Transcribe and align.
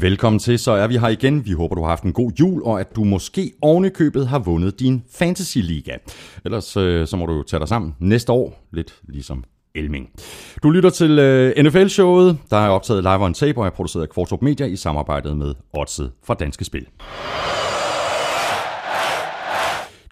Velkommen 0.00 0.38
til, 0.38 0.58
så 0.58 0.72
er 0.72 0.86
vi 0.86 0.96
her 0.96 1.08
igen. 1.08 1.46
Vi 1.46 1.52
håber, 1.52 1.74
du 1.74 1.80
har 1.80 1.88
haft 1.88 2.02
en 2.02 2.12
god 2.12 2.32
jul, 2.40 2.62
og 2.64 2.80
at 2.80 2.96
du 2.96 3.04
måske 3.04 3.52
ovenikøbet 3.62 4.28
har 4.28 4.38
vundet 4.38 4.80
din 4.80 5.02
Fantasy 5.14 5.58
Liga. 5.58 5.96
Ellers 6.44 6.76
øh, 6.76 7.06
så 7.06 7.16
må 7.16 7.26
du 7.26 7.32
jo 7.32 7.42
tage 7.42 7.60
dig 7.60 7.68
sammen 7.68 7.94
næste 7.98 8.32
år, 8.32 8.66
lidt 8.72 9.00
ligesom 9.08 9.44
Elming. 9.74 10.10
Du 10.62 10.70
lytter 10.70 10.90
til 10.90 11.18
øh, 11.18 11.64
NFL-showet, 11.64 12.38
der 12.50 12.56
er 12.56 12.68
optaget 12.68 13.02
live 13.02 13.24
on 13.24 13.34
tape 13.34 13.60
og 13.60 13.66
er 13.66 13.70
produceret 13.70 14.02
af 14.02 14.08
Kvartrup 14.08 14.42
Media 14.42 14.66
i 14.66 14.76
samarbejde 14.76 15.34
med 15.34 15.54
Odset 15.72 16.12
fra 16.24 16.34
Danske 16.34 16.64
Spil. 16.64 16.86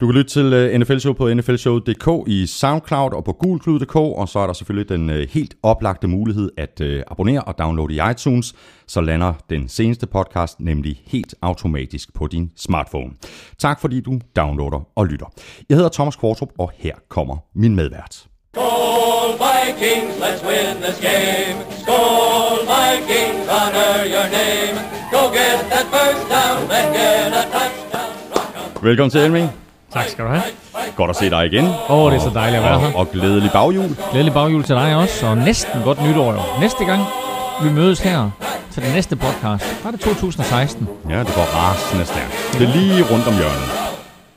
Du 0.00 0.06
kan 0.06 0.14
lytte 0.14 0.30
til 0.30 0.52
øh, 0.52 0.80
NFL 0.80 0.98
Show 0.98 1.12
på 1.12 1.34
nflshow.dk 1.34 2.28
i 2.28 2.46
SoundCloud 2.46 3.12
og 3.12 3.24
på 3.24 3.32
gulklud.dk, 3.32 3.96
og 3.96 4.28
så 4.28 4.38
er 4.38 4.46
der 4.46 4.52
selvfølgelig 4.52 4.88
den 4.88 5.10
øh, 5.10 5.28
helt 5.30 5.54
oplagte 5.62 6.08
mulighed 6.08 6.50
at 6.56 6.80
øh, 6.80 7.02
abonnere 7.10 7.40
og 7.40 7.58
downloade 7.58 7.94
i 7.94 8.00
iTunes, 8.10 8.54
så 8.86 9.00
lander 9.00 9.32
den 9.50 9.68
seneste 9.68 10.06
podcast 10.06 10.60
nemlig 10.60 11.02
helt 11.06 11.34
automatisk 11.42 12.14
på 12.14 12.26
din 12.26 12.50
smartphone. 12.56 13.10
Tak 13.58 13.80
fordi 13.80 14.00
du 14.00 14.20
downloader 14.36 14.88
og 14.96 15.06
lytter. 15.06 15.26
Jeg 15.68 15.76
hedder 15.76 15.90
Thomas 15.90 16.16
Kvartrup, 16.16 16.52
og 16.58 16.72
her 16.74 16.94
kommer 17.08 17.36
min 17.54 17.76
medvært. 17.76 18.26
Skål 18.54 19.30
Vikings, 19.44 20.14
let's 20.22 20.42
win 20.48 20.82
this 20.82 20.98
game. 21.10 21.56
Skål 21.82 22.58
Vikings, 22.74 23.48
honor 23.54 23.94
your 24.14 24.28
name. 24.40 24.74
Go 25.14 25.22
get 25.38 25.58
that 25.72 25.86
first 25.94 26.24
down, 26.34 26.58
then 26.70 26.86
get 26.98 27.32
a 27.40 27.44
touchdown. 27.56 28.82
Velkommen 28.82 29.10
til 29.10 29.20
Elming. 29.20 29.67
Tak 29.98 30.08
skal 30.08 30.24
du 30.24 30.30
have. 30.30 30.42
Godt 30.96 31.10
at 31.10 31.16
se 31.16 31.30
dig 31.30 31.46
igen. 31.46 31.64
Åh, 31.64 31.90
oh, 31.90 32.12
det 32.12 32.18
er 32.18 32.22
så 32.22 32.30
dejligt 32.34 32.58
at 32.62 32.64
være 32.64 32.80
her. 32.80 32.92
Og, 32.94 33.00
og 33.00 33.10
glædelig 33.10 33.50
baghjul. 33.52 33.90
Glædelig 34.10 34.32
baghjul 34.32 34.62
til 34.62 34.74
dig 34.74 34.96
også, 34.96 35.26
og 35.26 35.36
næsten 35.36 35.82
godt 35.82 35.98
nytår 36.06 36.32
jo. 36.32 36.40
Næste 36.60 36.84
gang 36.84 37.02
vi 37.62 37.70
mødes 37.70 38.00
her 38.00 38.30
til 38.70 38.82
den 38.82 38.92
næste 38.92 39.16
podcast, 39.16 39.64
der 39.82 39.86
er 39.88 39.90
det 39.90 40.00
2016. 40.00 40.88
Ja, 41.10 41.18
det 41.18 41.34
går 41.34 41.46
rasende 41.56 42.04
stærkt. 42.04 42.32
Det 42.58 42.68
er 42.68 42.72
lige 42.72 43.02
rundt 43.12 43.26
om 43.26 43.34
hjørnet. 43.34 43.68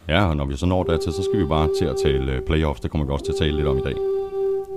Ja, 0.07 0.25
og 0.29 0.37
når 0.37 0.45
vi 0.45 0.57
så 0.57 0.65
når 0.65 0.83
dertil, 0.83 1.13
så 1.13 1.23
skal 1.23 1.39
vi 1.39 1.45
bare 1.45 1.67
til 1.79 1.85
at 1.85 1.95
tale 2.05 2.31
øh, 2.31 2.41
playoffs. 2.47 2.81
Det 2.81 2.91
kommer 2.91 3.07
vi 3.07 3.13
også 3.13 3.25
til 3.25 3.31
at 3.31 3.39
tale 3.39 3.55
lidt 3.55 3.67
om 3.67 3.77
i 3.77 3.81
dag. 3.81 3.93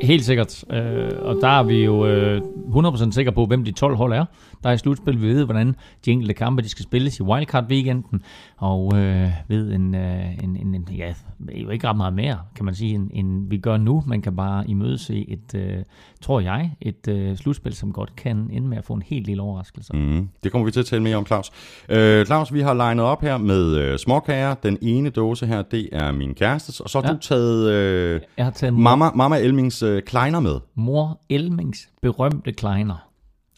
Helt 0.03 0.25
sikkert. 0.25 0.65
Øh, 0.73 1.11
og 1.23 1.37
der 1.41 1.59
er 1.59 1.63
vi 1.63 1.85
jo 1.85 2.07
øh, 2.07 2.41
100% 2.77 3.13
sikre 3.13 3.33
på, 3.33 3.47
hvem 3.47 3.65
de 3.65 3.73
12 3.73 3.97
hold 3.97 4.13
er. 4.13 4.25
Der 4.65 4.71
er 4.71 4.75
i 4.75 4.79
slutspil, 4.79 5.21
vi 5.23 5.29
ved, 5.29 5.45
hvordan 5.45 5.77
de 6.05 6.11
enkelte 6.11 6.35
kampe 6.35 6.63
de 6.63 6.69
skal 6.69 6.83
spilles 6.83 7.19
i 7.21 7.23
wildcard-weekenden. 7.23 8.21
Og 8.57 8.93
øh, 8.99 9.29
ved 9.49 9.73
en, 9.73 9.95
øh, 9.95 10.45
en, 10.45 10.57
en, 10.57 10.75
en, 10.75 10.89
ja, 10.97 11.15
jo 11.55 11.71
ikke 11.71 11.89
ret 11.89 11.97
meget 11.97 12.13
mere, 12.15 12.39
kan 12.57 12.65
man 12.65 12.75
sige, 12.75 12.95
end, 12.95 13.11
end 13.13 13.49
vi 13.51 13.59
gør 13.59 13.77
nu. 13.77 14.03
Man 14.07 14.23
kan 14.23 14.37
bare 14.37 14.71
imødese 14.71 15.29
et, 15.31 15.55
øh, 15.55 15.79
tror 16.23 16.41
jeg, 16.41 16.71
et 16.81 17.09
øh, 17.09 17.37
slutspil, 17.37 17.75
som 17.75 17.93
godt 17.93 18.17
kan 18.17 18.49
ende 18.53 18.69
med 18.69 18.79
at 18.79 18.85
få 18.85 18.93
en 18.95 19.03
helt 19.03 19.27
lille 19.27 19.43
overraskelse. 19.43 19.97
Mm, 19.97 20.29
det 20.45 20.53
kommer 20.53 20.65
vi 20.67 20.71
til 20.73 20.81
at 20.81 20.87
tale 20.87 21.03
mere 21.03 21.17
om, 21.17 21.27
Claus. 21.27 21.51
Øh, 21.89 22.27
Claus, 22.27 22.53
vi 22.53 22.61
har 22.61 22.75
legnet 22.75 23.05
op 23.05 23.21
her 23.23 23.37
med 23.39 23.77
øh, 23.77 23.99
småkager. 23.99 24.55
Den 24.55 24.79
ene 24.83 25.11
dåse 25.11 25.47
her, 25.47 25.63
det 25.63 25.89
er 25.93 26.13
min 26.13 26.35
kærestes. 26.35 26.81
Og 26.81 26.91
så 26.91 27.01
har 27.01 27.09
Ja. 27.09 27.13
du 27.15 27.19
taget, 27.19 27.71
øh, 27.71 28.21
Jeg 28.37 28.45
har 28.45 28.53
taget 28.53 28.75
Mama, 28.75 29.11
Mama 29.15 29.37
Elmings 29.39 29.83
øh, 29.83 30.03
kleiner 30.03 30.41
med. 30.41 30.61
mor 30.75 31.21
Elmings 31.31 31.89
berømte 32.03 32.53
kleiner. 32.53 33.09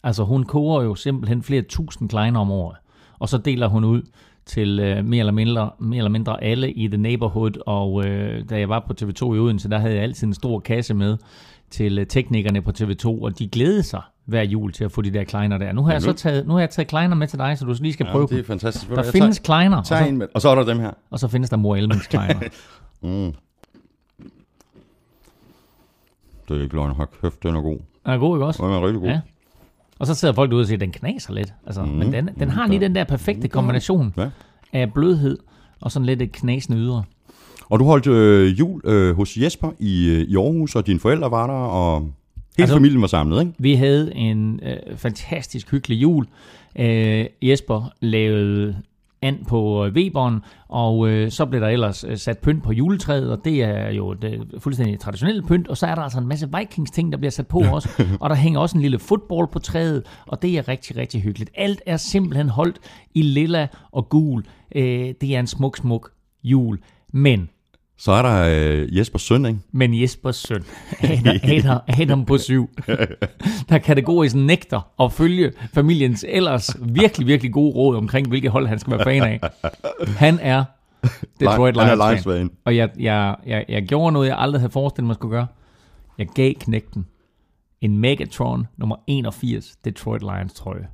Altså 0.07 0.23
hun 0.23 0.43
koger 0.43 0.83
jo 0.83 0.95
simpelthen 0.95 1.43
flere 1.43 1.61
tusind 1.61 2.09
kleiner 2.09 2.39
om 2.39 2.51
året, 2.51 2.77
og 3.19 3.29
så 3.29 3.37
deler 3.37 3.67
hun 3.67 3.83
ud 3.83 4.01
til 4.45 4.79
øh, 4.79 5.05
mere, 5.05 5.19
eller 5.19 5.33
mindre, 5.33 5.69
mere 5.79 5.97
eller 5.97 6.09
mindre 6.09 6.43
alle 6.43 6.71
i 6.71 6.87
The 6.87 6.97
Neighborhood, 6.97 7.51
og 7.65 8.05
øh, 8.05 8.49
da 8.49 8.59
jeg 8.59 8.69
var 8.69 8.79
på 8.79 8.93
TV2 9.01 9.33
i 9.33 9.39
Odense, 9.39 9.69
der 9.69 9.77
havde 9.77 9.93
jeg 9.93 10.03
altid 10.03 10.27
en 10.27 10.33
stor 10.33 10.59
kasse 10.59 10.93
med 10.93 11.17
til 11.69 11.99
øh, 11.99 12.07
teknikerne 12.07 12.61
på 12.61 12.71
TV2, 12.79 13.05
og 13.07 13.39
de 13.39 13.47
glædede 13.47 13.83
sig 13.83 14.01
hver 14.25 14.41
jul 14.43 14.71
til 14.73 14.83
at 14.83 14.91
få 14.91 15.01
de 15.01 15.13
der 15.13 15.23
kleiner 15.23 15.57
der. 15.57 15.71
Nu 15.71 15.83
har, 15.83 15.91
jeg 15.91 16.01
så 16.01 16.13
taget, 16.13 16.47
nu 16.47 16.53
har 16.53 16.59
jeg 16.59 16.69
taget 16.69 16.87
kleiner 16.87 17.15
med 17.15 17.27
til 17.27 17.39
dig, 17.39 17.57
så 17.57 17.65
du 17.65 17.75
lige 17.81 17.93
skal 17.93 18.05
prøve 18.11 18.27
det 18.27 18.39
er 18.39 18.43
fantastisk. 18.43 18.89
Der 18.89 19.11
findes 19.11 19.39
kleiner, 19.39 19.77
og 19.77 19.85
Tag 19.85 20.05
så, 20.05 20.13
med. 20.13 20.27
Og 20.33 20.41
så 20.41 20.49
er 20.49 20.55
der 20.55 20.63
dem 20.63 20.79
her. 20.79 20.91
og 21.09 21.19
så 21.19 21.27
findes 21.27 21.49
der 21.49 21.57
mor 21.57 21.75
Elmings 21.75 22.07
kleiner. 22.13 22.39
Det 26.49 26.57
er 26.57 26.61
ikke 26.61 26.75
løgn. 26.75 26.91
Hold 26.91 27.07
kæft, 27.21 27.43
den 27.43 27.55
er 27.55 27.61
god. 27.61 27.77
Den 28.05 28.13
er 28.13 28.17
god, 28.17 28.37
ikke 28.37 28.45
også? 28.45 28.65
Den 28.65 28.73
er 28.73 28.85
rigtig 28.85 29.01
god. 29.01 29.09
Ja. 29.09 29.21
Og 29.99 30.07
så 30.07 30.13
sidder 30.13 30.33
folk 30.33 30.49
derude 30.49 30.63
og 30.63 30.67
siger, 30.67 30.77
at 30.77 30.81
den 30.81 30.91
knaser 30.91 31.33
lidt. 31.33 31.53
Altså, 31.65 31.83
mm. 31.83 31.89
Men 31.91 32.13
den, 32.13 32.29
den 32.39 32.49
har 32.49 32.67
lige 32.67 32.79
den 32.79 32.95
der 32.95 33.03
perfekte 33.03 33.47
kombination 33.47 34.13
Ja. 34.17 34.29
af 34.73 34.93
blødhed 34.93 35.37
og 35.81 35.91
sådan 35.91 36.05
lidt 36.05 36.21
et 36.21 36.31
knasende 36.31 36.77
ydre. 36.79 37.03
Og 37.69 37.79
du 37.79 37.85
holdt 37.85 38.07
øh, 38.07 38.59
jul 38.59 38.81
øh, 38.85 39.15
hos 39.15 39.37
Jesper 39.37 39.71
i, 39.79 40.09
øh, 40.09 40.21
i 40.21 40.35
Aarhus, 40.35 40.75
og 40.75 40.87
dine 40.87 40.99
forældre 40.99 41.31
var 41.31 41.47
der, 41.47 41.53
og 41.53 41.99
hele 42.01 42.11
Altså- 42.59 42.75
familien 42.75 43.01
var 43.01 43.07
samlet, 43.07 43.39
ikke? 43.39 43.53
Vi 43.59 43.73
havde 43.75 44.15
en 44.15 44.59
øh, 44.63 44.97
fantastisk 44.97 45.71
hyggelig 45.71 46.01
jul. 46.01 46.25
Øh, 46.79 47.25
Jesper 47.41 47.91
lavede 48.01 48.75
and 49.21 49.45
på 49.45 49.85
øh, 49.85 49.93
Weberen, 49.93 50.39
og 50.67 51.09
øh, 51.09 51.31
så 51.31 51.45
blev 51.45 51.61
der 51.61 51.67
ellers 51.67 52.03
øh, 52.03 52.17
sat 52.17 52.37
pynt 52.37 52.63
på 52.63 52.71
juletræet, 52.71 53.31
og 53.31 53.45
det 53.45 53.63
er 53.63 53.91
jo 53.91 54.13
det 54.13 54.53
fuldstændig 54.59 54.99
traditionelle 54.99 55.43
pynt, 55.43 55.67
og 55.67 55.77
så 55.77 55.87
er 55.87 55.95
der 55.95 56.01
altså 56.01 56.19
en 56.19 56.27
masse 56.27 56.49
Vikings-ting, 56.57 57.11
der 57.11 57.17
bliver 57.17 57.31
sat 57.31 57.47
på 57.47 57.59
også, 57.59 58.03
og 58.21 58.29
der 58.29 58.35
hænger 58.35 58.59
også 58.59 58.77
en 58.77 58.81
lille 58.81 58.99
fodbold 58.99 59.47
på 59.47 59.59
træet, 59.59 60.03
og 60.27 60.41
det 60.41 60.57
er 60.57 60.67
rigtig, 60.67 60.97
rigtig 60.97 61.21
hyggeligt. 61.21 61.51
Alt 61.55 61.81
er 61.85 61.97
simpelthen 61.97 62.49
holdt 62.49 62.79
i 63.13 63.21
lilla 63.21 63.67
og 63.91 64.09
gul. 64.09 64.43
Øh, 64.75 65.13
det 65.21 65.35
er 65.35 65.39
en 65.39 65.47
smuk, 65.47 65.77
smuk 65.77 66.11
jul. 66.43 66.79
Men 67.13 67.49
Så 67.99 68.11
er 68.11 68.21
der 68.21 68.43
øh, 68.49 68.97
Jespers 68.97 69.21
søn, 69.21 69.45
ikke? 69.45 69.59
Men 69.71 70.01
Jespers 70.01 70.35
søn, 70.35 70.63
Adam, 71.01 71.35
Adam, 71.43 71.81
Adam 72.01 72.25
på 72.25 72.37
syv, 72.37 72.69
der 73.69 73.77
kategorisk 73.77 74.35
nægter 74.35 75.03
at 75.03 75.13
følge 75.13 75.51
familiens 75.73 76.25
ellers 76.27 76.75
virkelig, 76.81 77.27
virkelig 77.27 77.53
gode 77.53 77.75
råd 77.75 77.95
omkring, 77.95 78.27
hvilket 78.27 78.51
hold 78.51 78.67
han 78.67 78.79
skal 78.79 78.91
være 78.93 79.03
fan 79.03 79.23
af. 79.23 79.39
Han 80.07 80.39
er 80.41 80.63
Detroit 81.39 81.75
Lions 81.75 81.91
Lions 81.95 82.23
fan. 82.23 82.51
Og 82.65 82.75
jeg, 82.75 82.89
jeg, 82.99 83.35
jeg, 83.45 83.65
jeg 83.69 83.83
gjorde 83.87 84.11
noget, 84.11 84.27
jeg 84.27 84.37
aldrig 84.39 84.61
havde 84.61 84.71
forestillet 84.71 85.07
mig, 85.07 85.15
skulle 85.15 85.31
gøre. 85.35 85.47
Jeg 86.17 86.27
gav 86.27 86.53
knægten 86.53 87.05
en 87.81 87.97
Megatron 87.97 88.67
nummer 88.77 88.95
81 89.07 89.75
Detroit 89.85 90.21
Lions 90.21 90.53
trøje. 90.53 90.87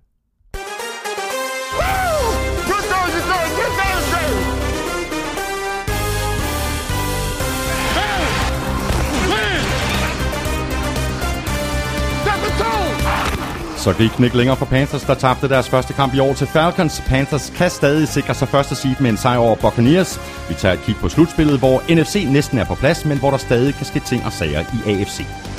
Så 13.83 13.93
gik 13.93 14.17
den 14.17 14.23
ikke 14.23 14.37
længere 14.37 14.57
for 14.57 14.65
Panthers, 14.65 15.03
der 15.03 15.13
tabte 15.13 15.49
deres 15.49 15.69
første 15.69 15.93
kamp 15.93 16.13
i 16.13 16.19
år 16.19 16.33
til 16.33 16.47
Falcons. 16.47 17.03
Panthers 17.07 17.53
kan 17.55 17.69
stadig 17.69 18.07
sikre 18.07 18.33
sig 18.33 18.47
første 18.47 18.75
seed 18.75 18.95
med 18.99 19.09
en 19.09 19.17
sejr 19.17 19.37
over 19.37 19.55
Buccaneers. 19.55 20.19
Vi 20.49 20.53
tager 20.53 20.73
et 20.73 20.81
kig 20.85 20.95
på 20.95 21.09
slutspillet, 21.09 21.59
hvor 21.59 21.81
NFC 21.89 22.25
næsten 22.29 22.57
er 22.57 22.65
på 22.65 22.75
plads, 22.75 23.05
men 23.05 23.17
hvor 23.17 23.31
der 23.31 23.37
stadig 23.37 23.73
kan 23.75 23.85
ske 23.85 23.99
ting 23.99 24.25
og 24.25 24.33
sager 24.33 24.61
i 24.61 24.91
AFC. 24.91 25.52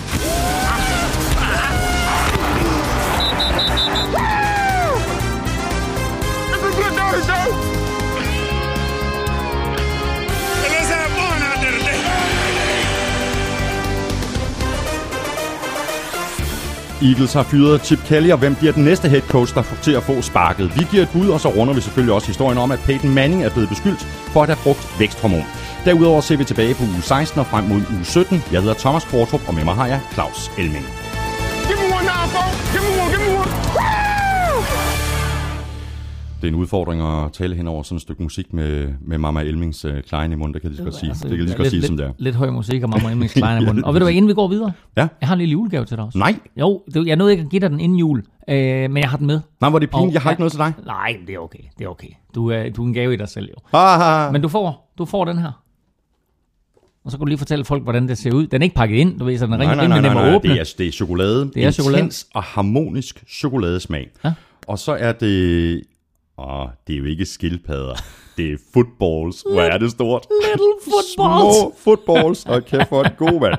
Eagles 17.04 17.32
har 17.32 17.42
fyret 17.42 17.86
Chip 17.86 17.98
Kelly, 18.06 18.30
og 18.30 18.38
hvem 18.38 18.54
bliver 18.54 18.72
den 18.72 18.84
næste 18.84 19.08
head 19.08 19.20
coach, 19.20 19.54
der 19.54 19.62
får 19.62 19.76
til 19.82 19.92
at 19.92 20.02
få 20.02 20.22
sparket? 20.22 20.78
Vi 20.78 20.86
giver 20.90 21.02
et 21.02 21.08
bud, 21.12 21.28
og 21.28 21.40
så 21.40 21.48
runder 21.48 21.74
vi 21.74 21.80
selvfølgelig 21.80 22.14
også 22.14 22.26
historien 22.26 22.58
om, 22.58 22.70
at 22.70 22.78
Peyton 22.86 23.14
Manning 23.14 23.44
er 23.44 23.50
blevet 23.50 23.68
beskyldt 23.68 24.00
for 24.32 24.42
at 24.42 24.48
have 24.48 24.58
brugt 24.62 25.00
væksthormon. 25.00 25.44
Derudover 25.84 26.20
ser 26.20 26.36
vi 26.36 26.44
tilbage 26.44 26.74
på 26.74 26.82
uge 26.82 27.02
16 27.02 27.40
og 27.40 27.46
frem 27.46 27.64
mod 27.64 27.80
uge 27.96 28.04
17. 28.04 28.42
Jeg 28.52 28.60
hedder 28.60 28.74
Thomas 28.74 29.04
Kortrup, 29.04 29.48
og 29.48 29.54
med 29.54 29.64
mig 29.64 29.74
har 29.74 29.86
jeg 29.86 30.00
Claus 30.14 30.50
Elming. 30.58 31.03
Det 36.44 36.50
er 36.50 36.54
en 36.54 36.60
udfordring 36.60 37.02
at 37.02 37.32
tale 37.32 37.54
hen 37.56 37.66
over 37.68 37.82
sådan 37.82 37.96
et 37.96 38.02
stykke 38.02 38.22
musik 38.22 38.52
med, 38.52 38.88
med 39.00 39.18
Mama 39.18 39.40
Elmings 39.40 39.84
øh, 39.84 40.02
klein 40.02 40.32
i 40.32 40.34
munden, 40.34 40.54
det 40.54 40.62
kan 40.62 40.70
jeg 40.70 40.76
lige 40.76 40.84
godt 40.84 40.94
sige. 40.94 41.12
det 41.12 41.20
kan 41.20 41.30
lige 41.30 41.46
godt 41.48 41.58
lidt, 41.58 41.68
sige, 41.70 41.80
lidt, 41.80 41.86
som 41.86 41.96
det 41.96 42.06
er. 42.06 42.12
Lidt 42.18 42.36
høj 42.36 42.50
musik 42.50 42.82
og 42.82 42.90
mamma 42.90 43.12
Emmings 43.12 43.34
kleine 43.42 43.62
i 43.62 43.66
munden. 43.66 43.84
Og 43.84 43.94
ved 43.94 44.00
du 44.00 44.04
hvad, 44.04 44.14
inden 44.14 44.28
vi 44.28 44.34
går 44.34 44.48
videre? 44.48 44.72
Ja. 44.96 45.08
Jeg 45.20 45.28
har 45.28 45.32
en 45.34 45.38
lille 45.38 45.52
julegave 45.52 45.84
til 45.84 45.96
dig 45.96 46.04
også. 46.04 46.18
Nej, 46.18 46.38
Jo, 46.56 46.82
det, 46.94 47.06
jeg 47.06 47.16
nåede 47.16 47.32
ikke 47.32 47.42
at 47.44 47.50
give 47.50 47.60
dig 47.60 47.70
den 47.70 47.80
inden 47.80 47.98
jul, 47.98 48.22
øh, 48.48 48.56
men 48.56 48.96
jeg 48.96 49.10
har 49.10 49.16
den 49.16 49.26
med. 49.26 49.40
nej, 49.60 49.70
hvor 49.70 49.78
er 49.78 49.80
det 49.80 49.90
pinligt, 49.90 50.14
jeg 50.14 50.22
har 50.22 50.30
ja. 50.30 50.32
ikke 50.32 50.40
noget 50.40 50.52
til 50.52 50.58
dig. 50.58 50.72
Nej, 50.86 51.16
det 51.26 51.34
er 51.34 51.38
okay. 51.38 51.58
Det 51.78 51.84
er 51.84 51.88
okay. 51.88 52.08
Du 52.34 52.50
er, 52.50 52.70
du 52.70 52.82
er 52.82 52.86
en 52.86 52.94
gave 52.94 53.14
i 53.14 53.16
dig 53.16 53.28
selv 53.28 53.48
jo. 53.48 53.78
Ah, 53.78 54.32
Men 54.32 54.42
du 54.42 54.48
får, 54.48 54.92
du 54.98 55.04
får 55.04 55.24
den 55.24 55.38
her. 55.38 55.52
Og 57.04 57.10
så 57.10 57.16
kan 57.16 57.24
du 57.24 57.28
lige 57.28 57.38
fortælle 57.38 57.64
folk, 57.64 57.82
hvordan 57.82 58.08
det 58.08 58.18
ser 58.18 58.32
ud. 58.32 58.46
Den 58.46 58.62
er 58.62 58.64
ikke 58.64 58.76
pakket 58.76 58.96
ind, 58.96 59.18
du 59.18 59.24
ved, 59.24 59.38
så 59.38 59.46
den 59.46 59.52
er 59.54 59.58
rigtig 59.58 59.78
rimelig 59.82 60.02
nem 60.02 60.16
at 60.16 60.34
åbne. 60.34 60.50
det 60.50 60.60
er, 60.60 60.74
det 60.78 60.86
er 60.86 60.92
chokolade. 60.92 61.50
Det 61.54 61.64
er 61.64 61.70
chokolade. 61.70 61.98
Intens 62.02 62.26
og 62.34 62.42
harmonisk 62.42 63.24
chokoladesmag. 63.28 64.08
Ja. 64.24 64.32
Og 64.66 64.78
så 64.78 64.92
er 64.92 65.12
det... 65.12 65.82
Åh, 66.38 66.66
det 66.86 66.94
er 66.94 66.98
jo 66.98 67.04
ikke 67.04 67.24
skildpadder. 67.26 67.94
Det 68.36 68.52
er 68.52 68.56
footballs. 68.72 69.44
Hvor 69.52 69.60
er 69.60 69.78
det 69.78 69.90
stort. 69.90 70.26
Little 70.44 70.66
footballs. 70.84 71.56
Små 71.56 71.74
footballs. 71.84 72.44
Og 72.46 72.64
kæft 72.64 72.88
for 72.88 73.02
en 73.02 73.10
god 73.18 73.40
mand. 73.40 73.54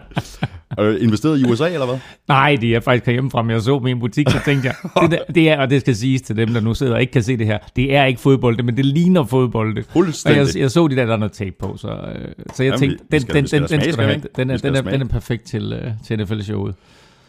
Øh, 0.79 1.03
investeret 1.03 1.39
i 1.39 1.43
USA, 1.51 1.69
eller 1.73 1.85
hvad? 1.85 1.97
Nej, 2.27 2.57
det 2.61 2.75
er 2.75 2.79
faktisk 2.79 3.07
hjemmefra, 3.11 3.41
men 3.41 3.51
jeg 3.51 3.61
så 3.61 3.77
en 3.77 3.99
butik, 3.99 4.29
så 4.29 4.37
tænkte 4.45 4.67
jeg, 4.67 4.75
det, 5.01 5.11
der, 5.11 5.33
det 5.33 5.49
er, 5.49 5.61
og 5.61 5.69
det 5.69 5.81
skal 5.81 5.95
siges 5.95 6.21
til 6.21 6.37
dem, 6.37 6.53
der 6.53 6.59
nu 6.61 6.73
sidder 6.73 6.93
og 6.93 7.01
ikke 7.01 7.13
kan 7.13 7.23
se 7.23 7.37
det 7.37 7.45
her, 7.45 7.57
det 7.75 7.95
er 7.95 8.05
ikke 8.05 8.21
fodbold, 8.21 8.63
men 8.63 8.77
det 8.77 8.85
ligner 8.85 9.23
fodbold. 9.23 9.77
Og 9.77 9.83
Fuldstændig. 9.89 10.39
jeg, 10.55 10.61
jeg 10.61 10.71
så 10.71 10.87
de 10.87 10.95
der, 10.95 11.05
der 11.05 11.13
er 11.13 11.17
noget 11.17 11.31
tape 11.31 11.55
på, 11.59 11.77
så, 11.77 11.87
øh, 11.87 12.27
så 12.53 12.63
jeg 12.63 12.71
Jamen, 12.71 12.79
tænkte, 12.79 13.05
den, 13.11 13.21
skal- 13.21 13.35
den, 13.35 13.43
den, 13.45 13.51
den, 13.69 13.95
du 13.95 14.01
ikke? 14.11 14.27
Den 14.35 14.49
er, 14.49 14.57
den, 14.57 14.75
er, 14.75 14.81
smage. 14.81 14.93
den 14.93 15.01
er 15.01 15.09
perfekt 15.11 15.43
til, 15.43 15.73
øh, 15.73 15.91
til 16.07 16.23
NFL-showet. 16.23 16.75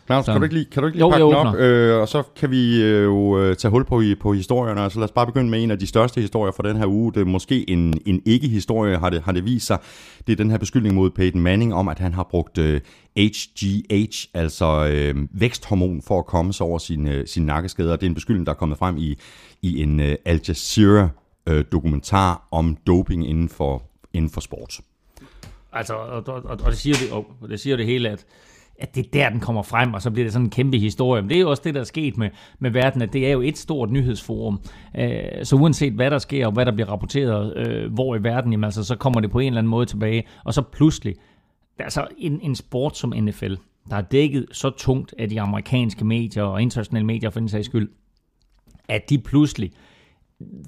Claus, 0.07 0.25
kan 0.25 0.37
du 0.37 0.43
ikke 0.43 0.55
lige, 0.55 0.65
kan 0.65 0.83
du 0.83 0.87
ikke 0.87 0.97
lige 0.99 1.05
Jo, 1.05 1.11
pakke 1.11 1.25
den 1.25 1.35
op, 1.35 1.55
øh, 1.55 2.01
og 2.01 2.09
så 2.09 2.23
kan 2.37 2.51
vi 2.51 2.83
øh, 2.83 3.05
jo 3.05 3.39
øh, 3.39 3.57
tage 3.57 3.71
hul 3.71 3.85
på, 3.85 4.01
i- 4.01 4.15
på 4.15 4.33
historierne, 4.33 4.81
og 4.83 4.93
så 4.93 4.99
lad 4.99 5.05
os 5.05 5.13
bare 5.13 5.27
begynde 5.27 5.51
med 5.51 5.63
en 5.63 5.71
af 5.71 5.79
de 5.79 5.87
største 5.87 6.21
historier 6.21 6.53
fra 6.53 6.69
den 6.69 6.77
her 6.77 6.87
uge. 6.87 7.13
Det 7.13 7.21
er 7.21 7.25
måske 7.25 7.71
en, 7.71 7.95
en 8.07 8.23
ikke-historie, 8.25 8.97
har 8.99 9.11
det, 9.11 9.23
har 9.23 9.33
det 9.33 9.45
vist 9.45 9.67
sig. 9.67 9.79
Det 10.27 10.33
er 10.33 10.37
den 10.37 10.51
her 10.51 10.59
beskyldning 10.59 10.95
mod 10.95 11.11
Peyton 11.11 11.41
Manning 11.41 11.75
om, 11.75 11.89
at 11.89 11.99
han 11.99 12.15
har 12.15 12.23
brugt 12.31 12.59
øh, 12.59 12.81
HGH, 13.17 14.27
altså 14.35 14.89
øh, 14.93 15.15
væksthormon, 15.41 16.03
for 16.03 16.19
at 16.19 16.27
komme 16.27 16.53
sig 16.53 16.67
over 16.67 16.79
sin, 16.79 17.09
øh, 17.09 17.27
sin 17.27 17.47
nakkeskader. 17.47 17.97
Det 17.97 18.03
er 18.03 18.07
en 18.11 18.15
beskyldning, 18.15 18.47
der 18.47 18.53
er 18.53 18.57
kommet 18.57 18.79
frem 18.79 18.97
i, 18.99 19.19
i 19.63 19.83
en 19.83 20.01
øh, 20.01 20.17
Al 20.25 20.41
Jazeera 20.49 21.09
øh, 21.47 21.65
dokumentar 21.73 22.49
om 22.51 22.77
doping 22.87 23.29
inden 23.29 23.49
for, 23.49 23.83
inden 24.13 24.31
for 24.31 24.41
sport. 24.41 24.81
Altså, 25.73 25.95
og, 25.95 26.09
og, 26.27 26.35
og, 26.35 26.43
og 26.45 26.71
det, 26.71 26.77
siger 26.79 26.97
det, 26.97 27.13
og 27.13 27.27
det 27.49 27.61
siger 27.61 27.77
det 27.77 27.87
hele, 27.87 28.09
at, 28.11 28.25
at 28.79 28.95
det 28.95 29.07
er 29.07 29.11
der, 29.13 29.29
den 29.29 29.41
kommer 29.41 29.63
frem, 29.63 29.95
og 29.95 30.03
så 30.03 30.11
bliver 30.11 30.25
det 30.25 30.33
sådan 30.33 30.47
en 30.47 30.51
kæmpe 30.51 30.79
historie. 30.79 31.23
Men 31.23 31.29
det 31.29 31.37
er 31.37 31.41
jo 31.41 31.51
også 31.51 31.63
det, 31.65 31.75
der 31.75 31.81
er 31.81 31.85
sket 31.85 32.17
med, 32.17 32.31
med 32.59 32.71
verden, 32.71 33.03
at 33.03 33.13
det 33.13 33.27
er 33.27 33.33
jo 33.33 33.41
et 33.41 33.59
stort 33.59 33.91
nyhedsforum. 33.91 34.61
Øh, 34.99 35.21
så 35.43 35.57
uanset 35.57 35.93
hvad 35.93 36.11
der 36.11 36.19
sker, 36.19 36.47
og 36.47 36.53
hvad 36.53 36.67
der 36.67 36.73
bliver 36.73 36.89
rapporteret, 36.89 37.57
øh, 37.57 37.93
hvor 37.93 38.17
i 38.17 38.23
verden, 38.23 38.53
jamen, 38.53 38.65
altså, 38.65 38.85
så 38.85 38.97
kommer 38.97 39.21
det 39.21 39.31
på 39.31 39.39
en 39.39 39.47
eller 39.47 39.59
anden 39.59 39.71
måde 39.71 39.87
tilbage. 39.87 40.27
Og 40.45 40.55
så 40.55 40.63
pludselig, 40.63 41.15
altså 41.79 42.07
en, 42.19 42.41
en 42.43 42.55
sport 42.55 42.97
som 42.97 43.13
NFL, 43.17 43.55
der 43.91 43.97
er 43.97 44.03
dækket 44.03 44.47
så 44.53 44.71
tungt 44.71 45.15
af 45.19 45.29
de 45.29 45.41
amerikanske 45.41 46.05
medier 46.05 46.43
og 46.43 46.63
internationale 46.63 47.07
medier 47.07 47.31
for 47.31 47.41
den 47.41 47.49
sags 47.49 47.67
skyld, 47.67 47.91
at 48.89 49.11
de 49.11 49.19
pludselig 49.19 49.73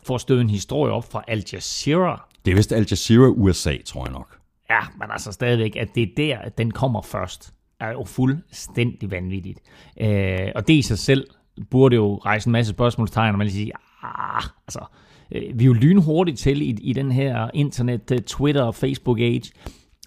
får 0.05 0.19
stødt 0.19 0.41
en 0.41 0.51
historie 0.51 0.93
op 0.93 1.13
fra 1.13 1.25
Al 1.29 1.45
Jazeera, 1.53 2.29
Det 2.45 2.51
er 2.51 2.57
vist 2.57 2.73
Al 2.73 2.87
Jazeera 2.91 3.29
USA, 3.29 3.77
tror 3.85 4.05
jeg 4.05 4.13
nok. 4.13 4.39
Ja, 4.71 4.81
men 4.99 5.11
altså 5.11 5.33
stadigvæk, 5.33 5.77
at 5.77 5.95
det 5.95 6.03
er 6.03 6.15
der, 6.17 6.39
at 6.39 6.59
den 6.59 6.71
kommer 6.71 7.03
først, 7.03 7.55
er 7.81 7.91
jo 7.91 8.05
fuldstændig 8.05 9.11
vanvittigt. 9.11 9.61
Øh, 10.01 10.49
og 10.55 10.69
det 10.69 10.75
i 10.75 10.83
sig 10.83 10.99
selv 10.99 11.27
burde 11.71 11.97
jo 11.97 12.17
rejse 12.17 12.49
en 12.49 12.53
masse 12.53 12.71
spørgsmålstegn, 12.71 13.33
og 13.33 13.39
man 13.39 13.47
lige 13.47 13.57
sige, 13.57 13.73
ah, 14.03 14.43
altså, 14.67 14.85
øh, 15.33 15.59
vi 15.59 15.65
er 15.65 15.67
jo 15.67 15.73
lynhurtigt 15.73 16.39
til 16.39 16.63
i, 16.63 16.77
i 16.81 16.93
den 16.93 17.13
her 17.13 17.51
internet, 17.55 18.11
øh, 18.13 18.19
Twitter 18.19 18.63
og 18.63 18.75
Facebook 18.75 19.21
age, 19.21 19.53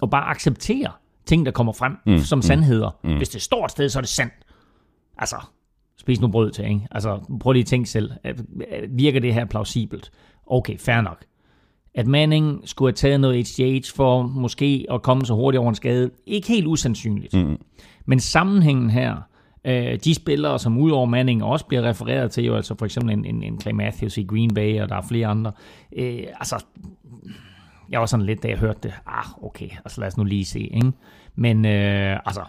og 0.02 0.10
bare 0.10 0.24
acceptere 0.24 0.92
ting, 1.26 1.46
der 1.46 1.52
kommer 1.52 1.72
frem 1.72 1.96
mm, 2.06 2.18
som 2.18 2.42
sandheder. 2.42 2.90
Mm. 3.04 3.16
Hvis 3.16 3.28
det 3.28 3.42
står 3.42 3.64
et 3.64 3.70
sted, 3.70 3.88
så 3.88 3.98
er 3.98 4.00
det 4.00 4.08
sandt. 4.08 4.34
Altså, 5.18 5.36
spis 5.96 6.20
nu 6.20 6.28
brød 6.28 6.50
til, 6.50 6.64
ikke? 6.64 6.86
Altså, 6.90 7.38
prøv 7.40 7.52
lige 7.52 7.60
at 7.60 7.66
tænke 7.66 7.90
selv. 7.90 8.10
Øh, 8.24 8.34
Virker 8.90 9.20
det 9.20 9.34
her 9.34 9.44
plausibelt? 9.44 10.12
Okay, 10.46 10.78
fair 10.78 11.00
nok 11.00 11.24
at 11.94 12.06
Manning 12.06 12.68
skulle 12.68 12.88
have 12.88 12.94
taget 12.94 13.20
noget 13.20 13.38
HGH 13.58 13.96
for 13.96 14.22
måske 14.22 14.86
at 14.90 15.02
komme 15.02 15.26
så 15.26 15.34
hurtigt 15.34 15.58
over 15.58 15.68
en 15.68 15.74
skade. 15.74 16.10
Ikke 16.26 16.48
helt 16.48 16.66
usandsynligt. 16.66 17.34
Mm. 17.34 17.58
Men 18.06 18.20
sammenhængen 18.20 18.90
her, 18.90 19.16
øh, 19.64 19.98
de 20.04 20.14
spillere, 20.14 20.58
som 20.58 20.78
udover 20.78 21.06
Manning 21.06 21.44
også 21.44 21.66
bliver 21.66 21.82
refereret 21.82 22.30
til, 22.30 22.44
jo 22.44 22.56
altså 22.56 22.74
for 22.78 22.84
eksempel 22.84 23.12
en, 23.12 23.24
en, 23.24 23.42
en 23.42 23.60
Clay 23.60 23.72
Matthews 23.72 24.18
i 24.18 24.22
Green 24.22 24.54
Bay, 24.54 24.80
og 24.80 24.88
der 24.88 24.96
er 24.96 25.02
flere 25.08 25.26
andre. 25.26 25.52
Øh, 25.96 26.22
altså, 26.40 26.64
jeg 27.90 28.00
var 28.00 28.06
sådan 28.06 28.26
lidt, 28.26 28.42
da 28.42 28.48
jeg 28.48 28.58
hørte 28.58 28.78
det, 28.82 28.92
ah, 29.06 29.44
okay, 29.44 29.68
altså 29.84 30.00
lad 30.00 30.08
os 30.08 30.16
nu 30.16 30.24
lige 30.24 30.44
se, 30.44 30.60
ikke? 30.60 30.92
Men 31.34 31.64
øh, 31.64 32.18
altså, 32.24 32.42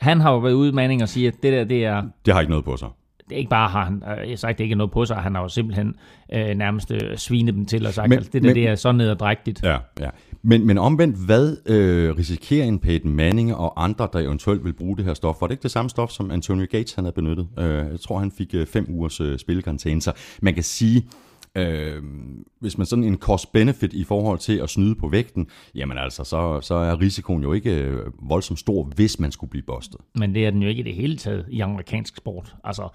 han 0.00 0.20
har 0.20 0.32
jo 0.32 0.38
været 0.38 0.52
ude, 0.52 0.72
Manning, 0.72 1.02
og 1.02 1.08
sige, 1.08 1.28
at 1.28 1.34
det 1.42 1.52
der, 1.52 1.64
det 1.64 1.84
er, 1.84 2.02
Det 2.26 2.34
har 2.34 2.40
ikke 2.40 2.50
noget 2.50 2.64
på 2.64 2.76
sig. 2.76 2.88
Det 3.28 3.34
er 3.34 3.38
ikke 3.38 3.50
bare 3.50 3.68
har 3.68 3.84
han 3.84 4.02
øh, 4.30 4.38
sagt, 4.38 4.58
det 4.58 4.64
ikke 4.64 4.76
noget 4.76 4.90
på 4.90 5.04
sig, 5.04 5.16
han 5.16 5.34
har 5.34 5.42
jo 5.42 5.48
simpelthen 5.48 5.94
øh, 6.32 6.46
nærmest 6.54 6.90
øh, 6.90 7.16
svinet 7.16 7.54
dem 7.54 7.66
til 7.66 7.86
og 7.86 7.92
sagt, 7.94 8.08
Men- 8.08 8.18
at 8.18 8.24
det 8.24 8.32
der 8.42 8.48
men- 8.48 8.56
det 8.56 8.68
er 8.68 8.74
så 8.74 8.92
nederdrægtigt. 8.92 9.62
Ja, 9.62 9.76
ja. 10.00 10.08
Men, 10.42 10.66
men 10.66 10.78
omvendt, 10.78 11.16
hvad 11.26 11.56
øh, 11.66 12.16
risikerer 12.18 12.64
en 12.64 12.78
Peyton 12.78 13.12
Manning 13.12 13.54
og 13.54 13.84
andre, 13.84 14.08
der 14.12 14.18
eventuelt 14.18 14.64
vil 14.64 14.72
bruge 14.72 14.96
det 14.96 15.04
her 15.04 15.14
stof? 15.14 15.36
Var 15.40 15.46
det 15.46 15.52
ikke 15.54 15.62
det 15.62 15.70
samme 15.70 15.90
stof, 15.90 16.10
som 16.10 16.30
Antonio 16.30 16.66
Gates 16.70 16.94
han 16.94 17.04
havde 17.04 17.14
benyttet? 17.14 17.48
Øh, 17.58 17.66
jeg 17.74 18.00
tror, 18.00 18.18
han 18.18 18.30
fik 18.38 18.54
øh, 18.54 18.66
fem 18.66 18.86
ugers 18.88 19.20
øh, 19.20 19.38
spillekarantæne. 19.38 20.00
Så 20.02 20.12
man 20.42 20.54
kan 20.54 20.62
sige, 20.62 21.06
øh, 21.54 22.02
hvis 22.60 22.78
man 22.78 22.86
sådan 22.86 23.04
en 23.04 23.16
cost-benefit 23.18 23.92
i 23.92 24.04
forhold 24.04 24.38
til 24.38 24.58
at 24.58 24.70
snyde 24.70 24.94
på 24.94 25.08
vægten, 25.08 25.46
jamen 25.74 25.98
altså, 25.98 26.24
så, 26.24 26.60
så 26.60 26.74
er 26.74 27.00
risikoen 27.00 27.42
jo 27.42 27.52
ikke 27.52 27.74
øh, 27.82 28.00
voldsomt 28.28 28.58
stor, 28.58 28.84
hvis 28.84 29.18
man 29.18 29.32
skulle 29.32 29.50
blive 29.50 29.62
bustet. 29.66 30.00
Men 30.14 30.34
det 30.34 30.46
er 30.46 30.50
den 30.50 30.62
jo 30.62 30.68
ikke 30.68 30.80
i 30.80 30.84
det 30.84 30.94
hele 30.94 31.16
taget 31.16 31.44
i 31.50 31.60
amerikansk 31.60 32.16
sport. 32.16 32.54
Altså, 32.64 32.88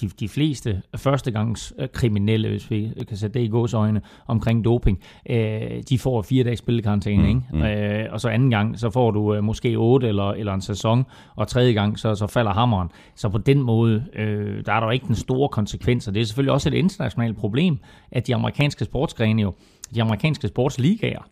de, 0.00 0.08
de 0.20 0.28
fleste 0.28 0.82
førstegangs 0.96 1.72
øh, 1.78 1.88
kriminelle, 1.92 2.48
hvis 2.48 2.70
vi 2.70 2.92
kan 3.08 3.16
sætte 3.16 3.38
det 3.38 3.44
i 3.44 3.48
gåsøjne, 3.48 4.00
omkring 4.26 4.64
doping, 4.64 5.00
øh, 5.30 5.82
de 5.88 5.98
får 5.98 6.22
fire 6.22 6.44
dages 6.44 6.58
spillekarantæne, 6.58 7.28
ikke? 7.28 7.42
Mm. 7.52 7.62
Øh, 7.62 8.06
og 8.12 8.20
så 8.20 8.28
anden 8.28 8.50
gang, 8.50 8.78
så 8.78 8.90
får 8.90 9.10
du 9.10 9.34
øh, 9.34 9.44
måske 9.44 9.76
otte 9.76 10.08
eller, 10.08 10.30
eller 10.30 10.54
en 10.54 10.60
sæson, 10.60 11.04
og 11.36 11.48
tredje 11.48 11.72
gang, 11.72 11.98
så, 11.98 12.14
så 12.14 12.26
falder 12.26 12.52
hammeren. 12.52 12.88
Så 13.14 13.28
på 13.28 13.38
den 13.38 13.62
måde, 13.62 14.04
øh, 14.14 14.64
der 14.66 14.72
er 14.72 14.80
der 14.80 14.86
jo 14.86 14.90
ikke 14.90 15.06
den 15.06 15.14
store 15.14 15.48
konsekvenser. 15.48 16.12
Det 16.12 16.20
er 16.20 16.24
selvfølgelig 16.24 16.52
også 16.52 16.68
et 16.68 16.74
internationalt 16.74 17.36
problem, 17.36 17.78
at 18.12 18.26
de 18.26 18.34
amerikanske 18.34 18.84
sportsgrene 18.84 19.42
jo, 19.42 19.54
de 19.94 20.02
amerikanske 20.02 20.48
sportsligaer, 20.48 21.28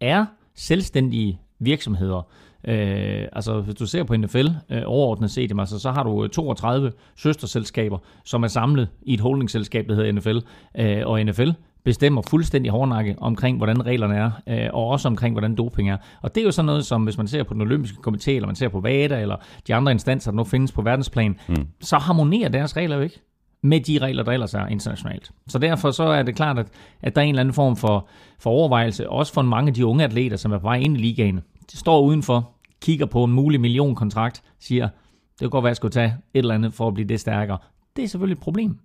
er 0.00 0.26
selvstændige 0.54 1.40
virksomheder. 1.58 2.28
Øh, 2.66 3.28
altså 3.32 3.60
hvis 3.60 3.74
du 3.74 3.86
ser 3.86 4.04
på 4.04 4.16
NFL 4.16 4.46
øh, 4.70 4.82
overordnet 4.86 5.30
set, 5.30 5.50
jamen, 5.50 5.60
altså, 5.60 5.78
så 5.78 5.90
har 5.90 6.02
du 6.02 6.24
øh, 6.24 6.30
32 6.30 6.92
søsterselskaber, 7.16 7.98
som 8.24 8.42
er 8.42 8.48
samlet 8.48 8.88
i 9.02 9.14
et 9.14 9.20
holdingselskab, 9.20 9.88
der 9.88 9.94
hedder 9.94 10.12
NFL. 10.12 10.38
Øh, 10.78 11.06
og 11.06 11.24
NFL 11.24 11.50
bestemmer 11.84 12.22
fuldstændig 12.22 12.72
hårdnakke 12.72 13.16
omkring, 13.18 13.56
hvordan 13.56 13.86
reglerne 13.86 14.16
er, 14.16 14.30
øh, 14.48 14.68
og 14.72 14.86
også 14.86 15.08
omkring, 15.08 15.34
hvordan 15.34 15.54
doping 15.54 15.90
er. 15.90 15.96
Og 16.22 16.34
det 16.34 16.40
er 16.40 16.44
jo 16.44 16.50
sådan 16.50 16.66
noget, 16.66 16.86
som 16.86 17.04
hvis 17.04 17.18
man 17.18 17.28
ser 17.28 17.42
på 17.42 17.54
den 17.54 17.62
olympiske 17.62 17.98
komité, 18.06 18.30
eller 18.30 18.46
man 18.46 18.56
ser 18.56 18.68
på 18.68 18.80
VADA, 18.80 19.20
eller 19.20 19.36
de 19.66 19.74
andre 19.74 19.92
instanser, 19.92 20.30
der 20.30 20.36
nu 20.36 20.44
findes 20.44 20.72
på 20.72 20.82
verdensplan, 20.82 21.36
mm. 21.48 21.66
så 21.80 21.96
harmonerer 21.98 22.48
deres 22.48 22.76
regler 22.76 22.96
jo 22.96 23.02
ikke 23.02 23.20
med 23.62 23.80
de 23.80 23.98
regler, 23.98 24.22
der 24.22 24.32
ellers 24.32 24.54
er 24.54 24.66
internationalt. 24.66 25.30
Så 25.48 25.58
derfor 25.58 25.90
så 25.90 26.04
er 26.04 26.22
det 26.22 26.36
klart, 26.36 26.58
at, 26.58 26.66
at 27.02 27.14
der 27.14 27.20
er 27.20 27.24
en 27.24 27.28
eller 27.28 27.40
anden 27.40 27.54
form 27.54 27.76
for, 27.76 28.08
for 28.38 28.50
overvejelse, 28.50 29.10
også 29.10 29.32
for 29.32 29.42
mange 29.42 29.68
af 29.68 29.74
de 29.74 29.86
unge 29.86 30.04
atleter, 30.04 30.36
som 30.36 30.52
er 30.52 30.58
på 30.58 30.62
vej 30.62 30.76
ind 30.76 30.96
i 30.96 31.00
ligaen. 31.00 31.40
De 31.72 31.76
står 31.76 32.00
udenfor, 32.00 32.50
kigger 32.82 33.06
på 33.06 33.24
en 33.24 33.32
mulig 33.32 33.60
millionkontrakt, 33.60 34.42
siger, 34.60 34.88
det 35.32 35.38
kan 35.40 35.50
godt 35.50 35.62
være, 35.62 35.68
at 35.68 35.72
jeg 35.72 35.76
skulle 35.76 35.92
tage 35.92 36.06
et 36.34 36.38
eller 36.38 36.54
andet 36.54 36.74
for 36.74 36.88
at 36.88 36.94
blive 36.94 37.08
det 37.08 37.20
stærkere. 37.20 37.58
Det 37.96 38.04
er 38.04 38.08
selvfølgelig 38.08 38.34
et 38.36 38.42
problem. 38.42 38.78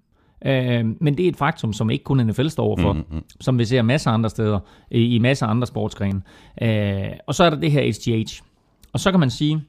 Øh, 0.45 0.85
men 1.01 1.17
det 1.17 1.25
er 1.25 1.29
et 1.29 1.35
faktum, 1.37 1.73
som 1.73 1.89
ikke 1.89 2.03
kun 2.03 2.17
NFL 2.25 2.47
står 2.47 2.63
overfor, 2.63 2.93
mm-hmm. 2.93 3.21
som 3.41 3.59
vi 3.59 3.65
ser 3.65 3.81
masser 3.81 4.09
af 4.11 4.13
andre 4.13 4.29
steder, 4.29 4.59
i, 4.91 5.15
i 5.15 5.19
masser 5.19 5.45
af 5.45 5.49
andre 5.49 5.67
sportsgrene. 5.67 6.21
Øh, 6.61 7.11
og 7.27 7.35
så 7.35 7.43
er 7.43 7.49
der 7.49 7.57
det 7.59 7.71
her 7.71 7.81
HGH. 7.81 8.41
Og 8.93 8.99
så 8.99 9.11
kan 9.11 9.19
man 9.19 9.29
sige, 9.29 9.61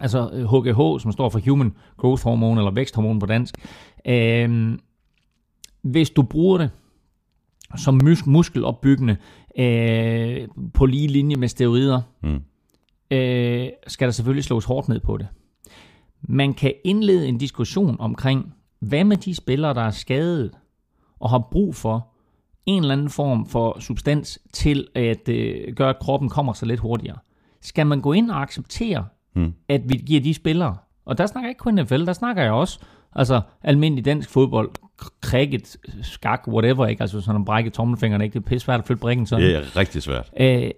altså 0.00 0.46
HGH, 0.52 1.02
som 1.02 1.12
står 1.12 1.28
for 1.28 1.40
Human 1.50 1.72
Growth 1.96 2.22
Hormone, 2.24 2.60
eller 2.60 2.70
væksthormon 2.70 3.18
på 3.18 3.26
dansk, 3.26 3.54
øh, 4.06 4.78
hvis 5.82 6.10
du 6.10 6.22
bruger 6.22 6.58
det 6.58 6.70
som 7.76 8.00
mus- 8.04 8.26
muskelopbyggende 8.26 9.16
øh, 9.58 10.48
på 10.74 10.86
lige 10.86 11.08
linje 11.08 11.36
med 11.36 11.48
steroider, 11.48 12.00
Mm. 12.22 12.40
Øh, 13.10 13.68
skal 13.86 14.06
der 14.08 14.12
selvfølgelig 14.12 14.44
slås 14.44 14.64
hårdt 14.64 14.88
ned 14.88 15.00
på 15.00 15.16
det. 15.16 15.26
Man 16.22 16.54
kan 16.54 16.72
indlede 16.84 17.28
en 17.28 17.38
diskussion 17.38 17.96
omkring, 17.98 18.54
hvad 18.80 19.04
med 19.04 19.16
de 19.16 19.34
spillere, 19.34 19.74
der 19.74 19.80
er 19.82 19.90
skadet 19.90 20.50
og 21.20 21.30
har 21.30 21.48
brug 21.50 21.74
for 21.74 22.08
en 22.66 22.82
eller 22.82 22.92
anden 22.92 23.10
form 23.10 23.46
for 23.46 23.80
substans 23.80 24.38
til 24.52 24.88
at 24.94 25.28
øh, 25.28 25.72
gøre, 25.76 25.90
at 25.90 25.98
kroppen 25.98 26.28
kommer 26.28 26.52
så 26.52 26.66
lidt 26.66 26.80
hurtigere. 26.80 27.16
Skal 27.62 27.86
man 27.86 28.00
gå 28.00 28.12
ind 28.12 28.30
og 28.30 28.42
acceptere, 28.42 29.04
Mm. 29.36 29.52
at 29.68 29.80
vi 29.88 29.94
giver 30.06 30.20
de 30.20 30.34
spillere, 30.34 30.76
og 31.04 31.18
der 31.18 31.26
snakker 31.26 31.46
jeg 31.46 31.50
ikke 31.50 31.58
kun 31.58 31.74
NFL, 31.74 32.06
der 32.06 32.12
snakker 32.12 32.42
jeg 32.42 32.52
også, 32.52 32.78
altså 33.12 33.40
almindelig 33.62 34.04
dansk 34.04 34.30
fodbold, 34.30 34.70
cricket, 35.24 35.76
skak, 36.02 36.48
whatever, 36.48 36.86
ikke? 36.86 37.00
Altså 37.02 37.20
sådan 37.20 37.40
en 37.40 37.44
brække 37.44 37.70
tommelfingeren, 37.70 38.22
ikke? 38.22 38.32
Det 38.34 38.38
er 38.44 38.48
pisse 38.48 38.64
svært 38.64 38.80
at 38.80 38.86
flytte 38.86 39.00
brækken 39.00 39.26
sådan. 39.26 39.44
Det 39.46 39.56
er 39.56 39.76
rigtig 39.76 40.02
svært. 40.02 40.30
Øh, 40.40 40.70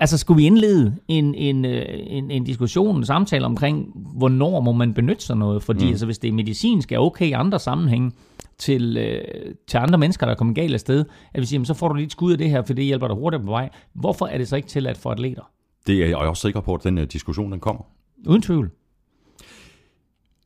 altså, 0.00 0.18
skulle 0.18 0.36
vi 0.36 0.46
indlede 0.46 0.96
en, 1.08 1.34
en, 1.34 1.64
øh, 1.64 1.84
en, 1.88 2.30
en 2.30 2.44
diskussion, 2.44 2.96
en 2.96 3.04
samtale 3.04 3.46
omkring, 3.46 3.92
hvornår 4.16 4.60
må 4.60 4.72
man 4.72 4.94
benytte 4.94 5.24
sig 5.24 5.36
noget? 5.36 5.62
Fordi 5.62 5.84
mm. 5.84 5.90
altså, 5.90 6.06
hvis 6.06 6.18
det 6.18 6.28
er 6.28 6.32
medicinsk, 6.32 6.92
er 6.92 6.98
okay 6.98 7.26
i 7.26 7.32
andre 7.32 7.58
sammenhænge 7.58 8.12
til, 8.58 8.96
øh, 8.96 9.54
til 9.66 9.78
andre 9.78 9.98
mennesker, 9.98 10.26
der 10.26 10.32
er 10.32 10.36
kommet 10.36 10.56
galt 10.56 10.74
af 10.74 10.80
sted, 10.80 11.04
at 11.34 11.40
vi 11.40 11.46
siger, 11.46 11.56
jamen, 11.56 11.66
så 11.66 11.74
får 11.74 11.88
du 11.88 11.94
lige 11.94 12.06
et 12.06 12.12
skud 12.12 12.32
af 12.32 12.38
det 12.38 12.50
her, 12.50 12.62
for 12.62 12.72
det 12.72 12.84
hjælper 12.84 13.08
dig 13.08 13.16
hurtigt 13.16 13.42
på 13.42 13.50
vej. 13.50 13.70
Hvorfor 13.94 14.26
er 14.26 14.38
det 14.38 14.48
så 14.48 14.56
ikke 14.56 14.68
tilladt 14.68 14.98
for 14.98 15.10
atleter? 15.10 15.50
Det 15.86 16.02
er 16.02 16.06
jeg 16.06 16.16
også 16.16 16.40
sikker 16.40 16.60
på, 16.60 16.74
at 16.74 16.84
den 16.84 16.98
uh, 16.98 17.04
diskussion 17.04 17.52
den 17.52 17.60
kommer. 17.60 17.82
Uden 18.26 18.42
tvivl. 18.42 18.70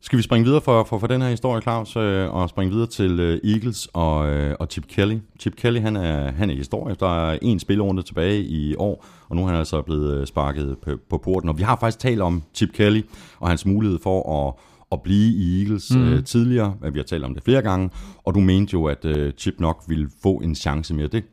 Skal 0.05 0.17
vi 0.17 0.23
springe 0.23 0.45
videre 0.45 0.61
for, 0.61 0.85
for, 0.85 0.99
for 0.99 1.07
den 1.07 1.23
her 1.23 1.29
historie, 1.29 1.63
Claus, 1.63 1.97
øh, 1.97 2.35
og 2.35 2.49
springe 2.49 2.73
videre 2.73 2.87
til 2.87 3.21
øh, 3.21 3.41
Eagles 3.45 3.89
og, 3.93 4.31
øh, 4.31 4.57
og 4.61 4.67
Chip 4.71 4.87
Kelly? 4.89 5.19
Chip 5.41 5.57
Kelly, 5.57 5.81
han 5.81 5.97
er, 5.97 6.33
han 6.33 6.51
er 6.51 6.55
historie. 6.55 6.97
Der 7.01 7.31
er 7.31 7.39
en 7.43 7.61
spillerunde 7.61 8.03
tilbage 8.03 8.43
i 8.43 8.75
år, 8.77 9.05
og 9.29 9.37
nu 9.37 9.43
er 9.43 9.47
han 9.47 9.57
altså 9.57 9.83
blevet 9.83 10.21
øh, 10.21 10.27
sparket 10.27 10.77
på, 10.83 10.91
på 11.11 11.19
porten. 11.19 11.49
Og 11.49 11.59
vi 11.59 11.63
har 11.63 11.77
faktisk 11.77 11.99
talt 11.99 12.21
om 12.21 12.43
Chip 12.55 12.73
Kelly 12.73 13.03
og 13.41 13.49
hans 13.49 13.67
mulighed 13.67 13.99
for 14.03 14.49
at, 14.49 14.55
at 14.93 15.03
blive 15.03 15.33
i 15.33 15.63
Eagles 15.63 15.95
mm. 15.95 16.09
øh, 16.09 16.25
tidligere. 16.25 16.77
Vi 16.93 16.99
har 16.99 17.05
talt 17.05 17.25
om 17.25 17.35
det 17.35 17.43
flere 17.43 17.63
gange, 17.63 17.91
og 18.25 18.35
du 18.35 18.41
mente 18.41 18.73
jo, 18.73 18.85
at 18.85 19.05
øh, 19.05 19.33
Chip 19.33 19.55
nok 19.59 19.85
ville 19.89 20.11
få 20.23 20.35
en 20.35 20.55
chance 20.55 20.95
mere. 20.95 21.07
Det 21.07 21.25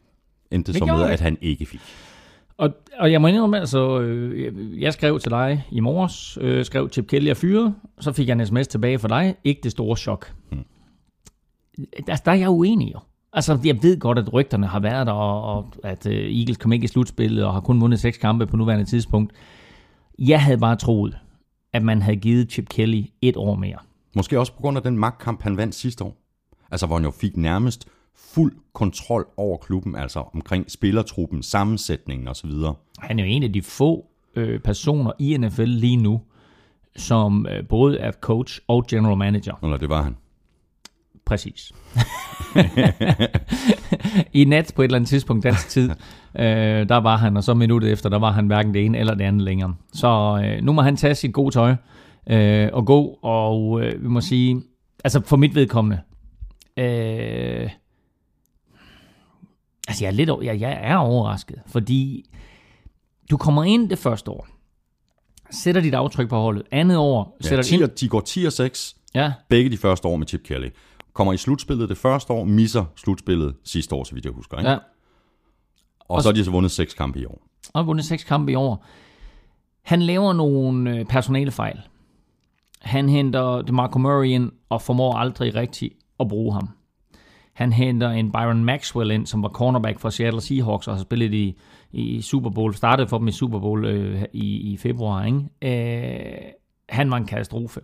endte 0.52 0.74
Det 0.74 0.80
så 0.80 0.86
med, 0.86 1.04
at 1.04 1.20
han 1.20 1.38
ikke 1.42 1.66
fik. 1.66 1.82
Og, 2.60 2.70
og 3.00 3.12
jeg 3.12 3.22
må 3.22 3.28
indrømme, 3.28 3.60
altså, 3.60 4.00
øh, 4.00 4.82
jeg 4.82 4.94
skrev 4.94 5.20
til 5.20 5.32
dig 5.32 5.66
i 5.72 5.80
morges, 5.80 6.38
øh, 6.42 6.66
skrev 6.66 6.90
Chip 6.90 7.08
Kelly 7.08 7.28
er 7.28 7.34
fyret, 7.34 7.76
så 8.00 8.12
fik 8.12 8.28
jeg 8.28 8.40
en 8.40 8.46
sms 8.46 8.68
tilbage 8.68 9.00
fra 9.00 9.08
dig. 9.08 9.36
Ikke 9.44 9.62
det 9.64 9.72
store 9.72 9.98
chok. 9.98 10.34
Mm. 10.52 10.66
Der, 12.08 12.16
der 12.16 12.32
er 12.32 12.36
jeg 12.36 12.50
uenig 12.50 12.94
jo. 12.94 13.00
Altså, 13.34 13.60
jeg 13.66 13.84
ved 13.84 14.00
godt, 14.00 14.20
at 14.20 14.34
rygterne 14.34 14.68
har 14.68 14.80
været 14.80 15.08
der, 15.08 15.14
og, 15.14 15.56
og 15.56 15.74
at 15.84 16.06
øh, 16.06 16.14
Eagles 16.14 16.58
kom 16.58 16.72
ikke 16.72 16.84
i 16.84 16.88
slutspillet, 16.88 17.46
og 17.46 17.54
har 17.54 17.60
kun 17.62 17.82
vundet 17.82 18.00
seks 18.00 18.18
kampe 18.18 18.48
på 18.48 18.58
nuværende 18.58 18.86
tidspunkt. 18.86 19.34
Jeg 20.20 20.44
havde 20.44 20.58
bare 20.58 20.76
troet, 20.76 21.18
at 21.74 21.84
man 21.84 22.02
havde 22.02 22.18
givet 22.18 22.52
Chip 22.52 22.70
Kelly 22.70 23.04
et 23.22 23.38
år 23.38 23.56
mere. 23.56 23.78
Måske 24.16 24.40
også 24.40 24.54
på 24.54 24.62
grund 24.62 24.78
af 24.78 24.84
den 24.84 24.98
magtkamp, 24.98 25.42
han 25.42 25.58
vandt 25.58 25.76
sidste 25.76 26.04
år. 26.04 26.18
Altså, 26.72 26.88
hvor 26.88 26.96
han 26.96 27.06
jo 27.06 27.12
fik 27.12 27.38
nærmest 27.38 27.88
fuld 28.16 28.54
kontrol 28.74 29.28
over 29.38 29.58
klubben, 29.58 29.96
altså 29.96 30.24
omkring 30.34 30.72
spillertruppen, 30.72 31.44
sammensætningen 31.44 32.28
osv. 32.28 32.52
Han 33.00 33.20
er 33.20 33.24
jo 33.24 33.30
en 33.30 33.44
af 33.44 33.54
de 33.54 33.62
få 33.62 34.06
øh, 34.36 34.60
personer 34.60 35.12
i 35.20 35.38
NFL 35.38 35.64
lige 35.64 35.98
nu, 35.98 36.22
som 36.96 37.48
øh, 37.50 37.68
både 37.68 38.00
er 38.00 38.12
coach 38.12 38.60
og 38.68 38.86
general 38.88 39.18
manager. 39.18 39.60
Eller 39.64 39.78
det 39.78 39.90
var 39.90 40.02
han. 40.02 40.16
Præcis. 41.26 41.72
I 44.34 44.46
nat 44.46 44.74
på 44.76 44.82
et 44.82 44.86
eller 44.86 44.96
andet 44.96 45.10
tidspunkt 45.10 45.44
dansk 45.44 45.70
tid, 45.70 45.90
øh, 46.40 46.90
der 46.90 46.98
var 46.98 47.18
han, 47.18 47.38
og 47.38 47.44
så 47.44 47.54
minuttet 47.54 47.92
efter, 47.92 48.10
der 48.10 48.20
var 48.20 48.32
han 48.32 48.48
hverken 48.48 48.74
det 48.74 48.86
ene 48.86 48.98
eller 48.98 49.16
det 49.16 49.24
andet 49.24 49.42
længere. 49.42 49.76
Så 49.94 50.42
øh, 50.46 50.64
nu 50.64 50.74
må 50.74 50.82
han 50.82 50.96
tage 50.96 51.16
sit 51.16 51.34
gode 51.34 51.54
tøj 51.54 51.76
øh, 52.30 52.70
og 52.74 52.86
gå, 52.86 53.20
og 53.22 53.82
øh, 53.82 54.04
vi 54.04 54.08
må 54.08 54.22
sige, 54.22 54.62
altså 55.04 55.22
for 55.26 55.38
mit 55.38 55.56
vedkommende, 55.56 56.00
øh, 56.78 57.70
altså 59.90 60.04
jeg 60.06 60.08
er 60.08 60.16
lidt, 60.16 60.30
jeg, 60.44 60.60
jeg 60.60 60.80
er 60.82 60.96
overrasket, 60.96 61.62
fordi 61.68 62.30
du 63.32 63.38
kommer 63.38 63.64
ind 63.64 63.90
det 63.90 63.98
første 64.00 64.32
år, 64.32 64.48
sætter 65.52 65.82
dit 65.82 65.94
aftryk 65.94 66.30
på 66.30 66.36
holdet, 66.42 66.64
andet 66.72 66.98
år, 66.98 67.38
Ja, 67.44 67.48
sætter 67.48 67.64
10, 67.64 67.76
ind, 67.76 67.84
og- 67.84 68.00
de 68.00 68.08
går 68.10 68.22
10 68.22 68.46
og 68.46 68.54
6, 68.54 68.96
ja, 69.16 69.34
begge 69.50 69.70
de 69.72 69.78
første 69.78 70.08
år 70.08 70.16
med 70.16 70.28
Chip 70.28 70.44
Kelly. 70.44 70.70
Kommer 71.14 71.34
i 71.34 71.38
slutspillet 71.38 71.90
det 71.90 71.98
første 71.98 72.34
år, 72.34 72.44
misser 72.44 72.86
slutspillet 72.96 73.56
sidste 73.64 73.96
år, 73.96 74.04
så 74.04 74.14
vidt 74.14 74.26
jeg 74.26 74.34
husker. 74.34 74.58
Ikke? 74.58 74.70
ja, 74.72 74.78
Og 76.00 76.22
så 76.24 76.30
har 76.30 76.34
de 76.34 76.46
så 76.46 76.52
vundet 76.52 76.72
seks 76.72 76.94
kampe 76.94 77.20
i 77.20 77.26
år. 77.26 77.42
og 77.74 77.80
har 77.80 77.86
vundet 77.86 78.06
seks 78.06 78.24
kampe 78.24 78.52
i 78.52 78.56
år. 78.56 78.86
Han 79.82 80.02
laver 80.02 80.34
nogle 80.34 80.96
øh, 80.98 81.06
personalefejl. 81.06 81.80
Han 82.82 83.10
henter 83.10 83.62
DeMarco 83.62 84.00
Murray 84.00 84.28
ind 84.28 84.52
og 84.70 84.82
formår 84.82 85.14
aldrig 85.16 85.56
rigtigt 85.56 85.94
at 86.20 86.28
bruge 86.28 86.54
ham. 86.54 86.70
Han 87.60 87.74
henter 87.74 88.10
en 88.10 88.32
Byron 88.32 88.64
Maxwell 88.64 89.12
ind, 89.12 89.26
som 89.26 89.44
var 89.44 89.50
cornerback 89.50 90.00
for 90.00 90.10
Seattle 90.10 90.42
Seahawks 90.42 90.88
og 90.88 90.96
har 90.96 91.02
spillet 91.02 91.34
i, 91.34 91.58
i 91.92 92.22
Super 92.22 92.50
Bowl. 92.50 92.74
Startede 92.74 93.08
for 93.08 93.18
dem 93.18 93.28
i 93.28 93.32
Super 93.32 93.60
Bowl 93.60 93.86
øh, 93.86 94.24
i, 94.34 94.72
i 94.72 94.78
februar. 94.78 95.26
Ikke? 95.26 95.40
Øh, 95.62 96.52
han 96.90 97.12
var 97.12 97.18
en 97.18 97.26
katastrofe. 97.26 97.82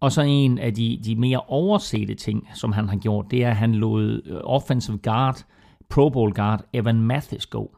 Og 0.00 0.12
så 0.12 0.22
en 0.22 0.58
af 0.58 0.74
de, 0.74 1.00
de 1.04 1.16
mere 1.16 1.40
oversete 1.40 2.14
ting, 2.14 2.48
som 2.54 2.72
han 2.72 2.88
har 2.88 2.96
gjort, 2.96 3.30
det 3.30 3.44
er, 3.44 3.50
at 3.50 3.56
han 3.56 3.74
lod 3.74 4.22
øh, 4.26 4.40
offensive 4.44 4.98
guard, 4.98 5.44
Pro 5.90 6.08
Bowl 6.08 6.32
guard, 6.32 6.64
Evan 6.72 7.00
Mathis 7.00 7.46
gå. 7.46 7.76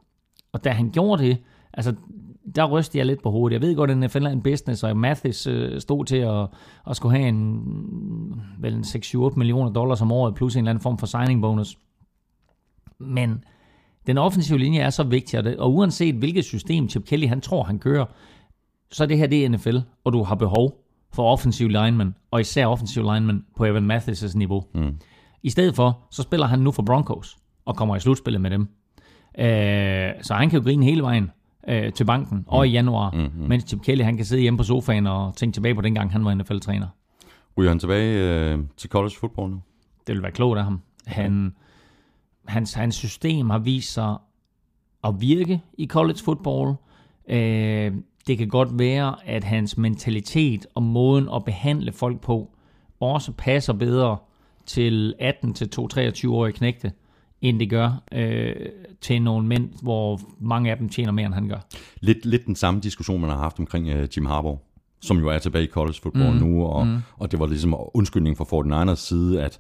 Og 0.53 0.65
da 0.65 0.71
han 0.71 0.91
gjorde 0.91 1.23
det, 1.23 1.39
altså, 1.73 1.95
der 2.57 2.65
rystede 2.65 2.99
jeg 2.99 3.07
lidt 3.07 3.23
på 3.23 3.31
hovedet. 3.31 3.55
Jeg 3.55 3.63
ved 3.63 3.77
godt, 3.77 3.91
at 3.91 3.99
NFL 3.99 4.25
er 4.25 4.31
en 4.31 4.43
business, 4.43 4.83
og 4.83 4.97
Mathis 4.97 5.47
øh, 5.47 5.81
stod 5.81 6.05
til 6.05 6.17
at, 6.17 6.47
at 6.87 6.97
skulle 6.97 7.17
have 7.17 7.29
en, 7.29 8.43
vel 8.59 8.75
en 8.75 8.81
6-7-8 8.83 9.37
millioner 9.37 9.71
dollars 9.71 10.03
om 10.03 10.13
året, 10.13 10.35
plus 10.35 10.55
en 10.55 10.59
eller 10.59 10.71
anden 10.71 10.83
form 10.83 10.99
for 10.99 11.07
signing 11.07 11.43
bonus. 11.43 11.79
Men 12.99 13.45
den 14.07 14.19
offensive 14.19 14.59
linje 14.59 14.81
er 14.81 14.91
så 14.91 15.03
vigtig, 15.03 15.39
og, 15.39 15.45
det, 15.45 15.57
og 15.57 15.75
uanset 15.75 16.15
hvilket 16.15 16.45
system 16.45 16.89
Chip 16.89 17.05
Kelly 17.05 17.27
han 17.27 17.41
tror, 17.41 17.65
han 17.65 17.79
kører, 17.79 18.05
så 18.91 19.03
er 19.03 19.09
det 19.09 19.19
her 19.19 19.27
det 19.27 19.45
er 19.45 19.49
NFL, 19.49 19.77
og 20.05 20.13
du 20.13 20.23
har 20.23 20.35
behov 20.35 20.81
for 21.13 21.33
offensive 21.33 21.69
linemen, 21.69 22.15
og 22.31 22.41
især 22.41 22.67
offensive 22.67 23.15
linemen 23.15 23.45
på 23.57 23.65
Evan 23.65 23.91
Mathis' 23.91 24.39
niveau. 24.39 24.65
Mm. 24.75 24.97
I 25.43 25.51
stedet 25.51 25.75
for, 25.77 25.99
så 26.11 26.23
spiller 26.23 26.47
han 26.47 26.59
nu 26.59 26.71
for 26.71 26.83
Broncos, 26.83 27.37
og 27.65 27.77
kommer 27.77 27.97
i 27.97 28.01
slutspillet 28.01 28.41
med 28.41 28.51
dem. 28.51 28.69
Øh, 29.39 30.13
så 30.23 30.35
han 30.35 30.51
kan 30.51 30.59
jo 30.59 30.65
grine 30.65 30.85
hele 30.85 31.03
vejen 31.03 31.31
øh, 31.69 31.93
til 31.93 32.05
banken, 32.05 32.39
mm. 32.39 32.45
og 32.47 32.69
i 32.69 32.71
januar, 32.71 33.11
mm-hmm. 33.11 33.49
mens 33.49 33.65
Chip 33.65 33.83
Kelly 33.83 34.03
han 34.03 34.17
kan 34.17 34.27
sidde 34.27 34.43
hjemme 34.43 34.59
på 34.59 34.65
sofaen 34.65 35.07
og 35.07 35.37
tænke 35.37 35.55
tilbage 35.55 35.75
på 35.75 35.81
dengang, 35.81 36.13
han 36.13 36.25
var 36.25 36.35
NFL-træner. 36.35 36.87
Ryger 37.59 37.71
han 37.71 37.79
tilbage 37.79 38.19
øh, 38.19 38.59
til 38.77 38.91
college 38.91 39.15
football 39.21 39.51
nu? 39.51 39.61
Det 40.07 40.15
vil 40.15 40.23
være 40.23 40.33
klogt 40.33 40.59
af 40.59 40.65
ham. 40.65 40.81
Han, 41.07 41.55
hans, 42.47 42.75
hans 42.75 42.95
system 42.95 43.51
har 43.51 43.59
vist 43.59 43.93
sig 43.93 44.17
at 45.05 45.15
virke 45.21 45.61
i 45.79 45.87
college 45.87 46.19
football. 46.25 46.75
Øh, 47.29 47.93
det 48.27 48.39
kan 48.39 48.49
godt 48.49 48.79
være, 48.79 49.17
at 49.25 49.45
hans 49.45 49.77
mentalitet 49.77 50.67
og 50.75 50.83
måden 50.83 51.29
at 51.35 51.45
behandle 51.45 51.93
folk 51.93 52.21
på 52.21 52.51
også 53.01 53.33
passer 53.33 53.73
bedre 53.73 54.17
til 54.67 55.15
18-23-årige 55.21 56.53
knægte, 56.53 56.93
end 57.45 57.61
det 57.61 57.71
gør 57.71 58.03
øh, 58.13 58.55
til 59.01 59.23
nogle 59.23 59.47
mænd, 59.47 59.69
hvor 59.83 60.21
mange 60.41 60.71
af 60.71 60.77
dem 60.77 60.89
tjener 60.89 61.13
mere, 61.13 61.27
end 61.27 61.35
han 61.35 61.49
gør. 61.49 61.59
Lidt, 62.01 62.27
lidt 62.27 62.47
den 62.47 62.57
samme 62.57 62.81
diskussion, 62.81 63.21
man 63.21 63.31
har 63.31 63.39
haft 63.39 63.59
omkring 63.59 63.89
øh, 63.89 64.09
Jim 64.17 64.27
Harbaugh, 64.27 64.59
som 65.01 65.19
jo 65.19 65.29
er 65.29 65.39
tilbage 65.39 65.65
i 65.65 65.69
college 65.69 65.99
football 66.03 66.33
mm. 66.33 66.47
nu, 66.47 66.65
og, 66.65 66.87
mm. 66.87 66.99
og 67.17 67.31
det 67.31 67.41
var 67.41 67.47
ligesom 67.47 67.75
undskyldning 67.95 68.37
fra 68.37 68.45
49ers 68.45 68.95
side, 68.95 69.43
at 69.43 69.59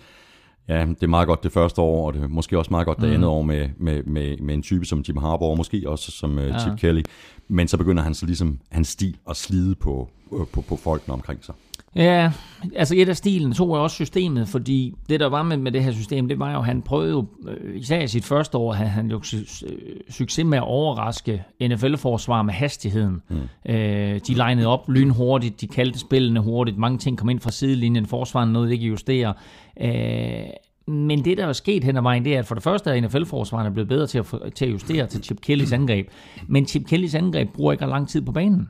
ja, 0.68 0.86
det 0.86 1.02
er 1.02 1.06
meget 1.06 1.28
godt 1.28 1.42
det 1.42 1.52
første 1.52 1.80
år, 1.80 2.06
og 2.06 2.14
det 2.14 2.22
er 2.22 2.28
måske 2.28 2.58
også 2.58 2.70
meget 2.70 2.86
godt 2.86 3.00
det 3.00 3.14
andet 3.14 3.28
år 3.28 3.42
med, 3.42 3.68
med, 3.78 4.02
med, 4.02 4.36
med 4.36 4.54
en 4.54 4.62
type 4.62 4.84
som 4.84 5.04
Jim 5.08 5.16
Harbaugh, 5.16 5.50
og 5.50 5.56
måske 5.56 5.82
også 5.86 6.10
som 6.10 6.38
øh, 6.38 6.60
Chip 6.60 6.78
Kelly. 6.78 7.02
Men 7.48 7.68
så 7.68 7.76
begynder 7.76 8.02
han 8.02 8.14
så 8.14 8.26
ligesom, 8.26 8.58
hans 8.70 8.88
stil 8.88 9.16
at 9.30 9.36
slide 9.36 9.74
på, 9.74 10.10
øh, 10.32 10.46
på, 10.52 10.60
på 10.60 10.76
folkene 10.76 11.14
omkring 11.14 11.44
sig. 11.44 11.54
Ja, 11.96 12.32
altså 12.74 12.94
et 12.96 13.08
af 13.08 13.16
stilen, 13.16 13.52
to 13.52 13.72
er 13.72 13.78
også 13.78 13.94
systemet, 13.94 14.48
fordi 14.48 14.94
det 15.08 15.20
der 15.20 15.26
var 15.26 15.42
med, 15.42 15.56
med 15.56 15.72
det 15.72 15.84
her 15.84 15.92
system, 15.92 16.28
det 16.28 16.38
var 16.38 16.52
jo, 16.52 16.60
han 16.60 16.82
prøvede 16.82 17.10
jo, 17.10 17.26
øh, 17.48 17.76
især 17.76 18.00
i 18.00 18.08
sit 18.08 18.24
første 18.24 18.58
år, 18.58 18.72
havde 18.72 18.90
han 18.90 19.10
jo 19.10 19.18
su- 19.18 19.66
øh, 19.66 20.00
succes 20.10 20.44
med 20.44 20.58
at 20.58 20.64
overraske 20.64 21.44
NFL-forsvar 21.60 22.42
med 22.42 22.54
hastigheden. 22.54 23.22
Mm. 23.28 23.72
Øh, 23.72 24.20
de 24.26 24.34
legnede 24.34 24.66
op 24.66 24.88
lynhurtigt, 24.88 25.60
de 25.60 25.66
kaldte 25.66 25.98
spillene 25.98 26.40
hurtigt, 26.40 26.78
mange 26.78 26.98
ting 26.98 27.18
kom 27.18 27.28
ind 27.28 27.40
fra 27.40 27.50
sidelinjen, 27.50 28.06
forsvaren 28.06 28.52
nåede 28.52 28.72
ikke 28.72 28.86
justere. 28.86 29.34
Øh, 29.80 30.46
men 30.86 31.24
det, 31.24 31.38
der 31.38 31.46
er 31.46 31.52
sket 31.52 31.84
hen 31.84 31.96
ad 31.96 32.02
vejen, 32.02 32.24
det 32.24 32.34
er, 32.34 32.38
at 32.38 32.46
for 32.46 32.54
det 32.54 32.64
første 32.64 32.90
er 32.90 33.00
NFL-forsvarerne 33.00 33.72
blevet 33.72 33.88
bedre 33.88 34.06
til 34.06 34.18
at, 34.18 34.26
til 34.54 34.64
at 34.64 34.72
justere 34.72 35.06
til 35.06 35.24
Chip 35.24 35.40
Kellys 35.40 35.72
angreb. 35.72 36.08
Men 36.46 36.66
Chip 36.66 36.86
Kellys 36.86 37.14
angreb 37.14 37.52
bruger 37.52 37.72
ikke 37.72 37.86
lang 37.86 38.08
tid 38.08 38.20
på 38.20 38.32
banen. 38.32 38.68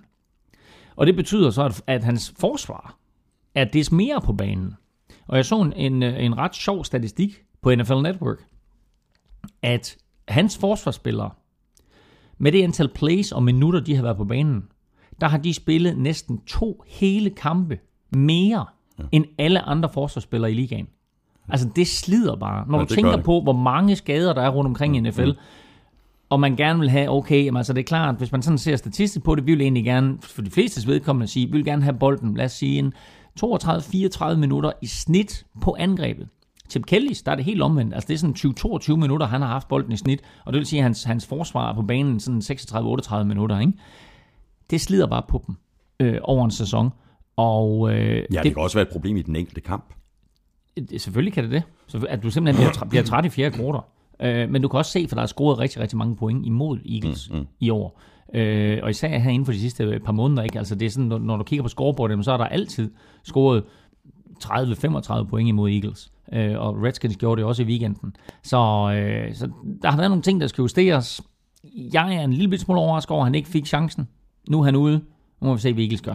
Og 0.96 1.06
det 1.06 1.16
betyder 1.16 1.50
så, 1.50 1.62
at, 1.62 1.82
at 1.86 2.04
hans 2.04 2.34
forsvar 2.40 2.96
er 3.54 3.64
des 3.64 3.92
mere 3.92 4.20
på 4.20 4.32
banen. 4.32 4.74
Og 5.26 5.36
jeg 5.36 5.44
så 5.44 5.60
en, 5.60 5.72
en, 5.72 6.02
en 6.02 6.38
ret 6.38 6.54
sjov 6.54 6.84
statistik 6.84 7.42
på 7.62 7.74
NFL 7.74 7.94
Network, 8.02 8.44
at 9.62 9.96
hans 10.28 10.58
forsvarsspillere, 10.58 11.30
med 12.38 12.52
det 12.52 12.62
antal 12.62 12.88
plays 12.88 13.32
og 13.32 13.42
minutter, 13.42 13.80
de 13.80 13.96
har 13.96 14.02
været 14.02 14.16
på 14.16 14.24
banen, 14.24 14.62
der 15.20 15.28
har 15.28 15.38
de 15.38 15.54
spillet 15.54 15.98
næsten 15.98 16.40
to 16.46 16.82
hele 16.86 17.30
kampe 17.30 17.78
mere 18.10 18.66
ja. 18.98 19.04
end 19.12 19.24
alle 19.38 19.60
andre 19.60 19.88
forsvarsspillere 19.88 20.50
i 20.50 20.54
ligaen. 20.54 20.88
Altså 21.48 21.68
det 21.76 21.86
slider 21.86 22.36
bare. 22.36 22.66
Når 22.68 22.78
Ja, 22.78 22.84
du 22.84 22.94
tænker 22.94 23.16
på, 23.16 23.40
hvor 23.40 23.52
mange 23.52 23.96
skader 23.96 24.32
der 24.32 24.42
er 24.42 24.48
rundt 24.48 24.68
omkring 24.68 24.96
i 24.96 25.00
NFL, 25.00 25.30
og 26.30 26.40
man 26.40 26.56
gerne 26.56 26.80
vil 26.80 26.90
have, 26.90 27.10
okay, 27.10 27.44
jamen, 27.44 27.56
altså 27.56 27.72
det 27.72 27.80
er 27.80 27.84
klart, 27.84 28.14
hvis 28.14 28.32
man 28.32 28.42
sådan 28.42 28.58
ser 28.58 28.76
statistisk 28.76 29.24
på 29.24 29.34
det, 29.34 29.46
vi 29.46 29.52
vil 29.52 29.60
egentlig 29.60 29.84
gerne, 29.84 30.18
for 30.22 30.42
de 30.42 30.50
flestes 30.50 30.86
vedkommende 30.86 31.26
sige, 31.26 31.46
vi 31.46 31.52
vil 31.52 31.64
gerne 31.64 31.82
have 31.82 31.98
bolden, 31.98 32.34
lad 32.34 32.44
os 32.44 32.52
sige 32.52 32.78
en 32.78 32.92
32-34 33.42 34.34
minutter 34.34 34.72
i 34.82 34.86
snit 34.86 35.46
på 35.60 35.76
angrebet. 35.78 36.28
Chip 36.70 36.86
Kellys, 36.86 37.22
der 37.22 37.32
er 37.32 37.36
det 37.36 37.44
helt 37.44 37.62
omvendt. 37.62 37.94
Altså 37.94 38.08
det 38.08 38.14
er 38.14 38.18
sådan 38.18 38.94
20-22 38.94 39.00
minutter, 39.00 39.26
han 39.26 39.40
har 39.40 39.48
haft 39.48 39.68
bolden 39.68 39.92
i 39.92 39.96
snit, 39.96 40.20
og 40.44 40.52
det 40.52 40.58
vil 40.58 40.66
sige, 40.66 40.80
at 40.80 40.82
hans, 40.82 41.04
hans 41.04 41.26
forsvar 41.26 41.70
er 41.70 41.74
på 41.74 41.82
banen 41.82 42.20
sådan 42.20 42.40
36-38 42.40 43.22
minutter. 43.22 43.60
Ikke? 43.60 43.72
Det 44.70 44.80
slider 44.80 45.06
bare 45.06 45.22
på 45.28 45.44
dem 45.46 45.56
øh, 46.00 46.18
over 46.22 46.44
en 46.44 46.50
sæson. 46.50 46.90
Og 47.36 47.90
øh, 47.92 47.96
Ja, 47.98 48.20
det, 48.20 48.28
det 48.30 48.54
kan 48.54 48.62
også 48.62 48.76
være 48.76 48.86
et 48.86 48.92
problem 48.92 49.16
i 49.16 49.22
den 49.22 49.36
enkelte 49.36 49.60
kamp. 49.60 49.94
det, 50.76 51.00
selvfølgelig 51.00 51.32
kan 51.32 51.44
det 51.44 51.52
det. 51.52 51.62
Så 51.86 52.06
at 52.08 52.22
du 52.22 52.30
simpelthen 52.30 52.62
bliver, 52.62 52.72
træ, 52.72 52.86
bliver 52.88 53.04
træt 53.04 53.24
i 53.24 53.28
fjerde 53.28 53.56
kvartal. 53.56 53.80
Øh, 54.20 54.50
men 54.50 54.62
du 54.62 54.68
kan 54.68 54.78
også 54.78 54.92
se, 54.92 55.06
for 55.08 55.14
der 55.16 55.22
er 55.22 55.26
scoret 55.26 55.58
rigtig, 55.58 55.80
rigtig 55.80 55.98
mange 55.98 56.16
point 56.16 56.46
imod 56.46 56.78
Eagles 56.88 57.30
mm, 57.30 57.36
mm. 57.36 57.46
i 57.60 57.70
år. 57.70 58.00
Øh, 58.34 58.78
og 58.82 58.90
især 58.90 59.18
her 59.18 59.30
inden 59.30 59.46
for 59.46 59.52
de 59.52 59.60
sidste 59.60 60.00
par 60.04 60.12
måneder, 60.12 60.42
ikke? 60.42 60.58
Altså 60.58 60.74
det 60.74 60.86
er 60.86 60.90
sådan, 60.90 61.06
når, 61.08 61.18
når 61.18 61.36
du 61.36 61.44
kigger 61.44 61.62
på 61.62 61.68
scoreboardet, 61.68 62.24
så 62.24 62.32
er 62.32 62.36
der 62.36 62.44
altid 62.44 62.90
scoret 63.24 63.62
30-35 64.44 65.24
point 65.30 65.48
imod 65.48 65.70
Eagles. 65.70 66.12
Øh, 66.32 66.58
og 66.58 66.82
Redskins 66.82 67.16
gjorde 67.16 67.38
det 67.40 67.48
også 67.48 67.62
i 67.62 67.66
weekenden. 67.66 68.16
Så, 68.42 68.56
øh, 68.96 69.34
så 69.34 69.48
der 69.82 69.90
har 69.90 69.96
været 69.96 70.10
nogle 70.10 70.22
ting, 70.22 70.40
der 70.40 70.46
skal 70.46 70.62
justeres. 70.62 71.20
Jeg 71.92 72.14
er 72.14 72.20
en 72.20 72.32
lille 72.32 72.58
smule 72.58 72.80
overrasket 72.80 73.10
over, 73.10 73.20
at 73.22 73.26
han 73.26 73.34
ikke 73.34 73.48
fik 73.48 73.66
chancen. 73.66 74.08
Nu 74.48 74.60
er 74.60 74.64
han 74.64 74.76
ude. 74.76 75.00
Nu 75.40 75.46
må 75.48 75.54
vi 75.54 75.60
se, 75.60 75.72
hvad 75.72 75.82
Eagles 75.82 76.00
gør. 76.02 76.14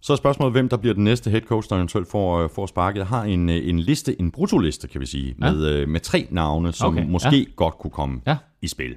Så 0.00 0.12
er 0.12 0.16
spørgsmålet, 0.16 0.52
hvem 0.54 0.68
der 0.68 0.76
bliver 0.76 0.94
den 0.94 1.04
næste 1.04 1.30
head 1.30 1.40
coach, 1.42 1.68
der 1.68 1.76
eventuelt 1.76 2.08
får, 2.10 2.38
øh, 2.38 2.50
får 2.54 2.66
sparket. 2.66 2.98
Jeg 2.98 3.06
har 3.06 3.24
en, 3.24 3.48
øh, 3.48 3.68
en 3.68 3.80
liste, 3.80 4.20
en 4.20 4.30
brutoliste, 4.30 4.88
kan 4.88 5.00
vi 5.00 5.06
sige, 5.06 5.34
Ja. 5.42 5.52
med, 5.52 5.66
øh, 5.66 5.88
med 5.88 6.00
tre 6.00 6.26
navne, 6.30 6.72
som 6.72 6.94
okay, 6.94 7.06
måske 7.06 7.38
ja. 7.38 7.44
godt 7.56 7.78
kunne 7.78 7.90
komme 7.90 8.20
Ja. 8.26 8.36
i 8.62 8.66
spil. 8.68 8.88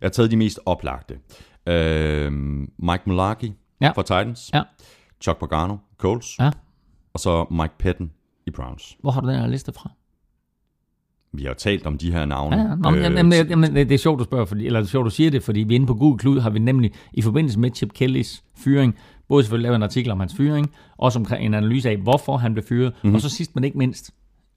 Jeg 0.00 0.06
har 0.06 0.08
taget 0.08 0.30
de 0.30 0.36
mest 0.36 0.60
oplagte. 0.66 1.14
Øh, 1.68 2.32
Mike 2.78 3.02
Mularkey 3.06 3.48
Ja. 3.80 3.90
fra 3.90 4.02
Titans. 4.02 4.50
Ja. 4.54 4.62
Chuck 5.20 5.38
Pagano, 5.38 5.76
Colts. 5.98 6.38
Ja. 6.38 6.50
Og 7.14 7.20
så 7.20 7.46
Mike 7.50 7.74
Patton 7.78 8.10
i 8.46 8.50
Browns. 8.50 8.96
Hvor 9.00 9.10
har 9.10 9.20
du 9.20 9.28
den 9.28 9.36
her 9.38 9.46
liste 9.46 9.72
fra? 9.72 9.90
Vi 11.32 11.44
har 11.44 11.54
talt 11.54 11.86
om 11.86 11.98
de 11.98 12.12
her 12.12 12.24
navne. 12.24 12.56
Ja, 12.56 12.62
ja. 12.62 12.74
Nå, 12.74 12.90
men, 12.90 12.98
øh, 12.98 13.02
jamen, 13.04 13.32
jamen, 13.32 13.48
jamen, 13.48 13.74
det 13.76 13.92
er 13.92 13.98
sjovt, 13.98 14.18
du 14.18 14.24
spørger, 14.24 14.44
fordi, 14.44 14.66
eller 14.66 14.80
det 14.80 14.86
er 14.86 14.90
sjovt, 14.90 15.04
du 15.04 15.10
siger 15.10 15.30
det, 15.30 15.42
fordi 15.42 15.60
vi 15.60 15.74
inde 15.74 15.86
på 15.86 15.94
Google 15.94 16.18
Klud 16.18 16.40
har 16.40 16.50
vi 16.50 16.58
nemlig 16.58 16.92
i 17.12 17.22
forbindelse 17.22 17.58
med 17.58 17.70
Chip 17.74 17.92
Kellys 17.92 18.44
fyring, 18.56 18.96
både 19.28 19.42
selvfølgelig 19.42 19.62
lavet 19.62 19.76
en 19.76 19.82
artikel 19.82 20.10
om 20.12 20.20
hans 20.20 20.34
fyring, 20.36 20.70
også 20.96 21.18
omkring 21.18 21.46
en 21.46 21.54
analyse 21.54 21.90
af, 21.90 21.96
hvorfor 21.96 22.36
han 22.36 22.52
blev 22.54 22.64
fyret, 22.64 22.92
mm-hmm. 23.02 23.14
og 23.14 23.20
så 23.20 23.28
sidst 23.28 23.54
men 23.54 23.64
ikke 23.64 23.78
mindst, 23.78 24.10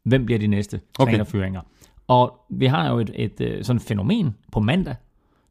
hvem 0.04 0.26
bliver 0.26 0.40
de 0.40 0.48
næste 0.48 0.82
Okay. 1.00 1.12
trænerfyringer. 1.12 1.62
Og 2.08 2.40
vi 2.50 2.66
har 2.66 2.90
jo 2.90 3.00
et, 3.00 3.12
et, 3.16 3.42
et 3.42 3.66
sådan 3.66 3.80
fænomen 3.80 4.36
på 4.52 4.60
mandag, 4.60 4.96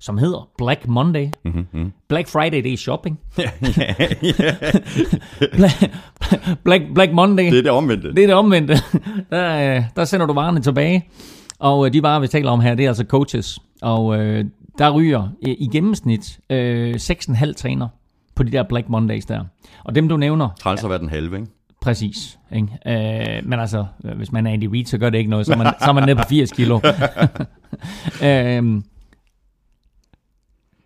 som 0.00 0.18
hedder 0.18 0.48
Black 0.58 0.88
Monday. 0.88 1.28
Mm-hmm. 1.44 1.92
Black 2.08 2.28
Friday, 2.28 2.62
det 2.62 2.72
er 2.72 2.76
shopping. 2.76 3.18
Black, 5.56 5.84
Black, 6.64 6.84
Black 6.94 7.12
Monday, 7.12 7.44
Det 7.44 7.58
er 7.58 7.62
det 7.62 7.70
omvendte. 7.70 8.08
det 8.14 8.22
er 8.22 8.26
det 8.26 8.34
omvendte. 8.34 8.74
Der, 9.30 9.76
øh, 9.76 9.82
der 9.96 10.04
sender 10.04 10.26
du 10.26 10.32
varerne 10.32 10.60
tilbage. 10.60 11.08
Og 11.58 11.86
øh, 11.86 11.92
de 11.92 12.02
varer, 12.02 12.20
vi 12.20 12.28
taler 12.28 12.50
om 12.50 12.60
her, 12.60 12.74
det 12.74 12.84
er 12.84 12.88
altså 12.88 13.04
coaches. 13.04 13.58
Og 13.82 14.18
øh, 14.18 14.44
der 14.78 14.90
ryger 14.90 15.28
øh, 15.46 15.54
i 15.58 15.68
gennemsnit 15.72 16.38
øh, 16.50 16.94
6,5 16.94 17.52
træner 17.52 17.88
på 18.34 18.42
de 18.42 18.52
der 18.52 18.62
Black 18.62 18.88
Mondays 18.88 19.24
der. 19.26 19.44
Og 19.84 19.94
dem, 19.94 20.08
du 20.08 20.16
nævner, 20.16 20.48
Træls 20.60 20.84
at 20.84 20.90
være 20.90 20.98
den 20.98 21.08
halve, 21.08 21.36
ikke? 21.36 21.50
præcis. 21.82 22.38
Ikke? 22.52 22.68
Øh, 22.86 23.48
men 23.48 23.60
altså, 23.60 23.84
hvis 24.16 24.32
man 24.32 24.46
er 24.46 24.50
Andy 24.50 24.64
Reid, 24.64 24.84
så 24.84 24.98
gør 24.98 25.10
det 25.10 25.18
ikke 25.18 25.30
noget. 25.30 25.46
Så 25.46 25.52
er 25.52 25.56
man, 25.56 25.66
så 25.66 25.88
er 25.88 25.92
man 25.92 26.04
nede 26.04 26.16
på 26.16 26.22
80 26.28 26.52
kilo. 26.52 26.80
øh, 28.28 28.80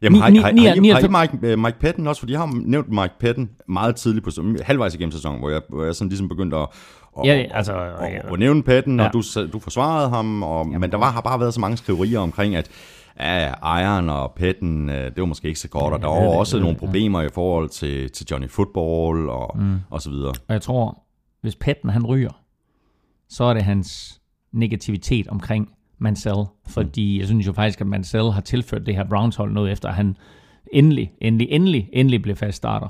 Jamen, 0.04 0.20
har, 0.20 0.30
har, 0.30 0.40
har, 0.40 1.22
I 1.22 1.30
Mike, 1.32 1.52
øh, 1.52 1.58
Mike 1.58 1.78
Patton 1.80 2.06
også? 2.06 2.20
For 2.20 2.26
de 2.26 2.36
har 2.36 2.60
nævnt 2.64 2.88
Mike 2.88 3.14
Patton 3.20 3.50
meget 3.68 3.96
tidligt 3.96 4.24
på 4.24 4.30
halvvejs 4.62 4.94
igennem 4.94 5.12
sæsonen, 5.12 5.38
hvor 5.40 5.50
jeg, 5.50 5.62
hvor 5.68 5.84
jeg 5.84 5.94
sådan 5.94 6.08
ligesom 6.08 6.28
begyndte 6.28 6.56
at, 6.56 6.68
at, 7.18 7.26
Ja, 7.26 7.44
altså, 7.50 7.72
at, 7.72 8.12
ja. 8.12 8.16
at, 8.16 8.32
at 8.32 8.38
nævne 8.38 8.62
Patton, 8.62 9.00
Ja. 9.00 9.06
og 9.06 9.12
du, 9.12 9.22
du 9.52 9.58
forsvarede 9.58 10.08
ham, 10.08 10.42
og, 10.42 10.66
men 10.68 10.90
der 10.90 10.96
var, 10.96 11.10
har 11.10 11.20
bare 11.20 11.40
været 11.40 11.54
så 11.54 11.60
mange 11.60 11.76
skriverier 11.76 12.18
omkring, 12.20 12.56
at 12.56 12.68
ja, 13.20 13.52
Ejeren 13.62 14.10
og 14.10 14.32
Patton, 14.36 14.90
øh, 14.90 15.04
det 15.04 15.20
var 15.20 15.24
måske 15.26 15.48
ikke 15.48 15.60
så 15.60 15.68
godt, 15.68 15.94
og 15.94 16.00
der 16.00 16.06
var 16.08 16.36
også 16.38 16.58
nogle 16.60 16.76
problemer 16.76 17.22
i 17.22 17.28
forhold 17.28 17.68
til, 17.68 18.10
til 18.10 18.26
Johnny 18.30 18.50
Football 18.50 19.28
og, 19.28 19.58
mm. 19.58 19.76
og 19.90 20.02
så 20.02 20.10
videre. 20.10 20.34
Og 20.48 20.52
jeg 20.54 20.62
tror, 20.62 20.98
hvis 21.40 21.56
Patton 21.56 21.90
han 21.90 22.06
ryger, 22.06 22.40
så 23.28 23.44
er 23.44 23.54
det 23.54 23.62
hans 23.62 24.20
negativitet 24.52 25.28
omkring 25.28 25.68
Mansell. 25.98 26.44
Fordi 26.66 27.18
jeg 27.18 27.26
synes 27.26 27.46
jo 27.46 27.52
faktisk, 27.52 27.80
at 27.80 27.86
Mansell 27.86 28.30
har 28.30 28.40
tilført 28.40 28.86
det 28.86 28.96
her 28.96 29.04
Browns 29.04 29.36
hold 29.36 29.52
noget 29.52 29.72
efter, 29.72 29.88
at 29.88 29.94
han 29.94 30.16
endelig, 30.72 31.12
endelig, 31.20 31.48
endelig, 31.50 31.88
endelig 31.92 32.22
blev 32.22 32.36
fast 32.36 32.56
starter. 32.56 32.88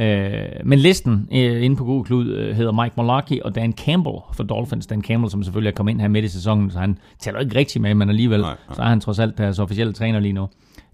Øh, 0.00 0.42
men 0.64 0.78
listen 0.78 1.28
øh, 1.32 1.64
inde 1.64 1.76
på 1.76 1.84
Google 1.84 2.04
Klud 2.04 2.28
øh, 2.28 2.56
hedder 2.56 2.72
Mike 2.82 2.94
Mularkey 2.96 3.40
og 3.40 3.54
Dan 3.54 3.72
Campbell 3.72 4.16
for 4.34 4.42
Dolphins. 4.44 4.86
Dan 4.86 5.02
Campbell, 5.02 5.30
som 5.30 5.42
selvfølgelig 5.42 5.70
er 5.70 5.74
kommet 5.74 5.92
ind 5.92 6.00
her 6.00 6.08
midt 6.08 6.24
i 6.24 6.28
sæsonen, 6.28 6.70
så 6.70 6.78
han 6.78 6.98
tæller 7.18 7.40
ikke 7.40 7.58
rigtig 7.58 7.82
med, 7.82 7.94
men 7.94 8.08
alligevel, 8.08 8.40
Nej, 8.40 8.56
nej. 8.68 8.76
så 8.76 8.82
er 8.82 8.86
han 8.86 9.00
trods 9.00 9.18
alt 9.18 9.38
deres 9.38 9.58
officielle 9.58 9.92
træner 9.92 10.20
lige 10.20 10.32
nu. 10.32 10.48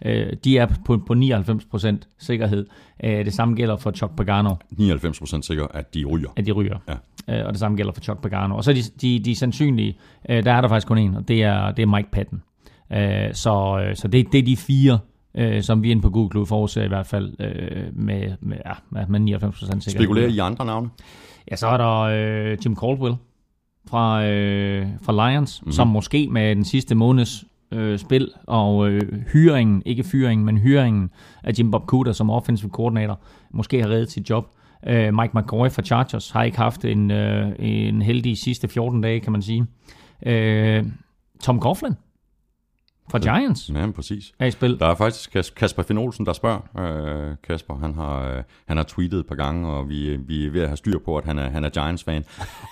Øh, 0.05 0.33
de 0.45 0.59
er 0.59 0.67
på, 0.85 0.97
på 1.07 1.15
99% 1.15 1.97
sikkerhed. 2.19 2.67
Øh, 3.05 3.25
det 3.25 3.35
samme 3.35 3.55
gælder 3.57 3.77
for 3.77 3.91
Chuck 3.91 4.17
Pagano 4.17 4.55
99% 4.73 5.43
sikker, 5.43 5.67
at 5.75 5.95
de 5.95 6.05
ryger. 6.05 6.29
at 6.37 6.47
de 6.47 6.53
ryger. 6.53 6.79
Ja. 6.89 6.95
Øh, 7.31 7.47
og 7.47 7.53
det 7.53 7.61
samme 7.61 7.77
gælder 7.77 7.93
for 7.93 8.01
Chuck 8.01 8.23
Pagano. 8.23 8.57
Og 8.57 8.65
så 8.65 8.73
de, 8.73 8.83
de, 9.01 9.19
de 9.25 9.35
sandsynlige, 9.37 9.99
øh, 10.29 10.45
der 10.45 10.53
er 10.53 10.61
der 10.61 10.69
faktisk 10.69 10.87
kun 10.87 10.99
en, 10.99 11.15
og 11.17 11.29
det 11.29 11.43
er, 11.43 11.71
det 11.71 11.83
er 11.83 11.87
Mike 11.87 12.11
Patton. 12.13 12.43
Øh, 12.93 13.35
så 13.35 13.85
øh, 13.85 13.97
så 13.97 14.09
det, 14.09 14.33
det 14.33 14.39
er 14.39 14.43
de 14.43 14.57
fire, 14.57 14.99
øh, 15.35 15.63
som 15.63 15.83
vi 15.83 15.91
inde 15.91 16.03
på 16.03 16.11
Google 16.11 16.31
Cloud 16.31 16.47
forudser 16.47 16.83
i 16.83 16.89
hvert 16.89 17.07
fald 17.07 17.35
øh, 17.41 17.97
med, 17.97 18.33
med, 18.41 18.57
ja, 18.67 18.73
med 19.09 19.21
99% 19.21 19.51
sikkerhed. 19.51 19.81
Spekulerer 19.81 20.29
I 20.29 20.39
andre 20.39 20.65
navne? 20.65 20.91
Ja, 21.51 21.57
så 21.57 21.67
er 21.67 21.77
der 21.77 22.01
øh, 22.01 22.59
Jim 22.65 22.77
Caldwell 22.77 23.15
fra, 23.89 24.27
øh, 24.27 24.87
fra 25.03 25.31
Lions, 25.31 25.63
mm-hmm. 25.63 25.73
som 25.73 25.89
måske 25.89 26.29
med 26.29 26.57
den 26.57 26.65
sidste 26.65 26.95
måneds 26.95 27.45
øh, 27.73 27.99
spil 27.99 28.31
og 28.47 28.91
øh, 28.91 29.13
hyringen, 29.33 29.83
ikke 29.87 30.05
fyringen, 30.05 30.45
men 30.45 30.59
hyringen 30.59 31.11
af 31.45 31.53
Jim 31.59 31.71
Bob 31.71 31.87
Cooter 31.87 32.13
som 32.13 32.31
offensive 32.31 32.71
coordinator, 32.71 33.21
måske 33.51 33.83
har 33.83 33.89
reddet 33.89 34.11
sit 34.11 34.31
job. 34.31 34.47
Øh, 34.87 35.15
Mike 35.15 35.31
McCoy 35.39 35.69
fra 35.71 35.83
Chargers 35.83 36.31
har 36.31 36.43
ikke 36.43 36.57
haft 36.59 36.85
en, 36.85 37.11
øh, 37.11 37.53
en 37.59 38.03
heldig 38.03 38.39
sidste 38.39 38.69
14 38.69 39.01
dage, 39.01 39.21
kan 39.21 39.33
man 39.33 39.43
sige. 39.43 39.67
Øh, 40.27 40.85
Tom 41.43 41.61
Coughlin 41.61 41.95
fra 43.11 43.19
Giants 43.19 43.71
Ja, 43.75 43.91
præcis. 43.91 44.35
er 44.39 44.47
i 44.47 44.51
spil. 44.51 44.79
Der 44.79 44.87
er 44.87 44.95
faktisk 44.95 45.37
Kas- 45.37 45.55
Kasper 45.55 45.83
Finn 45.83 45.99
Olsen, 45.99 46.27
der 46.27 46.33
spørger. 46.33 46.79
Øh, 47.31 47.37
Kasper, 47.49 47.75
han 47.79 47.95
har, 47.95 48.37
øh, 48.37 48.43
han 48.69 48.77
har 48.77 48.85
tweetet 48.85 49.21
et 49.21 49.27
par 49.27 49.35
gange, 49.35 49.69
og 49.69 49.89
vi, 49.89 50.17
vi 50.17 50.47
er 50.47 50.51
ved 50.51 50.61
at 50.63 50.69
have 50.69 50.77
styr 50.77 50.99
på, 51.05 51.17
at 51.19 51.25
han 51.25 51.39
er, 51.39 51.51
han 51.51 51.65
er 51.65 51.69
Giants-fan. 51.69 52.25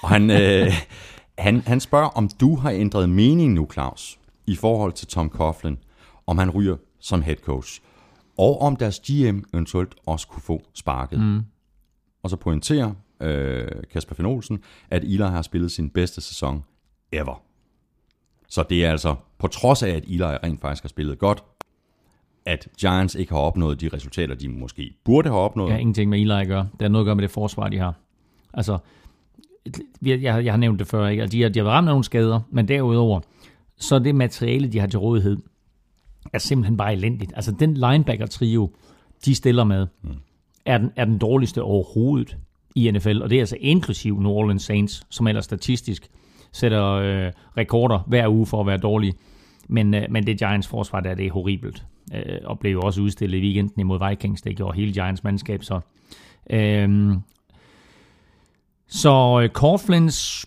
Og 0.03 0.09
han, 0.09 0.31
øh, 0.31 0.73
han, 1.39 1.63
han 1.67 1.81
spørger, 1.81 2.07
om 2.09 2.29
du 2.41 2.57
har 2.57 2.71
ændret 2.71 3.09
mening 3.09 3.53
nu, 3.53 3.69
Claus, 3.73 4.19
i 4.47 4.57
forhold 4.57 4.93
til 4.93 5.07
Tom 5.09 5.29
Coughlin, 5.31 5.79
om 6.27 6.39
han 6.39 6.51
ryger 6.51 6.77
som 7.01 7.23
head 7.23 7.37
coach, 7.37 7.81
og 8.39 8.61
om 8.63 8.77
deres 8.77 9.01
GM 9.01 9.39
eventuelt 9.55 9.95
også 10.07 10.29
kunne 10.29 10.43
få 10.43 10.63
sparket. 10.75 11.21
Mm. 11.21 11.41
Og 12.25 12.31
så 12.31 12.37
pointerer 12.37 12.93
øh, 13.21 13.69
Kasper 13.93 14.15
Finn 14.15 14.27
Olsen, 14.27 14.59
at 14.91 15.03
Eli 15.03 15.17
har 15.17 15.43
spillet 15.43 15.73
sin 15.73 15.91
bedste 15.91 16.21
sæson 16.21 16.65
ever. 17.13 17.43
Så 18.49 18.65
det 18.71 18.85
er 18.85 18.91
altså, 18.91 19.15
på 19.39 19.47
trods 19.47 19.83
af, 19.83 19.91
at 19.91 20.05
Eli 20.07 20.23
rent 20.23 20.61
faktisk 20.61 20.83
har 20.83 20.89
spillet 20.89 21.19
godt, 21.19 21.45
at 22.47 22.69
Giants 22.81 23.15
ikke 23.15 23.33
har 23.33 23.41
opnået 23.41 23.81
de 23.81 23.89
resultater, 23.89 24.35
de 24.35 24.49
måske 24.49 24.95
burde 25.05 25.29
have 25.29 25.41
opnået. 25.41 25.69
Det 25.69 25.73
har 25.73 25.81
ingenting 25.81 26.11
med 26.11 26.21
Eli 26.21 26.33
at 26.33 26.47
gøre. 26.47 26.69
Det 26.73 26.83
har 26.83 26.89
noget 26.89 27.05
at 27.05 27.07
gøre 27.07 27.15
med 27.15 27.23
det 27.23 27.31
forsvar, 27.31 27.69
de 27.69 27.79
har. 27.79 27.95
Altså, 28.55 28.79
jeg, 30.03 30.23
jeg, 30.23 30.45
jeg 30.45 30.53
har 30.53 30.59
nævnt 30.59 30.79
det 30.79 30.87
før, 30.87 31.09
ikke? 31.09 31.23
Altså, 31.23 31.37
de, 31.37 31.43
har, 31.43 31.49
de 31.49 31.59
har 31.59 31.65
været 31.65 31.75
ramt 31.75 31.89
af 31.89 31.93
nogle 31.93 32.05
skader, 32.05 32.41
men 32.51 32.69
derudover, 32.69 33.21
så 33.77 33.99
det 33.99 34.15
materiale, 34.15 34.73
de 34.73 34.79
har 34.79 34.87
til 34.87 34.99
rådighed, 34.99 35.37
er 36.33 36.39
simpelthen 36.39 36.77
bare 36.77 36.93
elendigt. 36.93 37.33
Altså, 37.37 37.53
den 37.53 37.75
linebacker-trio, 37.75 38.71
de 39.25 39.35
stiller 39.35 39.65
med, 39.65 39.87
mm 40.03 40.15
er, 40.67 40.79
den, 40.79 40.91
er 40.97 41.05
den 41.05 41.19
dårligste 41.19 41.63
overhovedet 41.63 42.37
i 42.75 42.91
NFL, 42.91 43.23
og 43.23 43.31
det 43.31 43.37
er 43.37 43.43
altså 43.43 43.57
inklusiv 43.61 44.21
New 44.21 44.31
Orleans 44.31 44.63
Saints, 44.63 45.07
som 45.11 45.27
ellers 45.27 45.45
statistisk 45.45 46.11
sætter 46.53 46.85
øh, 46.85 47.33
rekorder 47.57 47.99
hver 48.07 48.29
uge 48.29 48.47
for 48.47 48.61
at 48.61 48.67
være 48.67 48.79
dårlige. 48.79 49.15
Men, 49.69 49.95
øh, 49.95 50.03
men 50.11 50.27
det 50.27 50.39
Giants 50.39 50.69
forsvar 50.69 51.01
der, 51.01 51.15
det 51.15 51.27
er 51.27 51.33
horribelt. 51.33 51.85
Øh, 52.15 52.39
og 52.45 52.59
blev 52.59 52.73
jo 52.73 52.81
også 52.81 53.01
udstillet 53.01 53.39
i 53.39 53.41
weekenden 53.41 53.81
imod 53.81 54.09
Vikings. 54.09 54.43
Det 54.43 54.57
gjorde 54.57 54.77
hele 54.77 54.93
Giants 54.93 55.25
mandskab, 55.25 55.65
så... 55.65 55.81
Øh, 56.51 57.15
så 58.87 59.41
øh, 59.43 59.49
Coughlins... 59.49 60.47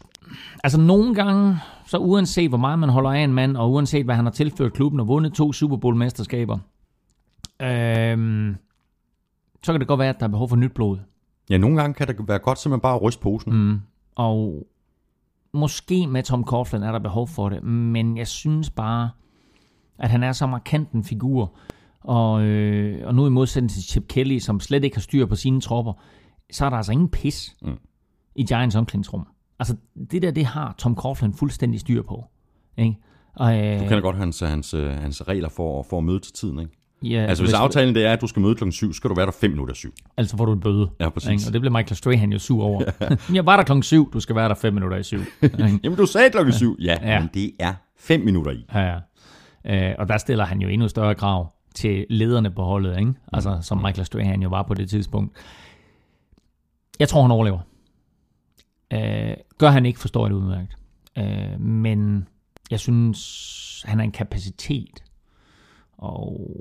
Altså 0.63 0.79
nogle 0.79 1.15
gange, 1.15 1.57
så 1.87 1.97
uanset 1.97 2.49
hvor 2.49 2.57
meget 2.57 2.79
man 2.79 2.89
holder 2.89 3.11
af 3.11 3.19
en 3.19 3.33
mand, 3.33 3.57
og 3.57 3.71
uanset 3.71 4.05
hvad 4.05 4.15
han 4.15 4.25
har 4.25 4.31
tilført 4.31 4.73
klubben 4.73 4.99
og 4.99 5.07
vundet 5.07 5.33
to 5.33 5.53
Super 5.53 5.77
Bowl-mesterskaber, 5.77 6.57
øh, 7.61 8.55
så 9.67 9.73
kan 9.73 9.79
det 9.79 9.87
godt 9.87 9.99
være, 9.99 10.09
at 10.09 10.19
der 10.19 10.25
er 10.25 10.29
behov 10.29 10.49
for 10.49 10.55
nyt 10.55 10.71
blod. 10.71 10.97
Ja, 11.49 11.57
nogle 11.57 11.81
gange 11.81 11.93
kan 11.93 12.07
det 12.07 12.27
være 12.27 12.39
godt 12.39 12.59
simpelthen 12.59 12.81
bare 12.81 12.95
at 12.95 13.01
ryste 13.01 13.21
posen. 13.21 13.53
Mm. 13.53 13.79
Og 14.15 14.67
måske 15.53 16.07
med 16.07 16.23
Tom 16.23 16.43
Coughlin 16.43 16.83
er 16.83 16.91
der 16.91 16.99
behov 16.99 17.27
for 17.27 17.49
det, 17.49 17.63
men 17.63 18.17
jeg 18.17 18.27
synes 18.27 18.69
bare, 18.69 19.09
at 19.99 20.09
han 20.09 20.23
er 20.23 20.31
så 20.31 20.47
markant 20.47 20.91
en 20.91 21.03
figur, 21.03 21.57
og, 21.99 22.41
øh, 22.41 23.07
og 23.07 23.15
nu 23.15 23.27
i 23.27 23.29
modsætning 23.29 23.71
til 23.71 23.83
Chip 23.83 24.07
Kelly, 24.07 24.39
som 24.39 24.59
slet 24.59 24.83
ikke 24.83 24.95
har 24.95 25.01
styr 25.01 25.25
på 25.25 25.35
sine 25.35 25.61
tropper, 25.61 25.93
så 26.51 26.65
er 26.65 26.69
der 26.69 26.77
altså 26.77 26.91
ingen 26.91 27.09
pis 27.09 27.55
mm. 27.61 27.77
i 28.35 28.43
Giants 28.43 28.75
omklædningsrum. 28.75 29.27
Altså, 29.59 29.75
det 30.11 30.21
der, 30.21 30.31
det 30.31 30.45
har 30.45 30.75
Tom 30.77 30.95
Coughlin 30.95 31.33
fuldstændig 31.33 31.79
styr 31.79 32.01
på. 32.01 32.25
Ikke? 32.77 32.95
Og, 33.35 33.59
øh, 33.59 33.79
Du 33.79 33.83
kender 33.83 34.01
godt 34.01 34.17
hans, 34.17 34.39
hans, 34.39 34.73
øh, 34.73 34.91
hans 34.91 35.27
regler 35.27 35.49
for, 35.49 35.83
for 35.83 35.97
at 35.97 36.03
møde 36.03 36.19
til 36.19 36.33
tiden, 36.33 36.59
ikke? 36.59 36.76
Ja, 37.03 37.25
Altså, 37.25 37.43
hvis 37.43 37.53
aftalen 37.53 37.95
det 37.95 38.05
er, 38.05 38.13
at 38.13 38.21
du 38.21 38.27
skal 38.27 38.41
møde 38.41 38.55
klokken 38.55 38.71
7, 38.71 38.93
så 38.93 38.97
skal 38.97 39.09
du 39.09 39.15
være 39.15 39.25
der 39.25 39.31
5 39.31 39.51
minutter 39.51 39.73
syv. 39.75 39.93
altså 40.17 40.37
får 40.37 40.45
du 40.45 40.53
en 40.53 40.59
bøde. 40.59 40.89
Ja, 40.99 41.09
præcis. 41.09 41.29
Ikke? 41.29 41.43
Og 41.47 41.53
det 41.53 41.61
blev 41.61 41.71
Michael 41.73 41.95
Strahan 41.95 42.31
jo 42.31 42.39
sur 42.39 42.63
over. 42.63 42.83
jeg 43.33 43.45
var 43.45 43.57
der 43.57 43.63
klokken 43.63 43.83
syv, 43.83 44.13
du 44.13 44.19
skal 44.19 44.35
være 44.35 44.49
der 44.49 44.55
fem 44.55 44.73
minutter 44.73 44.97
i 44.97 45.03
syv. 45.03 45.19
Ikke? 45.41 45.79
Jamen, 45.83 45.97
du 45.97 46.05
sagde 46.05 46.29
klokken 46.29 46.53
7. 46.53 46.77
Ja, 46.79 46.97
Ja. 47.01 47.13
ja, 47.13 47.19
men 47.19 47.29
det 47.33 47.51
er 47.59 47.73
5 47.99 48.21
minutter 48.21 48.51
i. 48.51 48.65
Ja, 48.73 48.79
ja. 49.65 49.89
Øh, 49.89 49.95
og 49.99 50.07
der 50.07 50.17
stiller 50.17 50.45
han 50.45 50.59
jo 50.61 50.67
endnu 50.67 50.87
større 50.87 51.15
krav 51.15 51.53
til 51.75 52.05
lederne 52.09 52.51
på 52.51 52.63
holdet, 52.63 52.99
ikke? 52.99 53.13
Altså, 53.33 53.59
som 53.61 53.77
Michael 53.77 54.05
Strahan 54.05 54.41
jo 54.41 54.49
var 54.49 54.63
på 54.63 54.73
det 54.73 54.89
tidspunkt. 54.89 55.37
Jeg 56.99 57.09
tror, 57.09 57.21
han 57.21 57.31
overlever. 57.31 57.59
Øh, 58.93 59.33
gør 59.57 59.69
han 59.69 59.85
ikke, 59.85 59.99
forstår 59.99 60.25
jeg 60.25 60.29
det 60.33 60.37
udmærket. 60.41 60.75
Øh, 61.17 61.59
men 61.61 62.27
jeg 62.71 62.79
synes, 62.79 63.83
han 63.87 63.97
har 63.99 64.03
en 64.03 64.11
kapacitet. 64.11 65.03
Og 65.97 66.51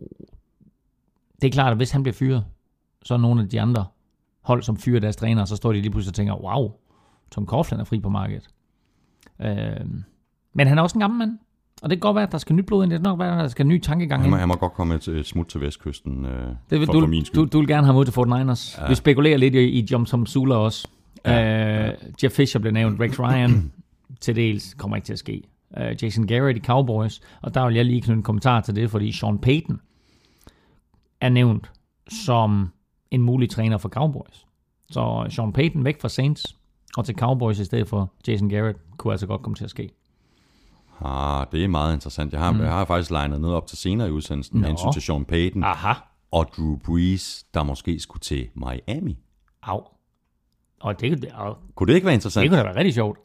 det 1.42 1.48
er 1.48 1.52
klart, 1.52 1.70
at 1.70 1.76
hvis 1.76 1.90
han 1.90 2.02
bliver 2.02 2.14
fyret, 2.14 2.44
så 3.02 3.14
er 3.14 3.18
nogle 3.18 3.42
af 3.42 3.48
de 3.48 3.60
andre 3.60 3.84
hold, 4.42 4.62
som 4.62 4.76
fyrer 4.76 5.00
deres 5.00 5.16
træner, 5.16 5.44
så 5.44 5.56
står 5.56 5.72
de 5.72 5.80
lige 5.80 5.90
pludselig 5.90 6.10
og 6.10 6.14
tænker, 6.14 6.34
wow, 6.34 6.72
Tom 7.30 7.46
Coughlin 7.46 7.80
er 7.80 7.84
fri 7.84 8.00
på 8.00 8.08
markedet. 8.08 8.48
Øh, 9.42 9.86
men 10.54 10.66
han 10.66 10.78
er 10.78 10.82
også 10.82 10.96
en 10.96 11.00
gammel 11.00 11.18
mand. 11.18 11.38
Og 11.82 11.90
det 11.90 11.96
kan 11.96 12.00
godt 12.00 12.14
være, 12.14 12.24
at 12.26 12.32
der 12.32 12.38
skal 12.38 12.54
nyt 12.56 12.66
blod 12.66 12.82
ind. 12.84 12.90
Det 12.90 12.98
kan 13.00 13.04
nok 13.04 13.18
være, 13.18 13.32
at 13.32 13.42
der 13.42 13.48
skal 13.48 13.66
ny 13.66 13.80
tankegang 13.80 14.22
Han 14.22 14.26
ind. 14.26 14.30
må, 14.30 14.36
han 14.36 14.48
må 14.48 14.54
godt 14.54 14.72
komme 14.72 14.94
et, 14.94 15.08
et 15.08 15.26
smut 15.26 15.46
til 15.46 15.60
vestkysten 15.60 16.24
øh, 16.24 16.48
Det 16.70 16.80
vil, 16.80 16.86
for, 16.86 16.92
du, 16.92 17.00
for 17.00 17.06
min 17.06 17.24
skyld. 17.24 17.40
du, 17.40 17.48
du 17.52 17.58
vil 17.58 17.68
gerne 17.68 17.86
have 17.86 17.94
mod 17.94 18.04
til 18.04 18.14
Fort 18.14 18.28
Niners. 18.28 18.78
Ja. 18.80 18.88
Vi 18.88 18.94
spekulerer 18.94 19.36
lidt 19.36 19.54
i, 19.54 19.58
i 19.58 19.88
John 19.90 20.04
Tom 20.06 20.26
Sula 20.26 20.54
også. 20.54 20.88
Ja. 21.24 21.88
Uh, 21.88 21.94
Jeff 22.24 22.34
Fisher 22.34 22.60
blev 22.60 22.72
nævnt. 22.72 23.00
Rex 23.00 23.20
Ryan 23.20 23.72
til 24.20 24.36
dels 24.36 24.74
kommer 24.74 24.96
ikke 24.96 25.06
til 25.06 25.12
at 25.12 25.18
ske. 25.18 25.42
Uh, 25.70 26.02
Jason 26.02 26.26
Garrett 26.26 26.58
i 26.58 26.60
Cowboys. 26.60 27.20
Og 27.42 27.54
der 27.54 27.66
vil 27.66 27.74
jeg 27.74 27.84
lige 27.84 28.00
knytte 28.00 28.18
en 28.18 28.22
kommentar 28.22 28.60
til 28.60 28.76
det, 28.76 28.90
fordi 28.90 29.12
Sean 29.12 29.38
Payton 29.38 29.80
er 31.20 31.28
nævnt 31.28 31.70
som 32.08 32.72
en 33.10 33.22
mulig 33.22 33.50
træner 33.50 33.78
for 33.78 33.88
Cowboys. 33.88 34.46
Så 34.90 35.26
Sean 35.30 35.52
Payton 35.52 35.84
væk 35.84 36.00
fra 36.00 36.08
Saints 36.08 36.56
og 36.96 37.04
til 37.04 37.14
Cowboys 37.14 37.58
i 37.58 37.64
stedet 37.64 37.88
for 37.88 38.12
Jason 38.28 38.48
Garrett 38.48 38.78
kunne 38.96 39.12
altså 39.12 39.26
godt 39.26 39.42
komme 39.42 39.56
til 39.56 39.64
at 39.64 39.70
ske. 39.70 39.90
Ah, 41.00 41.46
det 41.52 41.64
er 41.64 41.68
meget 41.68 41.94
interessant. 41.94 42.32
Jeg 42.32 42.40
har, 42.40 42.52
mm. 42.52 42.60
jeg 42.60 42.72
har 42.72 42.84
faktisk 42.84 43.10
legnet 43.10 43.40
noget 43.40 43.56
op 43.56 43.66
til 43.66 43.78
senere 43.78 44.08
i 44.08 44.10
udsendelsen 44.10 44.60
med 44.60 44.68
hensyn 44.68 44.92
til 44.92 45.02
Sean 45.02 45.24
Payton 45.24 45.64
Aha. 45.64 45.92
og 46.30 46.46
Drew 46.56 46.76
Brees, 46.76 47.44
der 47.54 47.62
måske 47.62 48.00
skulle 48.00 48.20
til 48.20 48.48
Miami. 48.54 49.18
Au. 49.62 49.82
Og 50.80 51.00
det, 51.00 51.22
det, 51.22 51.32
og 51.32 51.58
Kunne 51.74 51.86
det 51.86 51.94
ikke 51.94 52.04
være 52.04 52.12
det 52.12 52.16
interessant? 52.16 52.48
kunne 52.48 52.58
da 52.58 52.62
være 52.62 52.76
rigtig 52.76 52.94
sjovt. 52.94 53.18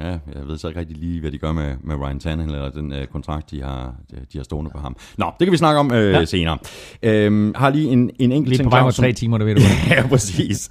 Ja, 0.00 0.06
jeg 0.10 0.46
ved 0.46 0.58
så 0.58 0.68
ikke 0.68 0.80
rigtig 0.80 0.96
lige, 0.96 1.20
hvad 1.20 1.30
de 1.30 1.38
gør 1.38 1.52
med, 1.52 1.74
med 1.84 1.96
Ryan 1.96 2.20
Tannehill, 2.20 2.54
eller 2.54 2.70
den 2.70 2.92
øh, 2.92 3.06
kontrakt, 3.06 3.50
de 3.50 3.62
har, 3.62 3.94
de 4.32 4.38
har 4.38 4.42
stående 4.44 4.70
på 4.70 4.78
ham. 4.78 4.96
Nå, 5.18 5.32
det 5.38 5.46
kan 5.46 5.52
vi 5.52 5.56
snakke 5.56 5.80
om 5.80 5.92
øh, 5.92 6.12
ja. 6.12 6.24
senere. 6.24 6.58
Øhm, 7.02 7.52
har 7.56 7.70
lige 7.70 7.88
en, 7.88 8.10
en 8.18 8.32
enkelt 8.32 8.48
Lige 8.48 8.58
ting, 8.58 8.70
på 8.70 8.76
vej 8.76 8.90
som- 8.90 9.02
tre 9.02 9.12
timer, 9.12 9.38
det 9.38 9.46
ved 9.46 9.54
du. 9.54 9.60
ja, 9.94 10.06
præcis. 10.08 10.70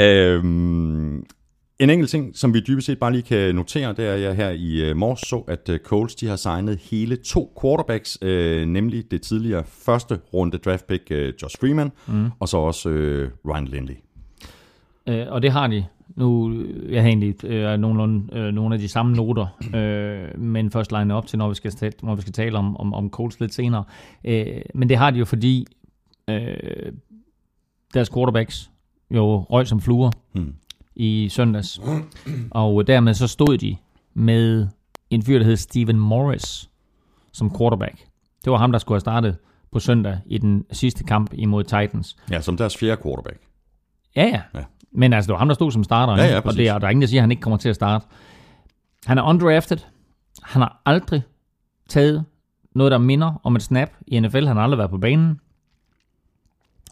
øhm, 0.00 1.24
en 1.78 1.90
enkelt 1.90 2.10
ting, 2.10 2.36
som 2.36 2.54
vi 2.54 2.60
dybest 2.60 2.86
set 2.86 2.98
bare 2.98 3.12
lige 3.12 3.22
kan 3.22 3.54
notere, 3.54 3.92
det 3.92 4.06
er, 4.06 4.12
at 4.12 4.20
jeg 4.20 4.36
her 4.36 4.50
i 4.50 4.90
uh, 4.90 4.96
morges 4.96 5.20
så, 5.20 5.36
at 5.48 5.68
uh, 5.68 5.76
Colts 5.76 6.14
de 6.14 6.26
har 6.28 6.36
signet 6.36 6.78
hele 6.90 7.16
to 7.16 7.58
quarterbacks, 7.62 8.18
uh, 8.22 8.28
nemlig 8.68 9.10
det 9.10 9.22
tidligere 9.22 9.64
første 9.84 10.18
runde 10.34 10.58
draft 10.58 10.86
pick 10.86 11.02
uh, 11.10 11.16
Josh 11.42 11.56
Freeman, 11.60 11.90
mm. 12.06 12.26
og 12.40 12.48
så 12.48 12.56
også 12.56 12.88
uh, 12.88 13.50
Ryan 13.52 13.64
Lindley. 13.68 13.94
Øh, 15.08 15.26
og 15.28 15.42
det 15.42 15.52
har 15.52 15.66
de. 15.66 15.84
Nu, 16.08 16.62
jeg 16.88 17.02
har 17.02 17.08
egentlig 17.08 17.44
øh, 17.44 17.78
nogenlunde, 17.78 18.36
øh, 18.38 18.52
nogle 18.54 18.74
af 18.74 18.78
de 18.80 18.88
samme 18.88 19.12
noter, 19.16 19.46
øh, 19.74 20.40
men 20.40 20.70
først 20.70 20.92
line 20.92 21.14
op 21.14 21.26
til, 21.26 21.38
når 21.38 21.48
vi 21.48 21.54
skal, 21.54 21.70
tale, 21.70 21.92
når 22.02 22.14
vi 22.14 22.20
skal 22.20 22.32
tale 22.32 22.58
om, 22.58 22.76
om, 22.76 22.94
om 22.94 23.10
Colts 23.10 23.40
lidt 23.40 23.54
senere. 23.54 23.84
Øh, 24.24 24.46
men 24.74 24.88
det 24.88 24.96
har 24.96 25.10
de 25.10 25.18
jo, 25.18 25.24
fordi 25.24 25.66
øh, 26.30 26.92
deres 27.94 28.10
quarterbacks 28.14 28.70
jo 29.10 29.38
røg 29.40 29.66
som 29.66 29.80
fluer 29.80 30.10
Hmm. 30.32 30.54
i 30.96 31.28
søndags. 31.28 31.80
Og 32.50 32.86
dermed 32.86 33.14
så 33.14 33.26
stod 33.26 33.58
de 33.58 33.76
med 34.14 34.68
en 35.10 35.22
fyr, 35.22 35.38
der 35.38 35.44
hed 35.44 35.56
Steven 35.56 35.98
Morris 36.00 36.70
som 37.32 37.56
quarterback. 37.58 37.98
Det 38.44 38.52
var 38.52 38.58
ham, 38.58 38.72
der 38.72 38.78
skulle 38.78 38.94
have 38.96 39.00
startet 39.00 39.36
på 39.72 39.78
søndag 39.80 40.18
i 40.26 40.38
den 40.38 40.64
sidste 40.72 41.04
kamp 41.04 41.30
imod 41.34 41.64
Titans. 41.64 42.16
Ja, 42.30 42.40
som 42.40 42.56
deres 42.56 42.76
fjerde 42.76 43.02
quarterback. 43.02 43.38
Ja, 44.16 44.24
ja. 44.24 44.40
Ja. 44.54 44.64
Men 44.96 45.12
altså, 45.12 45.26
det 45.26 45.32
var 45.32 45.38
ham, 45.38 45.48
der 45.48 45.54
stod 45.54 45.72
som 45.72 45.84
starter. 45.84 46.22
Ja, 46.22 46.28
ja, 46.28 46.40
og 46.40 46.56
det 46.56 46.68
er, 46.68 46.78
der 46.78 46.86
er 46.86 46.90
ingen, 46.90 47.00
der 47.00 47.08
siger, 47.08 47.20
at 47.20 47.22
han 47.22 47.30
ikke 47.30 47.40
kommer 47.40 47.56
til 47.56 47.68
at 47.68 47.74
starte. 47.74 48.06
Han 49.06 49.18
er 49.18 49.22
undrafted. 49.22 49.78
Han 50.42 50.62
har 50.62 50.82
aldrig 50.86 51.22
taget 51.88 52.24
noget, 52.74 52.92
der 52.92 52.98
minder 52.98 53.40
om 53.44 53.56
et 53.56 53.62
snap 53.62 53.90
i 54.06 54.20
NFL. 54.20 54.46
Han 54.46 54.56
har 54.56 54.62
aldrig 54.62 54.78
været 54.78 54.90
på 54.90 54.98
banen. 54.98 55.40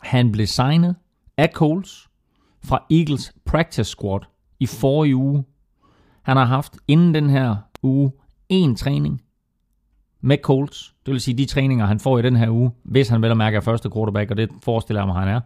Han 0.02 0.32
blev 0.32 0.46
signet 0.46 0.96
af 1.36 1.50
Coles 1.54 2.08
fra 2.64 2.84
Eagles 2.90 3.32
practice 3.44 3.90
squad 3.90 4.20
i 4.60 4.66
forrige 4.66 5.16
uge. 5.16 5.44
Han 6.22 6.36
har 6.36 6.44
haft 6.44 6.76
inden 6.88 7.14
den 7.14 7.30
her 7.30 7.56
uge 7.82 8.12
en 8.48 8.76
træning 8.76 9.22
med 10.20 10.38
Colts. 10.42 10.94
Det 11.06 11.12
vil 11.12 11.20
sige 11.20 11.38
de 11.38 11.46
træninger, 11.46 11.86
han 11.86 12.00
får 12.00 12.18
i 12.18 12.22
den 12.22 12.36
her 12.36 12.50
uge, 12.50 12.70
hvis 12.82 13.08
han 13.08 13.22
vel 13.22 13.30
og 13.30 13.36
mærke 13.36 13.56
er 13.56 13.60
første 13.60 13.90
quarterback, 13.94 14.30
og 14.30 14.36
det 14.36 14.50
forestiller 14.62 15.00
jeg 15.00 15.06
mig, 15.06 15.16
han 15.16 15.28
er. 15.28 15.40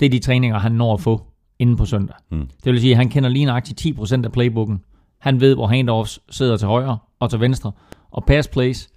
Det 0.00 0.06
er 0.06 0.10
de 0.10 0.18
træninger, 0.18 0.58
han 0.58 0.72
når 0.72 0.94
at 0.94 1.00
få 1.00 1.26
inden 1.58 1.76
på 1.76 1.84
søndag. 1.84 2.16
Mm. 2.30 2.48
Det 2.64 2.72
vil 2.72 2.80
sige, 2.80 2.90
at 2.90 2.96
han 2.96 3.08
kender 3.08 3.28
lige 3.28 3.44
nøjagtigt 3.44 3.98
10% 3.98 4.24
af 4.24 4.32
playbooken. 4.32 4.84
Han 5.18 5.40
ved, 5.40 5.54
hvor 5.54 5.66
handoffs 5.66 6.20
sidder 6.30 6.56
til 6.56 6.68
højre 6.68 6.98
og 7.20 7.30
til 7.30 7.40
venstre. 7.40 7.72
Og 8.10 8.24
pass 8.24 8.48
plays, 8.48 8.88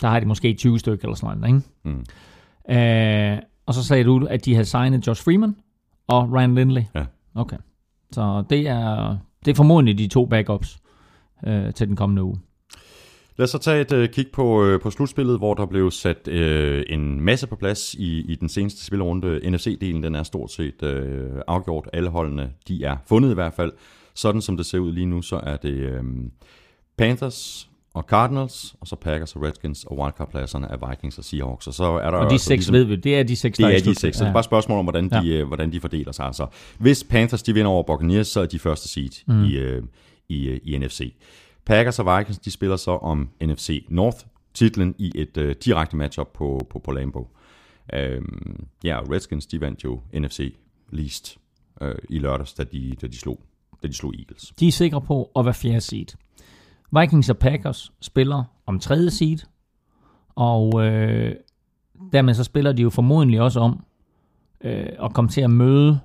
der 0.00 0.08
har 0.08 0.20
de 0.20 0.26
måske 0.26 0.54
20 0.54 0.78
stykker 0.78 1.04
eller 1.04 1.16
sådan 1.16 1.38
noget. 1.38 1.54
Ikke? 1.54 2.04
Mm. 2.68 2.74
Øh, 2.76 3.38
og 3.66 3.74
så 3.74 3.84
sagde 3.84 4.04
du, 4.04 4.26
at 4.30 4.44
de 4.44 4.54
havde 4.54 4.64
signet 4.64 5.06
Josh 5.06 5.24
Freeman 5.24 5.56
og 6.08 6.32
Ryan 6.32 6.54
Lindley. 6.54 6.82
Ja. 6.94 7.04
Okay. 7.34 7.56
Så 8.12 8.44
det 8.50 8.68
er, 8.68 9.16
det 9.44 9.50
er 9.50 9.54
formodentlig 9.54 9.98
de 9.98 10.08
to 10.08 10.26
backups 10.26 10.78
øh, 11.46 11.72
til 11.72 11.88
den 11.88 11.96
kommende 11.96 12.22
uge. 12.22 12.36
Lad 13.40 13.44
os 13.44 13.50
så 13.50 13.58
tage 13.58 13.80
et 13.80 13.92
uh, 13.92 14.06
kig 14.06 14.26
på, 14.32 14.64
uh, 14.64 14.80
på 14.80 14.90
slutspillet, 14.90 15.38
hvor 15.38 15.54
der 15.54 15.66
blev 15.66 15.90
sat 15.90 16.28
uh, 16.28 16.94
en 16.94 17.20
masse 17.20 17.46
på 17.46 17.56
plads 17.56 17.94
i, 17.94 18.32
i 18.32 18.34
den 18.34 18.48
seneste 18.48 18.84
spillerunde. 18.84 19.40
NFC-delen 19.44 20.02
den 20.02 20.14
er 20.14 20.22
stort 20.22 20.52
set 20.52 20.82
uh, 20.82 21.40
afgjort. 21.46 21.88
Alle 21.92 22.10
holdene 22.10 22.50
de 22.68 22.84
er 22.84 22.96
fundet 23.08 23.30
i 23.30 23.34
hvert 23.34 23.54
fald. 23.54 23.72
Sådan 24.14 24.40
som 24.40 24.56
det 24.56 24.66
ser 24.66 24.78
ud 24.78 24.92
lige 24.92 25.06
nu, 25.06 25.22
så 25.22 25.40
er 25.42 25.56
det 25.56 25.98
um, 25.98 26.30
Panthers 26.98 27.68
og 27.94 28.02
Cardinals, 28.02 28.74
og 28.80 28.86
så 28.86 28.96
Packers 28.96 29.36
og 29.36 29.42
Redskins, 29.42 29.84
og 29.84 29.98
wildcard-pladserne 29.98 30.66
er 30.70 30.88
Vikings 30.90 31.18
og 31.18 31.24
Seahawks. 31.24 31.66
Og 31.66 31.74
så 31.74 31.84
er 31.84 32.10
der 32.10 32.18
Og 32.18 32.26
de 32.26 32.32
altså 32.32 32.46
seks 32.46 32.58
ligesom- 32.58 32.72
ved 32.72 32.84
vi, 32.84 32.96
det 32.96 33.18
er 33.18 33.22
de 33.22 33.36
seks, 33.36 33.58
der 33.58 33.66
det 33.66 33.74
i 33.74 33.76
er 33.76 33.92
de 33.92 34.00
seks. 34.00 34.16
Så 34.16 34.24
det 34.24 34.28
er 34.28 34.32
bare 34.32 34.40
et 34.40 34.44
spørgsmål 34.44 34.78
om, 34.78 34.84
hvordan 34.84 35.08
de, 35.10 35.18
ja. 35.18 35.44
hvordan 35.44 35.72
de 35.72 35.80
fordeler 35.80 36.12
sig. 36.12 36.26
Altså, 36.26 36.46
hvis 36.78 37.04
Panthers 37.04 37.42
de 37.42 37.54
vinder 37.54 37.70
over 37.70 37.82
Buccaneers, 37.82 38.28
så 38.28 38.40
er 38.40 38.46
de 38.46 38.58
første 38.58 38.88
seed 38.88 39.24
mm. 39.26 39.44
i, 39.44 39.56
øh, 39.56 39.82
i, 40.28 40.48
øh, 40.48 40.60
i 40.64 40.78
NFC. 40.78 41.14
Packers 41.64 41.98
og 41.98 42.18
Vikings 42.18 42.38
de 42.38 42.50
spiller 42.50 42.76
så 42.76 42.90
om 42.90 43.28
NFC 43.42 43.86
North-titlen 43.88 44.94
i 44.98 45.12
et 45.14 45.36
øh, 45.36 45.54
direkte 45.64 45.96
matchup 45.96 46.28
på, 46.34 46.66
på, 46.70 46.78
på 46.78 46.92
Lambeau. 46.92 47.26
Øhm, 47.94 48.66
ja, 48.84 49.00
Redskins 49.00 49.46
de 49.46 49.60
vandt 49.60 49.84
jo 49.84 50.00
NFC 50.14 50.54
Least 50.90 51.38
øh, 51.80 51.94
i 52.08 52.18
lørdags, 52.18 52.54
da 52.54 52.64
de, 52.64 52.96
da 53.00 53.06
de, 53.06 53.18
slog, 53.18 53.40
da 53.82 53.88
de 53.88 53.94
slog 53.94 54.14
Eagles. 54.18 54.52
De 54.60 54.68
er 54.68 54.72
sikre 54.72 55.00
på 55.00 55.30
at 55.36 55.44
være 55.44 55.54
fjerde 55.54 55.80
seed. 55.80 56.06
Vikings 57.00 57.30
og 57.30 57.38
Packers 57.38 57.92
spiller 58.00 58.44
om 58.66 58.80
tredje 58.80 59.10
seed, 59.10 59.38
og 60.34 60.86
øh, 60.86 61.34
dermed 62.12 62.34
så 62.34 62.44
spiller 62.44 62.72
de 62.72 62.82
jo 62.82 62.90
formodentlig 62.90 63.40
også 63.40 63.60
om 63.60 63.84
øh, 64.60 64.86
at 65.02 65.14
komme 65.14 65.30
til 65.30 65.40
at 65.40 65.50
møde 65.50 66.00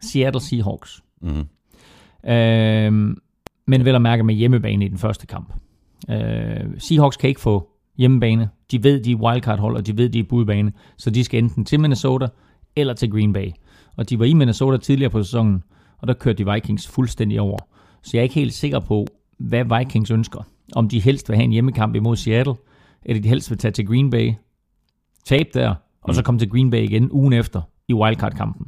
Seattle 0.00 0.40
Seahawks. 0.40 1.02
Mm-hmm. 1.20 1.48
Øh, 2.30 3.16
men 3.66 3.84
vel 3.84 3.94
at 3.94 4.02
mærke 4.02 4.22
med 4.22 4.34
hjemmebane 4.34 4.84
i 4.84 4.88
den 4.88 4.98
første 4.98 5.26
kamp. 5.26 5.52
Øh, 6.10 6.78
Seahawks 6.78 7.16
kan 7.16 7.28
ikke 7.28 7.40
få 7.40 7.68
hjemmebane. 7.96 8.48
De 8.70 8.84
ved, 8.84 9.00
de 9.00 9.12
er 9.12 9.16
wildcard-hold, 9.16 9.76
og 9.76 9.86
de 9.86 9.96
ved, 9.96 10.08
de 10.08 10.18
er 10.18 10.24
budbane. 10.24 10.72
Så 10.96 11.10
de 11.10 11.24
skal 11.24 11.44
enten 11.44 11.64
til 11.64 11.80
Minnesota 11.80 12.26
eller 12.76 12.94
til 12.94 13.10
Green 13.10 13.32
Bay. 13.32 13.50
Og 13.96 14.10
de 14.10 14.18
var 14.18 14.24
i 14.24 14.32
Minnesota 14.32 14.76
tidligere 14.76 15.10
på 15.10 15.22
sæsonen, 15.22 15.62
og 15.98 16.08
der 16.08 16.14
kørte 16.14 16.44
de 16.44 16.52
Vikings 16.52 16.88
fuldstændig 16.88 17.40
over. 17.40 17.58
Så 18.02 18.10
jeg 18.14 18.18
er 18.18 18.22
ikke 18.22 18.34
helt 18.34 18.54
sikker 18.54 18.80
på, 18.80 19.06
hvad 19.38 19.78
Vikings 19.78 20.10
ønsker. 20.10 20.40
Om 20.74 20.88
de 20.88 21.00
helst 21.00 21.28
vil 21.28 21.36
have 21.36 21.44
en 21.44 21.52
hjemmekamp 21.52 21.94
imod 21.94 22.16
Seattle, 22.16 22.54
eller 23.04 23.22
de 23.22 23.28
helst 23.28 23.50
vil 23.50 23.58
tage 23.58 23.72
til 23.72 23.86
Green 23.86 24.10
Bay, 24.10 24.32
tabe 25.24 25.48
der, 25.54 25.74
og 26.02 26.14
så 26.14 26.22
komme 26.22 26.38
til 26.38 26.50
Green 26.50 26.70
Bay 26.70 26.82
igen 26.82 27.10
ugen 27.10 27.32
efter 27.32 27.62
i 27.88 27.94
wildcard-kampen. 27.94 28.66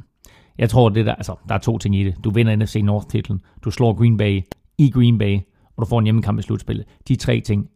Jeg 0.57 0.69
tror, 0.69 0.89
det 0.89 1.05
der, 1.05 1.15
altså, 1.15 1.35
der 1.49 1.55
er 1.55 1.59
to 1.59 1.77
ting 1.77 1.95
i 1.95 2.03
det. 2.03 2.15
Du 2.23 2.29
vinder 2.29 2.55
NFC 2.55 2.75
North-titlen, 2.83 3.41
du 3.63 3.71
slår 3.71 3.93
Green 3.93 4.17
Bay 4.17 4.41
i 4.79 4.89
Green 4.89 5.17
Bay, 5.17 5.39
og 5.77 5.85
du 5.85 5.85
får 5.85 5.99
en 5.99 6.05
hjemmekamp 6.05 6.39
i 6.39 6.41
slutspillet. 6.41 6.85
De 7.07 7.15
tre 7.15 7.41
ting 7.41 7.69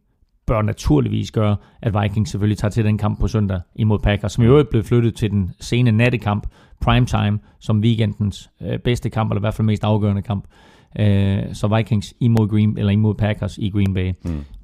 bør 0.46 0.62
naturligvis 0.62 1.30
gøre, 1.30 1.56
at 1.82 2.02
Vikings 2.02 2.30
selvfølgelig 2.30 2.58
tager 2.58 2.70
til 2.70 2.84
den 2.84 2.98
kamp 2.98 3.20
på 3.20 3.28
søndag 3.28 3.60
imod 3.76 3.98
Packers, 3.98 4.32
som 4.32 4.44
i 4.44 4.46
øvrigt 4.46 4.70
blev 4.70 4.84
flyttet 4.84 5.14
til 5.14 5.30
den 5.30 5.50
sene 5.60 5.92
nattekamp, 5.92 6.46
primetime, 6.80 7.38
som 7.60 7.80
weekendens 7.80 8.50
øh, 8.62 8.78
bedste 8.78 9.10
kamp, 9.10 9.30
eller 9.30 9.40
i 9.40 9.44
hvert 9.44 9.54
fald 9.54 9.66
mest 9.66 9.84
afgørende 9.84 10.22
kamp. 10.22 10.44
Øh, 10.98 11.54
så 11.54 11.76
Vikings 11.76 12.14
imod, 12.20 12.48
Green, 12.48 12.78
eller 12.78 12.92
imod 12.92 13.14
Packers 13.14 13.58
i 13.58 13.70
Green 13.70 13.94
Bay. 13.94 14.12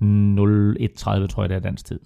Mm. 0.00 0.38
0-1-30, 0.38 1.26
tror 1.26 1.42
jeg, 1.42 1.48
det 1.48 1.56
er 1.56 1.60
dansk 1.60 1.84
tid. 1.84 2.00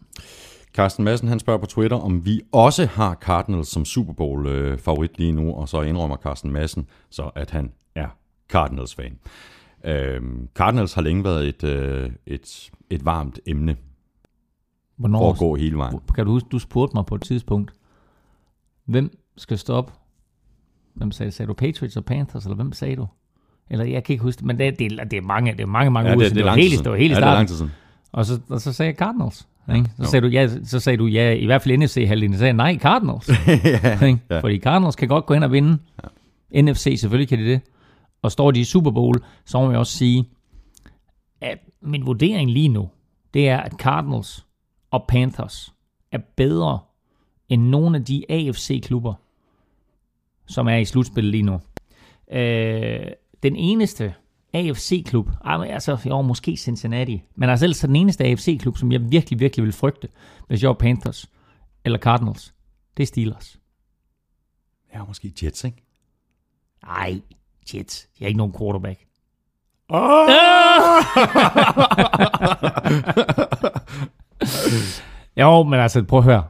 Carsten 0.75 1.05
Madsen 1.05 1.29
han 1.29 1.39
spørger 1.39 1.61
på 1.61 1.67
Twitter, 1.67 1.97
om 1.97 2.27
vi 2.27 2.41
også 2.53 2.87
har 2.87 3.15
Cardinals 3.15 3.69
som 3.69 3.85
Super 3.85 4.13
Bowl 4.13 4.47
øh, 4.47 4.79
lige 5.19 5.33
nu, 5.33 5.55
og 5.55 5.69
så 5.69 5.83
indrømmer 5.83 6.17
Carsten 6.17 6.53
Madsen 6.53 6.87
så, 7.11 7.31
at 7.35 7.51
han 7.51 7.73
er 7.95 8.09
Cardinals-fan. 8.53 9.19
Øhm, 9.85 10.49
Cardinals 10.55 10.95
har 10.95 11.03
længe 11.03 11.25
været 11.25 11.49
et, 11.49 11.65
øh, 11.65 12.11
et, 12.27 12.71
et 12.91 13.05
varmt 13.05 13.41
emne 13.47 13.77
Hvornår, 14.97 15.19
for 15.21 15.31
at 15.33 15.39
gå 15.39 15.55
hele 15.55 15.77
vejen. 15.77 16.01
Kan 16.15 16.25
du 16.27 16.31
huske, 16.33 16.49
du 16.53 16.59
spurgte 16.59 16.97
mig 16.97 17.07
på 17.07 17.15
et 17.15 17.23
tidspunkt, 17.23 17.73
hvem 18.85 19.19
skal 19.37 19.59
stoppe? 19.59 19.93
Hvem 20.95 21.11
sagde, 21.13 21.33
sagde 21.33 21.49
du 21.49 21.55
Patriots 21.55 21.97
og 21.97 22.05
Panthers, 22.05 22.45
eller 22.45 22.57
hvem 22.57 22.73
sagde 22.73 22.97
du? 22.97 23.07
Eller 23.71 23.85
jeg 23.85 24.05
kan 24.05 24.13
ikke 24.13 24.23
huske 24.23 24.39
det, 24.39 24.47
men 24.47 24.59
det, 24.59 24.79
det, 24.79 24.91
det 25.11 25.17
er 25.17 25.21
mange, 25.23 25.53
det 25.53 25.61
er 25.61 25.67
mange, 25.67 25.91
mange 25.91 26.11
Ja, 26.11 26.17
uger 26.17 26.23
det, 26.25 26.29
siden. 26.31 26.37
det, 26.37 26.47
er 26.47 26.51
var 26.51 26.57
helt, 26.57 26.85
det 26.85 26.91
var 26.91 26.97
helt 26.97 27.11
ja, 27.11 27.17
det 27.17 27.23
er 27.25 27.31
starten. 27.31 27.49
siden. 27.49 27.71
Og 28.13 28.27
så, 28.27 28.41
og 28.49 28.61
så 28.61 28.73
sagde 28.73 28.89
jeg 28.91 28.97
Cardinals. 28.97 29.49
Ikke? 29.75 29.91
Så, 29.97 30.03
Jo. 30.03 30.09
sagde 30.09 30.27
du, 30.27 30.31
ja, 30.33 30.49
så 30.65 30.81
sagde 30.81 30.97
du 30.97 31.07
ja, 31.07 31.31
i 31.33 31.45
hvert 31.47 31.63
fald 31.63 31.79
NFC 31.79 32.05
halvdelen. 32.09 32.33
Så 32.35 32.39
sagde 32.39 32.47
jeg 32.49 32.55
nej, 32.57 32.79
Cardinals. 32.79 33.29
Ikke? 34.09 34.21
ja. 34.31 34.41
Fordi 34.41 34.59
Cardinals 34.59 34.97
kan 34.97 35.09
godt 35.09 35.27
gå 35.27 35.35
ind 35.35 35.45
og 35.45 35.53
vinde. 35.53 35.79
Ja. 36.55 36.63
NFC, 36.63 36.97
selvfølgelig 37.01 37.29
kan 37.29 37.39
de 37.39 37.45
det. 37.45 37.61
Og 38.25 38.33
står 38.33 38.51
de 38.51 38.61
i 38.61 38.65
Super 38.65 38.91
Bowl, 38.91 39.25
så 39.45 39.61
må 39.61 39.71
jeg 39.71 39.79
også 39.79 39.99
sige, 39.99 40.29
at 41.41 41.59
min 41.81 42.07
vurdering 42.07 42.51
lige 42.51 42.69
nu, 42.69 42.91
det 43.35 43.49
er, 43.49 43.59
at 43.59 43.73
Cardinals 43.73 44.47
og 44.91 45.05
Panthers 45.09 45.75
er 46.13 46.19
bedre 46.37 46.79
end 47.49 47.63
nogle 47.63 47.99
af 47.99 48.05
de 48.05 48.25
AFC-klubber, 48.29 49.15
som 50.47 50.69
er 50.69 50.77
i 50.77 50.85
slutspillet 50.85 51.31
lige 51.31 51.43
nu. 51.43 51.61
Øh, 52.31 53.07
den 53.43 53.57
eneste 53.57 54.15
AFC-klub, 54.53 55.31
altså, 55.45 55.99
jo, 56.07 56.23
måske 56.23 56.57
Cincinnati, 56.57 57.23
men 57.35 57.49
altså 57.49 57.65
ellers 57.65 57.83
er 57.83 57.87
den 57.87 57.97
eneste 57.97 58.25
AFC-klub, 58.25 58.77
som 58.77 58.93
jeg 58.93 59.11
virkelig, 59.11 59.41
virkelig 59.41 59.65
vil 59.65 59.73
frygte, 59.73 60.09
hvis 60.49 60.63
jeg 60.63 60.69
var 60.69 60.75
Panthers 60.75 61.31
eller 61.85 61.99
Cardinals, 61.99 62.55
det 62.97 63.03
er 63.03 63.07
Steelers. 63.07 63.61
Ja, 64.95 65.05
måske 65.05 65.33
Jets, 65.43 65.65
ikke? 65.65 65.83
Ej, 66.83 67.21
Jets. 67.75 68.07
Jeg 68.21 68.27
er 68.27 68.29
ikke 68.29 68.39
nogen 68.39 68.55
quarterback. 68.59 69.01
jo, 75.41 75.63
men 75.63 75.81
altså, 75.81 76.03
prøv 76.03 76.19
at 76.19 76.25
høre. 76.25 76.45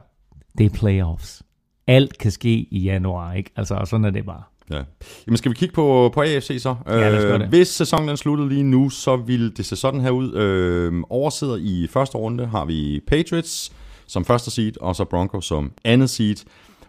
Det 0.57 0.65
er 0.65 0.69
playoffs. 0.69 1.43
Alt 1.87 2.17
kan 2.17 2.31
ske 2.31 2.67
i 2.71 2.79
januar, 2.79 3.33
ikke? 3.33 3.51
Altså, 3.55 3.81
sådan 3.85 4.05
er 4.05 4.09
det 4.09 4.25
bare. 4.25 4.43
Ja. 4.71 4.81
Jamen 5.27 5.37
skal 5.37 5.51
vi 5.51 5.55
kigge 5.55 5.75
på, 5.75 6.11
på 6.13 6.21
AFC 6.21 6.57
så? 6.61 6.75
Ja, 6.87 7.37
det. 7.37 7.47
Hvis 7.47 7.67
sæsonen 7.67 8.07
den 8.07 8.17
sluttede 8.17 8.49
lige 8.49 8.63
nu, 8.63 8.89
så 8.89 9.15
vil 9.15 9.57
det 9.57 9.65
se 9.65 9.75
sådan 9.75 10.01
her 10.01 10.09
ud. 10.09 10.33
Øh, 10.33 11.03
oversidder 11.09 11.55
i 11.55 11.87
første 11.91 12.17
runde 12.17 12.45
har 12.45 12.65
vi 12.65 13.01
Patriots 13.07 13.71
som 14.07 14.25
første 14.25 14.51
seed, 14.51 14.81
og 14.81 14.95
så 14.95 15.05
Broncos 15.05 15.45
som 15.45 15.71
andet 15.83 16.09
seed. 16.09 16.35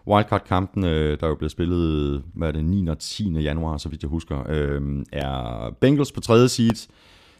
Wildcard-kampen, 0.07 0.83
øh, 0.83 1.19
der 1.19 1.25
er 1.25 1.29
jo 1.29 1.35
blevet 1.35 1.51
spillet, 1.51 2.23
hvad 2.33 2.47
er 2.47 2.51
det, 2.51 2.65
9. 2.65 2.87
og 2.87 2.99
10. 2.99 3.29
januar, 3.29 3.77
så 3.77 3.89
vidt 3.89 4.01
jeg 4.01 4.09
husker, 4.09 4.43
øh, 4.49 5.05
er 5.11 5.69
Bengals 5.81 6.11
på 6.11 6.21
tredje 6.21 6.49
seed, 6.49 6.89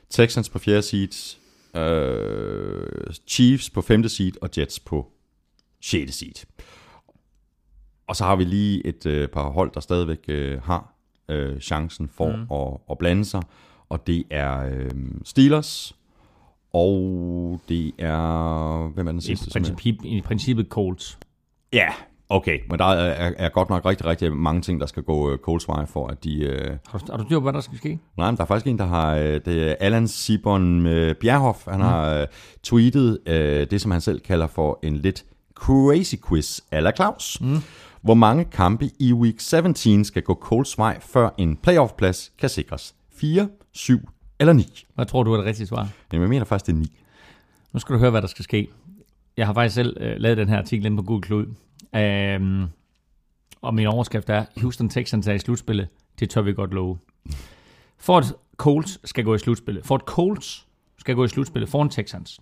Texans 0.09 0.49
på 0.49 0.59
fjerde 0.59 0.81
seed, 0.81 1.37
øh, 1.81 3.13
Chiefs 3.27 3.69
på 3.69 3.81
femte 3.81 4.09
seed, 4.09 4.31
og 4.41 4.49
Jets 4.57 4.79
på 4.79 5.11
sjette 5.81 6.13
seed. 6.13 6.45
Og 8.07 8.15
så 8.15 8.23
har 8.23 8.35
vi 8.35 8.43
lige 8.43 8.87
et 8.87 9.05
øh, 9.05 9.27
par 9.27 9.49
hold, 9.49 9.71
der 9.73 9.79
stadigvæk 9.79 10.25
øh, 10.27 10.61
har 10.61 10.93
øh, 11.29 11.59
chancen 11.59 12.09
for 12.09 12.35
mm. 12.35 12.47
at, 12.51 12.77
at 12.91 12.97
blande 12.97 13.25
sig. 13.25 13.41
Og 13.89 14.07
det 14.07 14.23
er 14.29 14.59
øh, 14.59 14.91
Steelers, 15.23 15.95
og 16.73 17.61
det 17.69 17.91
er... 17.97 18.87
Hvem 18.87 19.07
er 19.07 19.11
den 19.11 19.19
I, 19.19 19.21
sidste? 19.21 19.49
er- 19.49 19.51
princip, 19.51 19.95
I 20.03 20.21
princippet 20.21 20.67
Colts. 20.67 21.19
Ja, 21.73 21.87
okay. 22.29 22.59
Men 22.69 22.79
der 22.79 22.85
er, 22.85 23.33
er 23.37 23.49
godt 23.49 23.69
nok 23.69 23.85
rigtig, 23.85 24.05
rigtig 24.05 24.33
mange 24.33 24.61
ting, 24.61 24.79
der 24.79 24.85
skal 24.85 25.03
gå 25.03 25.31
øh, 25.31 25.37
Colts 25.37 25.67
vej 25.67 25.85
for, 25.85 26.07
at 26.07 26.23
de... 26.23 26.39
Øh... 26.39 26.77
Har 26.87 26.99
du, 26.99 27.05
har 27.11 27.17
du 27.17 27.23
styr 27.23 27.39
på, 27.39 27.43
hvad 27.43 27.53
der 27.53 27.61
skal 27.61 27.77
ske? 27.77 27.99
Nej, 28.17 28.31
men 28.31 28.37
der 28.37 28.43
er 28.43 28.47
faktisk 28.47 28.67
en, 28.67 28.77
der 28.77 28.85
har... 28.85 29.15
Øh, 29.15 29.41
det 29.45 29.71
er 29.71 29.75
Allan 29.79 30.07
Sibon 30.07 30.85
øh, 30.85 31.15
Bjerhoff. 31.15 31.67
Han 31.67 31.81
har 31.81 32.13
øh, 32.13 32.27
tweetet 32.63 33.19
øh, 33.25 33.67
det, 33.71 33.81
som 33.81 33.91
han 33.91 34.01
selv 34.01 34.19
kalder 34.19 34.47
for 34.47 34.79
en 34.83 34.97
lidt 34.97 35.25
crazy 35.55 36.15
quiz 36.29 36.59
a 36.71 36.79
la 36.79 36.91
Claus. 36.95 37.41
Mm. 37.41 37.57
Hvor 38.01 38.13
mange 38.13 38.45
kampe 38.45 38.89
i 38.99 39.13
week 39.13 39.39
17 39.39 40.05
skal 40.05 40.21
gå 40.21 40.33
Colts 40.33 40.77
vej, 40.77 40.99
før 40.99 41.29
en 41.37 41.57
playoff-plads 41.67 42.31
kan 42.39 42.49
sikres? 42.49 42.95
4, 43.15 43.49
7 43.71 43.99
eller 44.39 44.53
9? 44.53 44.85
Hvad 44.95 45.05
tror 45.05 45.23
du 45.23 45.33
er 45.33 45.37
det 45.37 45.45
rigtige 45.45 45.67
svar? 45.67 45.89
Jamen, 46.13 46.21
jeg 46.21 46.29
mener 46.29 46.45
faktisk, 46.45 46.65
det 46.67 46.73
er 46.73 46.77
9. 46.77 46.91
Nu 47.73 47.79
skal 47.79 47.95
du 47.95 47.99
høre, 47.99 48.11
hvad 48.11 48.21
der 48.21 48.27
skal 48.27 48.43
ske. 48.43 48.67
Jeg 49.37 49.45
har 49.45 49.53
faktisk 49.53 49.75
selv 49.75 49.97
øh, 49.99 50.15
lavet 50.17 50.37
den 50.37 50.49
her 50.49 50.57
artikel 50.57 50.85
inde 50.85 50.97
på 50.97 51.03
Google 51.03 51.21
Klud. 51.21 51.45
Øhm, 51.95 52.65
og 53.61 53.73
min 53.73 53.87
overskrift 53.87 54.29
er, 54.29 54.45
Houston 54.61 54.89
Texans 54.89 55.27
er 55.27 55.33
i 55.33 55.39
slutspillet. 55.39 55.87
Det 56.19 56.29
tør 56.29 56.41
vi 56.41 56.53
godt 56.53 56.73
love. 56.73 56.97
For 57.97 58.17
at 58.17 58.33
Colts 58.57 59.09
skal 59.09 59.23
gå 59.23 59.35
i 59.35 59.39
slutspillet. 59.39 59.85
For 59.85 59.95
at 59.95 60.01
Colts 60.01 60.67
skal 60.97 61.15
gå 61.15 61.23
i 61.23 61.27
slutspillet 61.27 61.69
foran 61.69 61.89
Texans. 61.89 62.39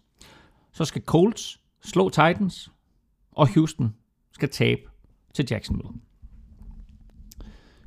Så 0.73 0.85
skal 0.85 1.01
Colts 1.01 1.59
slå 1.83 2.09
Titans, 2.09 2.71
og 3.31 3.53
Houston 3.53 3.95
skal 4.31 4.49
tabe 4.49 4.81
til 5.33 5.47
Jacksonville. 5.51 5.89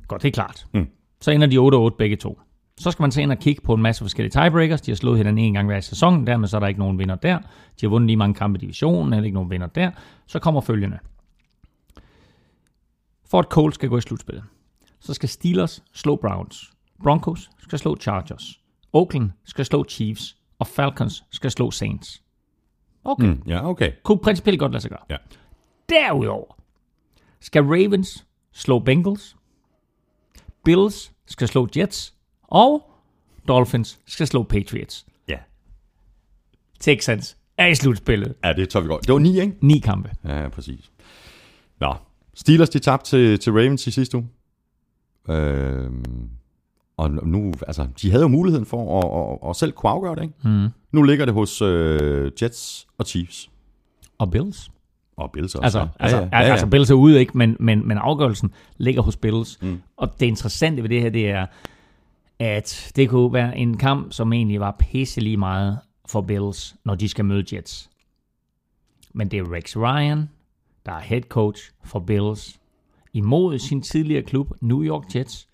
Godt, 0.07 0.21
det 0.21 0.27
er 0.27 0.31
klart. 0.31 0.67
Mm. 0.73 0.87
Så 1.21 1.31
ender 1.31 1.47
de 1.47 1.89
8-8 1.93 1.95
begge 1.97 2.15
to. 2.15 2.39
Så 2.77 2.91
skal 2.91 3.03
man 3.03 3.11
så 3.11 3.21
ind 3.21 3.31
og 3.31 3.37
kigge 3.37 3.61
på 3.61 3.73
en 3.73 3.81
masse 3.81 4.03
forskellige 4.03 4.31
tiebreakers. 4.31 4.81
De 4.81 4.91
har 4.91 4.95
slået 4.95 5.17
hinanden 5.17 5.45
en 5.45 5.53
gang 5.53 5.67
hver 5.67 5.79
sæson, 5.79 6.27
dermed 6.27 6.47
så 6.47 6.57
er 6.57 6.59
der 6.59 6.67
ikke 6.67 6.79
nogen 6.79 6.99
vinder 6.99 7.15
der. 7.15 7.37
De 7.37 7.85
har 7.85 7.89
vundet 7.89 8.07
lige 8.07 8.17
mange 8.17 8.33
kampe 8.33 8.57
i 8.57 8.61
divisionen, 8.61 9.13
heller 9.13 9.25
ikke 9.25 9.33
nogen 9.33 9.49
vinder 9.49 9.67
der. 9.67 9.91
Så 10.27 10.39
kommer 10.39 10.61
følgende. 10.61 10.99
For 13.29 13.39
at 13.39 13.45
Colts 13.45 13.75
skal 13.75 13.89
gå 13.89 13.97
i 13.97 14.01
slutspillet, 14.01 14.43
så 14.99 15.13
skal 15.13 15.29
Steelers 15.29 15.83
slå 15.93 16.15
Browns. 16.15 16.71
Broncos 17.03 17.49
skal 17.59 17.79
slå 17.79 17.95
Chargers. 17.95 18.59
Oakland 18.93 19.31
skal 19.45 19.65
slå 19.65 19.83
Chiefs. 19.83 20.35
Og 20.59 20.67
Falcons 20.67 21.23
skal 21.31 21.51
slå 21.51 21.71
Saints. 21.71 22.23
Okay. 23.03 23.27
Mm. 23.27 23.43
Ja, 23.47 23.69
okay. 23.69 23.91
Kunne 24.03 24.19
principielt 24.19 24.59
godt 24.59 24.71
lade 24.71 24.81
sig 24.81 24.91
gøre. 24.91 24.99
Ja. 25.09 25.17
Derudover 25.89 26.57
skal 27.39 27.63
Ravens 27.63 28.25
slå 28.51 28.79
Bengals. 28.79 29.35
Bills 30.65 31.11
skal 31.25 31.47
slå 31.47 31.67
Jets. 31.77 32.13
Og 32.43 32.91
Dolphins 33.47 33.99
skal 34.05 34.27
slå 34.27 34.43
Patriots. 34.43 35.05
Ja. 35.27 35.37
Texans 36.79 37.37
er 37.57 37.67
i 37.67 37.75
slutspillet. 37.75 38.35
Ja, 38.43 38.53
det 38.53 38.69
tager 38.69 38.83
vi 38.83 38.87
godt. 38.87 39.07
Det 39.07 39.13
var 39.13 39.19
9, 39.19 39.39
ikke? 39.41 39.57
Ni 39.61 39.79
kampe. 39.79 40.11
Ja, 40.23 40.49
præcis. 40.49 40.91
Nå, 41.79 41.95
Steelers 42.39 42.69
de 42.69 42.79
tabte 42.79 43.09
til, 43.09 43.39
til 43.39 43.53
Ravens 43.53 43.87
i 43.87 43.91
sidste 43.91 44.17
uge. 44.17 44.27
Øhm, 45.29 46.29
og 46.97 47.11
nu, 47.11 47.53
altså, 47.67 47.87
de 48.01 48.11
havde 48.11 48.21
jo 48.21 48.27
muligheden 48.27 48.65
for 48.65 48.99
at, 48.99 49.43
at, 49.43 49.49
at 49.49 49.55
selv 49.55 49.71
kunne 49.71 49.89
afgøre 49.89 50.15
det, 50.15 50.21
ikke? 50.21 50.33
Mm. 50.43 50.67
Nu 50.91 51.01
ligger 51.01 51.25
det 51.25 51.33
hos 51.33 51.61
øh, 51.61 52.31
Jets 52.41 52.87
og 52.97 53.05
Chiefs. 53.05 53.49
Og 54.17 54.31
Bills. 54.31 54.71
Og 55.17 55.31
Bills 55.31 55.55
også. 55.55 55.63
Altså, 55.63 55.79
ja. 55.79 55.87
altså, 55.99 56.17
ja, 56.17 56.23
ja, 56.23 56.39
ja, 56.39 56.45
ja. 56.45 56.51
altså 56.51 56.67
Bills 56.67 56.89
er 56.89 56.95
ude, 56.95 57.19
ikke? 57.19 57.37
Men, 57.37 57.57
men, 57.59 57.87
men 57.87 57.97
afgørelsen 57.97 58.51
ligger 58.77 59.01
hos 59.01 59.17
Bills. 59.17 59.61
Mm. 59.61 59.81
Og 59.97 60.19
det 60.19 60.25
interessante 60.25 60.83
ved 60.83 60.89
det 60.89 61.01
her, 61.01 61.09
det 61.09 61.29
er, 61.29 61.45
at 62.39 62.91
det 62.95 63.09
kunne 63.09 63.33
være 63.33 63.57
en 63.57 63.77
kamp, 63.77 64.13
som 64.13 64.33
egentlig 64.33 64.59
var 64.59 64.75
pisse 64.79 65.21
lige 65.21 65.37
meget 65.37 65.79
for 66.07 66.21
Bills, 66.21 66.75
når 66.85 66.95
de 66.95 67.09
skal 67.09 67.25
møde 67.25 67.55
Jets. 67.55 67.89
Men 69.13 69.31
det 69.31 69.39
er 69.39 69.53
Rex 69.53 69.77
Ryan, 69.77 70.29
der 70.85 70.91
er 70.91 70.99
head 70.99 71.21
coach 71.21 71.71
for 71.83 71.99
Bills, 71.99 72.59
imod 73.13 73.59
sin 73.59 73.81
tidligere 73.81 74.23
klub, 74.23 74.51
New 74.61 74.83
York 74.83 75.15
Jets, 75.15 75.47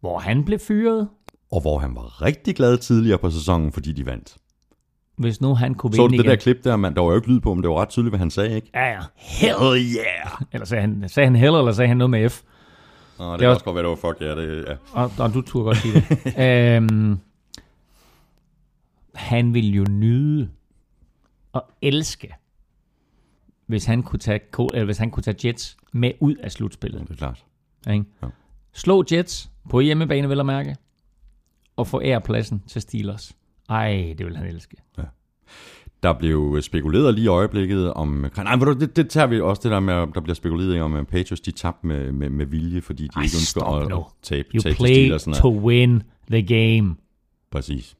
hvor 0.00 0.18
han 0.18 0.44
blev 0.44 0.58
fyret, 0.58 1.08
Og 1.52 1.60
hvor 1.60 1.78
han 1.78 1.94
var 1.94 2.22
rigtig 2.22 2.56
glad 2.56 2.78
tidligere 2.78 3.18
på 3.18 3.30
sæsonen, 3.30 3.72
fordi 3.72 3.92
de 3.92 4.06
vandt. 4.06 4.36
hvis 5.16 5.40
nu 5.40 5.54
han 5.54 5.74
kunne 5.74 5.94
Så 5.94 6.02
vinde 6.02 6.16
du 6.16 6.22
det 6.22 6.24
igen. 6.24 6.30
der 6.30 6.36
klip 6.42 6.64
der, 6.64 6.76
man, 6.76 6.94
der 6.94 7.00
var 7.00 7.08
jo 7.08 7.16
ikke 7.16 7.28
lyd 7.28 7.40
på, 7.40 7.54
men 7.54 7.62
det 7.62 7.70
var 7.70 7.76
ret 7.80 7.88
tydeligt, 7.88 8.10
hvad 8.10 8.18
han 8.18 8.30
sagde, 8.30 8.54
ikke? 8.56 8.70
Ja, 8.74 8.86
ja. 8.86 9.00
Hell 9.16 9.56
yeah! 9.96 10.40
Eller 10.52 10.64
sagde 10.66 10.80
han, 10.80 11.08
sagde 11.08 11.26
han 11.26 11.36
hell, 11.36 11.54
eller 11.54 11.72
sagde 11.72 11.88
han 11.88 11.96
noget 11.96 12.10
med 12.10 12.28
F? 12.30 12.42
Nå, 13.18 13.24
det, 13.24 13.32
Det 13.32 13.38
kan 13.40 13.48
var- 13.48 13.54
også 13.54 13.64
godt 13.64 13.74
være, 13.74 13.82
det 13.82 13.90
var 13.90 13.96
fuck, 14.10 14.20
ja. 14.20 14.34
Det, 14.36 14.64
ja. 14.68 14.74
Og, 14.92 15.10
og 15.18 15.34
du 15.34 15.40
turde 15.42 15.64
godt 15.64 15.76
sige 15.78 15.94
det. 15.94 16.38
øhm, 16.76 17.18
han 19.14 19.54
ville 19.54 19.70
jo 19.70 19.84
nyde 19.90 20.48
og 21.52 21.64
elske, 21.82 22.34
hvis 23.66 23.84
han 23.84 24.02
kunne 24.02 24.18
tage, 24.18 24.40
eller 24.74 24.84
hvis 24.84 24.98
han 24.98 25.10
kunne 25.10 25.22
tage 25.22 25.48
Jets 25.48 25.76
med 25.92 26.12
ud 26.20 26.34
af 26.34 26.52
slutspillet. 26.52 27.00
det 27.00 27.10
er 27.10 27.14
klart. 27.14 27.44
Ikke? 27.90 28.04
Ja. 28.22 28.28
Slå 28.72 29.04
Jets 29.12 29.50
på 29.70 29.80
hjemmebane, 29.80 30.28
vel 30.28 30.40
at 30.40 30.46
mærke, 30.46 30.76
og 31.76 31.86
få 31.86 32.00
ærepladsen 32.02 32.62
til 32.66 32.82
Steelers. 32.82 33.36
Ej, 33.68 34.14
det 34.18 34.26
vil 34.26 34.36
han 34.36 34.46
elske. 34.46 34.76
Der 36.02 36.12
blev 36.12 36.62
spekuleret 36.62 37.14
lige 37.14 37.24
i 37.24 37.28
øjeblikket 37.28 37.92
om... 37.92 38.26
Nej, 38.36 38.56
det, 38.56 38.96
det 38.96 39.10
tager 39.10 39.26
vi 39.26 39.40
også 39.40 39.60
det 39.62 39.70
der 39.70 39.80
med, 39.80 39.94
der 39.94 40.20
bliver 40.20 40.34
spekuleret 40.34 40.82
om 40.82 40.94
uh, 40.94 41.02
Patriots 41.02 41.40
de 41.40 41.50
tabte 41.50 41.86
med, 41.86 42.12
med, 42.12 42.30
med 42.30 42.46
vilje, 42.46 42.80
fordi 42.80 43.02
de 43.02 43.08
Ej, 43.16 43.22
ikke 43.22 43.36
ønsker 43.36 43.64
at, 43.64 43.88
nu. 43.88 43.96
at 43.96 44.04
tabe, 44.22 44.48
You 44.54 44.60
tabe 44.60 44.76
play 44.76 44.88
Steelers. 44.88 45.24
To 45.24 45.58
win 45.58 46.02
the 46.30 46.42
game. 46.42 46.96
Præcis. 47.50 47.96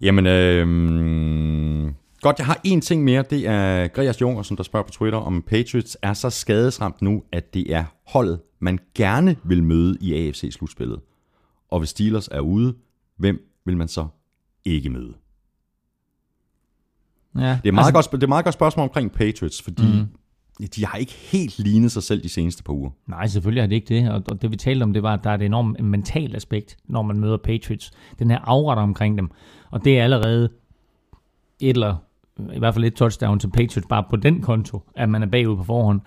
Jamen, 0.00 0.26
øh, 0.26 1.92
godt, 2.22 2.38
jeg 2.38 2.46
har 2.46 2.60
en 2.64 2.80
ting 2.80 3.04
mere. 3.04 3.24
Det 3.30 3.46
er 3.46 3.88
Greas 3.88 4.20
Jungersen, 4.20 4.56
der 4.56 4.62
spørger 4.62 4.86
på 4.86 4.92
Twitter, 4.92 5.18
om 5.18 5.42
Patriots 5.42 5.96
er 6.02 6.12
så 6.12 6.30
skadesramt 6.30 7.02
nu, 7.02 7.22
at 7.32 7.54
det 7.54 7.74
er 7.74 7.84
holdet, 8.06 8.40
man 8.58 8.78
gerne 8.94 9.36
vil 9.44 9.62
møde 9.62 9.98
i 10.00 10.14
AFC-slutspillet. 10.14 11.00
Og 11.68 11.78
hvis 11.78 11.88
Steelers 11.88 12.28
er 12.28 12.40
ude, 12.40 12.74
hvem 13.16 13.48
vil 13.64 13.76
man 13.76 13.88
så 13.88 14.06
ikke 14.64 14.90
møde? 14.90 15.14
Ja. 17.34 17.40
Det 17.40 17.46
er 17.46 17.54
et 17.64 17.74
meget, 17.74 17.86
altså, 17.86 18.10
godt, 18.10 18.12
det 18.12 18.22
er 18.22 18.26
et 18.26 18.28
meget 18.28 18.44
godt 18.44 18.54
spørgsmål 18.54 18.84
omkring 18.84 19.12
Patriots, 19.12 19.62
fordi 19.62 19.82
mm. 19.82 20.68
de 20.76 20.86
har 20.86 20.98
ikke 20.98 21.12
helt 21.12 21.58
lignet 21.58 21.92
sig 21.92 22.02
selv 22.02 22.22
de 22.22 22.28
seneste 22.28 22.62
par 22.62 22.72
uger. 22.72 22.90
Nej, 23.06 23.26
selvfølgelig 23.26 23.62
har 23.62 23.68
det 23.68 23.74
ikke 23.74 23.94
det. 23.94 24.24
Og 24.30 24.42
det 24.42 24.50
vi 24.50 24.56
talte 24.56 24.82
om, 24.82 24.92
det 24.92 25.02
var, 25.02 25.14
at 25.14 25.24
der 25.24 25.30
er 25.30 25.34
et 25.34 25.42
enormt 25.42 25.84
mentalt 25.84 26.36
aspekt, 26.36 26.76
når 26.84 27.02
man 27.02 27.20
møder 27.20 27.36
Patriots. 27.36 27.90
Den 28.18 28.30
her 28.30 28.38
aura 28.42 28.74
der 28.74 28.82
omkring 28.82 29.18
dem. 29.18 29.30
Og 29.70 29.84
det 29.84 29.98
er 29.98 30.04
allerede 30.04 30.48
et 31.60 31.70
eller 31.70 31.96
i 32.54 32.58
hvert 32.58 32.74
fald 32.74 32.84
et 32.84 32.94
touchdown 32.94 33.38
til 33.38 33.50
Patriots 33.50 33.86
bare 33.88 34.04
på 34.10 34.16
den 34.16 34.42
konto, 34.42 34.80
at 34.96 35.08
man 35.08 35.22
er 35.22 35.26
bagud 35.26 35.56
på 35.56 35.64
forhånd. 35.64 36.00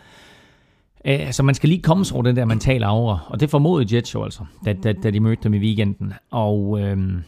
Så 1.31 1.43
man 1.43 1.55
skal 1.55 1.69
lige 1.69 1.81
komme 1.81 2.05
sig 2.05 2.15
over 2.15 2.23
den 2.23 2.35
der 2.35 2.45
mentale 2.45 2.85
aura, 2.85 3.19
og 3.27 3.39
det 3.39 3.49
formodede 3.49 3.95
Jets 3.95 4.13
jo 4.13 4.23
altså, 4.23 4.45
da, 4.65 4.73
da, 4.73 4.93
da 4.93 5.11
de 5.11 5.19
mødte 5.19 5.43
dem 5.43 5.53
i 5.53 5.59
weekenden. 5.59 6.13
Og 6.31 6.79
øhm, 6.81 7.23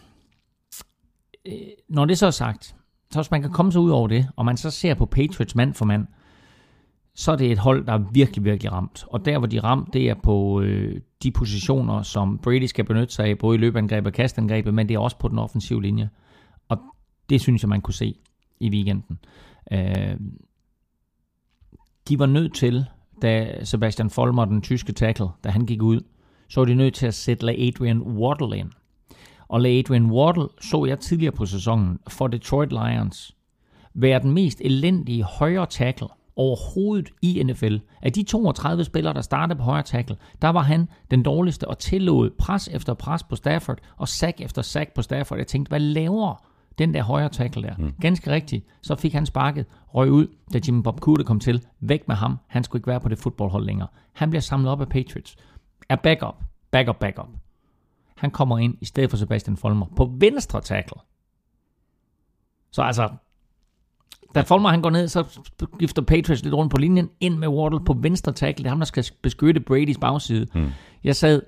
øh, 1.48 1.54
når 1.90 2.06
det 2.06 2.18
så 2.18 2.26
er 2.26 2.32
sagt, 2.32 2.76
så 3.12 3.20
hvis 3.20 3.32
man 3.32 3.42
kan 3.42 3.52
komme 3.52 3.72
sig 3.72 3.82
ud 3.82 3.90
over 3.90 4.08
det, 4.08 4.28
og 4.36 4.46
man 4.46 4.58
så 4.58 4.70
ser 4.70 4.94
på 4.94 5.06
Patriots 5.06 5.56
mand 5.56 5.74
for 5.74 5.86
mand, 5.86 6.08
så 7.16 7.32
er 7.32 7.36
det 7.36 7.52
et 7.52 7.58
hold, 7.58 7.86
der 7.86 7.94
er 7.94 8.04
virkelig, 8.12 8.46
virkelig 8.46 8.72
ramt. 8.72 9.06
Og 9.08 9.26
der, 9.26 9.38
hvor 9.38 9.48
de 9.48 9.58
er 9.58 9.64
ramt, 9.64 9.94
det 9.94 10.10
er 10.10 10.16
på 10.24 10.62
øh, 10.62 11.02
de 11.24 11.32
positioner, 11.32 12.02
som 12.02 12.38
Brady 12.38 12.66
skal 12.66 12.86
benytte 12.86 13.14
sig 13.14 13.26
af, 13.26 13.38
både 13.38 13.56
i 13.56 13.60
løbeangreb 13.60 14.06
og 14.06 14.14
kastangrebet, 14.14 14.74
men 14.74 14.90
det 14.90 14.96
er 14.96 15.00
også 15.00 15.18
på 15.18 15.28
den 15.28 15.40
offensive 15.40 15.82
linje. 15.82 16.10
Og 16.70 16.78
det 17.30 17.42
synes 17.42 17.64
jeg, 17.64 17.70
man 17.70 17.82
kunne 17.82 17.94
se 17.94 18.16
i 18.60 18.70
weekenden. 18.70 19.20
Øh, 19.72 20.18
de 22.10 22.20
var 22.20 22.26
nødt 22.26 22.56
til, 22.56 22.86
da 23.22 23.64
Sebastian 23.64 24.12
Vollmer, 24.16 24.46
den 24.46 24.62
tyske 24.62 24.94
tackle, 24.94 25.28
da 25.44 25.50
han 25.50 25.66
gik 25.66 25.82
ud, 25.82 26.02
så 26.50 26.60
var 26.60 26.66
de 26.66 26.76
nødt 26.76 26.94
til 26.94 27.08
at 27.08 27.14
sætte 27.14 27.52
Adrian 27.52 28.02
Waddle 28.02 28.58
ind. 28.58 28.72
Og 29.48 29.68
Adrian 29.68 30.12
Waddle 30.12 30.48
så 30.62 30.86
jeg 30.86 31.00
tidligere 31.00 31.32
på 31.32 31.46
sæsonen 31.46 32.00
for 32.10 32.28
Detroit 32.28 32.72
Lions 32.72 33.36
være 33.94 34.20
den 34.20 34.32
mest 34.32 34.62
elendige 34.62 35.24
højre 35.24 35.66
tackle 35.66 36.08
overhovedet 36.36 37.10
i 37.22 37.44
NFL. 37.44 37.78
Af 38.02 38.14
de 38.14 38.24
32 38.24 38.84
spillere, 38.84 39.14
der 39.14 39.22
startede 39.22 39.58
på 39.58 39.64
højre 39.64 39.84
tackle, 39.84 40.18
der 40.42 40.50
var 40.50 40.62
han 40.62 40.90
den 41.12 41.24
dårligste 41.24 41.68
og 41.68 41.80
tillod 41.80 42.30
pres 42.30 42.68
efter 42.68 42.94
pres 42.94 43.24
på 43.24 43.36
Stafford 43.36 43.80
og 43.98 44.08
sack 44.08 44.42
efter 44.42 44.62
sack 44.62 44.94
på 44.94 45.02
Stafford. 45.02 45.38
Jeg 45.38 45.48
tænkte, 45.48 45.70
hvad 45.70 45.80
laver 45.80 46.44
den 46.78 46.94
der 46.94 47.04
højre 47.04 47.30
tackle 47.30 47.64
der? 47.64 47.76
Mm. 47.78 47.94
Ganske 48.02 48.32
rigtigt. 48.32 48.66
Så 48.82 48.96
fik 48.96 49.14
han 49.14 49.26
sparket, 49.26 49.66
røg 49.88 50.12
ud, 50.12 50.28
da 50.54 50.60
Jimmy 50.68 50.82
Bob 50.84 51.00
Cooter 51.00 51.24
kom 51.24 51.40
til. 51.40 51.66
Væk 51.80 52.08
med 52.08 52.16
ham. 52.16 52.38
Han 52.48 52.64
skulle 52.64 52.80
ikke 52.80 52.88
være 52.88 53.00
på 53.00 53.10
det 53.10 53.20
fodboldhold 53.20 53.66
længere. 53.66 53.88
Han 54.14 54.30
bliver 54.30 54.42
samlet 54.42 54.72
op 54.72 54.82
af 54.82 54.90
Patriots. 54.90 55.36
Er 55.90 55.96
backup. 55.96 56.36
Backup, 56.72 57.00
backup. 57.00 57.28
Han 58.18 58.32
kommer 58.32 58.58
ind 58.58 58.78
i 58.82 58.86
stedet 58.86 59.10
for 59.10 59.18
Sebastian 59.18 59.58
Folmer 59.58 59.86
på 59.96 60.12
venstre 60.20 60.62
tackle. 60.62 61.02
Så 62.72 62.82
altså, 62.82 63.10
da 64.36 64.42
Folmer 64.42 64.70
han 64.70 64.82
går 64.82 64.90
ned, 64.90 65.08
så 65.08 65.42
skifter 65.76 66.02
Patriots 66.02 66.44
lidt 66.44 66.54
rundt 66.54 66.72
på 66.72 66.78
linjen, 66.78 67.10
ind 67.20 67.38
med 67.38 67.48
Waddle 67.48 67.86
på 67.86 67.94
venstre 67.94 68.32
tackle. 68.32 68.64
Det 68.64 68.68
er 68.68 68.72
ham, 68.72 68.80
der 68.80 68.86
skal 68.86 69.06
beskytte 69.22 69.60
Bradys 69.62 69.98
bagside. 69.98 70.48
Mm. 70.56 70.70
Jeg 71.04 71.16
sad 71.16 71.42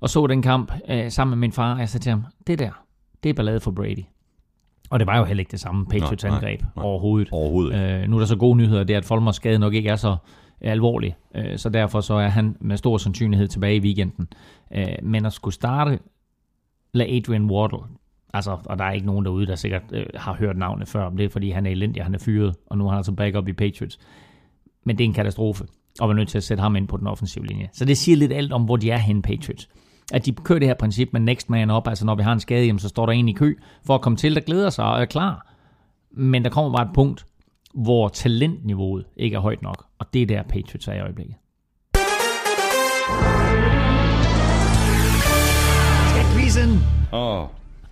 og 0.00 0.10
så 0.10 0.26
den 0.26 0.42
kamp 0.42 0.72
øh, 0.88 1.10
sammen 1.10 1.38
med 1.38 1.38
min 1.38 1.52
far, 1.52 1.74
og 1.74 1.80
jeg 1.80 1.88
sagde 1.88 2.04
til 2.04 2.10
ham, 2.10 2.24
det 2.46 2.58
der, 2.58 2.84
det 3.22 3.30
er 3.30 3.34
ballade 3.34 3.60
for 3.60 3.70
Brady. 3.70 4.04
Og 4.90 4.98
det 4.98 5.06
var 5.06 5.18
jo 5.18 5.24
heller 5.24 5.40
ikke 5.40 5.50
det 5.50 5.60
samme 5.60 5.86
Patriots 5.86 6.24
Nej, 6.24 6.30
nej, 6.30 6.38
angreb 6.38 6.62
nej. 6.76 6.84
overhovedet. 6.84 7.28
Overhovedet. 7.32 8.02
Øh, 8.02 8.08
nu 8.08 8.16
er 8.16 8.20
der 8.20 8.26
så 8.26 8.36
gode 8.36 8.56
nyheder, 8.56 8.84
det 8.84 8.94
er, 8.94 8.98
at 8.98 9.04
Folmers 9.04 9.36
skade 9.36 9.58
nok 9.58 9.74
ikke 9.74 9.88
er 9.88 9.96
så 9.96 10.16
alvorlig, 10.60 11.16
øh, 11.34 11.58
så 11.58 11.68
derfor 11.68 12.00
så 12.00 12.14
er 12.14 12.28
han 12.28 12.56
med 12.60 12.76
stor 12.76 12.96
sandsynlighed 12.98 13.48
tilbage 13.48 13.76
i 13.76 13.80
weekenden. 13.80 14.28
Øh, 14.74 14.86
men 15.02 15.26
at 15.26 15.32
skulle 15.32 15.54
starte, 15.54 15.98
lad 16.92 17.06
Adrian 17.06 17.50
Waddle, 17.50 17.78
altså, 18.34 18.58
og 18.64 18.78
der 18.78 18.84
er 18.84 18.92
ikke 18.92 19.06
nogen 19.06 19.24
derude, 19.24 19.46
der 19.46 19.54
sikkert 19.54 19.82
øh, 19.92 20.06
har 20.14 20.34
hørt 20.34 20.56
navnet 20.56 20.88
før, 20.88 21.04
om 21.04 21.16
det 21.16 21.24
er, 21.24 21.28
fordi 21.28 21.50
han 21.50 21.66
er 21.66 21.70
elendig, 21.70 22.04
han 22.04 22.14
er 22.14 22.18
fyret, 22.18 22.54
og 22.66 22.78
nu 22.78 22.84
er 22.86 22.90
han 22.90 22.96
altså 22.96 23.12
backup 23.12 23.48
i 23.48 23.52
Patriots. 23.52 23.98
Men 24.84 24.98
det 24.98 25.04
er 25.04 25.08
en 25.08 25.14
katastrofe, 25.14 25.64
og 26.00 26.08
var 26.08 26.14
nødt 26.14 26.28
til 26.28 26.38
at 26.38 26.44
sætte 26.44 26.60
ham 26.60 26.76
ind 26.76 26.88
på 26.88 26.96
den 26.96 27.06
offensive 27.06 27.46
linje. 27.46 27.68
Så 27.72 27.84
det 27.84 27.98
siger 27.98 28.16
lidt 28.16 28.32
alt 28.32 28.52
om, 28.52 28.64
hvor 28.64 28.76
de 28.76 28.90
er 28.90 28.98
henne, 28.98 29.22
Patriots. 29.22 29.68
At 30.12 30.26
de 30.26 30.32
kører 30.32 30.58
det 30.58 30.68
her 30.68 30.74
princip 30.74 31.08
med 31.12 31.20
next 31.20 31.50
man 31.50 31.70
up, 31.70 31.88
altså 31.88 32.04
når 32.04 32.14
vi 32.14 32.22
har 32.22 32.32
en 32.32 32.40
skade, 32.40 32.66
jamen, 32.66 32.80
så 32.80 32.88
står 32.88 33.06
der 33.06 33.12
en 33.12 33.28
i 33.28 33.32
kø 33.32 33.54
for 33.86 33.94
at 33.94 34.00
komme 34.00 34.16
til, 34.16 34.34
der 34.34 34.40
glæder 34.40 34.70
sig 34.70 34.84
og 34.84 35.00
er 35.00 35.04
klar. 35.04 35.54
Men 36.10 36.44
der 36.44 36.50
kommer 36.50 36.78
bare 36.78 36.86
et 36.86 36.94
punkt, 36.94 37.26
hvor 37.74 38.08
talentniveauet 38.08 39.04
ikke 39.16 39.36
er 39.36 39.40
højt 39.40 39.62
nok, 39.62 39.86
og 39.98 40.06
det 40.14 40.22
er 40.22 40.26
der 40.26 40.42
Patriots 40.42 40.88
er 40.88 40.92
i 40.92 41.00
øjeblikket. 41.00 41.34
Quizzen? 46.34 46.78
Åh, 47.12 47.46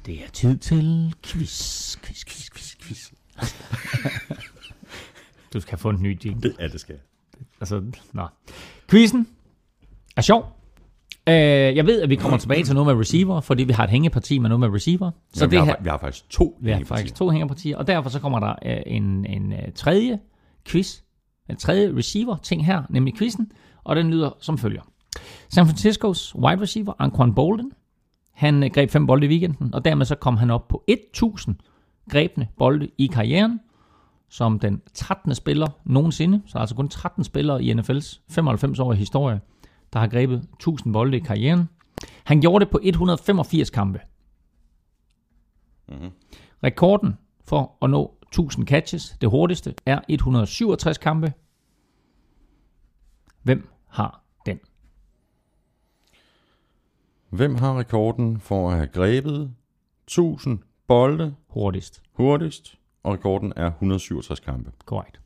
Det 0.07 0.14
er 0.24 0.28
tid 0.33 0.57
til 0.59 1.14
quiz, 1.22 1.96
quiz, 2.02 2.24
quiz, 2.24 2.50
quiz, 2.50 2.76
quiz. 2.83 3.11
du 5.52 5.61
skal 5.61 5.78
få 5.78 5.90
en 5.90 6.02
ny 6.02 6.18
jingle. 6.24 6.50
det, 6.50 6.57
ja, 6.61 6.68
det 6.68 6.81
skal 6.81 6.92
jeg. 6.92 7.00
Altså, 7.61 7.83
nå. 8.12 8.26
Quizzen 8.90 9.26
er 10.16 10.20
sjov. 10.22 10.58
Øh, 11.29 11.77
jeg 11.77 11.87
ved, 11.87 12.03
at 12.03 12.11
vi 12.11 12.17
kommer 12.17 12.38
tilbage 12.38 12.64
til 12.64 12.75
noget 12.75 12.87
med 12.87 13.01
receiver, 13.01 13.41
fordi 13.41 13.64
vi 13.64 13.73
har 13.73 13.85
et 13.85 13.91
hængeparti 13.91 14.38
med 14.38 14.49
noget 14.49 14.61
med 14.61 14.69
receiver. 14.69 15.11
Så 15.33 15.45
Jamen, 15.45 15.51
det 15.51 15.61
vi, 15.61 15.64
her, 15.64 15.64
har, 15.64 15.83
vi 15.83 15.88
har 15.88 15.99
faktisk 15.99 16.31
to 16.31 16.57
vi 16.61 16.71
har 16.71 16.77
hængepartier. 16.77 16.97
faktisk 16.97 17.14
to 17.14 17.31
hængepartier, 17.31 17.77
og 17.77 17.87
derfor 17.87 18.11
så 18.11 18.21
kommer 18.21 18.41
der 18.41 18.55
øh, 18.67 18.83
en, 18.87 19.27
en 19.27 19.53
øh, 19.53 19.59
tredje 19.75 20.19
quiz, 20.64 21.01
en 21.51 21.57
tredje 21.57 21.97
receiver 21.97 22.37
ting 22.37 22.67
her, 22.67 22.83
nemlig 22.91 23.17
quizzen, 23.17 23.53
og 23.85 23.97
den 23.97 24.11
lyder 24.11 24.31
som 24.41 24.59
følger. 24.59 24.83
San 25.49 25.67
Franciscos 25.67 26.35
wide 26.35 26.61
receiver, 26.61 26.93
Anquan 26.99 27.35
Bolden, 27.35 27.73
han 28.35 28.64
øh, 28.64 28.71
greb 28.71 28.91
fem 28.91 29.07
bolde 29.07 29.27
i 29.27 29.29
weekenden, 29.29 29.75
og 29.75 29.85
dermed 29.85 30.07
så 30.07 30.14
kom 30.14 30.37
han 30.37 30.51
op 30.51 30.69
på 30.69 30.85
1000 30.87 31.57
grebne 32.11 32.49
bolde 32.59 32.88
i 32.99 33.07
karrieren, 33.07 33.61
som 34.31 34.59
den 34.59 34.81
13. 34.95 35.35
spiller 35.35 35.67
nogensinde, 35.85 36.43
så 36.47 36.59
altså 36.59 36.75
kun 36.75 36.88
13 36.88 37.25
spillere 37.25 37.62
i 37.62 37.73
NFL's 37.73 38.21
95-årige 38.31 38.99
historie, 38.99 39.41
der 39.92 39.98
har 39.98 40.07
grebet 40.09 40.48
1000 40.55 40.92
bolde 40.92 41.16
i 41.16 41.20
karrieren. 41.20 41.68
Han 42.24 42.40
gjorde 42.40 42.64
det 42.64 42.72
på 42.72 42.81
185 42.83 43.70
kampe. 43.70 44.01
Rekorden 46.64 47.18
for 47.44 47.77
at 47.83 47.90
nå 47.90 48.14
1000 48.22 48.66
catches, 48.66 49.16
det 49.20 49.29
hurtigste, 49.31 49.74
er 49.87 50.01
167 50.09 50.98
kampe. 50.98 51.33
Hvem 53.42 53.68
har 53.88 54.22
den? 54.46 54.61
Hvem 57.31 57.55
har 57.55 57.79
rekorden 57.79 58.40
for 58.40 58.70
at 58.70 58.77
have 58.77 58.88
grebet 58.88 59.55
1000 60.07 60.62
bolde 60.88 61.35
Hurtigst. 61.48 62.03
hurtigst? 62.12 62.74
Og 63.03 63.12
rekorden 63.14 63.53
er 63.57 63.66
167 63.66 64.40
kampe. 64.40 64.72
Korrekt. 64.85 65.20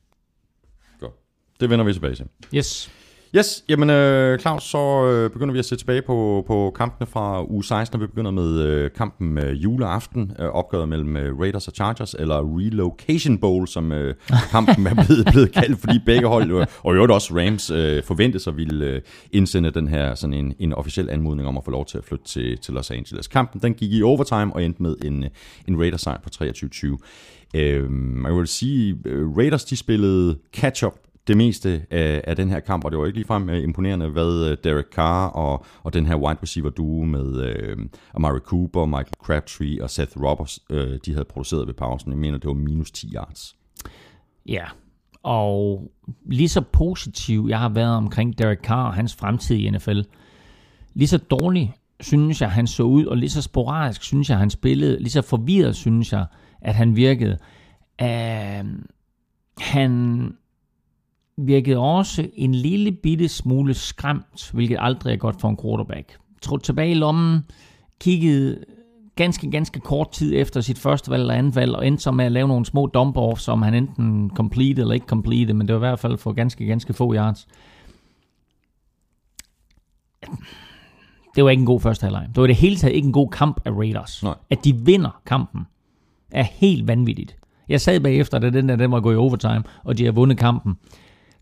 Godt. 1.00 1.14
Det 1.60 1.70
vender 1.70 1.84
vi 1.84 1.92
tilbage 1.92 2.14
til. 2.14 2.28
Yes. 2.54 2.92
Yes, 3.36 3.64
jamen 3.68 3.90
øh, 3.90 4.38
Claus, 4.38 4.62
så 4.62 5.06
øh, 5.06 5.30
begynder 5.30 5.52
vi 5.52 5.58
at 5.58 5.64
se 5.64 5.76
tilbage 5.76 6.02
på, 6.02 6.44
på 6.46 6.72
kampene 6.76 7.06
fra 7.06 7.44
uge 7.50 7.64
16, 7.64 7.96
og 7.96 8.00
vi 8.00 8.06
begynder 8.06 8.30
med 8.30 8.60
øh, 8.60 8.90
kampen 8.90 9.32
med 9.32 9.54
juleaften, 9.54 10.32
øh, 10.38 10.48
opgøret 10.48 10.88
mellem 10.88 11.16
øh, 11.16 11.38
Raiders 11.40 11.68
og 11.68 11.74
Chargers, 11.74 12.14
eller 12.14 12.58
Relocation 12.58 13.38
Bowl, 13.38 13.68
som 13.68 13.92
øh, 13.92 14.14
kampen 14.50 14.86
er 14.86 14.94
blevet, 14.94 15.26
blevet 15.32 15.52
kaldt, 15.52 15.80
fordi 15.80 15.98
begge 16.06 16.26
hold, 16.26 16.50
øh, 16.50 16.66
og 16.82 16.92
i 16.92 16.94
øvrigt 16.94 17.12
også 17.12 17.34
Rams, 17.34 17.70
øh, 17.70 18.02
forventes 18.02 18.46
at 18.46 18.56
ville 18.56 18.86
øh, 18.86 19.00
indsende 19.32 19.70
den 19.70 19.88
her 19.88 20.14
sådan 20.14 20.34
en, 20.34 20.54
en 20.58 20.72
officiel 20.72 21.10
anmodning 21.10 21.48
om 21.48 21.56
at 21.56 21.64
få 21.64 21.70
lov 21.70 21.86
til 21.86 21.98
at 21.98 22.04
flytte 22.04 22.24
til, 22.24 22.58
til 22.58 22.74
Los 22.74 22.90
Angeles. 22.90 23.28
Kampen 23.28 23.60
den 23.60 23.74
gik 23.74 23.92
i 23.92 24.02
overtime 24.02 24.52
og 24.54 24.64
endte 24.64 24.82
med 24.82 24.96
en, 25.04 25.24
øh, 25.24 25.30
en 25.68 25.80
Raiders 25.80 26.00
sejr 26.00 26.18
på 26.20 26.28
23-20. 26.44 26.96
Øh, 27.54 27.90
man 27.90 28.36
vil 28.36 28.46
sige, 28.46 28.96
øh, 29.04 29.36
Raiders 29.36 29.64
de 29.64 29.76
spillede 29.76 30.38
catch-up 30.54 30.94
det 31.26 31.36
meste 31.36 31.86
af, 31.90 32.24
af 32.26 32.36
den 32.36 32.48
her 32.48 32.60
kamp, 32.60 32.84
og 32.84 32.90
det 32.90 32.98
var 32.98 33.06
ikke 33.06 33.18
ligefrem 33.18 33.50
øh, 33.50 33.62
imponerende, 33.62 34.08
hvad 34.08 34.50
øh, 34.50 34.56
Derek 34.64 34.86
Carr 34.94 35.28
og, 35.28 35.64
og 35.82 35.94
den 35.94 36.06
her 36.06 36.16
wide 36.16 36.38
receiver 36.42 36.70
duo 36.70 37.04
med 37.04 37.42
øh, 37.42 37.76
Amari 38.14 38.40
Cooper, 38.40 38.86
Michael 38.86 39.14
Crabtree 39.22 39.82
og 39.82 39.90
Seth 39.90 40.22
Roberts, 40.22 40.60
øh, 40.70 40.98
de 41.06 41.12
havde 41.12 41.24
produceret 41.24 41.66
ved 41.66 41.74
pausen. 41.74 42.10
Jeg 42.12 42.18
mener, 42.18 42.38
det 42.38 42.48
var 42.48 42.54
minus 42.54 42.90
10 42.90 43.12
yards. 43.14 43.56
Ja, 44.46 44.64
og 45.22 45.90
lige 46.26 46.48
så 46.48 46.60
positiv 46.60 47.46
jeg 47.48 47.58
har 47.58 47.68
været 47.68 47.96
omkring 47.96 48.38
Derek 48.38 48.60
Carr 48.62 48.86
og 48.86 48.94
hans 48.94 49.14
fremtid 49.14 49.56
i 49.56 49.70
NFL, 49.70 50.00
lige 50.94 51.08
så 51.08 51.18
dårlig 51.18 51.74
synes 52.00 52.40
jeg, 52.40 52.50
han 52.50 52.66
så 52.66 52.82
ud, 52.82 53.04
og 53.04 53.16
lige 53.16 53.30
så 53.30 53.42
sporadisk 53.42 54.02
synes 54.02 54.30
jeg, 54.30 54.38
han 54.38 54.50
spillede, 54.50 54.98
lige 54.98 55.10
så 55.10 55.22
forvirret 55.22 55.76
synes 55.76 56.12
jeg, 56.12 56.26
at 56.60 56.74
han 56.74 56.96
virkede. 56.96 57.38
Uh, 58.02 58.66
han 59.58 60.32
virkede 61.36 61.78
også 61.78 62.28
en 62.34 62.54
lille 62.54 62.92
bitte 62.92 63.28
smule 63.28 63.74
skræmt, 63.74 64.50
hvilket 64.52 64.76
aldrig 64.80 65.12
er 65.12 65.16
godt 65.16 65.40
for 65.40 65.48
en 65.48 65.58
quarterback. 65.62 66.18
Trådte 66.42 66.64
tilbage 66.64 66.90
i 66.90 66.94
lommen, 66.94 67.40
kiggede 68.00 68.64
ganske, 69.16 69.50
ganske 69.50 69.80
kort 69.80 70.12
tid 70.12 70.32
efter 70.36 70.60
sit 70.60 70.78
første 70.78 71.10
valg 71.10 71.20
eller 71.20 71.34
andet 71.34 71.56
valg, 71.56 71.76
og 71.76 71.86
endte 71.86 72.02
så 72.02 72.10
med 72.10 72.24
at 72.24 72.32
lave 72.32 72.48
nogle 72.48 72.64
små 72.64 72.90
dump-offs, 72.96 73.40
som 73.40 73.62
han 73.62 73.74
enten 73.74 74.30
complete 74.34 74.80
eller 74.80 74.94
ikke 74.94 75.06
complete, 75.06 75.54
men 75.54 75.68
det 75.68 75.74
var 75.74 75.78
i 75.78 75.88
hvert 75.88 75.98
fald 75.98 76.18
for 76.18 76.32
ganske, 76.32 76.66
ganske 76.66 76.92
få 76.92 77.14
yards. 77.14 77.48
Det 81.34 81.44
var 81.44 81.50
ikke 81.50 81.60
en 81.60 81.66
god 81.66 81.80
første 81.80 82.04
halvleg. 82.04 82.28
Det 82.28 82.40
var 82.40 82.46
det 82.46 82.56
hele 82.56 82.76
taget 82.76 82.94
ikke 82.94 83.06
en 83.06 83.12
god 83.12 83.28
kamp 83.28 83.60
af 83.64 83.70
Raiders. 83.70 84.22
Nej. 84.22 84.34
At 84.50 84.64
de 84.64 84.76
vinder 84.76 85.20
kampen 85.26 85.60
er 86.30 86.42
helt 86.42 86.88
vanvittigt. 86.88 87.36
Jeg 87.68 87.80
sad 87.80 88.00
bagefter, 88.00 88.38
da 88.38 88.50
den 88.50 88.68
der 88.68 88.76
den 88.76 88.92
var 88.92 89.00
gået 89.00 89.14
i 89.14 89.16
overtime, 89.16 89.62
og 89.84 89.98
de 89.98 90.04
har 90.04 90.12
vundet 90.12 90.38
kampen. 90.38 90.76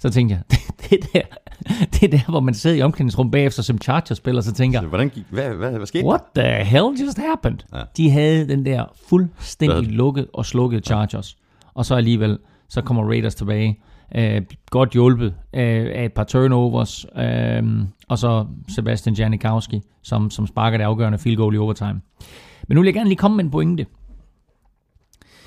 Så 0.00 0.10
tænkte 0.10 0.34
jeg, 0.34 0.42
det, 0.50 0.90
det, 0.90 1.12
der, 1.12 1.22
det 1.92 2.02
er 2.02 2.08
der, 2.08 2.30
hvor 2.30 2.40
man 2.40 2.54
sidder 2.54 2.76
i 2.76 2.82
omklædningsrum 2.82 3.30
bagefter 3.30 3.62
som 3.62 3.78
Chargers-spiller, 3.78 4.40
så 4.42 4.52
tænker 4.52 4.80
jeg, 4.80 4.88
Hvordan 4.88 5.08
gik, 5.08 5.24
hvad, 5.30 5.50
hvad, 5.54 5.70
hvad 5.72 5.86
skete 5.86 6.06
What 6.06 6.20
the 6.34 6.64
hell 6.64 6.86
just 7.06 7.18
happened? 7.18 7.58
Ja. 7.74 7.82
De 7.96 8.10
havde 8.10 8.48
den 8.48 8.66
der 8.66 8.84
fuldstændig 9.08 9.78
Hvad? 9.78 9.92
lukket 9.92 10.26
og 10.34 10.46
slukket 10.46 10.86
Chargers. 10.86 11.36
Og 11.74 11.86
så 11.86 11.94
alligevel, 11.94 12.38
så 12.68 12.82
kommer 12.82 13.04
Raiders 13.04 13.34
tilbage. 13.34 13.78
Øh, 14.14 14.42
godt 14.70 14.90
hjulpet 14.90 15.34
øh, 15.54 15.90
af 15.94 16.04
et 16.04 16.12
par 16.12 16.24
turnovers. 16.24 17.06
Øh, 17.16 17.62
og 18.08 18.18
så 18.18 18.46
Sebastian 18.68 19.14
Janikowski, 19.14 19.80
som, 20.02 20.30
som 20.30 20.46
sparker 20.46 20.78
det 20.78 20.84
afgørende 20.84 21.18
field 21.18 21.36
goal 21.36 21.54
i 21.54 21.58
overtime. 21.58 22.00
Men 22.68 22.74
nu 22.74 22.80
vil 22.80 22.86
jeg 22.86 22.94
gerne 22.94 23.08
lige 23.08 23.18
komme 23.18 23.36
med 23.36 23.44
en 23.44 23.50
pointe. 23.50 23.86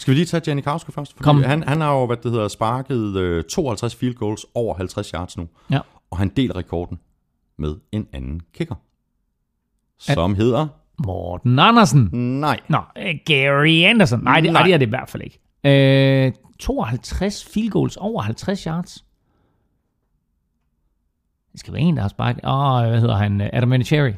Skal 0.04 0.12
vi 0.12 0.16
lige 0.16 0.26
tage 0.26 0.44
Jenny 0.48 0.62
Kauske 0.62 0.92
først? 0.92 1.12
Fordi 1.14 1.24
Kom. 1.24 1.44
Han, 1.44 1.64
han 1.64 1.82
har 1.82 1.94
jo, 1.94 2.06
hvad 2.06 2.18
det 2.18 2.32
hedder, 2.32 2.48
sparket 2.48 3.16
øh, 3.16 3.44
52 3.44 3.96
field 3.96 4.16
goals 4.16 4.46
over 4.54 4.76
50 4.76 5.10
yards 5.10 5.38
nu. 5.38 5.48
Ja. 5.72 5.80
Og 6.12 6.18
han 6.18 6.30
deler 6.30 6.56
rekorden 6.56 7.00
med 7.58 7.76
en 7.92 8.08
anden 8.14 8.42
kicker. 8.54 8.76
Som 10.00 10.36
hedder... 10.36 10.68
Morten 11.06 11.60
Andersen. 11.60 12.10
Nej. 12.40 12.60
Nå, 12.70 12.78
øh, 12.98 13.16
Gary 13.26 13.84
Anderson. 13.84 14.24
Nej, 14.24 14.40
det, 14.40 14.54
nej. 14.54 14.64
Det 14.64 14.74
er 14.74 14.78
det 14.78 14.86
i 14.86 14.90
hvert 14.90 15.10
fald 15.10 15.24
ikke. 15.24 16.26
Øh, 16.26 16.34
52 16.60 17.46
field 17.46 17.70
goals 17.70 17.98
over 17.98 18.22
50 18.22 18.64
yards. 18.64 19.06
Det 21.52 21.60
skal 21.60 21.74
være 21.74 21.82
en, 21.82 21.96
der 21.96 22.02
har 22.02 22.10
sparket. 22.10 22.46
Åh, 22.46 22.74
oh, 22.74 22.90
hvad 22.90 23.00
hedder 23.00 23.16
han? 23.16 23.42
Adam 23.42 23.72
Vinatieri. 23.72 24.14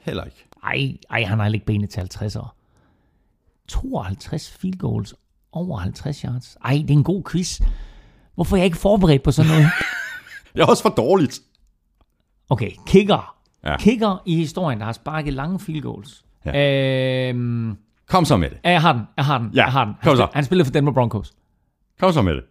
Heller 0.00 0.24
ikke. 0.24 0.46
Ej, 0.62 0.96
ej, 1.10 1.24
han 1.24 1.38
har 1.38 1.46
ikke 1.46 1.66
benet 1.66 1.90
til 1.90 1.98
50 2.00 2.36
år. 2.36 2.56
52 3.68 4.50
field 4.50 4.78
goals 4.78 5.14
over 5.52 5.78
50 5.78 6.20
yards. 6.20 6.56
Ej, 6.64 6.72
det 6.72 6.90
er 6.90 6.94
en 6.94 7.04
god 7.04 7.22
quiz. 7.30 7.60
Hvorfor 8.34 8.56
er 8.56 8.60
jeg 8.60 8.64
ikke 8.64 8.76
forberedt 8.78 9.22
på 9.22 9.30
sådan 9.32 9.50
noget? 9.50 9.66
Det 10.54 10.60
er 10.62 10.66
også 10.66 10.82
for 10.82 10.90
dårligt. 10.90 11.40
Okay, 12.48 12.70
kicker. 12.86 13.36
Ja. 13.64 13.76
Kicker 13.76 14.22
i 14.26 14.36
historien, 14.36 14.78
der 14.78 14.84
har 14.84 14.92
sparket 14.92 15.32
lange 15.32 15.60
field 15.60 15.82
goals. 15.82 16.24
Ja. 16.44 17.28
Øhm, 17.28 17.76
Kom 18.08 18.24
så 18.24 18.36
med 18.36 18.50
det. 18.50 18.58
jeg 18.64 18.80
har 18.82 18.92
den, 18.92 19.02
jeg 19.16 19.24
har 19.24 19.38
den, 19.38 19.50
Ja, 19.54 19.64
jeg 19.64 19.72
har 19.72 19.84
den. 19.84 19.94
kom 19.94 20.08
Han, 20.08 20.16
så. 20.16 20.22
spil- 20.26 20.34
han 20.34 20.44
spiller 20.44 20.64
for 20.64 20.72
Denver 20.72 20.92
Broncos. 20.92 21.32
Kom 22.00 22.12
så 22.12 22.22
med 22.22 22.34
det. 22.34 22.42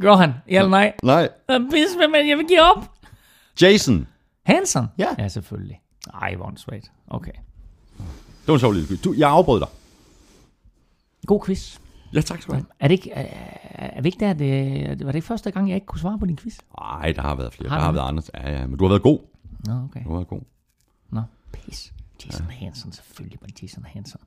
Gør 0.00 0.14
han? 0.16 0.32
Ja 0.48 0.58
eller 0.58 0.70
nej? 0.70 0.92
Nej. 1.02 1.28
Øh, 1.50 1.60
Hvis, 1.68 1.88
men 2.12 2.28
jeg 2.28 2.38
vil 2.38 2.46
give 2.48 2.62
op. 2.62 2.90
Jason. 3.62 4.06
Hansen? 4.46 4.86
Ja. 4.98 5.06
Ja, 5.18 5.28
selvfølgelig. 5.28 5.80
Ej, 6.22 6.34
hvor. 6.34 6.54
Okay. 7.08 7.32
Det 7.96 8.46
var 8.46 8.54
en 8.54 8.60
sjov 8.60 8.72
lille 8.72 8.88
quiz. 8.88 9.00
Du, 9.00 9.14
jeg 9.18 9.30
afbrød 9.30 9.60
dig. 9.60 9.68
God 11.26 11.40
quiz. 11.46 11.78
Ja, 12.16 12.20
tak 12.20 12.42
skal 12.42 12.52
du 12.52 12.56
have. 12.56 12.66
Er 12.80 12.88
det 12.88 12.92
ikke, 12.92 13.10
er, 13.12 13.26
er 13.74 14.02
vi 14.02 14.08
ikke 14.08 14.20
der, 14.20 14.32
det, 14.32 15.06
var 15.06 15.12
det 15.12 15.14
ikke 15.14 15.26
første 15.26 15.50
gang, 15.50 15.68
jeg 15.68 15.74
ikke 15.74 15.86
kunne 15.86 16.00
svare 16.00 16.18
på 16.18 16.26
din 16.26 16.36
quiz? 16.36 16.58
Nej, 16.80 17.12
der 17.12 17.22
har 17.22 17.34
været 17.34 17.52
flere. 17.54 17.70
Har 17.70 17.78
der 17.78 17.84
har 17.84 17.92
været 17.92 18.08
andre. 18.08 18.22
Ja, 18.34 18.60
ja, 18.60 18.66
men 18.66 18.78
du 18.78 18.84
har 18.84 18.88
været 18.88 19.02
god. 19.02 19.18
Nå, 19.66 19.72
okay. 19.72 20.00
Du 20.04 20.08
har 20.08 20.16
været 20.16 20.28
god. 20.28 20.40
Nå, 21.10 21.22
pis. 21.52 21.92
Jason 22.26 22.46
ja. 22.50 22.64
Hansen, 22.64 22.92
selvfølgelig 22.92 23.38
var 23.40 23.46
det 23.46 23.62
Jason 23.62 23.84
Hansen. 23.84 24.20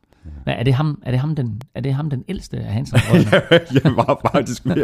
Hvad, 0.43 0.53
er, 0.57 0.63
det 0.63 0.73
ham, 0.73 1.01
er, 1.05 1.11
det 1.11 1.19
ham 1.19 1.35
den, 1.35 1.61
er 1.75 1.81
det 1.81 1.93
ham 1.93 2.09
den 2.09 2.23
ældste 2.27 2.57
af 2.57 2.73
Hansen? 2.73 2.97
jeg 3.83 3.95
var 3.95 4.29
faktisk 4.31 4.65
at 4.65 4.75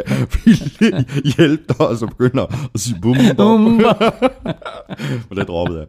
ville 0.46 1.06
hjælpe 1.38 1.64
dig, 1.68 1.88
og 1.90 1.98
så 1.98 2.08
begynder 2.08 2.46
at 2.74 2.80
sige 2.80 3.02
bum, 3.02 3.16
bum. 3.38 3.62
Men 3.62 3.84
det 5.40 5.48
droppede 5.48 5.80
jeg. 5.80 5.88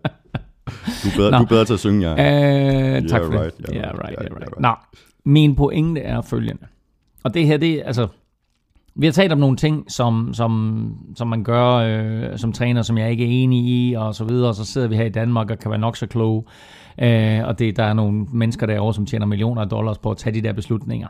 Du 1.04 1.08
er 1.08 1.16
bedre, 1.16 1.30
Nå. 1.30 1.38
du 1.38 1.42
er 1.42 1.48
bedre 1.48 1.64
til 1.64 1.72
at 1.74 1.80
synge, 1.80 2.10
jeg. 2.10 2.18
Øh, 2.18 3.08
tak 3.08 3.20
Yeah, 3.20 3.26
for 3.26 3.32
det. 3.32 3.40
right, 3.40 3.54
yeah, 3.60 3.76
yeah, 3.76 3.94
right, 3.94 4.02
right, 4.02 4.18
yeah, 4.22 4.36
right. 4.36 4.48
yeah, 4.52 4.62
Nå, 4.62 4.74
min 5.24 5.56
pointe 5.56 6.00
er 6.00 6.20
følgende. 6.22 6.66
Og 7.26 7.34
det 7.34 7.46
her, 7.46 7.56
det 7.56 7.72
er 7.72 7.84
altså... 7.84 8.08
Vi 8.98 9.06
har 9.06 9.12
talt 9.12 9.32
om 9.32 9.38
nogle 9.38 9.56
ting, 9.56 9.92
som, 9.92 10.34
som, 10.34 11.14
som 11.16 11.28
man 11.28 11.44
gør 11.44 11.74
øh, 11.74 12.38
som 12.38 12.52
træner, 12.52 12.82
som 12.82 12.98
jeg 12.98 13.10
ikke 13.10 13.24
er 13.24 13.42
enig 13.42 13.66
i, 13.66 13.94
og 13.94 14.14
så 14.14 14.24
videre. 14.24 14.48
Og 14.48 14.54
så 14.54 14.64
sidder 14.64 14.88
vi 14.88 14.96
her 14.96 15.04
i 15.04 15.08
Danmark 15.08 15.50
og 15.50 15.58
kan 15.58 15.70
være 15.70 15.80
nok 15.80 15.96
så 15.96 16.06
kloge. 16.06 16.44
Øh, 16.98 17.44
og 17.44 17.58
det, 17.58 17.76
der 17.76 17.84
er 17.84 17.92
nogle 17.92 18.26
mennesker 18.32 18.66
derovre, 18.66 18.94
som 18.94 19.06
tjener 19.06 19.26
millioner 19.26 19.62
af 19.62 19.68
dollars 19.68 19.98
på 19.98 20.10
at 20.10 20.16
tage 20.16 20.34
de 20.34 20.40
der 20.40 20.52
beslutninger. 20.52 21.08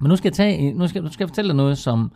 Men 0.00 0.08
nu 0.08 0.16
skal 0.16 0.28
jeg, 0.28 0.32
tage, 0.32 0.72
nu 0.72 0.86
skal, 0.86 1.02
nu 1.02 1.08
skal 1.08 1.24
jeg 1.24 1.28
fortælle 1.28 1.48
dig 1.48 1.56
noget, 1.56 1.78
som, 1.78 2.12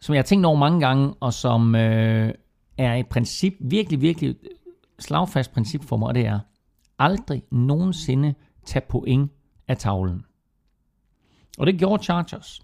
som 0.00 0.14
jeg 0.14 0.18
har 0.18 0.26
tænkt 0.26 0.46
over 0.46 0.56
mange 0.56 0.80
gange, 0.80 1.14
og 1.20 1.32
som 1.32 1.74
øh, 1.74 2.32
er 2.78 2.94
et 2.94 3.06
princip, 3.06 3.52
virkelig, 3.60 4.00
virkelig 4.00 4.34
slagfast 4.98 5.52
princip 5.52 5.84
for 5.84 5.96
mig, 5.96 6.08
og 6.08 6.14
det 6.14 6.26
er, 6.26 6.38
aldrig 6.98 7.42
nogensinde 7.52 8.34
tage 8.64 8.84
point 8.88 9.30
af 9.68 9.76
tavlen. 9.76 10.25
Og 11.58 11.66
det 11.66 11.78
gjorde 11.78 12.02
Chargers. 12.02 12.60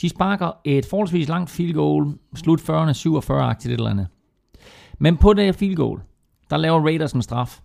De 0.00 0.08
sparker 0.08 0.50
et 0.64 0.86
forholdsvis 0.86 1.28
langt 1.28 1.50
field 1.50 1.74
goal, 1.74 2.18
slut 2.34 2.60
40'erne, 2.60 2.92
47-agtigt 2.92 3.68
et 3.68 3.72
eller 3.72 3.90
andet. 3.90 4.06
Men 4.98 5.16
på 5.16 5.32
det 5.32 5.54
field 5.54 5.76
goal, 5.76 6.00
der 6.50 6.56
laver 6.56 6.80
Raiders 6.80 7.12
en 7.12 7.22
straf, 7.22 7.60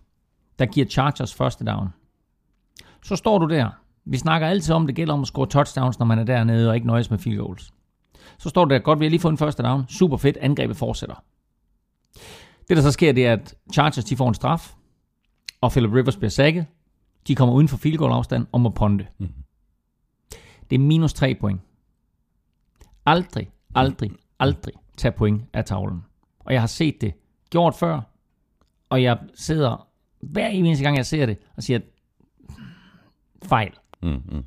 der 0.58 0.66
giver 0.66 0.86
Chargers 0.86 1.34
første 1.34 1.64
down. 1.64 1.88
Så 3.02 3.16
står 3.16 3.38
du 3.38 3.48
der. 3.54 3.70
Vi 4.04 4.16
snakker 4.16 4.48
altid 4.48 4.74
om, 4.74 4.86
det 4.86 4.96
gælder 4.96 5.14
om 5.14 5.20
at 5.20 5.26
score 5.26 5.46
touchdowns, 5.46 5.98
når 5.98 6.06
man 6.06 6.18
er 6.18 6.24
dernede 6.24 6.68
og 6.68 6.74
ikke 6.74 6.86
nøjes 6.86 7.10
med 7.10 7.18
field 7.18 7.38
goals. 7.38 7.72
Så 8.38 8.48
står 8.48 8.64
du 8.64 8.74
der, 8.74 8.78
godt, 8.80 9.00
vi 9.00 9.04
har 9.04 9.10
lige 9.10 9.20
fået 9.20 9.32
en 9.32 9.38
første 9.38 9.62
down. 9.62 9.84
Super 9.88 10.16
fedt, 10.16 10.36
angrebet 10.36 10.76
fortsætter. 10.76 11.24
Det 12.68 12.76
der 12.76 12.82
så 12.82 12.90
sker, 12.90 13.12
det 13.12 13.26
er, 13.26 13.32
at 13.32 13.54
Chargers 13.72 14.04
de 14.04 14.16
får 14.16 14.28
en 14.28 14.34
straf, 14.34 14.74
og 15.60 15.70
Philip 15.70 15.92
Rivers 15.92 16.16
bliver 16.16 16.30
sækket. 16.30 16.66
De 17.26 17.34
kommer 17.34 17.54
uden 17.54 17.68
for 17.68 17.76
field 17.76 17.98
goal 17.98 18.12
afstand 18.12 18.46
og 18.52 18.60
må 18.60 18.68
ponde. 18.68 19.06
Mhm. 19.18 19.32
Det 20.72 20.78
er 20.78 20.82
minus 20.82 21.12
3 21.12 21.34
point. 21.34 21.60
Aldrig, 23.06 23.50
aldrig, 23.74 24.10
aldrig 24.38 24.74
tage 24.96 25.12
point 25.12 25.42
af 25.52 25.64
tavlen. 25.64 26.04
Og 26.38 26.52
jeg 26.52 26.62
har 26.62 26.66
set 26.66 27.00
det 27.00 27.14
gjort 27.50 27.74
før, 27.74 28.00
og 28.90 29.02
jeg 29.02 29.18
sidder 29.34 29.86
hver 30.20 30.48
eneste 30.48 30.84
gang, 30.84 30.96
jeg 30.96 31.06
ser 31.06 31.26
det, 31.26 31.38
og 31.56 31.62
siger, 31.62 31.80
fejl. 33.44 33.72
Mm, 34.02 34.08
mm. 34.08 34.44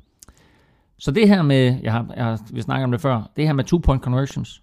Så 0.98 1.10
det 1.10 1.28
her 1.28 1.42
med, 1.42 1.80
jeg 1.82 1.92
har, 1.92 2.06
jeg 2.16 2.24
har, 2.24 2.40
vi 2.52 2.62
snakker 2.62 2.84
om 2.84 2.90
det 2.90 3.00
før, 3.00 3.30
det 3.36 3.46
her 3.46 3.52
med 3.52 3.64
two-point 3.64 4.00
conversions, 4.02 4.62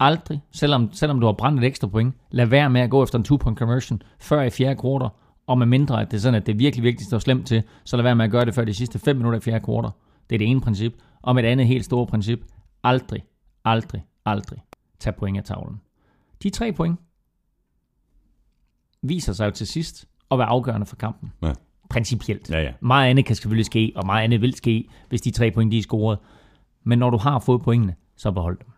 aldrig, 0.00 0.42
selvom, 0.52 0.92
selvom 0.92 1.20
du 1.20 1.26
har 1.26 1.32
brændt 1.32 1.60
et 1.60 1.66
ekstra 1.66 1.88
point, 1.88 2.14
lad 2.30 2.46
være 2.46 2.70
med 2.70 2.80
at 2.80 2.90
gå 2.90 3.02
efter 3.02 3.18
en 3.18 3.24
two-point 3.24 3.58
conversion 3.58 4.02
før 4.18 4.42
i 4.42 4.50
fjerde 4.50 4.80
kvartal, 4.80 5.10
og 5.46 5.58
med 5.58 5.66
mindre, 5.66 6.00
at 6.00 6.10
det 6.10 6.16
er 6.16 6.20
sådan, 6.20 6.40
at 6.40 6.46
det 6.46 6.58
virkelig 6.58 6.84
vigtigt 6.84 7.06
står 7.08 7.18
slemt 7.18 7.46
til, 7.46 7.62
så 7.84 7.96
lad 7.96 8.02
være 8.02 8.16
med 8.16 8.24
at 8.24 8.30
gøre 8.30 8.44
det 8.44 8.54
før 8.54 8.64
de 8.64 8.74
sidste 8.74 8.98
5 8.98 9.16
minutter 9.16 9.38
i 9.38 9.42
fjerde 9.42 9.64
kvartal. 9.64 9.90
Det 10.30 10.36
er 10.36 10.38
det 10.38 10.50
ene 10.50 10.60
princip. 10.60 10.92
Og 11.22 11.34
med 11.34 11.44
et 11.44 11.48
andet 11.48 11.66
helt 11.66 11.84
store 11.84 12.06
princip, 12.06 12.40
aldrig, 12.84 13.24
aldrig, 13.64 14.04
aldrig 14.24 14.58
tage 14.98 15.14
point 15.18 15.38
af 15.38 15.44
tavlen. 15.44 15.80
De 16.42 16.50
tre 16.50 16.72
point 16.72 16.98
viser 19.02 19.32
sig 19.32 19.46
jo 19.46 19.50
til 19.50 19.66
sidst 19.66 20.08
at 20.30 20.38
være 20.38 20.46
afgørende 20.46 20.86
for 20.86 20.96
kampen. 20.96 21.32
Ja. 21.42 21.52
Principielt. 21.90 22.50
Ja, 22.50 22.62
ja. 22.62 22.72
Meget 22.80 23.10
andet 23.10 23.24
kan 23.24 23.36
selvfølgelig 23.36 23.66
ske, 23.66 23.92
og 23.96 24.06
meget 24.06 24.24
andet 24.24 24.40
vil 24.40 24.54
ske, 24.54 24.88
hvis 25.08 25.20
de 25.20 25.30
tre 25.30 25.50
point 25.50 25.72
de 25.72 25.78
er 25.78 25.82
scoret. 25.82 26.18
Men 26.84 26.98
når 26.98 27.10
du 27.10 27.16
har 27.16 27.38
fået 27.38 27.62
pointene, 27.62 27.94
så 28.16 28.30
behold 28.30 28.58
dem. 28.58 28.68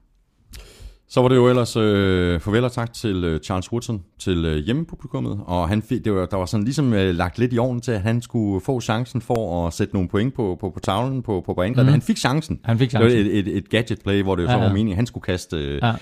Så 1.12 1.20
var 1.22 1.28
det 1.28 1.36
jo 1.36 1.48
ellers 1.48 1.76
øh, 1.76 2.40
farvel 2.40 2.64
og 2.64 2.72
tak 2.72 2.92
til 2.92 3.24
øh, 3.24 3.40
Charles 3.40 3.72
Woodson, 3.72 4.02
til 4.18 4.44
øh, 4.44 4.56
hjemmepublikummet, 4.64 5.40
og 5.46 5.68
han 5.68 5.82
fik, 5.82 6.04
det 6.04 6.14
var, 6.14 6.26
der 6.26 6.36
var 6.36 6.46
sådan 6.46 6.64
ligesom 6.64 6.92
øh, 6.92 7.14
lagt 7.14 7.38
lidt 7.38 7.52
i 7.52 7.58
ovnen 7.58 7.80
til, 7.80 7.92
at 7.92 8.00
han 8.00 8.22
skulle 8.22 8.60
få 8.64 8.80
chancen 8.80 9.20
for 9.20 9.66
at 9.66 9.72
sætte 9.72 9.94
nogle 9.94 10.08
point 10.08 10.34
på, 10.34 10.56
på, 10.60 10.70
på 10.70 10.80
tavlen 10.80 11.22
på, 11.22 11.42
på, 11.46 11.62
angrebet. 11.62 11.86
Mm. 11.86 11.92
Han 11.92 12.02
fik 12.02 12.16
chancen. 12.18 12.60
Han 12.64 12.78
fik 12.78 12.90
Det 12.92 13.00
var 13.00 13.08
chancen. 13.08 13.26
et, 13.32 13.38
et, 13.48 13.56
et 13.56 13.68
gadget 13.68 13.98
play, 14.04 14.22
hvor 14.22 14.36
det 14.36 14.42
jo 14.42 14.48
så 14.48 14.52
Ja, 14.52 14.58
var 14.58 14.66
ja. 14.66 14.72
meningen, 14.72 14.96
han 14.96 15.06
skulle 15.06 15.22
kaste, 15.22 15.56
øh, 15.56 15.78
Ja. 15.82 15.92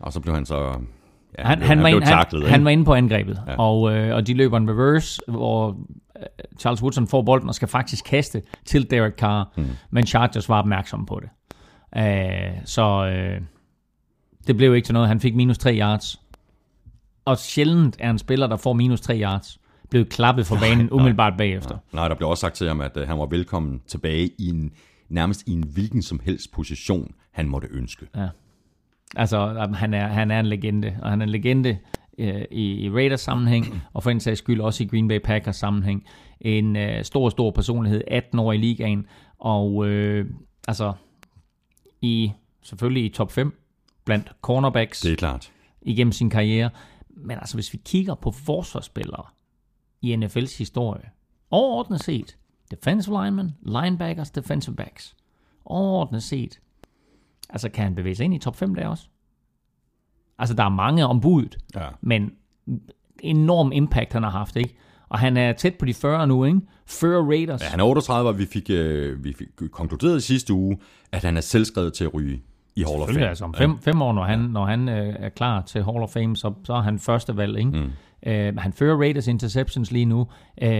og 0.00 0.12
så 0.12 0.20
blev 0.20 0.34
han 0.34 0.46
så... 0.46 0.56
Ja, 1.38 1.44
Han, 1.44 1.58
blev, 1.58 1.68
han, 1.68 1.82
var 1.82 1.88
inde, 1.88 2.06
han, 2.06 2.12
taklet, 2.16 2.48
han 2.48 2.64
var 2.64 2.70
inde 2.70 2.84
på 2.84 2.94
angrebet, 2.94 3.40
Ja. 3.46 3.52
ja. 3.52 3.58
og, 3.58 3.92
øh, 3.96 4.14
og 4.14 4.26
de 4.26 4.34
løber 4.34 4.56
en 4.56 4.70
reverse, 4.70 5.20
hvor 5.28 5.68
øh, 5.68 6.22
Charles 6.60 6.82
Woodson 6.82 7.06
får 7.06 7.22
bolden 7.22 7.48
og 7.48 7.54
skal 7.54 7.68
faktisk 7.68 8.04
kaste 8.04 8.42
til 8.66 8.90
Derek 8.90 9.14
Carr, 9.18 9.52
mm. 9.56 9.64
men 9.90 10.06
Chargers 10.06 10.48
var 10.48 10.58
opmærksom 10.58 11.06
på 11.06 11.20
det. 11.22 11.28
Uh, 11.96 12.58
så 12.64 13.06
øh, 13.06 13.40
det 14.48 14.56
blev 14.56 14.74
ikke 14.74 14.86
til 14.86 14.92
noget. 14.92 15.08
Han 15.08 15.20
fik 15.20 15.36
minus 15.36 15.58
3 15.58 15.78
yards. 15.78 16.20
Og 17.24 17.38
sjældent 17.38 17.96
er 18.00 18.10
en 18.10 18.18
spiller, 18.18 18.46
der 18.46 18.56
får 18.56 18.72
minus 18.72 19.00
3 19.00 19.20
yards, 19.20 19.60
blevet 19.90 20.08
klappet 20.08 20.46
for 20.46 20.56
banen 20.60 20.90
umiddelbart 20.90 21.32
bagefter. 21.38 21.78
Nej, 21.92 22.08
der 22.08 22.14
blev 22.14 22.28
også 22.28 22.40
sagt 22.40 22.54
til 22.54 22.68
ham, 22.68 22.80
at 22.80 22.96
øh, 22.96 23.08
han 23.08 23.18
var 23.18 23.26
velkommen 23.26 23.80
tilbage 23.86 24.30
i 24.38 24.48
en, 24.48 24.72
nærmest 25.08 25.48
i 25.48 25.52
en 25.52 25.64
hvilken 25.74 26.02
som 26.02 26.20
helst 26.24 26.52
position, 26.52 27.14
han 27.30 27.48
måtte 27.48 27.68
ønske. 27.70 28.06
Altså, 29.16 29.68
han 29.74 29.94
er, 29.94 30.06
han 30.06 30.30
er 30.30 30.40
en 30.40 30.46
legende, 30.46 30.96
og 31.02 31.10
han 31.10 31.20
er 31.20 31.24
en 31.24 31.30
legende 31.30 31.78
øh, 32.18 32.42
i, 32.50 32.72
i 32.72 32.90
Raiders 32.90 33.20
sammenhæng, 33.20 33.66
og 33.94 34.02
for 34.02 34.10
en 34.10 34.20
sags 34.20 34.38
skyld 34.38 34.60
også 34.60 34.84
i 34.84 34.86
Green 34.86 35.08
Bay 35.08 35.18
Packers 35.18 35.56
sammenhæng. 35.56 36.06
En 36.40 36.76
øh, 36.76 37.04
stor, 37.04 37.28
stor 37.28 37.50
personlighed, 37.50 38.02
18 38.06 38.38
år 38.38 38.52
i 38.52 38.56
ligaen, 38.56 39.06
og 39.38 39.86
øh, 39.86 40.26
altså, 40.68 40.92
i, 42.00 42.32
selvfølgelig 42.62 43.04
i 43.04 43.08
top 43.08 43.32
5 43.32 43.67
blandt 44.08 44.32
cornerbacks 44.42 45.00
Det 45.00 45.12
er 45.12 45.16
klart. 45.16 45.52
igennem 45.82 46.12
sin 46.12 46.30
karriere. 46.30 46.70
Men 47.16 47.38
altså, 47.38 47.54
hvis 47.56 47.72
vi 47.72 47.80
kigger 47.84 48.14
på 48.14 48.30
forsvarsspillere 48.30 49.24
i 50.02 50.14
NFL's 50.14 50.58
historie, 50.58 51.10
overordnet 51.50 52.00
set, 52.04 52.36
defensive 52.70 53.22
linemen, 53.24 53.54
linebackers, 53.62 54.30
defensive 54.30 54.76
backs, 54.76 55.16
overordnet 55.64 56.22
set, 56.22 56.60
Altså, 57.50 57.68
kan 57.68 57.84
han 57.84 57.94
bevæge 57.94 58.14
sig 58.14 58.24
ind 58.24 58.34
i 58.34 58.38
top 58.38 58.56
5 58.56 58.74
der 58.74 58.88
også? 58.88 59.04
Altså, 60.38 60.54
der 60.54 60.64
er 60.64 60.68
mange 60.68 61.06
ombud, 61.06 61.58
Ja. 61.74 61.88
men 62.00 62.30
enorm 63.22 63.72
impact, 63.72 64.12
han 64.12 64.22
har 64.22 64.30
haft, 64.30 64.56
ikke? 64.56 64.74
Og 65.08 65.18
han 65.18 65.36
er 65.36 65.52
tæt 65.52 65.74
på 65.74 65.84
de 65.84 65.94
40 65.94 66.26
nu, 66.26 66.44
ikke? 66.44 66.60
40 66.86 67.22
Raiders. 67.28 67.60
Ja, 67.62 67.66
han 67.66 67.80
er 67.80 67.84
38, 67.84 68.28
og 68.28 68.38
vi 68.38 68.46
fik, 68.46 68.70
øh, 68.70 69.24
vi 69.24 69.32
fik 69.32 69.48
konkluderet 69.70 70.16
i 70.18 70.20
sidste 70.20 70.52
uge, 70.52 70.78
at 71.12 71.24
han 71.24 71.36
er 71.36 71.40
selvskrevet 71.40 71.92
til 71.92 72.04
at 72.04 72.14
ryge 72.14 72.42
i 72.78 72.82
Hall 72.82 73.02
of 73.02 73.08
Fame. 73.08 73.28
Altså 73.28 73.44
om 73.44 73.54
fem, 73.54 73.78
fem 73.78 74.02
år, 74.02 74.12
når 74.12 74.24
han, 74.24 74.38
når 74.38 74.64
han 74.64 74.88
øh, 74.88 75.16
er 75.18 75.28
klar 75.28 75.62
til 75.62 75.84
Hall 75.84 75.98
of 75.98 76.10
Fame, 76.10 76.36
så, 76.36 76.54
så 76.64 76.72
er 76.72 76.80
han 76.80 76.98
første 76.98 77.36
valg, 77.36 77.58
ikke? 77.58 77.70
Mm. 77.70 77.90
Øh, 78.26 78.56
han 78.56 78.72
fører 78.72 78.96
Raiders 78.96 79.26
interceptions 79.26 79.90
lige 79.90 80.04
nu. 80.04 80.26
Øh, 80.62 80.70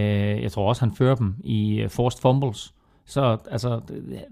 jeg 0.41 0.51
tror 0.51 0.69
også, 0.69 0.85
han 0.85 0.95
fører 0.95 1.15
dem 1.15 1.35
i 1.43 1.75
øh, 1.75 1.89
forced 1.89 2.21
fumbles. 2.21 2.73
Så 3.05 3.37
altså, 3.51 3.81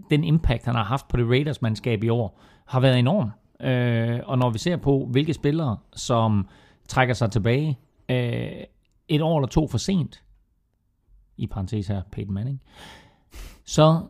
den 0.10 0.24
impact, 0.24 0.66
han 0.66 0.76
har 0.76 0.84
haft 0.84 1.08
på 1.08 1.18
det 1.18 1.30
Raiders-mandskab 1.30 2.04
i 2.04 2.10
år, 2.10 2.40
har 2.66 2.80
været 2.80 3.00
enorm. 3.00 3.32
Øh, 3.68 4.20
og 4.26 4.38
når 4.38 4.50
vi 4.50 4.58
ser 4.58 4.78
på, 4.78 5.08
hvilke 5.12 5.34
spillere, 5.34 5.78
som 5.96 6.48
trækker 6.88 7.14
sig 7.14 7.32
tilbage 7.32 7.78
øh, 8.10 8.52
et 9.08 9.22
år 9.22 9.40
eller 9.40 9.48
to 9.48 9.68
for 9.68 9.78
sent, 9.78 10.24
i 11.38 11.48
parentes 11.48 11.88
her, 11.88 12.02
Peyton 12.12 12.34
Manning, 12.34 12.62
så, 13.66 14.02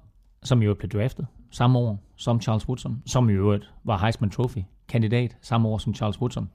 som 0.43 0.61
jo 0.61 0.73
blev 0.73 0.89
draftet 0.89 1.27
samme 1.51 1.79
år 1.79 1.99
som 2.15 2.41
Charles 2.41 2.67
Woodson, 2.67 3.03
som 3.05 3.29
i 3.29 3.33
øvrigt 3.33 3.73
var 3.83 3.97
Heisman 3.97 4.29
Trophy 4.29 4.59
kandidat 4.87 5.37
samme 5.41 5.67
år 5.67 5.77
som 5.77 5.93
Charles 5.93 6.19
Woodson, 6.21 6.49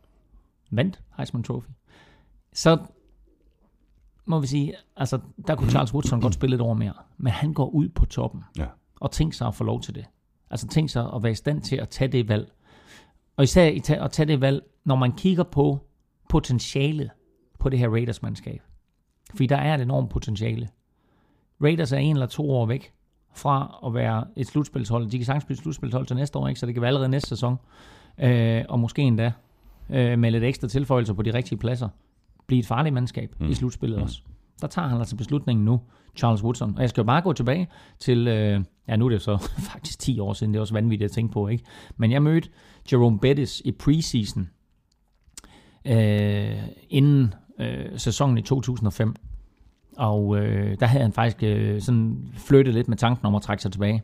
vandt 0.70 1.02
Heisman 1.16 1.42
Trophy, 1.42 1.68
så 2.52 2.78
må 4.24 4.40
vi 4.40 4.46
sige, 4.46 4.74
altså 4.96 5.18
der 5.46 5.54
kunne 5.54 5.70
Charles 5.70 5.94
Woodson 5.94 6.20
godt 6.20 6.34
spille 6.34 6.56
et 6.56 6.62
år 6.62 6.74
mere, 6.74 6.92
men 7.18 7.32
han 7.32 7.52
går 7.54 7.68
ud 7.70 7.88
på 7.88 8.06
toppen, 8.06 8.44
Ja. 8.58 8.66
og 9.00 9.10
tænk 9.10 9.34
sig 9.34 9.46
at 9.46 9.54
få 9.54 9.64
lov 9.64 9.80
til 9.80 9.94
det. 9.94 10.04
Altså 10.50 10.68
tænk 10.68 10.90
sig 10.90 11.08
at 11.14 11.22
være 11.22 11.32
i 11.32 11.34
stand 11.34 11.62
til 11.62 11.76
at 11.76 11.88
tage 11.88 12.12
det 12.12 12.28
valg. 12.28 12.52
Og 13.36 13.44
især 13.44 13.70
at 14.04 14.10
tage 14.12 14.26
det 14.26 14.40
valg, 14.40 14.62
når 14.84 14.96
man 14.96 15.12
kigger 15.12 15.44
på 15.44 15.86
potentialet 16.28 17.10
på 17.58 17.68
det 17.68 17.78
her 17.78 17.88
Raiders-mandskab. 17.88 18.62
Fordi 19.30 19.46
der 19.46 19.56
er 19.56 19.74
et 19.74 19.80
enormt 19.80 20.10
potentiale. 20.10 20.68
Raiders 21.62 21.92
er 21.92 21.96
en 21.96 22.16
eller 22.16 22.26
to 22.26 22.50
år 22.50 22.66
væk 22.66 22.92
fra 23.34 23.78
at 23.86 23.94
være 23.94 24.24
et 24.36 24.46
slutspilshold. 24.46 25.10
De 25.10 25.18
kan 25.18 25.26
sagtens 25.26 25.44
blive 25.44 25.54
et 25.54 25.62
slutspilshold 25.62 26.06
til 26.06 26.16
næste 26.16 26.38
år, 26.38 26.48
ikke? 26.48 26.60
så 26.60 26.66
det 26.66 26.74
kan 26.74 26.82
være 26.82 26.88
allerede 26.88 27.08
næste 27.08 27.28
sæson. 27.28 27.58
Øh, 28.18 28.64
og 28.68 28.80
måske 28.80 29.02
endda 29.02 29.32
øh, 29.90 30.18
med 30.18 30.30
lidt 30.30 30.44
ekstra 30.44 30.68
tilføjelser 30.68 31.14
på 31.14 31.22
de 31.22 31.34
rigtige 31.34 31.58
pladser. 31.58 31.88
Blive 32.46 32.60
et 32.60 32.66
farligt 32.66 32.94
mandskab 32.94 33.34
mm. 33.40 33.50
i 33.50 33.54
slutspillet 33.54 33.98
mm. 33.98 34.02
også. 34.02 34.20
Der 34.60 34.66
tager 34.66 34.88
han 34.88 34.98
altså 34.98 35.16
beslutningen 35.16 35.64
nu, 35.64 35.80
Charles 36.16 36.42
Woodson. 36.42 36.74
Og 36.76 36.80
jeg 36.80 36.90
skal 36.90 37.00
jo 37.00 37.06
bare 37.06 37.22
gå 37.22 37.32
tilbage 37.32 37.68
til, 37.98 38.28
øh, 38.28 38.64
ja 38.88 38.96
nu 38.96 39.06
er 39.06 39.10
det 39.10 39.22
så 39.22 39.36
faktisk 39.72 39.98
10 39.98 40.18
år 40.18 40.32
siden, 40.32 40.52
det 40.52 40.58
er 40.58 40.60
også 40.60 40.74
vanvittigt 40.74 41.08
at 41.08 41.12
tænke 41.12 41.32
på, 41.32 41.48
ikke? 41.48 41.64
Men 41.96 42.12
jeg 42.12 42.22
mødte 42.22 42.48
Jerome 42.92 43.18
Bettis 43.18 43.62
i 43.64 43.72
preseason, 43.72 44.50
øh, 45.84 46.58
inden 46.88 47.34
øh, 47.58 47.86
sæsonen 47.96 48.38
i 48.38 48.42
2005. 48.42 49.14
Og 49.96 50.36
øh, 50.36 50.76
der 50.80 50.86
havde 50.86 51.02
han 51.02 51.12
faktisk 51.12 51.42
øh, 51.42 51.80
sådan 51.80 52.28
flyttet 52.34 52.74
lidt 52.74 52.88
med 52.88 52.96
tanken 52.96 53.26
om 53.26 53.34
at 53.34 53.42
trække 53.42 53.62
sig 53.62 53.72
tilbage. 53.72 54.02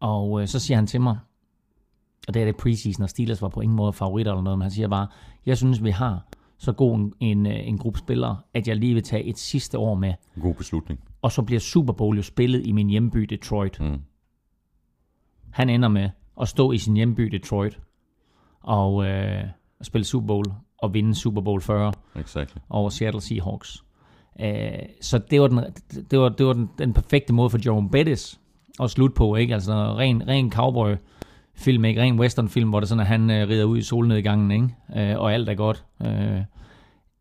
Og 0.00 0.40
øh, 0.40 0.48
så 0.48 0.58
siger 0.58 0.76
han 0.76 0.86
til 0.86 1.00
mig, 1.00 1.18
og 2.28 2.34
det 2.34 2.42
er 2.42 2.46
det 2.46 2.56
preseason, 2.56 3.02
og 3.02 3.10
Steelers 3.10 3.42
var 3.42 3.48
på 3.48 3.60
ingen 3.60 3.76
måde 3.76 3.92
favoritter 3.92 4.32
eller 4.32 4.42
noget, 4.42 4.58
men 4.58 4.62
han 4.62 4.70
siger 4.70 4.88
bare, 4.88 5.06
jeg 5.46 5.56
synes, 5.56 5.84
vi 5.84 5.90
har 5.90 6.26
så 6.58 6.72
god 6.72 6.96
en, 6.98 7.12
en, 7.20 7.46
øh, 7.46 7.68
en 7.68 7.78
gruppe 7.78 7.98
spillere, 7.98 8.36
at 8.54 8.68
jeg 8.68 8.76
lige 8.76 8.94
vil 8.94 9.02
tage 9.02 9.24
et 9.24 9.38
sidste 9.38 9.78
år 9.78 9.94
med. 9.94 10.14
God 10.40 10.54
beslutning. 10.54 11.00
Og 11.22 11.32
så 11.32 11.42
bliver 11.42 11.60
Super 11.60 11.92
Bowl 11.92 12.16
jo 12.16 12.22
spillet 12.22 12.66
i 12.66 12.72
min 12.72 12.88
hjemby 12.90 13.18
Detroit. 13.20 13.80
Mm. 13.80 14.00
Han 15.50 15.70
ender 15.70 15.88
med 15.88 16.10
at 16.40 16.48
stå 16.48 16.72
i 16.72 16.78
sin 16.78 16.94
hjemby 16.96 17.22
Detroit 17.22 17.80
og 18.60 19.06
øh, 19.06 19.44
spille 19.82 20.04
Super 20.04 20.26
Bowl 20.26 20.44
og 20.78 20.94
vinde 20.94 21.14
Super 21.14 21.40
Bowl 21.40 21.60
40 21.60 21.92
Exactly. 22.16 22.58
over 22.70 22.88
Seattle 22.90 23.20
Seahawks. 23.20 23.84
Øh, 24.40 24.78
så 25.00 25.18
det 25.18 25.40
var, 25.40 25.46
den, 25.46 25.60
det 26.10 26.18
var, 26.18 26.28
det 26.28 26.46
var 26.46 26.52
den, 26.52 26.70
den 26.78 26.92
perfekte 26.92 27.32
måde 27.32 27.50
for 27.50 27.58
Jerome 27.64 27.90
Bettis 27.90 28.40
at 28.82 28.90
slutte 28.90 29.14
på, 29.14 29.36
ikke? 29.36 29.54
Altså 29.54 29.72
ren, 29.72 30.28
ren 30.28 30.52
cowboy 30.52 30.94
film, 31.54 31.84
ikke? 31.84 32.02
Ren 32.02 32.20
western 32.20 32.48
film, 32.48 32.68
hvor 32.68 32.80
det 32.80 32.88
sådan, 32.88 33.00
at 33.00 33.06
han 33.06 33.30
øh, 33.30 33.48
rider 33.48 33.64
ud 33.64 33.78
i 33.78 33.82
solnedgangen, 33.82 34.50
ikke? 34.50 35.10
Øh, 35.10 35.18
og 35.18 35.34
alt 35.34 35.48
er 35.48 35.54
godt. 35.54 35.84
Øh, 36.02 36.40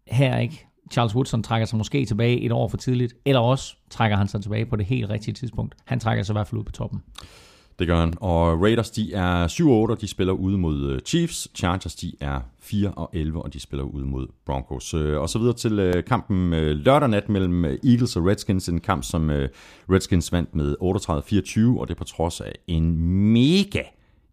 her, 0.08 0.38
ikke? 0.38 0.68
Charles 0.92 1.16
Woodson 1.16 1.44
trækker 1.44 1.66
sig 1.66 1.78
måske 1.78 2.06
tilbage 2.06 2.42
et 2.42 2.52
år 2.52 2.68
for 2.68 2.78
tidligt, 2.78 3.14
eller 3.26 3.42
også 3.42 3.76
trækker 3.90 4.18
han 4.18 4.28
sig 4.28 4.42
tilbage 4.42 4.66
på 4.66 4.76
det 4.76 4.86
helt 4.86 5.10
rigtige 5.10 5.34
tidspunkt. 5.34 5.76
Han 5.86 6.00
trækker 6.00 6.24
sig 6.24 6.34
i 6.34 6.36
hvert 6.36 6.48
fald 6.48 6.60
ud 6.60 6.64
på 6.64 6.72
toppen. 6.72 7.02
Det 7.80 7.88
gør 7.88 8.00
han. 8.00 8.14
Og 8.22 8.62
Raiders, 8.62 8.92
de 8.92 9.14
er 9.14 9.48
7 9.48 9.70
og 9.70 9.78
8, 9.78 9.92
og 9.92 10.02
de 10.02 10.08
spiller 10.08 10.34
ude 10.34 10.58
mod 10.58 10.92
øh, 10.92 11.00
Chiefs. 11.00 11.48
Chargers, 11.56 11.96
de 11.96 12.14
er 12.20 12.40
4 12.60 12.92
og 12.92 13.10
11, 13.14 13.42
og 13.42 13.54
de 13.54 13.60
spiller 13.60 13.84
ude 13.84 14.06
mod 14.06 14.28
Broncos. 14.46 14.94
Øh, 14.94 15.22
Og 15.22 15.30
så 15.30 15.40
videre 15.40 15.56
til 15.56 15.80
øh, 15.80 16.04
kampen 16.04 16.52
lørdag 16.74 17.10
nat 17.10 17.30
mellem 17.30 17.66
Eagles 17.66 18.16
og 18.16 18.26
Redskins. 18.26 18.70
En 18.70 18.80
kamp, 18.80 19.04
som 19.04 19.30
Redskins 19.92 20.32
vandt 20.32 20.56
med 20.56 20.76
38-24, 21.76 21.80
og 21.80 21.88
det 21.88 21.98
på 21.98 22.04
trods 22.04 22.42
af 22.42 22.52
en 22.68 22.98
mega 23.34 23.84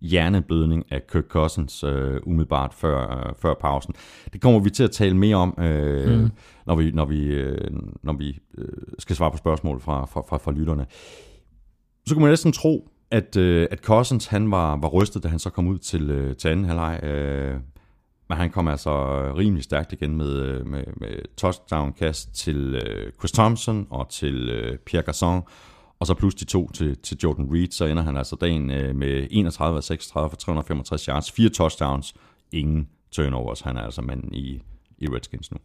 hjerneblødning 0.02 0.84
af 0.90 1.06
Kirk 1.06 1.24
Cousins 1.28 1.84
øh, 1.84 2.20
umiddelbart 2.26 2.74
før, 2.74 3.26
øh, 3.26 3.34
før 3.38 3.54
pausen. 3.60 3.94
Det 4.32 4.40
kommer 4.40 4.60
vi 4.60 4.70
til 4.70 4.84
at 4.84 4.90
tale 4.90 5.16
mere 5.16 5.36
om, 5.36 5.54
øh, 5.58 6.20
mm. 6.20 6.30
når 6.66 6.76
vi, 6.76 6.90
når 6.90 7.04
vi, 7.04 7.24
øh, 7.24 7.70
når 8.02 8.12
vi 8.12 8.38
øh, 8.58 8.66
skal 8.98 9.16
svare 9.16 9.30
på 9.30 9.36
spørgsmål 9.36 9.80
fra, 9.80 10.04
fra, 10.06 10.20
fra, 10.28 10.36
fra 10.36 10.52
lytterne. 10.52 10.86
Så 12.06 12.14
kunne 12.14 12.22
man 12.22 12.30
næsten 12.32 12.52
tro, 12.52 12.88
at, 13.12 13.36
øh, 13.36 13.68
at 13.70 13.78
Cousins 13.78 14.26
han 14.26 14.50
var, 14.50 14.76
var 14.76 14.88
rystet, 14.88 15.22
da 15.22 15.28
han 15.28 15.38
så 15.38 15.50
kom 15.50 15.68
ud 15.68 15.78
til, 15.78 16.10
øh, 16.10 16.36
til 16.36 16.48
anden 16.48 16.64
halvleg. 16.64 17.00
Øh, 17.02 17.60
men 18.28 18.38
han 18.38 18.50
kom 18.50 18.68
altså 18.68 18.92
rimelig 19.36 19.64
stærkt 19.64 19.92
igen 19.92 20.16
med, 20.16 20.32
øh, 20.32 20.66
med, 20.66 20.84
med 20.96 21.36
touchdown-kast 21.36 22.34
til 22.34 22.74
øh, 22.74 23.12
Chris 23.12 23.32
Thompson 23.32 23.86
og 23.90 24.08
til 24.08 24.48
øh, 24.48 24.78
Pierre 24.78 25.04
Garçon, 25.08 25.50
og 26.00 26.06
så 26.06 26.14
plus 26.14 26.34
de 26.34 26.44
to 26.44 26.70
til, 26.70 26.96
til 26.96 27.18
Jordan 27.22 27.48
Reed, 27.52 27.70
så 27.70 27.84
ender 27.84 28.02
han 28.02 28.16
altså 28.16 28.36
dagen 28.36 28.70
øh, 28.70 28.96
med 28.96 29.26
31 29.30 29.76
af 29.76 29.84
36 29.84 30.30
for 30.30 30.36
365 30.36 31.04
yards, 31.04 31.32
fire 31.32 31.48
touchdowns, 31.48 32.14
ingen 32.52 32.88
turnovers. 33.10 33.60
Han 33.60 33.76
er 33.76 33.82
altså 33.82 34.02
manden 34.02 34.34
i, 34.34 34.62
i 34.98 35.08
Redskins 35.08 35.50
nu. 35.52 35.58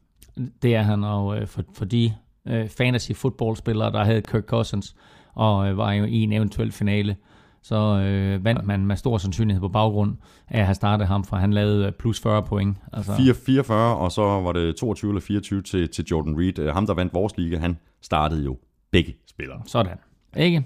Det 0.62 0.76
er 0.76 0.82
han, 0.82 1.04
og 1.04 1.38
øh, 1.38 1.48
for, 1.48 1.64
for 1.74 1.86
de 1.86 2.14
øh, 2.48 2.70
fantasy 2.70 3.12
footballspillere, 3.12 3.92
der 3.92 4.04
havde 4.04 4.22
Kirk 4.22 4.44
Cousins, 4.44 4.96
og 5.34 5.70
øh, 5.70 5.78
var 5.78 5.94
jo 5.94 6.06
i 6.06 6.16
en 6.16 6.34
eventuel 6.34 6.72
finale, 6.72 7.16
så 7.62 7.76
øh, 7.76 8.46
vandt 8.46 8.66
man 8.66 8.86
med 8.86 8.96
stor 8.96 9.18
sandsynlighed 9.18 9.62
på 9.62 9.68
baggrund 9.68 10.16
af 10.48 10.60
at 10.60 10.66
have 10.66 10.76
startet 10.76 11.08
ham, 11.08 11.24
for 11.24 11.36
han 11.36 11.54
lavede 11.54 11.86
øh, 11.86 11.92
plus 11.92 12.20
40 12.22 12.44
point. 12.44 12.78
Altså, 12.94 13.16
4, 13.18 13.34
44, 13.34 13.98
og 13.98 14.12
så 14.12 14.22
var 14.22 14.52
det 14.52 14.76
22 14.76 15.12
eller 15.12 15.22
24 15.22 15.62
til, 15.62 15.90
til 15.90 16.06
Jordan 16.06 16.40
Reed. 16.40 16.60
Øh, 16.60 16.74
Ham, 16.74 16.86
der 16.86 16.94
vandt 16.94 17.14
vores 17.14 17.38
liga, 17.38 17.58
han 17.58 17.78
startede 18.02 18.44
jo 18.44 18.58
begge 18.92 19.16
spillere. 19.28 19.62
Sådan. 19.66 19.98
Ikke? 20.38 20.66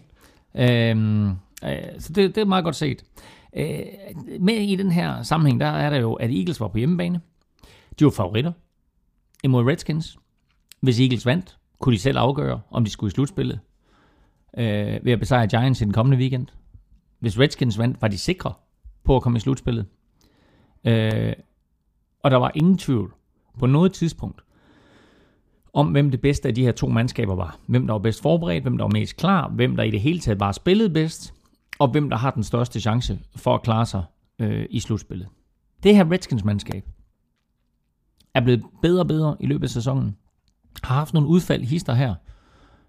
Øhm, 0.56 1.30
øh, 1.30 1.34
så 2.00 2.14
det, 2.14 2.36
det 2.36 2.42
er 2.42 2.46
meget 2.46 2.64
godt 2.64 2.76
set. 2.76 3.04
Øh, 3.56 3.80
med 4.40 4.54
i 4.54 4.76
den 4.76 4.92
her 4.92 5.24
sammenhæng, 5.24 5.60
der 5.60 5.68
er 5.68 5.90
der 5.90 5.98
jo, 6.00 6.14
at 6.14 6.32
Eagles 6.32 6.60
var 6.60 6.68
på 6.68 6.78
hjemmebane. 6.78 7.22
De 8.00 8.06
var 8.06 8.12
favoritter 8.12 8.52
imod 9.44 9.68
Redskins. 9.68 10.18
Hvis 10.82 11.00
Eagles 11.00 11.26
vandt, 11.26 11.58
kunne 11.80 11.96
de 11.96 12.00
selv 12.00 12.18
afgøre, 12.18 12.62
om 12.72 12.84
de 12.86 12.92
skulle 12.92 13.12
i 13.12 13.12
slutspillet 13.12 13.60
øh, 14.58 15.06
ved 15.06 15.12
at 15.12 15.20
besejre 15.20 15.48
Giants 15.48 15.82
i 15.82 15.84
den 15.84 15.94
kommende 15.94 16.18
weekend. 16.18 16.48
Hvis 17.22 17.40
Redskins 17.40 17.78
vandt, 17.78 18.02
var 18.02 18.08
de 18.08 18.18
sikre 18.18 18.54
på 19.04 19.16
at 19.16 19.22
komme 19.22 19.38
i 19.38 19.40
slutspillet. 19.40 19.86
Øh, 20.84 21.34
og 22.24 22.32
der 22.32 22.38
var 22.38 22.52
ingen 22.56 22.78
tvivl 22.78 23.14
på 23.60 23.66
noget 23.66 23.94
tidspunkt 23.94 24.42
om, 25.74 25.88
hvem 25.88 26.12
det 26.12 26.22
bedste 26.22 26.48
af 26.48 26.56
de 26.56 26.64
her 26.64 26.72
to 26.72 26.88
mandskaber 26.88 27.36
var. 27.36 27.60
Hvem 27.68 27.88
der 27.88 27.94
var 27.94 28.00
bedst 28.00 28.22
forberedt, 28.22 28.64
hvem 28.64 28.78
der 28.78 28.84
var 28.84 28.92
mest 28.92 29.18
klar, 29.18 29.50
hvem 29.50 29.76
der 29.76 29.84
i 29.84 29.92
det 29.92 30.02
hele 30.02 30.20
taget 30.20 30.38
bare 30.38 30.54
spillede 30.54 30.90
bedst, 30.90 31.34
og 31.80 31.88
hvem 31.88 32.10
der 32.10 32.18
har 32.18 32.32
den 32.32 32.44
største 32.44 32.80
chance 32.80 33.20
for 33.36 33.56
at 33.56 33.64
klare 33.64 33.86
sig 33.86 34.04
øh, 34.40 34.66
i 34.70 34.80
slutspillet. 34.80 35.28
Det 35.84 35.96
her 35.96 36.12
Redskins-mandskab 36.12 36.90
er 38.34 38.42
blevet 38.42 38.64
bedre 38.82 39.02
og 39.02 39.08
bedre 39.08 39.38
i 39.40 39.46
løbet 39.46 39.64
af 39.64 39.70
sæsonen. 39.70 40.18
Har 40.84 40.96
haft 40.96 41.14
nogle 41.14 41.30
udfald 41.30 41.64
hister 41.64 41.94
her, 41.94 42.16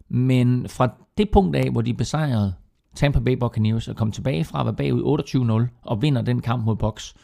men 0.09 0.69
fra 0.69 0.95
det 1.19 1.31
punkt 1.31 1.57
af, 1.57 1.71
hvor 1.71 1.81
de 1.81 1.95
besejrede 1.95 2.55
Tampa 2.95 3.21
Bay 3.21 3.33
Buccaneers 3.33 3.89
og 3.89 3.97
kom 3.97 4.13
tilbage 4.13 4.45
fra 4.45 4.61
at 4.61 4.67
være 4.67 4.77
bagud 4.77 5.69
28-0 5.71 5.81
og 5.83 6.03
vinder 6.03 6.23
den 6.23 6.43
kamp 6.43 6.65
mod 6.65 6.77
Bucks, 6.77 7.15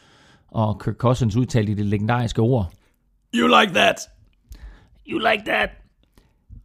og 0.47 0.81
Kirk 0.83 0.95
Cousins 0.95 1.35
udtalte 1.35 1.71
i 1.71 1.75
det 1.75 1.85
legendariske 1.85 2.41
ord, 2.41 2.73
You 3.35 3.47
like 3.47 3.73
that! 3.73 3.95
You 5.07 5.19
like 5.19 5.43
that? 5.45 5.69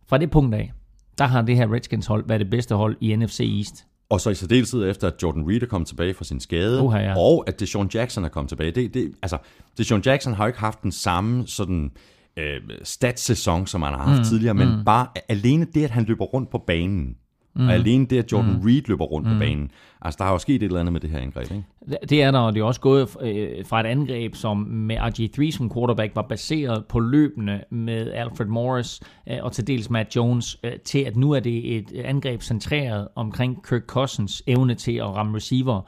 Fra 0.07 0.19
det 0.19 0.31
punkt 0.31 0.55
af, 0.55 0.73
der 1.19 1.25
har 1.25 1.43
det 1.43 1.57
her 1.57 1.73
Redskins 1.73 2.07
hold 2.07 2.25
været 2.29 2.41
det 2.41 2.51
bedste 2.51 2.75
hold 2.75 2.97
i 3.01 3.17
NFC 3.17 3.41
East. 3.41 3.87
Og 4.09 4.21
så 4.21 4.31
i 4.31 4.35
særdeleshed 4.35 4.91
efter, 4.91 5.07
at 5.07 5.15
Jordan 5.23 5.49
Reed 5.49 5.63
er 5.63 5.67
kommet 5.67 5.89
tilbage 5.89 6.15
fra 6.15 6.25
sin 6.25 6.41
skade, 6.41 6.83
Uha, 6.83 6.99
ja. 6.99 7.19
og 7.19 7.45
at 7.47 7.61
Deshaun 7.61 7.91
Jackson 7.95 8.25
er 8.25 8.29
kommet 8.29 8.49
tilbage. 8.49 8.71
Det, 8.71 8.95
det, 8.95 9.15
altså, 9.23 9.39
Deshaun 9.79 10.03
Jackson 10.07 10.35
har 10.35 10.45
jo 10.45 10.47
ikke 10.47 10.59
haft 10.59 10.83
den 10.83 10.93
samme 10.93 11.47
sådan, 11.47 11.91
øh, 12.37 12.61
statssæson, 12.83 13.67
som 13.67 13.83
han 13.83 13.93
har 13.93 14.03
haft 14.03 14.19
mm, 14.19 14.25
tidligere, 14.25 14.55
men 14.55 14.69
mm. 14.69 14.85
bare 14.85 15.07
alene 15.29 15.67
det, 15.75 15.85
at 15.85 15.91
han 15.91 16.05
løber 16.05 16.25
rundt 16.25 16.51
på 16.51 16.59
banen, 16.67 17.17
Mm. 17.57 17.69
Og 17.69 17.75
alene 17.75 18.07
det, 18.07 18.19
at 18.19 18.33
Jordan 18.33 18.53
mm. 18.53 18.61
Reed 18.61 18.83
løber 18.87 19.05
rundt 19.05 19.29
mm. 19.29 19.33
på 19.33 19.39
banen. 19.39 19.71
Altså, 20.03 20.19
der 20.19 20.25
har 20.25 20.33
jo 20.33 20.39
sket 20.39 20.55
et 20.55 20.63
eller 20.63 20.81
andet 20.81 20.93
med 20.93 21.01
det 21.01 21.11
her 21.11 21.19
angreb, 21.19 21.51
ikke? 21.51 21.65
Det 22.09 22.23
er 22.23 22.31
der, 22.31 22.39
og 22.39 22.55
det 22.55 22.61
er 22.61 22.65
også 22.65 22.81
gået 22.81 23.17
øh, 23.21 23.67
fra 23.67 23.81
et 23.81 23.87
angreb, 23.87 24.35
som 24.35 24.57
med 24.57 24.97
RG3 24.97 25.51
som 25.51 25.73
quarterback 25.75 26.17
var 26.17 26.23
baseret 26.23 26.85
på 26.87 27.01
løbende 27.01 27.65
med 27.71 28.13
Alfred 28.13 28.47
Morris 28.47 29.01
øh, 29.29 29.39
og 29.43 29.53
til 29.53 29.67
dels 29.67 29.91
Matt 29.91 30.17
Jones, 30.17 30.59
øh, 30.65 30.73
til 30.85 30.99
at 30.99 31.17
nu 31.17 31.31
er 31.31 31.41
det 31.41 31.77
et 31.77 31.93
angreb 32.05 32.43
centreret 32.43 33.09
omkring 33.15 33.67
Kirk 33.69 33.83
Cousins 33.87 34.43
evne 34.47 34.75
til 34.75 34.97
at 34.97 35.07
ramme 35.07 35.37
receiver 35.37 35.81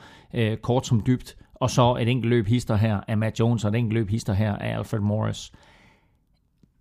kort 0.62 0.86
som 0.86 1.02
dybt, 1.06 1.36
og 1.54 1.70
så 1.70 1.96
et 2.00 2.08
enkelt 2.08 2.30
løb 2.30 2.46
hister 2.46 2.76
her 2.76 3.00
af 3.08 3.16
Matt 3.16 3.40
Jones, 3.40 3.64
og 3.64 3.70
et 3.70 3.76
enkelt 3.76 3.94
løb 3.94 4.08
hister 4.08 4.32
her 4.32 4.56
af 4.56 4.76
Alfred 4.76 5.00
Morris. 5.00 5.52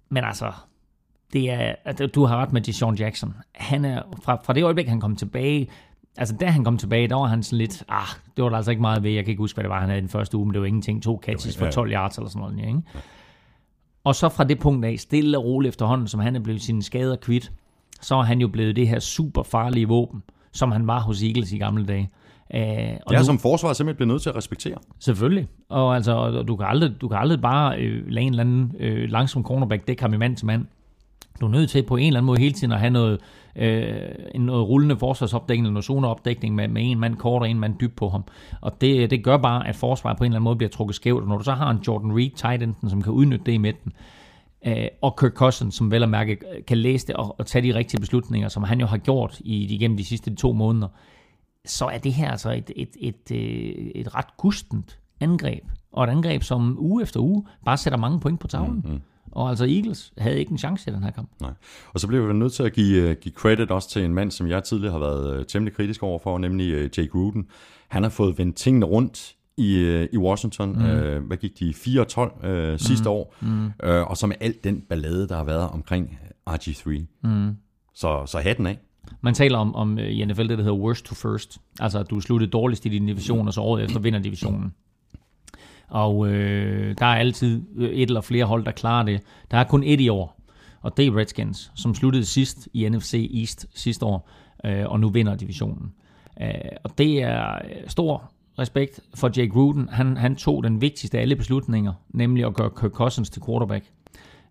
Men 0.10 0.24
altså, 0.24 0.52
det 1.34 1.52
er, 1.52 1.76
at 1.86 2.02
du 2.16 2.26
har 2.26 2.38
ret 2.38 2.54
med 2.54 2.62
Deshaun 2.62 2.96
Jackson. 2.96 3.34
Han 3.56 3.86
er, 3.86 4.02
fra, 4.24 4.42
fra 4.46 4.54
det 4.54 4.64
øjeblik, 4.64 4.88
han 4.88 5.00
kom 5.00 5.16
tilbage, 5.16 5.68
altså 6.18 6.36
da 6.40 6.46
han 6.46 6.64
kom 6.64 6.78
tilbage, 6.78 7.08
der 7.08 7.16
var 7.16 7.26
han 7.26 7.44
sådan 7.44 7.58
lidt, 7.58 7.84
ah, 7.90 8.08
det 8.36 8.44
var 8.44 8.50
der 8.50 8.58
altså 8.58 8.72
ikke 8.72 8.82
meget 8.82 9.04
ved, 9.04 9.12
jeg 9.12 9.24
kan 9.24 9.32
ikke 9.32 9.42
huske, 9.42 9.56
hvad 9.56 9.64
det 9.64 9.70
var, 9.70 9.80
han 9.80 9.90
havde 9.90 10.02
den 10.02 10.10
første 10.10 10.38
uge, 10.38 10.46
men 10.46 10.54
det 10.54 10.62
var 10.62 10.68
ingenting, 10.68 11.04
to 11.04 11.22
catches 11.24 11.58
for 11.58 11.70
12 11.70 11.92
yards 11.92 12.18
eller 12.18 12.30
sådan 12.30 12.42
noget, 12.42 12.68
ikke? 12.68 12.82
Og 14.04 14.16
så 14.16 14.30
fra 14.30 14.44
det 14.44 14.60
punkt 14.60 14.86
af, 14.86 15.00
stille 15.00 15.38
og 15.38 15.46
roligt 15.46 15.70
efterhånden, 15.70 16.08
som 16.08 16.20
han 16.20 16.36
er 16.36 16.40
blevet 16.40 16.62
sine 16.62 16.84
skader 16.84 17.16
kvidt, 17.16 17.52
så 18.02 18.16
er 18.16 18.24
han 18.24 18.42
jo 18.42 18.48
blevet 18.48 18.76
det 18.76 18.88
her 18.88 19.00
super 19.00 19.44
farlige 19.44 19.88
våben, 19.88 20.24
som 20.52 20.72
han 20.72 20.88
var 20.88 21.00
hos 21.00 21.24
Eagles 21.24 21.52
i 21.52 21.58
gamle 21.58 21.86
dage. 21.86 22.10
Uh, 22.54 22.60
og 22.60 22.60
det 22.60 23.16
er 23.16 23.18
nu, 23.18 23.24
som 23.26 23.40
forsvar 23.40 23.74
simpelthen 23.74 23.96
bliver 23.96 24.14
nødt 24.14 24.22
til 24.22 24.30
at 24.30 24.36
respektere. 24.36 24.78
Selvfølgelig. 25.00 25.48
Og 25.70 25.96
altså, 25.96 26.44
du 26.48 26.56
kan 26.56 26.66
aldrig, 26.68 27.02
du 27.02 27.08
kan 27.08 27.18
aldrig 27.18 27.42
bare 27.42 27.78
øh, 27.78 28.08
lade 28.08 28.26
en 28.26 28.34
eller 28.34 28.44
anden 28.44 28.76
øh, 28.80 29.10
langsom 29.10 29.44
cornerback 29.44 29.88
dække 29.88 30.02
ham 30.02 30.14
i 30.14 30.18
mand 30.18 30.36
til 30.36 30.46
mand. 30.46 30.66
Du 31.42 31.46
er 31.46 31.50
nødt 31.50 31.70
til 31.70 31.84
på 31.84 31.96
en 31.96 32.08
eller 32.08 32.20
anden 32.20 32.28
måde 32.28 32.40
hele 32.40 32.54
tiden 32.54 32.74
at 32.74 32.80
have 32.80 32.90
noget, 32.90 33.20
øh, 33.56 33.94
noget 34.36 34.68
rullende 34.68 34.98
forsvarsopdækning, 34.98 35.66
eller 35.66 35.74
noget 35.74 35.86
zoneopdækning 35.86 36.56
med, 36.56 36.68
med 36.68 36.92
en 36.92 37.00
mand 37.00 37.16
kort 37.16 37.42
og 37.42 37.50
en 37.50 37.60
mand 37.60 37.76
dyb 37.80 37.98
på 37.98 38.10
ham. 38.10 38.24
Og 38.62 38.82
det, 38.82 39.10
det 39.10 39.24
gør 39.24 39.38
bare, 39.38 39.68
at 39.68 39.76
forsvaret 39.76 40.18
på 40.18 40.24
en 40.24 40.32
eller 40.32 40.36
anden 40.36 40.44
måde 40.44 40.56
bliver 40.56 40.70
trukket 40.70 40.96
skævt. 40.96 41.22
Og 41.22 41.30
når 41.30 41.38
du 41.38 41.44
så 41.44 41.52
har 41.52 41.72
en 41.72 41.80
Jordan 41.88 42.18
Reed 42.18 42.32
tight 42.36 42.64
enden, 42.64 42.90
som 42.90 43.02
kan 43.02 43.14
udnytte 43.14 43.46
det 43.46 43.52
i 43.52 43.58
midten, 43.58 43.92
øh, 44.68 44.88
og 45.02 45.16
Kirk 45.20 45.34
Cousins, 45.34 45.76
som 45.76 45.92
vel 45.92 46.04
at 46.04 46.10
mærke 46.10 46.38
kan 46.68 46.78
læse 46.78 47.08
det 47.08 47.16
og, 47.16 47.36
og 47.40 47.46
tage 47.46 47.74
de 47.74 47.78
rigtige 47.78 48.00
beslutninger, 48.00 48.50
som 48.50 48.64
han 48.64 48.80
jo 48.80 48.86
har 48.86 48.98
gjort 48.98 49.40
i, 49.40 49.76
igennem 49.76 49.98
de 49.98 50.06
sidste 50.06 50.36
to 50.36 50.54
måneder, 50.54 50.88
så 51.66 51.86
er 51.86 51.98
det 51.98 52.14
her 52.14 52.32
altså 52.32 52.52
et, 52.52 52.72
et, 52.76 52.90
et, 53.00 53.32
et, 53.32 53.92
et 53.96 54.16
ret 54.16 54.38
gustent 54.38 55.00
angreb. 55.20 55.64
Og 55.92 56.04
et 56.04 56.10
angreb, 56.10 56.44
som 56.44 56.78
uge 56.80 57.04
efter 57.04 57.20
uge 57.20 57.46
bare 57.66 57.78
sætter 57.78 58.00
mange 58.00 58.20
point 58.20 58.40
på 58.40 58.48
tavlen. 58.48 58.82
Mm-hmm. 58.86 59.02
Og 59.36 59.50
altså 59.50 59.66
Eagles 59.66 60.14
havde 60.18 60.40
ikke 60.40 60.52
en 60.52 60.58
chance 60.58 60.92
i 60.92 60.94
den 60.94 61.04
her 61.04 61.12
kamp. 61.12 61.30
Nej. 61.42 61.52
Og 61.94 62.00
så 62.00 62.08
bliver 62.08 62.28
vi 62.28 62.34
nødt 62.34 62.54
til 62.54 62.64
at 62.64 62.74
give, 62.74 63.10
uh, 63.10 63.16
give 63.22 63.34
credit 63.34 63.72
også 63.72 63.90
til 63.90 64.04
en 64.04 64.14
mand, 64.14 64.32
som 64.32 64.48
jeg 64.48 64.64
tidligere 64.64 64.92
har 64.92 65.00
været 65.00 65.40
uh, 65.40 65.46
temmelig 65.46 65.76
kritisk 65.76 66.04
over 66.04 66.20
for, 66.20 66.38
nemlig 66.38 66.76
uh, 66.76 66.82
Jake 66.82 67.08
Gruden. 67.08 67.48
Han 67.88 68.04
har 68.04 68.10
fået 68.10 68.38
vendt 68.38 68.56
tingene 68.56 68.86
rundt 68.86 69.36
i, 69.58 70.08
i 70.14 70.18
Washington. 70.18 70.70
Mm. 70.72 70.86
Uh, 70.86 71.28
hvad 71.28 71.38
gik 71.38 71.60
de? 71.60 71.70
4-12 71.70 72.48
uh, 72.48 72.80
sidste 72.80 73.04
mm. 73.04 73.12
år. 73.12 73.36
Mm. 73.42 73.66
Uh, 73.66 74.10
og 74.10 74.18
så 74.18 74.28
med 74.28 74.36
alt 74.40 74.64
den 74.64 74.82
ballade, 74.82 75.28
der 75.28 75.36
har 75.36 75.44
været 75.44 75.70
omkring 75.70 76.20
RG3. 76.50 76.90
Mm. 77.24 77.56
Så, 77.94 78.24
så 78.26 78.38
hatten 78.38 78.66
af. 78.66 78.78
Man 79.22 79.34
taler 79.34 79.58
om, 79.58 79.76
om 79.76 79.98
i 79.98 80.26
NFL 80.26 80.42
det, 80.42 80.50
der 80.50 80.64
hedder 80.64 80.78
worst 80.78 81.06
to 81.06 81.16
first. 81.16 81.58
Altså, 81.80 82.00
at 82.00 82.10
du 82.10 82.20
sluttede 82.20 82.52
dårligst 82.52 82.86
i 82.86 82.90
din 82.90 83.06
division, 83.06 83.48
og 83.48 83.54
så 83.54 83.62
året 83.62 83.84
efter 83.84 84.00
vinder 84.00 84.20
divisionen. 84.20 84.74
Og 85.88 86.28
øh, 86.28 86.96
der 87.00 87.06
er 87.06 87.16
altid 87.16 87.62
øh, 87.76 87.90
et 87.90 88.08
eller 88.08 88.22
flere 88.22 88.46
hold, 88.46 88.66
der 88.66 88.72
klarer 88.72 89.06
det. 89.06 89.22
Der 89.52 89.58
er 89.58 89.64
kun 89.64 89.84
et 89.84 90.02
i 90.02 90.10
år, 90.10 90.40
og 90.82 90.98
det 90.98 91.08
er 91.08 91.18
Redskins, 91.18 91.72
som 91.76 91.96
sluttede 91.96 92.26
sidst 92.26 92.70
i 92.74 92.90
NFC 92.90 93.32
East 93.34 93.68
sidste 93.74 94.06
år, 94.06 94.30
øh, 94.66 94.86
og 94.86 95.00
nu 95.00 95.10
vinder 95.10 95.36
divisionen. 95.36 95.94
Øh, 96.42 96.50
og 96.84 96.98
det 96.98 97.24
er 97.24 97.56
øh, 97.56 97.62
stor 97.88 98.32
respekt 98.60 99.00
for 99.16 99.28
Jake 99.38 99.50
Gruden. 99.50 99.90
Han, 99.90 100.18
han 100.18 100.36
tog 100.36 100.64
den 100.64 100.82
vigtigste 100.82 101.18
af 101.18 101.22
alle 101.22 101.36
beslutninger, 101.36 101.94
nemlig 102.10 102.46
at 102.46 102.54
gøre 102.54 102.70
Kirk 102.80 102.92
Cousins 102.92 103.30
til 103.30 103.42
quarterback. 103.46 103.86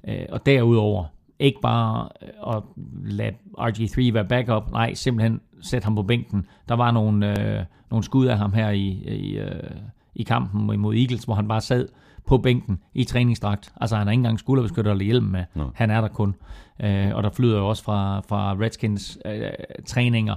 Øh, 0.08 0.26
og 0.28 0.46
derudover, 0.46 1.04
ikke 1.38 1.60
bare 1.60 2.08
øh, 2.22 2.56
at 2.56 2.62
lade 3.04 3.34
RG3 3.58 4.12
være 4.12 4.24
backup, 4.24 4.70
nej, 4.70 4.94
simpelthen 4.94 5.40
sætte 5.62 5.84
ham 5.84 5.94
på 5.94 6.02
bænken. 6.02 6.46
Der 6.68 6.74
var 6.74 6.90
nogle, 6.90 7.40
øh, 7.40 7.64
nogle 7.90 8.04
skud 8.04 8.26
af 8.26 8.38
ham 8.38 8.52
her 8.52 8.70
i, 8.70 8.88
i 9.06 9.38
øh, 9.38 9.70
i 10.14 10.22
kampen 10.22 10.80
mod 10.80 10.94
Eagles, 10.94 11.24
hvor 11.24 11.34
han 11.34 11.48
bare 11.48 11.60
sad 11.60 11.88
på 12.26 12.38
bænken 12.38 12.78
i 12.94 13.04
træningsdragt. 13.04 13.72
Altså 13.80 13.96
han 13.96 14.06
har 14.06 14.12
ikke 14.12 14.18
engang 14.18 14.38
skulderbeskytter 14.38 14.90
eller 14.90 15.04
hjelm 15.04 15.24
med. 15.24 15.44
No. 15.54 15.64
Han 15.74 15.90
er 15.90 16.00
der 16.00 16.08
kun. 16.08 16.34
Øh, 16.80 17.14
og 17.14 17.22
der 17.22 17.30
flyder 17.30 17.58
jo 17.58 17.68
også 17.68 17.84
fra, 17.84 18.20
fra 18.20 18.56
Redskins 18.60 19.18
øh, 19.26 19.42
træninger, 19.86 20.34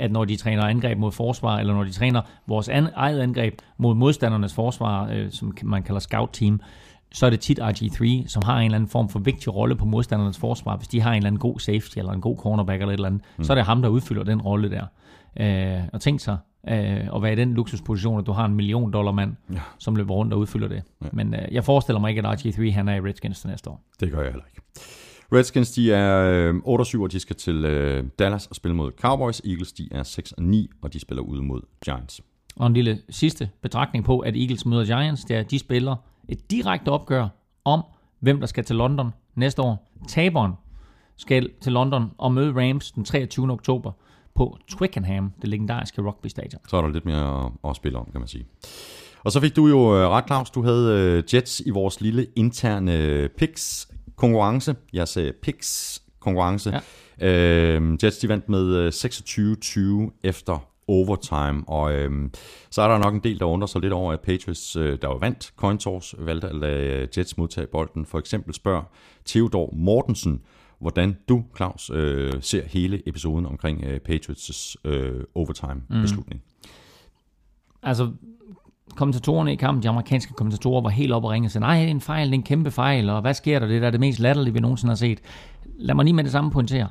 at 0.00 0.12
når 0.12 0.24
de 0.24 0.36
træner 0.36 0.62
angreb 0.62 0.98
mod 0.98 1.12
forsvar, 1.12 1.58
eller 1.58 1.74
når 1.74 1.84
de 1.84 1.90
træner 1.90 2.22
vores 2.46 2.68
an, 2.68 2.88
eget 2.94 3.20
angreb 3.20 3.54
mod 3.78 3.94
modstandernes 3.94 4.54
forsvar, 4.54 5.10
øh, 5.12 5.30
som 5.30 5.56
man 5.62 5.82
kalder 5.82 6.00
scout 6.00 6.30
team, 6.32 6.60
så 7.12 7.26
er 7.26 7.30
det 7.30 7.40
tit 7.40 7.60
RG3, 7.60 8.28
som 8.28 8.42
har 8.42 8.58
en 8.58 8.64
eller 8.64 8.76
anden 8.76 8.90
form 8.90 9.08
for 9.08 9.18
vigtig 9.18 9.54
rolle 9.54 9.76
på 9.76 9.84
modstandernes 9.84 10.38
forsvar. 10.38 10.76
Hvis 10.76 10.88
de 10.88 11.00
har 11.00 11.10
en 11.10 11.16
eller 11.16 11.26
anden 11.26 11.40
god 11.40 11.58
safety, 11.58 11.98
eller 11.98 12.12
en 12.12 12.20
god 12.20 12.36
cornerback, 12.36 12.80
eller 12.80 12.92
et 12.92 12.96
eller 12.96 13.06
andet, 13.06 13.22
mm. 13.36 13.44
så 13.44 13.52
er 13.52 13.54
det 13.54 13.64
ham, 13.64 13.82
der 13.82 13.88
udfylder 13.88 14.24
den 14.24 14.42
rolle 14.42 14.70
der. 14.70 14.84
Øh, 15.40 15.84
og 15.92 16.00
tænk 16.00 16.20
sig, 16.20 16.36
øh, 16.68 17.14
at 17.14 17.22
være 17.22 17.32
i 17.32 17.36
den 17.36 17.54
luksusposition, 17.54 18.18
at 18.18 18.26
du 18.26 18.32
har 18.32 18.44
en 18.44 18.54
million 18.54 18.92
dollar 18.92 19.12
mand, 19.12 19.36
ja. 19.52 19.60
som 19.78 19.96
løber 19.96 20.14
rundt 20.14 20.32
og 20.32 20.38
udfylder 20.38 20.68
det. 20.68 20.82
Ja. 21.02 21.08
Men 21.12 21.34
øh, 21.34 21.40
jeg 21.52 21.64
forestiller 21.64 22.00
mig 22.00 22.08
ikke, 22.08 22.26
at 22.26 22.46
RG3 22.46 22.72
han 22.72 22.88
er 22.88 22.94
i 22.94 23.00
Redskins 23.00 23.40
til 23.40 23.50
næste 23.50 23.70
år. 23.70 23.84
Det 24.00 24.12
gør 24.12 24.22
jeg 24.22 24.30
heller 24.30 24.44
ikke. 24.46 24.60
Redskins, 25.32 25.70
de 25.70 25.92
er 25.92 26.30
øh, 26.30 26.54
8 26.64 26.84
7, 26.84 27.02
og 27.02 27.12
de 27.12 27.20
skal 27.20 27.36
til 27.36 27.64
øh, 27.64 28.04
Dallas 28.18 28.46
og 28.46 28.56
spille 28.56 28.76
mod 28.76 28.92
Cowboys. 29.00 29.40
Eagles, 29.40 29.72
de 29.72 29.88
er 29.90 30.02
6 30.02 30.32
og 30.32 30.42
9, 30.42 30.70
og 30.82 30.92
de 30.92 31.00
spiller 31.00 31.22
ude 31.22 31.42
mod 31.42 31.60
Giants. 31.84 32.20
Og 32.56 32.66
en 32.66 32.72
lille 32.72 32.98
sidste 33.10 33.50
betragtning 33.62 34.04
på, 34.04 34.18
at 34.18 34.36
Eagles 34.36 34.66
møder 34.66 34.84
Giants, 34.84 35.24
det 35.24 35.36
er, 35.36 35.40
at 35.40 35.50
de 35.50 35.58
spiller 35.58 35.96
et 36.28 36.50
direkte 36.50 36.88
opgør 36.88 37.28
om, 37.64 37.84
hvem 38.20 38.40
der 38.40 38.46
skal 38.46 38.64
til 38.64 38.76
London 38.76 39.10
næste 39.34 39.62
år. 39.62 39.92
Taberen 40.08 40.52
skal 41.16 41.50
til 41.60 41.72
London 41.72 42.10
og 42.18 42.32
møde 42.32 42.52
Rams 42.60 42.92
den 42.92 43.04
23. 43.04 43.52
oktober 43.52 43.92
på 44.38 44.58
Twickenham, 44.68 45.32
det 45.42 45.48
legendariske 45.48 46.02
rugby-stadion. 46.02 46.60
Så 46.68 46.76
er 46.76 46.80
der 46.80 46.88
lidt 46.88 47.04
mere 47.04 47.52
at, 47.64 47.76
spille 47.76 47.98
om, 47.98 48.08
kan 48.12 48.20
man 48.20 48.28
sige. 48.28 48.46
Og 49.24 49.32
så 49.32 49.40
fik 49.40 49.56
du 49.56 49.66
jo 49.66 49.96
øh, 49.96 50.08
ret, 50.08 50.24
Claus. 50.26 50.50
Du 50.50 50.62
havde 50.62 50.92
øh, 50.92 51.34
Jets 51.34 51.62
i 51.66 51.70
vores 51.70 52.00
lille 52.00 52.26
interne 52.36 53.28
picks 53.38 53.88
konkurrence. 54.16 54.76
Jeg 54.92 55.08
sagde 55.08 55.32
picks 55.42 56.02
konkurrence. 56.20 56.80
Ja. 57.20 57.76
Øh, 57.76 57.98
Jets 58.02 58.18
de 58.18 58.28
vandt 58.28 58.48
med 58.48 58.88
26-20 60.12 60.18
efter 60.28 60.68
overtime, 60.88 61.64
og 61.68 61.92
øh, 61.92 62.30
så 62.70 62.82
er 62.82 62.88
der 62.88 62.98
nok 62.98 63.14
en 63.14 63.20
del, 63.20 63.38
der 63.38 63.44
undrer 63.44 63.66
sig 63.66 63.80
lidt 63.80 63.92
over, 63.92 64.12
at 64.12 64.20
Patriots, 64.20 64.76
øh, 64.76 64.98
der 65.02 65.08
var 65.08 65.18
vandt 65.18 65.52
coin 65.56 65.78
toss, 65.78 66.14
valgte 66.18 66.48
at 66.48 66.54
lade 66.54 67.08
Jets 67.16 67.36
modtage 67.36 67.66
bolden. 67.66 68.06
For 68.06 68.18
eksempel 68.18 68.54
spørger 68.54 68.82
Theodor 69.26 69.70
Mortensen, 69.72 70.40
hvordan 70.80 71.16
du, 71.28 71.44
Claus, 71.56 71.90
øh, 71.94 72.32
ser 72.40 72.66
hele 72.66 73.08
episoden 73.08 73.46
omkring 73.46 73.84
øh, 73.84 74.00
Patriots' 74.08 74.74
øh, 74.84 75.24
overtime-beslutning. 75.34 76.42
Mm. 76.62 76.68
Altså, 77.82 78.12
kommentatorerne 78.96 79.52
i 79.52 79.56
kampen, 79.56 79.82
de 79.82 79.88
amerikanske 79.88 80.32
kommentatorer, 80.32 80.82
var 80.82 80.88
helt 80.88 81.12
oppe 81.12 81.28
og 81.28 81.32
ringe 81.32 81.46
og 81.46 81.50
sagde, 81.50 81.62
nej, 81.62 81.78
det 81.78 81.86
er 81.86 81.90
en 81.90 82.00
fejl, 82.00 82.26
det 82.26 82.34
er 82.34 82.38
en 82.38 82.42
kæmpe 82.42 82.70
fejl, 82.70 83.08
og 83.08 83.20
hvad 83.20 83.34
sker 83.34 83.58
der? 83.58 83.66
Det 83.66 83.84
er 83.84 83.90
det 83.90 84.00
mest 84.00 84.18
latterlige, 84.18 84.54
vi 84.54 84.60
nogensinde 84.60 84.90
har 84.90 84.96
set. 84.96 85.20
Lad 85.64 85.94
mig 85.94 86.04
lige 86.04 86.14
med 86.14 86.24
det 86.24 86.32
samme 86.32 86.50
pointere. 86.50 86.88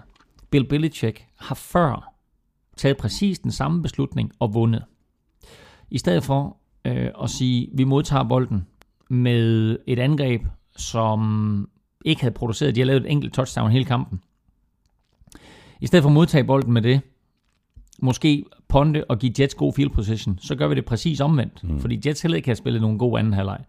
Bill 0.50 0.68
Belichick 0.68 1.26
har 1.36 1.56
før 1.56 2.14
taget 2.78 2.98
præcis 2.98 3.40
den 3.40 3.52
samme 3.52 3.82
beslutning 3.82 4.32
og 4.40 4.54
vundet. 4.54 4.84
I 5.90 5.98
stedet 5.98 6.24
for 6.24 6.58
øh, 6.86 7.12
at 7.24 7.30
sige, 7.30 7.70
vi 7.74 7.84
modtager 7.84 8.24
bolden 8.24 8.68
med 9.10 9.78
et 9.88 10.00
angreb, 10.00 10.42
som 10.78 11.70
ikke 12.06 12.22
havde 12.22 12.34
produceret. 12.34 12.76
De 12.76 12.80
har 12.80 12.86
lavet 12.86 13.06
et 13.06 13.12
enkelt 13.12 13.34
touchdown 13.34 13.72
hele 13.72 13.86
kampen. 13.86 14.22
I 15.82 15.88
stedet 15.88 16.04
for 16.04 16.10
at 16.10 16.14
modtage 16.14 16.44
bolden 16.44 16.74
med 16.74 16.82
det, 16.82 17.02
måske 18.00 18.46
ponte 18.68 19.12
og 19.12 19.20
give 19.20 19.34
Jets 19.40 19.56
god 19.56 19.74
field 19.74 19.90
position, 19.90 20.40
så 20.42 20.56
gør 20.56 20.68
vi 20.68 20.76
det 20.76 20.86
præcis 20.86 21.22
omvendt. 21.22 21.64
Mm. 21.64 21.80
Fordi 21.80 22.02
Jets 22.06 22.22
heller 22.22 22.36
ikke 22.36 22.50
har 22.50 22.56
spillet 22.56 22.82
nogen 22.82 22.98
god 22.98 23.20
anden 23.20 23.34
halvleg. 23.34 23.60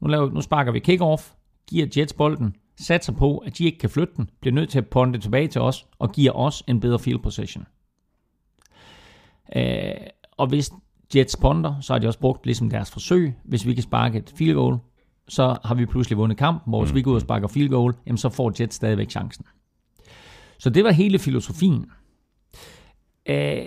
Nu, 0.00 0.08
laver, 0.08 0.30
nu 0.30 0.40
sparker 0.40 0.72
vi 0.72 0.78
kickoff, 0.78 1.32
giver 1.66 1.86
Jets 1.96 2.12
bolden, 2.12 2.56
satser 2.80 3.12
på, 3.12 3.38
at 3.38 3.58
de 3.58 3.64
ikke 3.64 3.78
kan 3.78 3.90
flytte 3.90 4.14
den, 4.16 4.30
bliver 4.40 4.54
nødt 4.54 4.70
til 4.70 4.78
at 4.78 4.86
ponte 4.86 5.18
tilbage 5.18 5.48
til 5.48 5.60
os, 5.60 5.86
og 5.98 6.12
giver 6.12 6.32
os 6.32 6.62
en 6.66 6.80
bedre 6.80 6.98
field 6.98 7.18
position. 7.18 7.66
Øh, 9.56 9.92
og 10.36 10.46
hvis 10.46 10.70
Jets 11.16 11.36
ponder, 11.36 11.80
så 11.80 11.92
har 11.92 11.98
de 11.98 12.06
også 12.06 12.18
brugt 12.18 12.46
ligesom 12.46 12.70
deres 12.70 12.90
forsøg. 12.90 13.34
Hvis 13.44 13.66
vi 13.66 13.74
kan 13.74 13.82
sparke 13.82 14.18
et 14.18 14.32
field 14.36 14.54
goal, 14.54 14.78
så 15.30 15.58
har 15.64 15.74
vi 15.74 15.86
pludselig 15.86 16.18
vundet 16.18 16.38
kampen, 16.38 16.70
hvor 16.70 16.84
hvis 16.84 16.94
vi 16.94 17.02
går 17.02 17.10
ud 17.10 17.16
og 17.16 17.22
sparker 17.22 17.48
field 17.48 17.68
goal, 17.68 17.94
jamen 18.06 18.18
så 18.18 18.28
får 18.28 18.52
Jets 18.60 18.76
stadigvæk 18.76 19.10
chancen. 19.10 19.44
Så 20.58 20.70
det 20.70 20.84
var 20.84 20.90
hele 20.90 21.18
filosofien. 21.18 21.90
Uh, 23.30 23.66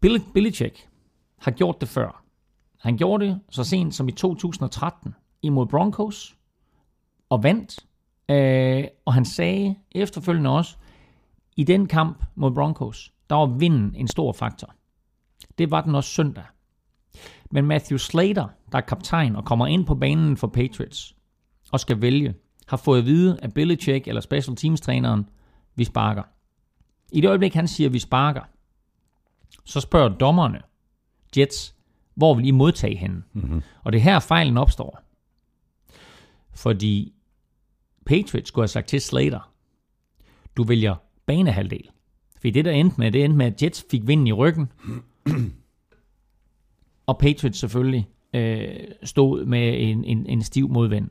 Bill, 0.00 0.22
Belichick 0.34 0.88
har 1.38 1.50
gjort 1.50 1.80
det 1.80 1.88
før. 1.88 2.24
Han 2.80 2.96
gjorde 2.96 3.26
det 3.26 3.40
så 3.50 3.64
sent 3.64 3.94
som 3.94 4.08
i 4.08 4.12
2013 4.12 5.14
imod 5.42 5.66
Broncos 5.66 6.36
og 7.30 7.42
vandt. 7.42 7.78
Uh, 8.28 8.88
og 9.04 9.14
han 9.14 9.24
sagde 9.24 9.76
efterfølgende 9.92 10.50
også, 10.50 10.76
i 11.56 11.64
den 11.64 11.86
kamp 11.86 12.24
mod 12.34 12.50
Broncos, 12.50 13.12
der 13.30 13.36
var 13.36 13.46
vinden 13.46 13.94
en 13.96 14.08
stor 14.08 14.32
faktor. 14.32 14.74
Det 15.58 15.70
var 15.70 15.80
den 15.80 15.94
også 15.94 16.10
søndag. 16.10 16.44
Men 17.54 17.66
Matthew 17.66 17.98
Slater, 17.98 18.48
der 18.72 18.78
er 18.78 18.82
kaptajn 18.82 19.36
og 19.36 19.44
kommer 19.44 19.66
ind 19.66 19.86
på 19.86 19.94
banen 19.94 20.36
for 20.36 20.46
Patriots 20.46 21.16
og 21.72 21.80
skal 21.80 22.00
vælge, 22.00 22.34
har 22.66 22.76
fået 22.76 22.98
at 22.98 23.06
vide 23.06 23.38
af 23.42 23.52
Belichick 23.52 24.08
eller 24.08 24.20
special 24.20 24.56
teams 24.56 24.80
træneren, 24.80 25.28
vi 25.74 25.84
sparker. 25.84 26.22
I 27.12 27.20
det 27.20 27.28
øjeblik, 27.28 27.54
han 27.54 27.68
siger, 27.68 27.90
vi 27.90 27.98
sparker, 27.98 28.40
så 29.64 29.80
spørger 29.80 30.08
dommerne, 30.08 30.60
Jets, 31.36 31.74
hvor 32.14 32.34
vil 32.34 32.46
I 32.46 32.50
modtage 32.50 32.96
hende? 32.96 33.22
Mm-hmm. 33.32 33.62
Og 33.82 33.92
det 33.92 33.98
er 33.98 34.02
her 34.02 34.20
fejlen 34.20 34.58
opstår. 34.58 35.02
Fordi 36.54 37.14
Patriots 38.06 38.48
skulle 38.48 38.62
have 38.62 38.68
sagt 38.68 38.88
til 38.88 39.00
Slater, 39.00 39.52
du 40.56 40.62
vælger 40.62 40.94
banehalvdel. 41.26 41.88
For 42.40 42.50
det, 42.50 42.64
der 42.64 42.70
endte 42.70 42.96
med, 42.98 43.12
det 43.12 43.24
endte 43.24 43.36
med, 43.36 43.46
at 43.46 43.62
Jets 43.62 43.84
fik 43.90 44.06
vinden 44.06 44.26
i 44.26 44.32
ryggen. 44.32 44.72
Og 47.06 47.18
Patriots 47.18 47.58
selvfølgelig 47.58 48.08
øh, 48.34 48.68
stod 49.02 49.44
med 49.44 49.82
en, 49.82 50.04
en, 50.04 50.26
en 50.26 50.42
stiv 50.42 50.68
modvind. 50.68 51.10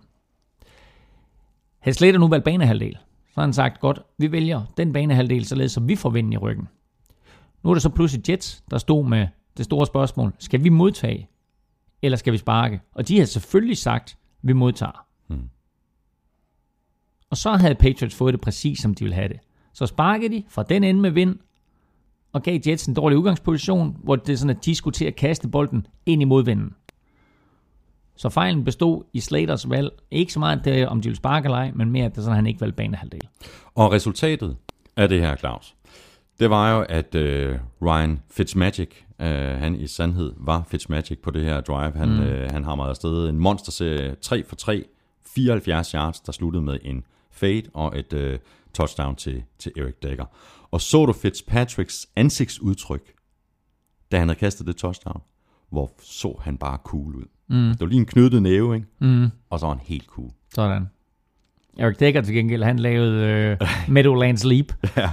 Havde 1.79 1.97
Slater 1.97 2.19
nu 2.19 2.27
valgt 2.27 2.45
banehalvdel, 2.45 2.97
så 3.29 3.35
har 3.35 3.41
han 3.41 3.53
sagt, 3.53 3.79
godt, 3.79 3.99
vi 4.17 4.31
vælger 4.31 4.61
den 4.77 4.93
banehalvdel, 4.93 5.45
således 5.45 5.71
som 5.71 5.87
vi 5.87 5.95
får 5.95 6.09
vinden 6.09 6.33
i 6.33 6.37
ryggen. 6.37 6.67
Nu 7.63 7.69
er 7.69 7.73
det 7.73 7.83
så 7.83 7.89
pludselig 7.89 8.29
Jets, 8.29 8.63
der 8.71 8.77
stod 8.77 9.05
med 9.05 9.27
det 9.57 9.65
store 9.65 9.85
spørgsmål, 9.85 10.33
skal 10.39 10.63
vi 10.63 10.69
modtage, 10.69 11.29
eller 12.01 12.17
skal 12.17 12.33
vi 12.33 12.37
sparke? 12.37 12.81
Og 12.93 13.07
de 13.07 13.19
har 13.19 13.25
selvfølgelig 13.25 13.77
sagt, 13.77 14.17
vi 14.41 14.53
modtager. 14.53 15.05
Hmm. 15.27 15.49
Og 17.29 17.37
så 17.37 17.51
havde 17.51 17.75
Patriots 17.75 18.15
fået 18.15 18.33
det 18.33 18.41
præcis, 18.41 18.79
som 18.79 18.93
de 18.93 19.03
ville 19.03 19.15
have 19.15 19.29
det. 19.29 19.39
Så 19.73 19.85
sparkede 19.85 20.33
de 20.33 20.43
fra 20.49 20.63
den 20.63 20.83
ende 20.83 21.01
med 21.01 21.11
vind, 21.11 21.39
og 22.33 22.43
gav 22.43 22.59
Jets 22.67 22.85
en 22.85 22.93
dårlig 22.93 23.17
udgangsposition, 23.17 23.97
hvor 24.03 24.15
det 24.15 24.33
er 24.33 24.37
sådan, 24.37 24.57
at 24.57 24.65
de 24.65 24.75
skulle 24.75 24.93
til 24.93 25.05
at 25.05 25.15
kaste 25.15 25.47
bolden 25.47 25.87
ind 26.05 26.21
i 26.21 26.25
modvinden. 26.25 26.75
Så 28.15 28.29
fejlen 28.29 28.63
bestod 28.63 29.03
i 29.13 29.19
Slaters 29.19 29.69
valg. 29.69 29.89
Ikke 30.11 30.33
så 30.33 30.39
meget 30.39 30.65
det, 30.65 30.87
om 30.87 31.01
de 31.01 31.07
ville 31.09 31.17
sparke 31.17 31.45
eller 31.45 31.57
ej, 31.57 31.71
men 31.75 31.91
mere, 31.91 32.05
at 32.05 32.15
det 32.15 32.23
sådan, 32.23 32.31
at 32.31 32.35
han 32.35 32.47
ikke 32.47 32.61
valgte 32.61 32.75
banehalvdel. 32.75 33.27
Og 33.75 33.91
resultatet 33.91 34.55
af 34.95 35.09
det 35.09 35.21
her, 35.21 35.35
Claus, 35.35 35.75
det 36.39 36.49
var 36.49 36.71
jo, 36.71 36.85
at 36.89 37.15
uh, 37.15 37.55
Ryan 37.87 38.21
Fitzmagic, 38.31 38.89
uh, 39.19 39.25
han 39.25 39.75
i 39.75 39.87
sandhed 39.87 40.33
var 40.37 40.63
Fitzmagic 40.67 41.19
på 41.23 41.31
det 41.31 41.43
her 41.43 41.61
drive. 41.61 41.91
Han, 41.91 42.09
mm. 42.09 42.19
uh, 42.19 42.51
han 42.51 42.63
hamrede 42.63 42.89
afsted 42.89 43.29
en 43.29 43.39
monsterserie 43.39 44.15
3 44.21 44.43
for 44.43 44.55
3, 44.55 44.83
74 45.35 45.91
yards, 45.91 46.19
der 46.19 46.31
sluttede 46.31 46.63
med 46.63 46.77
en 46.81 47.03
fade 47.31 47.63
og 47.73 47.99
et 47.99 48.13
uh, 48.13 48.39
touchdown 48.73 49.15
til, 49.15 49.43
til 49.59 49.71
Eric 49.77 49.93
Decker. 50.03 50.25
Og 50.73 50.81
så 50.81 51.05
du 51.05 51.13
Fitzpatricks 51.13 52.07
ansigtsudtryk, 52.15 53.13
da 54.11 54.19
han 54.19 54.27
havde 54.27 54.39
kastet 54.39 54.67
det 54.67 54.75
touchdown? 54.75 55.21
Hvor 55.71 55.91
så 56.01 56.39
han 56.41 56.57
bare 56.57 56.77
cool 56.83 57.15
ud. 57.15 57.25
Mm. 57.49 57.69
Det 57.69 57.79
var 57.79 57.85
lige 57.85 57.99
en 57.99 58.05
knyttet 58.05 58.41
næve, 58.41 58.75
ikke? 58.75 58.87
Mm. 58.99 59.27
Og 59.49 59.59
så 59.59 59.65
var 59.65 59.73
han 59.73 59.83
helt 59.85 60.05
cool. 60.05 60.29
Sådan. 60.55 60.89
Eric 61.77 61.97
Decker 61.97 62.21
til 62.21 62.35
gengæld, 62.35 62.63
han 62.63 62.79
lavede 62.79 63.27
øh, 63.27 63.67
Meadowlands 63.93 64.43
Leap. 64.43 64.65
ja. 64.97 65.09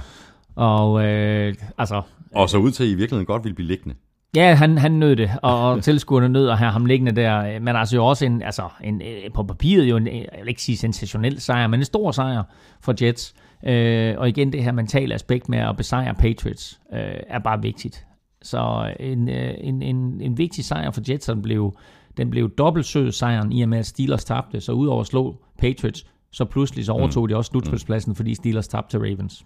Og 0.55 1.05
øh, 1.05 1.55
altså... 1.77 2.01
Og 2.35 2.49
så 2.49 2.57
ud 2.57 2.71
til, 2.71 2.83
at 2.83 2.89
I 2.89 2.93
virkelig 2.93 3.27
godt 3.27 3.43
ville 3.43 3.55
blive 3.55 3.67
liggende. 3.67 3.95
Ja, 4.35 4.53
han, 4.53 4.77
han 4.77 4.91
nød 4.91 5.15
det, 5.15 5.31
og 5.41 5.83
tilskuerne 5.83 6.29
nød 6.29 6.49
at 6.49 6.57
have 6.57 6.71
ham 6.71 6.85
liggende 6.85 7.11
der. 7.11 7.59
Men 7.59 7.75
altså 7.75 7.95
jo 7.95 8.05
også 8.05 8.25
en, 8.25 8.41
altså 8.41 8.69
en, 8.83 9.01
øh, 9.01 9.31
på 9.33 9.43
papiret 9.43 9.85
jo 9.89 9.97
en, 9.97 10.07
jeg 10.07 10.27
vil 10.39 10.49
ikke 10.49 10.61
sige 10.61 10.77
sensationel 10.77 11.41
sejr, 11.41 11.67
men 11.67 11.79
en 11.79 11.85
stor 11.85 12.11
sejr 12.11 12.43
for 12.81 12.95
Jets. 13.01 13.35
Øh, 13.67 14.15
og 14.17 14.29
igen, 14.29 14.53
det 14.53 14.63
her 14.63 14.71
mentale 14.71 15.13
aspekt 15.13 15.49
med 15.49 15.59
at 15.59 15.77
besejre 15.77 16.13
Patriots 16.13 16.79
øh, 16.93 16.99
er 17.27 17.39
bare 17.39 17.61
vigtigt. 17.61 18.05
Så 18.41 18.93
en, 18.99 19.29
øh, 19.29 19.53
en, 19.57 19.81
en, 19.81 20.21
en 20.21 20.37
vigtig 20.37 20.65
sejr 20.65 20.91
for 20.91 21.01
Jets, 21.09 21.25
den 21.25 21.41
blev, 21.41 21.77
den 22.17 22.29
blev 22.29 22.49
dobbelt 22.49 22.85
sød 22.85 23.11
sejren 23.11 23.51
i 23.51 23.61
og 23.61 23.69
med, 23.69 23.79
at 23.79 23.85
Steelers 23.85 24.25
tabte. 24.25 24.61
Så 24.61 24.71
udover 24.71 25.01
at 25.01 25.07
slå 25.07 25.35
Patriots, 25.57 26.05
så 26.31 26.45
pludselig 26.45 26.85
så 26.85 26.91
overtog 26.91 27.23
mm. 27.23 27.27
de 27.27 27.35
også 27.35 27.49
slutspilspladsen, 27.49 28.15
fordi 28.15 28.35
Steelers 28.35 28.67
tabte 28.67 28.93
til 28.93 28.99
Ravens. 28.99 29.43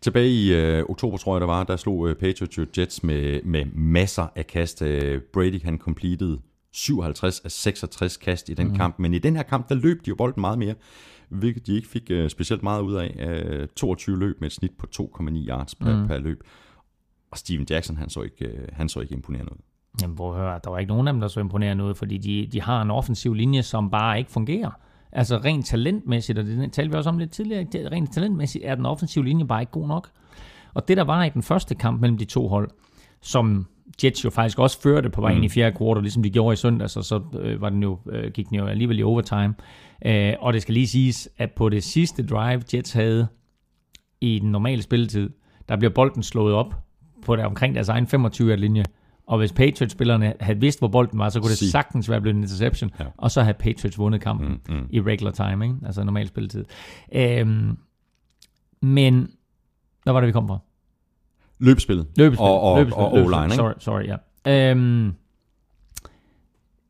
Tilbage 0.00 0.28
i 0.28 0.54
øh, 0.54 0.84
oktober, 0.88 1.16
tror 1.16 1.34
jeg 1.34 1.40
det 1.40 1.48
var, 1.48 1.64
der 1.64 1.76
slog 1.76 2.08
øh, 2.08 2.14
Patriots 2.14 2.58
jo 2.58 2.66
Jets 2.78 3.02
med, 3.02 3.42
med 3.42 3.64
masser 3.74 4.26
af 4.36 4.46
kast. 4.46 4.82
Øh, 4.82 5.20
Brady 5.32 5.62
han 5.64 5.78
completed 5.78 6.38
57 6.72 7.40
af 7.40 7.50
66 7.50 8.16
kast 8.16 8.48
i 8.48 8.54
den 8.54 8.68
mm. 8.68 8.76
kamp, 8.76 8.98
men 8.98 9.14
i 9.14 9.18
den 9.18 9.36
her 9.36 9.42
kamp, 9.42 9.68
der 9.68 9.74
løb 9.74 10.04
de 10.04 10.08
jo 10.08 10.14
bolden 10.14 10.40
meget 10.40 10.58
mere, 10.58 10.74
hvilket 11.28 11.66
de 11.66 11.76
ikke 11.76 11.88
fik 11.88 12.10
øh, 12.10 12.30
specielt 12.30 12.62
meget 12.62 12.82
ud 12.82 12.94
af. 12.94 13.16
Øh, 13.18 13.68
22 13.76 14.18
løb 14.18 14.40
med 14.40 14.46
et 14.46 14.52
snit 14.52 14.72
på 14.78 14.86
2,9 14.96 15.48
yards 15.48 15.74
per, 15.74 16.00
mm. 16.00 16.08
per 16.08 16.18
løb. 16.18 16.42
Og 17.30 17.38
Steven 17.38 17.66
Jackson, 17.70 17.96
han 17.96 18.08
så 18.08 18.22
ikke, 18.22 18.46
øh, 18.46 18.68
han 18.72 18.88
så 18.88 19.00
ikke 19.00 19.14
imponerende 19.14 19.52
ud. 19.52 19.58
Jamen, 20.02 20.16
hvor 20.16 20.34
høre, 20.34 20.60
der 20.64 20.70
var 20.70 20.78
ikke 20.78 20.92
nogen 20.92 21.08
af 21.08 21.14
dem, 21.14 21.20
der 21.20 21.28
så 21.28 21.40
imponerende 21.40 21.84
ud, 21.84 21.94
fordi 21.94 22.18
de, 22.18 22.48
de 22.52 22.62
har 22.62 22.82
en 22.82 22.90
offensiv 22.90 23.34
linje, 23.34 23.62
som 23.62 23.90
bare 23.90 24.18
ikke 24.18 24.30
fungerer. 24.30 24.70
Altså 25.12 25.36
rent 25.36 25.66
talentmæssigt, 25.66 26.38
og 26.38 26.44
det 26.44 26.72
talte 26.72 26.90
vi 26.90 26.96
også 26.96 27.10
om 27.10 27.18
lidt 27.18 27.30
tidligere, 27.30 27.66
rent 27.92 28.14
talentmæssigt 28.14 28.64
er 28.64 28.74
den 28.74 28.86
offensive 28.86 29.24
linje 29.24 29.46
bare 29.46 29.62
ikke 29.62 29.72
god 29.72 29.88
nok. 29.88 30.10
Og 30.74 30.88
det 30.88 30.96
der 30.96 31.04
var 31.04 31.24
i 31.24 31.28
den 31.28 31.42
første 31.42 31.74
kamp 31.74 32.00
mellem 32.00 32.18
de 32.18 32.24
to 32.24 32.48
hold, 32.48 32.70
som 33.20 33.66
Jets 34.04 34.24
jo 34.24 34.30
faktisk 34.30 34.58
også 34.58 34.80
førte 34.80 35.10
på 35.10 35.20
vej 35.20 35.30
ind 35.30 35.44
i 35.44 35.46
mm. 35.46 35.50
fjerde 35.50 35.76
kvartal, 35.76 36.02
ligesom 36.02 36.22
de 36.22 36.30
gjorde 36.30 36.52
i 36.52 36.56
søndags, 36.56 36.96
og 36.96 37.04
så 37.04 37.20
øh, 37.40 37.60
var 37.60 37.70
den 37.70 37.82
jo, 37.82 37.98
øh, 38.10 38.32
gik 38.32 38.48
den 38.48 38.56
jo 38.56 38.66
alligevel 38.66 38.98
i 38.98 39.02
overtime. 39.02 39.48
Øh, 39.48 39.54
og 40.40 40.52
det 40.52 40.62
skal 40.62 40.74
lige 40.74 40.88
siges, 40.88 41.28
at 41.38 41.52
på 41.52 41.68
det 41.68 41.84
sidste 41.84 42.26
drive, 42.26 42.62
Jets 42.74 42.92
havde 42.92 43.28
i 44.20 44.38
den 44.38 44.52
normale 44.52 44.82
spilletid, 44.82 45.30
der 45.68 45.76
bliver 45.76 45.92
bolden 45.92 46.22
slået 46.22 46.54
op 46.54 46.74
på 47.24 47.36
der, 47.36 47.46
omkring 47.46 47.74
deres 47.74 47.88
egen 47.88 48.06
25-linje, 48.06 48.84
og 49.26 49.38
hvis 49.38 49.52
Patriots-spillerne 49.52 50.34
havde 50.40 50.60
vidst, 50.60 50.78
hvor 50.78 50.88
bolden 50.88 51.18
var, 51.18 51.28
så 51.28 51.40
kunne 51.40 51.50
det 51.50 51.58
Sig. 51.58 51.70
sagtens 51.70 52.10
være 52.10 52.20
blevet 52.20 52.36
en 52.36 52.42
interception, 52.42 52.90
ja. 53.00 53.04
og 53.16 53.30
så 53.30 53.42
havde 53.42 53.54
Patriots 53.54 53.98
vundet 53.98 54.20
kampen 54.20 54.48
mm, 54.68 54.74
mm. 54.74 54.86
i 54.90 55.00
regular 55.00 55.30
time, 55.30 55.64
ikke? 55.64 55.76
altså 55.86 56.04
normal 56.04 56.28
spilletid. 56.28 56.64
Øhm, 57.12 57.78
men, 58.82 59.28
hvad 60.02 60.12
var 60.12 60.20
det, 60.20 60.26
vi 60.26 60.32
kom 60.32 60.48
fra? 60.48 60.58
Løbespillet. 61.58 62.06
Løbespil. 62.16 62.44
Og, 62.44 62.60
og, 62.60 62.78
løbespil. 62.78 63.02
og 63.04 63.44
ikke? 63.44 63.54
Sorry, 63.54 63.72
sorry, 63.78 64.02
ja. 64.04 64.70
Øhm, 64.70 65.12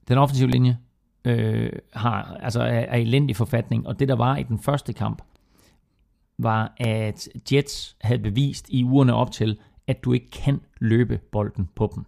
den 0.09 0.19
offensive 0.19 0.51
linje 0.51 0.79
øh, 1.27 1.73
har, 1.93 2.37
altså 2.41 2.61
er, 2.61 2.67
er 2.67 2.97
elendig 2.97 3.37
forfatning, 3.37 3.87
og 3.87 3.99
det 3.99 4.09
der 4.09 4.17
var 4.17 4.37
i 4.37 4.43
den 4.43 4.59
første 4.59 4.93
kamp, 4.93 5.23
var, 6.39 6.75
at 6.77 7.29
Jets 7.53 7.97
havde 8.01 8.19
bevist 8.19 8.69
i 8.69 8.85
ugerne 8.85 9.15
op 9.15 9.31
til, 9.31 9.59
at 9.87 10.05
du 10.05 10.13
ikke 10.13 10.31
kan 10.31 10.61
løbe 10.81 11.21
bolden 11.33 11.69
på 11.75 11.93
dem. 11.95 12.05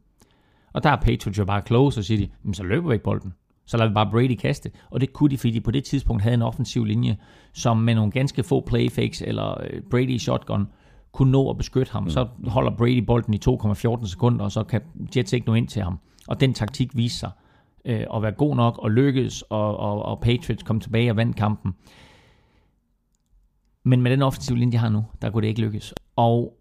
Og 0.72 0.82
der 0.82 0.90
er 0.90 0.96
Patriots 0.96 1.38
jo 1.38 1.44
bare 1.44 1.62
kloge, 1.62 1.92
så 1.92 2.02
siger 2.02 2.26
de, 2.26 2.54
så 2.54 2.62
løber 2.62 2.88
vi 2.88 2.94
ikke 2.94 3.04
bolden. 3.04 3.34
Så 3.66 3.76
lader 3.76 3.90
vi 3.90 3.94
bare 3.94 4.10
Brady 4.10 4.34
kaste. 4.34 4.70
Og 4.90 5.00
det 5.00 5.12
kunne 5.12 5.30
de, 5.30 5.38
fordi 5.38 5.52
de 5.52 5.60
på 5.60 5.70
det 5.70 5.84
tidspunkt 5.84 6.22
havde 6.22 6.34
en 6.34 6.42
offensiv 6.42 6.84
linje, 6.84 7.16
som 7.52 7.76
med 7.76 7.94
nogle 7.94 8.10
ganske 8.10 8.42
få 8.42 8.60
playfakes 8.60 9.22
eller 9.22 9.60
øh, 9.60 9.82
Brady 9.90 10.18
shotgun 10.18 10.66
kunne 11.12 11.32
nå 11.32 11.50
at 11.50 11.56
beskytte 11.56 11.92
ham. 11.92 12.02
Mm. 12.02 12.10
Så 12.10 12.26
holder 12.46 12.76
Brady 12.76 12.98
bolden 12.98 13.34
i 13.34 13.38
2,14 13.48 14.06
sekunder, 14.06 14.44
og 14.44 14.52
så 14.52 14.64
kan 14.64 14.80
Jets 15.16 15.32
ikke 15.32 15.46
nå 15.46 15.54
ind 15.54 15.68
til 15.68 15.82
ham. 15.82 15.98
Og 16.28 16.40
den 16.40 16.54
taktik 16.54 16.96
viser 16.96 17.18
sig 17.18 17.30
øh, 17.88 18.04
og 18.10 18.22
være 18.22 18.32
god 18.32 18.56
nok 18.56 18.78
og 18.78 18.90
lykkes, 18.90 19.42
og, 19.42 19.76
og, 19.76 20.02
og 20.02 20.20
Patriots 20.20 20.62
kom 20.62 20.80
tilbage 20.80 21.10
og 21.10 21.16
vandt 21.16 21.36
kampen. 21.36 21.72
Men 23.84 24.02
med 24.02 24.10
den 24.10 24.22
offensive 24.22 24.58
linje, 24.58 24.72
de 24.72 24.76
har 24.76 24.88
nu, 24.88 25.04
der 25.22 25.30
kunne 25.30 25.42
det 25.42 25.48
ikke 25.48 25.60
lykkes. 25.60 25.94
Og 26.16 26.58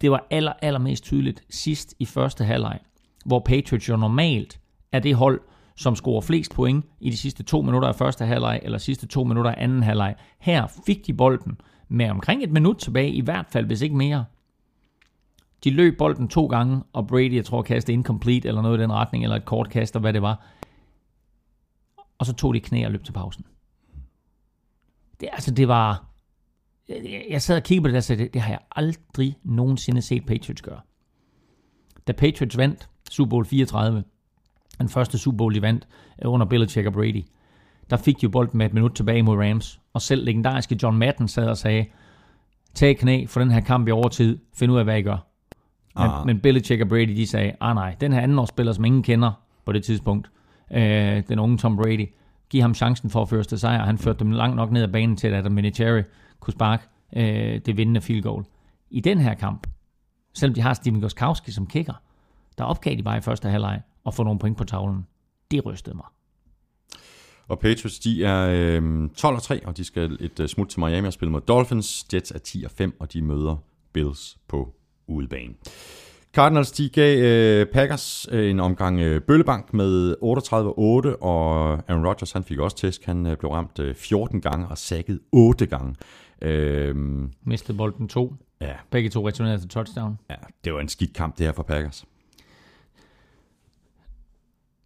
det 0.00 0.10
var 0.10 0.26
aller, 0.30 0.52
allermest 0.62 1.04
tydeligt 1.04 1.42
sidst 1.50 1.94
i 1.98 2.04
første 2.04 2.44
halvleg, 2.44 2.78
hvor 3.24 3.38
Patriots 3.38 3.88
jo 3.88 3.96
normalt 3.96 4.60
er 4.92 4.98
det 4.98 5.14
hold, 5.14 5.40
som 5.76 5.96
scorer 5.96 6.20
flest 6.20 6.54
point 6.54 6.84
i 7.00 7.10
de 7.10 7.16
sidste 7.16 7.42
to 7.42 7.62
minutter 7.62 7.88
af 7.88 7.94
første 7.94 8.24
halvleg, 8.24 8.60
eller 8.62 8.78
sidste 8.78 9.06
to 9.06 9.24
minutter 9.24 9.50
af 9.50 9.64
anden 9.64 9.82
halvleg. 9.82 10.14
Her 10.40 10.66
fik 10.86 11.06
de 11.06 11.14
bolden 11.14 11.60
med 11.88 12.10
omkring 12.10 12.42
et 12.42 12.52
minut 12.52 12.76
tilbage, 12.76 13.10
i 13.10 13.20
hvert 13.20 13.46
fald, 13.48 13.66
hvis 13.66 13.82
ikke 13.82 13.96
mere. 13.96 14.24
De 15.64 15.70
løb 15.70 15.98
bolden 15.98 16.28
to 16.28 16.46
gange, 16.46 16.82
og 16.92 17.06
Brady, 17.06 17.34
jeg 17.34 17.44
tror, 17.44 17.62
kastede 17.62 17.92
incomplete, 17.92 18.48
eller 18.48 18.62
noget 18.62 18.78
i 18.78 18.82
den 18.82 18.92
retning, 18.92 19.24
eller 19.24 19.36
et 19.36 19.44
kort 19.44 19.70
kast, 19.70 19.96
og 19.96 20.00
hvad 20.00 20.12
det 20.12 20.22
var. 20.22 20.46
Og 22.18 22.26
så 22.26 22.32
tog 22.32 22.54
de 22.54 22.60
knæ 22.60 22.84
og 22.84 22.92
løb 22.92 23.04
til 23.04 23.12
pausen. 23.12 23.46
Det, 25.20 25.28
altså, 25.32 25.50
det 25.50 25.68
var 25.68 26.12
jeg 27.30 27.42
sad 27.42 27.56
og 27.56 27.62
kiggede 27.62 27.82
på 27.82 27.88
det 27.88 27.94
der, 27.94 28.00
så 28.00 28.16
det, 28.16 28.34
det 28.34 28.42
har 28.42 28.50
jeg 28.50 28.60
aldrig 28.76 29.36
nogensinde 29.44 30.02
set 30.02 30.26
Patriots 30.26 30.62
gøre. 30.62 30.80
Da 32.06 32.12
Patriots 32.12 32.56
vandt 32.56 32.88
Super 33.10 33.30
Bowl 33.30 33.46
34, 33.46 34.04
den 34.78 34.88
første 34.88 35.18
Super 35.18 35.36
Bowl, 35.36 35.54
de 35.54 35.62
vandt 35.62 35.88
øh, 36.24 36.32
under 36.32 36.46
Belichick 36.46 36.86
og 36.86 36.92
Brady, 36.92 37.24
der 37.90 37.96
fik 37.96 38.16
de 38.16 38.22
jo 38.22 38.28
bolden 38.28 38.58
med 38.58 38.66
et 38.66 38.74
minut 38.74 38.94
tilbage 38.94 39.22
mod 39.22 39.36
Rams, 39.36 39.80
og 39.92 40.02
selv 40.02 40.24
legendariske 40.24 40.78
John 40.82 40.98
Madden 40.98 41.28
sad 41.28 41.48
og 41.48 41.56
sagde, 41.56 41.86
tag 42.74 42.98
knæ 42.98 43.26
for 43.26 43.40
den 43.40 43.50
her 43.50 43.60
kamp 43.60 43.88
i 43.88 43.90
overtid, 43.90 44.38
find 44.54 44.72
ud 44.72 44.78
af, 44.78 44.84
hvad 44.84 44.98
I 44.98 45.02
gør. 45.02 45.31
Men, 45.96 46.10
ah. 46.10 46.26
men 46.26 46.40
Belichick 46.40 46.82
og 46.82 46.88
Brady, 46.88 47.16
de 47.16 47.26
sagde, 47.26 47.52
ah 47.60 47.74
nej, 47.74 47.96
den 48.00 48.12
her 48.12 48.20
anden 48.20 48.46
spiller, 48.46 48.72
som 48.72 48.84
ingen 48.84 49.02
kender 49.02 49.32
på 49.64 49.72
det 49.72 49.84
tidspunkt, 49.84 50.30
øh, 50.72 51.22
den 51.28 51.38
unge 51.38 51.58
Tom 51.58 51.76
Brady, 51.76 52.08
giv 52.50 52.60
ham 52.60 52.74
chancen 52.74 53.10
for 53.10 53.22
at 53.22 53.28
føre 53.28 53.44
til 53.44 53.58
sejr. 53.58 53.84
Han 53.84 53.98
førte 53.98 54.18
dem 54.18 54.30
langt 54.30 54.56
nok 54.56 54.70
ned 54.70 54.82
ad 54.82 54.88
banen 54.88 55.16
til, 55.16 55.26
at 55.26 55.34
Adam 55.34 55.56
Vinatieri 55.56 56.02
kunne 56.40 56.52
sparke 56.52 56.84
øh, 57.16 57.60
det 57.66 57.76
vindende 57.76 58.00
field 58.00 58.22
goal. 58.22 58.44
I 58.90 59.00
den 59.00 59.18
her 59.18 59.34
kamp, 59.34 59.66
selvom 60.34 60.54
de 60.54 60.60
har 60.60 60.74
Steven 60.74 61.00
Gostkowski 61.00 61.52
som 61.52 61.66
kicker, 61.66 61.94
der 62.58 62.64
opgav 62.64 62.96
de 62.96 63.02
bare 63.02 63.16
i 63.16 63.20
første 63.20 63.48
halvleg 63.48 63.80
og 64.04 64.14
få 64.14 64.22
nogle 64.22 64.38
point 64.38 64.56
på 64.56 64.64
tavlen. 64.64 65.06
Det 65.50 65.66
rystede 65.66 65.96
mig. 65.96 66.06
Og 67.48 67.58
Patriots, 67.58 67.98
de 67.98 68.24
er 68.24 68.48
øh, 68.80 69.10
12 69.10 69.36
og 69.36 69.42
3, 69.42 69.66
og 69.66 69.76
de 69.76 69.84
skal 69.84 70.16
et 70.20 70.40
uh, 70.40 70.46
smut 70.46 70.68
til 70.68 70.80
Miami 70.80 71.06
og 71.06 71.12
spille 71.12 71.32
mod 71.32 71.40
Dolphins. 71.40 72.06
Jets 72.14 72.30
er 72.30 72.38
10 72.38 72.64
og 72.64 72.70
5, 72.70 72.96
og 73.00 73.12
de 73.12 73.22
møder 73.22 73.56
Bills 73.92 74.38
på 74.48 74.74
udebane. 75.08 75.54
Cardinals, 76.34 76.72
de 76.72 76.88
gav 76.88 77.18
øh, 77.18 77.66
Packers 77.66 78.28
øh, 78.30 78.50
en 78.50 78.60
omgang 78.60 79.00
øh, 79.00 79.20
bøllebank 79.20 79.74
med 79.74 80.14
38-8, 80.22 81.22
og 81.22 81.72
Aaron 81.88 82.06
Rodgers, 82.06 82.32
han 82.32 82.44
fik 82.44 82.58
også 82.58 82.76
tæsk. 82.76 83.04
Han 83.04 83.26
øh, 83.26 83.36
blev 83.36 83.50
ramt 83.50 83.78
øh, 83.78 83.94
14 83.94 84.40
gange 84.40 84.66
og 84.68 84.78
sækket 84.78 85.20
8 85.32 85.66
gange. 85.66 85.94
Øh, 86.42 86.94
Mistede 87.46 87.78
bolden 87.78 88.08
to. 88.08 88.34
ja, 88.60 88.72
Begge 88.90 89.10
to 89.10 89.28
returnerede 89.28 89.58
til 89.60 89.68
touchdown. 89.68 90.18
ja, 90.30 90.34
det 90.64 90.74
var 90.74 90.80
en 90.80 90.88
skidt 90.88 91.12
kamp, 91.14 91.38
det 91.38 91.46
her 91.46 91.52
for 91.52 91.62
Packers. 91.62 92.04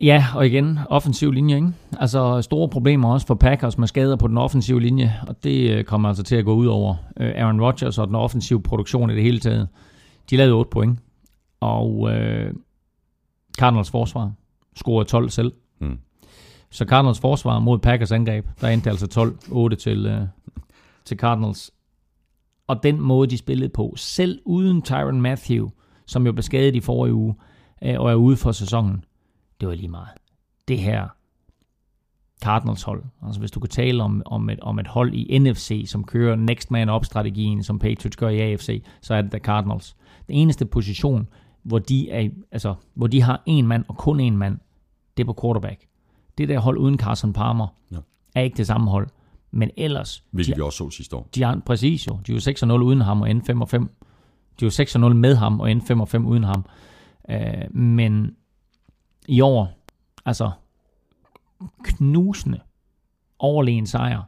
Ja, 0.00 0.24
og 0.34 0.46
igen, 0.46 0.78
offensiv 0.90 1.32
linje, 1.32 1.54
ikke? 1.56 1.68
Altså 2.00 2.42
store 2.42 2.68
problemer 2.68 3.12
også 3.12 3.26
for 3.26 3.34
Packers 3.34 3.78
med 3.78 3.88
skader 3.88 4.16
på 4.16 4.28
den 4.28 4.38
offensive 4.38 4.80
linje, 4.80 5.20
og 5.28 5.44
det 5.44 5.70
øh, 5.70 5.84
kommer 5.84 6.08
altså 6.08 6.22
til 6.22 6.36
at 6.36 6.44
gå 6.44 6.54
ud 6.54 6.66
over 6.66 6.94
øh, 7.20 7.32
Aaron 7.36 7.60
Rodgers 7.60 7.98
og 7.98 8.06
den 8.06 8.14
offensive 8.14 8.62
produktion 8.62 9.10
i 9.10 9.14
det 9.14 9.22
hele 9.22 9.40
taget. 9.40 9.68
De 10.30 10.36
lavede 10.36 10.54
8 10.54 10.70
point, 10.70 10.98
og 11.60 12.10
øh, 12.14 12.54
Cardinals 13.58 13.90
forsvar 13.90 14.32
scorede 14.76 15.08
12 15.08 15.30
selv. 15.30 15.52
Mm. 15.80 15.98
Så 16.70 16.84
Cardinals 16.84 17.20
forsvar 17.20 17.58
mod 17.58 17.78
Packers 17.78 18.12
angreb, 18.12 18.46
der 18.60 18.68
endte 18.68 18.90
altså 18.90 19.34
12-8 19.72 19.76
til, 19.76 20.06
øh, 20.06 20.22
til 21.04 21.16
Cardinals. 21.16 21.70
Og 22.66 22.82
den 22.82 23.00
måde, 23.00 23.30
de 23.30 23.38
spillede 23.38 23.68
på, 23.68 23.94
selv 23.96 24.40
uden 24.44 24.82
Tyron 24.82 25.20
Matthew, 25.20 25.68
som 26.06 26.26
jo 26.26 26.32
blev 26.32 26.42
skadet 26.42 26.74
i 26.74 26.80
forrige 26.80 27.14
uge, 27.14 27.34
øh, 27.84 28.00
og 28.00 28.10
er 28.10 28.14
ude 28.14 28.36
for 28.36 28.52
sæsonen, 28.52 29.04
det 29.60 29.68
var 29.68 29.74
lige 29.74 29.88
meget. 29.88 30.08
Det 30.68 30.78
her 30.78 31.08
Cardinals 32.42 32.82
hold, 32.82 33.02
altså 33.26 33.40
hvis 33.40 33.50
du 33.50 33.60
kan 33.60 33.70
tale 33.70 34.02
om, 34.02 34.22
om, 34.26 34.50
et, 34.50 34.60
om 34.60 34.78
et 34.78 34.86
hold 34.86 35.14
i 35.14 35.38
NFC, 35.38 35.84
som 35.88 36.04
kører 36.04 36.36
next 36.36 36.70
man 36.70 36.90
up 36.90 37.04
strategien, 37.04 37.62
som 37.62 37.78
Patriots 37.78 38.16
gør 38.16 38.28
i 38.28 38.40
AFC, 38.40 38.84
så 39.00 39.14
er 39.14 39.22
det 39.22 39.32
der 39.32 39.38
Cardinals. 39.38 39.96
Den 40.26 40.34
eneste 40.34 40.66
position, 40.66 41.28
hvor 41.62 41.78
de, 41.78 42.10
er, 42.10 42.28
altså, 42.52 42.74
hvor 42.94 43.06
de 43.06 43.22
har 43.22 43.42
en 43.46 43.66
mand 43.66 43.84
og 43.88 43.96
kun 43.96 44.20
en 44.20 44.36
mand, 44.36 44.58
det 45.16 45.22
er 45.22 45.26
på 45.32 45.38
quarterback. 45.42 45.86
Det 46.38 46.48
der 46.48 46.58
hold 46.58 46.78
uden 46.78 46.98
Carson 46.98 47.32
Palmer 47.32 47.66
Ja. 47.92 47.96
er 48.34 48.40
ikke 48.40 48.56
det 48.56 48.66
samme 48.66 48.90
hold. 48.90 49.08
Men 49.50 49.70
ellers, 49.76 50.24
Hvilket 50.30 50.54
de, 50.54 50.58
vi 50.58 50.62
også 50.62 50.76
så 50.78 50.90
sidste 50.90 51.16
år. 51.16 51.28
de 51.34 51.42
er 51.42 51.60
præcis 51.66 52.06
jo. 52.06 52.18
De 52.26 52.32
er 52.32 52.36
jo 52.70 52.76
6-0 52.78 52.82
uden 52.82 53.00
ham 53.00 53.22
og 53.22 53.30
endte 53.30 53.46
5 53.46 53.66
5. 53.66 53.90
De 54.60 54.64
er 54.66 54.98
jo 55.02 55.08
6-0 55.10 55.14
med 55.14 55.34
ham 55.36 55.60
og 55.60 55.70
endte 55.70 55.86
5 55.86 56.06
5 56.06 56.26
uden 56.26 56.44
ham. 56.44 56.64
Uh, 57.28 57.76
men 57.76 58.36
i 59.28 59.40
år, 59.40 59.78
altså 60.24 60.50
knusende, 61.84 62.60
overlegen 63.38 63.86
sejr 63.86 64.22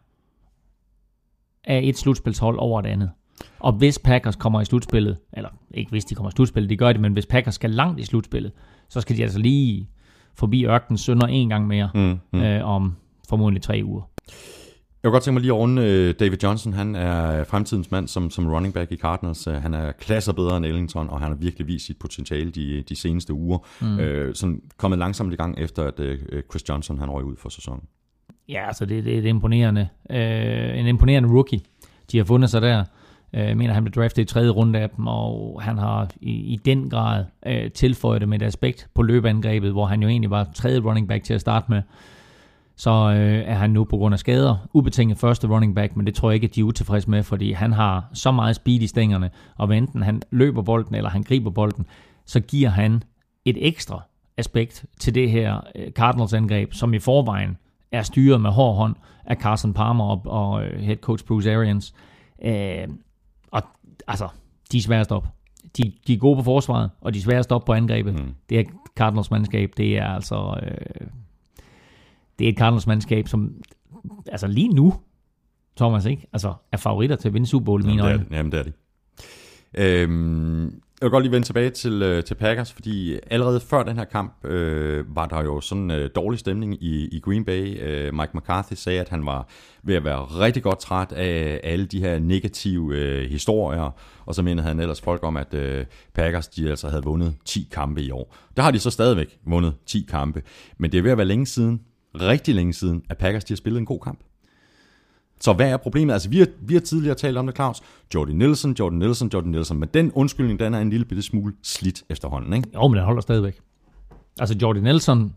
af 1.65 1.81
et 1.85 1.99
slutspilshold 1.99 2.59
over 2.59 2.81
et 2.81 2.87
andet. 2.87 3.11
Og 3.59 3.73
hvis 3.73 3.99
Packers 3.99 4.37
kommer 4.37 4.61
i 4.61 4.65
slutspillet, 4.65 5.19
eller 5.33 5.51
ikke 5.71 5.91
hvis 5.91 6.05
de 6.05 6.15
kommer 6.15 6.31
i 6.31 6.33
slutspillet, 6.37 6.71
det 6.71 6.79
gør 6.79 6.93
de, 6.93 6.99
men 6.99 7.13
hvis 7.13 7.27
Packers 7.27 7.55
skal 7.55 7.71
langt 7.71 8.01
i 8.01 8.05
slutspillet, 8.05 8.53
så 8.89 9.01
skal 9.01 9.17
de 9.17 9.23
altså 9.23 9.39
lige 9.39 9.89
forbi 10.35 10.67
ørkenen 10.67 10.99
sønder 10.99 11.27
en 11.27 11.49
gang 11.49 11.67
mere 11.67 11.91
Mm, 11.95 12.19
mm. 12.33 12.41
øh, 12.41 12.65
om 12.65 12.97
formodentlig 13.29 13.63
tre 13.63 13.81
uger. 13.85 14.03
Jeg 15.03 15.09
kunne 15.09 15.13
godt 15.13 15.23
tænke 15.23 15.35
mig 15.35 15.41
lige 15.41 15.53
at 15.53 15.57
runde 15.59 15.83
øh, 15.83 16.15
David 16.21 16.39
Johnson. 16.43 16.73
Han 16.73 16.95
er 16.95 17.45
fremtidens 17.45 17.91
mand 17.91 18.09
som, 18.09 18.31
som 18.31 18.49
running 18.49 18.75
back 18.75 18.93
i 18.93 18.97
Cardinals. 18.97 19.47
Øh, 19.47 19.55
Han 19.55 19.75
er 19.75 19.93
klasser 19.93 20.33
bedre 20.33 20.57
end 20.57 20.67
Ellington, 20.67 21.11
og 21.11 21.21
han 21.21 21.29
har 21.29 21.37
virkelig 21.37 21.67
vist 21.67 21.87
sit 21.87 21.97
potentiale 21.99 22.51
de, 22.51 22.83
de 22.89 22.97
seneste 22.97 23.33
uger. 23.33 23.59
Mm. 23.81 23.99
Øh, 24.01 24.35
sådan 24.35 24.63
kommet 24.77 24.99
langsomt 24.99 25.33
i 25.33 25.37
gang 25.37 25.59
efter, 25.59 25.85
at 25.85 26.01
øh, 26.01 26.19
Chris 26.51 26.69
Johnson 26.69 26.99
han 26.99 27.11
røg 27.11 27.25
ud 27.25 27.37
for 27.37 27.49
sæsonen. 27.49 27.83
Ja, 28.49 28.67
altså 28.67 28.85
det, 28.87 29.05
det, 29.05 29.17
det 29.17 29.25
er 29.25 29.29
imponerende. 29.29 29.89
Øh, 30.11 30.79
en 30.79 30.87
imponerende 30.87 31.29
rookie, 31.29 31.61
de 32.13 32.19
har 32.19 32.25
fundet 32.25 32.51
sig 32.51 32.63
der. 32.63 32.85
Jeg 33.33 33.57
mener, 33.57 33.75
han 33.75 33.85
blev 33.85 33.93
draftet 33.93 34.23
i 34.23 34.25
tredje 34.25 34.51
runde 34.51 34.79
af 34.79 34.91
dem, 34.91 35.07
og 35.07 35.63
han 35.63 35.79
har 35.79 36.11
i, 36.21 36.31
i 36.31 36.57
den 36.65 36.91
grad 36.91 37.25
øh, 37.47 37.71
tilføjet 37.71 38.21
det 38.21 38.29
med 38.29 38.43
et 38.43 38.47
aspekt 38.47 38.89
på 38.95 39.03
løbeangrebet, 39.03 39.73
hvor 39.73 39.87
han 39.87 40.03
jo 40.03 40.09
egentlig 40.09 40.31
var 40.31 40.45
tredje 40.55 40.81
running 40.81 41.09
back 41.09 41.25
til 41.25 41.35
at 41.35 41.41
starte 41.41 41.67
med. 41.69 41.83
Så 42.77 42.91
øh, 42.91 43.43
er 43.47 43.55
han 43.55 43.71
nu 43.71 43.85
på 43.85 43.97
grund 43.97 44.13
af 44.13 44.19
skader 44.19 44.57
ubetinget 44.73 45.19
første 45.19 45.49
running 45.49 45.75
back, 45.75 45.97
men 45.97 46.07
det 46.07 46.15
tror 46.15 46.31
jeg 46.31 46.35
ikke, 46.35 46.45
at 46.45 46.55
de 46.55 46.61
er 46.61 46.65
utilfredse 46.65 47.11
med, 47.11 47.23
fordi 47.23 47.53
han 47.53 47.73
har 47.73 48.05
så 48.13 48.33
meget 48.33 48.57
speed 48.57 48.81
i 48.81 48.87
stængerne, 48.87 49.31
og 49.57 49.67
hvad 49.67 49.77
enten 49.77 50.03
han 50.03 50.23
løber 50.31 50.63
bolden, 50.63 50.95
eller 50.95 51.11
han 51.11 51.23
griber 51.23 51.51
bolden, 51.51 51.87
så 52.27 52.41
giver 52.41 52.69
han 52.69 53.03
et 53.45 53.57
ekstra 53.67 54.03
aspekt 54.37 54.85
til 55.01 55.15
det 55.15 55.31
her 55.31 55.61
øh, 55.75 55.91
Cardinals 55.91 56.33
angreb, 56.33 56.73
som 56.73 56.95
i 56.95 56.99
forvejen 56.99 57.57
er 57.93 58.03
styret 58.03 58.41
med 58.41 58.51
hård 58.51 58.77
hånd 58.77 58.95
af 59.25 59.37
Carson 59.37 59.75
Palmer 59.75 60.05
og, 60.05 60.23
og 60.25 60.65
øh, 60.65 60.81
head 60.81 60.97
coach 60.97 61.25
Bruce 61.25 61.55
Arians. 61.55 61.95
Øh, 62.45 62.89
altså, 64.09 64.29
de 64.73 64.79
er 64.79 64.83
svære 64.83 65.01
at 65.01 65.07
stoppe. 65.07 65.29
De, 65.77 65.93
de 66.07 66.15
er 66.15 66.19
gode 66.19 66.37
på 66.37 66.43
forsvaret, 66.43 66.91
og 67.01 67.15
de 67.15 67.19
er 67.19 67.23
svære 67.23 67.39
at 67.39 67.45
stoppe 67.45 67.67
på 67.67 67.73
angrebet. 67.73 68.15
Mm. 68.15 68.35
Det 68.49 68.61
er 68.61 68.65
Cardinals 68.97 69.31
mandskab, 69.31 69.73
det 69.77 69.99
er 69.99 70.07
altså... 70.07 70.61
Øh, 70.63 71.07
det 72.39 72.45
er 72.45 72.49
et 72.49 72.59
Cardinals 72.59 72.87
mandskab, 72.87 73.29
som 73.29 73.55
altså 74.27 74.47
lige 74.47 74.69
nu, 74.69 74.95
Thomas, 75.77 76.05
ikke? 76.05 76.27
Altså, 76.33 76.55
er 76.73 76.77
favoritter 76.77 77.17
til 77.17 77.29
at 77.29 77.35
vinde 77.35 77.47
Super 77.47 77.65
Bowl 77.65 77.83
i 77.83 77.87
mine 77.87 78.03
øjne. 78.03 78.19
det. 78.19 78.27
Jamen, 78.31 78.53
det 78.53 78.59
er 78.59 78.63
det. 78.63 78.73
Øhm, 79.75 80.81
jeg 81.01 81.07
vil 81.07 81.11
godt 81.11 81.25
lige 81.25 81.33
vende 81.33 81.47
tilbage 81.47 81.71
til, 81.71 82.03
øh, 82.03 82.25
til 82.25 82.35
Packers, 82.35 82.73
fordi 82.73 83.19
allerede 83.31 83.61
før 83.61 83.83
den 83.83 83.97
her 83.97 84.05
kamp 84.05 84.45
øh, 84.45 85.17
var 85.17 85.27
der 85.27 85.43
jo 85.43 85.61
sådan 85.61 85.91
øh, 85.91 86.11
dårlig 86.15 86.39
stemning 86.41 86.83
i, 86.83 87.09
i 87.17 87.21
Green 87.21 87.45
Bay. 87.45 87.83
Øh, 87.83 88.15
Mike 88.15 88.31
McCarthy 88.35 88.73
sagde, 88.75 89.01
at 89.01 89.09
han 89.09 89.27
var 89.27 89.49
ved 89.83 89.95
at 89.95 90.05
være 90.05 90.25
rigtig 90.25 90.63
godt 90.63 90.79
træt 90.79 91.13
af 91.13 91.61
alle 91.65 91.87
de 91.87 92.01
her 92.01 92.19
negative 92.19 92.97
øh, 92.97 93.31
historier, 93.31 93.91
og 94.27 94.35
så 94.35 94.43
mindede 94.43 94.67
han 94.67 94.81
ellers 94.81 95.01
folk 95.01 95.25
om, 95.25 95.37
at 95.37 95.55
øh, 95.55 95.87
Packers 96.15 96.49
de 96.49 96.71
altså 96.71 96.89
havde 96.89 97.05
vundet 97.05 97.35
10 97.45 97.69
kampe 97.73 98.03
i 98.03 98.11
år. 98.11 98.37
Der 98.57 98.63
har 98.63 98.71
de 98.71 98.79
så 98.79 98.91
stadigvæk 98.91 99.39
vundet 99.47 99.75
10 99.87 100.07
kampe, 100.11 100.43
men 100.79 100.93
det 100.93 100.99
er 100.99 101.03
ved 101.03 101.11
at 101.11 101.19
være 101.19 101.27
længe 101.27 101.47
siden, 101.47 101.81
rigtig 102.15 102.55
længe 102.55 102.73
siden, 102.73 103.03
at 103.11 103.19
Packers 103.19 103.45
de 103.45 103.53
har 103.53 103.57
spillet 103.57 103.79
en 103.79 103.87
god 103.87 104.01
kamp. 104.01 104.21
Så 105.41 105.53
hvad 105.53 105.71
er 105.71 105.77
problemet? 105.77 106.13
Altså, 106.13 106.29
vi 106.29 106.39
har, 106.39 106.47
vi 106.61 106.75
har 106.75 106.81
tidligere 106.81 107.15
talt 107.15 107.37
om 107.37 107.47
det, 107.47 107.57
Claus. 107.57 107.81
Jordi 108.15 108.33
Nielsen, 108.33 108.77
Jordan 108.79 108.99
Nielsen, 108.99 109.31
Jordan 109.35 109.51
Nielsen. 109.51 109.81
Men 109.81 109.89
den 109.95 110.13
undskyldning, 110.13 110.61
den 110.61 110.75
er 110.75 110.81
en 110.81 110.91
lille 110.91 111.05
bitte 111.05 111.23
smule 111.23 111.55
slidt 111.63 112.03
efterhånden, 112.11 112.53
ikke? 112.53 112.69
Jo, 112.75 112.89
men 112.89 112.97
den 112.97 113.05
holder 113.05 113.21
stadigvæk. 113.21 113.61
Altså, 114.41 114.57
Jordi 114.63 114.81
Nielsen 114.81 115.35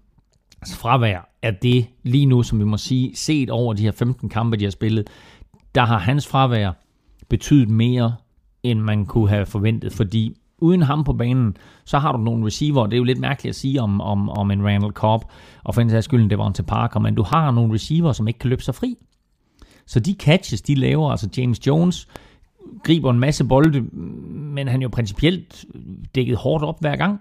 altså, 0.61 0.75
fravær 0.77 1.29
er 1.41 1.51
det 1.51 1.85
lige 2.03 2.25
nu, 2.25 2.43
som 2.43 2.59
vi 2.59 2.63
må 2.63 2.77
sige, 2.77 3.15
set 3.15 3.49
over 3.49 3.73
de 3.73 3.83
her 3.83 3.91
15 3.91 4.29
kampe, 4.29 4.57
de 4.57 4.63
har 4.63 4.71
spillet, 4.71 5.07
der 5.75 5.85
har 5.85 5.97
hans 5.97 6.27
fravær 6.27 6.71
betydet 7.29 7.69
mere, 7.69 8.15
end 8.63 8.79
man 8.79 9.05
kunne 9.05 9.29
have 9.29 9.45
forventet, 9.45 9.93
fordi 9.93 10.37
uden 10.57 10.81
ham 10.81 11.03
på 11.03 11.13
banen, 11.13 11.57
så 11.85 11.99
har 11.99 12.11
du 12.11 12.17
nogle 12.17 12.45
receiver, 12.45 12.85
det 12.85 12.93
er 12.93 12.97
jo 12.97 13.03
lidt 13.03 13.19
mærkeligt 13.19 13.49
at 13.49 13.55
sige 13.55 13.81
om, 13.81 14.01
om, 14.01 14.29
om 14.29 14.51
en 14.51 14.65
Randall 14.65 14.93
Cobb, 14.93 15.23
og 15.63 15.75
for 15.75 15.81
en 15.81 15.89
sags 15.89 16.05
skyld, 16.05 16.29
det 16.29 16.37
var 16.37 16.47
en 16.47 16.53
til 16.53 16.63
Parker, 16.63 16.99
men 16.99 17.15
du 17.15 17.23
har 17.23 17.51
nogle 17.51 17.73
receiver, 17.73 18.11
som 18.11 18.27
ikke 18.27 18.39
kan 18.39 18.49
løbe 18.49 18.63
sig 18.63 18.75
fri. 18.75 18.95
Så 19.85 19.99
de 19.99 20.15
catches, 20.19 20.61
de 20.61 20.75
laver, 20.75 21.11
altså 21.11 21.29
James 21.37 21.67
Jones 21.67 22.07
griber 22.83 23.11
en 23.11 23.19
masse 23.19 23.43
bolde, 23.43 23.81
men 23.81 24.67
han 24.67 24.81
er 24.81 24.83
jo 24.83 24.89
principielt 24.89 25.65
dækket 26.15 26.37
hårdt 26.37 26.63
op 26.63 26.79
hver 26.79 26.95
gang. 26.95 27.19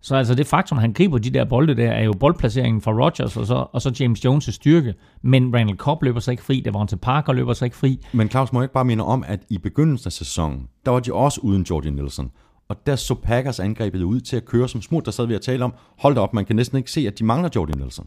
Så 0.00 0.16
altså 0.16 0.34
det 0.34 0.46
faktum, 0.46 0.78
at 0.78 0.82
han 0.82 0.92
griber 0.92 1.18
de 1.18 1.30
der 1.30 1.44
bolde 1.44 1.76
der, 1.76 1.90
er 1.90 2.04
jo 2.04 2.12
boldplaceringen 2.12 2.80
fra 2.82 2.92
Rodgers 2.92 3.36
og 3.36 3.46
så, 3.46 3.66
og 3.72 3.82
så 3.82 3.96
James 4.00 4.26
Jones' 4.26 4.50
styrke. 4.50 4.94
Men 5.22 5.54
Randall 5.54 5.78
Cobb 5.78 6.02
løber 6.02 6.20
sig 6.20 6.32
ikke 6.32 6.42
fri, 6.42 6.60
Devonta 6.60 6.96
Parker 6.96 7.32
løber 7.32 7.52
sig 7.52 7.66
ikke 7.66 7.76
fri. 7.76 8.00
Men 8.12 8.30
Claus, 8.30 8.52
må 8.52 8.60
jeg 8.60 8.64
ikke 8.64 8.74
bare 8.74 8.84
minde 8.84 9.04
om, 9.04 9.24
at 9.26 9.40
i 9.50 9.58
begyndelsen 9.58 10.08
af 10.08 10.12
sæsonen, 10.12 10.68
der 10.84 10.90
var 10.90 11.00
de 11.00 11.14
også 11.14 11.40
uden 11.40 11.62
Jordy 11.62 11.86
Nielsen. 11.86 12.30
Og 12.68 12.86
der 12.86 12.96
så 12.96 13.14
Packers 13.14 13.60
angrebet 13.60 14.02
ud 14.02 14.20
til 14.20 14.36
at 14.36 14.44
køre 14.44 14.68
som 14.68 14.82
smut. 14.82 15.04
Der 15.04 15.10
sad 15.10 15.26
vi 15.26 15.34
at 15.34 15.40
tale 15.40 15.64
om, 15.64 15.74
hold 15.98 16.14
da 16.14 16.20
op, 16.20 16.34
man 16.34 16.44
kan 16.44 16.56
næsten 16.56 16.78
ikke 16.78 16.90
se, 16.90 17.06
at 17.06 17.18
de 17.18 17.24
mangler 17.24 17.50
Jordy 17.56 17.70
Nielsen. 17.76 18.06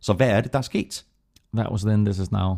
Så 0.00 0.12
hvad 0.12 0.30
er 0.30 0.40
det, 0.40 0.52
der 0.52 0.58
er 0.58 0.62
sket? 0.62 1.04
That 1.56 1.70
was 1.70 1.82
then, 1.82 2.04
this 2.04 2.18
is 2.18 2.32
now. 2.32 2.56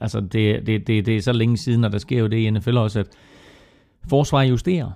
Altså 0.00 0.20
det, 0.20 0.66
det, 0.66 0.86
det, 0.86 1.06
det 1.06 1.16
er 1.16 1.20
så 1.20 1.32
længe 1.32 1.56
siden, 1.56 1.84
og 1.84 1.92
der 1.92 1.98
sker 1.98 2.18
jo 2.18 2.26
det 2.26 2.36
i 2.36 2.50
NFL 2.50 2.76
også, 2.76 3.00
at 3.00 3.06
forsvaret 4.08 4.50
justerer. 4.50 4.90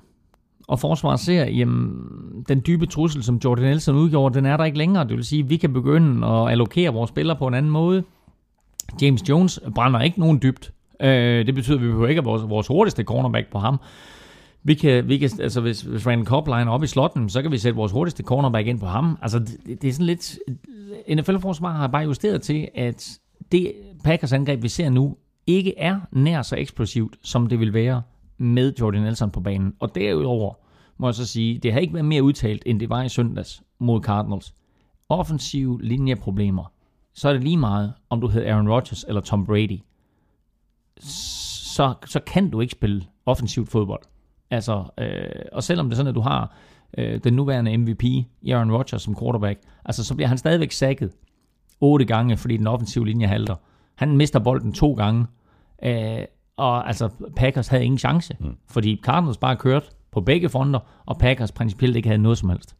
Og 0.68 0.80
forsvaret 0.80 1.20
ser, 1.20 1.44
jamen, 1.44 2.44
den 2.48 2.62
dybe 2.66 2.86
trussel, 2.86 3.22
som 3.22 3.40
Jordan 3.44 3.64
Nelson 3.64 3.96
udgjorde, 3.96 4.34
den 4.34 4.46
er 4.46 4.56
der 4.56 4.64
ikke 4.64 4.78
længere. 4.78 5.08
Det 5.08 5.16
vil 5.16 5.24
sige, 5.24 5.42
at 5.42 5.50
vi 5.50 5.56
kan 5.56 5.72
begynde 5.72 6.26
at 6.26 6.50
allokere 6.50 6.92
vores 6.92 7.08
spillere 7.08 7.36
på 7.36 7.46
en 7.46 7.54
anden 7.54 7.72
måde. 7.72 8.02
James 9.02 9.28
Jones 9.28 9.60
brænder 9.74 10.00
ikke 10.00 10.20
nogen 10.20 10.42
dybt. 10.42 10.72
Øh, 11.02 11.46
det 11.46 11.54
betyder, 11.54 11.76
at 11.76 11.82
vi 11.82 11.86
behøver 11.86 12.08
ikke 12.08 12.24
vores, 12.24 12.42
vores 12.48 12.66
hurtigste 12.66 13.02
cornerback 13.02 13.50
på 13.52 13.58
ham. 13.58 13.80
Vi 14.62 14.74
kan, 14.74 15.08
vi 15.08 15.18
kan, 15.18 15.30
altså 15.40 15.60
hvis, 15.60 15.82
hvis 15.82 16.06
Randall 16.06 16.26
Cobb 16.26 16.46
liner 16.46 16.70
op 16.70 16.82
i 16.82 16.86
slotten, 16.86 17.28
så 17.28 17.42
kan 17.42 17.52
vi 17.52 17.58
sætte 17.58 17.76
vores 17.76 17.92
hurtigste 17.92 18.22
cornerback 18.22 18.66
ind 18.66 18.80
på 18.80 18.86
ham. 18.86 19.18
Altså 19.22 19.38
det, 19.38 19.82
det 19.82 19.88
er 19.88 19.92
sådan 19.92 20.06
lidt... 20.06 20.38
NFL-forsvar 21.14 21.72
har 21.72 21.86
bare 21.86 22.02
justeret 22.02 22.42
til, 22.42 22.68
at 22.74 23.08
det 23.52 23.72
Packers 24.04 24.32
angreb, 24.32 24.62
vi 24.62 24.68
ser 24.68 24.90
nu, 24.90 25.16
ikke 25.46 25.78
er 25.78 26.00
nær 26.12 26.42
så 26.42 26.56
eksplosivt, 26.56 27.16
som 27.22 27.46
det 27.46 27.60
vil 27.60 27.74
være 27.74 28.02
med 28.38 28.72
Jordan 28.80 29.02
Nelson 29.02 29.30
på 29.30 29.40
banen. 29.40 29.74
Og 29.80 29.94
derudover 29.94 30.54
må 30.98 31.08
jeg 31.08 31.14
så 31.14 31.26
sige, 31.26 31.58
det 31.58 31.72
har 31.72 31.80
ikke 31.80 31.94
været 31.94 32.04
mere 32.04 32.22
udtalt, 32.22 32.62
end 32.66 32.80
det 32.80 32.88
var 32.88 33.02
i 33.02 33.08
søndags 33.08 33.62
mod 33.78 34.00
Cardinals. 34.00 34.54
Offensive 35.08 35.82
linjeproblemer. 35.82 36.72
Så 37.14 37.28
er 37.28 37.32
det 37.32 37.44
lige 37.44 37.56
meget, 37.56 37.92
om 38.10 38.20
du 38.20 38.28
hedder 38.28 38.52
Aaron 38.52 38.68
Rodgers 38.68 39.04
eller 39.08 39.20
Tom 39.20 39.46
Brady. 39.46 39.80
Så, 41.00 41.94
så 42.06 42.20
kan 42.20 42.50
du 42.50 42.60
ikke 42.60 42.72
spille 42.72 43.04
offensivt 43.26 43.68
fodbold. 43.68 44.02
Altså, 44.50 44.84
øh, 44.98 45.44
og 45.52 45.62
selvom 45.62 45.86
det 45.86 45.92
er 45.92 45.96
sådan, 45.96 46.08
at 46.08 46.14
du 46.14 46.20
har 46.20 46.56
øh, 46.98 47.20
den 47.24 47.34
nuværende 47.34 47.76
MVP, 47.76 48.04
Aaron 48.48 48.72
Rodgers 48.72 49.02
som 49.02 49.16
quarterback, 49.20 49.60
altså 49.84 50.04
så 50.04 50.14
bliver 50.14 50.28
han 50.28 50.38
stadigvæk 50.38 50.72
sækket 50.72 51.12
otte 51.80 52.04
gange, 52.04 52.36
fordi 52.36 52.56
den 52.56 52.66
offensive 52.66 53.06
linje 53.06 53.26
halter. 53.26 53.54
Han 53.94 54.16
mister 54.16 54.38
bolden 54.38 54.72
to 54.72 54.92
gange, 54.92 55.26
øh, 55.84 56.24
og 56.56 56.88
altså 56.88 57.08
Packers 57.36 57.68
havde 57.68 57.84
ingen 57.84 57.98
chance, 57.98 58.36
mm. 58.40 58.56
fordi 58.70 59.00
Cardinals 59.04 59.36
bare 59.36 59.56
kørte 59.56 59.86
på 60.12 60.20
begge 60.20 60.48
fronter, 60.48 60.80
og 61.06 61.18
Packers 61.18 61.52
principielt 61.52 61.96
ikke 61.96 62.08
havde 62.08 62.22
noget 62.22 62.38
som 62.38 62.48
helst. 62.48 62.76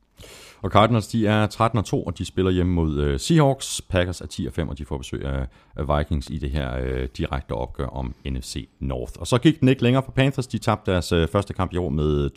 Og 0.63 0.71
Cardinals, 0.71 1.09
de 1.09 1.27
er 1.27 1.47
13 1.47 1.79
og 1.79 1.85
2, 1.85 2.03
og 2.03 2.19
de 2.19 2.25
spiller 2.25 2.51
hjemme 2.51 2.73
mod 2.73 2.99
øh, 2.99 3.21
Seahawks. 3.21 3.83
Packers 3.89 4.21
er 4.21 4.27
10 4.27 4.47
og 4.47 4.53
5, 4.53 4.69
og 4.69 4.79
de 4.79 4.85
får 4.85 4.99
besøg 4.99 5.25
af, 5.25 5.47
af 5.77 5.99
Vikings 5.99 6.31
i 6.31 6.39
det 6.39 6.51
her 6.51 6.77
øh, 6.83 7.09
direkte 7.17 7.53
opgør 7.53 7.87
om 7.87 8.15
NFC 8.27 8.69
North. 8.81 9.13
Og 9.21 9.27
så 9.27 9.39
gik 9.39 9.61
den 9.61 9.69
ikke 9.69 9.83
længere 9.83 10.03
for 10.03 10.13
Panthers. 10.13 10.47
De 10.47 10.59
tabte 10.59 10.93
deres 10.93 11.13
øh, 11.13 11.29
første 11.29 11.55
kamp 11.55 11.73
i 11.73 11.77
år 11.77 11.89
med 11.89 12.31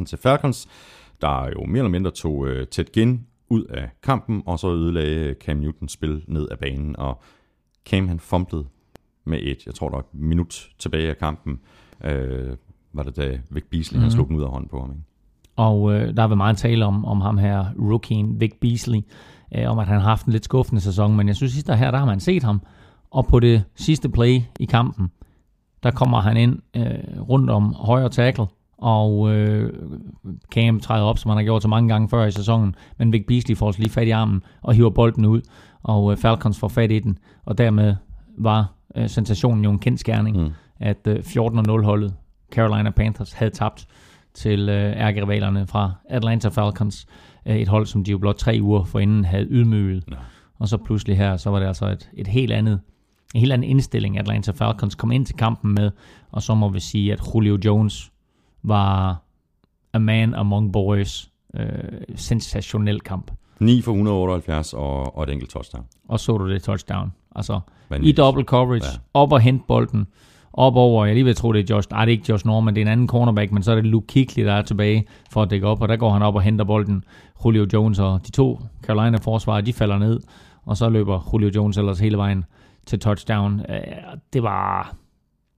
20-13 0.00 0.04
til 0.04 0.18
Falcons, 0.18 0.68
der 1.20 1.48
jo 1.48 1.64
mere 1.64 1.78
eller 1.78 1.90
mindre 1.90 2.10
tog 2.10 2.48
øh, 2.48 2.66
Ted 2.66 2.84
Ginn 2.84 3.26
ud 3.50 3.64
af 3.64 3.90
kampen, 4.02 4.42
og 4.46 4.58
så 4.58 4.70
ødelagde 4.70 5.34
Cam 5.40 5.56
Newton 5.56 5.88
spil 5.88 6.24
ned 6.28 6.48
af 6.48 6.58
banen, 6.58 6.96
og 6.96 7.22
Cam 7.84 8.08
han 8.08 8.20
fumblede 8.20 8.64
med 9.24 9.38
et, 9.42 9.66
jeg 9.66 9.74
tror 9.74 9.88
der 9.88 9.96
var 9.96 10.02
et 10.02 10.14
minut 10.14 10.68
tilbage 10.78 11.08
af 11.08 11.18
kampen, 11.18 11.60
øh, 12.04 12.56
var 12.92 13.02
det 13.02 13.16
da 13.16 13.38
Vic 13.50 13.64
Beasley, 13.70 13.96
mm-hmm. 13.96 14.02
han 14.02 14.10
slog 14.10 14.28
den 14.28 14.36
ud 14.36 14.42
af 14.42 14.48
hånden 14.48 14.68
på 14.68 14.80
ham. 14.80 14.90
Ikke? 14.90 15.02
Og 15.56 15.92
øh, 15.92 16.16
der 16.16 16.20
har 16.20 16.28
været 16.28 16.36
meget 16.36 16.56
tale 16.56 16.84
om, 16.84 17.04
om 17.04 17.20
ham 17.20 17.38
her, 17.38 17.64
rookien 17.78 18.40
Vic 18.40 18.52
Beasley, 18.60 19.00
øh, 19.56 19.70
om 19.70 19.78
at 19.78 19.86
han 19.86 20.00
har 20.00 20.08
haft 20.08 20.26
en 20.26 20.32
lidt 20.32 20.44
skuffende 20.44 20.80
sæson, 20.80 21.16
men 21.16 21.28
jeg 21.28 21.36
synes 21.36 21.52
sidste 21.52 21.76
her, 21.76 21.90
der 21.90 21.98
har 21.98 22.06
man 22.06 22.20
set 22.20 22.42
ham, 22.42 22.60
og 23.10 23.26
på 23.26 23.40
det 23.40 23.64
sidste 23.74 24.08
play 24.08 24.40
i 24.60 24.64
kampen, 24.64 25.08
der 25.82 25.90
kommer 25.90 26.20
han 26.20 26.36
ind 26.36 26.58
øh, 26.76 27.20
rundt 27.28 27.50
om 27.50 27.74
højre 27.74 28.08
tackle, 28.08 28.46
og 28.78 29.34
øh, 29.34 29.72
Cam 30.52 30.80
træder 30.80 31.04
op, 31.04 31.18
som 31.18 31.28
han 31.28 31.38
har 31.38 31.44
gjort 31.44 31.62
så 31.62 31.68
mange 31.68 31.88
gange 31.88 32.08
før 32.08 32.24
i 32.24 32.30
sæsonen, 32.30 32.74
men 32.98 33.12
Vic 33.12 33.24
Beasley 33.26 33.56
får 33.56 33.74
lige 33.78 33.90
fat 33.90 34.06
i 34.06 34.10
armen 34.10 34.42
og 34.62 34.74
hiver 34.74 34.90
bolden 34.90 35.24
ud, 35.24 35.40
og 35.82 36.12
øh, 36.12 36.18
Falcons 36.18 36.58
får 36.58 36.68
fat 36.68 36.90
i 36.90 36.98
den, 36.98 37.18
og 37.44 37.58
dermed 37.58 37.94
var 38.38 38.72
øh, 38.96 39.08
sensationen 39.08 39.64
jo 39.64 39.70
en 39.70 39.78
kendt 39.78 40.00
skærning, 40.00 40.36
mm. 40.36 40.50
at 40.80 41.06
øh, 41.06 41.16
14-0 41.16 41.84
holdet 41.84 42.14
Carolina 42.52 42.90
Panthers 42.90 43.32
havde 43.32 43.50
tabt 43.50 43.86
til 44.34 44.68
øh, 44.68 44.92
ærgerivalerne 44.96 45.66
fra 45.66 45.92
Atlanta 46.08 46.48
Falcons, 46.48 47.06
øh, 47.46 47.56
et 47.56 47.68
hold, 47.68 47.86
som 47.86 48.04
de 48.04 48.10
jo 48.10 48.18
blot 48.18 48.36
tre 48.36 48.58
uger 48.62 48.84
forinden 48.84 49.24
havde 49.24 49.46
ydmyget. 49.50 50.04
Ja. 50.10 50.16
Og 50.58 50.68
så 50.68 50.76
pludselig 50.76 51.16
her, 51.16 51.36
så 51.36 51.50
var 51.50 51.58
det 51.58 51.66
altså 51.66 51.86
et, 51.86 52.10
et 52.14 52.26
helt 52.26 52.52
andet 52.52 52.80
en 53.34 53.40
helt 53.40 53.52
anden 53.52 53.70
indstilling, 53.70 54.18
Atlanta 54.18 54.52
Falcons 54.52 54.94
kom 54.94 55.12
ind 55.12 55.26
til 55.26 55.36
kampen 55.36 55.74
med, 55.74 55.90
og 56.32 56.42
så 56.42 56.54
må 56.54 56.68
vi 56.68 56.80
sige, 56.80 57.12
at 57.12 57.20
Julio 57.34 57.58
Jones 57.64 58.12
var 58.62 59.22
a 59.92 59.98
man 59.98 60.34
among 60.34 60.72
boys. 60.72 61.30
Øh, 61.56 61.68
sensationel 62.16 63.00
kamp. 63.00 63.30
9 63.60 63.82
for 63.82 63.92
178 63.92 64.72
og, 64.74 65.16
og 65.16 65.22
et 65.24 65.30
enkelt 65.30 65.50
touchdown. 65.50 65.84
Og 66.08 66.20
så 66.20 66.38
du 66.38 66.50
det 66.50 66.62
touchdown. 66.62 67.12
Altså 67.36 67.60
Vanvittigt. 67.88 68.18
i 68.18 68.20
double 68.22 68.44
coverage, 68.44 68.84
ja. 68.92 68.98
op 69.14 69.32
og 69.32 69.40
hente 69.40 69.64
bolden, 69.68 70.06
op 70.52 70.76
over, 70.76 71.04
jeg 71.06 71.14
lige 71.14 71.24
vil 71.24 71.34
tro, 71.36 71.52
det 71.52 71.70
er 71.70 71.74
Josh, 71.74 71.88
nej, 71.90 72.04
det 72.04 72.12
er 72.12 72.16
ikke 72.18 72.24
Josh 72.32 72.46
Norman, 72.46 72.74
det 72.74 72.80
er 72.80 72.84
en 72.86 72.92
anden 72.92 73.08
cornerback, 73.08 73.52
men 73.52 73.62
så 73.62 73.70
er 73.70 73.74
det 73.74 73.84
Luke 73.86 74.06
Kuechly, 74.12 74.44
der 74.44 74.52
er 74.52 74.62
tilbage 74.62 75.06
for 75.30 75.42
at 75.42 75.50
dække 75.50 75.66
op, 75.66 75.82
og 75.82 75.88
der 75.88 75.96
går 75.96 76.12
han 76.12 76.22
op 76.22 76.34
og 76.34 76.42
henter 76.42 76.64
bolden. 76.64 77.04
Julio 77.44 77.66
Jones 77.72 77.98
og 77.98 78.26
de 78.26 78.30
to 78.30 78.60
Carolina-forsvarer, 78.82 79.60
de 79.60 79.72
falder 79.72 79.98
ned, 79.98 80.20
og 80.66 80.76
så 80.76 80.88
løber 80.88 81.28
Julio 81.32 81.50
Jones 81.56 81.76
ellers 81.76 81.98
hele 81.98 82.16
vejen 82.16 82.44
til 82.86 82.98
touchdown. 83.00 83.60
Øh, 83.68 83.76
Det 84.32 84.42
var, 84.42 84.94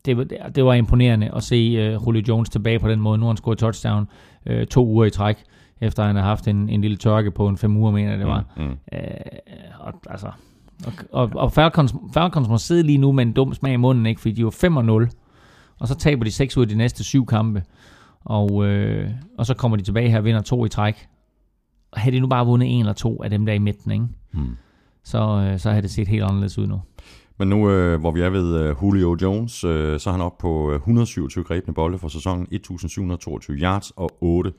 det 0.04 0.16
var, 0.16 0.24
det 0.54 0.64
var 0.64 0.74
imponerende 0.74 1.30
at 1.36 1.42
se 1.42 1.96
uh, 1.96 2.06
Julio 2.06 2.22
Jones 2.28 2.48
tilbage 2.48 2.78
på 2.78 2.88
den 2.88 3.00
måde. 3.00 3.18
Nu 3.18 3.24
har 3.24 3.30
han 3.30 3.36
scoret 3.36 3.58
touchdown 3.58 4.08
uh, 4.50 4.64
to 4.64 4.86
uger 4.86 5.04
i 5.04 5.10
træk, 5.10 5.36
efter 5.80 6.04
han 6.04 6.16
har 6.16 6.22
haft 6.22 6.48
en, 6.48 6.68
en 6.68 6.80
lille 6.80 6.96
tørke 6.96 7.30
på 7.30 7.48
en 7.48 7.56
fem 7.56 7.76
uger, 7.76 7.90
mener 7.90 8.16
det 8.16 8.26
var. 8.26 8.44
Mm, 8.56 8.62
mm. 8.62 8.76
Og, 9.80 9.92
altså, 10.10 10.30
og, 10.86 10.92
og, 11.12 11.30
og 11.34 11.52
Falcons, 11.52 11.94
Falcons 12.14 12.48
må 12.48 12.58
sidde 12.58 12.82
lige 12.82 12.98
nu 12.98 13.12
med 13.12 13.24
en 13.24 13.32
dum 13.32 13.54
smag 13.54 13.72
i 13.72 13.76
munden, 13.76 14.06
ikke? 14.06 14.20
fordi 14.20 14.34
de 14.34 14.44
var 14.44 14.50
5 14.50 14.72
0, 14.72 15.10
og 15.78 15.88
så 15.88 15.94
taber 15.94 16.24
de 16.24 16.30
6 16.30 16.56
ud 16.56 16.62
af 16.62 16.68
de 16.68 16.74
næste 16.74 17.04
syv 17.04 17.26
kampe, 17.26 17.62
og, 18.24 18.66
øh, 18.66 19.10
og 19.38 19.46
så 19.46 19.54
kommer 19.54 19.76
de 19.76 19.82
tilbage 19.82 20.10
her 20.10 20.18
og 20.18 20.24
vinder 20.24 20.40
to 20.40 20.64
i 20.64 20.68
træk. 20.68 21.06
Og 21.92 22.00
havde 22.00 22.16
de 22.16 22.20
nu 22.20 22.26
bare 22.26 22.46
vundet 22.46 22.74
en 22.74 22.80
eller 22.80 22.92
to 22.92 23.22
af 23.22 23.30
dem 23.30 23.46
der 23.46 23.52
i 23.52 23.58
midten, 23.58 23.90
ikke? 23.90 24.04
Hmm. 24.32 24.56
Så, 25.04 25.18
øh, 25.18 25.58
så 25.58 25.70
havde 25.70 25.82
det 25.82 25.90
set 25.90 26.08
helt 26.08 26.22
anderledes 26.22 26.58
ud 26.58 26.66
nu. 26.66 26.80
Men 27.40 27.48
nu, 27.48 27.70
øh, 27.70 28.00
hvor 28.00 28.10
vi 28.10 28.20
er 28.20 28.30
ved 28.30 28.56
øh, 28.56 28.76
Julio 28.82 29.16
Jones, 29.22 29.64
øh, 29.64 30.00
så 30.00 30.10
er 30.10 30.12
han 30.12 30.20
oppe 30.20 30.40
på 30.40 30.70
øh, 30.70 30.76
127 30.76 31.44
grebne 31.44 31.74
bolde 31.74 31.98
for 31.98 32.08
sæsonen, 32.08 32.42
1722 32.42 33.56
yards 33.56 33.90
og 33.90 34.10
8 34.20 34.52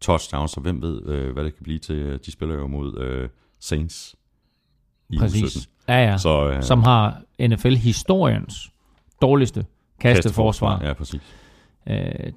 touchdowns, 0.00 0.50
så 0.50 0.60
hvem 0.60 0.82
ved, 0.82 1.06
øh, 1.06 1.32
hvad 1.32 1.44
det 1.44 1.54
kan 1.56 1.62
blive 1.62 1.78
til. 1.78 2.18
De 2.26 2.32
spiller 2.32 2.54
jo 2.54 2.66
mod 2.66 2.98
øh, 2.98 3.28
Saints 3.60 4.16
i 5.08 5.18
uge 5.18 5.28
17. 5.28 5.44
Præcis. 5.44 5.68
Ja, 5.88 6.10
ja. 6.10 6.18
Så, 6.18 6.50
øh, 6.50 6.62
Som 6.62 6.82
har 6.82 7.22
NFL-historiens 7.40 8.70
dårligste 9.22 9.66
kasteforsvar. 10.00 10.84
Ja, 10.84 10.92
præcis. 10.92 11.20
Øh, 11.88 12.32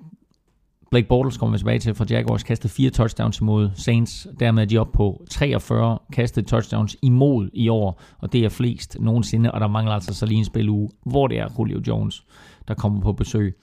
Blake 0.91 1.07
Bortles 1.07 1.37
kommer 1.37 1.51
vi 1.51 1.57
tilbage 1.57 1.79
til 1.79 1.95
fra 1.95 2.05
Jaguars, 2.09 2.43
kastede 2.43 2.73
fire 2.73 2.89
touchdowns 2.89 3.39
imod 3.39 3.69
Saints. 3.75 4.27
Dermed 4.39 4.63
er 4.63 4.67
de 4.67 4.77
oppe 4.77 4.97
på 4.97 5.25
43 5.31 5.99
kastede 6.13 6.45
touchdowns 6.45 6.97
imod 7.01 7.49
i 7.53 7.69
år, 7.69 8.01
og 8.19 8.33
det 8.33 8.45
er 8.45 8.49
flest 8.49 8.97
nogensinde, 8.99 9.51
og 9.51 9.59
der 9.59 9.67
mangler 9.67 9.93
altså 9.93 10.13
så 10.13 10.25
lige 10.25 10.37
en 10.37 10.45
spiluge, 10.45 10.89
hvor 11.05 11.27
det 11.27 11.39
er 11.39 11.47
Julio 11.59 11.81
Jones, 11.87 12.25
der 12.67 12.73
kommer 12.73 13.01
på 13.01 13.13
besøg. 13.13 13.57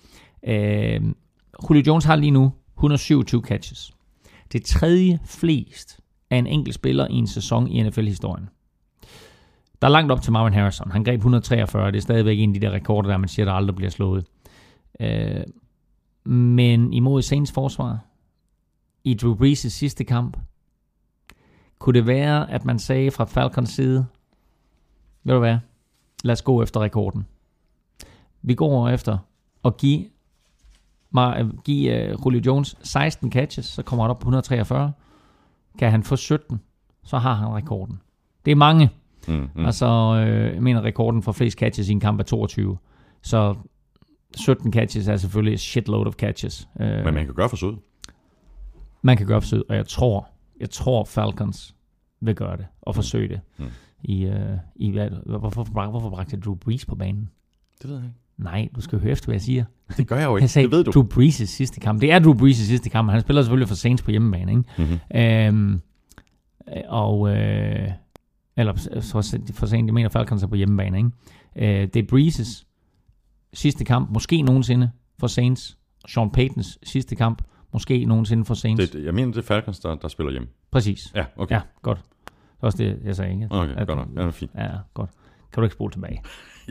Øh, 0.47 1.01
Julio 1.71 1.83
Jones 1.87 2.05
har 2.05 2.17
lige 2.17 2.31
nu 2.31 2.53
127 2.77 3.43
catches. 3.43 3.93
Det 4.53 4.65
tredje 4.65 5.19
flest 5.25 6.01
af 6.31 6.37
en 6.37 6.47
enkelt 6.47 6.75
spiller 6.75 7.07
i 7.11 7.15
en 7.15 7.27
sæson 7.27 7.69
i 7.69 7.83
NFL-historien. 7.83 8.49
Der 9.83 9.89
er 9.89 9.93
langt 9.93 10.13
op 10.13 10.23
til 10.23 10.33
Marvin 10.33 10.53
Harrison. 10.53 10.91
Han 10.91 11.05
greb 11.05 11.19
143. 11.19 11.91
Det 11.91 11.97
er 11.97 12.03
stadigvæk 12.03 12.39
en 12.39 12.55
af 12.55 12.61
de 12.61 12.67
der 12.67 12.73
rekorder, 12.73 13.09
der 13.11 13.17
man 13.17 13.29
siger, 13.29 13.47
der 13.47 13.53
aldrig 13.53 13.77
bliver 13.77 13.91
slået. 13.91 14.25
Øh, 15.01 15.41
men 16.27 16.93
imod 16.93 17.23
Saints 17.23 17.53
forsvar, 17.53 17.99
i 19.05 19.15
Drew 19.15 19.35
Brees' 19.35 19.69
sidste 19.69 20.05
kamp, 20.05 20.37
kunne 21.79 21.95
det 21.95 22.07
være, 22.07 22.51
at 22.51 22.65
man 22.65 22.79
sagde 22.79 23.11
fra 23.11 23.25
Falcons 23.25 23.71
side, 23.71 24.07
ved 25.25 25.35
du 25.35 25.41
hvad, 25.41 25.59
lad 26.25 26.33
os 26.33 26.43
gå 26.43 26.63
efter 26.63 26.81
rekorden. 26.81 27.27
Vi 28.43 28.55
går 28.55 28.89
efter 28.89 29.19
at 29.65 29.77
give, 29.77 30.05
Mar- 31.19 31.63
give 31.65 32.15
uh, 32.15 32.27
Julio 32.27 32.43
Jones 32.47 32.77
16 32.83 33.33
catches, 33.33 33.67
så 33.67 33.83
kommer 33.83 34.05
han 34.05 34.11
op 34.11 34.19
på 34.19 34.25
143. 34.25 34.93
Kan 35.79 35.91
han 35.91 36.03
få 36.03 36.17
17, 36.17 36.61
så 37.05 37.19
har 37.19 37.35
han 37.35 37.49
rekorden. 37.49 38.01
Det 38.45 38.51
er 38.51 38.57
mange. 38.57 38.91
Mm. 39.29 39.49
mm. 39.55 39.67
Altså, 39.67 39.87
øh, 40.27 40.55
jeg 40.55 40.63
mener, 40.63 40.83
rekorden 40.85 41.23
for 41.23 41.33
flest 41.33 41.59
catches 41.59 41.89
i 41.89 41.93
en 41.93 42.01
kamp 42.01 42.21
er 42.21 42.25
22. 42.25 42.79
Så 43.23 43.55
17 44.37 44.73
catches 44.73 45.09
er 45.09 45.17
selvfølgelig 45.17 45.55
et 45.55 45.61
shitload 45.61 46.07
of 46.07 46.15
catches. 46.15 46.69
Øh, 46.81 47.05
Men 47.05 47.15
man 47.15 47.25
kan 47.27 47.35
gøre 47.35 47.49
forsøget. 47.49 47.79
man 49.03 49.17
kan 49.17 49.27
gøre 49.27 49.41
forsøg, 49.43 49.63
og 49.69 49.77
jeg 49.77 49.87
tror, 49.87 50.29
jeg 50.61 50.71
tror 50.71 51.05
Falcons 51.05 51.75
vil 52.21 52.35
gøre 52.35 52.57
det, 52.57 52.67
og 52.83 52.95
forsøge 52.95 53.29
det. 53.29 53.41
Mm. 53.59 53.65
I, 54.03 54.25
øh, 54.25 54.57
i 54.77 54.91
hvad, 54.91 55.11
hvorfor, 55.27 55.49
hvorfor, 55.49 55.91
hvorfor 55.91 56.11
bragte 56.11 56.37
Drew 56.41 56.55
Brees 56.55 56.87
på 56.87 56.95
banen? 56.95 57.29
Det 57.83 57.91
ved 57.91 57.97
jeg 57.97 58.05
ikke. 58.05 58.17
Nej, 58.39 58.69
du 58.77 58.81
skal 58.81 58.99
høre 59.01 59.13
efter, 59.13 59.27
hvad 59.27 59.35
jeg 59.35 59.41
siger. 59.43 59.65
Det 59.97 60.07
gør 60.07 60.17
jeg 60.17 60.27
jo 60.27 60.37
ikke. 60.37 60.43
Jeg 60.43 60.51
sagde 60.51 60.69
det 60.69 60.77
ved 60.77 60.85
du. 60.85 60.91
Drew 60.91 61.09
Brees' 61.09 61.31
sidste 61.47 61.81
kamp. 61.81 62.01
Det 62.01 62.13
er 62.13 62.19
Drew 62.19 62.35
Brees' 62.35 62.53
sidste 62.53 62.91
kamp. 62.91 63.11
Han 63.11 63.21
spiller 63.21 63.43
selvfølgelig 63.43 63.69
for 63.69 63.75
Saints 63.75 64.03
på 64.03 64.11
hjemmebane, 64.11 64.53
ikke? 64.53 64.65
Mm-hmm. 64.79 65.19
Øhm, 65.21 65.81
øh, 66.69 66.83
og 66.89 67.37
øh, 67.37 67.89
eller 68.57 69.01
for, 69.03 69.21
sent, 69.67 69.87
jeg 69.87 69.95
mener 69.95 70.09
Falcons 70.09 70.43
er 70.43 70.47
på 70.47 70.55
hjemmebane, 70.55 70.99
ikke? 70.99 71.11
Øh, 71.57 71.89
det 71.95 71.97
er 71.97 72.07
Breezes 72.09 72.66
sidste 73.57 73.85
kamp, 73.85 74.11
måske 74.11 74.43
nogensinde 74.43 74.91
for 75.21 75.27
Saints. 75.27 75.79
Sean 76.09 76.31
Paytons 76.31 76.79
sidste 76.83 77.17
kamp, 77.17 77.43
måske 77.73 78.05
nogensinde 78.05 78.45
for 78.45 78.55
Saints. 78.55 78.91
Det, 78.91 79.05
jeg 79.05 79.15
mener, 79.15 79.33
det 79.33 79.39
er 79.39 79.43
Falcons, 79.47 79.79
der, 79.81 79.95
der 79.95 80.09
spiller 80.09 80.33
hjem. 80.33 80.49
Præcis. 80.71 81.13
Ja, 81.15 81.25
okay. 81.37 81.55
Ja, 81.55 81.61
godt. 81.83 81.99
Det 82.27 82.63
var 82.63 82.67
også 82.67 82.79
det, 82.79 82.99
jeg 83.05 83.17
sagde, 83.17 83.33
ikke? 83.33 83.47
Okay, 83.51 83.75
At- 83.77 83.87
godt 83.87 83.99
nok. 83.99 84.09
Ja, 84.17 84.21
det 84.21 84.27
er 84.27 84.31
fint. 84.31 84.51
Ja, 84.55 84.69
godt. 84.95 85.11
Kan 85.53 85.61
du 85.61 85.63
ikke 85.63 85.75
spole 85.75 85.93
tilbage? 85.93 86.23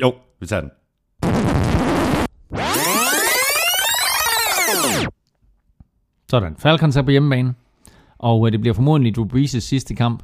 Jo, 0.02 0.14
vi 0.40 0.46
tager 0.48 0.62
den. 0.62 0.72
Sådan. 6.30 6.56
Falcons 6.58 6.96
er 6.98 7.02
på 7.02 7.12
hjemmebane, 7.12 7.54
og 8.18 8.46
øh, 8.48 8.52
det 8.52 8.62
bliver 8.62 8.74
formodentlig 8.74 9.16
Drew 9.16 9.28
Brees' 9.28 9.60
sidste 9.60 9.96
kamp, 9.96 10.24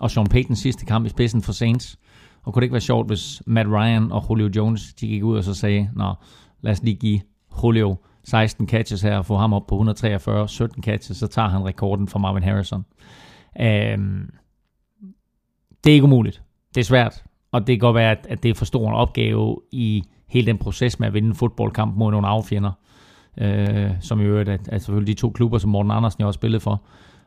og 0.00 0.10
Sean 0.10 0.26
Paytons 0.26 0.58
sidste 0.58 0.86
kamp 0.86 1.06
i 1.06 1.08
spidsen 1.08 1.42
for 1.42 1.52
Saints. 1.52 1.98
Og 2.44 2.52
kunne 2.52 2.60
det 2.60 2.64
ikke 2.64 2.72
være 2.72 2.80
sjovt, 2.80 3.06
hvis 3.06 3.42
Matt 3.46 3.68
Ryan 3.68 4.12
og 4.12 4.26
Julio 4.30 4.50
Jones, 4.56 4.94
de 4.94 5.08
gik 5.08 5.24
ud 5.24 5.36
og 5.36 5.44
så 5.44 5.54
sagde, 5.54 5.90
nå, 5.94 6.14
lad 6.60 6.72
os 6.72 6.82
lige 6.82 6.96
give 6.96 7.20
Julio 7.62 7.96
16 8.24 8.68
catches 8.68 9.02
her 9.02 9.18
og 9.18 9.26
få 9.26 9.36
ham 9.36 9.52
op 9.52 9.66
på 9.66 9.74
143, 9.74 10.48
17 10.48 10.82
catches, 10.82 11.16
så 11.16 11.26
tager 11.26 11.48
han 11.48 11.64
rekorden 11.64 12.08
fra 12.08 12.18
Marvin 12.18 12.42
Harrison. 12.42 12.84
Øhm, 13.60 14.30
det 15.84 15.90
er 15.90 15.94
ikke 15.94 16.04
umuligt. 16.04 16.42
Det 16.74 16.80
er 16.80 16.84
svært, 16.84 17.24
og 17.52 17.66
det 17.66 17.72
kan 17.72 17.78
godt 17.78 17.94
være, 17.94 18.10
at, 18.10 18.26
at 18.30 18.42
det 18.42 18.50
er 18.50 18.54
for 18.54 18.64
stor 18.64 18.88
en 18.88 18.94
opgave 18.94 19.60
i 19.72 20.02
hele 20.28 20.46
den 20.46 20.58
proces 20.58 21.00
med 21.00 21.08
at 21.08 21.14
vinde 21.14 21.28
en 21.28 21.34
fodboldkamp 21.34 21.96
mod 21.96 22.10
nogle 22.10 22.28
affjender, 22.28 22.72
øh, 23.38 23.90
som 24.00 24.20
i 24.20 24.24
øvrigt 24.24 24.48
er, 24.48 24.58
er 24.68 24.78
selvfølgelig 24.78 25.16
de 25.16 25.20
to 25.20 25.30
klubber, 25.30 25.58
som 25.58 25.70
Morten 25.70 25.90
Andersen 25.90 26.20
jo 26.20 26.26
har 26.26 26.32
spillet 26.32 26.62
for, 26.62 26.82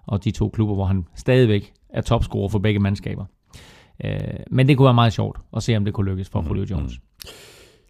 og 0.06 0.24
de 0.24 0.32
to 0.32 0.50
klubber, 0.50 0.76
hvor 0.76 0.86
han 0.86 1.06
stadigvæk 1.16 1.74
er 1.90 2.02
topscorer 2.02 2.50
for 2.50 2.60
begge 2.60 2.80
mandskaber. 2.80 3.26
Øh, 4.06 4.20
men 4.52 4.68
det 4.68 4.78
kunne 4.78 4.86
være 4.86 4.94
meget 4.94 5.14
sjovt 5.14 5.40
at 5.56 5.64
se, 5.64 5.78
om 5.78 5.86
det 5.86 5.94
kunne 5.94 6.10
lykkes 6.10 6.30
for 6.30 6.46
Julio 6.48 6.66
Jones. 6.72 7.00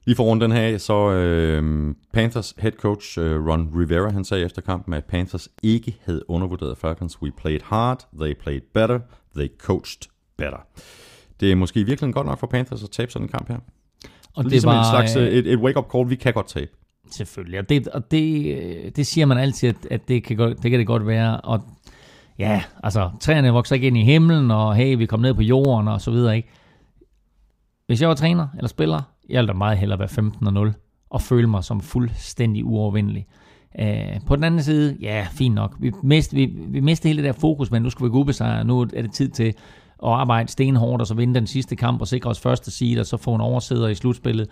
Lige 0.05 0.15
for 0.15 0.23
rundt 0.23 0.41
den 0.43 0.51
her, 0.51 0.77
så 0.77 1.11
øh, 1.11 1.95
Panthers 2.13 2.55
head 2.57 2.71
coach 2.71 3.19
øh, 3.19 3.47
Ron 3.47 3.69
Rivera, 3.75 4.09
han 4.11 4.23
sagde 4.23 4.45
efter 4.45 4.61
kampen, 4.61 4.93
at 4.93 5.05
Panthers 5.05 5.49
ikke 5.63 5.97
havde 6.05 6.29
undervurderet 6.29 6.77
Falcons. 6.77 7.21
We 7.21 7.31
played 7.31 7.59
hard, 7.63 8.07
they 8.21 8.33
played 8.41 8.61
better, 8.73 8.99
they 9.35 9.47
coached 9.59 10.01
better. 10.37 10.67
Det 11.39 11.51
er 11.51 11.55
måske 11.55 11.83
virkelig 11.83 12.13
godt 12.13 12.27
nok 12.27 12.39
for 12.39 12.47
Panthers 12.47 12.83
at 12.83 12.89
tabe 12.89 13.11
sådan 13.11 13.25
en 13.25 13.29
kamp 13.29 13.47
her. 13.47 13.57
Og 14.35 14.43
ligesom 14.43 14.69
det 14.69 14.77
var, 14.77 14.83
en 14.83 14.91
slags 14.91 15.15
øh, 15.15 15.27
et, 15.27 15.47
et 15.47 15.59
wake-up 15.59 15.85
call, 15.91 16.09
vi 16.09 16.15
kan 16.15 16.33
godt 16.33 16.47
tabe. 16.47 16.71
Selvfølgelig, 17.11 17.59
og 17.59 17.69
det, 17.69 17.87
og 17.87 18.11
det, 18.11 18.57
øh, 18.57 18.91
det 18.95 19.07
siger 19.07 19.25
man 19.25 19.37
altid, 19.37 19.69
at, 19.69 19.75
at 19.91 20.07
det, 20.07 20.23
kan 20.23 20.37
godt, 20.37 20.63
det 20.63 20.71
kan 20.71 20.79
det 20.79 20.87
godt 20.87 21.07
være. 21.07 21.41
Og 21.41 21.61
ja, 22.39 22.63
altså, 22.83 23.09
træerne 23.19 23.53
vokser 23.53 23.75
ikke 23.75 23.88
ind 23.88 23.97
i 23.97 24.03
himlen, 24.03 24.51
og 24.51 24.75
hey, 24.75 24.97
vi 24.97 25.05
kom 25.05 25.19
ned 25.19 25.33
på 25.33 25.41
jorden, 25.41 25.88
og 25.88 26.01
så 26.01 26.11
videre, 26.11 26.35
ikke? 26.35 26.49
Hvis 27.88 28.01
jeg 28.01 28.09
var 28.09 28.15
træner 28.15 28.47
eller 28.57 28.67
spiller, 28.67 29.01
jeg 29.29 29.38
ville 29.38 29.47
da 29.47 29.53
meget 29.53 29.77
hellere 29.77 29.99
være 29.99 30.07
15 30.07 30.47
og 30.47 30.53
0, 30.53 30.73
og 31.09 31.21
føle 31.21 31.47
mig 31.47 31.63
som 31.63 31.81
fuldstændig 31.81 32.65
uovervindelig. 32.65 33.27
Uh, 33.81 34.25
på 34.27 34.35
den 34.35 34.43
anden 34.43 34.63
side, 34.63 34.97
ja, 35.01 35.27
fint 35.31 35.55
nok. 35.55 35.75
Vi 35.79 35.91
mistede, 36.03 36.41
vi, 36.41 36.53
vi 36.67 36.79
mistede 36.79 37.09
hele 37.09 37.23
det 37.23 37.33
der 37.33 37.39
fokus, 37.39 37.71
men 37.71 37.81
nu 37.81 37.89
skal 37.89 38.05
vi 38.05 38.09
gå 38.09 38.17
ubesejre. 38.17 38.63
Nu 38.63 38.79
er 38.79 38.85
det 38.85 39.11
tid 39.11 39.29
til 39.29 39.53
at 40.03 40.09
arbejde 40.09 40.51
stenhårdt, 40.51 41.01
og 41.01 41.07
så 41.07 41.13
vinde 41.13 41.35
den 41.35 41.47
sidste 41.47 41.75
kamp, 41.75 42.01
og 42.01 42.07
sikre 42.07 42.29
os 42.29 42.39
første 42.39 42.71
seed, 42.71 42.99
og 42.99 43.05
så 43.05 43.17
få 43.17 43.35
en 43.35 43.41
oversæder 43.41 43.88
i 43.88 43.95
slutspillet. 43.95 44.47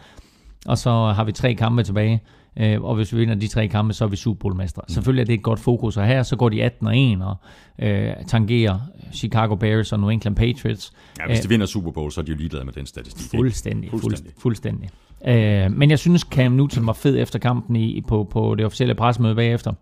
Og 0.65 0.77
så 0.77 0.89
har 0.89 1.23
vi 1.23 1.31
tre 1.31 1.53
kampe 1.53 1.83
tilbage, 1.83 2.21
øh, 2.59 2.81
og 2.81 2.95
hvis 2.95 3.13
vi 3.13 3.17
vinder 3.19 3.35
de 3.35 3.47
tre 3.47 3.67
kampe, 3.67 3.93
så 3.93 4.03
er 4.05 4.07
vi 4.09 4.15
Super 4.15 4.39
Bowl-mestre. 4.39 4.81
Mm. 4.87 4.93
Selvfølgelig 4.93 5.21
er 5.21 5.25
det 5.25 5.33
et 5.33 5.43
godt 5.43 5.59
fokus, 5.59 5.97
og 5.97 6.05
her 6.07 6.23
så 6.23 6.35
går 6.35 6.49
de 6.49 6.63
18 6.63 6.87
og 6.87 6.97
1 6.97 7.21
og 7.21 7.35
øh, 7.79 8.13
tangerer 8.27 8.79
Chicago 9.13 9.55
Bears 9.55 9.91
og 9.93 9.99
New 9.99 10.09
England 10.09 10.35
Patriots. 10.35 10.93
Ja, 11.19 11.27
hvis 11.27 11.39
de 11.39 11.49
vinder 11.49 11.65
Super 11.65 11.91
Bowl, 11.91 12.11
så 12.11 12.21
er 12.21 12.25
de 12.25 12.31
jo 12.31 12.37
ligeglade 12.37 12.65
med 12.65 12.73
den 12.73 12.85
statistik. 12.85 13.23
ikke? 13.33 13.37
Fuldstændig, 13.37 13.89
Fuldstændig. 13.89 14.33
fuldstændig. 14.37 14.89
fuldstændig. 15.21 15.65
Øh, 15.65 15.71
men 15.71 15.89
jeg 15.89 15.99
synes, 15.99 16.21
Cam 16.21 16.51
Newton 16.51 16.87
var 16.87 16.93
fed 16.93 17.17
efter 17.17 17.39
kampen 17.39 17.75
i, 17.75 18.01
på, 18.07 18.23
på 18.31 18.55
det 18.55 18.65
officielle 18.65 18.95
pressemøde 18.95 19.35
bagefter, 19.35 19.73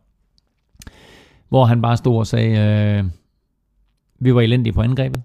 hvor 1.49 1.65
han 1.65 1.81
bare 1.81 1.97
stod 1.97 2.17
og 2.17 2.27
sagde, 2.27 2.57
øh, 2.99 3.03
vi 4.19 4.35
var 4.35 4.41
elendige 4.41 4.73
på 4.73 4.81
angrebet, 4.81 5.21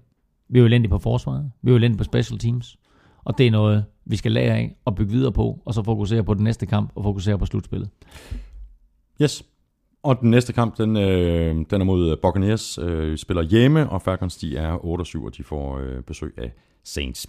vi 0.49 0.59
var 0.61 0.65
elendige 0.67 0.89
på 0.89 0.97
forsvaret, 0.97 1.51
vi 1.61 1.71
var 1.71 1.77
elendige 1.77 1.97
på 1.97 2.03
special 2.03 2.39
teams, 2.39 2.77
og 3.23 3.37
det 3.37 3.47
er 3.47 3.51
noget, 3.51 3.85
vi 4.09 4.15
skal 4.15 4.31
lære 4.31 4.55
af 4.55 4.75
og 4.85 4.95
bygge 4.95 5.11
videre 5.11 5.31
på, 5.31 5.59
og 5.65 5.73
så 5.73 5.83
fokusere 5.83 6.23
på 6.23 6.33
den 6.33 6.43
næste 6.43 6.65
kamp 6.65 6.91
og 6.95 7.03
fokusere 7.03 7.39
på 7.39 7.45
slutspillet. 7.45 7.89
Yes. 9.21 9.43
Og 10.03 10.21
den 10.21 10.31
næste 10.31 10.53
kamp, 10.53 10.77
den, 10.77 10.97
øh, 10.97 11.55
den 11.69 11.81
er 11.81 11.83
mod 11.83 12.17
Buccaneers. 12.21 12.77
Øh, 12.77 13.17
spiller 13.17 13.43
hjemme, 13.43 13.89
og 13.89 14.01
Falcons 14.01 14.37
de 14.37 14.57
er 14.57 14.77
8-7, 14.77 15.25
og 15.25 15.37
de 15.37 15.43
får 15.43 15.77
øh, 15.77 16.03
besøg 16.03 16.33
af 16.37 16.51
Saints. 16.83 17.27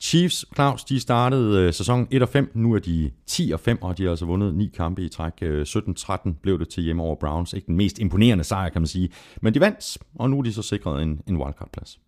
Chiefs, 0.00 0.44
Claus, 0.54 0.84
de 0.84 1.00
startede 1.00 1.66
øh, 1.66 1.72
sæsonen 1.72 2.08
1 2.10 2.22
og 2.22 2.28
5. 2.28 2.50
Nu 2.54 2.74
er 2.74 2.78
de 2.78 3.10
10 3.26 3.50
og 3.54 3.60
5, 3.60 3.82
og 3.82 3.98
de 3.98 4.02
har 4.02 4.10
altså 4.10 4.26
vundet 4.26 4.54
ni 4.54 4.70
kampe 4.76 5.02
i 5.02 5.08
træk. 5.08 5.32
Øh, 5.42 5.66
17-13 5.68 6.30
blev 6.42 6.58
det 6.58 6.68
til 6.68 6.82
hjemme 6.82 7.02
over 7.02 7.14
Browns. 7.14 7.52
Ikke 7.52 7.66
den 7.66 7.76
mest 7.76 7.98
imponerende 7.98 8.44
sejr, 8.44 8.68
kan 8.68 8.82
man 8.82 8.86
sige. 8.86 9.08
Men 9.42 9.54
de 9.54 9.60
vandt, 9.60 9.98
og 10.14 10.30
nu 10.30 10.38
er 10.38 10.42
de 10.42 10.52
så 10.52 10.62
sikret 10.62 11.02
en, 11.02 11.20
en 11.26 11.36
wildcard-plads. 11.36 12.00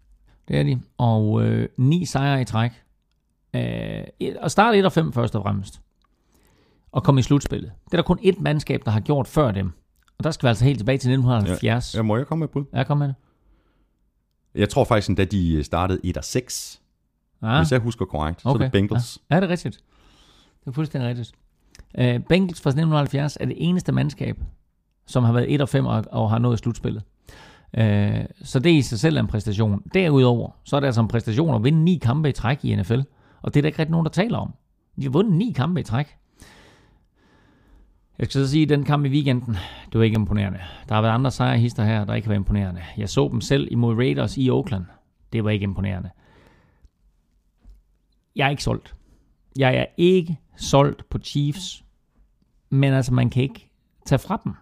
Det 0.49 0.57
er 0.57 0.63
de. 0.63 0.81
Og 0.99 1.47
øh, 1.47 1.69
ni 1.77 2.05
sejre 2.05 2.43
i 2.43 2.45
træk. 2.45 2.71
Øh, 3.55 4.05
og 4.41 4.51
starte 4.51 4.79
1 4.79 4.85
og 4.85 4.93
5 4.93 5.13
først 5.13 5.37
og 5.37 5.43
fremmest. 5.43 5.81
Og 6.93 7.05
komme 7.05 7.19
i 7.19 7.23
slutspillet. 7.23 7.73
Det 7.85 7.93
er 7.93 7.97
der 7.97 8.03
kun 8.03 8.19
ét 8.19 8.43
mandskab, 8.43 8.83
der 8.85 8.91
har 8.91 9.01
gjort 9.01 9.29
før 9.29 9.51
dem. 9.51 9.73
Og 10.19 10.25
der 10.25 10.31
skal 10.31 10.47
vi 10.47 10.49
altså 10.49 10.65
helt 10.65 10.79
tilbage 10.79 10.99
til 10.99 11.11
1970. 11.11 11.95
Ja, 11.95 12.03
må 12.03 12.17
jeg 12.17 12.27
komme 12.27 12.41
med 12.41 12.49
et 12.49 12.53
bud? 12.53 12.65
Ja, 12.75 12.85
kom 12.85 12.99
med 12.99 13.09
det. 13.09 13.15
Jeg 14.55 14.69
tror 14.69 14.85
faktisk, 14.85 15.19
at 15.19 15.33
de 15.33 15.65
startede 15.65 16.01
1 16.05 16.17
og 16.17 16.25
6. 16.25 16.81
Ja, 17.43 17.59
Hvis 17.59 17.73
jeg 17.73 17.81
husker 17.81 18.05
korrekt, 18.05 18.43
så 18.43 18.49
er 18.49 18.57
det 18.57 18.73
Bengals. 18.73 19.19
Ja, 19.31 19.37
det 19.37 19.45
er 19.45 19.49
rigtigt. 19.49 19.81
Det 20.61 20.67
er 20.67 20.73
fuldstændig 20.73 21.09
rigtigt. 21.09 21.33
Uh, 21.99 22.25
Bengals 22.29 22.61
fra 22.61 22.71
1970 22.71 23.37
er 23.41 23.45
det 23.45 23.57
eneste 23.59 23.93
mandskab, 23.93 24.39
som 25.07 25.25
har 25.25 25.33
været 25.33 25.55
1 25.55 25.61
og 25.61 25.69
5 25.69 25.87
og, 25.87 26.05
og 26.11 26.31
har 26.31 26.39
nået 26.39 26.59
slutspillet. 26.59 27.03
Uh, 27.79 27.85
så 28.43 28.59
det 28.59 28.71
i 28.71 28.83
sig 28.83 29.01
selv 29.01 29.17
er 29.17 29.21
en 29.21 29.27
præstation. 29.27 29.83
Derudover, 29.95 30.51
så 30.65 30.77
er 30.77 30.81
det 30.81 30.87
altså 30.87 31.01
en 31.01 31.09
præstation 31.09 31.55
at 31.55 31.65
vinde 31.65 31.85
ni 31.85 31.99
kampe 32.03 32.29
i 32.29 32.33
træk 32.33 32.65
i 32.65 32.77
NFL. 32.77 33.01
Og 33.43 33.55
det 33.55 33.61
er 33.61 33.63
der 33.63 33.67
ikke 33.67 33.79
rigtig 33.79 33.91
nogen, 33.91 34.05
der 34.05 34.11
taler 34.11 34.39
om. 34.39 34.55
De 34.97 35.03
har 35.03 35.11
vundet 35.11 35.33
ni 35.33 35.53
kampe 35.57 35.81
i 35.81 35.83
træk. 35.83 36.17
Jeg 38.19 38.27
skal 38.27 38.41
så 38.45 38.51
sige, 38.51 38.63
at 38.63 38.69
den 38.69 38.85
kamp 38.85 39.05
i 39.05 39.09
weekenden, 39.09 39.57
det 39.93 39.99
var 39.99 40.03
ikke 40.03 40.15
imponerende. 40.15 40.61
Der 40.89 40.95
har 40.95 41.03
været 41.03 41.15
andre 41.15 41.31
sejrhister 41.31 41.85
her, 41.85 42.05
der 42.05 42.15
ikke 42.15 42.29
var 42.29 42.35
imponerende. 42.35 42.83
Jeg 42.97 43.09
så 43.09 43.29
dem 43.29 43.41
selv 43.41 43.69
imod 43.71 43.97
Raiders 43.97 44.37
i 44.37 44.51
Oakland. 44.51 44.85
Det 45.33 45.45
var 45.45 45.51
ikke 45.51 45.65
imponerende. 45.65 46.11
Jeg 48.37 48.47
er 48.47 48.51
ikke 48.51 48.63
solgt. 48.63 48.95
Jeg 49.59 49.77
er 49.77 49.87
ikke 49.97 50.39
solgt 50.57 51.09
på 51.09 51.19
Chiefs. 51.19 51.85
Men 52.71 52.93
altså, 52.93 53.15
man 53.15 53.31
kan 53.31 53.43
ikke 53.43 53.71
tage 54.07 54.19
fra 54.19 54.41
dem, 54.45 54.55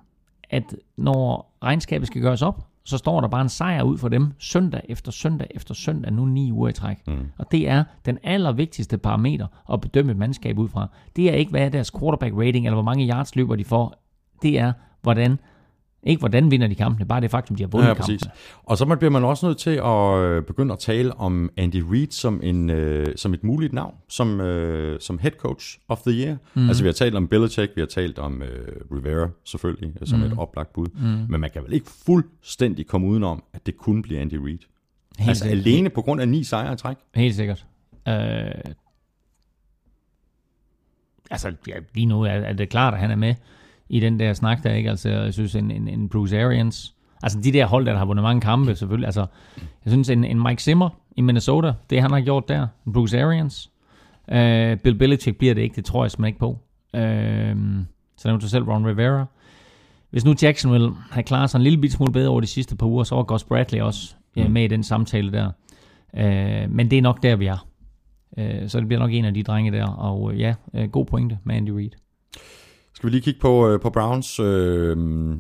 at 0.51 0.77
når 0.97 1.57
regnskabet 1.63 2.07
skal 2.07 2.23
gøres 2.23 2.43
op, 2.43 2.70
så 2.91 2.99
står 2.99 3.21
der 3.21 3.29
bare 3.29 3.43
en 3.43 3.49
sejr 3.49 3.83
ud 3.83 3.99
for 3.99 4.09
dem 4.09 4.33
søndag 4.39 4.81
efter 4.89 5.13
søndag 5.13 5.47
efter 5.51 5.75
søndag, 5.75 6.13
nu 6.13 6.25
ni 6.25 6.53
uger 6.53 6.69
i 6.69 6.73
træk. 6.73 6.97
Mm. 7.07 7.27
Og 7.39 7.53
det 7.53 7.69
er 7.69 7.85
den 8.07 8.19
allervigtigste 8.23 8.99
parameter 8.99 9.47
at 9.73 9.81
bedømme 9.81 10.13
et 10.13 10.19
mandskab 10.19 10.59
ud 10.59 10.69
fra. 10.69 10.89
Det 11.17 11.31
er 11.31 11.35
ikke, 11.35 11.51
hvad 11.51 11.61
er 11.61 11.69
deres 11.69 11.91
quarterback 11.91 12.35
rating, 12.35 12.67
eller 12.67 12.75
hvor 12.75 12.83
mange 12.83 13.09
yards 13.09 13.37
løber 13.37 13.57
de 13.57 13.65
for. 13.65 13.99
Det 14.43 14.59
er, 14.59 14.73
hvordan, 15.03 15.39
ikke 16.03 16.21
hvordan 16.21 16.51
vinder 16.51 16.67
de 16.67 16.75
kampene, 16.75 17.07
bare 17.09 17.21
det 17.21 17.31
faktum, 17.31 17.57
de 17.57 17.63
har 17.63 17.69
vundet 17.69 17.89
Ja, 17.89 17.95
præcis. 17.95 18.23
kampene. 18.23 18.41
Og 18.65 18.79
så 18.79 18.97
bliver 18.97 19.11
man 19.11 19.25
også 19.25 19.47
nødt 19.47 19.59
til 19.59 19.71
at 19.71 20.19
øh, 20.19 20.43
begynde 20.43 20.73
at 20.73 20.79
tale 20.79 21.15
om 21.15 21.51
Andy 21.57 21.85
Reid 21.91 22.11
som, 22.11 22.41
en, 22.43 22.71
øh, 22.71 23.07
som 23.17 23.35
et 23.35 23.45
muligt 23.45 23.73
navn, 23.73 23.95
som, 24.09 24.41
øh, 24.41 25.01
som 25.01 25.19
head 25.19 25.33
coach 25.33 25.79
of 25.89 25.99
the 26.07 26.11
year. 26.25 26.37
Mm. 26.55 26.69
Altså 26.69 26.83
vi 26.83 26.89
har 26.89 26.93
talt 26.93 27.15
om 27.15 27.29
Belichick, 27.29 27.73
vi 27.77 27.81
har 27.81 27.87
talt 27.87 28.19
om 28.19 28.43
øh, 28.43 28.49
Rivera 28.93 29.29
selvfølgelig, 29.45 29.93
øh, 30.01 30.07
som 30.07 30.19
mm. 30.19 30.25
et 30.25 30.35
oplagt 30.39 30.73
bud. 30.73 30.87
Mm. 30.95 31.27
Men 31.29 31.41
man 31.41 31.51
kan 31.51 31.63
vel 31.65 31.73
ikke 31.73 31.91
fuldstændig 32.07 32.87
komme 32.87 33.07
udenom, 33.07 33.43
at 33.53 33.67
det 33.67 33.77
kunne 33.77 34.03
blive 34.03 34.21
Andy 34.21 34.35
Reid. 34.35 34.59
Helt 35.19 35.29
altså 35.29 35.45
sikkert. 35.45 35.67
alene 35.67 35.91
på 35.91 36.03
grund 36.03 36.21
af 36.21 36.29
ni 36.29 36.45
sejre 36.45 36.73
i 36.73 36.77
træk. 36.77 36.97
Helt 37.15 37.35
sikkert. 37.35 37.67
Øh, 38.09 38.15
altså, 41.31 41.53
ja, 41.69 41.75
lige 41.95 42.07
nu 42.07 42.23
er, 42.23 42.29
er 42.31 42.53
det 42.53 42.69
klart, 42.69 42.95
at 42.95 43.01
han 43.01 43.11
er 43.11 43.17
med 43.17 43.35
i 43.91 44.01
den 44.01 44.21
der 44.21 44.33
snak 44.33 44.63
der, 44.63 44.75
ikke? 44.75 44.91
Altså, 44.91 45.09
jeg 45.09 45.33
synes, 45.33 45.55
en, 45.55 45.71
en, 45.71 45.89
en 45.89 46.09
Bruce 46.09 46.41
Arians, 46.41 46.95
altså 47.23 47.41
de 47.41 47.53
der 47.53 47.67
hold, 47.67 47.87
der 47.87 47.97
har 47.97 48.05
vundet 48.05 48.23
mange 48.23 48.41
kampe, 48.41 48.75
selvfølgelig. 48.75 49.07
Altså, 49.07 49.27
jeg 49.85 49.91
synes, 49.91 50.11
en, 50.11 50.25
en 50.25 50.43
Mike 50.43 50.63
Zimmer 50.63 50.89
i 51.17 51.21
Minnesota, 51.21 51.73
det 51.91 52.03
han 52.03 52.11
har 52.11 52.21
gjort 52.21 52.49
der, 52.49 52.67
Bruce 52.93 53.23
Arians, 53.23 53.71
øh, 54.33 54.77
Bill 54.77 54.99
Belichick 54.99 55.39
bliver 55.39 55.55
det 55.55 55.63
ikke, 55.63 55.77
det 55.77 55.85
tror 55.85 56.05
jeg 56.05 56.11
simpelthen 56.11 56.29
ikke 56.29 56.39
på. 56.39 56.59
Øh, 56.95 57.57
så 58.17 58.29
nævnte 58.29 58.45
du 58.45 58.49
selv 58.49 58.65
Ron 58.65 58.87
Rivera. 58.87 59.27
Hvis 60.11 60.25
nu 60.25 60.35
Jacksonville 60.43 60.93
havde 61.11 61.27
klaret 61.27 61.51
sig 61.51 61.59
en 61.59 61.63
lille 61.63 61.81
bit 61.81 61.93
smule 61.93 62.13
bedre 62.13 62.29
over 62.29 62.41
de 62.41 62.47
sidste 62.47 62.77
par 62.77 62.87
uger, 62.87 63.05
så 63.05 63.15
var 63.15 63.23
Gus 63.23 63.45
Bradley 63.45 63.81
også 63.81 64.15
ja, 64.37 64.49
med 64.49 64.65
i 64.65 64.67
den 64.67 64.83
samtale 64.83 65.33
der. 65.33 65.51
Øh, 66.17 66.71
men 66.71 66.91
det 66.91 66.99
er 66.99 67.03
nok 67.03 67.23
der, 67.23 67.37
vi 67.37 67.47
er. 67.47 67.67
Øh, 68.39 68.69
så 68.69 68.81
det 68.81 68.87
bliver 68.89 69.01
nok 69.01 69.13
en 69.13 69.25
af 69.25 69.35
de 69.35 69.43
drenge 69.43 69.73
der. 69.73 69.87
Og 69.87 70.33
øh, 70.33 70.41
ja, 70.41 70.55
øh, 70.75 70.91
god 70.91 71.07
pointe 71.07 71.39
med 71.45 71.55
Andy 71.55 71.71
Reid. 71.71 71.91
Skal 72.95 73.07
vi 73.07 73.11
lige 73.11 73.23
kigge 73.23 73.41
på, 73.41 73.69
øh, 73.69 73.81
på 73.81 73.91
Browns? 73.91 74.41
Øh, 74.41 74.97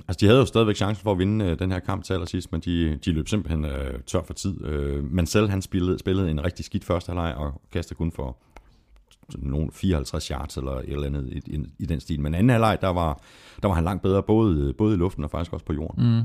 altså, 0.09 0.19
de 0.21 0.27
havde 0.27 0.39
jo 0.39 0.45
stadigvæk 0.45 0.77
chancen 0.77 1.03
for 1.03 1.13
at 1.13 1.19
vinde 1.19 1.45
øh, 1.45 1.59
den 1.59 1.73
her 1.73 1.79
kamp 1.79 2.05
til 2.05 2.13
allersidst, 2.13 2.53
men 2.53 2.61
de, 2.61 2.99
de 3.05 3.13
løb 3.13 3.29
simpelthen 3.29 3.65
øh, 3.65 4.01
tør 4.07 4.23
for 4.23 4.35
tid. 4.35 4.65
Øh, 4.65 5.13
Mansell, 5.13 5.49
han 5.49 5.63
spillede, 5.63 5.99
spillede 5.99 6.31
en 6.31 6.45
rigtig 6.45 6.65
skidt 6.65 6.85
første 6.85 7.11
halvleg 7.11 7.35
og 7.35 7.61
kastede 7.73 7.99
kun 7.99 8.13
for 8.13 8.37
nogle 9.39 9.71
54 9.73 10.27
yards 10.27 10.57
eller 10.57 10.73
et 10.73 10.89
eller 10.89 11.07
andet 11.07 11.29
i, 11.29 11.55
i, 11.57 11.65
i 11.79 11.87
den 11.87 12.01
stil. 12.01 12.21
Men 12.21 12.35
anden 12.35 12.51
halvleg, 12.51 12.79
der 12.81 12.89
var, 12.89 13.21
der 13.63 13.69
var 13.69 13.75
han 13.75 13.85
langt 13.85 14.03
bedre, 14.03 14.23
både, 14.23 14.73
både 14.73 14.95
i 14.95 14.99
luften 14.99 15.25
og 15.25 15.31
faktisk 15.31 15.53
også 15.53 15.67
på 15.67 15.73
jorden. 15.73 16.17
Mm. 16.17 16.25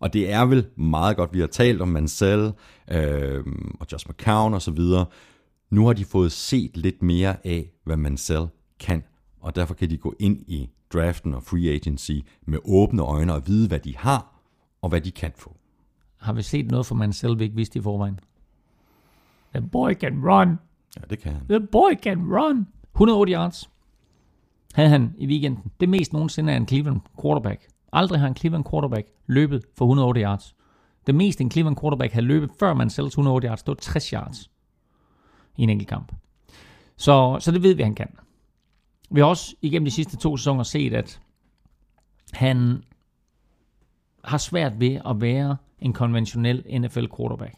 Og 0.00 0.12
det 0.12 0.32
er 0.32 0.44
vel 0.44 0.66
meget 0.76 1.16
godt, 1.16 1.34
vi 1.34 1.40
har 1.40 1.46
talt 1.46 1.82
om 1.82 1.88
Mansell 1.88 2.52
øh, 2.90 3.44
og 3.80 3.86
Josh 3.92 4.10
McCown 4.10 4.54
og 4.54 4.62
så 4.62 4.70
videre. 4.70 5.06
Nu 5.70 5.86
har 5.86 5.92
de 5.92 6.04
fået 6.04 6.32
set 6.32 6.76
lidt 6.76 7.02
mere 7.02 7.36
af, 7.46 7.70
hvad 7.84 7.96
Mansell 7.96 8.46
kan, 8.80 9.04
og 9.42 9.56
derfor 9.56 9.74
kan 9.74 9.90
de 9.90 9.96
gå 9.96 10.14
ind 10.18 10.44
i 10.46 10.70
draften 10.92 11.34
og 11.34 11.42
free 11.42 11.70
agency 11.70 12.12
med 12.46 12.58
åbne 12.64 13.02
øjne 13.02 13.34
og 13.34 13.46
vide, 13.46 13.68
hvad 13.68 13.78
de 13.80 13.96
har 13.96 14.40
og 14.82 14.88
hvad 14.88 15.00
de 15.00 15.10
kan 15.10 15.32
få. 15.36 15.56
Har 16.16 16.32
vi 16.32 16.42
set 16.42 16.70
noget 16.70 16.86
for 16.86 16.94
Mansell, 16.94 17.38
vi 17.38 17.44
ikke 17.44 17.56
vidste 17.56 17.78
i 17.78 17.82
forvejen? 17.82 18.20
The 19.54 19.68
boy 19.68 19.94
can 19.94 20.24
run. 20.24 20.58
Ja, 20.96 21.00
det 21.10 21.18
kan 21.18 21.32
han. 21.32 21.46
The 21.48 21.60
boy 21.60 21.90
can 22.02 22.18
run. 22.18 22.66
108 22.94 23.32
yards. 23.32 23.70
havde 24.74 24.88
han 24.88 25.14
i 25.18 25.26
weekenden 25.26 25.72
det 25.80 25.88
mest 25.88 26.12
nogensinde 26.12 26.52
af 26.52 26.56
en 26.56 26.68
Cleveland 26.68 27.00
quarterback. 27.22 27.68
Aldrig 27.92 28.20
har 28.20 28.26
en 28.26 28.36
Cleveland 28.36 28.64
quarterback 28.70 29.08
løbet 29.26 29.64
for 29.76 29.84
108 29.84 30.20
yards. 30.20 30.56
Det 31.06 31.14
mest 31.14 31.40
en 31.40 31.50
Cleveland 31.50 31.76
quarterback 31.76 32.12
havde 32.12 32.26
løbet 32.26 32.50
før 32.58 32.74
man 32.74 32.90
selv 32.90 33.06
108 33.06 33.48
yards, 33.48 33.62
det 33.62 33.68
var 33.68 33.74
60 33.74 34.08
yards 34.08 34.50
i 35.56 35.62
en 35.62 35.70
enkelt 35.70 35.88
kamp. 35.88 36.12
Så, 36.96 37.36
så 37.40 37.52
det 37.52 37.62
ved 37.62 37.74
vi, 37.74 37.82
han 37.82 37.94
kan. 37.94 38.08
Vi 39.12 39.20
har 39.20 39.26
også 39.26 39.54
igennem 39.62 39.84
de 39.84 39.90
sidste 39.90 40.16
to 40.16 40.36
sæsoner 40.36 40.62
set, 40.62 40.94
at 40.94 41.20
han 42.32 42.82
har 44.24 44.38
svært 44.38 44.80
ved 44.80 45.00
at 45.06 45.20
være 45.20 45.56
en 45.78 45.92
konventionel 45.92 46.80
NFL 46.80 47.06
quarterback. 47.16 47.54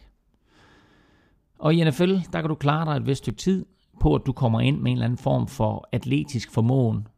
Og 1.59 1.75
i 1.75 1.85
NFL, 1.85 2.15
der 2.33 2.41
kan 2.41 2.49
du 2.49 2.55
klare 2.55 2.87
dig 2.87 2.97
et 2.97 3.07
vist 3.07 3.19
stykke 3.19 3.39
tid 3.39 3.67
på, 4.01 4.15
at 4.15 4.23
du 4.27 4.33
kommer 4.33 4.61
ind 4.61 4.81
med 4.81 4.91
en 4.91 4.97
eller 4.97 5.05
anden 5.05 5.19
form 5.19 5.49
for 5.49 5.89
atletisk 5.93 6.51
formåen, 6.51 7.09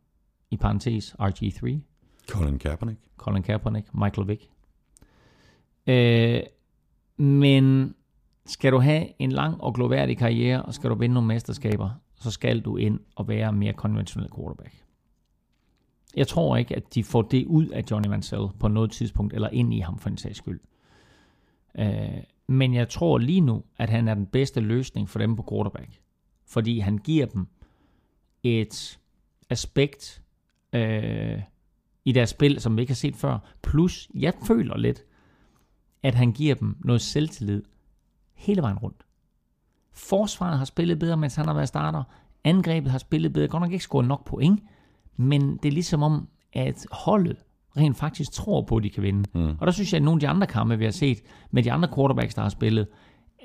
i 0.51 0.57
parentes 0.57 1.15
RG3, 1.21 1.79
Colin 2.29 2.59
Kaepernick. 2.59 3.01
Colin 3.17 3.43
Kaepernick, 3.43 3.95
Michael 3.95 4.29
Vick. 4.29 4.49
Øh, 5.87 6.43
men 7.27 7.95
skal 8.47 8.73
du 8.73 8.79
have 8.79 9.07
en 9.19 9.33
lang 9.33 9.61
og 9.61 9.75
gloværdig 9.75 10.19
karriere, 10.19 10.63
og 10.63 10.75
skal 10.75 10.91
du 10.91 10.95
vinde 10.95 11.15
nogle 11.15 11.29
mesterskaber, 11.29 11.91
så 12.20 12.30
skal 12.30 12.60
du 12.60 12.76
ind 12.76 13.01
og 13.14 13.28
være 13.28 13.52
mere 13.52 13.72
konventionel 13.72 14.30
quarterback. 14.36 14.84
Jeg 16.16 16.28
tror 16.28 16.56
ikke, 16.56 16.76
at 16.76 16.94
de 16.94 17.05
får 17.05 17.22
det 17.22 17.47
ud 17.47 17.66
af 17.66 17.84
Johnny 17.90 18.09
Mansell 18.09 18.48
på 18.60 18.68
noget 18.68 18.90
tidspunkt, 18.90 19.34
eller 19.34 19.48
ind 19.48 19.74
i 19.74 19.80
ham 19.80 19.98
for 19.98 20.09
en 20.09 20.16
sags 20.16 20.38
skyld. 20.38 20.60
Øh, 21.78 22.22
men 22.47 22.74
jeg 22.74 22.88
tror 22.88 23.18
lige 23.18 23.40
nu, 23.40 23.64
at 23.76 23.90
han 23.90 24.09
er 24.09 24.14
den 24.14 24.26
bedste 24.26 24.60
løsning 24.60 25.09
for 25.09 25.18
dem 25.18 25.36
på 25.36 25.47
quarterback. 25.51 26.01
Fordi 26.47 26.78
han 26.78 26.98
giver 26.98 27.26
dem 27.26 27.47
et 28.43 28.98
aspekt 29.51 30.22
øh, 30.72 31.43
i 32.05 32.12
deres 32.12 32.30
spil, 32.30 32.60
som 32.60 32.76
vi 32.76 32.80
ikke 32.80 32.90
har 32.90 32.97
set 32.97 33.16
før. 33.16 33.38
Plus, 33.62 34.10
jeg 34.14 34.34
føler 34.47 34.76
lidt, 34.76 35.05
at 36.02 36.14
han 36.14 36.32
giver 36.32 36.55
dem 36.55 36.76
noget 36.80 37.01
selvtillid 37.01 37.62
hele 38.34 38.62
vejen 38.62 38.78
rundt. 38.78 39.06
Forsvaret 39.97 40.59
har 40.59 40.64
spillet 40.64 40.98
bedre, 40.98 41.16
mens 41.16 41.35
han 41.35 41.47
har 41.47 41.55
været 41.55 41.68
starter. 41.68 42.02
Angrebet 42.44 42.90
har 42.90 42.98
spillet 42.98 43.32
bedre. 43.32 43.48
Godt 43.48 43.60
nok 43.60 43.73
ikke 43.73 43.85
scoret 43.85 44.09
nok 44.09 44.24
point, 44.24 44.60
men 45.16 45.56
det 45.56 45.68
er 45.68 45.73
ligesom 45.73 46.02
om, 46.02 46.28
at 46.52 46.86
holdet 46.93 47.36
rent 47.77 47.97
faktisk 47.97 48.32
tror 48.32 48.62
på, 48.62 48.77
at 48.77 48.82
de 48.82 48.90
kan 48.90 49.02
vinde. 49.02 49.28
Mm. 49.35 49.56
Og 49.60 49.66
der 49.66 49.73
synes 49.73 49.93
jeg, 49.93 49.98
at 49.98 50.02
nogle 50.05 50.16
af 50.16 50.20
de 50.20 50.28
andre 50.28 50.47
kampe, 50.47 50.78
vi 50.78 50.85
har 50.85 50.93
set 50.93 51.23
med 51.51 51.62
de 51.62 51.73
andre 51.73 51.89
quarterbacks, 51.94 52.35
der 52.35 52.43
har 52.43 52.48
spillet, 52.48 52.86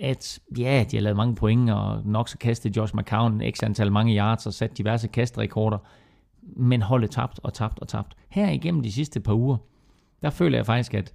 at 0.02 0.40
ja, 0.58 0.86
de 0.92 0.98
har 0.98 1.02
lavet 1.02 1.18
mange 1.18 1.36
point, 1.36 1.70
og 1.70 2.02
nok 2.06 2.30
så 2.30 2.38
kastede 2.38 2.78
Josh 2.78 2.96
McCown 2.96 3.42
x 3.52 3.64
antal 3.64 3.92
mange 3.92 4.18
yards 4.18 4.46
og 4.46 4.54
sat 4.54 4.78
diverse 4.78 5.08
kastrekorder, 5.08 5.78
men 6.42 6.82
holdet 6.82 7.12
tabt 7.12 7.40
og 7.44 7.54
tabt 7.54 7.80
og 7.80 7.88
tabt. 7.88 8.16
Her 8.30 8.50
igennem 8.50 8.84
de 8.84 8.92
sidste 8.92 9.20
par 9.20 9.34
uger, 9.34 9.58
der 10.22 10.30
føler 10.30 10.58
jeg 10.58 10.66
faktisk, 10.66 10.94
at, 10.94 11.14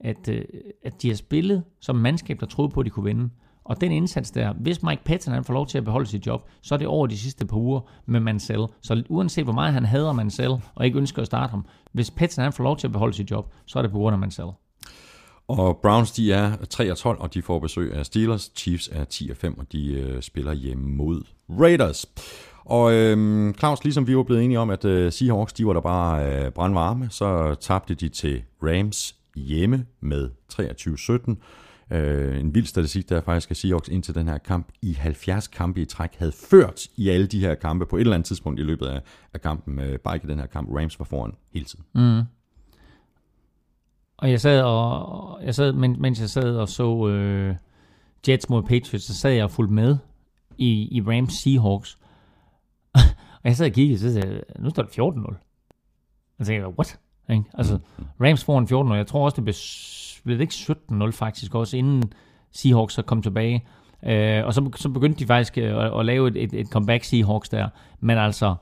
at, 0.00 0.28
øh, 0.28 0.44
at 0.84 1.02
de 1.02 1.08
har 1.08 1.16
spillet 1.16 1.64
som 1.80 1.96
mandskab, 1.96 2.40
der 2.40 2.46
troede 2.46 2.70
på, 2.70 2.80
at 2.80 2.86
de 2.86 2.90
kunne 2.90 3.04
vinde. 3.04 3.30
Og 3.64 3.80
den 3.80 3.92
indsats 3.92 4.30
der, 4.30 4.52
hvis 4.52 4.82
Mike 4.82 5.04
Patton 5.04 5.34
han 5.34 5.44
får 5.44 5.54
lov 5.54 5.66
til 5.66 5.78
at 5.78 5.84
beholde 5.84 6.06
sit 6.06 6.26
job, 6.26 6.48
så 6.62 6.74
er 6.74 6.78
det 6.78 6.86
over 6.86 7.06
de 7.06 7.18
sidste 7.18 7.46
par 7.46 7.56
uger 7.56 7.80
med 8.06 8.20
Mansell. 8.20 8.66
Så 8.82 9.02
uanset 9.08 9.44
hvor 9.44 9.52
meget 9.52 9.72
han 9.72 9.84
hader 9.84 10.12
Mansell 10.12 10.54
og 10.74 10.86
ikke 10.86 10.98
ønsker 10.98 11.22
at 11.22 11.26
starte 11.26 11.50
ham, 11.50 11.66
hvis 11.92 12.10
Patton 12.10 12.42
han 12.42 12.52
får 12.52 12.64
lov 12.64 12.76
til 12.76 12.86
at 12.86 12.92
beholde 12.92 13.14
sit 13.14 13.30
job, 13.30 13.52
så 13.66 13.78
er 13.78 13.82
det 13.82 13.90
på 13.90 13.98
grund 13.98 14.14
af 14.14 14.18
Mansell. 14.18 14.48
Og 15.48 15.78
Browns, 15.82 16.12
de 16.12 16.32
er 16.32 16.56
3 16.70 16.90
og 16.90 16.98
12, 16.98 17.20
og 17.20 17.34
de 17.34 17.42
får 17.42 17.58
besøg 17.58 17.94
af 17.94 18.06
Steelers. 18.06 18.52
Chiefs 18.56 18.88
er 18.92 19.04
10 19.04 19.30
og 19.30 19.36
5, 19.36 19.58
og 19.58 19.72
de 19.72 19.94
øh, 19.94 20.22
spiller 20.22 20.52
hjemme 20.52 20.88
mod 20.88 21.22
Raiders. 21.50 22.06
Og 22.64 22.92
øhm, 22.92 23.54
Claus, 23.58 23.84
ligesom 23.84 24.06
vi 24.06 24.16
var 24.16 24.22
blevet 24.22 24.44
enige 24.44 24.58
om, 24.58 24.70
at 24.70 24.84
øh, 24.84 25.12
Seahawks, 25.12 25.52
de 25.52 25.66
var 25.66 25.72
der 25.72 25.80
bare 25.80 26.44
øh, 26.44 26.50
brandvarme, 26.50 27.08
så 27.10 27.54
tabte 27.60 27.94
de 27.94 28.08
til 28.08 28.42
Rams 28.62 29.14
hjemme 29.36 29.86
med 30.00 30.30
23-17. 30.52 31.34
Øh, 31.92 32.40
en 32.40 32.54
vild 32.54 32.66
statistik, 32.66 33.08
der 33.08 33.16
er 33.16 33.20
faktisk, 33.20 33.50
at 33.50 33.56
Seahawks 33.56 33.88
indtil 33.88 34.14
den 34.14 34.28
her 34.28 34.38
kamp 34.38 34.68
i 34.82 34.92
70 34.92 35.48
kampe 35.48 35.80
i 35.80 35.84
træk 35.84 36.16
havde 36.18 36.32
ført 36.32 36.86
i 36.96 37.08
alle 37.08 37.26
de 37.26 37.40
her 37.40 37.54
kampe 37.54 37.86
på 37.86 37.96
et 37.96 38.00
eller 38.00 38.14
andet 38.14 38.26
tidspunkt 38.26 38.60
i 38.60 38.62
løbet 38.62 38.86
af, 38.86 39.00
af 39.34 39.40
kampen. 39.40 39.78
Øh, 39.78 39.98
bare 39.98 40.14
ikke 40.16 40.26
i 40.26 40.30
den 40.30 40.38
her 40.38 40.46
kamp. 40.46 40.68
Rams 40.70 40.98
var 40.98 41.04
foran 41.04 41.32
hele 41.52 41.64
tiden. 41.64 41.84
Mm. 41.94 42.22
Og 44.16 44.30
jeg 44.30 44.40
sad 44.40 44.62
og, 44.62 45.44
jeg 45.44 45.54
sad, 45.54 45.72
men, 45.72 45.96
mens 46.00 46.20
jeg 46.20 46.30
sad 46.30 46.56
og 46.56 46.68
så 46.68 47.08
øh, 47.08 47.56
Jets 48.28 48.48
mod 48.48 48.62
Patriots, 48.62 49.04
så 49.04 49.14
sad 49.14 49.32
jeg 49.32 49.44
og 49.44 49.50
fulgte 49.50 49.74
med 49.74 49.96
i, 50.58 50.88
i 50.96 51.00
Rams 51.00 51.32
Seahawks. 51.32 51.98
og 53.42 53.44
jeg 53.44 53.56
sad 53.56 53.66
og 53.66 53.72
kiggede, 53.72 53.98
så 53.98 54.12
sagde 54.12 54.42
nu 54.58 54.70
står 54.70 54.82
det 54.82 54.90
14-0. 54.90 55.00
Og 55.00 55.34
så 56.38 56.46
tænkte 56.46 56.52
jeg, 56.52 56.68
what? 56.68 56.98
Ikke? 57.30 57.44
Altså, 57.54 57.78
Rams 58.20 58.44
får 58.44 58.58
en 58.58 58.90
14-0. 58.90 58.94
Jeg 58.94 59.06
tror 59.06 59.24
også, 59.24 59.36
det 59.36 59.44
blev, 59.44 59.54
blev 60.24 60.38
det 60.38 60.42
ikke 60.42 60.74
17-0 61.04 61.10
faktisk 61.10 61.54
også, 61.54 61.76
inden 61.76 62.12
Seahawks 62.52 62.94
så 62.94 63.02
kom 63.02 63.22
tilbage. 63.22 63.66
Øh, 64.06 64.44
og 64.44 64.54
så, 64.54 64.70
så 64.76 64.88
begyndte 64.88 65.18
de 65.18 65.26
faktisk 65.26 65.58
øh, 65.58 65.84
at, 65.84 65.98
at 65.98 66.06
lave 66.06 66.28
et, 66.28 66.36
et, 66.36 66.54
et 66.54 66.66
comeback 66.68 67.04
Seahawks 67.04 67.48
der. 67.48 67.68
Men 68.00 68.18
altså, 68.18 68.54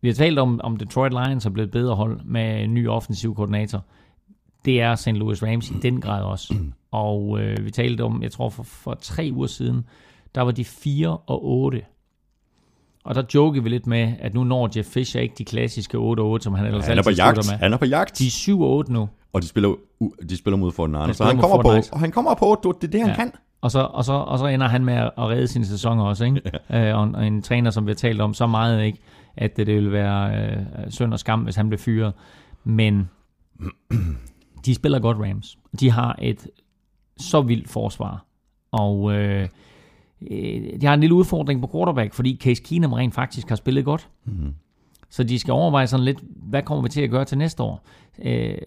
vi 0.00 0.08
har 0.08 0.14
talt 0.14 0.38
om, 0.38 0.60
om 0.64 0.76
Detroit 0.76 1.12
Lions 1.12 1.46
er 1.46 1.50
blevet 1.50 1.70
bedre 1.70 1.94
hold 1.94 2.20
med 2.24 2.64
en 2.64 2.74
ny 2.74 2.88
offensiv 2.88 3.34
koordinator. 3.34 3.84
Det 4.64 4.80
er 4.80 4.94
St. 4.94 5.08
Louis 5.08 5.42
Rams 5.42 5.70
i 5.70 5.74
den 5.82 6.00
grad 6.00 6.22
også. 6.22 6.54
Og 6.90 7.40
øh, 7.40 7.64
vi 7.64 7.70
talte 7.70 8.02
om, 8.04 8.22
jeg 8.22 8.32
tror 8.32 8.48
for, 8.48 8.62
for 8.62 8.94
tre 8.94 9.30
uger 9.34 9.46
siden, 9.46 9.84
der 10.34 10.42
var 10.42 10.50
de 10.50 10.64
4 10.64 11.16
og 11.16 11.44
8. 11.44 11.82
Og 13.04 13.14
der 13.14 13.22
jokede 13.34 13.62
vi 13.62 13.68
lidt 13.68 13.86
med, 13.86 14.12
at 14.18 14.34
nu 14.34 14.44
når 14.44 14.70
Jeff 14.76 14.88
Fisher 14.88 15.20
ikke 15.20 15.34
de 15.38 15.44
klassiske 15.44 15.98
8 15.98 16.20
og 16.20 16.30
8, 16.30 16.44
som 16.44 16.54
han 16.54 16.66
ellers 16.66 16.86
Han 16.86 16.98
er 16.98 17.02
på 17.02 17.08
altid 17.08 17.22
jagt. 17.22 17.36
slutter 17.36 17.52
med. 17.52 17.58
Han 17.58 17.72
er 17.72 17.76
på 17.76 17.84
jagt. 17.84 18.18
De 18.18 18.26
er 18.26 18.30
7 18.30 18.60
og 18.60 18.70
8 18.70 18.92
nu. 18.92 19.08
Og 19.32 19.42
de 19.42 19.46
spiller, 19.48 19.74
de 20.28 20.36
spiller 20.36 20.56
mod 20.56 20.72
Fortnite. 20.72 21.14
Så 21.14 21.24
han 21.24 21.38
kommer, 21.38 21.56
på, 21.56 21.62
Fortnite. 21.62 21.92
og 21.92 22.00
han 22.00 22.10
kommer 22.10 22.34
på, 22.34 22.60
du, 22.62 22.74
det 22.80 22.86
er 22.86 22.90
det, 22.90 23.00
han 23.00 23.10
Ja. 23.10 23.14
kan. 23.16 23.32
Og 23.60 23.70
så, 23.70 23.80
og, 23.80 24.04
så, 24.04 24.12
og 24.12 24.38
så 24.38 24.46
ender 24.46 24.68
han 24.68 24.84
med 24.84 24.94
at 24.94 25.12
redde 25.18 25.48
sine 25.48 25.66
sæsoner 25.66 26.04
også, 26.04 26.24
ikke? 26.24 26.40
Ja. 26.70 26.88
Øh, 26.90 26.98
og, 26.98 27.04
en, 27.04 27.14
og 27.14 27.26
en 27.26 27.42
træner, 27.42 27.70
som 27.70 27.86
vi 27.86 27.90
har 27.90 27.94
talt 27.96 28.20
om 28.20 28.34
så 28.34 28.46
meget, 28.46 28.84
ikke? 28.84 28.98
At 29.36 29.56
det, 29.56 29.66
det 29.66 29.74
ville 29.74 29.92
være 29.92 30.46
øh, 30.50 30.56
synd 30.88 31.12
og 31.12 31.18
skam, 31.18 31.40
hvis 31.40 31.56
han 31.56 31.68
blev 31.68 31.78
fyret. 31.78 32.12
Men 32.64 33.10
de 34.66 34.74
spiller 34.74 34.98
godt 34.98 35.16
Rams. 35.20 35.58
De 35.80 35.90
har 35.90 36.16
et 36.22 36.46
så 37.20 37.40
vildt 37.42 37.68
forsvar. 37.68 38.24
Og 38.72 39.12
øh, 39.12 39.48
øh, 40.30 40.80
de 40.80 40.86
har 40.86 40.94
en 40.94 41.00
lille 41.00 41.14
udfordring 41.14 41.60
på 41.60 41.68
quarterback, 41.72 42.14
fordi 42.14 42.38
Case 42.42 42.62
Keenum 42.62 42.92
rent 42.92 43.14
faktisk 43.14 43.48
har 43.48 43.56
spillet 43.56 43.84
godt. 43.84 44.08
Mm. 44.24 44.54
Så 45.10 45.24
de 45.24 45.38
skal 45.38 45.52
overveje 45.52 45.86
sådan 45.86 46.04
lidt, 46.04 46.18
hvad 46.36 46.62
kommer 46.62 46.82
vi 46.82 46.88
til 46.88 47.00
at 47.00 47.10
gøre 47.10 47.24
til 47.24 47.38
næste 47.38 47.62
år? 47.62 47.86
Øh, 48.22 48.58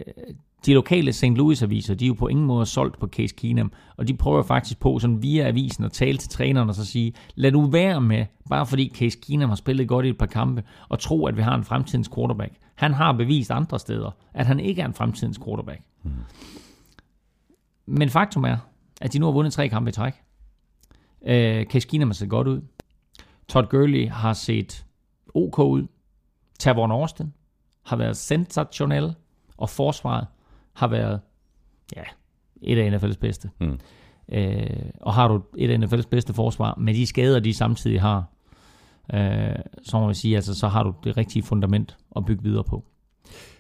de 0.66 0.74
lokale 0.74 1.14
St. 1.14 1.24
Louis-aviser, 1.24 1.96
de 1.96 2.06
er 2.06 2.08
jo 2.08 2.14
på 2.14 2.28
ingen 2.28 2.46
måde 2.46 2.66
solgt 2.66 3.00
på 3.00 3.08
Case 3.08 3.36
Keenum, 3.36 3.72
og 3.98 4.08
de 4.08 4.18
prøver 4.18 4.44
faktisk 4.44 4.80
på 4.80 5.00
sådan 5.00 5.24
via 5.24 5.48
avisen 5.48 5.84
at 5.84 5.92
tale 5.92 6.18
til 6.18 6.30
træneren 6.30 6.70
og 6.70 6.76
så 6.76 6.86
sige, 6.86 7.14
lad 7.36 7.52
nu 7.52 7.66
være 7.66 8.02
med, 8.02 8.26
bare 8.50 8.66
fordi 8.66 8.92
Case 8.96 9.18
Keenum 9.22 9.50
har 9.50 9.56
spillet 9.56 9.88
godt 9.88 10.06
i 10.06 10.10
et 10.10 10.18
par 10.18 10.26
kampe, 10.26 10.64
og 10.90 11.00
tro, 11.00 11.26
at 11.26 11.38
vi 11.38 11.42
har 11.42 11.56
en 11.56 11.64
fremtidens 11.64 12.10
quarterback. 12.16 12.54
Han 12.76 12.94
har 12.94 13.12
bevist 13.12 13.52
andre 13.52 13.80
steder, 13.80 14.12
at 14.34 14.46
han 14.46 14.60
ikke 14.60 14.82
er 14.82 14.86
en 14.86 14.94
fremtidens 14.94 15.40
quarterback. 15.46 15.82
Mm. 16.04 16.12
Men 17.86 18.10
faktum 18.10 18.44
er, 18.44 18.58
at 19.02 19.14
de 19.14 19.20
nu 19.20 19.26
har 19.26 19.34
vundet 19.34 19.54
tre 19.54 19.70
kampe 19.70 19.90
i 19.90 19.92
træk. 19.92 20.14
Øh, 21.26 21.66
Case 21.66 21.88
Keenum 21.88 22.10
har 22.10 22.14
set 22.14 22.30
godt 22.30 22.48
ud. 22.48 22.62
Todd 23.48 23.68
Gurley 23.68 24.10
har 24.10 24.34
set 24.34 24.86
ok 25.34 25.60
ud. 25.60 25.88
Tavon 26.60 26.92
Austin 26.92 27.34
har 27.86 27.96
været 27.96 28.18
sensationel, 28.18 29.16
og 29.58 29.70
forsvaret 29.70 30.28
har 30.80 30.88
været 30.88 31.20
ja, 31.96 32.04
et 32.62 32.78
af 32.78 32.98
NFL's 32.98 33.18
bedste. 33.20 33.50
Mm. 33.60 33.80
Øh, 34.32 34.90
og 35.02 35.14
har 35.14 35.28
du 35.28 35.44
et 35.58 35.70
af 35.70 35.78
NFL's 35.78 36.08
bedste 36.10 36.34
forsvar, 36.34 36.76
med 36.78 36.94
de 36.94 37.08
skader, 37.08 37.40
de 37.40 37.54
samtidig 37.54 38.02
har, 38.02 38.26
øh, 39.14 39.56
så 39.84 40.00
må 40.00 40.06
man 40.06 40.16
sige, 40.16 40.36
altså, 40.36 40.56
så 40.56 40.68
har 40.68 40.84
du 40.84 40.94
det 41.04 41.18
rigtige 41.18 41.44
fundament 41.44 41.98
at 42.16 42.26
bygge 42.26 42.44
videre 42.44 42.64
på. 42.64 42.86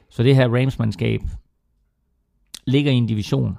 Så 0.10 0.24
det 0.24 0.36
her 0.36 0.48
Rams-mandskab 0.56 1.22
ligger 2.66 2.91
i 2.91 2.96
en 2.96 3.08
division, 3.08 3.58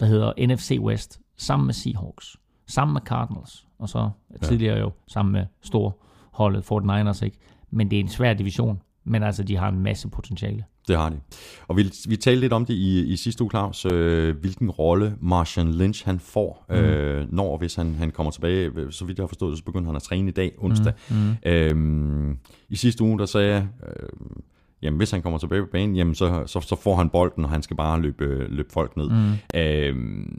der 0.00 0.06
hedder 0.06 0.46
NFC 0.46 0.78
West, 0.80 1.20
sammen 1.36 1.66
med 1.66 1.74
Seahawks, 1.74 2.36
sammen 2.66 2.92
med 2.92 3.00
Cardinals, 3.00 3.66
og 3.78 3.88
så 3.88 4.10
ja. 4.30 4.46
tidligere 4.46 4.78
jo 4.78 4.92
sammen 5.06 5.32
med 5.32 5.46
storholdet 5.62 6.72
49ers, 6.72 7.24
ikke? 7.24 7.38
Men 7.70 7.90
det 7.90 7.96
er 7.96 8.00
en 8.00 8.08
svær 8.08 8.34
division, 8.34 8.82
men 9.04 9.22
altså 9.22 9.42
de 9.42 9.56
har 9.56 9.68
en 9.68 9.80
masse 9.80 10.08
potentiale. 10.08 10.64
Det 10.88 10.96
har 10.96 11.08
de. 11.08 11.20
Og 11.68 11.76
vi, 11.76 11.92
vi 12.08 12.16
talte 12.16 12.40
lidt 12.40 12.52
om 12.52 12.66
det 12.66 12.74
i, 12.74 13.12
i 13.12 13.16
sidste 13.16 13.42
uge, 13.42 13.50
Claus, 13.50 13.84
øh, 13.84 14.36
hvilken 14.36 14.70
rolle 14.70 15.16
Marshawn 15.20 15.72
Lynch 15.72 16.06
han 16.06 16.18
får, 16.18 16.64
mm. 16.68 16.74
øh, 16.74 17.32
når 17.32 17.58
hvis 17.58 17.74
han, 17.74 17.94
han 17.94 18.10
kommer 18.10 18.30
tilbage. 18.30 18.70
Så 18.90 19.04
vidt 19.04 19.18
jeg 19.18 19.22
har 19.22 19.28
forstået, 19.28 19.58
så 19.58 19.64
begynder 19.64 19.86
han 19.86 19.96
at 19.96 20.02
træne 20.02 20.28
i 20.28 20.32
dag, 20.32 20.52
onsdag. 20.58 20.92
Mm. 21.10 21.34
Øhm, 21.46 22.38
I 22.68 22.76
sidste 22.76 23.04
uge, 23.04 23.18
der 23.18 23.26
sagde 23.26 23.54
jeg, 23.54 23.68
øh, 23.86 24.08
jamen 24.82 24.96
hvis 24.96 25.10
han 25.10 25.22
kommer 25.22 25.38
tilbage 25.38 25.62
på 25.62 25.68
banen, 25.72 25.96
jamen 25.96 26.14
så, 26.14 26.42
så, 26.46 26.60
så 26.60 26.76
får 26.76 26.96
han 26.96 27.08
bolden, 27.08 27.44
og 27.44 27.50
han 27.50 27.62
skal 27.62 27.76
bare 27.76 28.00
løbe, 28.00 28.46
løbe 28.48 28.72
folk 28.72 28.96
ned. 28.96 29.08
Mm. 29.08 29.60
Øhm, 29.60 30.38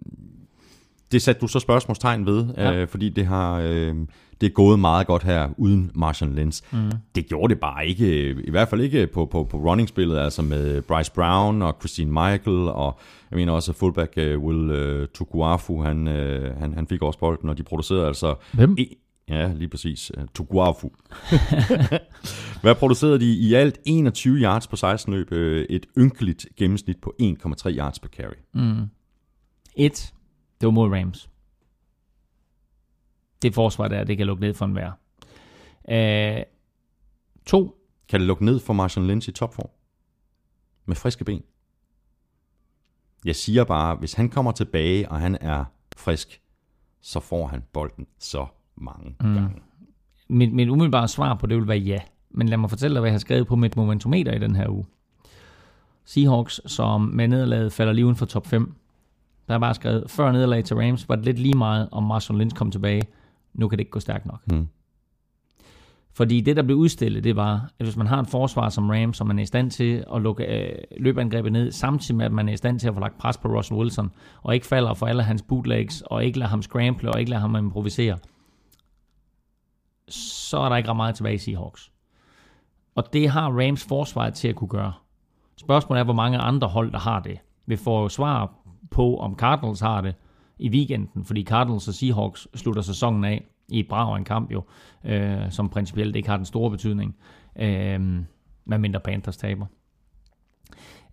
det 1.12 1.22
satte 1.22 1.42
du 1.42 1.48
så 1.48 1.60
spørgsmålstegn 1.60 2.26
ved, 2.26 2.46
Ja. 2.58 2.74
øh, 2.76 2.88
fordi 2.88 3.10
det 3.10 3.26
har 3.26 3.60
øh, 3.60 3.96
det 4.42 4.48
er 4.48 4.54
gået 4.54 4.80
meget 4.80 5.08
godt 5.08 5.24
her 5.24 5.50
uden 5.58 5.92
Marshall 5.96 6.34
Lynch. 6.36 6.62
Mm. 6.74 6.92
Det 7.16 7.28
gjorde 7.30 7.54
det 7.54 7.60
bare 7.62 7.88
ikke, 7.88 8.30
i 8.32 8.50
hvert 8.52 8.70
fald 8.70 8.82
ikke 8.82 9.08
på, 9.08 9.26
på, 9.26 9.44
på 9.44 9.58
running-spillet, 9.58 10.18
altså 10.18 10.42
med 10.42 10.82
Bryce 10.82 11.12
Brown 11.12 11.62
og 11.62 11.76
Christine 11.80 12.12
Michael, 12.12 12.58
og 12.70 13.00
jeg 13.32 13.38
mener 13.38 13.54
også, 13.54 13.74
fullback 13.74 14.14
øh, 14.18 14.40
Will 14.40 14.72
øh, 14.72 15.08
Tukuafu, 15.14 15.82
han, 15.82 16.08
øh, 16.08 16.58
han, 16.58 16.74
han 16.74 16.88
fik 16.88 17.02
også 17.02 17.20
bolden, 17.20 17.50
og 17.50 17.58
de 17.58 17.64
producerede 17.64 18.08
altså... 18.08 18.36
Hvem? 18.54 18.78
E- 18.80 19.26
ja, 19.30 19.52
lige 19.54 19.68
præcis. 19.70 20.12
Uh, 20.18 20.24
Tukuafu. 20.36 20.90
Hvad 22.62 22.76
producerede 22.76 23.20
de 23.20 23.34
i 23.34 23.54
alt 23.54 23.80
21 23.86 24.36
yards 24.38 24.68
på 24.68 24.76
16 24.76 25.14
løb, 25.14 25.32
øh, 25.32 25.66
et 25.70 25.86
ynkeligt 25.98 26.46
gennemsnit 26.58 26.98
på 27.02 27.14
1,3 27.22 27.26
yards 27.70 28.00
per 28.00 28.10
carry. 28.10 28.70
Et, 29.76 30.14
det 30.62 30.68
var 30.68 30.72
mod 30.72 30.92
Rams. 30.92 31.30
Det 33.42 33.54
forsvar 33.54 33.88
der, 33.88 34.04
det 34.04 34.18
kan 34.18 34.28
lukke 34.28 34.42
ned 34.42 34.54
for 34.54 34.66
en 34.66 34.76
vær. 34.76 34.92
Øh, 35.90 36.44
to, 37.46 37.76
Kan 38.10 38.20
det 38.20 38.28
lukke 38.28 38.46
ned 38.46 38.60
for 38.60 38.74
Marshall 38.74 39.08
Lynch 39.08 39.30
i 39.30 39.32
topform? 39.32 39.70
Med 40.86 40.96
friske 40.96 41.26
ben? 41.26 41.44
Jeg 43.26 43.36
siger 43.36 43.64
bare, 43.64 43.96
hvis 43.96 44.14
han 44.14 44.30
kommer 44.30 44.52
tilbage, 44.52 45.12
og 45.12 45.20
han 45.20 45.38
er 45.42 45.66
frisk, 45.98 46.42
så 47.02 47.20
får 47.20 47.48
han 47.48 47.64
bolden 47.74 48.08
så 48.20 48.46
mange 48.76 49.16
mm. 49.22 49.34
gange. 49.34 49.62
mit, 50.28 50.54
mit 50.54 50.70
umiddelbare 50.70 51.08
svar 51.08 51.34
på 51.36 51.48
det 51.48 51.58
vil 51.58 51.68
være 51.68 51.78
ja. 51.78 52.00
Men 52.30 52.50
lad 52.50 52.58
mig 52.58 52.70
fortælle 52.70 52.96
dig, 52.96 53.02
hvad 53.02 53.10
jeg 53.10 53.14
har 53.14 53.20
skrevet 53.20 53.48
på 53.48 53.56
mit 53.56 53.76
momentometer 53.76 54.34
i 54.34 54.40
den 54.40 54.56
her 54.56 54.70
uge. 54.70 54.86
Seahawks, 56.06 56.62
som 56.66 57.02
med 57.02 57.28
nederlaget 57.28 57.74
falder 57.74 57.94
lige 57.94 58.06
uden 58.06 58.16
for 58.16 58.26
top 58.26 58.48
5. 58.48 58.74
Der 59.50 59.56
er 59.56 59.60
bare 59.60 59.74
skrevet, 59.74 60.12
før 60.12 60.32
nederlaget 60.32 60.66
til 60.66 60.78
Rams 60.78 61.10
var 61.10 61.16
det 61.16 61.26
lidt 61.26 61.40
lige 61.40 61.58
meget, 61.58 61.90
om 61.92 62.04
Marshall 62.04 62.40
Lynch 62.40 62.56
kom 62.56 62.72
tilbage. 62.72 63.02
Nu 63.54 63.68
kan 63.68 63.78
det 63.78 63.82
ikke 63.82 63.92
gå 63.92 64.00
stærkt 64.00 64.26
nok. 64.26 64.52
Mm. 64.52 64.68
Fordi 66.14 66.42
det, 66.42 66.56
der 66.56 66.64
blev 66.64 66.78
udstillet, 66.78 67.24
det 67.24 67.36
var, 67.36 67.72
at 67.80 67.86
hvis 67.86 67.96
man 67.96 68.08
har 68.08 68.22
et 68.22 68.28
forsvar 68.28 68.70
som 68.70 68.90
Rams, 68.90 69.18
som 69.18 69.28
man 69.28 69.40
er 69.40 69.44
i 69.44 69.46
stand 69.46 69.72
til 69.72 70.06
at 70.16 70.22
lukke 70.22 70.46
øh, 70.46 70.78
løbeangrebet 70.98 71.52
ned, 71.52 71.72
samtidig 71.72 72.16
med, 72.16 72.26
at 72.26 72.32
man 72.32 72.50
er 72.50 72.54
i 72.54 72.58
stand 72.58 72.80
til 72.80 72.88
at 72.88 72.94
få 72.94 73.00
lagt 73.00 73.18
pres 73.18 73.38
på 73.38 73.48
Russell 73.48 73.80
Wilson, 73.80 74.12
og 74.42 74.54
ikke 74.54 74.66
falder 74.66 74.94
for 74.94 75.06
alle 75.06 75.24
hans 75.24 75.42
bootlegs, 75.42 76.04
og 76.06 76.26
ikke 76.26 76.40
lader 76.40 76.50
ham 76.50 76.62
scramble, 76.62 77.12
og 77.12 77.20
ikke 77.20 77.32
lader 77.32 77.42
ham 77.42 77.56
improvisere, 77.56 78.18
så 80.10 80.58
er 80.58 80.70
der 80.70 80.76
ikke 80.76 80.90
ret 80.90 80.96
meget 80.96 81.16
tilbage 81.16 81.36
i 81.36 81.38
Seahawks. 81.38 81.92
Og 82.96 83.14
det 83.14 83.30
har 83.30 83.52
Rams 83.52 83.86
forsvar 83.86 84.30
til 84.30 84.48
at 84.48 84.56
kunne 84.56 84.68
gøre. 84.68 84.94
Spørgsmålet 85.58 86.00
er, 86.00 86.04
hvor 86.04 86.14
mange 86.14 86.38
andre 86.38 86.68
hold, 86.68 86.92
der 86.92 87.00
har 87.00 87.20
det. 87.20 87.40
Vi 87.66 87.76
får 87.76 88.02
jo 88.02 88.10
svar 88.10 88.59
på, 88.92 89.18
om 89.18 89.36
Cardinals 89.38 89.80
har 89.80 90.02
det 90.02 90.16
i 90.60 90.70
weekenden, 90.70 91.26
fordi 91.26 91.44
Cardinals 91.44 91.88
og 91.88 91.94
Seahawks 91.94 92.48
slutter 92.56 92.82
sæsonen 92.82 93.24
af 93.24 93.46
i 93.70 93.80
et 93.80 93.88
brag 93.88 94.18
en 94.18 94.24
kamp 94.24 94.52
jo, 94.52 94.64
øh, 95.04 95.52
som 95.52 95.70
principielt 95.70 96.16
ikke 96.16 96.30
har 96.30 96.38
den 96.38 96.46
store 96.46 96.72
betydning, 96.72 97.16
øh, 97.56 98.24
medmindre 98.66 99.00
Panthers 99.00 99.38
taber. 99.38 99.66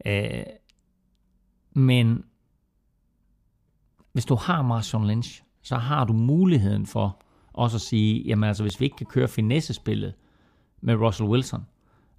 Øh, 0.07 0.43
men 1.73 2.25
hvis 4.13 4.25
du 4.25 4.35
har 4.35 4.63
Marshawn 4.63 5.07
Lynch, 5.07 5.43
så 5.63 5.77
har 5.77 6.05
du 6.05 6.13
muligheden 6.13 6.87
for 6.87 7.23
også 7.53 7.77
at 7.77 7.81
sige, 7.81 8.23
jamen 8.23 8.45
altså, 8.45 8.63
hvis 8.63 8.81
vi 8.81 8.85
ikke 8.85 8.97
kan 8.97 9.07
køre 9.07 9.29
finessespillet 9.29 10.15
med 10.81 10.95
Russell 10.95 11.29
Wilson, 11.29 11.67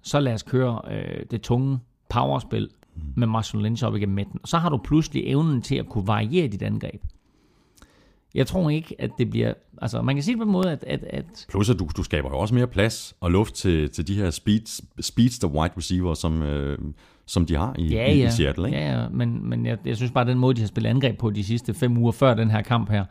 så 0.02 0.20
lad 0.20 0.34
os 0.34 0.42
køre 0.42 0.80
øh, 0.90 1.26
det 1.30 1.42
tunge 1.42 1.78
powerspil 2.10 2.70
med 3.16 3.26
Marshawn 3.26 3.62
Lynch 3.62 3.84
op 3.84 3.96
igennem 3.96 4.14
midten. 4.14 4.40
Så 4.44 4.58
har 4.58 4.68
du 4.68 4.76
pludselig 4.76 5.22
evnen 5.26 5.62
til 5.62 5.76
at 5.76 5.88
kunne 5.88 6.06
variere 6.06 6.48
dit 6.48 6.62
angreb. 6.62 7.02
Jeg 8.34 8.46
tror 8.46 8.70
ikke, 8.70 8.94
at 8.98 9.10
det 9.18 9.30
bliver... 9.30 9.52
Altså, 9.82 10.02
man 10.02 10.16
kan 10.16 10.22
sige 10.22 10.32
det 10.34 10.38
på 10.38 10.44
en 10.44 10.52
måde, 10.52 10.72
at... 10.72 10.84
at, 10.86 11.04
at 11.04 11.46
Plus 11.48 11.70
at 11.70 11.78
du, 11.78 11.88
du 11.96 12.02
skaber 12.02 12.28
jo 12.28 12.38
også 12.38 12.54
mere 12.54 12.66
plads 12.66 13.16
og 13.20 13.30
luft 13.30 13.54
til, 13.54 13.90
til 13.90 14.06
de 14.06 14.14
her 14.14 14.30
speeds, 14.30 14.80
speedster 15.00 15.48
wide 15.48 15.72
receiver, 15.76 16.14
som, 16.14 16.42
øh, 16.42 16.78
som 17.26 17.46
de 17.46 17.56
har 17.56 17.74
i, 17.78 17.86
ja, 17.86 18.12
ja, 18.12 18.26
i 18.26 18.30
Seattle. 18.30 18.66
Ikke? 18.66 18.78
ja, 18.78 19.02
ja, 19.02 19.08
men, 19.08 19.48
men 19.48 19.66
jeg, 19.66 19.78
jeg 19.84 19.96
synes 19.96 20.12
bare, 20.12 20.22
at 20.22 20.28
den 20.28 20.38
måde, 20.38 20.54
de 20.54 20.60
har 20.60 20.68
spillet 20.68 20.90
angreb 20.90 21.18
på 21.18 21.30
de 21.30 21.44
sidste 21.44 21.74
fem 21.74 21.98
uger 21.98 22.12
før 22.12 22.34
den 22.34 22.50
her 22.50 22.62
kamp 22.62 22.90
her, 22.90 23.04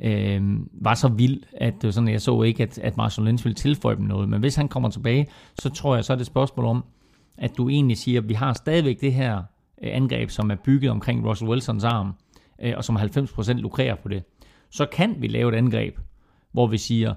øh, 0.00 0.42
var 0.72 0.94
så 0.94 1.08
vild, 1.08 1.42
at 1.52 1.74
det 1.82 1.94
sådan, 1.94 2.08
jeg 2.08 2.20
så 2.20 2.42
ikke, 2.42 2.62
at, 2.62 2.78
at 2.78 2.96
Marshall 2.96 3.28
Lynch 3.28 3.44
ville 3.44 3.54
tilføje 3.54 3.96
dem 3.96 4.04
noget. 4.04 4.28
Men 4.28 4.40
hvis 4.40 4.54
han 4.54 4.68
kommer 4.68 4.88
tilbage, 4.88 5.26
så 5.58 5.70
tror 5.70 5.94
jeg, 5.94 6.04
så 6.04 6.12
er 6.12 6.16
det 6.16 6.22
et 6.22 6.26
spørgsmål 6.26 6.66
om, 6.66 6.84
at 7.38 7.56
du 7.56 7.68
egentlig 7.68 7.96
siger, 7.96 8.20
at 8.20 8.28
vi 8.28 8.34
har 8.34 8.52
stadigvæk 8.52 9.00
det 9.00 9.12
her 9.12 9.36
øh, 9.82 9.90
angreb, 9.92 10.30
som 10.30 10.50
er 10.50 10.54
bygget 10.54 10.90
omkring 10.90 11.28
Russell 11.28 11.50
Wilsons 11.50 11.84
arm, 11.84 12.14
øh, 12.62 12.72
og 12.76 12.84
som 12.84 12.96
90% 12.96 13.52
lukrerer 13.52 13.94
på 13.94 14.08
det. 14.08 14.22
Så 14.70 14.86
kan 14.86 15.14
vi 15.18 15.26
lave 15.26 15.52
et 15.52 15.58
angreb, 15.58 15.98
hvor 16.52 16.66
vi 16.66 16.78
siger, 16.78 17.14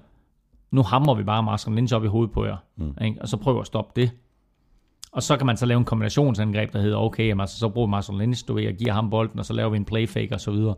nu 0.72 0.84
hammer 0.84 1.14
vi 1.14 1.24
bare 1.24 1.44
Marshall 1.44 1.76
Lynch 1.76 1.96
op 1.96 2.04
i 2.04 2.08
hovedet 2.08 2.34
på 2.34 2.46
jer, 2.46 2.58
mm. 2.76 2.94
ikke? 3.02 3.22
og 3.22 3.28
så 3.28 3.38
prøver 3.38 3.62
at 3.62 3.68
stoppe 3.68 4.02
det. 4.02 4.12
Og 5.12 5.24
så 5.24 5.38
kan 5.38 5.46
man 5.46 5.58
så 5.58 5.66
lave 5.66 5.78
en 5.78 5.86
kombinationsangreb, 5.86 6.74
der 6.74 6.82
hedder, 6.82 6.98
okay, 6.98 7.28
jamen, 7.28 7.42
altså, 7.42 7.60
så 7.60 7.70
bruger 7.70 7.88
Marshall 7.88 8.20
Lynch, 8.20 8.48
du 8.48 8.54
ved, 8.54 8.68
og 8.68 8.74
giver 8.74 8.94
ham 8.94 9.10
bolden, 9.10 9.40
og 9.40 9.46
så 9.46 9.54
laver 9.54 9.70
vi 9.70 9.78
en 9.78 9.86
playfake 9.86 10.34
og 10.34 10.42
så 10.42 10.52
videre. 10.52 10.76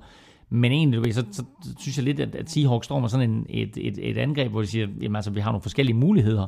Men 0.49 0.71
egentlig, 0.71 0.97
du 0.97 1.03
ved, 1.03 1.13
så, 1.13 1.25
så, 1.31 1.43
så 1.63 1.75
synes 1.79 1.97
jeg 1.97 2.05
lidt, 2.05 2.19
at, 2.19 2.35
at 2.35 2.49
Seahawks 2.49 2.85
står 2.85 2.99
med 2.99 3.09
sådan 3.09 3.29
en, 3.31 3.45
et, 3.49 3.77
et, 3.77 4.09
et 4.09 4.17
angreb, 4.17 4.51
hvor 4.51 4.61
de 4.61 4.67
siger, 4.67 4.87
jamen 5.01 5.15
altså, 5.15 5.31
vi 5.31 5.39
har 5.39 5.51
nogle 5.51 5.61
forskellige 5.61 5.95
muligheder, 5.95 6.47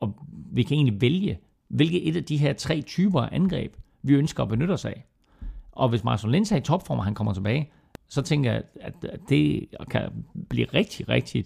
og 0.00 0.14
vi 0.52 0.62
kan 0.62 0.74
egentlig 0.76 1.00
vælge, 1.00 1.38
hvilket 1.70 2.08
et 2.08 2.16
af 2.16 2.24
de 2.24 2.36
her 2.36 2.52
tre 2.52 2.82
typer 2.82 3.20
af 3.20 3.28
angreb, 3.32 3.76
vi 4.02 4.14
ønsker 4.14 4.42
at 4.42 4.48
benytte 4.48 4.72
os 4.72 4.84
af. 4.84 5.06
Og 5.72 5.88
hvis 5.88 6.04
Marcel 6.04 6.30
Lenz 6.30 6.52
er 6.52 6.56
i 6.56 6.60
topform, 6.60 6.98
og 6.98 7.04
han 7.04 7.14
kommer 7.14 7.32
tilbage, 7.32 7.70
så 8.08 8.22
tænker 8.22 8.52
jeg, 8.52 8.62
at, 8.80 8.94
det 9.28 9.66
kan 9.90 10.24
blive 10.48 10.66
rigtig, 10.74 11.08
rigtig 11.08 11.44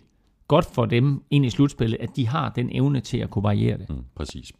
godt 0.49 0.65
for 0.65 0.87
dem 0.87 1.23
ind 1.31 1.47
i 1.47 1.51
slutspillet, 1.51 1.99
at 2.01 2.09
de 2.17 2.29
har 2.29 2.49
den 2.49 2.71
evne 2.73 3.01
til 3.01 3.19
at 3.19 3.31
kunne 3.31 3.43
variere 3.43 3.79
det. 3.79 3.91
Mm, 3.91 4.05
præcis. 4.15 4.53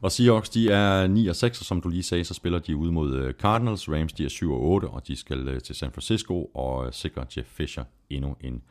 Og 0.00 0.12
Seahawks, 0.12 0.48
de 0.48 0.70
er 0.70 1.06
9 1.06 1.26
og 1.26 1.36
6, 1.36 1.60
og 1.60 1.66
som 1.66 1.80
du 1.80 1.88
lige 1.88 2.02
sagde, 2.02 2.24
så 2.24 2.34
spiller 2.34 2.58
de 2.58 2.76
ud 2.76 2.90
mod 2.90 3.14
øh, 3.14 3.34
Cardinals. 3.34 3.88
Rams, 3.88 4.12
de 4.12 4.24
er 4.24 4.28
7 4.28 4.52
og 4.52 4.62
8, 4.62 4.86
og 4.88 5.08
de 5.08 5.16
skal 5.16 5.48
øh, 5.48 5.60
til 5.60 5.74
San 5.74 5.90
Francisco 5.90 6.44
og 6.44 6.86
øh, 6.86 6.92
sikre 6.92 7.26
Jeff 7.36 7.48
Fisher 7.48 7.84
endnu 8.10 8.36
en 8.40 8.62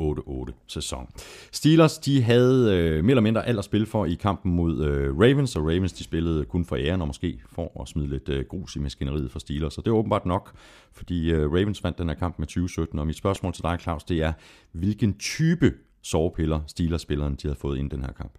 8-8 0.00 0.52
sæson. 0.66 1.08
Steelers, 1.52 1.98
de 1.98 2.22
havde 2.22 2.76
øh, 2.76 3.04
mere 3.04 3.10
eller 3.10 3.20
mindre 3.20 3.46
alt 3.46 3.58
at 3.58 3.64
spille 3.64 3.86
for 3.86 4.04
i 4.04 4.14
kampen 4.14 4.52
mod 4.52 4.84
øh, 4.84 5.18
Ravens, 5.18 5.56
og 5.56 5.62
Ravens, 5.62 5.92
de 5.92 6.04
spillede 6.04 6.44
kun 6.44 6.64
for 6.64 6.76
æren 6.76 7.00
og 7.00 7.06
måske 7.06 7.40
for 7.52 7.82
at 7.82 7.88
smide 7.88 8.08
lidt 8.08 8.28
øh, 8.28 8.44
grus 8.48 8.76
i 8.76 8.78
maskineriet 8.78 9.30
for 9.30 9.38
Steelers, 9.38 9.78
og 9.78 9.84
det 9.84 9.90
er 9.90 9.94
åbenbart 9.94 10.26
nok, 10.26 10.52
fordi 10.92 11.30
øh, 11.30 11.52
Ravens 11.52 11.84
vandt 11.84 11.98
den 11.98 12.08
her 12.08 12.16
kamp 12.16 12.38
med 12.38 12.46
2017, 12.46 12.98
og 12.98 13.06
mit 13.06 13.16
spørgsmål 13.16 13.52
til 13.52 13.62
dig, 13.62 13.78
Claus, 13.80 14.04
det 14.04 14.22
er, 14.22 14.32
hvilken 14.72 15.18
type 15.18 15.72
sovepiller 16.02 16.60
Steelers-spilleren 16.66 17.34
de 17.34 17.48
havde 17.48 17.58
fået 17.60 17.78
ind 17.78 17.92
i 17.92 17.96
den 17.96 18.04
her 18.04 18.12
kamp? 18.12 18.32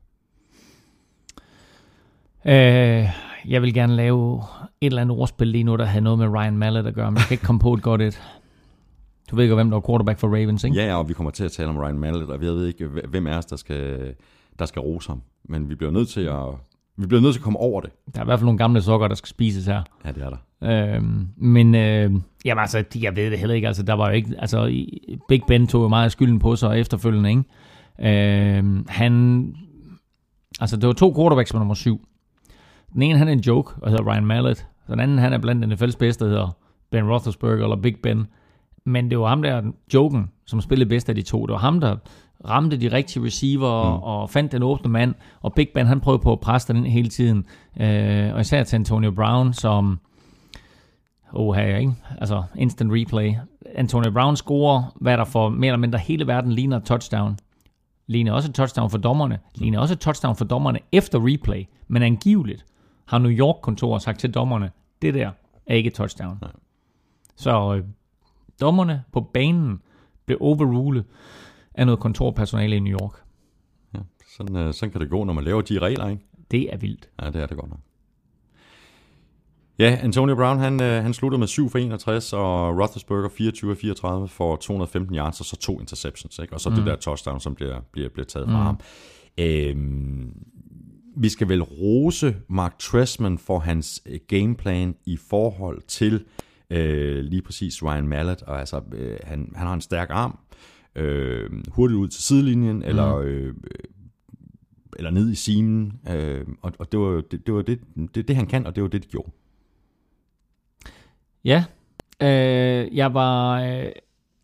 Øh, 2.45 3.09
jeg 3.47 3.61
vil 3.61 3.73
gerne 3.73 3.95
lave 3.95 4.43
et 4.81 4.85
eller 4.85 5.01
andet 5.01 5.17
ordspil 5.17 5.47
lige 5.47 5.63
nu, 5.63 5.75
der 5.75 5.85
havde 5.85 6.03
noget 6.03 6.19
med 6.19 6.27
Ryan 6.27 6.57
Mallet 6.57 6.87
at 6.87 6.93
gøre, 6.93 7.11
men 7.11 7.17
jeg 7.17 7.25
kan 7.27 7.33
ikke 7.33 7.45
komme 7.45 7.59
på 7.59 7.73
et 7.73 7.81
godt 7.81 8.01
et. 8.01 8.21
Du 9.31 9.35
ved 9.35 9.43
ikke, 9.43 9.55
hvem 9.55 9.69
der 9.69 9.75
var 9.75 9.87
quarterback 9.87 10.19
for 10.19 10.27
Ravens, 10.27 10.63
ikke? 10.63 10.77
Ja, 10.77 10.95
og 10.95 11.09
vi 11.09 11.13
kommer 11.13 11.31
til 11.31 11.43
at 11.43 11.51
tale 11.51 11.69
om 11.69 11.77
Ryan 11.77 11.99
Mallett, 11.99 12.29
og 12.29 12.43
jeg 12.43 12.53
ved 12.53 12.67
ikke, 12.67 12.87
hvem 12.87 13.27
af 13.27 13.37
os, 13.37 13.45
der 13.45 13.55
skal, 13.55 14.13
der 14.59 14.65
skal 14.65 14.79
rose 14.79 15.09
ham. 15.09 15.21
Men 15.49 15.69
vi 15.69 15.75
bliver 15.75 15.91
nødt 15.91 16.09
til 16.09 16.21
at, 16.21 16.45
vi 16.97 17.07
bliver 17.07 17.21
nødt 17.21 17.33
til 17.33 17.39
at 17.39 17.43
komme 17.43 17.59
over 17.59 17.81
det. 17.81 17.89
Der 18.13 18.19
er 18.19 18.23
i 18.23 18.25
hvert 18.25 18.39
fald 18.39 18.45
nogle 18.45 18.57
gamle 18.57 18.81
sokker, 18.81 19.07
der 19.07 19.15
skal 19.15 19.27
spises 19.27 19.65
her. 19.65 19.83
Ja, 20.05 20.11
det 20.11 20.23
er 20.23 20.29
der. 20.29 20.37
Øhm, 20.63 21.27
men 21.37 21.75
øh, 21.75 22.11
jamen 22.45 22.61
altså, 22.61 22.83
jeg 23.01 23.15
ved 23.15 23.31
det 23.31 23.39
heller 23.39 23.55
ikke. 23.55 23.67
Altså, 23.67 23.83
der 23.83 23.93
var 23.93 24.07
jo 24.09 24.15
ikke, 24.15 24.35
altså, 24.39 24.85
Big 25.27 25.41
Ben 25.47 25.67
tog 25.67 25.83
jo 25.83 25.87
meget 25.87 26.05
af 26.05 26.11
skylden 26.11 26.39
på 26.39 26.55
sig 26.55 26.79
efterfølgende, 26.79 27.29
ikke? 27.29 28.57
Øhm, 28.57 28.85
han, 28.89 29.55
altså, 30.59 30.77
det 30.77 30.87
var 30.87 30.93
to 30.93 31.13
quarterbacks 31.15 31.53
med 31.53 31.59
nummer 31.59 31.75
syv. 31.75 32.07
Den 32.93 33.01
ene, 33.01 33.17
han 33.17 33.27
er 33.27 33.31
en 33.31 33.39
joke, 33.39 33.73
og 33.81 33.89
hedder 33.89 34.13
Ryan 34.13 34.25
Mallett. 34.25 34.67
Den 34.87 34.99
anden, 34.99 35.17
han 35.17 35.33
er 35.33 35.37
blandt 35.37 35.65
NFL's 35.65 35.97
bedste, 35.97 36.25
der 36.25 36.31
hedder 36.31 36.57
Ben 36.91 37.09
Roethlisberger, 37.09 37.63
eller 37.63 37.75
Big 37.75 37.95
Ben. 38.03 38.27
Men 38.85 39.09
det 39.09 39.19
var 39.19 39.27
ham 39.27 39.41
der, 39.41 39.61
joken, 39.93 40.31
som 40.45 40.61
spillede 40.61 40.89
bedst 40.89 41.09
af 41.09 41.15
de 41.15 41.21
to. 41.21 41.45
Det 41.45 41.53
var 41.53 41.59
ham, 41.59 41.79
der 41.79 41.95
ramte 42.49 42.77
de 42.77 42.91
rigtige 42.91 43.25
receiver 43.25 43.97
mm. 43.97 44.03
og 44.03 44.29
fandt 44.29 44.51
den 44.51 44.63
åbne 44.63 44.91
mand. 44.91 45.15
Og 45.41 45.53
Big 45.53 45.69
Ben, 45.73 45.87
han 45.87 45.99
prøvede 45.99 46.21
på 46.21 46.31
at 46.31 46.39
presse 46.39 46.73
den 46.73 46.85
hele 46.85 47.09
tiden. 47.09 47.45
Øh, 47.81 48.33
og 48.33 48.41
især 48.41 48.63
til 48.63 48.75
Antonio 48.75 49.11
Brown, 49.11 49.53
som... 49.53 49.99
Åh, 51.33 51.55
her 51.55 51.77
ikke? 51.77 51.93
Altså, 52.17 52.43
instant 52.55 52.91
replay. 52.93 53.33
Antonio 53.75 54.11
Brown 54.11 54.35
scorer, 54.35 54.83
hvad 54.95 55.17
der 55.17 55.25
for 55.25 55.49
mere 55.49 55.67
eller 55.67 55.77
mindre 55.77 55.99
hele 55.99 56.27
verden 56.27 56.51
ligner 56.51 56.79
touchdown. 56.79 57.37
Ligner 58.07 58.31
også 58.31 58.51
touchdown 58.51 58.89
for 58.89 58.97
dommerne. 58.97 59.39
Ligner 59.55 59.79
også 59.79 59.95
touchdown 59.95 60.35
for 60.35 60.45
dommerne 60.45 60.79
efter 60.91 61.19
replay. 61.27 61.63
Men 61.87 62.03
angiveligt 62.03 62.65
har 63.05 63.17
New 63.19 63.31
York-kontor 63.31 63.97
sagt 63.97 64.19
til 64.19 64.33
dommerne, 64.33 64.71
det 65.01 65.13
der 65.13 65.31
er 65.67 65.75
ikke 65.75 65.87
et 65.87 65.93
touchdown. 65.93 66.37
Nej. 66.41 66.51
Så 67.35 67.75
øh, 67.75 67.83
dommerne 68.61 69.03
på 69.13 69.21
banen 69.33 69.81
blev 70.25 70.37
overrulet 70.41 71.05
af 71.73 71.85
noget 71.85 71.99
kontorpersonale 71.99 72.75
i 72.75 72.79
New 72.79 72.99
York. 72.99 73.23
Ja, 73.93 73.99
sådan, 74.37 74.55
øh, 74.55 74.73
sådan 74.73 74.91
kan 74.91 75.01
det 75.01 75.09
gå, 75.09 75.23
når 75.23 75.33
man 75.33 75.43
laver 75.43 75.61
de 75.61 75.79
regler, 75.79 76.07
ikke? 76.07 76.23
Det 76.51 76.73
er 76.73 76.77
vildt. 76.77 77.09
Ja, 77.21 77.27
det 77.27 77.35
er 77.41 77.45
det 77.45 77.57
godt 77.57 77.69
nok. 77.69 77.79
Ja, 79.79 79.99
Antonio 80.03 80.35
Brown, 80.35 80.59
han, 80.59 80.81
øh, 80.81 81.03
han 81.03 81.13
sluttede 81.13 81.39
med 81.39 81.47
7 81.47 81.69
for 81.69 81.79
61, 81.79 82.33
og 82.33 82.77
Roethlisberger 82.79 83.29
24 83.29 83.75
for 83.75 83.79
34 83.81 84.27
for 84.27 84.55
215 84.55 85.15
yards, 85.15 85.39
og 85.39 85.45
så 85.45 85.55
to 85.55 85.79
interceptions, 85.79 86.39
ikke? 86.39 86.53
og 86.53 86.61
så 86.61 86.69
mm. 86.69 86.75
det 86.75 86.85
der 86.85 86.95
touchdown, 86.95 87.39
som 87.39 87.55
bliver, 87.55 87.79
bliver, 87.91 88.09
bliver 88.09 88.25
taget 88.25 88.47
fra 88.47 88.57
mm. 88.57 88.65
ham. 88.65 88.79
Øhm, 89.37 90.33
vi 91.17 91.29
skal 91.29 91.49
vel 91.49 91.63
rose 91.63 92.35
Mark 92.49 92.79
Trestman 92.79 93.37
for 93.37 93.59
hans 93.59 94.01
øh, 94.05 94.19
gameplan 94.27 94.95
i 95.05 95.17
forhold 95.17 95.81
til 95.81 96.23
øh, 96.71 97.23
lige 97.23 97.41
præcis 97.41 97.83
Ryan 97.83 98.07
Mallett, 98.07 98.41
og 98.41 98.59
altså, 98.59 98.81
øh, 98.93 99.17
han, 99.23 99.51
han 99.55 99.67
har 99.67 99.73
en 99.73 99.81
stærk 99.81 100.07
arm, 100.11 100.39
øh, 100.95 101.49
hurtigt 101.71 101.97
ud 101.97 102.07
til 102.07 102.23
sidelinjen, 102.23 102.75
mm. 102.75 102.83
eller, 102.85 103.15
øh, 103.17 103.53
eller 104.97 105.11
ned 105.11 105.31
i 105.31 105.35
simen, 105.35 105.99
øh, 106.09 106.45
og, 106.61 106.71
og 106.79 106.91
det 106.91 106.99
var, 106.99 107.21
det, 107.31 107.45
det, 107.45 107.53
var 107.53 107.61
det, 107.61 107.79
det, 108.15 108.27
det, 108.27 108.35
han 108.35 108.47
kan, 108.47 108.67
og 108.67 108.75
det 108.75 108.83
var 108.83 108.89
det, 108.89 109.03
de 109.03 109.07
gjorde. 109.07 109.31
Ja, 111.43 111.65
øh, 112.21 112.95
jeg 112.97 113.13
var 113.13 113.61
øh, 113.61 113.91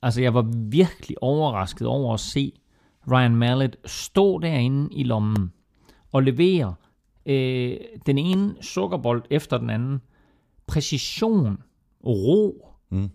altså 0.02 0.22
jeg 0.22 0.34
var 0.34 0.48
virkelig 0.70 1.24
overrasket 1.24 1.88
over 1.88 2.14
at 2.14 2.20
se 2.20 2.52
Ryan 3.12 3.36
Mallett 3.36 3.78
stå 3.86 4.40
derinde 4.40 4.94
i 4.94 5.04
lommen 5.04 5.54
og 6.12 6.24
levere 6.24 6.76
øh, 7.26 7.78
den 8.06 8.18
ene 8.18 8.56
sukkerbold 8.62 9.24
efter 9.30 9.58
den 9.58 9.70
anden. 9.70 10.02
Præcision, 10.68 11.58
ro, 12.06 12.68
mm. 12.90 13.10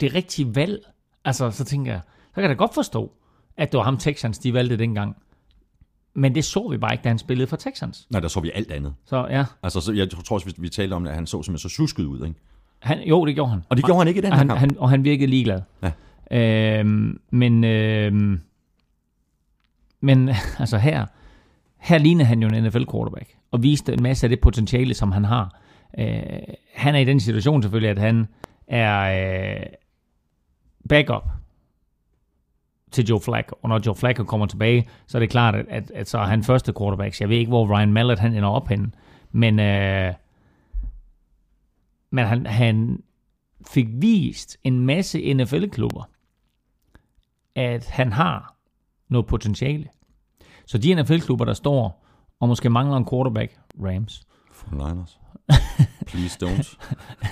det 0.00 0.14
rigtige 0.14 0.54
valg. 0.54 0.84
Altså, 1.24 1.50
så 1.50 1.64
tænker 1.64 1.92
jeg, 1.92 2.00
så 2.28 2.34
kan 2.34 2.42
jeg 2.42 2.50
da 2.50 2.54
godt 2.54 2.74
forstå, 2.74 3.12
at 3.56 3.72
det 3.72 3.78
var 3.78 3.84
ham 3.84 3.98
Texans, 3.98 4.38
de 4.38 4.54
valgte 4.54 4.76
dengang. 4.76 5.16
Men 6.14 6.34
det 6.34 6.44
så 6.44 6.68
vi 6.68 6.78
bare 6.78 6.92
ikke, 6.92 7.02
da 7.02 7.08
han 7.08 7.18
spillede 7.18 7.46
for 7.46 7.56
Texans. 7.56 8.06
Nej, 8.10 8.20
der 8.20 8.28
så 8.28 8.40
vi 8.40 8.50
alt 8.54 8.70
andet. 8.70 8.94
Så 9.04 9.26
ja. 9.30 9.44
Altså, 9.62 9.80
så, 9.80 9.92
jeg 9.92 10.10
tror 10.10 10.34
også, 10.34 10.46
vi, 10.46 10.54
vi 10.58 10.68
talte 10.68 10.94
om, 10.94 11.06
at 11.06 11.14
han 11.14 11.26
så 11.26 11.42
simpelthen 11.42 11.70
så 11.70 11.76
susket 11.76 12.04
ud, 12.04 12.24
ikke? 12.24 12.38
Han, 12.78 13.02
jo, 13.02 13.26
det 13.26 13.34
gjorde 13.34 13.50
han. 13.50 13.62
Og 13.68 13.76
det 13.76 13.84
gjorde 13.84 13.98
han 13.98 14.08
ikke 14.08 14.18
i 14.18 14.22
den 14.22 14.32
her 14.32 14.38
han, 14.38 14.48
kamp. 14.48 14.60
Han, 14.60 14.78
og 14.78 14.90
han 14.90 15.04
virkede 15.04 15.30
ligeglad. 15.30 15.62
Ja. 15.82 15.90
Øhm, 16.30 17.20
men, 17.30 17.64
øhm, 17.64 18.40
men 20.00 20.28
altså 20.58 20.78
her, 20.78 21.06
her 21.78 21.98
lignede 21.98 22.24
han 22.24 22.42
jo 22.42 22.48
en 22.48 22.64
NFL-quarterback, 22.64 23.36
og 23.50 23.62
viste 23.62 23.92
en 23.92 24.02
masse 24.02 24.26
af 24.26 24.28
det 24.28 24.40
potentiale, 24.40 24.94
som 24.94 25.12
han 25.12 25.24
har. 25.24 25.60
Øh, 25.98 26.54
han 26.74 26.94
er 26.94 26.98
i 26.98 27.04
den 27.04 27.20
situation 27.20 27.62
selvfølgelig, 27.62 27.90
at 27.90 27.98
han 27.98 28.28
er 28.66 29.56
øh, 29.58 29.66
backup 30.88 31.24
til 32.90 33.04
Joe 33.04 33.20
Flacco. 33.20 33.58
Og 33.62 33.68
når 33.68 33.80
Joe 33.86 33.94
Flacco 33.94 34.24
kommer 34.24 34.46
tilbage, 34.46 34.88
så 35.06 35.18
er 35.18 35.20
det 35.20 35.30
klart, 35.30 35.54
at, 35.54 35.66
at, 35.68 35.90
at 35.90 36.08
så 36.08 36.18
er 36.18 36.24
han 36.24 36.42
første 36.42 36.72
quarterback. 36.78 37.14
Så 37.14 37.24
jeg 37.24 37.28
ved 37.28 37.36
ikke, 37.36 37.48
hvor 37.48 37.78
Ryan 37.78 37.92
Mallett 37.92 38.20
han 38.20 38.34
ender 38.34 38.48
op 38.48 38.68
henne. 38.68 38.90
Men, 39.32 39.60
øh, 39.60 40.14
men 42.10 42.26
han, 42.26 42.46
han 42.46 43.02
fik 43.70 43.86
vist 43.90 44.58
en 44.64 44.80
masse 44.80 45.34
NFL-klubber, 45.34 46.08
at 47.54 47.88
han 47.88 48.12
har 48.12 48.56
noget 49.08 49.26
potentiale. 49.26 49.88
Så 50.66 50.78
de 50.78 51.02
NFL-klubber, 51.02 51.44
der 51.44 51.52
står 51.52 52.06
og 52.40 52.48
måske 52.48 52.70
mangler 52.70 52.96
en 52.96 53.06
quarterback, 53.10 53.58
Rams. 53.84 54.26
For 54.68 54.88
Niners. 54.88 55.18
Please 56.06 56.46
don't. 56.46 56.78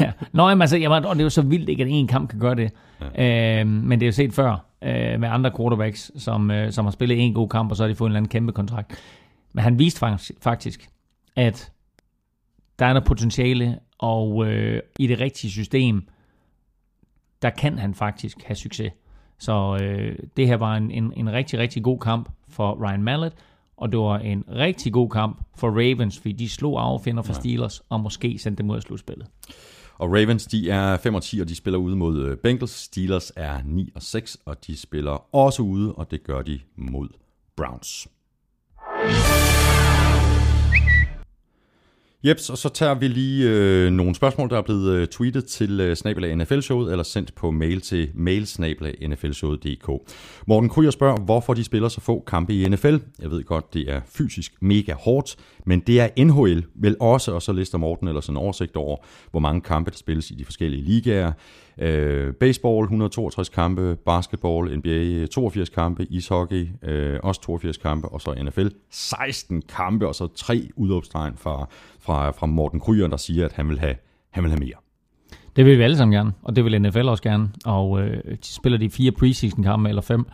ja. 0.01 0.13
Nå, 0.33 0.49
jamen, 0.49 0.63
altså, 0.63 0.77
jamen, 0.77 1.05
og 1.05 1.15
det 1.15 1.21
er 1.21 1.25
jo 1.25 1.31
så 1.31 1.43
vildt 1.43 1.69
ikke, 1.69 1.83
at 1.83 1.89
en 1.91 2.07
kamp 2.07 2.31
kan 2.31 2.39
gøre 2.39 2.55
det. 2.55 2.73
Ja. 3.01 3.61
Øh, 3.61 3.67
men 3.67 4.01
det 4.01 4.07
er 4.07 4.09
jo 4.09 4.13
set 4.13 4.33
før 4.33 4.65
øh, 4.83 5.21
med 5.21 5.29
andre 5.29 5.51
quarterbacks, 5.57 6.11
som, 6.17 6.51
øh, 6.51 6.73
som 6.73 6.85
har 6.85 6.93
spillet 6.93 7.25
en 7.25 7.35
god 7.35 7.49
kamp, 7.49 7.71
og 7.71 7.77
så 7.77 7.83
har 7.83 7.89
de 7.89 7.95
fået 7.95 8.09
en 8.09 8.11
eller 8.11 8.19
anden 8.19 8.31
kæmpe 8.31 8.53
kontrakt. 8.53 8.97
Men 9.53 9.65
han 9.65 9.79
viste 9.79 10.01
faktisk, 10.41 10.89
at 11.37 11.73
der 12.79 12.87
er 12.87 12.93
noget 12.93 13.07
potentiale, 13.07 13.79
og 13.99 14.47
øh, 14.47 14.83
i 14.99 15.07
det 15.07 15.21
rigtige 15.21 15.51
system, 15.51 16.09
der 17.43 17.51
kan 17.51 17.79
han 17.79 17.95
faktisk 17.95 18.43
have 18.45 18.57
succes. 18.57 18.93
Så 19.39 19.79
øh, 19.83 20.19
det 20.37 20.47
her 20.47 20.57
var 20.57 20.77
en, 20.77 20.91
en, 20.91 21.13
en 21.17 21.33
rigtig, 21.33 21.59
rigtig 21.59 21.83
god 21.83 21.99
kamp 21.99 22.29
for 22.49 22.89
Ryan 22.89 23.03
Mallett, 23.03 23.35
og 23.79 23.93
det 23.93 23.99
var 23.99 24.19
en 24.19 24.45
rigtig 24.49 24.93
god 24.93 25.11
kamp 25.11 25.43
for 25.57 25.69
Ravens, 25.69 26.19
fordi 26.19 26.33
de 26.33 26.49
slog 26.49 26.83
affinder 26.83 27.23
for 27.23 27.33
Steelers, 27.33 27.83
og 27.89 28.01
måske 28.01 28.39
sendte 28.39 28.63
dem 28.63 28.71
ud 28.71 28.77
af 28.77 28.83
slutspillet. 28.83 29.27
Og 29.99 30.09
Ravens, 30.09 30.47
de 30.47 30.71
er 30.71 30.97
5 30.97 31.15
og 31.15 31.23
10, 31.23 31.41
og 31.41 31.49
de 31.49 31.55
spiller 31.55 31.79
ude 31.79 31.97
mod 31.97 32.23
øh, 32.23 32.37
Bengals. 32.37 32.71
Steelers 32.71 33.33
er 33.37 33.61
9 33.65 33.93
og 33.95 34.03
6, 34.03 34.37
og 34.45 34.67
de 34.67 34.77
spiller 34.77 35.35
også 35.35 35.63
ude, 35.63 35.95
og 35.95 36.11
det 36.11 36.25
gør 36.25 36.43
de 36.43 36.61
mod 36.77 37.09
Browns. 37.57 38.09
Jeps, 42.25 42.51
og 42.51 42.59
så 42.59 42.69
tager 42.69 42.95
vi 42.95 43.09
lige 43.09 43.49
øh, 43.51 43.91
nogle 43.91 44.15
spørgsmål, 44.15 44.51
der 44.51 44.59
er 44.59 44.63
blevet 44.63 44.93
øh, 44.93 45.07
tweetet 45.07 45.45
til 45.47 45.81
øh, 45.81 45.97
snabelag 45.97 46.37
NFL-showet, 46.37 46.91
eller 46.91 47.03
sendt 47.03 47.35
på 47.35 47.51
mail 47.51 47.81
til 47.81 48.11
mailsnabelag.nflshowet.dk. 48.15 50.13
Morten 50.47 50.69
Kryer 50.69 50.91
spørger, 50.91 51.17
hvorfor 51.17 51.55
de 51.55 51.65
spiller 51.65 51.89
så 51.89 52.01
få 52.01 52.25
kampe 52.27 52.55
i 52.55 52.69
NFL. 52.69 52.97
Jeg 53.23 53.31
ved 53.31 53.45
godt, 53.45 53.75
det 53.75 53.91
er 53.91 54.01
fysisk 54.07 54.53
mega 54.61 54.95
hårdt, 54.95 55.37
men 55.67 55.81
det 55.81 56.01
er 56.01 56.25
NHL 56.25 56.65
vel 56.75 56.97
også, 57.01 57.33
og 57.33 57.43
så 57.43 57.53
lister 57.53 57.79
Morten 57.79 58.09
eller 58.09 58.21
sådan 58.21 58.37
en 58.37 58.43
oversigt 58.43 58.77
over, 58.77 58.97
hvor 59.31 59.41
mange 59.41 59.61
kampe, 59.61 59.91
der 59.91 59.97
spilles 59.97 60.31
i 60.31 60.35
de 60.35 60.45
forskellige 60.45 60.83
ligaer. 60.83 61.33
Øh, 61.81 62.33
baseball 62.33 62.83
162 62.83 63.49
kampe, 63.49 63.97
basketball, 64.07 64.79
NBA 64.79 65.27
82 65.27 65.69
kampe, 65.69 66.07
ishockey 66.11 66.69
øh, 66.83 67.21
også 67.23 67.41
82 67.41 67.77
kampe, 67.77 68.09
og 68.09 68.21
så 68.21 68.35
NFL 68.45 68.67
16 68.91 69.63
kampe, 69.63 70.09
og 70.09 70.15
så 70.15 70.27
tre 70.27 70.69
udopstegn 70.77 71.37
fra, 71.37 71.69
fra, 72.09 72.31
fra 72.31 72.47
Morten 72.47 72.81
Kryer, 72.81 73.07
der 73.07 73.17
siger, 73.17 73.45
at 73.45 73.53
han 73.53 73.69
vil 73.69 73.79
have, 73.79 73.95
han 74.31 74.43
vil 74.43 74.51
have 74.51 74.61
mere. 74.61 74.79
Det 75.57 75.67
vil 75.67 75.79
vi 75.79 75.83
alle 75.83 75.97
sammen 75.97 76.15
gerne, 76.15 76.33
og 76.43 76.57
det 76.57 76.65
vil 76.65 76.83
NFL 76.83 77.09
også 77.09 77.23
gerne. 77.23 77.49
Og 77.65 78.03
øh, 78.03 78.25
de 78.31 78.39
spiller 78.43 78.79
de 78.79 78.91
fire 78.91 79.13
preseason 79.13 79.63
kampe, 79.63 79.89
eller 79.89 80.03
fem, 80.03 80.27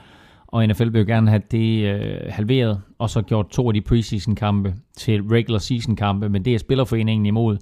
og 0.46 0.66
NFL 0.66 0.92
vil 0.92 0.98
jo 0.98 1.06
gerne 1.06 1.30
have 1.30 1.42
det 1.50 1.84
øh, 1.84 2.20
halveret, 2.28 2.80
og 2.98 3.10
så 3.10 3.22
gjort 3.22 3.48
to 3.48 3.68
af 3.68 3.74
de 3.74 3.80
preseason 3.80 4.34
kampe 4.34 4.74
til 4.96 5.22
regular 5.22 5.58
season 5.58 5.96
kampe, 5.96 6.28
men 6.28 6.44
det 6.44 6.54
er 6.54 6.58
Spillerforeningen 6.58 7.26
imod. 7.26 7.56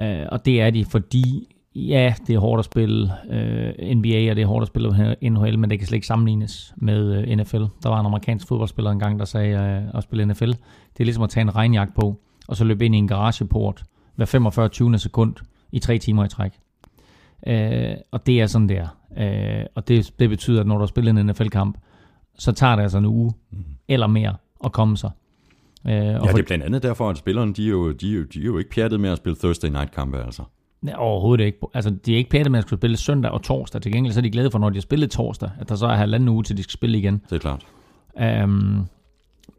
Øh, 0.00 0.26
og 0.32 0.44
det 0.44 0.60
er 0.60 0.70
de, 0.70 0.84
fordi 0.84 1.48
ja, 1.74 2.14
det 2.26 2.34
er 2.34 2.38
hårdt 2.38 2.58
at 2.58 2.64
spille 2.64 3.12
øh, 3.30 3.96
NBA, 3.96 4.30
og 4.30 4.36
det 4.36 4.42
er 4.42 4.46
hårdt 4.46 4.62
at 4.62 4.68
spille 4.68 5.16
NHL, 5.22 5.58
men 5.58 5.70
det 5.70 5.78
kan 5.78 5.88
slet 5.88 5.96
ikke 5.96 6.06
sammenlignes 6.06 6.74
med 6.76 7.28
øh, 7.28 7.36
NFL. 7.36 7.64
Der 7.82 7.88
var 7.88 8.00
en 8.00 8.06
amerikansk 8.06 8.48
fodboldspiller 8.48 8.90
engang, 8.90 9.18
der 9.18 9.24
sagde 9.24 9.56
øh, 9.56 9.98
at 9.98 10.02
spille 10.02 10.26
NFL, 10.26 10.50
det 10.50 11.00
er 11.00 11.04
ligesom 11.04 11.22
at 11.22 11.30
tage 11.30 11.42
en 11.42 11.56
regnjagt 11.56 11.94
på, 11.94 12.20
og 12.48 12.56
så 12.56 12.64
løbe 12.64 12.84
ind 12.84 12.94
i 12.94 12.98
en 12.98 13.08
garageport 13.08 13.82
hver 14.14 14.26
45 14.26 14.68
20. 14.68 14.98
sekund 14.98 15.34
i 15.72 15.78
tre 15.78 15.98
timer 15.98 16.24
i 16.24 16.28
træk. 16.28 16.52
Øh, 17.46 17.94
og 18.10 18.26
det 18.26 18.40
er 18.40 18.46
sådan 18.46 18.68
der. 18.68 18.86
Øh, 19.18 19.66
og 19.74 19.88
det, 19.88 20.12
det 20.18 20.28
betyder, 20.28 20.60
at 20.60 20.66
når 20.66 20.74
du 20.74 20.80
har 20.80 20.86
spillet 20.86 21.18
en 21.18 21.26
NFL-kamp, 21.26 21.78
så 22.38 22.52
tager 22.52 22.76
det 22.76 22.82
altså 22.82 22.98
en 22.98 23.04
uge 23.04 23.32
mm. 23.50 23.58
eller 23.88 24.06
mere 24.06 24.36
at 24.64 24.72
komme 24.72 24.96
sig. 24.96 25.10
Øh, 25.86 25.92
og 25.92 25.96
ja, 26.02 26.32
det 26.32 26.38
er 26.38 26.42
blandt 26.46 26.64
andet 26.64 26.82
derfor, 26.82 27.10
at 27.10 27.16
spillerne 27.16 27.52
de 27.52 27.66
er, 27.66 27.70
jo, 27.70 27.92
de, 27.92 28.12
er 28.12 28.16
jo, 28.16 28.24
de 28.24 28.40
er 28.40 28.44
jo 28.44 28.58
ikke 28.58 28.70
pjattet 28.70 29.00
med 29.00 29.10
at 29.10 29.18
spille 29.18 29.36
Thursday 29.36 29.68
Night-kampe, 29.68 30.22
altså. 30.22 30.42
Nej, 30.82 30.94
overhovedet 30.96 31.44
ikke. 31.44 31.58
Altså, 31.74 31.90
de 31.90 32.12
er 32.12 32.16
ikke 32.16 32.30
pæne 32.30 32.50
med 32.50 32.58
at 32.58 32.64
skulle 32.64 32.80
spille 32.80 32.96
søndag 32.96 33.30
og 33.30 33.42
torsdag. 33.42 33.82
Til 33.82 33.92
gengæld 33.92 34.12
så 34.12 34.20
er 34.20 34.22
de 34.22 34.30
glade 34.30 34.50
for, 34.50 34.58
når 34.58 34.70
de 34.70 34.76
har 34.76 34.80
spillet 34.80 35.10
torsdag, 35.10 35.50
at 35.60 35.68
der 35.68 35.74
så 35.74 35.86
er 35.86 35.94
halvanden 35.94 36.28
uge, 36.28 36.42
til 36.42 36.56
de 36.56 36.62
skal 36.62 36.72
spille 36.72 36.98
igen. 36.98 37.22
Det 37.30 37.36
er 37.36 37.38
klart. 37.38 37.66
Um, 38.44 38.86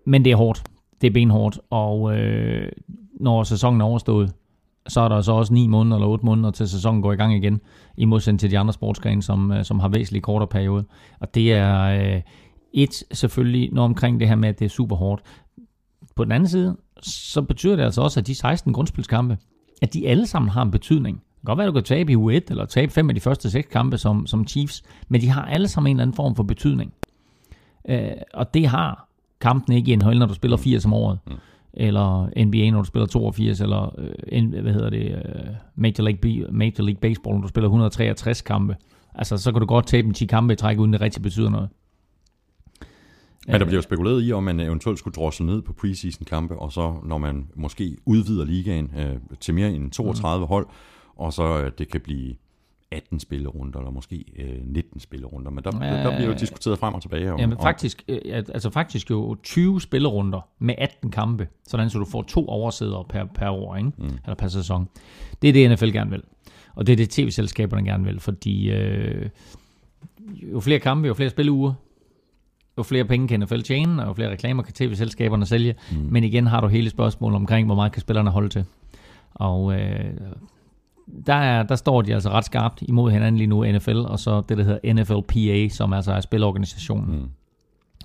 men 0.05 0.25
det 0.25 0.31
er 0.31 0.35
hårdt. 0.35 0.63
Det 1.01 1.07
er 1.07 1.11
benhårdt. 1.11 1.59
Og 1.69 2.17
øh, 2.17 2.71
når 3.19 3.43
sæsonen 3.43 3.81
er 3.81 3.85
overstået, 3.85 4.33
så 4.87 5.01
er 5.01 5.07
der 5.07 5.21
så 5.21 5.31
også 5.31 5.53
9 5.53 5.67
måneder 5.67 5.97
eller 5.97 6.07
8 6.07 6.25
måneder 6.25 6.51
til 6.51 6.69
sæsonen 6.69 7.01
går 7.01 7.13
i 7.13 7.15
gang 7.15 7.35
igen, 7.35 7.61
i 7.97 8.05
modsætning 8.05 8.39
til 8.39 8.51
de 8.51 8.59
andre 8.59 8.73
sportsgrene, 8.73 9.23
som, 9.23 9.51
øh, 9.51 9.65
som 9.65 9.79
har 9.79 9.87
væsentligt 9.87 10.23
kortere 10.23 10.47
periode. 10.47 10.85
Og 11.19 11.35
det 11.35 11.53
er 11.53 11.81
øh, 11.81 12.21
et 12.73 13.03
selvfølgelig, 13.11 13.69
når 13.73 13.83
omkring 13.83 14.19
det 14.19 14.27
her 14.27 14.35
med, 14.35 14.49
at 14.49 14.59
det 14.59 14.65
er 14.65 14.69
super 14.69 14.95
hårdt. 14.95 15.21
På 16.15 16.23
den 16.23 16.31
anden 16.31 16.49
side, 16.49 16.77
så 17.01 17.41
betyder 17.41 17.75
det 17.75 17.83
altså 17.83 18.01
også, 18.01 18.19
at 18.19 18.27
de 18.27 18.35
16 18.35 18.73
grundspilskampe, 18.73 19.37
at 19.81 19.93
de 19.93 20.07
alle 20.07 20.27
sammen 20.27 20.49
har 20.49 20.61
en 20.61 20.71
betydning. 20.71 21.17
Det 21.17 21.41
kan 21.41 21.45
godt 21.45 21.57
være, 21.57 21.67
at 21.67 21.73
du 21.73 21.79
kan 21.79 21.83
tabe 21.83 22.11
i 22.11 22.15
U1, 22.15 22.41
eller 22.49 22.65
tabe 22.65 22.91
fem 22.91 23.09
af 23.09 23.15
de 23.15 23.21
første 23.21 23.49
seks 23.49 23.67
kampe 23.71 23.97
som, 23.97 24.27
som 24.27 24.47
Chiefs, 24.47 24.83
men 25.07 25.21
de 25.21 25.29
har 25.29 25.45
alle 25.45 25.67
sammen 25.67 25.91
en 25.91 25.95
eller 25.95 26.03
anden 26.03 26.15
form 26.15 26.35
for 26.35 26.43
betydning. 26.43 26.93
Øh, 27.89 28.11
og 28.33 28.53
det 28.53 28.67
har 28.67 29.09
kampen 29.47 29.73
ikke 29.73 29.91
i 29.91 29.95
NHL, 29.95 30.19
når 30.19 30.25
du 30.25 30.33
spiller 30.33 30.57
80 30.57 30.85
om 30.85 30.93
året. 30.93 31.19
Mm. 31.27 31.33
Eller 31.73 32.29
NBA, 32.45 32.71
når 32.71 32.81
du 32.81 32.85
spiller 32.85 33.05
82, 33.05 33.61
eller 33.61 33.99
øh, 34.31 34.61
hvad 34.61 34.73
hedder 34.73 34.89
det, 34.89 35.11
øh, 35.11 35.45
Major, 35.75 36.03
League, 36.03 36.51
Major 36.51 36.83
League 36.83 37.01
Baseball, 37.01 37.35
når 37.35 37.41
du 37.41 37.47
spiller 37.47 37.67
163 37.67 38.41
kampe. 38.41 38.75
Altså, 39.15 39.37
så 39.37 39.51
kan 39.51 39.59
du 39.59 39.65
godt 39.65 39.87
tabe 39.87 40.07
en 40.07 40.13
10 40.13 40.25
kampe 40.25 40.53
i 40.53 40.55
træk, 40.55 40.79
uden 40.79 40.93
det 40.93 41.01
rigtig 41.01 41.21
betyder 41.21 41.49
noget. 41.49 41.69
Men 43.47 43.59
der 43.59 43.65
bliver 43.65 43.77
jo 43.77 43.81
spekuleret 43.81 44.27
i, 44.27 44.31
om 44.31 44.43
man 44.43 44.59
eventuelt 44.59 44.99
skulle 44.99 45.15
drossle 45.15 45.45
ned 45.45 45.61
på 45.61 45.73
preseason-kampe, 45.73 46.55
og 46.55 46.71
så 46.71 46.95
når 47.03 47.17
man 47.17 47.47
måske 47.55 47.97
udvider 48.05 48.45
ligaen 48.45 48.91
øh, 48.97 49.15
til 49.39 49.53
mere 49.53 49.71
end 49.71 49.91
32 49.91 50.45
mm. 50.45 50.47
hold, 50.47 50.67
og 51.15 51.33
så 51.33 51.61
øh, 51.61 51.71
det 51.77 51.89
kan 51.89 52.01
blive 52.01 52.35
18 52.91 53.19
spillerunder, 53.19 53.79
eller 53.79 53.91
måske 53.91 54.25
øh, 54.37 54.59
19 54.65 54.99
spillerunder. 54.99 55.51
Men 55.51 55.63
der, 55.63 55.85
ja, 55.85 56.03
der 56.03 56.15
bliver 56.15 56.29
jo 56.31 56.37
diskuteret 56.39 56.79
frem 56.79 56.93
og 56.93 57.01
tilbage. 57.01 57.33
Om, 57.33 57.39
Jamen 57.39 57.57
om- 57.57 57.63
faktisk, 57.63 58.03
øh, 58.07 58.19
at- 58.25 58.49
altså 58.53 58.69
faktisk 58.69 59.09
jo 59.09 59.35
20 59.43 59.81
spillerunder 59.81 60.47
med 60.59 60.75
18 60.77 61.11
kampe, 61.11 61.47
sådan 61.67 61.89
så 61.89 61.99
du 61.99 62.05
får 62.05 62.21
to 62.21 62.47
oversædere 62.47 63.03
per, 63.09 63.25
per 63.35 63.49
år, 63.49 63.75
ikke? 63.75 63.91
Mm. 63.97 64.05
eller 64.23 64.35
per 64.35 64.47
sæson. 64.47 64.87
Det 65.41 65.49
er 65.49 65.53
det, 65.53 65.71
NFL 65.71 65.91
gerne 65.91 66.09
vil. 66.11 66.21
Og 66.75 66.87
det 66.87 66.93
er 66.93 66.97
det, 66.97 67.09
tv-selskaberne 67.09 67.85
gerne 67.85 68.03
vil, 68.03 68.19
fordi 68.19 68.71
øh, 68.71 69.29
jo 70.53 70.59
flere 70.59 70.79
kampe, 70.79 71.07
jo 71.07 71.13
flere 71.13 71.29
spilleuger, 71.29 71.73
jo 72.77 72.83
flere 72.83 73.05
penge 73.05 73.27
kan 73.27 73.39
NFL 73.39 73.59
tjene, 73.61 74.01
og 74.03 74.07
jo 74.07 74.13
flere 74.13 74.31
reklamer 74.31 74.63
kan 74.63 74.73
tv-selskaberne 74.73 75.45
sælge. 75.45 75.75
Mm. 75.91 75.97
Men 75.97 76.23
igen 76.23 76.47
har 76.47 76.61
du 76.61 76.67
hele 76.67 76.89
spørgsmålet 76.89 77.35
omkring, 77.35 77.65
hvor 77.65 77.75
meget 77.75 77.91
kan 77.91 78.01
spillerne 78.01 78.29
holde 78.29 78.49
til. 78.49 78.65
Og 79.33 79.79
øh, 79.79 80.05
der, 81.25 81.33
er, 81.33 81.63
der 81.63 81.75
står 81.75 82.01
de 82.01 82.13
altså 82.13 82.29
ret 82.29 82.45
skarpt 82.45 82.81
imod 82.81 83.11
hinanden 83.11 83.37
lige 83.37 83.47
nu, 83.47 83.65
NFL, 83.71 83.97
og 83.97 84.19
så 84.19 84.41
det, 84.49 84.57
der 84.57 84.63
hedder 84.63 84.93
NFLPA, 84.93 85.69
som 85.69 85.93
altså 85.93 86.11
er 86.11 86.21
spilorganisationen. 86.21 87.15
Mm. 87.19 87.29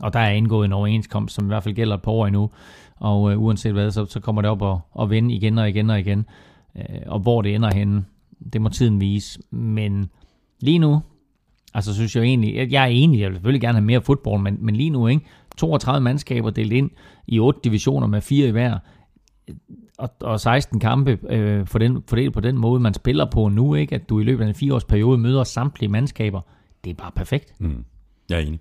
Og 0.01 0.13
der 0.13 0.21
er 0.21 0.31
indgået 0.31 0.65
en 0.65 0.73
overenskomst, 0.73 1.35
som 1.35 1.45
i 1.45 1.47
hvert 1.47 1.63
fald 1.63 1.75
gælder 1.75 1.95
et 1.95 2.03
par 2.03 2.13
år 2.13 2.27
endnu. 2.27 2.51
Og 2.97 3.33
øh, 3.33 3.43
uanset 3.43 3.73
hvad, 3.73 3.91
så, 3.91 4.07
så 4.07 4.21
kommer 4.21 4.43
det 4.43 4.51
op 4.51 4.63
og, 4.63 4.81
og 4.93 5.11
vende 5.11 5.35
igen 5.35 5.59
og 5.59 5.69
igen 5.69 5.91
og 5.91 6.01
igen. 6.01 6.27
Øh, 6.77 6.83
og 7.07 7.21
hvor 7.21 7.43
det 7.43 7.55
ender 7.55 7.75
henne, 7.75 8.05
det 8.53 8.61
må 8.63 8.69
tiden 8.69 9.01
vise. 9.01 9.39
Men 9.51 10.11
lige 10.61 10.79
nu, 10.79 11.01
altså 11.75 11.95
synes 11.95 12.17
jeg 12.17 12.25
egentlig, 12.25 12.55
jeg- 12.57 12.73
jeg 12.73 12.83
er 12.83 12.87
enig, 12.87 13.21
jeg 13.21 13.29
vil 13.29 13.37
selvfølgelig 13.37 13.61
gerne 13.61 13.79
have 13.79 13.85
mere 13.87 14.01
fodbold, 14.03 14.41
men, 14.43 14.57
men 14.61 14.77
lige 14.77 14.91
nu, 14.91 15.07
ikke? 15.07 15.25
32 15.57 16.01
mandskaber 16.05 16.51
delt 16.51 16.73
ind 16.73 16.91
i 17.27 17.39
otte 17.41 17.61
divisioner 17.65 18.07
med 18.07 18.21
fire 18.21 18.49
i 18.49 18.51
hver, 18.51 18.79
og, 20.01 20.11
og 20.21 20.41
16 20.41 20.81
kampe 20.81 21.19
øh, 21.29 21.67
for 21.67 21.79
den, 21.79 22.03
fordelt 22.09 22.35
på 22.35 22.41
den 22.41 22.59
måde, 22.59 22.81
man 22.81 22.95
spiller 22.95 23.27
på 23.31 23.49
nu, 23.49 23.75
ikke? 23.75 23.95
at 23.95 24.09
du 24.09 24.21
i 24.21 24.25
løbet 24.25 24.45
af 24.45 24.49
en 24.49 24.55
fireårsperiode 24.55 25.19
møder 25.19 25.45
samtlige 25.45 25.91
mandskaber. 25.91 26.41
Det 26.85 26.91
er 26.91 26.95
bare 26.95 27.11
perfekt. 27.11 27.61
Mm. 27.61 27.85
Jeg 28.31 28.37
er 28.37 28.43
enig. 28.43 28.61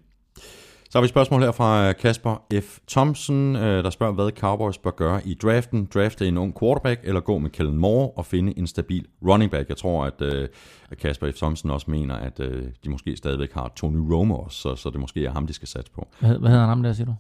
Så 0.89 0.97
har 0.97 1.01
vi 1.01 1.05
et 1.05 1.09
spørgsmål 1.09 1.41
her 1.41 1.51
fra 1.51 1.93
Kasper 1.93 2.43
F. 2.61 2.79
Thompson, 2.87 3.55
øh, 3.55 3.83
der 3.83 3.89
spørger, 3.89 4.13
hvad 4.13 4.31
Cowboys 4.31 4.77
bør 4.77 4.91
gøre 4.91 5.27
i 5.27 5.33
draften. 5.33 5.89
Drafte 5.93 6.27
en 6.27 6.37
ung 6.37 6.59
quarterback, 6.59 7.01
eller 7.03 7.21
gå 7.21 7.37
med 7.37 7.49
Kellen 7.49 7.77
Moore 7.77 8.11
og 8.11 8.25
finde 8.25 8.57
en 8.57 8.67
stabil 8.67 9.05
running 9.27 9.51
back. 9.51 9.69
Jeg 9.69 9.77
tror, 9.77 10.05
at, 10.05 10.21
øh, 10.21 10.47
at 10.91 10.97
Kasper 10.97 11.31
F. 11.31 11.35
Thompson 11.35 11.71
også 11.71 11.91
mener, 11.91 12.15
at 12.15 12.39
øh, 12.39 12.67
de 12.83 12.89
måske 12.89 13.17
stadigvæk 13.17 13.53
har 13.53 13.71
Tony 13.75 14.13
Romo 14.13 14.35
også, 14.35 14.57
så, 14.57 14.75
så 14.75 14.89
det 14.89 14.99
måske 14.99 15.25
er 15.25 15.31
ham, 15.31 15.47
de 15.47 15.53
skal 15.53 15.67
satse 15.67 15.91
på. 15.91 16.07
Hvad, 16.19 16.29
hvad 16.29 16.49
hedder 16.49 16.61
han 16.61 16.69
ham 16.69 16.83
der, 16.83 16.93
siger 16.93 17.05
du? 17.05 17.15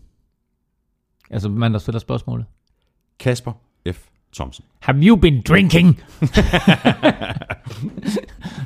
Altså 1.29 1.49
mand, 1.49 1.73
der 1.73 1.79
stiller 1.79 1.99
spørgsmålet. 1.99 2.45
Kasper 3.19 3.51
F. 3.85 3.97
Thompson. 4.35 4.65
Have 4.79 4.99
you 5.07 5.17
been 5.17 5.41
drinking? 5.41 5.99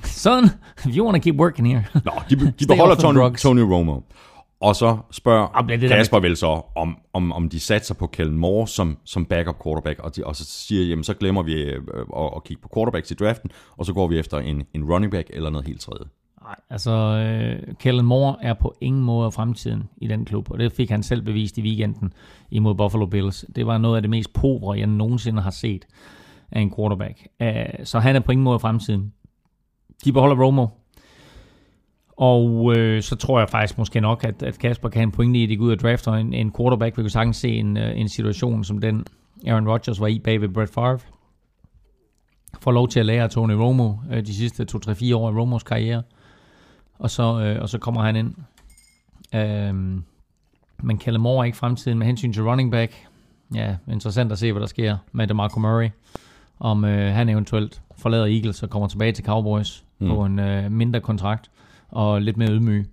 Son, 0.03 0.43
if 0.85 0.95
you 0.95 1.03
want 1.05 1.15
to 1.15 1.21
keep 1.21 1.35
working 1.35 1.67
here. 1.67 1.85
Nå, 2.05 2.11
de, 2.29 2.35
de 2.59 2.67
beholder 2.67 2.95
Tony. 2.95 3.35
Tony 3.37 3.59
Romo. 3.61 4.01
Og 4.59 4.75
så 4.75 4.97
spørger 5.11 5.47
Ah, 5.57 5.65
men 5.65 5.81
det 5.81 5.89
Kasper 5.89 6.19
vel 6.19 6.37
så, 6.37 6.61
om, 6.75 6.97
om, 7.13 7.31
om 7.31 7.49
de 7.49 7.59
satser 7.59 7.95
på 7.95 8.07
Kellen 8.07 8.37
Moore 8.37 8.67
som, 8.67 8.97
som 9.05 9.25
backup 9.25 9.55
quarterback, 9.63 9.99
og, 9.99 10.15
de, 10.15 10.23
og 10.23 10.35
så 10.35 10.45
siger, 10.45 10.83
jamen 10.83 11.03
så 11.03 11.13
glemmer 11.13 11.43
vi 11.43 11.53
øh, 11.53 11.81
at, 12.17 12.31
at 12.35 12.43
kigge 12.43 12.61
på 12.61 12.69
quarterbacks 12.75 13.11
i 13.11 13.13
draften, 13.13 13.49
og 13.77 13.85
så 13.85 13.93
går 13.93 14.07
vi 14.07 14.19
efter 14.19 14.37
en, 14.37 14.63
en 14.73 14.83
running 14.83 15.11
back 15.11 15.27
eller 15.33 15.49
noget 15.49 15.67
helt 15.67 15.81
tredje. 15.81 16.05
Nej, 16.43 16.55
altså 16.69 16.91
øh, 16.91 17.75
Kellen 17.79 18.05
Moore 18.05 18.35
er 18.41 18.53
på 18.53 18.75
ingen 18.81 19.03
måde 19.03 19.31
fremtiden 19.31 19.89
i 19.97 20.07
den 20.07 20.25
klub, 20.25 20.51
og 20.51 20.59
det 20.59 20.71
fik 20.71 20.89
han 20.89 21.03
selv 21.03 21.21
bevist 21.21 21.57
i 21.57 21.61
weekenden 21.61 22.13
imod 22.51 22.75
Buffalo 22.75 23.05
Bills. 23.05 23.45
Det 23.55 23.67
var 23.67 23.77
noget 23.77 23.95
af 23.95 24.01
det 24.01 24.09
mest 24.09 24.33
povre, 24.33 24.79
jeg 24.79 24.87
nogensinde 24.87 25.41
har 25.41 25.51
set 25.51 25.85
af 26.51 26.61
en 26.61 26.73
quarterback. 26.75 27.27
Uh, 27.41 27.47
så 27.83 27.99
han 27.99 28.15
er 28.15 28.19
på 28.19 28.31
ingen 28.31 28.43
måde 28.43 28.59
fremtiden. 28.59 29.13
De 30.05 30.11
beholder 30.11 30.45
Romo. 30.45 30.67
Og 32.17 32.77
øh, 32.77 33.01
så 33.01 33.15
tror 33.15 33.39
jeg 33.39 33.49
faktisk 33.49 33.77
måske 33.77 34.01
nok, 34.01 34.23
at, 34.23 34.43
at 34.43 34.59
Kasper 34.59 34.89
kan 34.89 34.99
have 34.99 35.03
en 35.03 35.11
pointe 35.11 35.39
i, 35.39 35.43
at 35.43 35.49
de 35.49 35.57
går 35.57 35.65
ud 35.65 35.71
og 35.71 35.79
drafter 35.79 36.13
en, 36.13 36.33
en 36.33 36.53
quarterback. 36.57 36.97
Vi 36.97 37.03
kan 37.03 37.09
sagtens 37.09 37.37
se 37.37 37.49
en, 37.49 37.77
øh, 37.77 37.99
en 37.99 38.09
situation, 38.09 38.63
som 38.63 38.77
den 38.77 39.05
Aaron 39.47 39.69
Rodgers 39.69 39.99
var 39.99 40.07
i 40.07 40.19
bag 40.19 40.41
ved 40.41 40.49
Brett 40.49 40.73
Favre. 40.73 40.99
Får 42.59 42.71
lov 42.71 42.87
til 42.87 42.99
at 42.99 43.05
lære 43.05 43.27
Tony 43.27 43.53
Romo 43.53 43.93
øh, 44.11 44.25
de 44.25 44.35
sidste 44.35 44.65
2-3-4 44.71 45.15
år 45.15 45.29
af 45.29 45.35
Romos 45.35 45.63
karriere 45.63 46.03
og 47.03 47.09
så, 47.09 47.39
øh, 47.39 47.61
og 47.61 47.69
så 47.69 47.77
kommer 47.77 48.01
han 48.01 48.15
ind. 48.15 48.35
Øhm, 49.35 50.03
men 50.83 50.97
Kellen 50.97 51.21
Moore 51.21 51.45
ikke 51.45 51.57
fremtiden 51.57 51.97
med 51.97 52.07
hensyn 52.07 52.33
til 52.33 52.43
running 52.43 52.71
back. 52.71 52.93
Ja, 53.55 53.75
interessant 53.87 54.31
at 54.31 54.39
se, 54.39 54.51
hvad 54.51 54.61
der 54.61 54.67
sker 54.67 54.97
med 55.11 55.27
DeMarco 55.27 55.59
Murray. 55.59 55.89
Om 56.59 56.85
øh, 56.85 57.13
han 57.13 57.29
eventuelt 57.29 57.81
forlader 57.97 58.25
Eagles 58.25 58.63
og 58.63 58.69
kommer 58.69 58.87
tilbage 58.87 59.11
til 59.11 59.25
Cowboys 59.25 59.83
mm. 59.99 60.07
på 60.07 60.25
en 60.25 60.39
øh, 60.39 60.71
mindre 60.71 61.01
kontrakt 61.01 61.51
og 61.89 62.21
lidt 62.21 62.37
mere 62.37 62.51
ydmyg. 62.51 62.89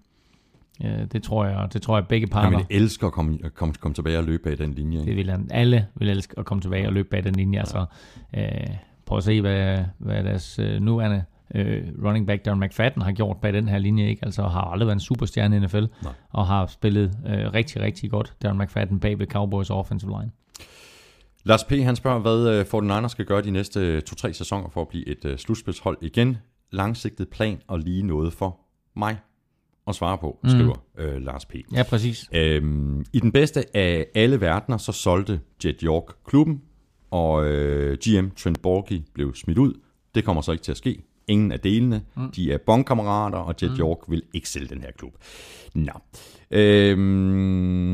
Ja, 0.81 1.05
det 1.05 1.23
tror 1.23 1.45
jeg, 1.45 1.69
det 1.73 1.83
tror 1.83 1.97
jeg 1.97 2.07
begge 2.09 2.27
parter. 2.27 2.59
Han 2.59 2.59
vil 2.59 2.77
elske 2.77 3.07
at 3.07 3.13
komme, 3.13 3.39
komme, 3.55 3.75
komme 3.75 3.95
tilbage 3.95 4.19
og 4.19 4.25
løbe 4.25 4.43
bag 4.43 4.59
den 4.59 4.75
linje. 4.75 4.99
Ikke? 4.99 5.11
Det 5.11 5.17
vil 5.17 5.31
han. 5.31 5.49
Alle 5.51 5.87
vil 5.95 6.09
elske 6.09 6.35
at 6.39 6.45
komme 6.45 6.61
tilbage 6.61 6.87
og 6.87 6.93
løbe 6.93 7.09
bag 7.09 7.25
den 7.25 7.35
linje. 7.35 7.57
Ja. 7.57 7.61
Altså, 7.61 7.85
øh, 8.37 8.77
prøv 9.07 9.19
at 9.19 9.25
se, 9.25 9.41
hvad, 9.41 9.79
hvad 9.99 10.25
deres 10.25 10.59
øh, 10.59 10.81
nuværende 10.81 11.25
øh, 11.55 11.83
running 12.05 12.27
back 12.27 12.45
Darren 12.45 12.61
McFadden 12.61 13.03
har 13.03 13.13
gjort 13.13 13.37
bag 13.37 13.53
den 13.53 13.69
her 13.69 13.79
linje. 13.79 14.09
Ikke? 14.09 14.25
Altså 14.25 14.43
har 14.43 14.61
aldrig 14.61 14.87
været 14.87 14.97
en 14.97 15.01
superstjerne 15.01 15.57
i 15.57 15.61
NFL, 15.61 15.85
Nej. 16.03 16.13
og 16.31 16.47
har 16.47 16.67
spillet 16.67 17.19
øh, 17.27 17.53
rigtig, 17.53 17.83
rigtig 17.83 18.11
godt, 18.11 18.35
Darren 18.43 18.59
McFadden 18.59 19.01
bag 19.01 19.19
ved 19.19 19.27
Cowboys 19.27 19.71
offensive 19.71 20.11
line. 20.11 20.31
Lars 21.45 21.65
P. 21.65 21.71
han 21.71 21.97
spørger, 21.97 22.19
hvad 22.19 22.49
øh, 22.49 23.05
49ers 23.05 23.09
skal 23.09 23.25
gøre 23.25 23.43
de 23.43 23.51
næste 23.51 24.03
2-3 24.11 24.33
sæsoner 24.33 24.69
for 24.69 24.81
at 24.81 24.89
blive 24.89 25.09
et 25.09 25.25
øh, 25.25 25.39
slutspilshold 25.39 25.99
igen. 26.01 26.37
Langsigtet 26.71 27.29
plan 27.29 27.61
og 27.67 27.79
lige 27.79 28.03
noget 28.03 28.33
for 28.33 28.61
mig 28.97 29.17
at 29.87 29.95
svare 29.95 30.19
på, 30.19 30.39
skriver 30.45 30.75
øh, 30.99 31.23
Lars 31.23 31.45
P. 31.45 31.55
Ja, 31.75 31.83
præcis. 31.83 32.29
Øhm, 32.33 33.05
I 33.13 33.21
den 33.21 33.33
bedste 33.33 33.77
af 33.77 34.07
alle 34.15 34.41
verdener, 34.41 34.79
så 34.79 34.93
solgte 34.93 35.41
Jet 35.65 35.81
York 35.81 36.05
klubben, 36.27 36.63
og 37.11 37.47
øh, 37.47 37.99
GM 37.99 38.29
Trent 38.37 38.63
Borgie 38.63 39.05
blev 39.15 39.35
smidt 39.35 39.59
ud. 39.59 39.75
Det 40.15 40.25
kommer 40.25 40.43
så 40.43 40.53
ikke 40.53 40.65
til 40.65 40.71
at 40.73 40.79
ske. 40.79 41.03
Ingen 41.31 41.53
af 41.53 41.61
delene. 41.61 42.03
Mm. 42.17 42.31
De 42.31 42.53
er 42.53 42.59
bondkammerater, 42.59 43.39
og 43.39 43.55
Jet 43.63 43.71
mm. 43.71 43.77
York 43.77 43.99
vil 44.09 44.23
ikke 44.35 44.49
sælge 44.49 44.69
den 44.69 44.81
her 44.81 44.91
klub. 44.99 45.13
Nå. 45.75 45.93
Øhm, 46.51 47.91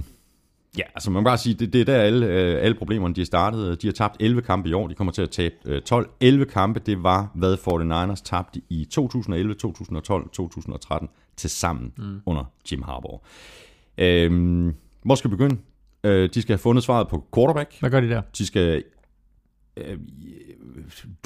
ja, 0.78 0.82
altså 0.94 1.10
man 1.10 1.20
kan 1.20 1.24
bare 1.24 1.38
sige, 1.38 1.54
det, 1.54 1.72
det 1.72 1.80
er 1.80 1.84
der 1.84 1.96
alle, 1.96 2.26
øh, 2.26 2.64
alle 2.64 2.74
problemerne 2.74 3.14
de 3.14 3.20
er 3.20 3.24
startet. 3.24 3.82
De 3.82 3.86
har 3.86 3.92
tabt 3.92 4.16
11 4.20 4.42
kampe 4.42 4.68
i 4.68 4.72
år, 4.72 4.88
de 4.88 4.94
kommer 4.94 5.12
til 5.12 5.22
at 5.22 5.30
tabe 5.30 5.54
øh, 5.64 5.82
12. 5.82 6.10
11 6.20 6.44
kampe, 6.44 6.80
det 6.80 7.02
var, 7.02 7.30
hvad 7.34 7.54
49ers 7.54 8.22
tabte 8.24 8.60
i 8.68 8.84
2011, 8.84 9.54
2012, 9.54 10.28
2013 10.32 11.08
til 11.36 11.50
sammen 11.50 11.92
mm. 11.98 12.20
under 12.26 12.44
Jim 12.72 12.82
Harbaugh. 12.82 13.20
Øhm, 13.98 14.74
hvor 15.02 15.14
skal 15.14 15.30
vi 15.30 15.36
begynde? 15.36 15.56
Øh, 16.04 16.28
de 16.34 16.42
skal 16.42 16.52
have 16.52 16.58
fundet 16.58 16.84
svaret 16.84 17.08
på 17.08 17.24
quarterback. 17.34 17.80
Hvad 17.80 17.90
gør 17.90 18.00
de 18.00 18.08
der? 18.08 18.22
De 18.38 18.46
skal 18.46 18.84
øh, 19.76 19.98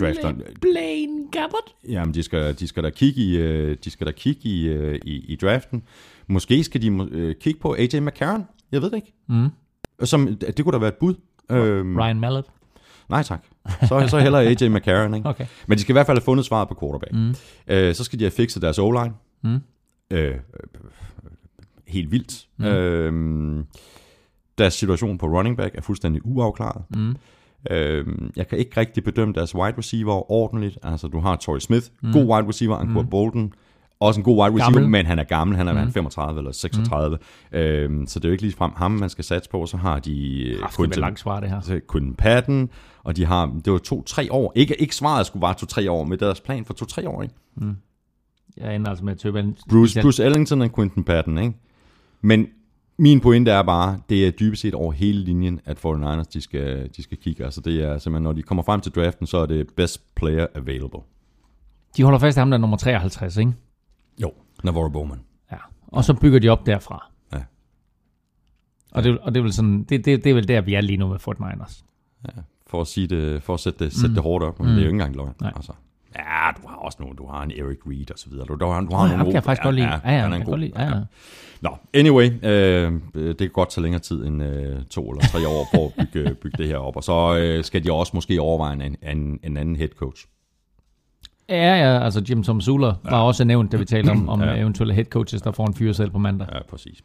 drafte 0.01 0.35
Blaine 0.61 1.27
Gabbert. 1.33 1.75
Jamen, 1.89 2.15
de 2.15 2.23
skal, 2.23 2.59
de 2.59 2.69
skal 2.69 2.85
da 2.85 2.91
kigge 2.91 3.21
i, 3.21 3.37
øh, 3.37 3.77
de 3.85 3.91
skal 3.91 4.07
da 4.07 4.13
kigge 4.13 4.41
i, 4.49 4.69
øh, 4.69 5.01
i, 5.05 5.25
i 5.33 5.37
draften. 5.37 5.83
Måske 6.27 6.65
skal 6.65 6.83
de 6.83 7.09
øh, 7.11 7.35
kigge 7.35 7.61
på 7.61 7.75
AJ 7.79 8.01
McCarron. 8.01 8.45
Jeg 8.73 8.83
ved 8.83 8.91
det 8.91 8.97
ikke. 8.97 9.13
Mm. 9.29 9.49
Som, 10.03 10.37
det 10.37 10.65
kunne 10.65 10.73
da 10.73 10.79
være 10.79 10.89
et 10.89 10.95
bud. 10.95 11.15
Øhm, 11.51 11.97
Ryan 11.97 12.21
Mallett. 12.21 12.47
nej 13.09 13.23
tak. 13.23 13.45
Så, 13.89 14.07
så 14.09 14.19
heller 14.19 14.39
AJ 14.39 14.69
McCarron. 14.69 15.15
Ikke? 15.15 15.29
Okay. 15.29 15.47
Men 15.67 15.79
de 15.79 15.83
skal 15.83 15.93
i 15.93 15.95
hvert 15.95 16.07
fald 16.07 16.19
have 16.19 16.25
fundet 16.25 16.47
svaret 16.47 16.69
på 16.69 16.77
quarterback. 16.81 17.13
Mm. 17.15 17.35
Øh, 17.75 17.95
så 17.95 18.05
skal 18.05 18.19
de 18.19 18.25
have 18.25 18.31
fikset 18.31 18.63
deres 18.63 18.79
O-line. 18.79 19.13
Mm. 19.43 19.59
Øh, 20.11 20.35
helt 21.87 22.11
vildt. 22.11 22.47
Mm. 22.57 22.65
Øh, 22.65 23.65
deres 24.59 24.75
situation 24.75 25.19
på 25.19 25.27
running 25.27 25.57
back 25.57 25.75
er 25.75 25.81
fuldstændig 25.81 26.23
uafklaret. 26.25 26.83
Mm. 26.97 27.17
Øh, 27.71 28.07
jeg 28.37 28.49
kan 28.49 28.59
ikke 28.59 28.81
rigtig 28.81 29.05
bedømme 29.05 29.35
deres 29.35 29.55
wide 29.55 29.79
receiver 29.79 30.33
ordentligt. 30.33 30.79
Altså, 30.83 31.09
du 31.09 31.21
har 31.21 31.37
Torrey 31.37 31.61
Smith, 31.61 31.87
mm. 32.03 32.13
god 32.13 32.25
wide 32.25 32.49
receiver, 32.49 32.77
Ankur 32.77 33.03
mm. 33.03 33.09
Bolden, 33.09 33.53
også 34.01 34.21
en 34.21 34.25
god 34.25 34.43
wide 34.43 34.55
receiver, 34.55 34.73
Gammel. 34.73 34.91
men 34.91 35.07
han 35.07 35.19
er 35.19 35.25
gammel, 35.25 35.57
han 35.57 35.69
er 35.69 35.85
mm. 35.85 35.93
35 35.93 36.39
eller 36.39 36.53
36, 36.53 37.19
mm. 37.53 37.59
øhm, 37.59 38.07
så 38.07 38.19
det 38.19 38.25
er 38.25 38.29
jo 38.29 38.33
ikke 38.33 38.45
ligefrem 38.45 38.73
ham, 38.77 38.91
man 38.91 39.09
skal 39.09 39.25
satse 39.25 39.51
på. 39.51 39.67
Så 39.67 39.77
har 39.77 39.99
de 39.99 40.43
er 40.53 41.01
langt 41.01 41.21
svar, 41.21 41.41
det 41.41 41.51
her. 41.51 41.81
Quentin 41.93 42.15
Patton, 42.15 42.69
og 43.05 43.17
de 43.17 43.25
har, 43.25 43.61
det 43.65 43.73
var 43.73 43.79
to-tre 43.79 44.29
år, 44.31 44.53
ikke, 44.55 44.81
ikke 44.81 44.97
svaret 44.97 45.27
skulle 45.27 45.43
være 45.43 45.55
to-tre 45.55 45.91
år, 45.91 46.05
med 46.05 46.19
deres 46.19 46.41
plan 46.41 46.65
for 46.65 46.75
to-tre 46.75 47.09
år, 47.09 47.23
ikke? 47.23 47.35
Jeg 48.57 48.75
ender 48.75 48.91
altså 48.91 49.05
med 49.05 49.13
at 49.13 49.19
tøbe. 49.19 49.55
Bruce, 49.71 50.01
Bruce 50.03 50.25
Ellington 50.25 50.63
og 50.63 50.75
Quentin 50.75 51.05
Patton, 51.05 51.39
ikke? 51.39 51.55
Men 52.21 52.47
min 53.01 53.21
pointe 53.21 53.51
er 53.51 53.63
bare, 53.63 54.01
det 54.09 54.27
er 54.27 54.31
dybest 54.31 54.63
set 54.63 54.75
over 54.75 54.93
hele 54.93 55.21
linjen, 55.21 55.61
at 55.65 55.85
49ers, 55.85 56.31
de 56.33 56.41
skal, 56.41 56.91
de 56.97 57.03
skal 57.03 57.19
kigge. 57.19 57.45
Altså 57.45 57.61
det 57.61 57.85
er 57.85 57.99
simpelthen, 57.99 58.23
når 58.23 58.33
de 58.33 58.43
kommer 58.43 58.63
frem 58.63 58.81
til 58.81 58.93
draften, 58.93 59.27
så 59.27 59.39
er 59.39 59.47
det 59.47 59.69
best 59.77 60.15
player 60.15 60.47
available. 60.55 61.01
De 61.97 62.03
holder 62.03 62.19
fast 62.19 62.37
i 62.37 62.39
ham, 62.39 62.51
der 62.51 62.57
er 62.57 62.61
nummer 62.61 62.77
53, 62.77 63.37
ikke? 63.37 63.53
Jo. 64.23 64.33
Navarro 64.65 64.89
Bowman. 64.89 65.21
Ja. 65.53 65.57
Og 65.87 66.05
så 66.05 66.15
bygger 66.15 66.39
de 66.39 66.49
op 66.49 66.67
derfra. 66.67 67.11
Ja. 67.33 67.43
Og 68.93 69.05
det, 69.05 69.19
og 69.19 69.35
det 69.35 69.41
er 69.41 69.43
vel 69.43 69.53
sådan, 69.53 69.83
det, 69.83 70.05
det, 70.05 70.25
det 70.25 70.31
er 70.31 70.35
vel 70.35 70.49
der, 70.49 70.61
vi 70.61 70.75
er 70.75 70.81
lige 70.81 70.97
nu 70.97 71.09
med 71.09 71.19
Fort 71.19 71.41
Niners. 71.41 71.85
For 72.67 72.81
at, 72.81 72.87
sige 72.87 73.07
det, 73.07 73.43
for 73.43 73.55
at 73.55 73.61
sætte 73.61 73.85
det, 73.85 73.93
sætte 73.93 74.09
mm. 74.09 74.15
det 74.15 74.23
hårdt 74.23 74.45
op, 74.45 74.59
men 74.61 74.69
mm. 74.69 74.75
det 74.75 74.79
er 74.79 74.85
jo 74.85 74.89
ikke 74.89 74.95
engang 74.95 75.17
løgn. 75.17 75.35
Nej. 75.41 75.53
Altså. 75.57 75.73
Ja, 76.19 76.51
du 76.63 76.69
har 76.69 76.77
også 76.77 76.99
nogle, 77.01 77.17
du 77.17 77.27
har 77.27 77.43
en 77.43 77.51
Eric 77.51 77.79
Reed 77.87 78.11
og 78.11 78.19
så 78.19 78.31
videre. 78.31 78.47
Du, 78.47 78.55
du 78.55 78.67
har, 78.67 78.81
du 78.81 78.95
har 78.95 79.03
Nå, 79.03 79.09
nogle 79.09 79.25
kan 79.25 79.35
jeg 79.35 79.45
faktisk 79.45 79.63
godt 79.63 79.75
lide. 79.75 79.87
Ja, 79.87 80.13
ja, 80.13 80.21
han 80.21 80.33
er 80.33 80.37
en 80.37 80.45
god- 80.45 80.59
lide. 80.59 80.73
Ja, 80.77 80.85
ja. 80.85 81.01
Nå, 81.61 81.71
anyway, 81.95 82.31
øh, 82.45 82.93
det 83.15 83.39
kan 83.39 83.51
godt 83.51 83.71
tage 83.71 83.83
længere 83.83 84.01
tid 84.03 84.25
end 84.27 84.43
øh, 84.43 84.83
to 84.91 85.11
eller 85.11 85.25
tre 85.27 85.49
år 85.49 85.67
på 85.75 85.85
at 85.99 86.07
bygge, 86.13 86.35
bygge 86.43 86.59
det 86.59 86.69
her 86.69 86.77
op. 86.77 86.97
Og 86.97 87.05
så 87.05 87.37
øh, 87.39 87.65
skal 87.65 87.85
de 87.85 87.93
også 87.93 88.11
måske 88.15 88.41
overveje 88.41 88.73
en, 88.85 88.97
en, 89.19 89.41
en 89.43 89.57
anden 89.57 89.77
head 89.77 89.89
coach. 89.89 90.27
Ja, 91.49 91.75
ja, 91.77 92.05
altså 92.05 92.23
Jim 92.31 92.43
Tom 92.43 92.61
Sula 92.61 92.93
var 93.05 93.21
også 93.23 93.45
nævnt, 93.45 93.73
da 93.73 93.77
vi 93.77 93.85
talte 93.85 94.11
om, 94.11 94.29
om 94.29 94.41
Ja. 94.41 94.51
ja. 94.51 94.61
eventuelle 94.61 94.95
head 94.95 95.05
coaches, 95.05 95.43
der 95.43 95.53
får 95.53 95.67
en 95.67 95.75
fyre 95.75 95.95
selv 95.95 96.11
på 96.11 96.19
mandag. 96.19 96.47
Ja, 96.53 96.59
præcis. 96.71 97.03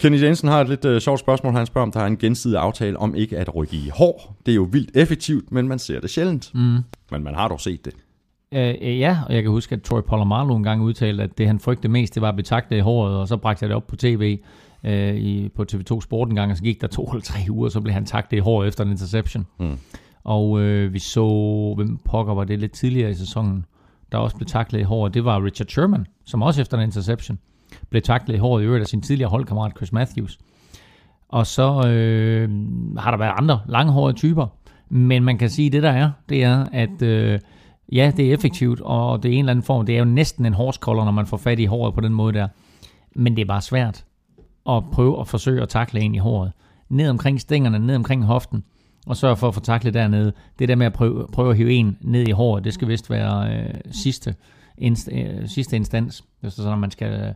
Kenny 0.00 0.22
Jensen 0.22 0.48
har 0.48 0.60
et 0.60 0.68
lidt 0.68 0.84
øh, 0.84 1.00
sjovt 1.00 1.20
spørgsmål. 1.20 1.52
Han 1.52 1.66
spørger, 1.66 1.86
om 1.86 1.92
der 1.92 2.00
er 2.00 2.06
en 2.06 2.16
gensidig 2.16 2.58
aftale 2.58 2.98
om 2.98 3.14
ikke 3.14 3.38
at 3.38 3.56
rykke 3.56 3.76
i 3.76 3.90
hår. 3.94 4.36
Det 4.46 4.52
er 4.52 4.56
jo 4.56 4.68
vildt 4.72 4.96
effektivt, 4.96 5.52
men 5.52 5.68
man 5.68 5.78
ser 5.78 6.00
det 6.00 6.10
sjældent. 6.10 6.50
Mm. 6.54 6.78
Men 7.10 7.24
man 7.24 7.34
har 7.34 7.48
dog 7.48 7.60
set 7.60 7.84
det. 7.84 7.94
Øh, 8.52 8.74
øh, 8.82 8.98
ja, 8.98 9.18
og 9.26 9.34
jeg 9.34 9.42
kan 9.42 9.50
huske, 9.50 9.74
at 9.74 9.82
Troy 9.82 10.00
Polamalu 10.00 10.56
en 10.56 10.62
gang 10.62 10.82
udtalte, 10.82 11.22
at 11.22 11.38
det 11.38 11.46
han 11.46 11.58
frygtede 11.58 11.92
mest, 11.92 12.14
det 12.14 12.22
var 12.22 12.28
at 12.28 12.34
blive 12.34 12.44
taklet 12.44 12.76
i 12.76 12.80
håret, 12.80 13.16
og 13.16 13.28
så 13.28 13.36
bragte 13.36 13.62
jeg 13.62 13.68
det 13.68 13.76
op 13.76 13.86
på 13.86 13.96
tv 13.96 14.38
øh, 14.84 15.14
i, 15.14 15.48
på 15.48 15.64
TV2 15.72 16.00
Sport 16.00 16.28
en 16.28 16.34
gang, 16.34 16.50
og 16.50 16.56
så 16.56 16.62
gik 16.62 16.80
der 16.80 16.86
to 16.86 17.04
eller 17.04 17.22
tre 17.22 17.38
uger, 17.50 17.64
og 17.64 17.72
så 17.72 17.80
blev 17.80 17.94
han 17.94 18.04
taklet 18.04 18.38
i 18.38 18.40
håret 18.40 18.68
efter 18.68 18.84
en 18.84 18.90
interception. 18.90 19.46
Mm. 19.58 19.78
Og 20.24 20.60
øh, 20.60 20.92
vi 20.92 20.98
så, 20.98 21.72
hvem 21.76 21.98
pokker 22.04 22.34
var 22.34 22.44
det 22.44 22.58
lidt 22.58 22.72
tidligere 22.72 23.10
i 23.10 23.14
sæsonen, 23.14 23.64
der 24.12 24.18
også 24.18 24.36
blev 24.36 24.46
taklet 24.46 24.80
i 24.80 24.82
håret, 24.82 25.14
det 25.14 25.24
var 25.24 25.44
Richard 25.44 25.68
Sherman, 25.68 26.06
som 26.24 26.42
også 26.42 26.60
efter 26.60 26.76
en 26.76 26.82
interception 26.84 27.38
blev 27.90 28.02
taklet 28.02 28.34
i 28.34 28.38
håret 28.38 28.62
i 28.62 28.66
øvrigt 28.66 28.82
af 28.82 28.86
sin 28.86 29.02
tidligere 29.02 29.30
holdkammerat 29.30 29.72
Chris 29.76 29.92
Matthews. 29.92 30.38
Og 31.28 31.46
så 31.46 31.88
øh, 31.88 32.50
har 32.98 33.10
der 33.10 33.18
været 33.18 33.34
andre 33.36 33.60
langhårede 33.68 34.16
typer, 34.16 34.46
men 34.88 35.24
man 35.24 35.38
kan 35.38 35.50
sige, 35.50 35.66
at 35.66 35.72
det 35.72 35.82
der 35.82 35.90
er, 35.90 36.10
det 36.28 36.44
er, 36.44 36.66
at 36.72 37.02
øh, 37.02 37.40
ja, 37.92 38.12
det 38.16 38.28
er 38.28 38.34
effektivt, 38.34 38.80
og 38.80 39.22
det 39.22 39.28
er 39.28 39.32
en 39.32 39.38
eller 39.38 39.50
anden 39.50 39.62
form, 39.62 39.86
det 39.86 39.94
er 39.94 39.98
jo 39.98 40.04
næsten 40.04 40.46
en 40.46 40.54
hårskolder, 40.54 41.04
når 41.04 41.12
man 41.12 41.26
får 41.26 41.36
fat 41.36 41.58
i 41.58 41.64
håret 41.64 41.94
på 41.94 42.00
den 42.00 42.14
måde 42.14 42.32
der. 42.32 42.48
Men 43.14 43.36
det 43.36 43.42
er 43.42 43.46
bare 43.46 43.62
svært 43.62 44.04
at 44.68 44.82
prøve 44.92 45.20
at 45.20 45.28
forsøge 45.28 45.62
at 45.62 45.68
takle 45.68 46.00
en 46.00 46.14
i 46.14 46.18
håret. 46.18 46.52
Ned 46.88 47.08
omkring 47.08 47.40
stængerne, 47.40 47.78
ned 47.78 47.96
omkring 47.96 48.24
hoften, 48.24 48.64
og 49.06 49.16
sørge 49.16 49.36
for 49.36 49.48
at 49.48 49.54
få 49.54 49.60
taklet 49.60 49.94
dernede. 49.94 50.32
Det 50.58 50.68
der 50.68 50.76
med 50.76 50.86
at 50.86 50.92
prøve, 50.92 51.26
prøve 51.32 51.50
at 51.50 51.56
hive 51.56 51.72
en 51.72 51.98
ned 52.00 52.28
i 52.28 52.30
håret, 52.30 52.64
det 52.64 52.74
skal 52.74 52.88
vist 52.88 53.10
være 53.10 53.54
øh, 53.54 53.74
sidste, 53.90 54.34
inst, 54.78 55.08
øh, 55.12 55.48
sidste 55.48 55.76
instans, 55.76 56.24
hvis 56.40 56.54
det 56.54 56.58
er 56.58 56.62
sådan, 56.62 56.72
at 56.72 56.80
man 56.80 56.90
skal 56.90 57.34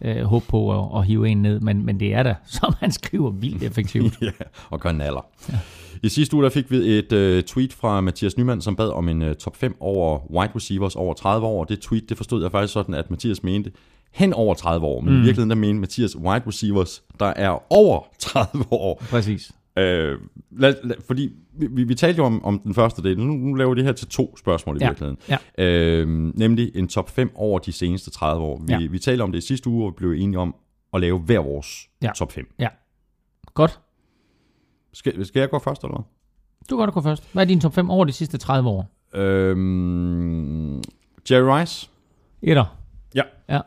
øh, 0.00 0.22
håbe 0.22 0.44
på 0.48 0.84
at, 0.84 0.98
at 1.00 1.06
hive 1.06 1.28
en 1.28 1.42
ned. 1.42 1.60
Men, 1.60 1.86
men 1.86 2.00
det 2.00 2.14
er 2.14 2.22
da, 2.22 2.34
som 2.60 2.74
man 2.80 2.92
skriver, 2.92 3.30
vildt 3.30 3.62
effektivt. 3.62 4.14
ja, 4.22 4.30
og 4.70 4.80
gør 4.80 4.92
naller. 4.92 5.26
Ja. 5.48 5.58
I 6.02 6.08
sidste 6.08 6.36
uge 6.36 6.44
der 6.44 6.50
fik 6.50 6.70
vi 6.70 6.76
et 6.76 7.12
uh, 7.12 7.44
tweet 7.44 7.72
fra 7.72 8.00
Mathias 8.00 8.36
Nyman, 8.36 8.60
som 8.60 8.76
bad 8.76 8.88
om 8.88 9.08
en 9.08 9.22
uh, 9.22 9.32
top 9.32 9.56
5 9.56 9.76
over 9.80 10.30
wide 10.30 10.52
receivers 10.56 10.96
over 10.96 11.14
30 11.14 11.46
år. 11.46 11.64
Det 11.64 11.80
tweet, 11.80 12.08
det 12.08 12.16
forstod 12.16 12.42
jeg 12.42 12.50
faktisk 12.50 12.72
sådan, 12.72 12.94
at 12.94 13.10
Mathias 13.10 13.42
mente 13.42 13.70
hen 14.12 14.32
over 14.32 14.54
30 14.54 14.86
år. 14.86 15.00
Men 15.00 15.12
mm. 15.12 15.20
i 15.20 15.22
virkeligheden 15.22 15.50
der 15.50 15.56
mente 15.56 15.80
Mathias 15.80 16.16
wide 16.16 16.42
receivers, 16.46 17.02
der 17.20 17.26
er 17.26 17.72
over 17.72 18.00
30 18.18 18.64
år. 18.70 19.02
Præcis. 19.10 19.52
Øh, 19.78 20.18
lad, 20.50 20.74
lad, 20.84 20.96
fordi 21.06 21.32
vi, 21.52 21.66
vi, 21.70 21.84
vi 21.84 21.94
talte 21.94 22.18
jo 22.18 22.24
om, 22.24 22.44
om 22.44 22.58
den 22.58 22.74
første 22.74 23.02
del. 23.02 23.18
Nu, 23.18 23.24
nu 23.32 23.54
laver 23.54 23.70
vi 23.74 23.76
det 23.76 23.84
her 23.84 23.92
til 23.92 24.08
to 24.08 24.36
spørgsmål 24.36 24.76
i 24.76 24.78
Ja, 24.80 24.88
virkeligheden. 24.88 25.18
ja. 25.28 25.38
Øh, 25.64 26.08
nemlig 26.38 26.72
en 26.76 26.88
top 26.88 27.10
5 27.10 27.30
over 27.34 27.58
de 27.58 27.72
seneste 27.72 28.10
30 28.10 28.42
år. 28.44 28.62
Vi, 28.66 28.72
Ja. 28.72 28.86
vi 28.90 28.98
talte 28.98 29.22
om 29.22 29.32
det 29.32 29.38
i 29.38 29.46
sidste 29.46 29.70
uge, 29.70 29.84
og 29.86 29.90
vi 29.92 29.94
blev 29.96 30.10
enige 30.12 30.38
om 30.38 30.54
at 30.94 31.00
lave 31.00 31.18
hver 31.18 31.38
vores 31.38 31.88
Ja. 32.02 32.10
top 32.16 32.32
5. 32.32 32.54
Ja. 32.58 32.68
Godt. 33.54 33.80
Skal, 34.92 35.26
skal 35.26 35.40
jeg 35.40 35.50
gå 35.50 35.58
først, 35.58 35.82
eller 35.82 35.94
hvad? 35.96 36.04
Du 36.70 36.76
kan 36.76 36.84
godt 36.84 36.94
gå 36.94 37.00
først. 37.00 37.32
Hvad 37.32 37.42
er 37.42 37.46
din 37.48 37.60
top 37.60 37.74
5 37.74 37.90
over 37.90 38.04
de 38.04 38.12
sidste 38.12 38.38
30 38.38 38.68
år? 38.68 38.90
Øhm, 39.14 40.76
Jerry 41.30 41.60
Rice. 41.60 41.90
Etter. 42.42 42.76
Ja. 43.14 43.22
Ja. 43.48 43.60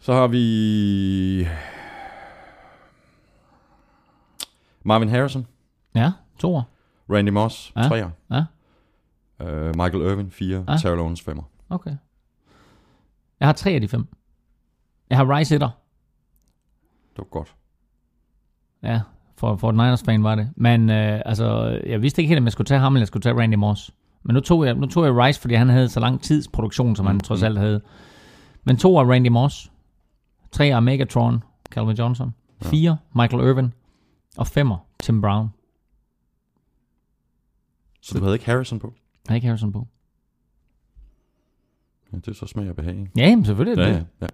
Så 0.00 0.12
har 0.12 0.26
vi 0.26 1.46
Marvin 4.84 5.08
Harrison. 5.08 5.46
Ja, 5.94 6.12
toer. 6.38 6.62
Randy 7.12 7.28
Moss, 7.30 7.72
Ja. 7.76 7.82
3'er. 7.82 8.08
Ja, 8.30 8.44
Øh, 9.40 9.66
Michael 9.76 10.02
Irvin, 10.04 10.30
4. 10.30 10.64
Ja. 10.68 10.72
Ja. 10.72 10.78
Terrell 10.78 11.00
Owens, 11.00 11.20
5'er. 11.28 11.42
okay. 11.70 11.96
Jeg 13.40 13.48
har 13.48 13.52
tre 13.52 13.70
af 13.70 13.80
de 13.80 13.88
fem. 13.88 14.06
Jeg 15.10 15.18
har 15.18 15.36
Rice 15.38 15.54
etter. 15.54 15.68
Det 17.10 17.18
var 17.18 17.24
godt. 17.24 17.54
Ja, 18.82 19.00
for, 19.36 19.56
for 19.56 19.68
et 19.68 19.74
Niners-fan 19.74 20.22
var 20.24 20.34
det. 20.34 20.50
Men 20.56 20.90
øh, 20.90 21.20
altså, 21.26 21.78
jeg 21.86 22.02
vidste 22.02 22.22
ikke 22.22 22.28
helt, 22.28 22.38
om 22.38 22.44
jeg 22.44 22.52
skulle 22.52 22.66
tage 22.66 22.80
ham, 22.80 22.94
eller 22.94 23.00
jeg 23.00 23.06
skulle 23.08 23.22
tage 23.22 23.38
Randy 23.40 23.54
Moss. 23.54 23.90
Men 24.22 24.34
nu 24.34 24.40
tog 24.40 24.66
jeg, 24.66 24.74
nu 24.74 24.86
tog 24.86 25.04
jeg 25.04 25.14
Rice, 25.16 25.40
fordi 25.40 25.54
han 25.54 25.68
havde 25.68 25.88
så 25.88 26.00
lang 26.00 26.22
tids 26.22 26.48
produktion, 26.48 26.96
som 26.96 27.06
han 27.06 27.14
Mm, 27.16 27.20
trods 27.20 27.40
mm. 27.40 27.44
alt 27.46 27.58
havde. 27.58 27.80
Men 28.64 28.76
to 28.76 28.96
er 28.96 29.10
Randy 29.12 29.28
Moss. 29.28 29.72
Tre 30.52 30.68
er 30.68 30.80
Megatron, 30.80 31.42
Calvin 31.70 31.96
Johnson. 31.96 32.34
Fire, 32.62 32.96
Michael 33.14 33.42
Irvin. 33.48 33.72
Og 34.36 34.46
femmer, 34.46 34.76
Tim 35.02 35.20
Brown. 35.20 35.48
Så 38.00 38.18
du 38.18 38.24
havde 38.24 38.34
ikke 38.34 38.46
Harrison 38.46 38.78
på? 38.78 38.94
Jeg 39.26 39.32
har 39.32 39.34
ikke 39.34 39.46
Harrison 39.46 39.72
på. 39.72 39.86
Ja, 42.12 42.16
det 42.18 42.28
er 42.28 42.32
så 42.32 42.46
smag 42.46 42.68
og 42.68 42.76
behag, 42.76 42.94
ikke? 42.98 43.10
Ja, 43.16 43.28
jamen, 43.28 43.44
selvfølgelig 43.44 43.82
er 43.82 43.86
det 43.86 43.92
Ja, 43.92 43.98
det. 43.98 44.06
ja, 44.20 44.24
ja. 44.26 44.28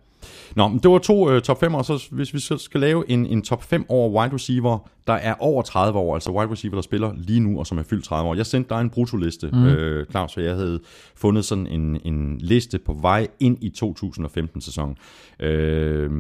Nå, 0.56 0.68
men 0.68 0.78
det 0.78 0.90
var 0.90 0.98
to 0.98 1.34
uh, 1.34 1.40
top 1.42 1.60
5, 1.60 1.74
og 1.74 1.84
så 1.84 2.08
hvis 2.10 2.34
vi 2.34 2.38
så 2.38 2.58
skal 2.58 2.80
lave 2.80 3.10
en, 3.10 3.26
en 3.26 3.42
top 3.42 3.62
5 3.62 3.86
over 3.88 4.20
wide 4.20 4.34
receiver, 4.34 4.78
der 5.06 5.12
er 5.12 5.34
over 5.38 5.62
30 5.62 5.98
år, 5.98 6.14
altså 6.14 6.30
wide 6.32 6.50
receiver, 6.52 6.74
der 6.74 6.82
spiller 6.82 7.12
lige 7.16 7.40
nu, 7.40 7.58
og 7.58 7.66
som 7.66 7.78
er 7.78 7.82
fyldt 7.82 8.04
30 8.04 8.30
år. 8.30 8.34
Jeg 8.34 8.46
sendte 8.46 8.74
dig 8.74 8.80
en 8.80 8.90
brutoliste, 8.90 9.50
mm. 9.52 9.64
øh, 9.64 10.06
Claus, 10.10 10.34
for 10.34 10.40
jeg 10.40 10.54
havde 10.54 10.80
fundet 11.14 11.44
sådan 11.44 11.66
en, 11.66 12.00
en 12.04 12.38
liste 12.38 12.78
på 12.78 12.92
vej 12.92 13.28
ind 13.40 13.58
i 13.64 13.72
2015-sæsonen. 13.84 14.96
Øh, 15.40 16.10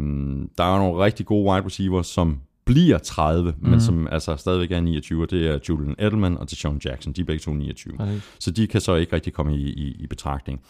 der 0.58 0.64
er 0.64 0.78
nogle 0.78 1.04
rigtig 1.04 1.26
gode 1.26 1.50
wide 1.50 1.66
receivers, 1.66 2.06
som 2.06 2.40
bliver 2.66 2.98
30, 2.98 3.54
mm. 3.60 3.68
men 3.70 3.80
som 3.80 4.06
altså 4.10 4.36
stadigvæk 4.36 4.70
er 4.72 4.80
29, 4.80 5.22
og 5.22 5.30
det 5.30 5.46
er 5.46 5.58
Julian 5.68 5.94
Edelman 5.98 6.36
og 6.38 6.50
Deshaun 6.50 6.80
Jackson. 6.84 7.12
De 7.12 7.20
er 7.20 7.24
begge 7.24 7.40
to 7.40 7.52
29. 7.52 7.96
Præcis. 7.96 8.22
Så 8.38 8.50
de 8.50 8.66
kan 8.66 8.80
så 8.80 8.94
ikke 8.94 9.12
rigtig 9.16 9.32
komme 9.32 9.56
i, 9.56 9.62
i, 9.72 9.96
i 10.00 10.06
betragtning. 10.06 10.60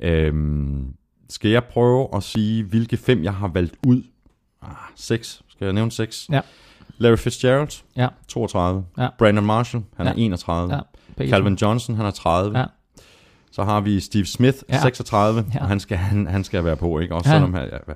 Øhm, 0.00 0.86
skal 1.28 1.50
jeg 1.50 1.64
prøve 1.64 2.08
at 2.16 2.22
sige, 2.22 2.62
hvilke 2.64 2.96
fem 2.96 3.24
jeg 3.24 3.34
har 3.34 3.48
valgt 3.48 3.74
ud? 3.86 4.02
Ah, 4.62 4.70
seks. 4.96 5.42
Skal 5.48 5.64
jeg 5.64 5.72
nævne 5.72 5.90
seks? 5.92 6.26
Ja. 6.32 6.40
Larry 6.98 7.16
Fitzgerald, 7.16 7.82
Ja, 7.96 8.08
32. 8.28 8.84
Ja. 8.98 9.08
Brandon 9.18 9.46
Marshall, 9.46 9.84
han 9.96 10.06
Ja. 10.06 10.12
er 10.12 10.16
31. 10.16 10.74
ja. 10.74 10.80
begge 11.16 11.30
Calvin 11.32 11.54
Johnson, 11.54 11.96
han 11.96 12.06
er 12.06 12.10
30. 12.10 12.58
Ja. 12.58 12.64
Så 13.52 13.64
har 13.64 13.80
vi 13.80 14.00
Steve 14.00 14.24
Smith, 14.26 14.58
Ja. 14.68 14.80
36. 14.82 15.44
Ja. 15.54 15.60
Og 15.60 15.68
han 15.68 15.80
skal, 15.80 15.96
han, 15.96 16.26
han 16.26 16.44
skal 16.44 16.64
være 16.64 16.76
på, 16.76 16.98
ikke? 16.98 17.14
Også 17.14 17.30
Ja. 17.30 17.34
selvom 17.36 17.54
han, 17.54 17.68
ja. 17.72 17.92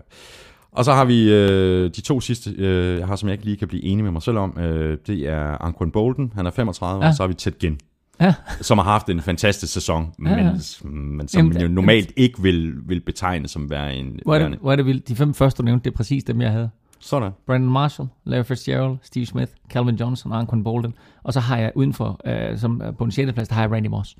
Og 0.78 0.84
så 0.84 0.92
har 0.92 1.04
vi 1.04 1.32
øh, 1.32 1.90
de 1.90 2.00
to 2.00 2.20
sidste, 2.20 2.50
øh, 2.50 2.98
jeg 2.98 3.06
har, 3.06 3.16
som 3.16 3.28
jeg 3.28 3.34
ikke 3.34 3.44
lige 3.44 3.56
kan 3.56 3.68
blive 3.68 3.84
enig 3.84 4.04
med 4.04 4.12
mig 4.12 4.22
selv 4.22 4.38
om. 4.38 4.58
Øh, 4.58 4.98
det 5.06 5.28
er 5.28 5.62
Anquan 5.64 5.90
Bolden, 5.90 6.32
han 6.34 6.46
er 6.46 6.50
35, 6.50 7.02
Ja. 7.04 7.08
og 7.08 7.14
så 7.14 7.22
har 7.22 7.28
vi 7.28 7.34
Ted 7.34 7.52
Ginn, 7.58 7.78
Ja. 8.20 8.34
som 8.60 8.78
har 8.78 8.84
haft 8.84 9.08
en 9.08 9.20
fantastisk 9.22 9.72
sæson, 9.72 10.12
Ja, 10.18 10.22
men, 10.36 10.38
ja. 10.38 10.52
men 10.90 11.28
som 11.28 11.38
Jamen, 11.38 11.52
jo 11.52 11.58
jamen- 11.60 11.74
normalt 11.74 12.12
ikke 12.16 12.42
vil, 12.42 12.74
vil 12.88 13.00
betegne 13.00 13.48
som 13.48 13.70
være 13.70 13.94
en... 13.94 14.20
Hvor 14.24 14.34
er, 14.34 14.48
det, 14.48 14.58
hvor 14.58 14.72
er 14.72 14.76
det 14.76 14.86
vildt. 14.86 15.08
De 15.08 15.16
fem 15.16 15.34
første, 15.34 15.58
du 15.58 15.64
nævnte, 15.64 15.84
det 15.84 15.90
er 15.90 15.96
præcis 15.96 16.24
dem, 16.24 16.40
jeg 16.40 16.50
havde. 16.50 16.70
Sådan. 17.00 17.32
Brandon 17.46 17.72
Marshall, 17.72 18.08
Larry 18.24 18.44
Fitzgerald, 18.44 18.96
Steve 19.02 19.26
Smith, 19.26 19.52
Calvin 19.70 19.94
Johnson 19.96 20.32
og 20.32 20.38
Anquan 20.38 20.64
Bolden. 20.64 20.94
Og 21.22 21.32
så 21.32 21.40
har 21.40 21.56
jeg 21.58 21.72
udenfor, 21.74 22.20
øh, 22.26 22.58
som 22.58 22.82
på 22.98 23.04
en 23.04 23.10
6. 23.10 23.32
plads, 23.32 23.48
der 23.48 23.54
har 23.54 23.62
jeg 23.62 23.70
Randy 23.72 23.86
Moss. 23.86 24.16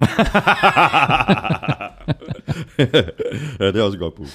ja, 3.60 3.66
det 3.66 3.76
er 3.76 3.82
også 3.82 3.96
et 3.96 4.00
godt 4.00 4.14
bud. 4.14 4.26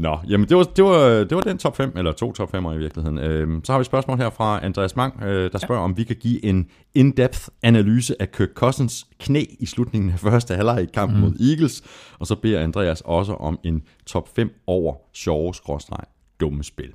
Nå, 0.00 0.18
jamen 0.28 0.48
det 0.48 0.56
var, 0.56 0.62
det 0.62 0.84
var, 0.84 1.08
det 1.08 1.34
var 1.34 1.40
den 1.40 1.58
top 1.58 1.76
5, 1.76 1.92
eller 1.96 2.12
to 2.12 2.32
top 2.32 2.54
5'er 2.54 2.72
i 2.72 2.78
virkeligheden. 2.78 3.18
Øhm, 3.18 3.64
så 3.64 3.72
har 3.72 3.78
vi 3.78 3.80
et 3.80 3.86
spørgsmål 3.86 4.18
her 4.18 4.30
fra 4.30 4.64
Andreas 4.64 4.96
Mang, 4.96 5.22
øh, 5.22 5.52
der 5.52 5.58
spørger, 5.58 5.82
om 5.82 5.96
vi 5.96 6.04
kan 6.04 6.16
give 6.16 6.44
en 6.44 6.66
in-depth 6.94 7.48
analyse 7.62 8.22
af 8.22 8.32
Kirk 8.32 8.48
Cousins 8.54 9.06
knæ 9.18 9.44
i 9.58 9.66
slutningen 9.66 10.10
af 10.10 10.18
første 10.18 10.54
halvleg 10.54 10.82
i 10.82 10.86
kampen 10.94 11.18
mm. 11.18 11.24
mod 11.24 11.34
Eagles. 11.50 11.82
Og 12.18 12.26
så 12.26 12.34
beder 12.34 12.60
Andreas 12.60 13.00
også 13.00 13.34
om 13.34 13.58
en 13.64 13.82
top 14.06 14.28
5 14.36 14.50
over 14.66 14.94
sjove 15.14 15.54
skråstreg 15.54 16.04
dumme 16.40 16.64
spil. 16.64 16.92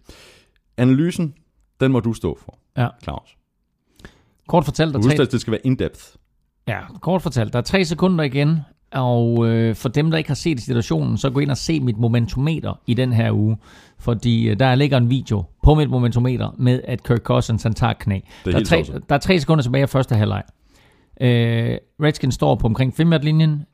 Analysen, 0.78 1.34
den 1.80 1.92
må 1.92 2.00
du 2.00 2.14
stå 2.14 2.40
for, 2.46 2.60
Ja. 2.78 2.88
Claus. 3.04 3.38
Kort 4.48 4.66
fortalt, 4.66 4.94
der 4.94 5.00
er 5.00 5.04
Husk, 5.04 5.16
tre, 5.16 5.24
at 5.24 5.32
det 5.32 5.42
skal 5.42 5.52
være 5.52 5.66
in-depth. 5.66 6.16
ja, 6.68 6.80
kort 7.02 7.22
fortalt, 7.22 7.54
der 7.54 7.60
er 7.60 7.64
tre 7.64 7.86
sekunder 7.86 8.24
igen, 8.24 8.60
og 8.94 9.48
øh, 9.48 9.76
for 9.76 9.90
dem, 9.90 10.12
der 10.12 10.18
ikke 10.18 10.30
har 10.30 10.36
set 10.36 10.62
situationen, 10.62 11.18
så 11.18 11.30
gå 11.30 11.40
ind 11.40 11.52
og 11.52 11.58
se 11.58 11.80
mit 11.80 11.98
momentometer 11.98 12.80
i 12.88 12.94
den 12.94 13.14
her 13.14 13.32
uge, 13.32 13.58
fordi 14.00 14.50
øh, 14.50 14.60
der 14.60 14.76
ligger 14.76 14.98
en 14.98 15.10
video 15.10 15.44
på 15.64 15.76
mit 15.76 15.90
momentometer 15.90 16.56
med, 16.58 16.82
at 16.84 17.04
Kirk 17.04 17.22
Cousins 17.22 17.64
han 17.64 17.74
tager 17.74 17.94
knæ. 17.94 18.20
Der 18.46 18.60
er, 18.60 18.64
tre, 18.64 18.86
der 19.10 19.16
er 19.16 19.20
tre 19.20 19.40
sekunder 19.40 19.62
tilbage 19.62 19.82
af 19.82 19.90
første 19.90 20.16
halvleg. 20.16 20.44
Øh, 21.22 21.78
Redskins 22.04 22.36
står 22.36 22.56
på 22.56 22.68
omkring 22.68 22.96
5 22.96 23.14
linjen 23.22 23.66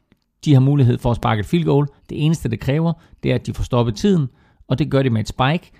De 0.46 0.54
har 0.54 0.62
mulighed 0.62 0.98
for 0.98 1.12
at 1.12 1.16
sparke 1.16 1.40
et 1.40 1.46
field 1.46 1.66
goal. 1.66 1.88
Det 2.10 2.26
eneste, 2.26 2.50
det 2.50 2.60
kræver, 2.60 2.94
det 3.24 3.32
er, 3.32 3.36
at 3.36 3.48
de 3.48 3.54
får 3.54 3.64
stoppet 3.64 3.96
tiden, 3.96 4.28
og 4.68 4.80
det 4.80 4.92
gør 4.92 5.04
de 5.04 5.10
med 5.10 5.22
et 5.22 5.28
spike. 5.28 5.72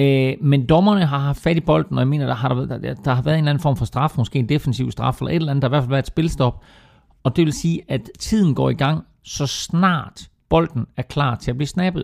Øh, 0.00 0.34
men 0.40 0.66
dommerne 0.66 1.06
har 1.06 1.18
haft 1.18 1.40
fat 1.40 1.56
i 1.56 1.60
bolden, 1.60 1.96
og 1.96 2.00
jeg 2.00 2.08
mener, 2.08 2.26
der 2.26 2.34
har, 2.34 2.48
der, 2.48 2.78
der, 2.78 2.94
der 2.94 3.14
har 3.14 3.22
været 3.22 3.34
en 3.34 3.38
eller 3.38 3.50
anden 3.50 3.62
form 3.62 3.76
for 3.76 3.84
straf, 3.84 4.14
måske 4.18 4.38
en 4.38 4.48
defensiv 4.48 4.90
straf, 4.90 5.20
eller 5.20 5.30
et 5.30 5.36
eller 5.36 5.50
andet, 5.50 5.62
der 5.62 5.68
har 5.68 5.70
i 5.70 5.76
hvert 5.76 5.82
fald 5.82 5.90
været 5.90 6.02
et 6.02 6.06
spilstop. 6.06 6.64
Og 7.24 7.36
det 7.36 7.44
vil 7.44 7.52
sige, 7.52 7.82
at 7.88 8.10
tiden 8.18 8.54
går 8.54 8.70
i 8.70 8.74
gang, 8.74 9.04
så 9.22 9.46
snart 9.46 10.28
bolden 10.48 10.86
er 10.96 11.02
klar 11.02 11.34
til 11.36 11.50
at 11.50 11.56
blive 11.56 11.68
snappet. 11.68 12.02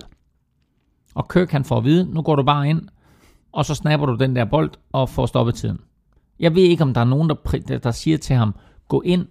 Og 1.14 1.28
Kirk 1.28 1.50
han 1.50 1.64
får 1.64 1.76
at 1.76 1.84
vide, 1.84 2.14
nu 2.14 2.22
går 2.22 2.36
du 2.36 2.42
bare 2.42 2.68
ind, 2.68 2.88
og 3.52 3.64
så 3.64 3.74
snapper 3.74 4.06
du 4.06 4.14
den 4.14 4.36
der 4.36 4.44
bold 4.44 4.70
og 4.92 5.08
får 5.08 5.26
stoppet 5.26 5.54
tiden. 5.54 5.80
Jeg 6.40 6.54
ved 6.54 6.62
ikke, 6.62 6.82
om 6.82 6.94
der 6.94 7.00
er 7.00 7.04
nogen, 7.04 7.28
der, 7.28 7.78
der 7.78 7.90
siger 7.90 8.18
til 8.18 8.36
ham, 8.36 8.54
gå 8.88 9.00
ind 9.00 9.26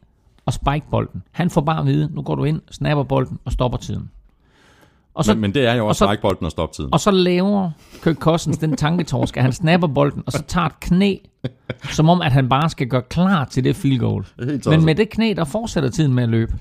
og 0.46 0.54
spike 0.54 0.86
bolden. 0.92 1.24
Han 1.32 1.50
får 1.50 1.62
bare 1.62 1.80
at 1.80 1.86
vide, 1.86 2.10
nu 2.16 2.22
går 2.22 2.36
du 2.36 2.44
ind, 2.44 2.62
snapper 2.72 3.04
bolden 3.04 3.40
og 3.46 3.52
stopper 3.52 3.78
tiden. 3.78 4.12
Og 5.20 5.26
så, 5.26 5.34
Men, 5.34 5.42
men 5.42 5.54
det 5.54 5.66
er 5.68 5.74
jo 5.74 5.82
og 5.84 5.88
også 5.88 6.00
så- 6.00 6.06
strækbolden 6.06 6.46
og 6.46 6.52
stoptiden. 6.52 6.90
og 6.94 7.00
så 7.00 7.12
laver 7.12 7.72
Kirk 8.04 8.16
Cousins 8.16 8.58
den 8.58 8.78
tanketorsk, 8.78 9.38
at 9.38 9.44
han 9.44 9.52
snapper 9.54 9.88
bolden, 9.88 10.24
og 10.26 10.32
så 10.32 10.44
tager 10.48 10.66
et 10.68 10.80
knæ, 10.80 11.16
som 11.92 12.10
om, 12.10 12.22
at 12.22 12.32
han 12.32 12.50
bare 12.50 12.70
skal 12.70 12.88
gøre 12.88 13.02
klar 13.02 13.46
til 13.46 13.64
det 13.64 13.76
field 13.76 14.00
goal. 14.00 14.24
Tosset. 14.24 14.66
Men 14.68 14.86
med 14.86 14.96
det 14.96 15.10
knæ, 15.10 15.34
der 15.38 15.44
fortsætter 15.44 15.90
tiden 15.90 16.14
med 16.14 16.24
at 16.24 16.30
løbe. 16.30 16.54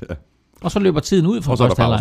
Og 0.63 0.71
så 0.71 0.79
løber 0.79 1.01
tiden 1.01 1.27
ud 1.27 1.37
og 1.37 1.43
er 1.53 1.57
der 1.57 1.57
første 1.67 1.83
halvleg. 1.83 2.01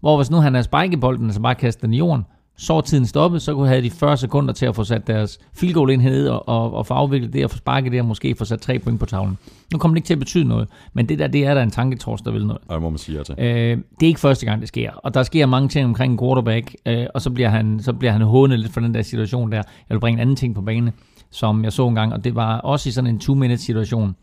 Hvor 0.00 0.16
hvis 0.16 0.30
nu 0.30 0.36
han 0.36 0.54
havde 0.54 0.64
spiket 0.64 1.00
bolden, 1.00 1.32
så 1.32 1.40
bare 1.40 1.54
kastet 1.54 1.82
den 1.82 1.94
i 1.94 1.98
jorden, 1.98 2.24
så 2.56 2.80
tiden 2.80 3.06
stoppet, 3.06 3.42
så 3.42 3.54
kunne 3.54 3.68
have 3.68 3.82
de 3.82 3.90
40 3.90 4.16
sekunder 4.16 4.52
til 4.52 4.66
at 4.66 4.76
få 4.76 4.84
sat 4.84 5.06
deres 5.06 5.38
field 5.54 5.74
goal 5.74 5.90
enhed 5.90 6.28
og, 6.28 6.48
og, 6.48 6.74
og 6.74 6.86
få 6.86 6.94
afviklet 6.94 7.32
det 7.32 7.44
og 7.44 7.50
få 7.50 7.56
sparket 7.56 7.92
det 7.92 8.00
og 8.00 8.06
måske 8.06 8.34
få 8.34 8.44
sat 8.44 8.60
tre 8.60 8.78
point 8.78 9.00
på 9.00 9.06
tavlen. 9.06 9.38
Nu 9.72 9.78
kommer 9.78 9.94
det 9.94 9.98
ikke 9.98 10.06
til 10.06 10.14
at 10.14 10.18
betyde 10.18 10.44
noget, 10.44 10.68
men 10.92 11.08
det 11.08 11.18
der, 11.18 11.26
det 11.26 11.46
er 11.46 11.54
der 11.54 11.62
en 11.62 11.70
tanketors, 11.70 12.20
der 12.22 12.30
vil 12.30 12.46
noget. 12.46 12.62
Og 12.68 12.74
det 12.74 12.82
må 12.82 12.90
man 12.90 12.98
sige 12.98 13.18
ja 13.18 13.22
til. 13.22 13.34
Øh, 13.38 13.78
det 14.00 14.02
er 14.02 14.06
ikke 14.06 14.20
første 14.20 14.46
gang, 14.46 14.60
det 14.60 14.68
sker. 14.68 14.92
Og 14.92 15.14
der 15.14 15.22
sker 15.22 15.46
mange 15.46 15.68
ting 15.68 15.86
omkring 15.86 16.12
en 16.12 16.18
quarterback, 16.18 16.74
øh, 16.86 17.06
og 17.14 17.22
så 17.22 17.30
bliver 17.30 17.48
han, 17.48 17.80
så 17.82 17.92
bliver 17.92 18.12
han 18.12 18.22
hånet 18.22 18.60
lidt 18.60 18.72
for 18.72 18.80
den 18.80 18.94
der 18.94 19.02
situation 19.02 19.52
der. 19.52 19.56
Jeg 19.56 19.64
vil 19.94 20.00
bringe 20.00 20.16
en 20.16 20.20
anden 20.20 20.36
ting 20.36 20.54
på 20.54 20.62
bane, 20.62 20.92
som 21.30 21.64
jeg 21.64 21.72
så 21.72 21.88
en 21.88 21.94
gang, 21.94 22.12
og 22.12 22.24
det 22.24 22.34
var 22.34 22.58
også 22.58 22.88
i 22.88 22.92
sådan 22.92 23.10
en 23.10 23.20
two-minute 23.24 23.56
situation, 23.56 24.16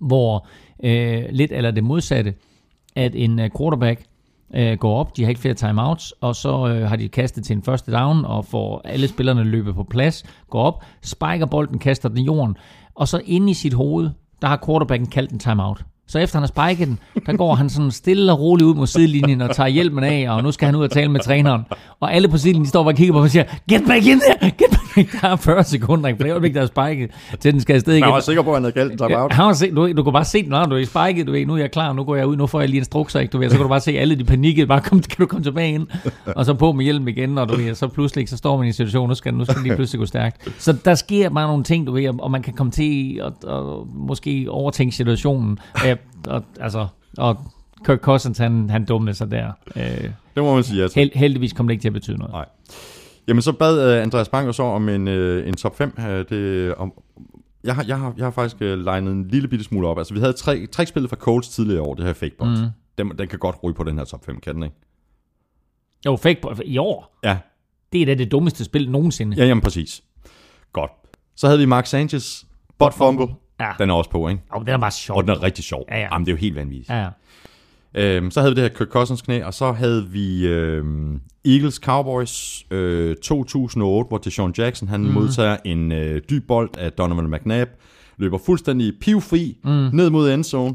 hvor 0.00 0.46
øh, 0.84 1.24
lidt 1.30 1.52
eller 1.52 1.70
det 1.70 1.84
modsatte, 1.84 2.34
at 2.96 3.14
en 3.14 3.38
øh, 3.38 3.50
quarterback 3.58 4.02
øh, 4.54 4.78
går 4.78 4.96
op, 4.96 5.16
de 5.16 5.22
har 5.22 5.28
ikke 5.28 5.40
flere 5.40 5.54
timeouts, 5.54 6.12
og 6.20 6.36
så 6.36 6.68
øh, 6.68 6.88
har 6.88 6.96
de 6.96 7.08
kastet 7.08 7.44
til 7.44 7.56
en 7.56 7.62
første 7.62 7.92
down, 7.92 8.24
og 8.24 8.44
får 8.44 8.80
alle 8.84 9.08
spillerne 9.08 9.44
løbet 9.44 9.74
på 9.74 9.82
plads, 9.82 10.24
går 10.50 10.62
op, 10.62 10.84
spiker 11.02 11.46
bolden, 11.46 11.78
kaster 11.78 12.08
den 12.08 12.18
i 12.18 12.24
jorden, 12.24 12.56
og 12.94 13.08
så 13.08 13.20
inde 13.24 13.50
i 13.50 13.54
sit 13.54 13.74
hoved, 13.74 14.10
der 14.42 14.48
har 14.48 14.62
quarterbacken 14.66 15.08
kaldt 15.08 15.30
en 15.30 15.38
timeout. 15.38 15.84
Så 16.10 16.18
efter 16.18 16.38
han 16.38 16.42
har 16.42 16.46
spiket 16.46 16.88
den, 16.88 16.98
der 17.26 17.36
går 17.36 17.54
han 17.54 17.70
sådan 17.70 17.90
stille 17.90 18.32
og 18.32 18.40
roligt 18.40 18.66
ud 18.66 18.74
mod 18.74 18.86
sidelinjen 18.86 19.40
og 19.40 19.56
tager 19.56 19.68
hjelmen 19.68 20.04
af, 20.04 20.26
og 20.30 20.42
nu 20.42 20.52
skal 20.52 20.66
han 20.66 20.76
ud 20.76 20.84
og 20.84 20.90
tale 20.90 21.08
med 21.08 21.20
træneren. 21.20 21.62
Og 22.00 22.14
alle 22.14 22.28
på 22.28 22.38
sidelinjen 22.38 22.64
de 22.64 22.68
står 22.68 22.82
bare 22.82 22.92
og 22.92 22.96
kigger 22.96 23.12
på 23.12 23.18
ham 23.18 23.24
og 23.24 23.30
siger, 23.30 23.44
get 23.70 23.82
back 23.86 24.06
in 24.06 24.20
there, 24.20 24.50
get 24.50 24.70
back 24.70 24.96
in 24.96 25.20
Der 25.20 25.28
er 25.28 25.36
40 25.36 25.64
sekunder, 25.64 26.08
ikke? 26.08 26.18
For 26.18 26.24
det 26.24 26.30
øjeblik, 26.30 26.54
der 26.54 26.62
er 26.62 26.66
spiket, 26.66 27.10
til 27.40 27.52
den 27.52 27.60
skal 27.60 27.74
afsted 27.74 27.92
igen. 27.92 28.04
Jeg 28.04 28.12
var 28.12 28.20
sikker 28.20 28.42
på, 28.42 28.54
at 28.54 28.62
han 28.62 28.72
havde 28.76 28.92
en 28.92 28.98
timeout. 28.98 29.30
Ja, 29.30 29.36
han 29.36 29.46
var 29.46 29.52
se, 29.52 29.70
du, 29.70 29.92
du 29.92 30.02
kan 30.02 30.12
bare 30.12 30.24
se, 30.24 30.42
når 30.42 30.64
du 30.64 30.76
er 30.76 30.84
spiket, 30.84 31.26
du 31.26 31.32
ved, 31.32 31.46
nu 31.46 31.54
er 31.54 31.58
jeg 31.58 31.70
klar, 31.70 31.92
nu 31.92 32.04
går 32.04 32.16
jeg 32.16 32.26
ud, 32.26 32.36
nu 32.36 32.46
får 32.46 32.60
jeg 32.60 32.68
lige 32.68 32.78
en 32.78 32.84
strukser, 32.84 33.20
ikke, 33.20 33.32
du 33.32 33.38
ved, 33.38 33.50
så 33.50 33.56
kan 33.56 33.62
du 33.62 33.68
bare 33.68 33.80
se 33.80 33.92
alle 33.98 34.14
de 34.14 34.24
panikke, 34.24 34.66
bare 34.66 34.80
kom, 34.80 35.00
kan 35.00 35.16
du 35.18 35.26
komme 35.26 35.44
tilbage 35.44 35.72
ind, 35.74 35.86
og 36.26 36.44
så 36.44 36.54
på 36.54 36.72
med 36.72 36.84
hjelm 36.84 37.08
igen, 37.08 37.38
og 37.38 37.48
du 37.48 37.56
ved, 37.56 37.74
så 37.74 37.88
pludselig, 37.88 38.28
så 38.28 38.36
står 38.36 38.56
man 38.56 38.64
i 38.64 38.68
en 38.68 38.72
situation, 38.72 39.08
nu 39.08 39.14
skal, 39.14 39.34
nu 39.34 39.44
skal 39.44 39.54
det 39.54 39.62
lige 39.62 39.76
pludselig 39.76 39.98
gå 39.98 40.06
stærkt. 40.06 40.48
Så 40.58 40.72
der 40.84 40.94
sker 40.94 41.28
bare 41.28 41.48
nogle 41.48 41.64
ting, 41.64 41.86
du 41.86 41.92
ved, 41.92 42.14
og 42.18 42.30
man 42.30 42.42
kan 42.42 42.52
komme 42.52 42.70
til 42.70 43.20
at, 43.24 43.50
at 43.50 43.62
måske 43.94 44.46
overtænke 44.48 44.96
situationen, 44.96 45.58
og, 46.26 46.44
altså, 46.60 46.86
og 47.18 47.36
Kirk 47.86 48.00
Cousins, 48.00 48.38
han, 48.38 48.70
han 48.70 48.84
dummede 48.84 49.14
sig 49.14 49.30
der. 49.30 49.52
Øh, 49.76 49.82
Det 50.34 50.42
må 50.42 50.54
man 50.54 50.64
sige 50.64 50.88
til. 50.88 50.94
held, 51.00 51.10
heldigvis 51.14 51.52
kom 51.52 51.68
det 51.68 51.72
ikke 51.72 51.82
til 51.82 51.88
at 51.88 51.92
betyde 51.92 52.18
noget. 52.18 52.32
Nej. 52.32 52.46
Jamen 53.28 53.42
så 53.42 53.52
bad 53.52 53.96
uh, 53.96 54.02
Andreas 54.02 54.28
Bang 54.28 54.46
jo 54.46 54.52
så 54.52 54.62
om 54.62 54.88
en, 54.88 55.08
uh, 55.08 55.48
en 55.48 55.54
top 55.56 55.76
5. 55.76 55.94
Uh, 55.98 56.04
det, 56.04 56.74
om, 56.74 56.92
jeg, 57.64 57.74
har, 57.74 57.84
jeg, 57.88 57.98
har, 57.98 58.14
jeg 58.16 58.26
har 58.26 58.30
faktisk 58.30 58.56
uh, 58.60 58.66
legnet 58.66 59.12
en 59.12 59.28
lille 59.28 59.48
bitte 59.48 59.64
smule 59.64 59.88
op. 59.88 59.98
Altså 59.98 60.14
vi 60.14 60.20
havde 60.20 60.32
tre, 60.32 60.66
tre 60.66 60.86
spil 60.86 61.08
fra 61.08 61.16
Colts 61.16 61.48
tidligere 61.48 61.82
år, 61.82 61.94
det 61.94 62.04
her 62.04 62.12
fake. 62.12 62.34
Mm. 62.40 62.46
Den, 62.98 63.18
den 63.18 63.28
kan 63.28 63.38
godt 63.38 63.56
ryge 63.62 63.74
på 63.74 63.84
den 63.84 63.98
her 63.98 64.04
top 64.04 64.24
5, 64.24 64.40
kan 64.40 64.54
den 64.54 64.62
ikke? 64.62 64.76
Jo, 66.06 66.16
fake 66.16 66.40
i 66.64 66.78
år, 66.78 67.18
Ja, 67.24 67.38
det 67.92 68.02
er 68.02 68.06
da 68.06 68.14
det 68.14 68.30
dummeste 68.32 68.64
spil 68.64 68.90
nogensinde. 68.90 69.36
ja 69.36 69.44
jamen 69.44 69.62
præcis. 69.62 70.02
Godt. 70.72 70.90
Så 71.36 71.46
havde 71.46 71.58
vi 71.58 71.66
Mark 71.66 71.86
Sanchez, 71.86 72.42
bot 72.78 72.94
fumble. 72.94 73.26
Ja. 73.60 73.72
Den 73.78 73.90
er 73.90 73.94
også 73.94 74.10
på, 74.10 74.28
ikke? 74.28 74.42
Og 74.50 74.60
den 74.60 74.68
er 74.68 74.78
bare 74.78 74.90
sjov. 74.90 75.16
Og 75.16 75.22
den 75.22 75.30
er 75.30 75.42
rigtig 75.42 75.64
sjov. 75.64 75.84
Ja, 75.90 75.98
ja. 75.98 76.08
Jamen, 76.12 76.26
det 76.26 76.32
er 76.32 76.36
jo 76.36 76.40
helt 76.40 76.56
vanvittigt. 76.56 76.90
Ja, 76.90 77.02
ja. 77.02 77.08
Øhm, 77.94 78.30
så 78.30 78.40
havde 78.40 78.54
vi 78.54 78.60
det 78.60 78.70
her 78.70 78.76
Kirk 78.78 78.88
Cousins 78.88 79.22
knæ, 79.22 79.44
og 79.44 79.54
så 79.54 79.72
havde 79.72 80.06
vi 80.08 80.46
øhm, 80.46 81.20
Eagles 81.44 81.74
Cowboys 81.74 82.64
øh, 82.70 83.16
2008, 83.16 84.08
hvor 84.08 84.18
Deshaun 84.18 84.54
Jackson 84.58 84.88
han 84.88 85.00
mm. 85.00 85.06
modtager 85.06 85.56
en 85.64 85.92
øh, 85.92 86.20
dyb 86.30 86.46
bold 86.48 86.70
af 86.78 86.92
Donovan 86.92 87.30
McNabb, 87.30 87.70
løber 88.16 88.38
fuldstændig 88.46 88.92
pivfri 89.00 89.56
mm. 89.64 89.70
ned 89.70 90.10
mod 90.10 90.30
endzone, 90.30 90.74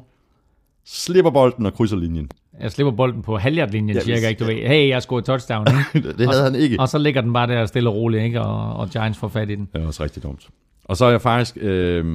slipper 0.86 1.32
bolden 1.32 1.66
og 1.66 1.74
krydser 1.74 1.98
linjen. 1.98 2.30
Jeg 2.62 2.72
slipper 2.72 2.92
bolden 2.92 3.22
på 3.22 3.38
halvhjertlinjen, 3.38 3.96
Ja, 3.96 4.02
cirka, 4.02 4.28
ikke? 4.28 4.40
Du 4.40 4.46
ved, 4.46 4.56
hey, 4.56 4.90
jeg 4.90 5.02
scoret 5.02 5.26
touchdown, 5.26 5.68
ikke? 5.96 6.14
Det 6.14 6.28
havde 6.28 6.44
han 6.44 6.56
ikke. 6.56 6.80
Og 6.80 6.90
så 6.90 6.98
ligger 6.98 7.22
den 7.22 7.34
bare 7.34 7.48
der 7.48 7.66
stille 7.66 7.90
og 7.90 7.96
roligt, 7.96 8.24
ikke? 8.24 8.42
Og, 8.42 8.74
og 8.74 8.90
Giants 8.90 9.18
får 9.18 9.28
fat 9.28 9.50
i 9.50 9.56
den. 9.56 9.70
Det 9.74 9.82
er 9.84 9.88
også 9.88 10.04
rigtig 10.04 10.24
dumt. 10.24 10.48
Og 10.86 10.98
så 10.98 11.06
er 11.06 11.10
jeg 11.10 11.22
faktisk 11.22 11.58
øh, 11.62 12.06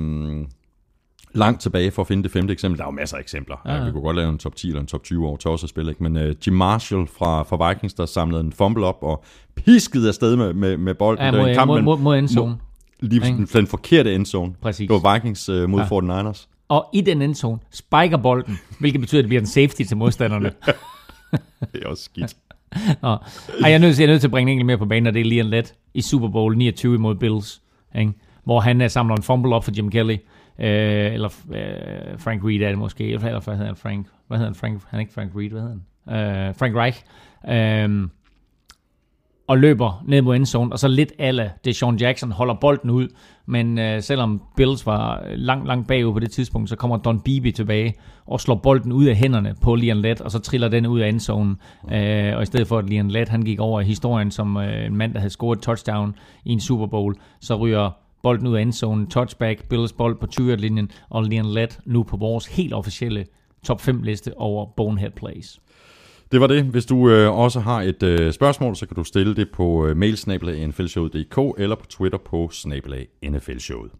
langt 1.34 1.60
tilbage 1.60 1.90
for 1.90 2.02
at 2.02 2.08
finde 2.08 2.22
det 2.22 2.30
femte 2.30 2.52
eksempel. 2.52 2.78
Der 2.78 2.84
er 2.84 2.88
jo 2.88 2.92
masser 2.92 3.16
af 3.16 3.20
eksempler. 3.20 3.56
Ja, 3.66 3.74
Ja. 3.74 3.84
Vi 3.84 3.90
kunne 3.90 4.02
godt 4.02 4.16
lave 4.16 4.28
en 4.28 4.38
top 4.38 4.56
10 4.56 4.68
eller 4.68 4.80
en 4.80 4.86
top 4.86 5.02
20 5.02 5.26
over 5.26 5.66
spille. 5.66 5.90
Ikke? 5.90 6.02
Men 6.02 6.16
øh, 6.16 6.34
Jim 6.46 6.54
Marshall 6.54 7.06
fra, 7.06 7.42
fra 7.42 7.68
Vikings, 7.68 7.94
der 7.94 8.06
samlede 8.06 8.40
en 8.40 8.52
fumble 8.52 8.86
op 8.86 8.98
og 9.02 9.24
piskede 9.54 10.08
afsted 10.08 10.36
med, 10.36 10.52
med, 10.52 10.76
med 10.76 10.94
bolden. 10.94 11.24
Ja, 11.24 11.30
Det 11.30 11.38
var 11.38 11.44
en 11.44 11.50
mod, 11.50 11.54
kamp 11.54 11.68
mod, 11.68 11.82
mod, 11.82 11.98
mod 11.98 12.18
endzone. 12.18 12.56
Lige 13.00 13.26
Ikke? 13.26 13.36
den, 13.38 13.46
den 13.52 13.66
forkerte 13.66 14.14
endzone. 14.14 14.54
Præcis. 14.62 14.88
Det 14.90 15.02
var 15.02 15.14
Vikings 15.14 15.48
øh, 15.48 15.68
mod 15.68 15.80
Ja. 15.80 16.16
ja. 16.16 16.30
49ers. 16.30 16.46
Og 16.68 16.86
i 16.92 17.00
den 17.00 17.22
endzone 17.22 17.58
spiker 17.70 18.16
bolden, 18.16 18.58
hvilket 18.80 19.00
betyder, 19.00 19.18
at 19.20 19.24
det 19.24 19.28
bliver 19.28 19.40
en 19.40 19.46
safety 19.46 19.82
til 19.82 19.96
modstanderne. 19.96 20.52
Det 21.72 21.82
er 21.84 21.88
også 21.88 22.04
skidt. 22.04 22.36
Nå. 23.02 23.08
Ej, 23.08 23.18
jeg 23.60 23.72
er, 23.72 23.78
nødt 23.78 23.96
til, 23.96 24.02
jeg 24.02 24.08
er 24.08 24.12
nødt 24.12 24.20
til 24.20 24.28
at 24.28 24.30
bringe 24.30 24.52
en 24.52 24.58
enkelt 24.58 24.66
mere 24.66 24.78
på 24.78 24.86
banen, 24.86 25.06
og 25.06 25.14
det 25.14 25.20
er 25.20 25.24
Leon 25.24 25.46
Lett 25.46 25.74
i 25.94 26.00
Super 26.00 26.28
Bowl 26.28 26.56
29 26.56 26.98
mod 26.98 27.14
Bills. 27.14 27.62
Ikke? 27.98 28.12
Hvor 28.44 28.60
han 28.60 28.80
uh, 28.80 28.88
samler 28.88 29.16
en 29.16 29.22
fumble 29.22 29.54
op 29.54 29.64
for 29.64 29.72
Jim 29.76 29.90
Kelly. 29.90 30.16
Øh, 30.60 31.12
eller 31.14 31.28
øh, 31.52 32.18
Frank 32.18 32.44
Reed 32.44 32.62
er 32.62 32.68
det 32.68 32.78
måske. 32.78 33.04
Eller 33.04 33.40
hvad 33.40 33.54
hedder 33.54 33.66
han? 33.66 33.76
Frank? 33.76 34.06
Hvad 34.26 34.38
hedder 34.38 34.50
han? 34.50 34.54
Frank? 34.54 34.82
Han 34.88 34.96
er 34.96 35.00
ikke 35.00 35.12
Frank 35.12 35.32
Reed, 35.36 35.50
hvad 35.50 35.60
hedder 35.60 35.76
han? 36.06 36.48
Øh, 36.48 36.54
Frank 36.54 36.76
Reich. 36.76 37.04
Øh, 37.48 38.08
og 39.50 39.58
løber 39.58 40.02
ned 40.06 40.22
mod 40.22 40.36
endzone, 40.36 40.72
og 40.72 40.78
så 40.78 40.88
lidt 40.88 41.12
alle 41.18 41.52
Deshaun 41.64 41.96
Jackson 41.96 42.32
holder 42.32 42.54
bolden 42.54 42.90
ud, 42.90 43.08
men 43.46 43.78
øh, 43.78 44.02
selvom 44.02 44.42
Bills 44.56 44.86
var 44.86 45.24
langt, 45.34 45.66
langt 45.66 45.88
bagud 45.88 46.12
på 46.12 46.18
det 46.18 46.30
tidspunkt, 46.30 46.68
så 46.68 46.76
kommer 46.76 46.96
Don 46.96 47.20
Beebe 47.20 47.52
tilbage 47.52 47.94
og 48.26 48.40
slår 48.40 48.54
bolden 48.54 48.92
ud 48.92 49.04
af 49.04 49.16
hænderne 49.16 49.54
på 49.62 49.74
Leon 49.74 49.96
Lett, 49.96 50.20
og 50.20 50.30
så 50.30 50.38
triller 50.38 50.68
den 50.68 50.86
ud 50.86 51.00
af 51.00 51.08
endzonen. 51.08 51.56
Øh, 51.92 52.36
og 52.36 52.42
i 52.42 52.46
stedet 52.46 52.66
for 52.66 52.78
at 52.78 52.90
Leon 52.90 53.10
Lett, 53.10 53.28
han 53.28 53.42
gik 53.42 53.60
over 53.60 53.80
i 53.80 53.84
historien 53.84 54.30
som 54.30 54.56
øh, 54.56 54.86
en 54.86 54.96
mand, 54.96 55.12
der 55.12 55.18
havde 55.18 55.30
scoret 55.30 55.60
touchdown 55.60 56.14
i 56.44 56.52
en 56.52 56.60
Super 56.60 56.86
Bowl, 56.86 57.14
så 57.40 57.56
ryger 57.56 57.90
bolden 58.22 58.46
ud 58.46 58.56
af 58.56 58.62
endzonen, 58.62 59.06
touchback, 59.06 59.68
Bills 59.68 59.92
bold 59.92 60.16
på 60.16 60.26
20-linjen, 60.40 60.90
og 61.10 61.24
Leon 61.24 61.46
Lett 61.46 61.80
nu 61.86 62.02
på 62.02 62.16
vores 62.16 62.46
helt 62.46 62.74
officielle 62.74 63.26
top 63.64 63.80
5 63.80 64.02
liste 64.02 64.38
over 64.38 64.66
Bonehead 64.76 65.10
Plays. 65.10 65.60
Det 66.32 66.40
var 66.40 66.46
det. 66.46 66.64
Hvis 66.64 66.86
du 66.86 67.10
øh, 67.10 67.38
også 67.38 67.60
har 67.60 67.82
et 67.82 68.02
øh, 68.02 68.32
spørgsmål, 68.32 68.76
så 68.76 68.86
kan 68.86 68.94
du 68.94 69.04
stille 69.04 69.36
det 69.36 69.48
på 69.50 69.86
øh, 69.86 69.96
mailsnabelag.nflshowet.dk 69.96 71.60
eller 71.62 71.76
på 71.76 71.86
Twitter 71.86 72.18
på 72.18 72.48
snabelag.nflshowet. 72.52 73.90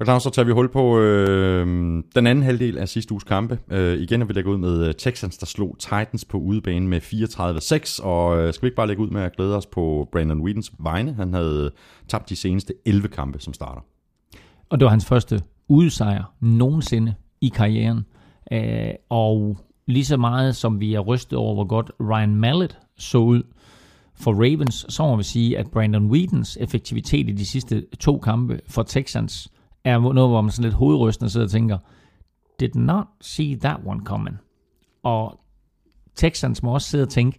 Og 0.00 0.06
Claus, 0.06 0.22
så 0.22 0.30
tager 0.30 0.46
vi 0.46 0.52
hul 0.52 0.68
på 0.68 0.98
øh, 0.98 1.66
den 2.14 2.26
anden 2.26 2.42
halvdel 2.42 2.78
af 2.78 2.88
sidste 2.88 3.12
uges 3.12 3.24
kampe. 3.24 3.58
Øh, 3.70 3.98
igen 3.98 4.22
er 4.22 4.26
vi 4.26 4.32
lægger 4.32 4.50
ud 4.50 4.58
med 4.58 4.86
øh, 4.86 4.94
Texans, 4.94 5.38
der 5.38 5.46
slog 5.46 5.76
Titans 5.78 6.24
på 6.24 6.38
udebane 6.38 6.88
med 6.88 7.00
34-6. 7.00 8.04
Og 8.04 8.38
øh, 8.38 8.54
skal 8.54 8.62
vi 8.62 8.66
ikke 8.66 8.76
bare 8.76 8.86
lægge 8.86 9.02
ud 9.02 9.10
med 9.10 9.22
at 9.22 9.36
glæde 9.36 9.56
os 9.56 9.66
på 9.66 10.08
Brandon 10.12 10.40
Whedons 10.40 10.72
vegne? 10.78 11.12
Han 11.12 11.34
havde 11.34 11.70
tabt 12.08 12.28
de 12.28 12.36
seneste 12.36 12.74
11 12.86 13.08
kampe, 13.08 13.40
som 13.40 13.54
starter. 13.54 13.80
Og 14.68 14.80
det 14.80 14.84
var 14.84 14.90
hans 14.90 15.06
første 15.06 15.40
udsejr 15.68 16.34
nogensinde 16.40 17.14
i 17.40 17.48
karrieren. 17.48 18.04
Øh, 18.52 18.90
og 19.08 19.58
lige 19.86 20.04
så 20.04 20.16
meget 20.16 20.56
som 20.56 20.80
vi 20.80 20.94
er 20.94 21.00
rystet 21.00 21.38
over, 21.38 21.54
hvor 21.54 21.66
godt 21.66 21.90
Ryan 22.00 22.36
Mallett 22.36 22.78
så 22.98 23.18
ud 23.18 23.42
for 24.14 24.32
Ravens, 24.32 24.86
så 24.88 25.02
må 25.02 25.16
vi 25.16 25.22
sige, 25.22 25.58
at 25.58 25.70
Brandon 25.70 26.10
Whedons 26.10 26.58
effektivitet 26.60 27.28
i 27.28 27.32
de 27.32 27.46
sidste 27.46 27.84
to 28.00 28.18
kampe 28.18 28.60
for 28.68 28.82
Texans 28.82 29.48
er 29.84 29.98
noget, 29.98 30.30
hvor 30.30 30.40
man 30.40 30.50
sådan 30.50 30.64
lidt 30.64 30.74
hovedrystende 30.74 31.30
sidder 31.30 31.46
og 31.46 31.50
tænker, 31.50 31.78
did 32.60 32.74
not 32.74 33.06
see 33.20 33.56
that 33.56 33.80
one 33.86 34.00
coming. 34.04 34.36
Og 35.02 35.40
Texans 36.14 36.62
må 36.62 36.74
også 36.74 36.88
sidde 36.88 37.04
og 37.04 37.08
tænke, 37.08 37.38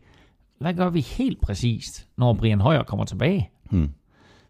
hvad 0.59 0.73
gør 0.73 0.89
vi 0.89 0.99
helt 0.99 1.41
præcist, 1.41 2.07
når 2.18 2.34
Brian 2.34 2.61
Højer 2.61 2.84
kommer 2.84 3.05
tilbage? 3.05 3.49
Hmm. 3.69 3.89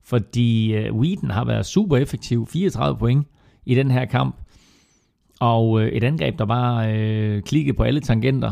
Fordi 0.03 0.77
uh, 0.89 0.97
Whedon 0.97 1.30
har 1.30 1.45
været 1.45 1.65
super 1.65 1.97
effektiv, 1.97 2.47
34 2.47 2.97
point 2.97 3.27
i 3.65 3.76
den 3.76 3.91
her 3.91 4.05
kamp, 4.05 4.35
og 5.39 5.69
uh, 5.69 5.84
et 5.84 6.03
angreb, 6.03 6.39
der 6.39 6.45
bare 6.45 6.88
uh, 7.38 7.41
klikkede 7.41 7.77
på 7.77 7.84
alle 7.84 7.99
tangenter. 7.99 8.51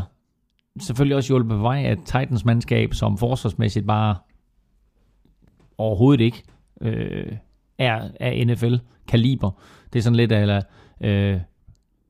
Selvfølgelig 0.80 1.16
også 1.16 1.28
hjulpet 1.32 1.50
på 1.50 1.62
vej 1.62 1.82
af 1.82 1.96
Titans 1.96 2.44
mandskab, 2.44 2.94
som 2.94 3.18
forsvarsmæssigt 3.18 3.86
bare 3.86 4.16
overhovedet 5.78 6.24
ikke 6.24 6.42
uh, 6.80 7.36
er 7.80 8.08
af 8.20 8.46
NFL-kaliber. 8.46 9.50
Det 9.92 9.98
er 9.98 10.02
sådan 10.02 10.16
lidt 10.16 10.32
af, 10.32 10.62
uh, 11.34 11.40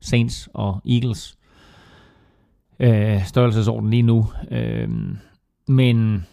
Saints 0.01 0.49
og 0.55 0.81
Eagles 0.89 1.39
øh, 2.81 3.27
størrelsesorden 3.27 3.91
lige 3.91 4.03
nu. 4.03 4.27
Øh, 4.51 4.89
men 5.69 6.27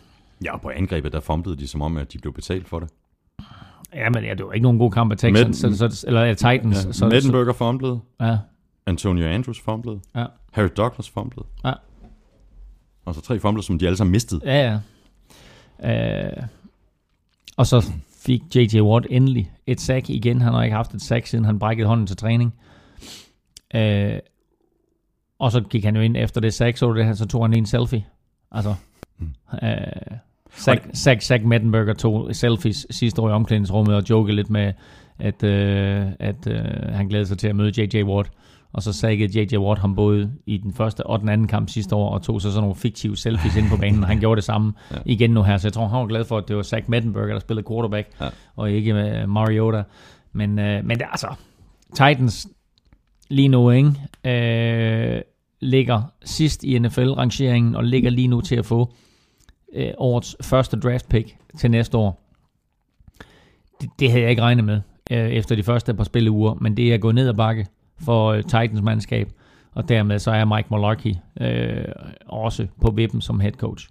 Ja, 0.43 0.57
på 0.57 0.69
angrebet, 0.69 1.13
der 1.13 1.19
fumblede 1.19 1.57
de 1.57 1.67
som 1.67 1.81
om, 1.81 1.97
at 1.97 2.13
de 2.13 2.17
blev 2.19 2.33
betalt 2.33 2.67
for 2.67 2.79
det. 2.79 2.89
ja, 3.93 4.09
men 4.09 4.23
ja, 4.23 4.33
det 4.33 4.45
var 4.45 4.51
ikke 4.51 4.63
nogen 4.63 4.79
god 4.79 4.91
kamp 4.91 5.11
af 5.11 5.17
Texans, 5.17 5.63
Med- 5.63 5.73
så, 5.75 5.89
så, 5.95 6.07
eller 6.07 6.21
ja, 6.23 6.33
Titans. 6.33 6.75
Ja, 6.75 6.81
så, 6.81 6.93
så, 6.93 7.07
Mettenberger 7.07 7.53
fumblede, 7.53 7.99
ja, 8.21 8.37
Antonio 8.85 9.27
Andrews 9.27 9.59
fumblede, 9.61 9.99
ja, 10.15 10.25
Harry 10.51 10.69
Douglas 10.77 11.09
fumblede. 11.09 11.45
Ja. 11.65 11.73
Og 13.05 13.15
så 13.15 13.21
tre 13.21 13.39
fumbles, 13.39 13.65
som 13.65 13.79
de 13.79 13.85
alle 13.85 13.97
sammen 13.97 14.11
mistede. 14.11 14.41
ja, 14.45 14.79
ja. 15.83 16.29
Øh, 16.37 16.43
og 17.57 17.67
så 17.67 17.91
fik 18.27 18.41
J.J. 18.55 18.81
Watt 18.81 19.07
endelig 19.09 19.51
et 19.67 19.81
sack 19.81 20.09
igen. 20.09 20.41
Han 20.41 20.53
har 20.53 20.63
ikke 20.63 20.75
haft 20.75 20.93
et 20.93 21.01
sack, 21.01 21.25
siden 21.27 21.45
han 21.45 21.59
brækkede 21.59 21.87
hånden 21.87 22.07
til 22.07 22.17
træning. 22.17 22.53
Øh, 23.75 24.19
og 25.39 25.51
så 25.51 25.61
gik 25.61 25.83
han 25.83 25.95
jo 25.95 26.01
ind 26.01 26.17
efter 26.17 26.41
det 26.41 26.53
sack, 26.53 26.77
så, 26.77 26.93
det, 26.93 27.17
så 27.17 27.25
tog 27.25 27.43
han 27.43 27.53
en 27.53 27.65
selfie. 27.65 28.05
Altså, 28.51 28.73
Mm. 29.19 29.29
øh, 29.63 29.77
Zach, 30.57 30.81
Zach, 30.95 31.21
Zach 31.21 31.45
Mettenberger 31.45 31.93
tog 31.93 32.35
selfies 32.35 32.87
sidste 32.89 33.21
år 33.21 33.29
i 33.29 33.31
omklædningsrummet 33.31 33.95
og 33.95 34.09
jokede 34.09 34.35
lidt 34.35 34.49
med, 34.49 34.73
at, 35.19 35.43
øh, 35.43 36.05
at 36.19 36.47
øh, 36.47 36.61
han 36.93 37.07
glædede 37.07 37.27
sig 37.27 37.37
til 37.37 37.47
at 37.47 37.55
møde 37.55 37.81
J.J. 37.81 38.03
Watt. 38.03 38.31
Og 38.73 38.83
så 38.83 38.93
saggede 38.93 39.39
J.J. 39.41 39.57
Watt 39.57 39.81
ham 39.81 39.95
både 39.95 40.31
i 40.45 40.57
den 40.57 40.73
første 40.73 41.05
og 41.05 41.19
den 41.19 41.29
anden 41.29 41.47
kamp 41.47 41.69
sidste 41.69 41.95
år, 41.95 42.09
og 42.09 42.21
tog 42.21 42.41
så 42.41 42.51
sådan 42.51 42.61
nogle 42.61 42.75
fiktive 42.75 43.17
selfies 43.17 43.55
inde 43.55 43.69
på 43.69 43.77
banen, 43.77 44.01
og 44.03 44.07
han 44.07 44.19
gjorde 44.23 44.35
det 44.35 44.43
samme 44.43 44.73
Ja. 44.91 44.95
igen 45.05 45.29
nu 45.31 45.43
her. 45.43 45.57
Så 45.57 45.67
jeg 45.67 45.73
tror, 45.73 45.87
han 45.87 45.99
var 45.99 46.05
glad 46.07 46.25
for, 46.25 46.37
at 46.37 46.47
det 46.47 46.55
var 46.55 46.63
Zach 46.63 46.89
Mettenberger, 46.89 47.33
der 47.33 47.39
spillede 47.39 47.67
quarterback, 47.67 48.07
Ja. 48.19 48.25
ja. 48.25 48.31
og 48.55 48.71
ikke 48.71 48.93
med 48.93 49.27
Mariota. 49.27 49.83
Men, 50.33 50.59
øh, 50.59 50.85
men 50.85 50.97
det, 50.97 51.03
er 51.05 51.07
altså, 51.09 51.27
Titans 51.93 52.47
lige 53.29 53.47
nu, 53.47 53.69
ikke? 53.69 53.93
Øh, 55.15 55.21
ligger 55.61 56.01
sidst 56.25 56.63
i 56.63 56.79
NFL-rangeringen, 56.79 57.75
og 57.75 57.83
ligger 57.83 58.09
lige 58.09 58.27
nu 58.27 58.41
til 58.41 58.55
at 58.55 58.65
få 58.65 58.93
øh, 59.73 59.91
årets 59.97 60.35
første 60.41 60.79
draft 60.79 61.09
pick 61.09 61.37
til 61.59 61.71
næste 61.71 61.97
år. 61.97 62.23
Det, 63.81 63.89
det 63.99 64.09
havde 64.11 64.21
jeg 64.21 64.29
ikke 64.29 64.41
regnet 64.41 64.65
med 64.65 64.81
øh, 65.11 65.29
efter 65.29 65.55
de 65.55 65.63
første 65.63 65.93
par 65.93 66.03
spilleuger, 66.03 66.53
men 66.61 66.77
det 66.77 66.93
er 66.93 66.97
gået 66.97 67.15
ned 67.15 67.27
ad 67.29 67.33
bakke 67.33 67.65
for 68.05 68.27
øh, 68.27 68.43
Titans 68.43 68.81
mandskab, 68.81 69.31
og 69.75 69.89
dermed 69.89 70.19
så 70.19 70.31
er 70.31 70.45
Mike 70.45 70.67
Mularkey 70.71 71.13
øh, 71.41 71.85
også 72.25 72.67
på 72.81 72.91
vippen 72.91 73.21
som 73.21 73.39
head 73.39 73.51
coach. 73.53 73.89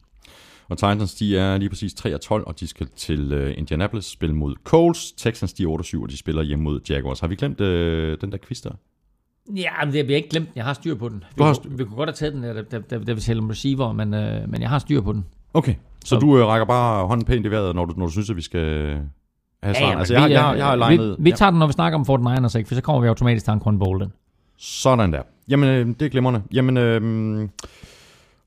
Og 0.68 0.78
Titans, 0.78 1.14
de 1.14 1.38
er 1.38 1.58
lige 1.58 1.68
præcis 1.68 1.94
3 1.94 2.14
og 2.14 2.20
12, 2.20 2.44
og 2.46 2.60
de 2.60 2.66
skal 2.66 2.86
til 2.96 3.44
uh, 3.46 3.58
Indianapolis 3.58 4.04
spille 4.04 4.34
mod 4.36 4.54
Colts. 4.64 5.12
Texans, 5.12 5.52
de 5.52 5.62
er 5.62 5.66
8 5.68 5.82
og 5.82 5.84
7, 5.84 6.02
og 6.02 6.10
de 6.10 6.16
spiller 6.16 6.42
hjemme 6.42 6.62
mod 6.64 6.80
Jaguars. 6.90 7.20
Har 7.20 7.26
vi 7.28 7.34
glemt 7.36 7.60
uh, 7.60 7.66
den 8.20 8.32
der 8.32 8.38
quiz 8.46 8.60
der? 8.62 8.70
Ja, 9.56 9.70
men 9.84 9.92
det 9.94 10.00
har 10.04 10.08
jeg 10.08 10.16
ikke 10.16 10.28
glemt. 10.28 10.48
Jeg 10.56 10.64
har 10.64 10.72
styr 10.72 10.94
på 10.94 11.08
den. 11.08 11.24
Vi, 11.36 11.42
har 11.42 11.54
kunne, 11.62 11.78
vi 11.78 11.84
kunne 11.84 11.96
godt 11.96 12.08
have 12.08 12.14
taget 12.14 12.34
den, 12.34 12.42
der, 12.42 12.62
da, 12.62 12.78
da, 12.78 12.98
da 12.98 13.12
vi 13.12 13.20
talte 13.20 13.38
om 13.40 13.48
receiver, 13.50 13.92
men, 13.92 14.14
øh, 14.14 14.50
men 14.50 14.60
jeg 14.62 14.68
har 14.70 14.78
styr 14.78 15.00
på 15.00 15.12
den. 15.12 15.24
Okay. 15.54 15.74
Så, 16.04 16.08
Så- 16.08 16.18
du 16.18 16.26
uh, 16.26 16.38
rækker 16.40 16.66
bare 16.66 17.06
hånden 17.06 17.26
pænt 17.26 17.46
i 17.46 17.50
vejret, 17.50 17.74
når 17.74 17.84
du, 17.84 17.94
når 17.96 18.06
du 18.06 18.12
synes, 18.12 18.30
at 18.30 18.36
vi 18.36 18.42
skal 18.42 18.98
have 19.66 19.74
svaret? 19.74 19.92
men 19.92 19.98
altså, 19.98 20.14
jeg, 20.14 20.28
vi, 20.28 20.32
jeg, 20.32 20.48
jeg, 20.50 20.58
jeg 20.58 20.66
har 20.66 20.72
øh, 20.72 20.78
legnet... 20.78 21.16
Vi, 21.18 21.24
vi 21.24 21.32
tager 21.32 21.50
den, 21.50 21.58
når 21.58 21.66
vi 21.66 21.72
snakker 21.72 21.98
om 21.98 22.26
49ers, 22.26 22.58
ikke? 22.58 22.68
for 22.68 22.74
så 22.74 22.80
kommer 22.80 23.02
vi 23.02 23.08
automatisk 23.08 23.44
til 23.44 23.50
Anquan 23.50 23.78
Bolden. 23.78 24.12
Sådan 24.58 25.12
der. 25.12 25.22
Jamen, 25.48 25.68
øh, 25.68 25.86
det 25.86 26.02
er 26.02 26.08
glimrende. 26.08 26.42
Jamen, 26.52 26.76
øh, 26.76 27.48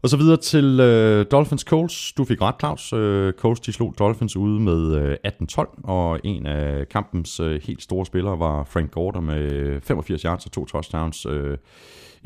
og 0.01 0.09
så 0.09 0.17
videre 0.17 0.37
til 0.37 0.79
øh, 0.79 1.25
Dolphins 1.31 1.61
Colts. 1.61 2.13
Du 2.13 2.25
fik 2.25 2.41
ret, 2.41 2.55
Claus. 2.59 2.93
Øh, 2.93 3.33
Colts, 3.33 3.59
de 3.59 3.73
slog 3.73 3.95
Dolphins 3.99 4.35
ude 4.35 4.59
med 4.59 4.95
øh, 4.95 5.17
18-12, 5.27 5.81
og 5.83 6.19
en 6.23 6.45
af 6.45 6.89
kampens 6.89 7.39
øh, 7.39 7.61
helt 7.63 7.83
store 7.83 8.05
spillere 8.05 8.39
var 8.39 8.63
Frank 8.63 8.91
Gorder 8.91 9.19
med 9.19 9.51
øh, 9.51 9.81
85 9.81 10.21
yards 10.21 10.45
og 10.45 10.51
to 10.51 10.65
touchdowns. 10.65 11.25
Øh, 11.25 11.57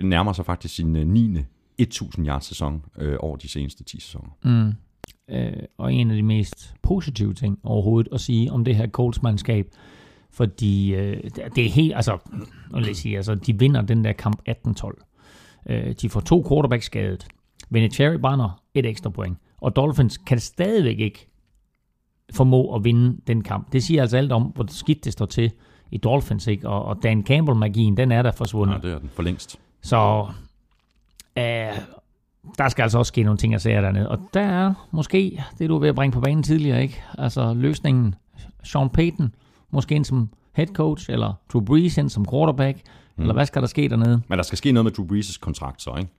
nærmer 0.03 0.33
sig 0.33 0.45
faktisk 0.45 0.75
sin 0.75 0.95
øh, 0.95 1.07
9. 1.07 1.37
1000 1.77 2.27
yards 2.27 2.45
sæson 2.45 2.81
øh, 2.97 3.15
over 3.19 3.37
de 3.37 3.49
seneste 3.49 3.83
10 3.83 3.99
sæsoner. 4.01 4.29
Mm. 4.43 4.73
Øh, 5.29 5.53
og 5.77 5.93
en 5.93 6.11
af 6.11 6.15
de 6.15 6.23
mest 6.23 6.73
positive 6.81 7.33
ting 7.33 7.59
overhovedet 7.63 8.13
at 8.13 8.21
sige 8.21 8.51
om 8.51 8.65
det 8.65 8.75
her 8.75 8.87
Colts-mandskab, 8.87 9.67
fordi 10.31 10.95
øh, 10.95 11.23
det 11.55 11.65
er 11.65 11.69
helt, 11.69 11.95
altså, 11.95 12.17
vil 12.73 12.85
jeg 12.85 12.95
sige, 12.95 13.17
altså, 13.17 13.35
de 13.35 13.59
vinder 13.59 13.81
den 13.81 14.05
der 14.05 14.13
kamp 14.13 14.41
18-12. 14.49 15.69
Øh, 15.69 15.95
de 16.01 16.09
får 16.09 16.19
to 16.19 16.45
quarterbacks 16.49 16.85
skadet. 16.85 17.27
Vinatieri 17.69 18.17
brænder 18.17 18.61
et 18.73 18.85
ekstra 18.85 19.09
point. 19.09 19.37
Og 19.57 19.75
Dolphins 19.75 20.17
kan 20.17 20.39
stadigvæk 20.39 20.99
ikke 20.99 21.27
formå 22.33 22.75
at 22.75 22.83
vinde 22.83 23.17
den 23.27 23.43
kamp. 23.43 23.73
Det 23.73 23.83
siger 23.83 24.01
altså 24.01 24.17
alt 24.17 24.31
om, 24.31 24.43
hvor 24.43 24.65
skidt 24.69 25.05
det 25.05 25.13
står 25.13 25.25
til 25.25 25.51
i 25.91 25.97
Dolphins, 25.97 26.47
ikke? 26.47 26.69
Og, 26.69 26.85
og 26.85 27.03
Dan 27.03 27.23
Campbell-magien, 27.23 27.97
den 27.97 28.11
er 28.11 28.21
der 28.21 28.31
forsvundet. 28.31 28.73
Ja, 28.73 28.87
det 28.87 28.95
er 28.95 28.99
den 28.99 29.09
for 29.09 29.23
længst. 29.23 29.59
Så 29.81 30.27
øh, 31.37 31.43
der 32.57 32.69
skal 32.69 32.83
altså 32.83 32.97
også 32.97 33.09
ske 33.09 33.23
nogle 33.23 33.37
ting 33.37 33.53
at 33.53 33.61
sige 33.61 33.75
dernede. 33.75 34.09
Og 34.09 34.19
der 34.33 34.41
er 34.41 34.73
måske 34.91 35.43
det, 35.59 35.69
du 35.69 35.75
er 35.75 35.79
ved 35.79 35.89
at 35.89 35.95
bringe 35.95 36.13
på 36.13 36.21
banen 36.21 36.43
tidligere, 36.43 36.81
ikke? 36.81 37.01
Altså 37.17 37.53
løsningen, 37.53 38.15
Sean 38.63 38.89
Payton, 38.89 39.35
måske 39.71 39.95
ind 39.95 40.05
som 40.05 40.29
head 40.53 40.67
coach, 40.67 41.09
eller 41.09 41.33
Drew 41.53 41.61
Brees 41.61 41.97
ind 41.97 42.09
som 42.09 42.25
quarterback, 42.31 42.77
mm. 43.15 43.21
eller 43.21 43.33
hvad 43.33 43.45
skal 43.45 43.61
der 43.61 43.67
ske 43.67 43.89
dernede? 43.89 44.21
Men 44.27 44.37
der 44.37 44.43
skal 44.43 44.57
ske 44.57 44.71
noget 44.71 44.85
med 44.85 44.91
Drew 44.91 45.05
Brees' 45.07 45.39
kontrakt 45.39 45.81
så, 45.81 45.95
ikke? 45.97 46.11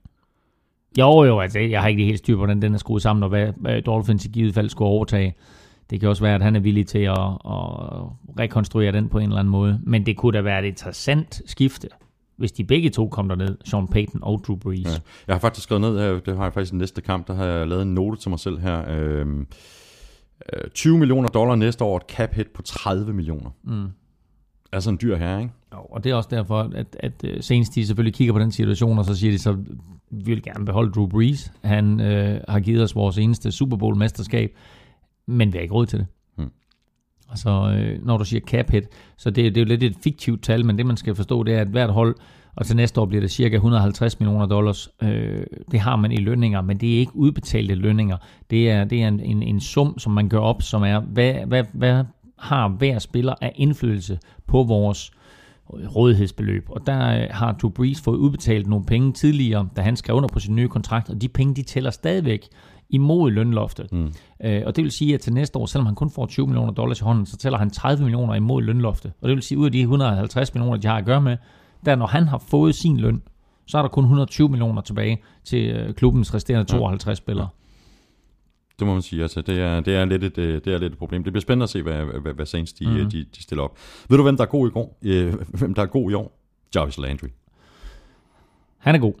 Jo, 0.99 1.23
jo, 1.23 1.39
altså 1.39 1.59
jeg 1.59 1.81
har 1.81 1.87
ikke 1.87 2.05
helt 2.05 2.17
styr 2.17 2.33
på, 2.33 2.37
hvordan 2.37 2.61
den 2.61 2.73
er 2.73 2.77
skruet 2.77 3.01
sammen, 3.01 3.23
og 3.23 3.29
hvad 3.29 3.81
Dolphins 3.81 4.25
i 4.25 4.27
givet 4.27 4.53
fald 4.53 4.69
skulle 4.69 4.89
overtage. 4.89 5.35
Det 5.89 5.99
kan 5.99 6.09
også 6.09 6.23
være, 6.23 6.35
at 6.35 6.41
han 6.41 6.55
er 6.55 6.59
villig 6.59 6.87
til 6.87 6.99
at, 6.99 7.19
at 7.19 7.59
rekonstruere 8.39 8.91
den 8.91 9.09
på 9.09 9.19
en 9.19 9.25
eller 9.25 9.39
anden 9.39 9.51
måde. 9.51 9.79
Men 9.83 10.05
det 10.05 10.17
kunne 10.17 10.37
da 10.37 10.41
være 10.41 10.59
et 10.59 10.65
interessant 10.65 11.41
skifte, 11.45 11.87
hvis 12.37 12.51
de 12.51 12.63
begge 12.63 12.89
to 12.89 13.07
kom 13.07 13.29
derned, 13.29 13.57
Sean 13.65 13.87
Payton 13.87 14.23
og 14.23 14.43
Drew 14.47 14.55
Brees. 14.55 14.85
Ja. 14.85 14.99
Jeg 15.27 15.35
har 15.35 15.39
faktisk 15.39 15.63
skrevet 15.63 15.81
ned 15.81 15.99
her, 15.99 16.19
det 16.19 16.35
har 16.35 16.43
jeg 16.43 16.53
faktisk 16.53 16.73
i 16.73 16.75
næste 16.75 17.01
kamp, 17.01 17.27
der 17.27 17.33
har 17.33 17.45
jeg 17.45 17.67
lavet 17.67 17.81
en 17.81 17.93
note 17.93 18.21
til 18.21 18.29
mig 18.29 18.39
selv 18.39 18.59
her. 18.59 18.83
Øhm, 18.89 19.47
øh, 20.53 20.69
20 20.73 20.97
millioner 20.97 21.29
dollar 21.29 21.55
næste 21.55 21.83
år, 21.83 21.97
et 21.97 22.03
cap 22.07 22.33
hit 22.33 22.47
på 22.47 22.61
30 22.61 23.13
millioner. 23.13 23.49
Mm. 23.63 23.87
Altså 24.71 24.89
en 24.89 24.97
dyr 25.01 25.15
her, 25.15 25.39
ikke? 25.39 25.51
Jo, 25.73 25.79
og 25.79 26.03
det 26.03 26.11
er 26.11 26.15
også 26.15 26.29
derfor, 26.31 26.71
at, 26.75 26.97
at 26.99 27.23
øh, 27.23 27.43
senest 27.43 27.75
de 27.75 27.85
selvfølgelig 27.85 28.13
kigger 28.13 28.33
på 28.33 28.39
den 28.39 28.51
situation, 28.51 28.99
og 28.99 29.05
så 29.05 29.15
siger 29.15 29.31
de 29.31 29.39
så, 29.39 29.53
vi 30.11 30.31
vil 30.31 30.43
gerne 30.43 30.65
beholde 30.65 30.91
Drew 30.91 31.07
Brees. 31.07 31.51
Han 31.63 31.99
øh, 31.99 32.41
har 32.47 32.59
givet 32.59 32.83
os 32.83 32.95
vores 32.95 33.17
eneste 33.17 33.51
Super 33.51 33.77
Bowl-mesterskab, 33.77 34.55
men 35.25 35.53
vi 35.53 35.57
har 35.57 35.61
ikke 35.61 35.73
råd 35.73 35.85
til 35.85 35.99
det. 35.99 36.07
Altså, 37.29 37.49
øh, 37.49 38.05
når 38.05 38.17
du 38.17 38.25
siger 38.25 38.41
cap 38.41 38.69
hit, 38.69 38.83
så 39.17 39.29
det, 39.29 39.55
det 39.55 39.61
er 39.61 39.65
jo 39.65 39.67
lidt 39.67 39.83
et 39.83 39.95
fiktivt 40.03 40.43
tal, 40.43 40.65
men 40.65 40.77
det 40.77 40.85
man 40.85 40.97
skal 40.97 41.15
forstå, 41.15 41.43
det 41.43 41.55
er, 41.55 41.61
at 41.61 41.67
hvert 41.67 41.93
hold, 41.93 42.15
og 42.55 42.65
til 42.65 42.75
næste 42.75 43.01
år 43.01 43.05
bliver 43.05 43.21
det 43.21 43.31
cirka 43.31 43.55
150 43.55 44.19
millioner 44.19 44.45
dollars, 44.45 44.89
øh, 45.01 45.43
det 45.71 45.79
har 45.79 45.95
man 45.95 46.11
i 46.11 46.17
lønninger, 46.17 46.61
men 46.61 46.77
det 46.77 46.95
er 46.95 46.99
ikke 46.99 47.15
udbetalte 47.15 47.75
lønninger. 47.75 48.17
Det 48.49 48.71
er, 48.71 48.83
det 48.83 49.03
er 49.03 49.07
en, 49.07 49.19
en, 49.19 49.43
en 49.43 49.59
sum, 49.59 49.99
som 49.99 50.13
man 50.13 50.29
gør 50.29 50.39
op, 50.39 50.61
som 50.61 50.83
er, 50.83 50.99
hvad, 50.99 51.33
hvad, 51.33 51.63
hvad 51.73 52.03
har 52.37 52.67
hver 52.67 52.99
spiller 52.99 53.33
af 53.41 53.51
indflydelse 53.55 54.19
på 54.47 54.63
vores 54.63 55.11
rådighedsbeløb. 55.69 56.65
Og 56.69 56.87
der 56.87 57.21
øh, 57.21 57.27
har 57.31 57.51
Drew 57.51 57.71
Brees 57.71 58.01
fået 58.01 58.17
udbetalt 58.17 58.67
nogle 58.67 58.85
penge 58.85 59.13
tidligere, 59.13 59.69
da 59.75 59.81
han 59.81 59.95
skrev 59.95 60.15
under 60.15 60.29
på 60.29 60.39
sin 60.39 60.55
nye 60.55 60.67
kontrakt, 60.67 61.09
og 61.09 61.21
de 61.21 61.27
penge, 61.27 61.55
de 61.55 61.63
tæller 61.63 61.91
stadigvæk 61.91 62.47
imod 62.89 63.31
lønloftet. 63.31 63.91
Mm. 63.91 64.13
Øh, 64.43 64.61
og 64.65 64.75
det 64.75 64.83
vil 64.83 64.91
sige, 64.91 65.13
at 65.13 65.21
til 65.21 65.33
næste 65.33 65.59
år, 65.59 65.65
selvom 65.65 65.85
han 65.85 65.95
kun 65.95 66.09
får 66.09 66.25
20 66.25 66.47
millioner 66.47 66.73
dollars 66.73 67.01
i 67.01 67.03
hånden, 67.03 67.25
så 67.25 67.37
tæller 67.37 67.59
han 67.59 67.69
30 67.69 68.03
millioner 68.03 68.33
imod 68.35 68.61
lønloftet. 68.61 69.11
Og 69.21 69.29
det 69.29 69.35
vil 69.35 69.43
sige, 69.43 69.57
ud 69.57 69.65
af 69.65 69.71
de 69.71 69.79
150 69.81 70.53
millioner, 70.53 70.77
de 70.77 70.87
har 70.87 70.97
at 70.97 71.05
gøre 71.05 71.21
med, 71.21 71.37
der 71.85 71.95
når 71.95 72.07
han 72.07 72.27
har 72.27 72.37
fået 72.37 72.75
sin 72.75 72.97
løn, 72.97 73.21
så 73.67 73.77
er 73.77 73.81
der 73.81 73.89
kun 73.89 74.03
120 74.03 74.49
millioner 74.49 74.81
tilbage 74.81 75.21
til 75.43 75.69
øh, 75.69 75.93
klubbens 75.93 76.33
resterende 76.33 76.71
52 76.71 77.17
spillere. 77.17 77.47
Det 78.79 78.87
må 78.87 78.93
man 78.93 79.01
sige. 79.01 79.21
Altså, 79.21 79.41
det, 79.41 79.59
er, 79.59 79.79
det, 79.79 79.95
er 79.95 80.05
lidt 80.05 80.23
et, 80.23 80.37
øh, 80.37 80.61
det 80.65 80.73
er 80.73 80.77
lidt 80.77 80.93
et 80.93 80.99
problem. 80.99 81.23
Det 81.23 81.33
bliver 81.33 81.41
spændende 81.41 81.63
at 81.63 81.69
se, 81.69 81.81
hvad, 81.81 82.21
hvad, 82.21 82.33
hvad 82.33 82.45
Saints 82.45 82.73
de, 82.73 82.87
mm. 82.87 83.09
de, 83.09 83.25
de 83.35 83.43
stiller 83.43 83.63
op. 83.63 83.77
Ved 84.09 84.17
du, 84.17 84.23
hvem 84.23 84.37
der 84.37 84.43
er 84.43 84.47
god 84.47 84.67
i 84.67 84.71
går? 84.71 84.97
Øh, 85.01 85.33
hvem 85.59 85.73
der 85.73 85.81
er 85.81 85.85
god 85.85 86.11
i 86.11 86.13
år? 86.13 86.39
Jarvis 86.75 86.97
Landry. 86.97 87.27
Han 88.77 88.95
er 88.95 88.99
god. 88.99 89.13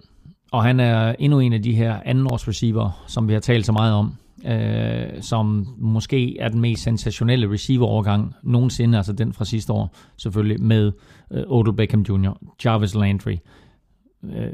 Og 0.55 0.63
han 0.63 0.79
er 0.79 1.15
endnu 1.19 1.39
en 1.39 1.53
af 1.53 1.61
de 1.63 1.75
her 1.75 1.99
andenårs 2.05 2.47
receiver, 2.47 3.03
som 3.07 3.27
vi 3.27 3.33
har 3.33 3.39
talt 3.39 3.65
så 3.65 3.71
meget 3.71 3.93
om, 3.93 4.15
øh, 4.45 5.21
som 5.21 5.67
måske 5.77 6.39
er 6.39 6.49
den 6.49 6.61
mest 6.61 6.83
sensationelle 6.83 7.51
receiver-overgang 7.53 8.33
nogensinde, 8.43 8.97
altså 8.97 9.13
den 9.13 9.33
fra 9.33 9.45
sidste 9.45 9.73
år 9.73 9.95
selvfølgelig, 10.17 10.61
med 10.61 10.91
øh, 11.31 11.43
Odell 11.47 11.75
Beckham 11.75 12.01
Jr., 12.01 12.37
Jarvis 12.65 12.95
Landry, 12.95 13.35
øh, 14.23 14.49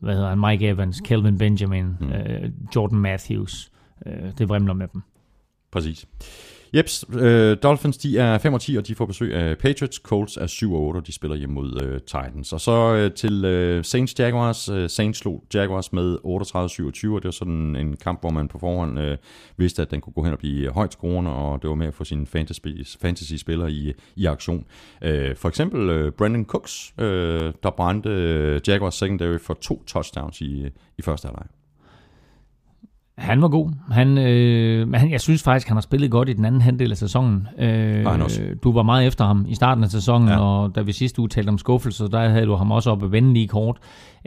hvad 0.00 0.14
hedder 0.14 0.28
han, 0.28 0.40
Mike 0.40 0.68
Evans, 0.68 1.00
Kelvin 1.00 1.38
Benjamin, 1.38 1.86
Mm. 2.00 2.08
øh, 2.12 2.50
Jordan 2.76 2.98
Matthews. 2.98 3.70
Øh, 4.06 4.30
det 4.38 4.48
vrimler 4.48 4.74
med 4.74 4.88
dem. 4.92 5.02
Præcis. 5.72 6.06
Jeps, 6.76 7.04
øh, 7.12 7.56
Dolphins 7.62 7.98
de 7.98 8.18
er 8.18 8.38
5 8.38 8.54
og 8.54 8.60
10, 8.60 8.76
og 8.76 8.86
de 8.86 8.94
får 8.94 9.06
besøg 9.06 9.34
af 9.34 9.58
Patriots. 9.58 9.96
Colts 9.96 10.36
er 10.36 10.46
7 10.46 10.74
og 10.74 10.80
8, 10.80 10.98
og 10.98 11.06
de 11.06 11.12
spiller 11.12 11.36
hjemme 11.36 11.54
mod 11.54 11.82
øh, 11.82 12.00
Titans. 12.00 12.52
Og 12.52 12.60
så 12.60 12.94
øh, 12.94 13.12
til 13.12 13.44
øh, 13.44 13.84
Saints 13.84 14.18
Jaguars. 14.18 14.68
Øh, 14.68 14.90
Saints 14.90 15.18
slog 15.18 15.44
Jaguars 15.54 15.92
med 15.92 16.16
38-27, 16.24 17.14
og 17.14 17.22
det 17.22 17.24
var 17.24 17.30
sådan 17.30 17.76
en 17.76 17.96
kamp, 17.96 18.20
hvor 18.20 18.30
man 18.30 18.48
på 18.48 18.58
forhånd 18.58 18.98
øh, 19.00 19.16
vidste, 19.56 19.82
at 19.82 19.90
den 19.90 20.00
kunne 20.00 20.12
gå 20.12 20.22
hen 20.22 20.32
og 20.32 20.38
blive 20.38 20.70
højt 20.70 20.92
scorende, 20.92 21.30
og 21.30 21.62
det 21.62 21.70
var 21.70 21.76
med 21.76 21.86
at 21.86 21.94
få 21.94 22.04
sine 22.04 22.26
fantasy-spillere 23.00 23.72
i, 23.72 23.92
i 24.16 24.26
aktion. 24.26 24.64
Øh, 25.02 25.36
for 25.36 25.48
eksempel 25.48 25.90
øh, 25.90 26.12
Brandon 26.12 26.44
Cooks, 26.44 26.94
øh, 26.98 27.52
der 27.62 27.70
brændte 27.70 28.10
øh, 28.10 28.60
Jaguars 28.66 28.94
secondary 28.94 29.38
for 29.38 29.54
to 29.54 29.82
touchdowns 29.86 30.40
i, 30.40 30.66
i 30.98 31.02
første 31.02 31.26
halvleg. 31.26 31.55
Han 33.18 33.42
var 33.42 33.48
god. 33.48 33.70
Han, 33.90 34.18
øh, 34.18 34.88
men 34.88 35.00
han, 35.00 35.10
jeg 35.10 35.20
synes 35.20 35.42
faktisk, 35.42 35.68
han 35.68 35.76
har 35.76 35.80
spillet 35.82 36.10
godt 36.10 36.28
i 36.28 36.32
den 36.32 36.44
anden 36.44 36.60
halvdel 36.60 36.90
af 36.90 36.96
sæsonen. 36.96 37.48
Øh, 37.58 38.06
han 38.06 38.22
også. 38.22 38.42
Du 38.64 38.72
var 38.72 38.82
meget 38.82 39.06
efter 39.06 39.24
ham 39.24 39.46
i 39.48 39.54
starten 39.54 39.84
af 39.84 39.90
sæsonen, 39.90 40.28
Ja. 40.28 40.38
og 40.40 40.74
da 40.74 40.82
vi 40.82 40.92
sidste 40.92 41.20
uge 41.20 41.28
talte 41.28 41.48
om 41.48 41.58
skuffelse, 41.58 42.08
der 42.08 42.28
havde 42.28 42.46
du 42.46 42.54
ham 42.54 42.70
også 42.70 42.90
oppe 42.90 43.12
vende 43.12 43.32
lige 43.32 43.48
kort. 43.48 43.78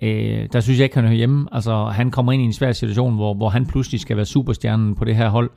Øh, 0.01 0.47
der 0.53 0.59
synes 0.59 0.79
jeg 0.79 0.83
ikke, 0.83 0.95
han 0.95 1.03
hører 1.03 1.15
hjemme. 1.17 1.47
Altså, 1.51 1.85
han 1.85 2.11
kommer 2.11 2.31
ind 2.31 2.41
i 2.41 2.45
en 2.45 2.53
svær 2.53 2.71
situation, 2.71 3.15
hvor, 3.15 3.33
hvor 3.33 3.49
han 3.49 3.65
pludselig 3.65 3.99
skal 3.99 4.15
være 4.17 4.25
superstjernen 4.25 4.95
på 4.95 5.05
det 5.05 5.15
her 5.15 5.29
hold. 5.29 5.49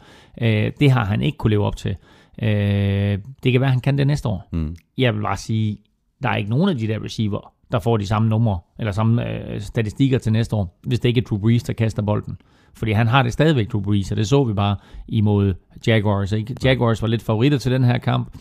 Øh, 0.42 0.70
det 0.80 0.90
har 0.90 1.04
han 1.04 1.22
ikke 1.22 1.38
kunne 1.38 1.50
leve 1.50 1.64
op 1.66 1.76
til. 1.76 1.96
Øh, 2.42 3.18
det 3.44 3.52
kan 3.52 3.60
være, 3.60 3.70
han 3.70 3.80
kan 3.80 3.98
det 3.98 4.06
næste 4.06 4.28
år. 4.28 4.48
Mm. 4.52 4.76
Jeg 4.98 5.14
vil 5.14 5.22
bare 5.22 5.36
sige, 5.36 5.76
der 6.22 6.28
er 6.28 6.36
ikke 6.36 6.50
nogen 6.50 6.68
af 6.68 6.76
de 6.76 6.86
der 6.86 7.04
receiver, 7.04 7.52
der 7.72 7.78
får 7.78 7.96
de 7.96 8.06
samme 8.06 8.28
numre, 8.28 8.58
eller 8.78 8.92
samme 8.92 9.28
øh, 9.28 9.60
statistikker 9.60 10.18
til 10.18 10.32
næste 10.32 10.56
år, 10.56 10.78
hvis 10.86 11.00
det 11.00 11.08
ikke 11.08 11.18
er 11.20 11.24
Drew 11.24 11.38
Brees, 11.38 11.62
der 11.62 11.72
kaster 11.72 12.02
bolden. 12.02 12.36
Fordi 12.74 12.92
han 12.92 13.06
har 13.06 13.22
det 13.22 13.32
stadigvæk, 13.32 13.72
Drew 13.72 13.80
Brees, 13.80 14.10
og 14.10 14.16
det 14.16 14.28
så 14.28 14.44
vi 14.44 14.52
bare 14.52 14.76
imod 15.08 15.54
Jaguars. 15.86 16.32
Ikke? 16.32 16.56
Jaguars 16.64 17.02
var 17.02 17.08
lidt 17.08 17.22
favoritter 17.22 17.58
til 17.58 17.72
den 17.72 17.84
her 17.84 17.98
kamp. 17.98 18.36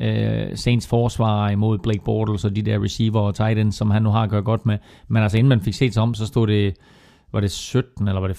Øh, 0.00 0.56
Saints 0.56 0.86
forsvar 0.86 1.50
imod 1.50 1.78
Blake 1.78 2.04
Bortles 2.04 2.44
og 2.44 2.56
de 2.56 2.62
der 2.62 2.84
receiver 2.84 3.20
og 3.20 3.34
tight 3.34 3.58
ends, 3.58 3.74
som 3.74 3.90
han 3.90 4.02
nu 4.02 4.10
har 4.10 4.22
at 4.22 4.30
gøre 4.30 4.42
godt 4.42 4.66
med. 4.66 4.78
Men 5.08 5.22
altså 5.22 5.38
inden 5.38 5.48
man 5.48 5.60
fik 5.60 5.74
set 5.74 5.94
sig 5.94 6.02
om, 6.02 6.14
så 6.14 6.26
stod 6.26 6.46
det, 6.46 6.74
var 7.32 7.40
det 7.40 7.50
17 7.50 8.08
eller 8.08 8.20
var 8.20 8.28
det 8.28 8.34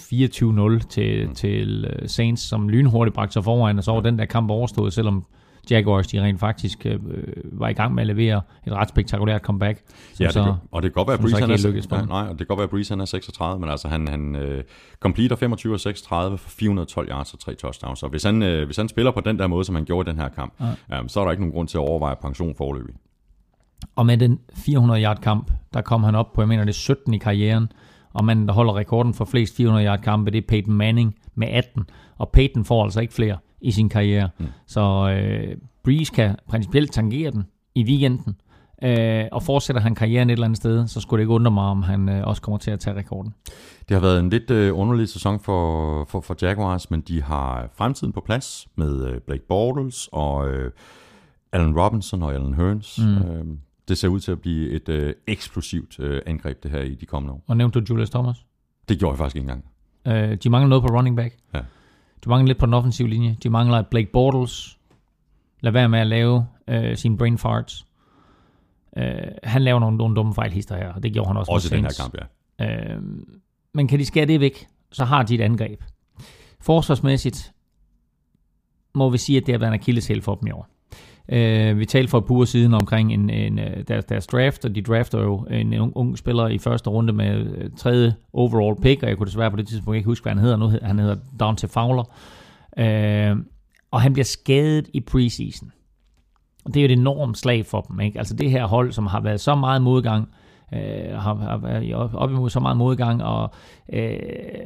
24-0 0.83 0.87
til, 0.87 1.27
mm. 1.27 1.35
til 1.35 1.85
øh, 1.89 2.09
Saints, 2.09 2.41
som 2.41 2.69
lynhurtigt 2.69 3.15
bragte 3.15 3.33
sig 3.33 3.43
foran, 3.43 3.77
og 3.77 3.83
så 3.83 3.91
var 3.91 4.01
den 4.01 4.19
der 4.19 4.25
kamp 4.25 4.49
overstået, 4.49 4.93
selvom 4.93 5.25
Jaguars 5.71 6.07
de 6.07 6.21
rent 6.21 6.39
faktisk 6.39 6.85
øh, 6.85 6.99
var 7.43 7.67
i 7.69 7.73
gang 7.73 7.93
med 7.93 8.03
at 8.03 8.07
levere 8.07 8.41
et 8.67 8.73
ret 8.73 8.89
spektakulært 8.89 9.41
comeback. 9.41 9.81
Ja, 10.19 10.25
det 10.25 10.33
så- 10.33 10.43
kan, 10.43 10.53
og 10.71 10.83
det 10.83 10.93
kan 10.93 10.99
godt 10.99 11.07
være, 11.07 11.13
at 11.13 11.19
Breeze 11.19 11.39
han 11.39 11.51
er, 11.51 11.57
lykkedes 11.65 11.87
for 11.87 12.05
nej, 12.05 12.21
og 12.21 12.29
det 12.29 12.37
kan 12.37 12.47
godt 12.47 12.59
være, 12.59 12.67
Breeze 12.67 12.91
han 12.91 13.01
er 13.01 13.05
36, 13.05 13.59
men 13.59 13.69
altså 13.69 13.87
han, 13.87 14.07
han 14.07 14.35
øh, 14.35 14.63
completer 14.99 15.35
25 15.35 15.73
og 15.73 15.79
36 15.79 16.37
for 16.37 16.49
412 16.49 17.09
yards 17.09 17.33
og 17.33 17.39
3 17.39 17.55
touchdowns. 17.55 18.03
Og 18.03 18.09
hvis 18.09 18.23
han, 18.23 18.41
øh, 18.43 18.65
hvis 18.65 18.77
han 18.77 18.89
spiller 18.89 19.11
på 19.11 19.19
den 19.21 19.39
der 19.39 19.47
måde, 19.47 19.65
som 19.65 19.75
han 19.75 19.85
gjorde 19.85 20.09
i 20.09 20.11
den 20.13 20.21
her 20.21 20.29
kamp, 20.29 20.53
ja. 20.89 20.99
øh, 21.01 21.03
så 21.09 21.19
er 21.19 21.23
der 21.23 21.31
ikke 21.31 21.43
nogen 21.43 21.53
grund 21.53 21.67
til 21.67 21.77
at 21.77 21.81
overveje 21.81 22.15
pension 22.21 22.55
forløbig. 22.55 22.95
Og 23.95 24.05
med 24.05 24.17
den 24.17 24.39
400-yard 24.51 25.21
kamp, 25.21 25.51
der 25.73 25.81
kom 25.81 26.03
han 26.03 26.15
op 26.15 26.33
på, 26.33 26.41
jeg 26.41 26.47
mener 26.47 26.63
det 26.63 26.71
er 26.71 26.73
17 26.73 27.13
i 27.13 27.17
karrieren, 27.17 27.71
og 28.13 28.25
manden, 28.25 28.47
der 28.47 28.53
holder 28.53 28.75
rekorden 28.75 29.13
for 29.13 29.25
flest 29.25 29.59
400-yard 29.59 30.01
kampe, 30.01 30.31
det 30.31 30.37
er 30.37 30.47
Peyton 30.47 30.73
Manning 30.73 31.15
med 31.35 31.47
18, 31.47 31.83
og 32.17 32.29
Peyton 32.29 32.65
får 32.65 32.83
altså 32.83 32.99
ikke 33.01 33.13
flere 33.13 33.37
i 33.63 33.71
sin 33.71 33.89
karriere. 33.89 34.29
Mm. 34.39 34.45
Så 34.67 34.81
øh, 35.09 35.57
Breeze 35.83 36.13
kan 36.13 36.35
principielt 36.47 36.91
tangere 36.91 37.31
den 37.31 37.43
i 37.75 37.83
weekenden, 37.83 38.35
øh, 38.83 39.25
og 39.31 39.43
fortsætter 39.43 39.81
han 39.81 39.95
karrieren 39.95 40.29
et 40.29 40.33
eller 40.33 40.45
andet 40.45 40.57
sted, 40.57 40.87
så 40.87 41.01
skulle 41.01 41.19
det 41.19 41.23
ikke 41.23 41.33
undre 41.33 41.51
mig, 41.51 41.63
om 41.63 41.83
han 41.83 42.09
øh, 42.09 42.27
også 42.27 42.41
kommer 42.41 42.57
til 42.57 42.71
at 42.71 42.79
tage 42.79 42.95
rekorden. 42.97 43.33
Det 43.89 43.95
har 43.95 44.01
været 44.01 44.19
en 44.19 44.29
lidt 44.29 44.51
øh, 44.51 44.79
underlig 44.79 45.09
sæson 45.09 45.39
for, 45.39 46.05
for, 46.05 46.21
for 46.21 46.35
Jaguars, 46.41 46.91
men 46.91 47.01
de 47.01 47.21
har 47.21 47.69
fremtiden 47.75 48.13
på 48.13 48.21
plads 48.21 48.67
med 48.75 49.07
øh, 49.07 49.21
Blake 49.21 49.43
Bortles 49.47 50.09
og 50.11 50.49
øh, 50.49 50.71
Allen 51.51 51.79
Robinson 51.79 52.23
og 52.23 52.33
Allen 52.33 52.53
Hearns. 52.53 52.99
Mm. 52.99 53.17
Øh, 53.17 53.45
det 53.87 53.97
ser 53.97 54.07
ud 54.07 54.19
til 54.19 54.31
at 54.31 54.41
blive 54.41 54.69
et 54.69 54.89
øh, 54.89 55.13
eksplosivt 55.27 55.99
øh, 55.99 56.21
angreb, 56.25 56.63
det 56.63 56.71
her 56.71 56.81
i 56.81 56.95
de 56.95 57.05
kommende 57.05 57.33
år. 57.33 57.43
Og 57.47 57.57
nævnte 57.57 57.79
du 57.79 57.85
Julius 57.89 58.09
Thomas? 58.09 58.45
Det 58.89 58.99
gjorde 58.99 59.11
jeg 59.11 59.17
faktisk 59.17 59.35
ikke 59.35 59.51
engang. 59.51 59.65
Øh, 60.07 60.37
de 60.43 60.49
mangler 60.49 60.69
noget 60.69 60.83
på 60.83 60.87
running 60.97 61.15
back. 61.15 61.35
Ja. 61.53 61.59
De 62.23 62.29
mangler 62.29 62.47
lidt 62.47 62.57
på 62.57 62.65
den 62.65 62.73
offensive 62.73 63.07
linje. 63.07 63.37
De 63.43 63.49
mangler 63.49 63.77
et 63.77 63.87
Blake 63.87 64.11
Bortles. 64.13 64.77
Lad 65.61 65.71
være 65.71 65.89
med 65.89 65.99
at 65.99 66.07
lave 66.07 66.47
øh, 66.67 66.97
sine 66.97 67.17
brain 67.17 67.37
farts. 67.37 67.87
Øh, 68.97 69.13
han 69.43 69.61
laver 69.61 69.79
nogle, 69.79 69.97
nogle 69.97 70.15
dumme 70.15 70.33
fejlhister 70.33 70.77
her, 70.77 70.93
og 70.93 71.03
det 71.03 71.13
gjorde 71.13 71.27
han 71.27 71.37
også, 71.37 71.51
Også 71.51 71.75
i 71.75 71.77
den 71.77 71.85
her 71.85 71.93
kamp, 71.99 72.15
ja. 72.59 72.95
Øh, 72.95 73.01
men 73.73 73.87
kan 73.87 73.99
de 73.99 74.05
skære 74.05 74.25
det 74.25 74.39
væk, 74.39 74.67
så 74.91 75.05
har 75.05 75.23
de 75.23 75.35
et 75.35 75.41
angreb. 75.41 75.83
Forsvarsmæssigt 76.61 77.53
må 78.95 79.09
vi 79.09 79.17
sige, 79.17 79.37
at 79.37 79.45
det 79.45 79.53
har 79.53 79.59
været 79.59 79.69
en 79.69 79.79
akilleshæl 79.79 80.21
for 80.21 80.35
dem 80.35 80.47
i 80.47 80.51
år. 80.51 80.67
Øh, 81.29 81.79
vi 81.79 81.85
talte 81.85 82.09
for 82.09 82.17
et 82.17 82.25
par 82.25 82.33
uger 82.33 82.45
siden 82.45 82.73
omkring 82.73 83.13
en, 83.13 83.29
en, 83.29 83.59
øh, 83.59 83.83
deres, 83.87 84.05
deres 84.05 84.27
draft, 84.27 84.65
og 84.65 84.75
de 84.75 84.81
drafter 84.81 85.21
jo 85.21 85.47
en 85.51 85.73
ung, 85.79 85.91
ung 85.97 86.17
spiller 86.17 86.47
i 86.47 86.57
første 86.57 86.89
runde 86.89 87.13
med 87.13 87.45
øh, 87.57 87.69
tredje 87.77 88.13
overall 88.33 88.81
pick, 88.81 89.03
og 89.03 89.09
jeg 89.09 89.17
kunne 89.17 89.27
desværre 89.27 89.51
på 89.51 89.57
det 89.57 89.67
tidspunkt 89.67 89.95
ikke 89.95 90.05
huske, 90.07 90.23
hvad 90.23 90.33
han 90.33 90.41
hedder 90.41 90.57
nu. 90.57 90.71
Han 90.81 90.99
hedder 90.99 91.15
Dante 91.39 91.67
Fowler. 91.67 92.03
Øh, 92.77 93.35
og 93.91 94.01
han 94.01 94.13
bliver 94.13 94.25
skadet 94.25 94.89
i 94.93 94.99
preseason. 94.99 95.71
Og 96.65 96.73
det 96.73 96.79
er 96.79 96.83
jo 96.83 96.93
et 96.93 96.99
enormt 96.99 97.37
slag 97.37 97.65
for 97.65 97.81
dem. 97.81 97.99
Ikke? 97.99 98.17
Altså 98.19 98.35
det 98.35 98.51
her 98.51 98.65
hold, 98.65 98.91
som 98.91 99.07
har 99.07 99.19
været 99.21 99.39
så 99.41 99.55
meget 99.55 99.81
modgang, 99.81 100.29
øh, 100.73 100.79
har, 101.17 101.35
har 101.35 101.57
været 101.57 101.83
i- 101.85 101.93
op 101.93 102.31
imod 102.31 102.49
så 102.49 102.59
meget 102.59 102.77
modgang, 102.77 103.23
og 103.23 103.51
øh, 103.93 104.19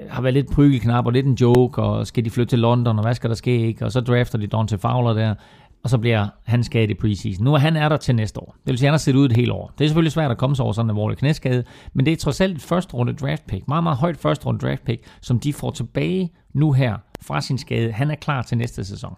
har 0.10 0.22
været 0.22 0.34
lidt 0.34 0.52
prygelknap 0.54 1.06
og 1.06 1.12
lidt 1.12 1.26
en 1.26 1.34
joke, 1.42 1.82
og 1.82 2.08
skal 2.08 2.26
de 2.26 2.30
flytte 2.30 2.52
til 2.52 2.60
London, 2.60 2.98
og 3.00 3.04
hvad 3.06 3.14
skal 3.14 3.30
der 3.30 3.36
ske, 3.36 3.68
ikke? 3.68 3.86
Og 3.86 3.92
så 3.92 4.02
drafter 4.02 4.38
de 4.38 4.48
Dante 4.48 4.78
Fowler 4.78 5.14
der, 5.14 5.36
og 5.84 5.90
så 5.90 5.98
bliver 5.98 6.28
han 6.44 6.64
skadet 6.64 6.90
i 6.90 6.94
preseason. 6.94 7.44
Nu 7.44 7.54
er 7.54 7.58
han 7.58 7.76
er 7.76 7.90
der 7.90 7.98
til 7.98 8.16
næste 8.16 8.40
år. 8.40 8.56
Det 8.66 8.72
vil 8.72 8.78
sige, 8.78 8.88
at 8.88 8.90
han 8.90 8.94
har 8.94 8.98
set 8.98 9.16
ud 9.16 9.26
et 9.26 9.36
helt 9.36 9.52
år. 9.52 9.74
Det 9.78 9.84
er 9.84 9.88
selvfølgelig 9.88 10.12
svært 10.12 10.32
at 10.32 10.38
komme 10.38 10.56
sig 10.56 10.64
over 10.64 10.74
sådan 10.74 10.86
en 10.86 10.90
alvorlig 10.90 11.18
knæskade, 11.18 11.64
men 11.94 12.06
det 12.06 12.14
er 12.14 12.18
trods 12.18 12.42
alt 12.42 12.56
et 12.56 12.62
første 12.62 12.94
runde 12.94 13.14
draft 13.14 13.48
pick. 13.48 13.68
Meget, 13.68 13.84
meget 13.84 13.98
højt 13.98 14.18
første 14.18 14.46
runde 14.46 14.68
draft 14.68 14.86
pick, 14.86 15.04
som 15.22 15.40
de 15.40 15.54
får 15.54 15.72
tilbage 15.72 16.32
nu 16.54 16.72
her 16.72 16.98
fra 17.22 17.42
sin 17.42 17.58
skade. 17.58 17.92
Han 17.92 18.12
er 18.12 18.16
klar 18.16 18.42
til 18.42 18.58
næste 18.58 18.86
sæson. 18.86 19.14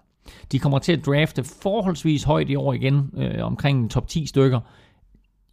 De 0.52 0.60
kommer 0.60 0.80
til 0.80 0.92
at 0.92 1.06
drafte 1.06 1.44
forholdsvis 1.44 2.24
højt 2.24 2.50
i 2.50 2.56
år 2.56 2.74
igen, 2.74 3.10
øh, 3.18 3.46
omkring 3.46 3.92
top 3.92 4.08
10 4.08 4.26
stykker. 4.26 4.60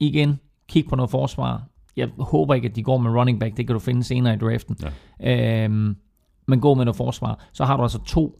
Igen, 0.00 0.40
kig 0.68 0.86
på 0.88 0.96
noget 0.96 1.10
forsvar. 1.10 1.62
Jeg 1.96 2.08
håber 2.18 2.54
ikke, 2.54 2.68
at 2.68 2.76
de 2.76 2.82
går 2.82 2.98
med 2.98 3.10
running 3.10 3.40
back. 3.40 3.56
Det 3.56 3.66
kan 3.66 3.74
du 3.74 3.80
finde 3.80 4.04
senere 4.04 4.34
i 4.34 4.38
draften. 4.38 4.76
Ja. 5.20 5.64
Øhm, 5.64 5.96
men 6.48 6.60
gå 6.60 6.74
med 6.74 6.84
noget 6.84 6.96
forsvar. 6.96 7.46
Så 7.52 7.64
har 7.64 7.76
du 7.76 7.82
altså 7.82 8.02
to 8.04 8.38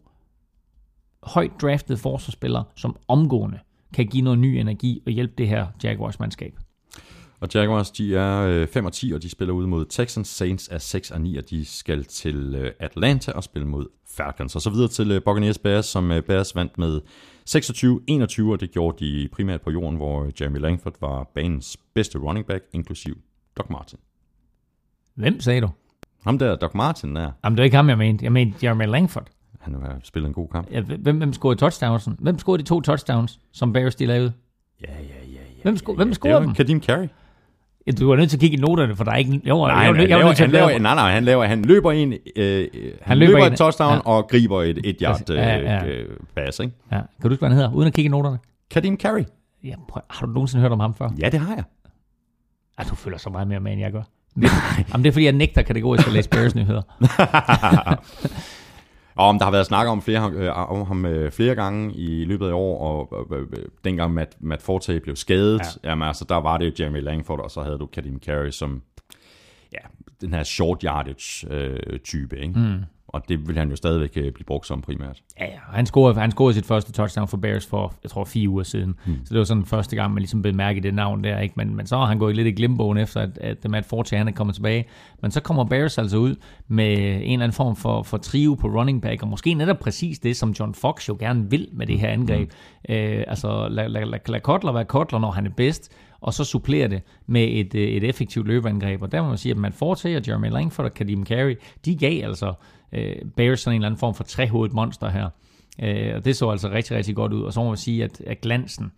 højt 1.27 1.51
draftede 1.61 1.97
forsvarsspillere, 1.97 2.63
som 2.75 2.95
omgående 3.07 3.59
kan 3.93 4.07
give 4.07 4.23
noget 4.23 4.39
ny 4.39 4.45
energi 4.45 5.01
og 5.05 5.11
hjælpe 5.11 5.33
det 5.37 5.47
her 5.47 5.67
Jaguars-mandskab. 5.83 6.53
Og 7.39 7.47
Jaguars, 7.53 7.91
de 7.91 8.15
er 8.15 8.41
øh, 8.41 8.67
5 8.67 8.85
og 8.85 8.93
10, 8.93 9.11
og 9.13 9.23
de 9.23 9.29
spiller 9.29 9.53
ud 9.53 9.65
mod 9.65 9.85
Texans. 9.85 10.27
Saints 10.27 10.69
er 10.71 10.77
6 10.77 11.11
og 11.11 11.21
9, 11.21 11.37
og 11.37 11.49
de 11.49 11.65
skal 11.65 12.03
til 12.03 12.55
øh, 12.55 12.71
Atlanta 12.79 13.31
og 13.31 13.43
spille 13.43 13.67
mod 13.67 13.87
Falcons. 14.17 14.55
Og 14.55 14.61
så 14.61 14.69
videre 14.69 14.87
til 14.87 15.11
øh, 15.11 15.23
Buccaneers 15.23 15.57
Bears, 15.57 15.85
som 15.85 16.11
øh, 16.11 16.23
Bears 16.23 16.55
vandt 16.55 16.77
med 16.77 17.01
26-21, 17.49 18.51
og 18.51 18.59
det 18.59 18.71
gjorde 18.71 19.05
de 19.05 19.29
primært 19.31 19.61
på 19.61 19.71
jorden, 19.71 19.97
hvor 19.97 20.23
øh, 20.23 20.31
Jeremy 20.41 20.57
Langford 20.57 20.93
var 21.01 21.23
banens 21.35 21.77
bedste 21.93 22.19
running 22.19 22.45
back, 22.45 22.63
inklusiv 22.73 23.17
Doc 23.57 23.69
Martin. 23.69 23.99
Hvem 25.15 25.39
sagde 25.39 25.61
du? 25.61 25.69
Ham 26.23 26.39
der, 26.39 26.55
Doc 26.55 26.73
Martin 26.73 27.15
der, 27.15 27.31
Jamen, 27.43 27.57
det 27.57 27.61
var 27.61 27.63
ikke 27.63 27.75
ham, 27.75 27.89
jeg 27.89 27.97
mente. 27.97 28.23
Jeg 28.23 28.31
mente 28.31 28.65
Jeremy 28.65 28.85
Langford. 28.85 29.27
Han 29.59 29.73
har 29.73 29.99
spillet 30.03 30.27
en 30.27 30.33
god 30.33 30.47
kamp. 30.49 30.67
Ja, 30.71 30.81
hvem, 30.81 31.17
hvem 31.17 31.33
scorede 31.33 31.59
touchdowns? 31.59 32.09
Hvem 32.19 32.39
scorede 32.39 32.63
de 32.63 32.67
to 32.67 32.81
touchdowns, 32.81 33.39
som 33.53 33.73
Bears 33.73 33.95
de 33.95 34.05
lavede? 34.05 34.33
Ja, 34.81 34.91
ja, 34.93 34.97
ja. 35.03 35.39
ja 35.57 35.61
Hvem, 35.63 35.75
sco- 35.75 35.95
hvem 35.95 36.07
det 36.07 36.15
scorede 36.15 36.33
var 36.39 36.41
dem? 36.45 36.53
Kadim 36.53 36.81
Carey. 36.83 37.07
Ja, 37.87 37.91
du 37.91 38.09
var 38.09 38.15
nødt 38.15 38.29
til 38.29 38.37
at 38.37 38.41
kigge 38.41 38.57
i 38.57 38.59
noterne, 38.59 38.95
for 38.95 39.03
der 39.03 39.11
er 39.11 39.15
ikke... 39.15 39.41
Jo, 39.45 39.65
Nej, 39.65 39.75
jeg, 39.75 39.85
jeg 39.85 40.17
var 40.17 40.23
laver, 40.23 40.33
han, 40.39 40.49
laver, 40.51 40.67
lave... 40.67 40.79
nej, 40.79 40.95
nej, 40.95 41.11
han, 41.11 41.23
laver, 41.23 41.45
han 41.45 41.61
løber 41.65 41.91
ind, 41.91 42.13
øh, 42.35 42.67
han, 42.73 42.91
han 43.01 43.17
løber 43.17 43.31
løber 43.31 43.45
ind- 43.45 43.53
et 43.53 43.57
touchdown 43.57 43.93
ja. 43.93 43.99
og 43.99 44.27
griber 44.27 44.61
et, 44.61 44.79
et 44.83 44.97
yard 45.01 45.29
øh, 45.29 45.37
Ja, 45.37 45.57
ja. 45.59 45.85
øh, 45.85 46.09
pass, 46.35 46.59
ikke? 46.59 46.73
Ja, 46.91 46.95
kan 46.97 47.05
du 47.23 47.29
huske, 47.29 47.39
hvad 47.39 47.49
han 47.49 47.55
hedder? 47.57 47.73
Uden 47.73 47.87
at 47.87 47.93
kigge 47.93 48.05
i 48.07 48.09
noterne. 48.11 48.37
Kadim 48.71 48.97
Carey. 48.99 49.23
Ja, 49.63 49.73
prøv, 49.89 50.01
har 50.09 50.25
du 50.25 50.31
nogensinde 50.31 50.61
hørt 50.61 50.71
om 50.71 50.79
ham 50.79 50.93
før? 50.93 51.09
Ja, 51.19 51.29
det 51.29 51.39
har 51.39 51.55
jeg. 51.55 51.63
Ja, 52.79 52.83
du 52.89 52.95
følger 52.95 53.17
så 53.19 53.29
meget 53.29 53.47
mere 53.47 53.59
med, 53.59 53.71
end 53.71 53.81
jeg 53.81 53.91
gør. 53.91 54.03
Nej. 54.35 54.49
Jamen, 54.91 55.03
det 55.03 55.09
er, 55.09 55.13
fordi 55.13 55.25
jeg 55.25 55.33
nægter 55.33 55.61
kategorisk 55.61 56.07
at 56.07 56.13
læse 56.13 56.29
Bears-nyheder. 56.29 56.81
Og 57.85 57.97
om 59.17 59.37
der 59.37 59.45
har 59.45 59.51
været 59.51 59.65
snak 59.65 59.87
om, 59.87 60.01
flere, 60.01 60.31
øh, 60.31 60.71
om 60.71 60.87
ham 60.87 61.05
øh, 61.05 61.31
flere 61.31 61.55
gange 61.55 61.93
i 61.93 62.25
løbet 62.25 62.47
af 62.47 62.53
år, 62.53 63.09
og 63.09 63.27
øh, 63.31 63.41
øh, 63.41 63.65
dengang 63.83 64.13
Matt, 64.13 64.35
Matt 64.39 64.61
Forte 64.61 64.99
blev 64.99 65.15
skadet, 65.15 65.61
ja. 65.83 65.89
jamen, 65.89 66.07
altså, 66.07 66.25
der 66.29 66.35
var 66.35 66.57
det 66.57 66.65
jo 66.65 66.83
Jeremy 66.83 67.01
Langford, 67.01 67.39
og 67.39 67.51
så 67.51 67.61
havde 67.61 67.77
du 67.77 67.85
Kadim 67.85 68.19
Carey 68.19 68.51
som 68.51 68.81
ja, 69.73 69.79
den 70.21 70.33
her 70.33 70.43
short 70.43 70.81
yardage 70.81 71.47
øh, 71.53 71.99
type. 71.99 72.39
Ikke? 72.39 72.59
Mm. 72.59 72.83
Og 73.07 73.29
det 73.29 73.47
vil 73.47 73.57
han 73.57 73.69
jo 73.69 73.75
stadigvæk 73.75 74.11
øh, 74.15 74.31
blive 74.31 74.45
brugt 74.45 74.67
som 74.67 74.81
primært. 74.81 75.21
Ja, 75.39 75.45
ja. 75.45 75.57
Han 75.71 75.85
scorede, 75.85 76.19
han 76.19 76.31
scorede 76.31 76.53
sit 76.53 76.65
første 76.65 76.91
touchdown 76.91 77.27
for 77.27 77.37
Bears 77.37 77.65
for, 77.65 77.93
jeg 78.03 78.11
tror, 78.11 78.23
fire 78.23 78.49
uger 78.49 78.63
siden. 78.63 78.95
Mm. 79.05 79.13
Så 79.25 79.33
det 79.33 79.37
var 79.37 79.43
sådan 79.43 79.65
første 79.65 79.95
gang, 79.95 80.13
man 80.13 80.21
ligesom 80.21 80.41
bemærkede 80.41 80.83
det 80.83 80.93
navn 80.93 81.23
der. 81.23 81.39
Ikke? 81.39 81.53
Men, 81.57 81.75
men 81.75 81.87
så 81.87 81.97
har 81.97 82.05
han 82.05 82.19
gået 82.19 82.35
lidt 82.35 82.47
i 82.47 82.51
glimbogen 82.51 82.97
efter, 82.97 83.21
at, 83.21 83.37
at 83.37 83.69
Matt 83.69 83.85
Forte 83.85 84.17
han 84.17 84.27
er 84.27 84.31
kommet 84.31 84.55
tilbage. 84.55 84.85
Men 85.21 85.31
så 85.31 85.41
kommer 85.41 85.63
Bears 85.63 85.97
altså 85.97 86.17
ud 86.17 86.35
med 86.67 86.97
en 86.97 87.21
eller 87.21 87.33
anden 87.33 87.51
form 87.51 87.75
for, 87.75 88.03
for 88.03 88.17
trio 88.17 88.55
på 88.55 88.67
running 88.67 89.01
back, 89.01 89.21
og 89.21 89.27
måske 89.27 89.53
netop 89.53 89.79
præcis 89.79 90.19
det, 90.19 90.37
som 90.37 90.51
John 90.59 90.73
Fox 90.73 91.09
jo 91.09 91.17
gerne 91.19 91.49
vil 91.49 91.67
med 91.73 91.87
det 91.87 91.99
her 91.99 92.09
angreb. 92.09 92.51
Mm. 92.89 92.95
Øh, 92.95 93.23
altså, 93.27 93.67
lad, 93.67 93.89
lad, 93.89 94.05
lad, 94.05 94.19
lad 94.27 94.39
Kotler 94.39 94.71
være 94.71 94.85
Kotler, 94.85 95.19
når 95.19 95.31
han 95.31 95.45
er 95.45 95.51
bedst, 95.57 95.91
og 96.21 96.33
så 96.33 96.43
supplere 96.43 96.87
det 96.87 97.01
med 97.27 97.47
et, 97.51 97.75
øh, 97.75 97.81
et 97.81 98.03
effektivt 98.03 98.47
løbeangreb. 98.47 99.01
Og 99.01 99.11
der 99.11 99.21
må 99.21 99.27
man 99.27 99.37
sige, 99.37 99.55
at 99.65 99.73
Forte 99.73 100.17
og 100.17 100.27
Jeremy 100.27 100.49
Langford 100.49 100.85
og 100.85 100.93
Kadim 100.93 101.25
Carey, 101.25 101.59
de 101.85 101.95
gav 101.95 102.23
altså 102.23 102.53
øh, 102.91 103.15
Bears 103.35 103.59
sådan 103.59 103.75
en 103.75 103.81
eller 103.81 103.87
anden 103.87 103.99
form 103.99 104.15
for 104.15 104.23
trehovedet 104.23 104.75
monster 104.75 105.09
her. 105.09 105.29
Øh, 105.83 106.15
og 106.15 106.25
det 106.25 106.35
så 106.35 106.49
altså 106.49 106.69
rigtig, 106.69 106.97
rigtig 106.97 107.15
godt 107.15 107.33
ud. 107.33 107.41
Og 107.41 107.53
så 107.53 107.59
må 107.59 107.67
man 107.67 107.77
sige, 107.77 108.03
at, 108.03 108.21
at 108.21 108.41
glansen 108.41 108.91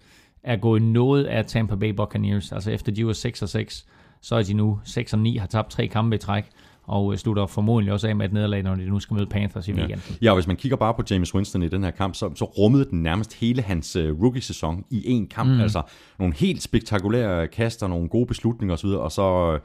er 0.44 0.58
gået 0.58 0.82
noget 0.82 1.24
af 1.26 1.46
Tampa 1.46 1.76
Bay 1.76 1.90
Buccaneers. 1.90 2.52
Altså 2.52 2.72
efter 2.72 2.92
de 2.92 3.06
var 3.06 3.14
6 3.14 3.42
og 3.42 3.50
6, 3.50 3.86
så 4.22 4.36
er 4.36 4.44
de 4.44 4.54
nu 4.54 4.80
6 4.84 5.14
og 5.14 5.20
9, 5.20 5.38
har 5.38 5.48
tabt 5.48 5.72
tre 5.72 5.88
kampe 5.88 6.16
i 6.16 6.20
træk 6.20 6.46
og 6.90 7.14
øh, 7.14 7.18
slutter 7.18 7.46
formodentlig 7.46 7.94
også 7.94 8.08
af 8.08 8.16
med 8.16 8.26
et 8.26 8.34
nederlag, 8.34 8.64
når 8.64 8.76
de 8.76 8.86
nu 8.86 9.00
skal 9.00 9.16
møde 9.16 9.26
Panthers 9.26 9.68
i 9.68 9.74
weekenden. 9.74 10.18
Ja. 10.22 10.30
ja, 10.30 10.34
hvis 10.34 10.48
man 10.48 10.56
kigger 10.56 10.78
bare 10.78 10.94
på 10.94 11.04
James 11.10 11.36
Winston 11.36 11.64
i 11.64 11.68
den 11.68 11.84
her 11.84 11.92
kamp, 11.92 12.16
så, 12.16 12.32
så 12.36 12.46
rummede 12.46 12.86
den 12.86 13.04
nærmest 13.04 13.34
hele 13.34 13.62
hans 13.62 13.96
uh, 13.96 14.22
rookie-sæson 14.24 14.84
i 14.90 15.20
én 15.20 15.28
kamp. 15.28 15.50
Mm. 15.50 15.62
Altså 15.62 15.82
nogle 16.20 16.34
helt 16.36 16.62
spektakulære 16.62 17.48
kaster, 17.48 17.88
nogle 17.88 18.10
gode 18.10 18.26
beslutninger 18.26 18.74
osv., 18.74 18.88
og 18.88 19.12
så 19.12 19.54
uh, 19.54 19.60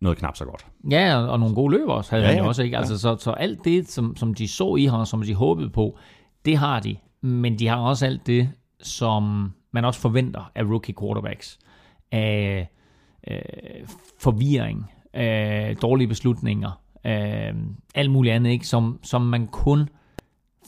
noget 0.00 0.18
knap 0.18 0.36
så 0.36 0.44
godt. 0.44 0.66
Ja, 0.90 1.16
og 1.16 1.40
nogle 1.40 1.54
gode 1.54 1.72
løber 1.72 1.92
også, 1.92 2.10
havde 2.10 2.22
Ja, 2.22 2.28
ja, 2.28 2.34
han 2.34 2.38
ja. 2.38 2.44
jo 2.44 2.48
også. 2.48 2.62
Ikke? 2.62 2.76
Altså, 2.78 2.98
så, 2.98 3.16
så 3.16 3.30
alt 3.30 3.64
det, 3.64 3.88
som, 3.88 4.16
som 4.16 4.34
de 4.34 4.48
så 4.48 4.76
i 4.76 4.84
ham, 4.84 5.06
som 5.06 5.22
de 5.22 5.34
håbede 5.34 5.70
på, 5.70 5.98
det 6.44 6.56
har 6.56 6.80
de. 6.80 6.96
Men 7.20 7.58
de 7.58 7.68
har 7.68 7.76
også 7.76 8.06
alt 8.06 8.26
det, 8.26 8.50
som 8.80 9.52
man 9.72 9.84
også 9.84 10.00
forventer 10.00 10.50
af 10.54 10.62
rookie 10.62 10.94
quarterbacks. 11.00 11.58
Af 12.12 12.70
øh, 13.30 13.40
forvirring, 14.18 14.90
af 15.12 15.76
dårlige 15.76 16.08
beslutninger, 16.08 16.80
af 17.04 17.54
alt 17.94 18.10
muligt 18.10 18.34
andet, 18.34 18.50
ikke? 18.50 18.66
Som, 18.66 19.00
som 19.02 19.22
man 19.22 19.46
kun 19.46 19.88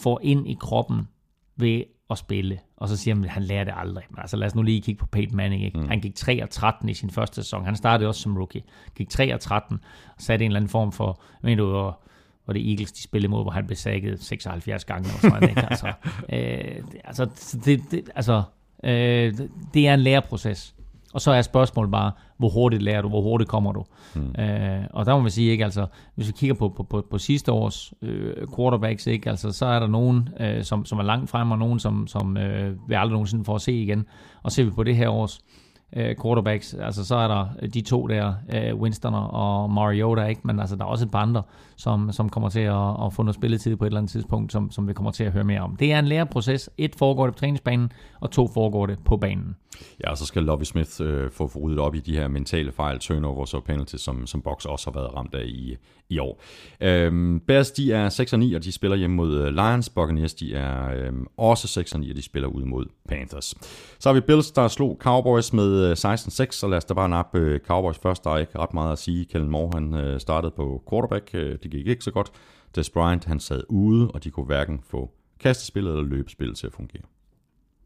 får 0.02 0.20
ind 0.22 0.48
i 0.48 0.56
kroppen 0.60 1.08
ved 1.56 1.82
at 2.10 2.18
spille. 2.18 2.58
Og 2.76 2.88
så 2.88 2.96
siger 2.96 3.14
man, 3.14 3.24
at 3.24 3.30
han 3.30 3.42
lærer 3.42 3.64
det 3.64 3.74
aldrig. 3.76 4.04
Men 4.10 4.18
altså 4.18 4.36
lad 4.36 4.46
os 4.46 4.54
nu 4.54 4.62
lige 4.62 4.80
kigge 4.80 4.98
på 4.98 5.06
Peyton 5.06 5.36
Manning. 5.36 5.64
Ikke? 5.64 5.78
Mm. 5.78 5.88
Han 5.88 6.00
gik 6.00 6.14
3 6.14 6.42
og 6.42 6.50
13 6.50 6.88
i 6.88 6.94
sin 6.94 7.10
første 7.10 7.34
sæson. 7.34 7.64
Han 7.64 7.76
startede 7.76 8.08
også 8.08 8.20
som 8.20 8.36
rookie. 8.36 8.62
Gik 8.94 9.08
3 9.08 9.34
og 9.34 9.40
13 9.40 9.80
og 10.16 10.22
satte 10.22 10.44
en 10.44 10.50
eller 10.50 10.60
anden 10.60 10.68
form 10.68 10.92
for, 10.92 11.22
mener 11.42 11.62
du, 11.62 11.70
hvor, 11.70 12.00
hvor 12.44 12.54
det 12.54 12.70
Eagles, 12.70 12.92
de 12.92 13.02
spillede 13.02 13.30
mod, 13.30 13.44
hvor 13.44 13.50
han 13.50 13.66
blev 13.66 13.76
sækket 13.76 14.22
76 14.24 14.84
gange. 14.84 15.08
Eller 15.08 15.20
sådan, 15.20 15.48
ikke? 15.48 15.66
Altså, 15.70 15.86
øh, 16.32 16.84
altså, 17.04 17.24
det, 17.64 17.80
det, 17.90 18.10
altså 18.14 18.42
øh, 18.84 19.38
det 19.74 19.88
er 19.88 19.94
en 19.94 20.00
læreproces. 20.00 20.74
Og 21.14 21.20
så 21.20 21.32
er 21.32 21.42
spørgsmålet 21.42 21.90
bare, 21.90 22.12
hvor 22.38 22.48
hurtigt 22.48 22.82
lærer 22.82 23.02
du, 23.02 23.08
hvor 23.08 23.22
hurtigt 23.22 23.50
kommer 23.50 23.72
du. 23.72 23.84
Mm. 24.14 24.42
Øh, 24.42 24.84
og 24.90 25.06
der 25.06 25.14
må 25.14 25.20
man 25.20 25.30
sige, 25.30 25.50
ikke, 25.50 25.64
altså, 25.64 25.86
hvis 26.14 26.26
vi 26.26 26.32
kigger 26.32 26.54
på, 26.54 26.68
på, 26.68 26.82
på, 26.82 27.06
på 27.10 27.18
sidste 27.18 27.52
års 27.52 27.92
øh, 28.02 28.34
quarterbacks, 28.56 29.06
ikke, 29.06 29.30
altså, 29.30 29.52
så 29.52 29.66
er 29.66 29.78
der 29.78 29.86
nogen, 29.86 30.28
øh, 30.40 30.64
som, 30.64 30.84
som 30.84 30.98
er 30.98 31.02
langt 31.02 31.30
frem, 31.30 31.50
og 31.50 31.58
nogen, 31.58 31.78
som, 31.78 32.06
som 32.06 32.36
øh, 32.36 32.88
vi 32.88 32.94
aldrig 32.94 33.12
nogensinde 33.12 33.44
får 33.44 33.54
at 33.54 33.60
se 33.60 33.72
igen. 33.72 34.06
Og 34.42 34.52
ser 34.52 34.64
vi 34.64 34.70
på 34.70 34.82
det 34.82 34.96
her 34.96 35.08
års 35.08 35.38
øh, 35.38 35.59
Øh, 35.96 36.16
quarterbacks, 36.22 36.74
altså 36.74 37.04
så 37.04 37.16
er 37.16 37.28
der 37.28 37.46
øh, 37.62 37.68
de 37.68 37.80
to 37.80 38.06
der, 38.06 38.34
øh, 38.54 38.76
Winston 38.76 39.14
og 39.14 39.70
Mariota, 39.70 40.24
ikke? 40.24 40.40
men 40.44 40.60
altså 40.60 40.76
der 40.76 40.84
er 40.84 40.88
også 40.88 41.04
et 41.04 41.10
par 41.10 41.18
andre, 41.18 41.42
som, 41.76 42.12
som 42.12 42.28
kommer 42.28 42.48
til 42.48 42.60
at, 42.60 43.06
at 43.06 43.12
få 43.12 43.22
noget 43.22 43.34
spilletid 43.34 43.76
på 43.76 43.84
et 43.84 43.86
eller 43.86 43.98
andet 43.98 44.12
tidspunkt, 44.12 44.52
som, 44.52 44.70
som 44.70 44.88
vi 44.88 44.92
kommer 44.92 45.10
til 45.10 45.24
at 45.24 45.32
høre 45.32 45.44
mere 45.44 45.60
om. 45.60 45.76
Det 45.76 45.92
er 45.92 45.98
en 45.98 46.06
læreproces. 46.06 46.70
Et 46.78 46.94
foregår 46.94 47.26
det 47.26 47.34
på 47.34 47.38
træningsbanen, 47.38 47.92
og 48.20 48.30
to 48.30 48.48
foregår 48.48 48.86
det 48.86 48.98
på 49.04 49.16
banen. 49.16 49.56
Ja, 50.04 50.10
og 50.10 50.18
så 50.18 50.26
skal 50.26 50.42
Lovie 50.42 50.66
Smith 50.66 50.90
øh, 51.00 51.30
få 51.30 51.50
ryddet 51.62 51.78
op 51.78 51.94
i 51.94 52.00
de 52.00 52.16
her 52.16 52.28
mentale 52.28 52.72
fejl, 52.72 52.98
turnovers 52.98 53.54
og 53.54 53.64
penalties, 53.64 54.00
som, 54.00 54.26
som 54.26 54.42
Box 54.42 54.64
også 54.64 54.90
har 54.90 55.00
været 55.00 55.14
ramt 55.14 55.34
af 55.34 55.44
i, 55.44 55.76
i 56.08 56.18
år. 56.18 56.42
Øhm, 56.80 57.40
Bears, 57.46 57.70
de 57.70 57.92
er 57.92 58.08
6 58.08 58.32
og 58.32 58.38
9, 58.38 58.54
og 58.54 58.64
de 58.64 58.72
spiller 58.72 58.96
hjemme 58.96 59.16
mod 59.16 59.38
øh, 59.38 59.54
Lions. 59.54 59.88
Buccaneers, 59.88 60.34
de 60.34 60.54
er 60.54 60.90
øhm, 60.94 61.26
også 61.36 61.68
6 61.68 61.92
og 61.92 62.00
9, 62.00 62.10
og 62.10 62.16
de 62.16 62.22
spiller 62.22 62.48
ud 62.48 62.64
mod 62.64 62.86
Panthers. 63.08 63.54
Så 63.98 64.08
har 64.08 64.14
vi 64.14 64.20
Bills, 64.20 64.50
der 64.50 64.68
slog 64.68 64.96
Cowboys 65.00 65.52
med 65.52 65.79
øh, 65.80 65.92
16-6, 65.92 66.50
så 66.50 66.66
lad 66.68 66.76
os 66.78 66.84
da 66.84 66.94
bare 66.94 67.08
nappe 67.08 67.38
øh, 67.38 67.60
Cowboys 67.60 67.98
først. 67.98 68.24
Der 68.24 68.30
er 68.30 68.38
ikke 68.38 68.58
ret 68.58 68.74
meget 68.74 68.92
at 68.92 68.98
sige. 68.98 69.24
Kellen 69.24 69.50
Moore, 69.50 69.70
han 69.74 69.94
øh, 69.94 70.20
startede 70.20 70.52
på 70.56 70.82
quarterback. 70.90 71.30
Øh, 71.34 71.58
det 71.62 71.70
gik 71.70 71.86
ikke 71.86 72.04
så 72.04 72.10
godt. 72.10 72.30
Des 72.74 72.90
Bryant, 72.90 73.24
han 73.24 73.40
sad 73.40 73.62
ude, 73.68 74.10
og 74.10 74.24
de 74.24 74.30
kunne 74.30 74.46
hverken 74.46 74.80
få 74.82 75.10
kastespillet 75.40 75.90
eller 75.90 76.04
løbespillet 76.04 76.56
til 76.56 76.66
at 76.66 76.72
fungere. 76.72 77.02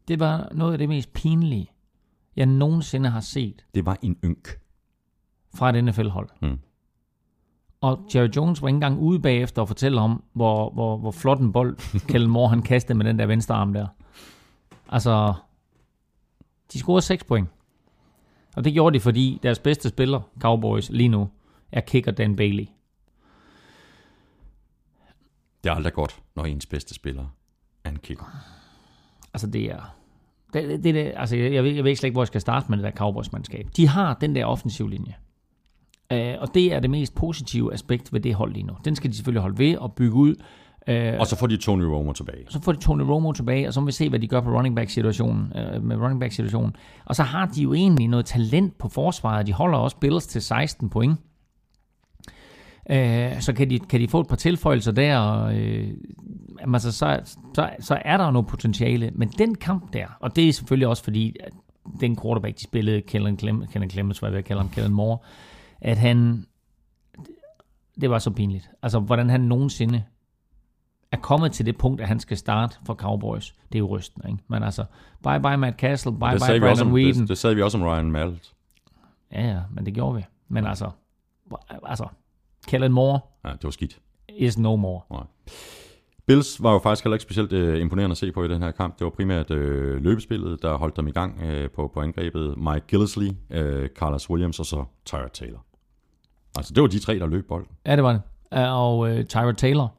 Det 0.07 0.19
var 0.19 0.49
noget 0.51 0.71
af 0.71 0.77
det 0.77 0.89
mest 0.89 1.13
pinlige, 1.13 1.71
jeg 2.35 2.45
nogensinde 2.45 3.09
har 3.09 3.19
set 3.19 3.65
Det 3.75 3.85
var 3.85 3.97
en 4.01 4.17
ynk. 4.25 4.59
fra 5.55 5.69
et 5.77 5.83
NFL-hold. 5.83 6.29
Mm. 6.41 6.59
Og 7.81 7.99
Jerry 8.15 8.27
Jones 8.35 8.61
var 8.61 8.67
ikke 8.67 8.75
engang 8.75 8.99
ude 8.99 9.19
bagefter 9.19 9.61
og 9.61 9.67
fortælle 9.67 10.01
om, 10.01 10.23
hvor, 10.33 10.69
hvor, 10.69 10.97
hvor 10.97 11.11
flot 11.11 11.39
en 11.39 11.51
bold 11.51 11.77
Kellen 12.09 12.29
Moore 12.29 12.49
han 12.49 12.61
kastede 12.61 12.97
med 12.97 13.05
den 13.05 13.19
der 13.19 13.25
venstre 13.25 13.55
arm 13.55 13.73
der. 13.73 13.87
Altså, 14.89 15.33
de 16.73 16.79
scorede 16.79 17.01
6 17.01 17.23
point. 17.23 17.49
Og 18.55 18.63
det 18.63 18.73
gjorde 18.73 18.93
de, 18.93 18.99
fordi 18.99 19.39
deres 19.43 19.59
bedste 19.59 19.89
spiller, 19.89 20.21
Cowboys, 20.39 20.89
lige 20.89 21.09
nu, 21.09 21.29
er 21.71 21.81
kicker 21.81 22.11
Dan 22.11 22.35
Bailey. 22.35 22.65
Det 25.63 25.69
er 25.69 25.75
aldrig 25.75 25.93
godt, 25.93 26.21
når 26.35 26.45
ens 26.45 26.65
bedste 26.65 26.93
spiller 26.93 27.25
er 27.83 27.89
en 27.89 27.99
kicker. 27.99 28.25
Altså, 29.33 29.47
det 29.47 29.71
er... 29.71 29.95
Det, 30.53 30.83
det, 30.83 30.93
det, 30.93 31.13
altså, 31.15 31.35
jeg, 31.35 31.53
jeg, 31.53 31.63
ved, 31.63 31.71
jeg 31.71 31.83
ved 31.83 31.95
slet 31.95 32.07
ikke, 32.07 32.15
hvor 32.15 32.21
jeg 32.21 32.27
skal 32.27 32.41
starte 32.41 32.65
med 32.69 32.77
det 32.77 32.83
der 32.83 32.91
Cowboys-mandskab. 32.91 33.67
De 33.77 33.87
har 33.87 34.13
den 34.13 34.35
der 34.35 34.45
offensiv 34.45 34.87
linje. 34.87 35.15
Uh, 36.13 36.41
og 36.41 36.53
det 36.53 36.73
er 36.73 36.79
det 36.79 36.89
mest 36.89 37.15
positive 37.15 37.73
aspekt 37.73 38.13
ved 38.13 38.19
det 38.19 38.35
hold 38.35 38.53
lige 38.53 38.63
nu. 38.63 38.73
Den 38.85 38.95
skal 38.95 39.09
de 39.09 39.15
selvfølgelig 39.15 39.41
holde 39.41 39.57
ved 39.57 39.77
og 39.77 39.93
bygge 39.93 40.15
ud. 40.15 40.35
Uh, 40.89 41.19
Og 41.19 41.27
så 41.27 41.35
får 41.35 41.47
de 41.47 41.57
Tony 41.57 41.83
Romo 41.83 42.13
tilbage. 42.13 42.45
så 42.49 42.61
får 42.61 42.71
de 42.71 42.79
Tony 42.79 43.01
Romo 43.01 43.31
tilbage, 43.31 43.67
og 43.67 43.73
så 43.73 43.79
må 43.79 43.85
vi 43.85 43.91
se, 43.91 44.09
hvad 44.09 44.19
de 44.19 44.27
gør 44.27 44.41
på 44.41 44.49
running 44.49 44.75
back 44.75 44.89
situationen, 44.89 45.53
øh, 45.57 45.83
med 45.83 45.97
running 45.97 46.19
back 46.19 46.33
situationen. 46.33 46.75
Og 47.05 47.15
så 47.15 47.23
har 47.23 47.45
de 47.45 47.61
jo 47.61 47.73
egentlig 47.73 48.07
noget 48.07 48.25
talent 48.25 48.77
på 48.77 48.89
forsvaret. 48.89 49.47
De 49.47 49.53
holder 49.53 49.77
også 49.77 49.97
Bills 49.97 50.27
til 50.27 50.41
16 50.41 50.89
point. 50.89 51.19
Øh, 52.89 53.41
så 53.41 53.53
kan 53.53 53.69
de, 53.69 53.79
kan 53.79 53.99
de 53.99 54.07
få 54.07 54.19
et 54.19 54.27
par 54.27 54.35
tilføjelser 54.35 54.91
der, 54.91 55.17
og 55.17 55.55
øh, 55.55 55.93
altså, 56.73 56.91
så, 56.91 57.19
så, 57.55 57.69
så 57.79 58.01
er 58.05 58.17
der 58.17 58.31
noget 58.31 58.47
potentiale. 58.47 59.11
Men 59.13 59.29
den 59.29 59.55
kamp 59.55 59.93
der, 59.93 60.07
og 60.19 60.35
det 60.35 60.49
er 60.49 60.53
selvfølgelig 60.53 60.87
også 60.87 61.03
fordi, 61.03 61.35
at 61.43 61.53
den 61.99 62.17
quarterback, 62.21 62.57
de 62.57 62.63
spillede, 62.63 63.01
Kellen, 63.01 63.39
Clem, 63.39 63.67
Kellen 63.67 63.89
Clemens, 63.89 64.19
hvad 64.19 64.29
jeg 64.29 64.35
vil 64.35 64.43
kalde 64.43 64.61
ham, 64.61 64.69
Kellen 64.69 64.93
Moore, 64.93 65.17
at 65.81 65.97
han, 65.97 66.45
det 68.01 68.09
var 68.09 68.19
så 68.19 68.31
pinligt. 68.31 68.69
Altså, 68.83 68.99
hvordan 68.99 69.29
han 69.29 69.41
nogensinde 69.41 70.03
er 71.15 71.21
kommet 71.21 71.51
til 71.51 71.65
det 71.65 71.77
punkt, 71.77 72.01
at 72.01 72.07
han 72.07 72.19
skal 72.19 72.37
starte 72.37 72.75
for 72.85 72.93
Cowboys. 72.93 73.55
Det 73.71 73.75
er 73.75 73.79
jo 73.79 73.87
rystende, 73.97 74.29
ikke? 74.29 74.43
Men 74.47 74.63
altså, 74.63 74.85
bye 75.23 75.39
bye 75.39 75.57
Matt 75.57 75.77
Castle, 75.79 76.11
bye 76.11 76.19
bye 76.19 76.29
vi 76.29 76.35
også 76.35 76.59
Brandon 76.59 76.87
om, 76.87 76.93
Whedon. 76.93 77.21
det, 77.21 77.29
det 77.29 77.37
sagde 77.37 77.55
vi 77.55 77.61
også 77.61 77.77
om 77.77 77.83
Ryan 77.83 78.11
Mallett. 78.11 78.53
Ja, 79.31 79.47
ja, 79.47 79.59
men 79.71 79.85
det 79.85 79.93
gjorde 79.93 80.15
vi. 80.15 80.25
Men 80.47 80.65
altså, 80.65 80.89
altså, 81.83 82.07
Kellen 82.67 82.91
Moore 82.91 83.19
Ja, 83.45 83.51
det 83.51 83.63
var 83.63 83.69
skidt. 83.71 83.99
is 84.29 84.57
no 84.57 84.75
more. 84.75 85.01
Nej. 85.11 85.23
Bills 86.27 86.63
var 86.63 86.71
jo 86.73 86.79
faktisk 86.79 87.03
heller 87.03 87.15
ikke 87.15 87.23
specielt 87.23 87.53
øh, 87.53 87.81
imponerende 87.81 88.11
at 88.11 88.17
se 88.17 88.31
på 88.31 88.43
i 88.43 88.47
den 88.47 88.61
her 88.61 88.71
kamp. 88.71 88.99
Det 88.99 89.05
var 89.05 89.11
primært 89.11 89.51
øh, 89.51 90.03
løbespillet, 90.03 90.61
der 90.61 90.77
holdt 90.77 90.97
dem 90.97 91.07
i 91.07 91.11
gang 91.11 91.41
øh, 91.41 91.69
på, 91.71 91.91
på 91.93 92.01
angrebet. 92.01 92.57
Mike 92.57 92.85
Gillisley, 92.87 93.31
øh, 93.49 93.89
Carlos 93.89 94.29
Williams 94.29 94.59
og 94.59 94.65
så 94.65 94.85
Tyrod 95.05 95.29
Taylor. 95.33 95.65
Altså, 96.57 96.73
det 96.73 96.81
var 96.81 96.87
de 96.87 96.99
tre, 96.99 97.19
der 97.19 97.27
løb 97.27 97.47
bolden. 97.47 97.71
Ja, 97.85 97.95
det 97.95 98.03
var 98.03 98.11
det. 98.11 98.21
Uh, 98.55 98.73
Og 98.73 98.99
uh, 98.99 99.23
Tyrod 99.23 99.53
Taylor 99.53 99.93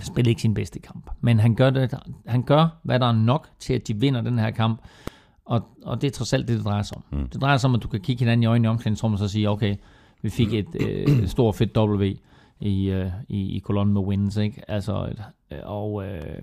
spillede 0.00 0.30
ikke 0.30 0.42
sin 0.42 0.54
bedste 0.54 0.78
kamp. 0.78 1.10
Men 1.20 1.40
han 1.40 1.54
gør, 1.54 1.70
det, 1.70 1.94
han 2.26 2.42
gør, 2.42 2.78
hvad 2.82 3.00
der 3.00 3.06
er 3.06 3.12
nok 3.12 3.48
til, 3.58 3.74
at 3.74 3.88
de 3.88 3.96
vinder 3.96 4.20
den 4.20 4.38
her 4.38 4.50
kamp. 4.50 4.80
Og, 5.44 5.62
og 5.82 6.00
det 6.00 6.06
er 6.06 6.10
trods 6.10 6.32
alt 6.32 6.48
det, 6.48 6.56
det 6.56 6.64
drejer 6.64 6.82
sig 6.82 6.96
om. 6.96 7.04
Mm. 7.18 7.28
Det 7.28 7.40
drejer 7.40 7.56
sig 7.56 7.68
om, 7.68 7.74
at 7.74 7.82
du 7.82 7.88
kan 7.88 8.00
kigge 8.00 8.20
hinanden 8.20 8.42
i 8.42 8.46
øjnene 8.46 8.66
i 8.66 8.70
omklædningsrummet 8.70 9.20
og 9.20 9.28
så 9.28 9.32
sige, 9.32 9.50
okay, 9.50 9.76
vi 10.22 10.30
fik 10.30 10.54
et 10.54 10.66
øh, 10.80 11.26
stort 11.26 11.54
fedt 11.54 11.76
W 11.76 12.04
i, 12.60 12.90
øh, 12.90 13.10
i, 13.28 13.56
i 13.56 13.58
kolonnen 13.58 13.94
med 13.94 14.02
wins, 14.02 14.36
ikke? 14.36 14.70
Altså, 14.70 15.08
øh, 15.50 15.58
og, 15.62 16.06
øh, 16.06 16.42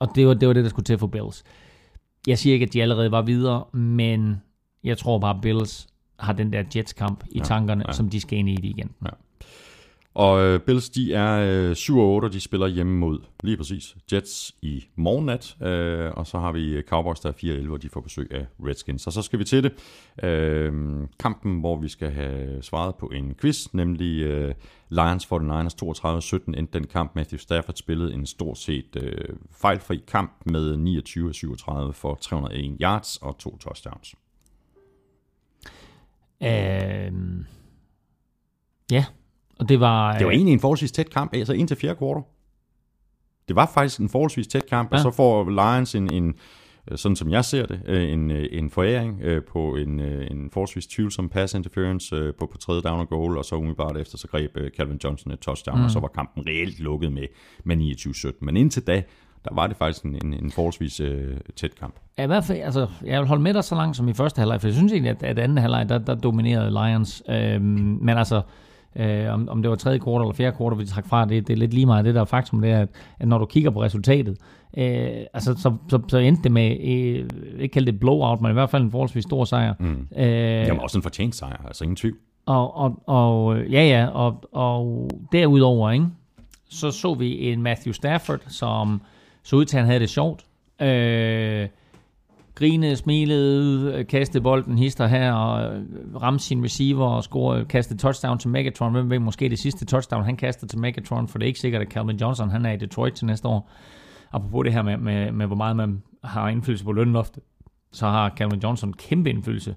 og 0.00 0.08
det, 0.14 0.26
var, 0.26 0.34
det 0.34 0.48
var 0.48 0.54
det, 0.54 0.64
der 0.64 0.70
skulle 0.70 0.84
til 0.84 0.98
for 0.98 1.06
Bills. 1.06 1.44
Jeg 2.26 2.38
siger 2.38 2.54
ikke, 2.54 2.66
at 2.66 2.72
de 2.72 2.82
allerede 2.82 3.10
var 3.10 3.22
videre, 3.22 3.64
men 3.72 4.42
jeg 4.84 4.98
tror 4.98 5.18
bare, 5.18 5.38
Bills 5.42 5.86
har 6.18 6.32
den 6.32 6.52
der 6.52 6.62
Jets-kamp 6.76 7.24
i 7.30 7.38
Ja, 7.38 7.44
tankerne, 7.44 7.84
ja. 7.86 7.92
som 7.92 8.08
de 8.08 8.20
skal 8.20 8.38
ind 8.38 8.48
i 8.48 8.54
det 8.54 8.64
igen. 8.64 8.90
Og 10.14 10.40
øh, 10.44 10.60
Bills, 10.60 10.90
de 10.90 11.14
er 11.14 11.68
øh, 11.68 11.76
7 11.76 11.98
og 11.98 12.14
8, 12.14 12.26
og 12.26 12.32
de 12.32 12.40
spiller 12.40 12.66
hjemme 12.66 12.98
mod, 12.98 13.20
lige 13.42 13.56
præcis, 13.56 13.96
Jets 14.12 14.54
i 14.62 14.84
morgennat. 14.96 15.56
Øh, 15.62 16.10
og 16.16 16.26
så 16.26 16.38
har 16.38 16.52
vi 16.52 16.72
øh, 16.72 16.82
Cowboys, 16.82 17.20
der 17.20 17.28
er 17.28 17.32
4 17.32 17.52
og 17.52 17.58
11, 17.58 17.74
og 17.74 17.82
de 17.82 17.88
får 17.88 18.00
besøg 18.00 18.32
af 18.32 18.46
Redskins. 18.66 19.06
Og 19.06 19.12
så 19.12 19.22
skal 19.22 19.38
vi 19.38 19.44
til 19.44 19.62
det. 19.62 19.72
Øh, 20.22 20.72
kampen, 21.18 21.60
hvor 21.60 21.76
vi 21.76 21.88
skal 21.88 22.10
have 22.10 22.62
svaret 22.62 22.94
på 22.94 23.06
en 23.06 23.34
quiz, 23.34 23.66
nemlig 23.72 24.22
øh, 24.22 24.54
Lions 24.88 25.26
49ers 25.26 25.74
32-17 25.82 26.58
endte 26.58 26.78
den 26.78 26.86
kamp. 26.86 27.14
Matthew 27.14 27.38
Stafford 27.38 27.74
spillede 27.74 28.14
en 28.14 28.26
stort 28.26 28.58
set 28.58 28.96
øh, 29.02 29.36
fejlfri 29.50 30.02
kamp 30.06 30.32
med 30.46 30.74
29-37 31.88 31.92
for 31.92 32.14
301 32.14 32.76
yards 32.80 33.16
og 33.16 33.38
to 33.38 33.56
touchdowns. 33.56 34.14
Øhm, 36.42 37.46
ja, 38.90 39.04
og 39.64 39.68
det 39.68 39.80
var... 39.80 40.12
Det 40.12 40.26
var 40.26 40.32
øh, 40.32 40.36
egentlig 40.36 40.52
en 40.52 40.60
forholdsvis 40.60 40.92
tæt 40.92 41.10
kamp, 41.10 41.34
altså 41.34 41.52
ind 41.52 41.68
til 41.68 41.76
fjerde 41.76 41.94
kvartal. 41.94 42.22
Det 43.48 43.56
var 43.56 43.70
faktisk 43.74 44.00
en 44.00 44.08
forholdsvis 44.08 44.46
tæt 44.46 44.66
kamp, 44.66 44.92
ja. 44.92 44.96
og 44.96 45.02
så 45.02 45.10
får 45.10 45.50
Lions 45.50 45.94
en, 45.94 46.12
en, 46.12 46.34
øh, 46.90 46.98
sådan 46.98 47.16
som 47.16 47.30
jeg 47.30 47.44
ser 47.44 47.66
det, 47.66 47.80
øh, 47.86 48.12
en, 48.12 48.30
en 48.30 48.70
foræring 48.70 49.20
på 49.52 49.76
en, 49.76 50.00
en 50.00 50.50
forholdsvis 50.50 50.86
tvivlsom 50.86 51.28
pass 51.28 51.54
interference 51.54 52.32
på, 52.38 52.46
på 52.46 52.58
tredje 52.58 52.82
down 52.82 53.00
og 53.00 53.08
goal, 53.08 53.38
og 53.38 53.44
så 53.44 53.56
umiddelbart 53.56 53.96
efter, 53.96 54.18
så 54.18 54.28
greb 54.28 54.58
Calvin 54.76 55.00
Johnson 55.04 55.32
et 55.32 55.38
touchdown, 55.38 55.78
mm. 55.78 55.84
og 55.84 55.90
så 55.90 56.00
var 56.00 56.08
kampen 56.08 56.46
reelt 56.46 56.80
lukket 56.80 57.12
med, 57.12 57.26
med 57.64 57.76
29-17. 57.76 58.38
Men 58.40 58.56
indtil 58.56 58.86
da, 58.86 59.02
der 59.44 59.54
var 59.54 59.66
det 59.66 59.76
faktisk 59.76 60.04
en, 60.04 60.18
en, 60.24 60.34
en 60.34 60.50
forholdsvis 60.50 61.00
øh, 61.00 61.36
tæt 61.56 61.74
kamp. 61.74 61.94
Ja, 62.18 62.22
i 62.22 62.26
hvert 62.26 62.44
fald, 62.44 62.58
altså, 62.58 62.88
jeg 63.04 63.20
vil 63.20 63.28
holde 63.28 63.42
med 63.42 63.54
dig 63.54 63.64
så 63.64 63.74
langt 63.74 63.96
som 63.96 64.08
i 64.08 64.14
første 64.14 64.38
halvleg, 64.38 64.60
for 64.60 64.68
jeg 64.68 64.74
synes 64.74 64.92
egentlig, 64.92 65.10
at, 65.10 65.22
at 65.22 65.38
anden 65.38 65.58
halvleg, 65.58 65.88
der, 65.88 65.98
der 65.98 66.14
dominerede 66.14 66.70
Lions. 66.70 67.22
Øhm, 67.28 67.62
men 68.02 68.18
altså, 68.18 68.42
øh, 68.96 69.34
om, 69.34 69.48
om 69.48 69.62
det 69.62 69.70
var 69.70 69.76
tredje 69.76 69.98
kvartal 69.98 70.22
eller 70.22 70.34
fjerde 70.34 70.56
kvartal, 70.56 70.78
vi 70.78 70.86
trak 70.86 71.06
fra, 71.06 71.24
det, 71.24 71.46
det 71.46 71.52
er 71.52 71.56
lidt 71.56 71.74
lige 71.74 71.86
meget. 71.86 72.04
Det 72.04 72.14
der 72.14 72.20
er 72.20 72.24
faktum, 72.24 72.60
det 72.60 72.70
er, 72.70 72.80
at, 72.80 72.88
at 73.18 73.28
når 73.28 73.38
du 73.38 73.46
kigger 73.46 73.70
på 73.70 73.82
resultatet, 73.82 74.36
øh, 74.76 75.10
altså, 75.34 75.54
så, 75.58 75.76
så, 75.88 76.00
så 76.08 76.18
endte 76.18 76.42
det 76.42 76.52
med, 76.52 76.70
øh, 76.70 77.28
ikke 77.58 77.72
kalde 77.72 77.92
det 77.92 78.00
blowout, 78.00 78.40
men 78.40 78.50
i 78.50 78.52
hvert 78.52 78.70
fald 78.70 78.82
en 78.82 78.90
forholdsvis 78.90 79.24
stor 79.24 79.44
sejr. 79.44 79.74
Mm. 79.78 80.08
Øh, 80.16 80.66
var 80.76 80.82
også 80.82 80.98
en 80.98 81.02
fortjent 81.02 81.34
sejr, 81.34 81.66
altså 81.66 81.84
ingen 81.84 81.96
tvivl. 81.96 82.16
Og, 82.46 82.76
og, 82.76 83.02
og 83.06 83.58
ja, 83.58 83.84
ja, 83.84 84.06
og, 84.06 84.44
og 84.52 85.10
derudover, 85.32 85.90
ikke, 85.90 86.06
så 86.68 86.90
så 86.90 87.14
vi 87.14 87.52
en 87.52 87.62
Matthew 87.62 87.92
Stafford, 87.92 88.40
som 88.48 89.02
så 89.42 89.56
ud 89.56 89.64
til, 89.64 89.76
at 89.76 89.82
han 89.82 89.86
havde 89.86 90.00
det 90.00 90.10
sjovt. 90.10 90.44
Øh, 90.82 91.68
grinede, 92.54 92.96
smilede, 92.96 94.04
kastede 94.04 94.42
bolden 94.42 94.78
hister 94.78 95.06
her, 95.06 95.32
og 95.32 95.76
øh, 95.76 95.82
ramte 96.22 96.44
sin 96.44 96.64
receiver 96.64 97.06
og 97.06 97.24
scorede, 97.24 97.64
kastede 97.64 97.98
touchdown 97.98 98.38
til 98.38 98.50
Megatron. 98.50 98.92
Hvem 98.92 99.10
ved, 99.10 99.18
måske 99.18 99.48
det 99.48 99.58
sidste 99.58 99.84
touchdown, 99.84 100.24
han 100.24 100.36
kastede 100.36 100.70
til 100.70 100.78
Megatron, 100.78 101.28
for 101.28 101.38
det 101.38 101.44
er 101.44 101.48
ikke 101.48 101.60
sikkert, 101.60 101.82
at 101.82 101.88
Calvin 101.88 102.16
Johnson 102.16 102.50
han 102.50 102.66
er 102.66 102.72
i 102.72 102.76
Detroit 102.76 103.12
til 103.12 103.26
næste 103.26 103.48
år. 103.48 103.70
Apropos 104.32 104.64
det 104.64 104.72
her 104.72 104.82
med, 104.82 104.96
med, 104.96 105.32
med 105.32 105.46
hvor 105.46 105.56
meget 105.56 105.76
man 105.76 106.02
har 106.24 106.48
indflydelse 106.48 106.84
på 106.84 106.92
lønloftet, 106.92 107.42
så 107.92 108.06
har 108.06 108.30
Calvin 108.36 108.60
Johnson 108.60 108.92
kæmpe 108.92 109.30
indflydelse 109.30 109.74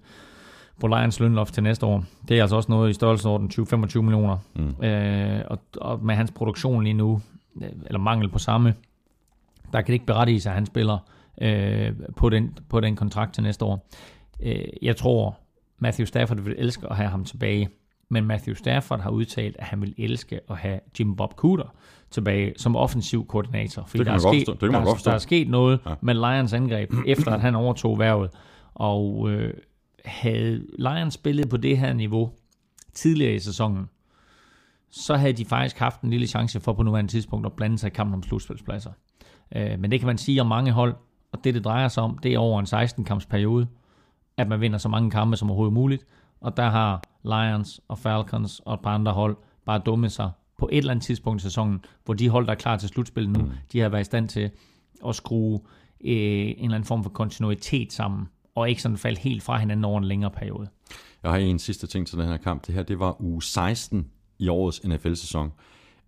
på 0.80 0.88
Lions 0.88 1.20
lønloft 1.20 1.54
til 1.54 1.64
næste 1.64 1.86
år. 1.86 2.04
Det 2.28 2.38
er 2.38 2.42
altså 2.42 2.56
også 2.56 2.72
noget 2.72 2.90
i 2.90 2.94
størrelsesorden 2.94 3.52
20-25 3.54 4.02
millioner. 4.02 4.38
Mm. 4.56 4.86
Øh, 4.86 5.42
og, 5.48 5.60
og 5.82 6.06
med 6.06 6.16
hans 6.16 6.32
produktion 6.32 6.84
lige 6.84 6.94
nu, 6.94 7.22
øh, 7.62 7.70
eller 7.86 8.00
mangel 8.00 8.30
på 8.30 8.40
samme, 8.40 8.74
der 9.74 9.82
kan 9.82 9.88
det 9.88 9.94
ikke 9.94 10.06
berettige 10.06 10.42
sig, 10.42 10.50
at 10.50 10.56
han 10.56 10.66
spiller 10.66 10.98
øh, 11.42 11.94
på, 12.16 12.30
den, 12.30 12.58
på 12.70 12.80
den 12.80 12.96
kontrakt 12.96 13.34
til 13.34 13.44
næste 13.44 13.66
år. 13.66 13.90
Øh, 14.44 14.64
jeg 14.82 14.96
tror, 14.96 15.40
Matthew 15.80 16.06
Stafford 16.06 16.40
vil 16.40 16.56
elske 16.58 16.88
at 16.90 16.96
have 16.96 17.10
ham 17.10 17.26
tilbage, 17.26 17.70
men 18.10 18.26
Matthew 18.26 18.56
Stafford 18.56 19.02
har 19.02 19.10
udtalt, 19.10 19.56
at 19.60 19.66
han 19.66 19.82
vil 19.82 19.94
elske 19.98 20.40
at 20.50 20.58
have 20.58 20.80
Jim 21.00 21.16
Bob 21.16 21.34
Cooter 21.34 21.76
tilbage 22.12 22.54
som 22.58 22.76
offensiv 22.76 23.28
koordinator. 23.28 23.86
Fordi 23.88 23.98
Det 23.98 24.06
kan 24.06 24.20
der, 24.20 24.28
er 24.28 24.34
sket. 24.34 24.48
Det 24.48 24.60
kan 24.60 24.74
der, 24.74 25.02
der 25.06 25.12
er 25.12 25.18
sket 25.18 25.50
noget 25.50 25.80
ja. 25.86 25.94
med 26.02 26.14
Lions 26.14 26.54
angreb, 26.54 26.94
efter 27.08 27.32
at 27.32 27.42
han 27.42 27.56
overtog 27.56 28.00
værvet. 28.00 28.30
Og 28.74 29.30
øh, 29.30 29.54
havde 30.06 30.66
Lions 30.80 31.14
spillet 31.14 31.50
på 31.50 31.58
det 31.58 31.78
her 31.78 31.94
niveau 31.94 32.32
tidligere 32.94 33.34
i 33.34 33.40
sæsonen, 33.40 33.90
så 34.90 35.16
havde 35.16 35.34
de 35.34 35.46
faktisk 35.46 35.78
haft 35.78 36.02
en 36.02 36.10
lille 36.10 36.28
chance 36.28 36.60
for 36.60 36.74
på 36.74 36.84
nuværende 36.84 37.12
tidspunkt 37.12 37.46
at 37.46 37.54
blande 37.54 37.78
sig 37.78 37.88
i 37.88 37.94
kampen 37.96 38.14
om 38.14 38.24
slutspilspladser. 38.24 38.92
Øh, 39.56 39.80
men 39.80 39.92
det 39.92 40.00
kan 40.00 40.08
man 40.08 40.18
sige 40.18 40.42
om 40.42 40.48
mange 40.48 40.72
hold, 40.72 40.96
og 41.32 41.44
det 41.44 41.54
det 41.54 41.64
drejer 41.64 41.88
sig 41.88 42.04
om, 42.04 42.18
det 42.18 42.34
er 42.34 42.40
over 42.40 42.60
en 42.60 42.66
16-kamps 42.66 43.26
periode, 43.26 43.68
at 44.38 44.48
man 44.48 44.62
vinder 44.62 44.78
så 44.78 44.90
mange 44.90 45.12
kampe 45.12 45.38
som 45.38 45.50
overhovedet 45.50 45.74
muligt. 45.74 46.06
Og 46.42 46.58
der 46.58 46.70
har 46.70 47.04
Lions 47.24 47.82
og 47.88 47.98
Falcons 47.98 48.62
og 48.66 48.74
et 48.74 48.80
par 48.80 48.96
andre 48.96 49.12
hold 49.12 49.38
bare 49.66 49.80
dummet 49.80 50.12
sig 50.12 50.32
på 50.58 50.70
et 50.72 50.78
eller 50.78 50.92
andet 50.92 51.06
tidspunkt 51.06 51.42
i 51.42 51.44
sæsonen, 51.44 51.86
hvor 52.06 52.14
de 52.14 52.30
hold, 52.30 52.46
der 52.46 52.52
er 52.52 52.56
klar 52.56 52.78
til 52.78 52.90
slutspil 52.90 53.30
nu, 53.30 53.40
mm. 53.40 53.52
de 53.72 53.80
har 53.80 53.90
været 53.90 54.02
i 54.02 54.04
stand 54.04 54.30
til 54.30 54.52
at 55.08 55.16
skrue 55.16 55.60
øh, 56.02 56.12
en 56.12 56.56
eller 56.58 56.76
anden 56.76 56.84
form 56.84 57.04
for 57.04 57.10
kontinuitet 57.10 57.94
sammen, 57.94 58.28
og 58.56 58.70
ikke 58.70 58.82
sådan 58.82 58.98
falde 58.98 59.20
helt 59.20 59.44
fra 59.44 59.58
hinanden 59.58 59.86
over 59.86 59.98
en 59.98 60.04
længere 60.04 60.32
periode. 60.32 60.68
Jeg 61.24 61.32
har 61.32 61.38
en 61.38 61.60
sidste 61.60 61.88
ting 61.88 62.08
til 62.08 62.18
den 62.18 62.28
her 62.28 62.38
kamp. 62.38 62.68
Det 62.68 62.76
her, 62.76 62.84
det 62.84 63.00
var 63.00 63.22
uge 63.22 63.44
16 63.44 64.12
i 64.40 64.48
årets 64.48 64.84
NFL-sæson. 64.84 65.52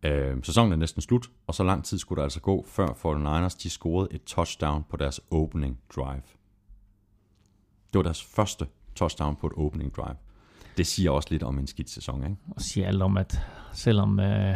Øh, 0.03 0.37
sæsonen 0.43 0.71
er 0.71 0.75
næsten 0.75 1.01
slut, 1.01 1.27
og 1.47 1.55
så 1.55 1.63
lang 1.63 1.83
tid 1.85 1.97
skulle 1.97 2.17
der 2.17 2.23
altså 2.23 2.39
gå, 2.39 2.65
før 2.67 2.87
49ers 2.87 3.57
de 3.63 3.69
scorede 3.69 4.07
et 4.11 4.23
touchdown 4.23 4.83
på 4.89 4.97
deres 4.97 5.21
opening 5.31 5.77
drive. 5.95 6.21
Det 7.93 7.97
var 7.97 8.01
deres 8.03 8.23
første 8.23 8.65
touchdown 8.95 9.35
på 9.35 9.47
et 9.47 9.53
opening 9.57 9.95
drive. 9.95 10.15
Det 10.77 10.87
siger 10.87 11.11
også 11.11 11.27
lidt 11.31 11.43
om 11.43 11.59
en 11.59 11.67
skidt 11.67 11.89
sæson, 11.89 12.23
ikke? 12.23 12.35
og 12.55 12.61
siger 12.61 12.87
alt 12.87 13.01
om, 13.01 13.17
at 13.17 13.39
selvom, 13.73 14.19
øh, 14.19 14.55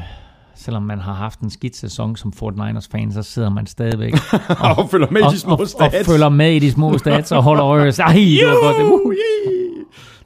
selvom 0.55 0.83
man 0.83 0.99
har 0.99 1.13
haft 1.13 1.39
en 1.39 1.49
skidt 1.49 1.75
sæson 1.75 2.15
som 2.15 2.33
49ers-fan, 2.35 3.11
så 3.11 3.23
sidder 3.23 3.49
man 3.49 3.67
stadigvæk 3.67 4.13
Og 4.77 4.89
følger 4.89 5.11
med 5.11 5.21
i 5.21 5.23
og, 5.23 5.31
de 5.31 5.39
små 5.39 5.53
og, 5.53 5.59
og 5.59 5.67
stats. 5.67 6.07
følger 6.07 6.29
med 6.29 6.51
i 6.53 6.59
de 6.59 6.71
små 6.71 6.97
stats 6.97 7.31
og 7.31 7.43
holder 7.43 7.65
øje. 7.65 7.91
Ej, 7.99 8.13
det 8.13 8.47
var 8.47 8.61
godt. 8.61 8.91
Uh. 9.05 9.62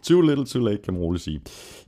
Too 0.04 0.22
little, 0.22 0.46
too 0.46 0.62
late, 0.62 0.82
kan 0.84 0.94
man 0.94 1.04
roligt 1.04 1.24
sige. 1.24 1.42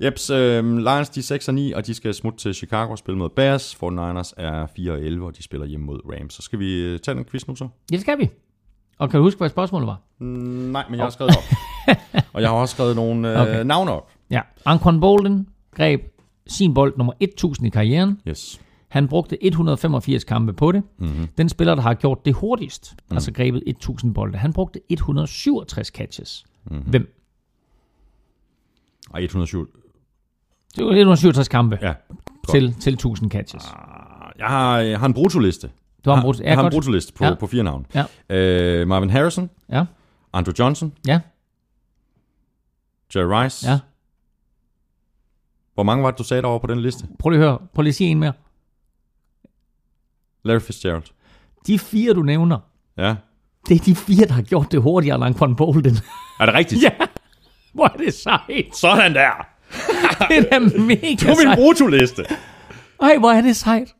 Jeps, 0.03 0.29
øh, 0.29 0.77
Lions 0.77 1.09
de 1.09 1.19
er 1.19 1.23
6 1.23 1.47
og 1.47 1.53
9, 1.53 1.71
og 1.71 1.87
de 1.87 1.93
skal 1.93 2.13
smutte 2.13 2.39
til 2.39 2.53
Chicago 2.53 2.91
og 2.91 2.97
spille 2.97 3.17
mod 3.17 3.29
Bears. 3.29 3.75
49ers 3.75 4.33
er 4.37 4.67
4 4.75 4.91
og 4.91 5.01
11, 5.01 5.25
og 5.25 5.37
de 5.37 5.43
spiller 5.43 5.67
hjemme 5.67 5.85
mod 5.85 5.99
Rams. 6.05 6.33
Så 6.33 6.41
skal 6.41 6.59
vi 6.59 6.81
øh, 6.81 6.99
tage 6.99 7.15
den 7.15 7.25
quiz 7.25 7.47
nu 7.47 7.55
så? 7.55 7.67
Ja, 7.91 7.95
det 7.95 8.01
skal 8.01 8.19
vi. 8.19 8.29
Og 8.97 9.09
kan 9.09 9.17
du 9.17 9.23
huske, 9.23 9.37
hvad 9.37 9.49
spørgsmålet 9.49 9.87
var? 9.87 10.01
Mm, 10.19 10.25
nej, 10.71 10.85
men 10.89 10.97
jeg 10.97 11.05
har 11.05 11.09
skrevet 11.09 11.35
op. 11.37 11.43
og 12.33 12.41
jeg 12.41 12.49
har 12.49 12.55
også 12.55 12.73
skrevet 12.75 12.95
nogle 12.95 13.33
øh, 13.33 13.41
okay. 13.41 13.63
Navne 13.65 13.91
op. 13.91 14.09
Ja. 14.31 14.41
Anquan 14.65 14.99
Bolden 14.99 15.47
greb 15.75 16.01
sin 16.47 16.73
bold 16.73 16.97
nummer 16.97 17.13
1000 17.19 17.67
i 17.67 17.69
karrieren. 17.69 18.19
Yes. 18.27 18.61
Han 18.87 19.07
brugte 19.07 19.45
185 19.45 20.23
kampe 20.23 20.53
på 20.53 20.71
det. 20.71 20.83
Mhm. 20.97 21.09
Mm-hmm. 21.09 21.27
Den 21.37 21.49
spiller, 21.49 21.75
der 21.75 21.81
har 21.81 21.93
gjort 21.93 22.25
det 22.25 22.33
hurtigst, 22.33 22.95
mm. 23.09 23.15
altså 23.15 23.31
grebet 23.31 23.63
1000 23.67 24.13
bolde, 24.13 24.37
han 24.37 24.53
brugte 24.53 24.79
167 24.89 25.87
catches. 25.87 26.45
Mhm. 26.63 26.75
Mm-hmm. 26.75 26.89
Hvem? 26.89 27.18
Og 29.09 29.23
107. 29.23 29.67
Det 30.75 30.85
var 30.85 30.91
167 30.91 31.47
kampe 31.47 31.77
Ja. 31.81 31.87
ja, 31.87 31.93
til, 32.49 32.73
til 32.73 32.93
1000 32.93 33.31
catches. 33.31 33.63
Jeg 34.37 34.47
har, 34.47 34.77
jeg 34.79 34.99
har 34.99 35.05
en 35.05 35.13
brutoliste. 35.13 35.69
Du 36.05 36.09
har 36.09 36.17
en 36.17 36.19
Jeg 36.19 36.23
brugt. 36.23 36.39
jeg 36.39 36.53
har 36.53 36.59
en 36.61 36.65
godt. 36.65 36.71
brutoliste 36.73 37.13
på, 37.13 37.25
Ja. 37.25 37.33
på 37.35 37.47
fire 37.47 37.63
navne. 37.63 37.85
Ja. 37.95 38.05
Øh, 38.35 38.87
Marvin 38.87 39.09
Harrison, 39.09 39.49
Ja, 39.69 39.85
Andrew 40.33 40.53
Johnson, 40.59 40.93
ja, 41.07 41.19
Jerry 43.15 43.43
Rice. 43.43 43.69
ja. 43.69 43.79
Hvor 45.73 45.83
mange 45.83 46.03
var 46.03 46.11
det, 46.11 46.17
du 46.19 46.23
sagde 46.23 46.41
derovre 46.41 46.59
på 46.59 46.67
den 46.67 46.79
liste? 46.81 47.07
Prøv 47.19 47.29
lige 47.29 47.41
at 47.43 47.47
høre. 47.49 47.59
Prøv 47.73 47.81
lige 47.83 47.91
at 47.91 47.95
sige 47.95 48.09
en 48.09 48.19
mere. 48.19 48.33
Larry 50.43 50.59
Fitzgerald. 50.59 51.03
De 51.67 51.79
fire, 51.79 52.13
du 52.13 52.21
nævner, 52.21 52.57
Ja. 52.97 53.15
det 53.67 53.75
er 53.75 53.83
de 53.85 53.95
fire, 53.95 54.25
der 54.27 54.33
har 54.33 54.41
gjort 54.41 54.71
det 54.71 54.81
hurtigere 54.81 55.15
end 55.15 55.25
Anquan 55.25 55.55
Bolden. 55.55 55.95
Er 56.39 56.45
det 56.45 56.53
rigtigt? 56.55 56.83
ja, 56.87 56.89
hvor 57.79 57.85
er 57.93 57.97
det 57.97 58.13
sejt. 58.13 58.75
Sådan 58.75 59.13
der. 59.13 59.45
Det 60.29 60.37
er 60.37 60.49
da 60.51 60.59
mega 60.59 61.15
På 61.25 61.27
min 61.27 61.35
sejt. 61.41 61.57
brutoliste. 61.57 62.25
Ej, 63.01 63.17
hvor 63.17 63.31
er 63.31 63.41
det 63.41 63.55
sejt. 63.55 63.95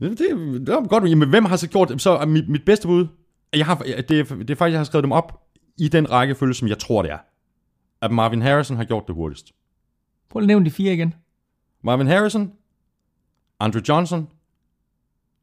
Det, 0.00 0.18
det, 0.18 0.28
det 0.66 0.74
var 0.74 0.86
godt. 0.88 1.10
Jamen, 1.10 1.28
hvem 1.28 1.44
har 1.44 1.56
så 1.56 1.68
gjort 1.68 1.88
det? 1.88 2.00
Så 2.02 2.10
er 2.10 2.26
mit, 2.26 2.48
mit 2.48 2.64
bedste 2.64 2.88
bud, 2.88 3.06
jeg 3.54 3.66
har, 3.66 3.74
det, 3.76 3.90
er, 3.98 4.02
det 4.34 4.50
er 4.50 4.54
faktisk, 4.54 4.72
jeg 4.72 4.78
har 4.78 4.84
skrevet 4.84 5.02
dem 5.04 5.12
op 5.12 5.40
i 5.78 5.88
den 5.88 6.10
rækkefølge, 6.10 6.54
som 6.54 6.68
jeg 6.68 6.78
tror, 6.78 7.02
det 7.02 7.10
er. 7.10 7.18
At 8.02 8.10
Marvin 8.10 8.42
Harrison 8.42 8.76
har 8.76 8.84
gjort 8.84 9.02
det 9.06 9.14
hurtigst. 9.14 9.52
Prøv 10.30 10.42
at 10.42 10.46
nævne 10.46 10.64
de 10.64 10.70
fire 10.70 10.92
igen. 10.92 11.14
Marvin 11.84 12.06
Harrison, 12.06 12.52
Andrew 13.60 13.82
Johnson, 13.88 14.28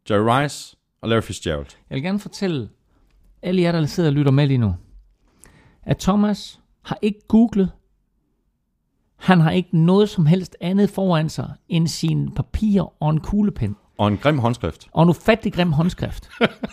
Jerry 0.09 0.41
Rice 0.43 0.77
og 1.01 1.09
Larry 1.09 1.21
Fitzgerald. 1.21 1.65
Jeg 1.89 1.95
vil 1.95 2.03
gerne 2.03 2.19
fortælle 2.19 2.69
alle 3.41 3.61
jer, 3.61 3.71
der 3.71 3.85
sidder 3.85 4.09
og 4.09 4.13
lytter 4.13 4.31
med 4.31 4.47
lige 4.47 4.57
nu, 4.57 4.75
at 5.87 5.97
Thomas 5.97 6.59
har 6.81 6.97
ikke 7.01 7.19
googlet. 7.27 7.71
Han 9.15 9.39
har 9.41 9.51
ikke 9.51 9.77
noget 9.77 10.09
som 10.09 10.25
helst 10.25 10.55
andet 10.61 10.89
foran 10.89 11.29
sig 11.29 11.53
end 11.69 11.87
sine 11.87 12.31
papirer 12.31 13.03
og 13.03 13.09
en 13.09 13.19
kuglepen. 13.19 13.75
Og 13.97 14.07
en 14.07 14.17
grim 14.17 14.39
håndskrift. 14.39 14.87
Og 14.91 15.03
en 15.03 15.09
ufattelig 15.09 15.53
grim 15.53 15.71
håndskrift. 15.71 16.29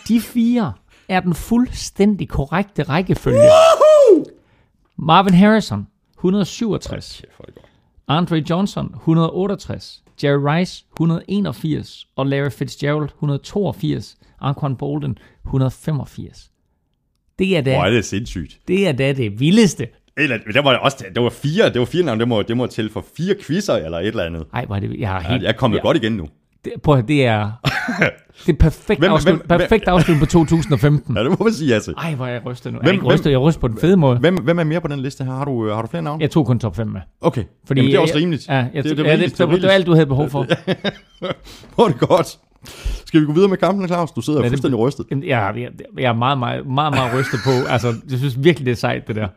De 0.07 0.21
fire 0.21 0.73
er 1.09 1.19
den 1.19 1.33
fuldstændig 1.33 2.29
korrekte 2.29 2.83
rækkefølge. 2.83 3.49
Marvin 4.97 5.33
Harrison, 5.33 5.87
167. 6.17 7.21
Kæft, 7.21 7.35
hvor 7.35 7.43
er 7.43 7.45
det 7.45 7.55
godt. 7.55 7.65
Andre 8.07 8.43
Johnson 8.49 8.91
168, 8.95 10.03
Jerry 10.23 10.57
Rice 10.57 10.85
181 10.93 12.07
og 12.15 12.25
Larry 12.25 12.51
Fitzgerald 12.51 13.09
182, 13.09 14.17
Anquan 14.41 14.75
Bolden 14.75 15.17
185. 15.45 16.51
Det 17.39 17.57
er 17.57 17.61
da, 17.61 17.73
Hvor 17.75 17.83
er 17.83 17.89
det 17.89 18.05
sindssygt. 18.05 18.57
det, 18.67 18.87
er 18.87 18.91
da 18.91 19.13
det 19.13 19.39
vildeste. 19.39 19.87
Eller, 20.17 20.37
der 20.53 20.61
var 20.61 20.75
også, 20.77 21.05
det 21.15 21.23
var 21.23 21.29
fire, 21.29 21.69
det 21.69 21.79
var 21.79 21.85
fire 21.85 22.03
navne, 22.03 22.19
det 22.19 22.27
må, 22.27 22.41
det 22.41 22.57
må 22.57 22.67
til 22.67 22.89
for 22.89 23.05
fire 23.17 23.35
quizzer 23.45 23.73
eller 23.73 23.97
et 23.99 24.07
eller 24.07 24.23
andet. 24.23 24.43
Ej, 24.53 24.65
hvor 24.65 24.75
er 24.75 24.79
det, 24.79 24.99
jeg 24.99 25.09
har 25.09 25.21
Ja, 25.21 25.29
helt... 25.29 25.43
jeg 25.43 25.49
er 25.49 25.53
kommet 25.53 25.77
ja, 25.77 25.81
godt 25.81 25.97
igen 25.97 26.11
nu. 26.11 26.27
Det, 26.65 26.73
prøv 26.83 26.97
at, 26.97 27.07
det 27.07 27.25
er... 27.25 27.51
Det 28.45 28.53
er 28.53 28.57
perfekt, 28.59 28.99
Hvem- 28.99 29.11
afslut, 29.11 29.35
hvem- 29.35 29.47
hvem- 29.47 29.59
perfekt 29.59 29.87
afslutning 29.87 30.19
på 30.19 30.31
2015. 30.31 31.15
Ja, 31.17 31.23
det 31.23 31.29
må 31.39 31.43
man 31.43 31.53
sige, 31.53 31.73
altså. 31.73 31.93
Ej, 31.97 32.15
hvor 32.15 32.25
er 32.25 32.31
jeg 32.31 32.45
rystet 32.45 32.73
nu. 32.73 32.79
Jeg 32.79 32.81
Hvem- 32.83 32.89
er 32.89 32.93
ikke 32.93 33.05
rystet, 33.05 33.29
jeg 33.31 33.35
er 33.35 33.39
rystet 33.41 33.61
på 33.61 33.67
den 33.67 33.77
fede 33.77 33.97
måde. 33.97 34.17
Hvem, 34.19 34.35
hvem 34.35 34.59
er 34.59 34.63
mere 34.63 34.81
på 34.81 34.87
den 34.87 34.99
liste 34.99 35.23
her? 35.23 35.31
Har 35.31 35.45
du, 35.45 35.67
øh, 35.67 35.75
har 35.75 35.81
du 35.81 35.87
flere 35.87 36.03
navne? 36.03 36.21
Jeg 36.21 36.31
tog 36.31 36.45
kun 36.45 36.59
top 36.59 36.75
5 36.75 36.87
med. 36.87 37.01
Okay, 37.21 37.43
Fordi 37.67 37.79
Jamen, 37.81 37.91
det 37.91 37.97
er 37.97 38.01
også 38.01 38.15
rimeligt. 38.17 38.47
Ja, 38.47 38.53
jeg, 38.53 38.69
det, 38.73 38.83
det, 38.83 38.97
det, 38.97 39.03
ja, 39.05 39.11
det, 39.17 39.37
det, 39.37 39.37
det 39.49 39.63
var 39.63 39.69
alt, 39.69 39.85
du 39.85 39.93
havde 39.93 40.05
behov 40.05 40.29
for. 40.29 40.45
Hvor 41.75 41.83
er 41.83 41.87
det 41.87 41.99
godt. 41.99 42.37
Skal 43.05 43.21
vi 43.21 43.25
gå 43.25 43.31
videre 43.31 43.49
med 43.49 43.57
kampen, 43.57 43.87
Claus? 43.87 44.11
Du 44.11 44.21
sidder 44.21 44.39
Ja, 44.39 44.43
det- 44.43 44.51
fuldstændig 44.51 44.79
rystet. 44.79 45.05
Jamen, 45.11 45.23
Jeg, 45.27 45.53
jeg, 45.97 46.03
er 46.09 46.13
meget, 46.13 46.37
meget, 46.39 46.65
meget, 46.67 46.93
meget 46.93 47.19
rystet 47.19 47.39
på. 47.45 47.51
Altså, 47.73 47.87
jeg 48.09 48.19
synes 48.19 48.43
virkelig, 48.43 48.65
det 48.65 48.71
er 48.71 48.75
sejt, 48.75 49.07
det 49.07 49.15
der. 49.15 49.27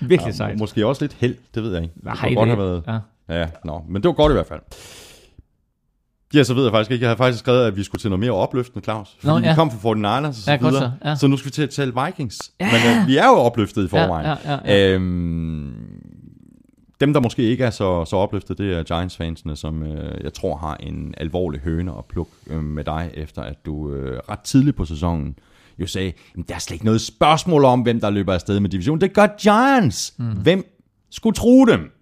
Virkelig 0.00 0.26
Ja, 0.26 0.36
sejt. 0.36 0.58
måske 0.58 0.86
også 0.86 1.02
lidt 1.04 1.16
held, 1.20 1.36
det 1.54 1.62
ved 1.62 1.72
jeg 1.74 1.82
ikke. 1.82 1.94
Nej, 2.02 2.12
det 2.14 2.20
kunne 2.22 2.34
godt 2.34 2.48
det- 2.48 2.56
have 2.56 2.68
været... 2.68 2.82
ja. 2.88 2.98
Ja, 3.40 3.46
nå, 3.64 3.82
men 3.88 4.02
det 4.02 4.08
var 4.08 4.12
godt 4.14 4.32
i 4.32 4.34
hvert 4.34 4.46
fald. 4.46 4.60
Ja, 6.34 6.44
så 6.44 6.54
ved 6.54 6.62
jeg 6.62 6.72
faktisk 6.72 6.90
ikke. 6.90 7.02
Jeg 7.02 7.10
har 7.10 7.16
faktisk 7.16 7.38
skrevet, 7.38 7.64
at 7.66 7.76
vi 7.76 7.82
skulle 7.82 8.00
til 8.00 8.10
noget 8.10 8.20
mere 8.20 8.30
opløftende, 8.30 8.84
Claus. 8.84 9.08
Fordi 9.20 9.26
Nå, 9.26 9.38
vi 9.38 9.46
ja. 9.46 9.54
kom 9.54 9.70
fra 9.70 9.76
49ers 9.78 10.26
og 10.28 10.34
så 10.34 10.50
Ja, 10.50 10.56
videre. 10.56 10.72
så, 10.74 10.90
ja. 11.08 11.16
så 11.16 11.26
nu 11.26 11.36
skal 11.36 11.46
vi 11.46 11.50
til 11.52 11.62
at 11.62 11.70
tale 11.70 11.92
Vikings. 12.06 12.50
Ja. 12.60 12.66
Men 12.66 13.00
øh, 13.02 13.06
vi 13.06 13.16
er 13.16 13.26
jo 13.26 13.32
opløftet 13.34 13.84
i 13.84 13.88
forvejen. 13.88 14.26
Ja, 14.44 14.52
ja, 14.52 14.58
ja, 14.74 14.94
Øhm, 14.94 15.72
dem, 17.02 17.12
der 17.12 17.20
måske 17.20 17.42
ikke 17.42 17.64
er 17.64 17.70
så, 17.70 18.04
så 18.04 18.16
opløftet, 18.16 18.58
det 18.58 18.72
er 18.72 18.82
Giants-fansene, 18.82 19.56
som 19.56 19.82
øh, 19.82 20.24
jeg 20.24 20.34
tror 20.34 20.56
har 20.56 20.76
en 20.76 21.14
alvorlig 21.16 21.60
høne 21.60 21.98
at 21.98 22.04
plukke 22.04 22.32
øh, 22.46 22.62
med 22.62 22.84
dig, 22.84 23.10
efter 23.14 23.42
at 23.42 23.66
du 23.66 23.92
øh, 23.94 24.20
ret 24.28 24.40
tidligt 24.40 24.76
på 24.76 24.84
sæsonen 24.84 25.38
jo 25.78 25.86
sagde, 25.86 26.12
"Jamen, 26.34 26.44
der 26.48 26.54
er 26.54 26.58
slet 26.58 26.74
ikke 26.74 26.84
noget 26.84 27.00
spørgsmål 27.00 27.64
om, 27.64 27.80
hvem 27.80 28.00
der 28.00 28.10
løber 28.10 28.34
afsted 28.34 28.60
med 28.60 28.70
division. 28.70 29.00
Det 29.00 29.12
gør 29.14 29.26
Giants. 29.42 30.14
Mm. 30.18 30.30
Hvem 30.30 30.64
skulle 31.10 31.34
tro 31.34 31.64
dem? 31.64 31.92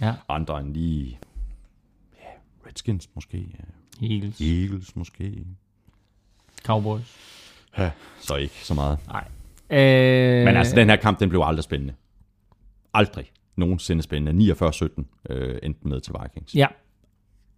ja. 0.00 0.14
Andre 0.28 0.60
end 0.60 0.74
lige 0.74 1.18
ja, 2.18 2.68
Redskins 2.68 3.08
måske, 3.14 3.36
ja. 3.38 4.06
Eagles, 4.06 4.40
Eagles 4.40 4.96
måske. 4.96 5.46
Cowboys. 6.64 7.16
Ja, 7.78 7.90
så 8.20 8.36
ikke 8.36 8.54
så 8.62 8.74
meget. 8.74 8.98
Nej. 9.06 9.24
Øh, 9.70 10.44
Men 10.44 10.56
altså, 10.56 10.76
den 10.76 10.88
her 10.88 10.96
kamp, 10.96 11.20
den 11.20 11.28
blev 11.28 11.42
aldrig 11.44 11.64
spændende. 11.64 11.94
Aldrig 12.94 13.32
nogensinde 13.56 14.02
spændende. 14.02 14.52
49-17 14.52 14.86
øh, 15.30 15.58
endte 15.62 15.88
med 15.88 16.00
til 16.00 16.14
Vikings. 16.22 16.54
Ja. 16.54 16.66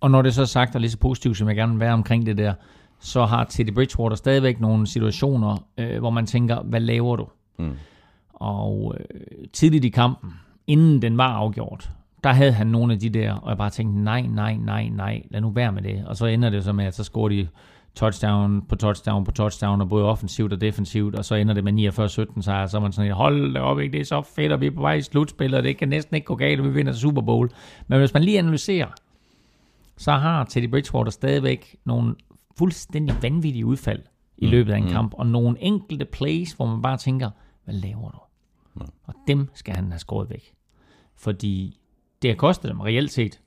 Og 0.01 0.11
når 0.11 0.23
det 0.23 0.35
så 0.35 0.43
er 0.43 0.47
sagt, 0.47 0.75
og 0.75 0.81
lige 0.81 0.91
så 0.91 0.99
positivt, 0.99 1.37
som 1.37 1.49
jeg 1.49 1.57
gerne 1.57 1.73
vil 1.73 1.81
være 1.81 1.93
omkring 1.93 2.27
det 2.27 2.39
der, 2.39 2.55
så 3.01 3.25
har 3.25 3.45
Teddy 3.45 3.75
Bridgewater 3.75 4.17
stadigvæk 4.17 4.61
nogle 4.61 4.87
situationer, 4.87 5.69
øh, 5.79 5.99
hvor 5.99 6.11
man 6.11 6.27
tænker, 6.27 6.63
hvad 6.63 6.81
laver 6.81 7.17
du? 7.17 7.29
Mm. 7.59 7.73
Og 8.35 8.95
øh, 9.01 9.47
tidligt 9.53 9.85
i 9.85 9.89
kampen, 9.89 10.35
inden 10.67 11.03
den 11.03 11.19
var 11.19 11.29
afgjort, 11.29 11.91
der 12.25 12.33
havde 12.33 12.53
han 12.53 12.67
nogle 12.67 12.93
af 12.93 12.99
de 12.99 13.11
der, 13.11 13.33
og 13.33 13.49
jeg 13.49 13.59
bare 13.59 13.71
tænkte, 13.71 14.03
nej, 14.03 14.21
nej, 14.21 14.57
nej, 14.57 14.89
nej, 14.89 15.23
lad 15.31 15.41
nu 15.41 15.51
være 15.51 15.73
med 15.73 15.83
det. 15.83 16.05
Og 16.07 16.17
så 16.17 16.27
ender 16.27 16.51
det 16.51 16.65
så 16.65 16.73
med, 16.73 16.85
at 16.85 16.95
så 16.95 17.05
scorer 17.05 17.29
de 17.29 17.49
touchdown 17.95 18.63
på 18.63 18.77
touchdown 18.77 19.25
på 19.25 19.31
touchdown, 19.31 19.81
og 19.81 19.89
både 19.89 20.05
offensivt 20.05 20.53
og 20.53 20.61
defensivt, 20.61 21.15
og 21.15 21.25
så 21.25 21.35
ender 21.35 21.55
det 21.55 21.65
med 21.65 21.73
49-17 22.37 22.43
sejr, 22.43 22.67
så 22.67 22.77
er 22.77 22.81
man 22.81 22.93
sådan, 22.93 23.07
lidt, 23.07 23.17
hold 23.17 23.55
da 23.55 23.61
op, 23.61 23.81
ikke? 23.81 23.93
det 23.93 24.01
er 24.01 24.05
så 24.05 24.23
fedt, 24.23 24.53
og 24.53 24.61
vi 24.61 24.67
er 24.67 24.71
på 24.71 24.81
vej 24.81 24.95
i 24.95 25.03
slutspillet, 25.03 25.59
og 25.59 25.65
det 25.65 25.77
kan 25.77 25.89
næsten 25.89 26.15
ikke 26.15 26.25
gå 26.25 26.35
galt, 26.35 26.61
og 26.61 26.67
vi 26.67 26.73
vinder 26.73 26.93
Super 26.93 27.23
Bowl. 27.23 27.51
Men 27.87 27.99
hvis 27.99 28.15
man 28.15 28.23
lige 28.23 28.39
analyserer, 28.39 28.89
så 29.97 30.13
har 30.13 30.45
Teddy 30.45 30.71
Bridgewater 30.71 31.11
stadigvæk 31.11 31.77
nogle 31.85 32.15
fuldstændig 32.59 33.17
vanvittige 33.23 33.67
udfald 33.67 34.03
i 34.39 34.47
løbet 34.47 34.73
af 34.73 34.77
en 34.77 34.89
kamp, 34.89 35.15
og 35.15 35.27
nogle 35.27 35.57
enkelte 35.61 36.05
plays, 36.05 36.53
hvor 36.53 36.67
man 36.67 36.83
bare 36.83 36.97
tænker, 36.97 37.31
hvad 37.65 37.75
laver 37.75 38.11
du? 38.11 38.19
Og 39.05 39.15
dem 39.27 39.49
skal 39.55 39.75
han 39.75 39.91
have 39.91 39.99
skåret 39.99 40.31
væk. 40.31 40.55
Fordi 41.17 41.81
det 42.23 42.31
har 42.31 42.37
kostet 42.37 42.71
dem 42.71 42.81
reelt 42.81 43.13
set 43.13 43.41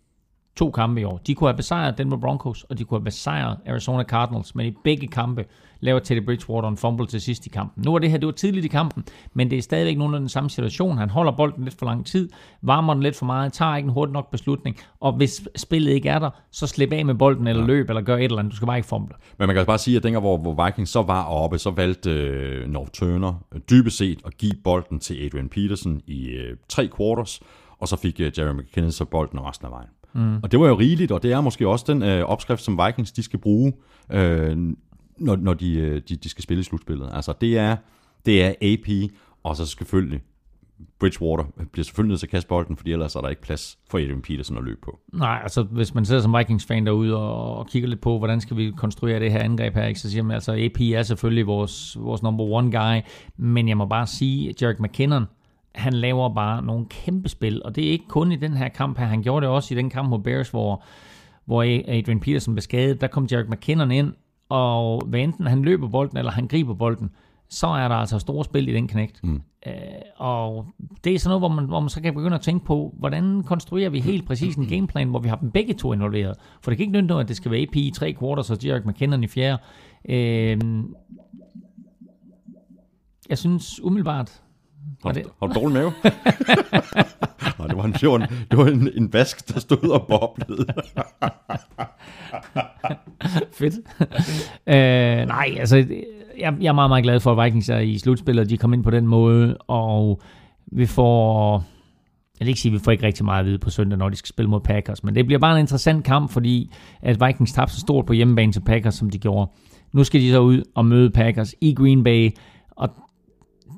to 0.57 0.71
kampe 0.71 1.01
i 1.01 1.03
år. 1.03 1.17
De 1.27 1.35
kunne 1.35 1.49
have 1.49 1.57
besejret 1.57 1.97
Denver 1.97 2.17
Broncos, 2.17 2.63
og 2.63 2.77
de 2.77 2.83
kunne 2.83 2.99
have 2.99 3.05
besejret 3.05 3.57
Arizona 3.67 4.03
Cardinals, 4.03 4.55
men 4.55 4.65
i 4.65 4.73
begge 4.83 5.07
kampe 5.07 5.45
laver 5.79 5.99
Teddy 5.99 6.25
Bridgewater 6.25 6.69
en 6.69 6.77
fumble 6.77 7.07
til 7.07 7.21
sidst 7.21 7.45
i 7.45 7.49
kampen. 7.49 7.83
Nu 7.83 7.91
var 7.91 7.99
det 7.99 8.11
her, 8.11 8.17
det 8.17 8.25
var 8.25 8.31
tidligt 8.31 8.65
i 8.65 8.67
kampen, 8.67 9.03
men 9.33 9.49
det 9.49 9.57
er 9.57 9.61
stadigvæk 9.61 9.97
nogen 9.97 10.13
af 10.13 10.19
den 10.19 10.29
samme 10.29 10.49
situation. 10.49 10.97
Han 10.97 11.09
holder 11.09 11.31
bolden 11.31 11.63
lidt 11.63 11.75
for 11.79 11.85
lang 11.85 12.05
tid, 12.05 12.29
varmer 12.61 12.93
den 12.93 13.03
lidt 13.03 13.15
for 13.15 13.25
meget, 13.25 13.53
tager 13.53 13.75
ikke 13.75 13.87
en 13.87 13.93
hurtig 13.93 14.13
nok 14.13 14.31
beslutning, 14.31 14.77
og 14.99 15.13
hvis 15.13 15.47
spillet 15.55 15.91
ikke 15.91 16.09
er 16.09 16.19
der, 16.19 16.29
så 16.51 16.67
slip 16.67 16.93
af 16.93 17.05
med 17.05 17.15
bolden, 17.15 17.47
eller 17.47 17.65
løb, 17.65 17.89
eller 17.89 18.01
gør 18.01 18.17
et 18.17 18.23
eller 18.23 18.39
andet. 18.39 18.51
Du 18.51 18.55
skal 18.55 18.65
bare 18.65 18.77
ikke 18.77 18.89
fumble. 18.89 19.15
Men 19.37 19.47
man 19.47 19.53
kan 19.53 19.57
altså 19.57 19.67
bare 19.67 19.77
sige, 19.77 19.97
at 19.97 20.03
dengang, 20.03 20.23
hvor, 20.23 20.37
hvor 20.37 20.65
Vikings 20.65 20.91
så 20.91 21.01
var 21.01 21.23
oppe, 21.23 21.57
så 21.57 21.71
valgte 21.71 22.11
øh, 22.11 22.69
North 22.69 22.91
Turner 22.91 23.43
øh, 23.53 23.61
dybest 23.69 23.97
set 23.97 24.19
at 24.25 24.37
give 24.37 24.53
bolden 24.63 24.99
til 24.99 25.25
Adrian 25.25 25.49
Peterson 25.49 26.01
i 26.07 26.27
øh, 26.27 26.57
tre 26.69 26.89
quarters, 26.97 27.41
og 27.79 27.87
så 27.87 27.95
fik 27.95 28.19
øh, 28.19 28.31
Jerry 28.37 28.53
McKinnon 28.53 28.91
så 28.91 29.05
bolden 29.05 29.39
resten 29.39 29.65
af 29.65 29.71
vejen. 29.71 29.89
Mm. 30.17 30.39
Og 30.43 30.51
det 30.51 30.59
var 30.59 30.67
jo 30.67 30.75
rigeligt, 30.79 31.11
og 31.11 31.23
det 31.23 31.31
er 31.31 31.41
måske 31.41 31.67
også 31.67 31.85
den 31.87 32.03
øh, 32.03 32.23
opskrift, 32.23 32.61
som 32.61 32.79
Vikings 32.85 33.11
de 33.11 33.23
skal 33.23 33.39
bruge, 33.39 33.73
øh, 34.11 34.57
når, 35.17 35.35
når 35.35 35.53
de, 35.53 35.73
øh, 35.73 36.01
de, 36.09 36.15
de 36.15 36.29
skal 36.29 36.43
spille 36.43 36.63
slutspillet. 36.63 37.09
Altså 37.13 37.33
det 37.41 37.57
er, 37.57 37.75
det 38.25 38.43
er 38.43 38.53
AP, 38.61 39.11
og 39.43 39.55
så 39.55 39.65
selvfølgelig 39.65 40.21
Bridgewater 40.99 41.43
bliver 41.71 41.83
selvfølgelig 41.83 42.09
nødt 42.09 42.19
til 42.19 42.27
at 42.27 42.31
kaste 42.31 42.47
bolden, 42.47 42.77
fordi 42.77 42.91
ellers 42.91 43.15
er 43.15 43.21
der 43.21 43.29
ikke 43.29 43.41
plads 43.41 43.77
for 43.89 43.97
Adrian 43.97 44.21
Peterson 44.21 44.57
at 44.57 44.63
løbe 44.63 44.79
på. 44.83 44.99
Nej, 45.13 45.39
altså 45.43 45.63
hvis 45.63 45.93
man 45.93 46.05
sidder 46.05 46.21
som 46.21 46.35
Vikings-fan 46.37 46.85
derude 46.85 47.15
og, 47.15 47.57
og 47.57 47.67
kigger 47.67 47.89
lidt 47.89 48.01
på, 48.01 48.17
hvordan 48.17 48.41
skal 48.41 48.57
vi 48.57 48.73
konstruere 48.77 49.19
det 49.19 49.31
her 49.31 49.39
angreb 49.39 49.73
her, 49.73 49.85
ikke, 49.85 49.99
så 49.99 50.09
siger 50.11 50.23
man 50.23 50.33
altså, 50.33 50.51
AP 50.51 50.81
er 50.81 51.03
selvfølgelig 51.03 51.47
vores, 51.47 51.97
vores 51.99 52.23
number 52.23 52.43
one 52.43 52.71
guy, 52.71 53.01
men 53.37 53.67
jeg 53.67 53.77
må 53.77 53.85
bare 53.85 54.07
sige, 54.07 54.49
at 54.49 54.61
Jarek 54.61 54.79
McKinnon, 54.79 55.25
han 55.77 55.93
laver 55.93 56.33
bare 56.33 56.63
nogle 56.63 56.85
kæmpe 56.85 57.29
spil, 57.29 57.61
og 57.65 57.75
det 57.75 57.87
er 57.87 57.91
ikke 57.91 58.07
kun 58.07 58.31
i 58.31 58.35
den 58.35 58.53
her 58.53 58.69
kamp 58.69 58.97
her, 58.97 59.05
han 59.05 59.21
gjorde 59.23 59.45
det 59.45 59.53
også 59.53 59.73
i 59.73 59.77
den 59.77 59.89
kamp 59.89 60.09
mod 60.09 60.19
Bears, 60.19 60.49
hvor, 60.49 60.83
hvor 61.45 61.61
Adrian 61.87 62.19
Peterson 62.19 62.53
blev 62.53 62.61
skadet, 62.61 63.01
der 63.01 63.07
kom 63.07 63.27
Jarek 63.31 63.49
McKinnon 63.49 63.91
ind, 63.91 64.13
og 64.49 65.05
hvad 65.05 65.19
enten 65.19 65.47
han 65.47 65.61
løber 65.61 65.87
bolden, 65.87 66.17
eller 66.17 66.31
han 66.31 66.47
griber 66.47 66.73
bolden, 66.73 67.09
så 67.49 67.67
er 67.67 67.87
der 67.87 67.95
altså 67.95 68.19
store 68.19 68.45
spil 68.45 68.67
i 68.69 68.73
den 68.73 68.87
knægt. 68.87 69.23
Mm. 69.23 69.41
Øh, 69.67 69.73
og 70.17 70.65
det 71.03 71.13
er 71.13 71.19
sådan 71.19 71.29
noget, 71.29 71.41
hvor 71.41 71.61
man, 71.61 71.65
hvor 71.65 71.79
man 71.79 71.89
så 71.89 72.01
kan 72.01 72.13
begynde 72.13 72.35
at 72.35 72.41
tænke 72.41 72.65
på, 72.65 72.95
hvordan 72.99 73.43
konstruerer 73.43 73.89
vi 73.89 73.99
helt 73.99 74.27
præcis 74.27 74.55
en 74.55 74.65
gameplan, 74.65 75.09
hvor 75.09 75.19
vi 75.19 75.29
har 75.29 75.35
dem 75.35 75.51
begge 75.51 75.73
to 75.73 75.93
involveret. 75.93 76.37
For 76.61 76.71
det 76.71 76.77
kan 76.77 76.83
ikke 76.83 76.93
nytte 76.93 77.07
noget, 77.07 77.23
at 77.23 77.27
det 77.27 77.35
skal 77.35 77.51
være 77.51 77.61
AP 77.61 77.75
i 77.75 77.91
tre 77.95 78.15
quarters, 78.19 78.49
og 78.51 78.63
Jarek 78.63 78.85
McKinnon 78.85 79.23
i 79.23 79.27
fjerde. 79.27 79.61
Øh, 80.09 80.59
jeg 83.29 83.37
synes 83.37 83.83
umiddelbart, 83.83 84.41
Har, 85.05 85.11
det- 85.11 85.23
har 85.39 85.47
du 85.47 85.53
dårlig 85.53 85.73
mave? 85.77 85.91
Nej, 87.59 87.67
det 87.67 87.77
var 87.77 87.83
en 87.83 87.95
sjov, 87.95 88.19
det 88.19 88.57
var 88.57 88.65
en, 88.67 88.89
en 88.95 89.13
vask, 89.13 89.53
der 89.53 89.59
stod 89.59 89.89
og 89.89 90.05
boblede. 90.07 90.65
Fedt. 93.59 93.75
øh, 94.67 95.27
nej, 95.27 95.55
altså, 95.59 95.77
jeg, 96.39 96.55
jeg 96.61 96.67
er 96.67 96.73
meget, 96.73 96.89
meget 96.89 97.03
glad 97.03 97.19
for, 97.19 97.31
at 97.41 97.45
Vikings 97.45 97.69
er 97.69 97.79
i 97.79 97.97
slutspillet, 97.97 98.49
de 98.49 98.57
kom 98.57 98.73
ind 98.73 98.83
på 98.83 98.91
den 98.91 99.07
måde, 99.07 99.57
og 99.57 100.21
vi 100.71 100.85
får... 100.85 101.63
Jeg 102.39 102.45
vil 102.45 102.47
ikke 102.47 102.59
sige, 102.61 102.69
at 102.69 102.73
vi 102.73 102.83
får 102.83 102.91
ikke 102.91 103.05
rigtig 103.05 103.25
meget 103.25 103.39
at 103.39 103.45
vide 103.45 103.57
på 103.59 103.69
søndag, 103.69 103.99
når 103.99 104.09
de 104.09 104.15
skal 104.15 104.27
spille 104.27 104.49
mod 104.49 104.59
Packers, 104.61 105.03
men 105.03 105.15
det 105.15 105.25
bliver 105.25 105.39
bare 105.39 105.53
en 105.55 105.59
interessant 105.59 106.03
kamp, 106.05 106.31
fordi 106.31 106.71
at 107.01 107.25
Vikings 107.27 107.53
tabte 107.53 107.73
så 107.73 107.79
stort 107.79 108.05
på 108.05 108.13
hjemmebane 108.13 108.51
til 108.51 108.59
Packers, 108.61 108.95
som 108.95 109.09
de 109.09 109.17
gjorde. 109.17 109.51
Nu 109.93 110.03
skal 110.03 110.21
de 110.21 110.31
så 110.31 110.39
ud 110.39 110.63
og 110.75 110.85
møde 110.85 111.09
Packers 111.09 111.55
i 111.61 111.73
Green 111.73 112.03
Bay, 112.03 112.29
og 112.71 112.89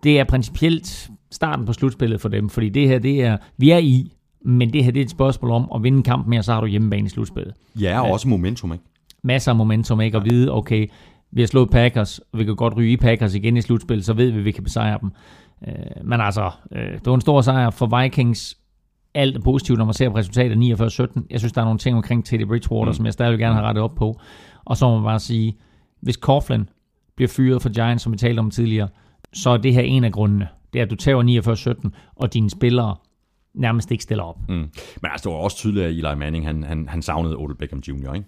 det 0.04 0.20
er 0.20 0.24
principielt 0.24 1.10
starten 1.32 1.66
på 1.66 1.74
slutspillet 1.74 2.22
for 2.22 2.30
dem, 2.30 2.50
fordi 2.50 2.70
det 2.70 2.88
her, 2.88 3.00
det 3.00 3.24
er, 3.24 3.38
vi 3.58 3.70
er 3.70 3.78
i, 3.78 4.12
men 4.42 4.74
det 4.74 4.84
her 4.84 4.92
det 4.92 5.00
er 5.00 5.04
et 5.06 5.12
spørgsmål 5.12 5.52
om 5.52 5.72
at 5.76 5.84
vinde 5.84 5.98
en 5.98 6.04
kamp 6.04 6.28
mere, 6.28 6.44
så 6.44 6.54
har 6.54 6.62
du 6.62 6.68
hjemmebane 6.68 7.06
i 7.06 7.10
slutspillet 7.10 7.54
Ja, 7.80 8.02
og 8.02 8.12
også 8.12 8.28
momentum, 8.28 8.74
ikke? 8.74 8.84
masser 9.24 9.52
af 9.52 9.56
momentum, 9.56 10.02
ikke? 10.02 10.18
At 10.18 10.26
vide, 10.26 10.52
okay, 10.52 10.88
vi 11.32 11.42
har 11.42 11.48
slået 11.48 11.70
Packers, 11.70 12.20
og 12.20 12.40
vi 12.40 12.44
kan 12.44 12.56
godt 12.56 12.78
ryge 12.78 12.92
i 12.92 12.98
Packers 12.98 13.36
igen 13.36 13.58
i 13.58 13.62
slutspil, 13.62 14.04
så 14.04 14.14
ved 14.14 14.32
vi, 14.32 14.40
at 14.40 14.46
vi 14.46 14.52
kan 14.52 14.64
besejre 14.64 14.98
dem. 15.02 15.12
Øh, 15.68 15.74
men 16.04 16.22
altså, 16.22 16.52
øh, 16.72 16.94
det 16.94 17.06
var 17.06 17.16
en 17.16 17.22
stor 17.22 17.42
sejr 17.42 17.70
for 17.70 18.02
Vikings. 18.02 18.58
Alt 19.14 19.36
er 19.36 19.42
positivt, 19.42 19.78
når 19.78 19.86
man 19.86 19.94
ser 19.94 20.10
på 20.10 20.18
resultatet 20.18 20.58
49-17. 20.58 21.22
Jeg 21.30 21.40
synes, 21.40 21.54
der 21.54 21.62
er 21.62 21.66
nogle 21.66 21.80
ting 21.80 21.96
omkring 21.96 22.26
Teddy 22.26 22.46
Bridgewater, 22.48 22.92
mm. 22.92 22.94
som 22.94 23.06
jeg 23.06 23.14
stadig 23.14 23.40
gerne 23.40 23.56
have 23.56 23.68
rettet 23.68 23.84
op 23.84 23.96
på. 23.96 24.20
Og 24.66 24.78
så 24.78 24.88
må 24.90 24.96
man 24.96 25.04
bare 25.04 25.20
sige, 25.20 25.58
hvis 26.02 26.16
Coughlin 26.16 26.70
bliver 27.16 27.30
fyret 27.30 27.62
for 27.62 27.70
Giants, 27.70 28.04
som 28.04 28.12
vi 28.12 28.18
talte 28.18 28.40
om 28.40 28.52
tidligere, 28.52 28.88
så 29.34 29.50
er 29.50 29.58
det 29.58 29.74
her 29.74 29.82
en 29.82 30.04
af 30.04 30.12
grundene. 30.12 30.48
Det 30.74 30.80
er, 30.80 30.84
at 30.84 30.90
du 30.90 30.96
tager 30.96 31.84
49-17, 31.86 31.90
og 32.16 32.34
dine 32.34 32.50
spillere 32.50 32.96
nærmest 33.54 33.92
ikke 33.92 34.04
stiller 34.04 34.24
op. 34.24 34.50
Mm. 34.50 34.56
Men 34.56 35.12
altså, 35.12 35.30
det 35.30 35.36
var 35.36 35.44
også 35.44 35.58
tydeligt, 35.58 35.86
at 35.86 35.92
Eli 35.92 36.16
Manning, 36.16 36.48
han, 36.48 36.64
han, 36.64 36.88
han 36.90 37.02
savnede 37.02 37.38
Odell 37.38 37.58
Beckham 37.58 37.80
Jr., 37.88 38.14
ikke? 38.14 38.28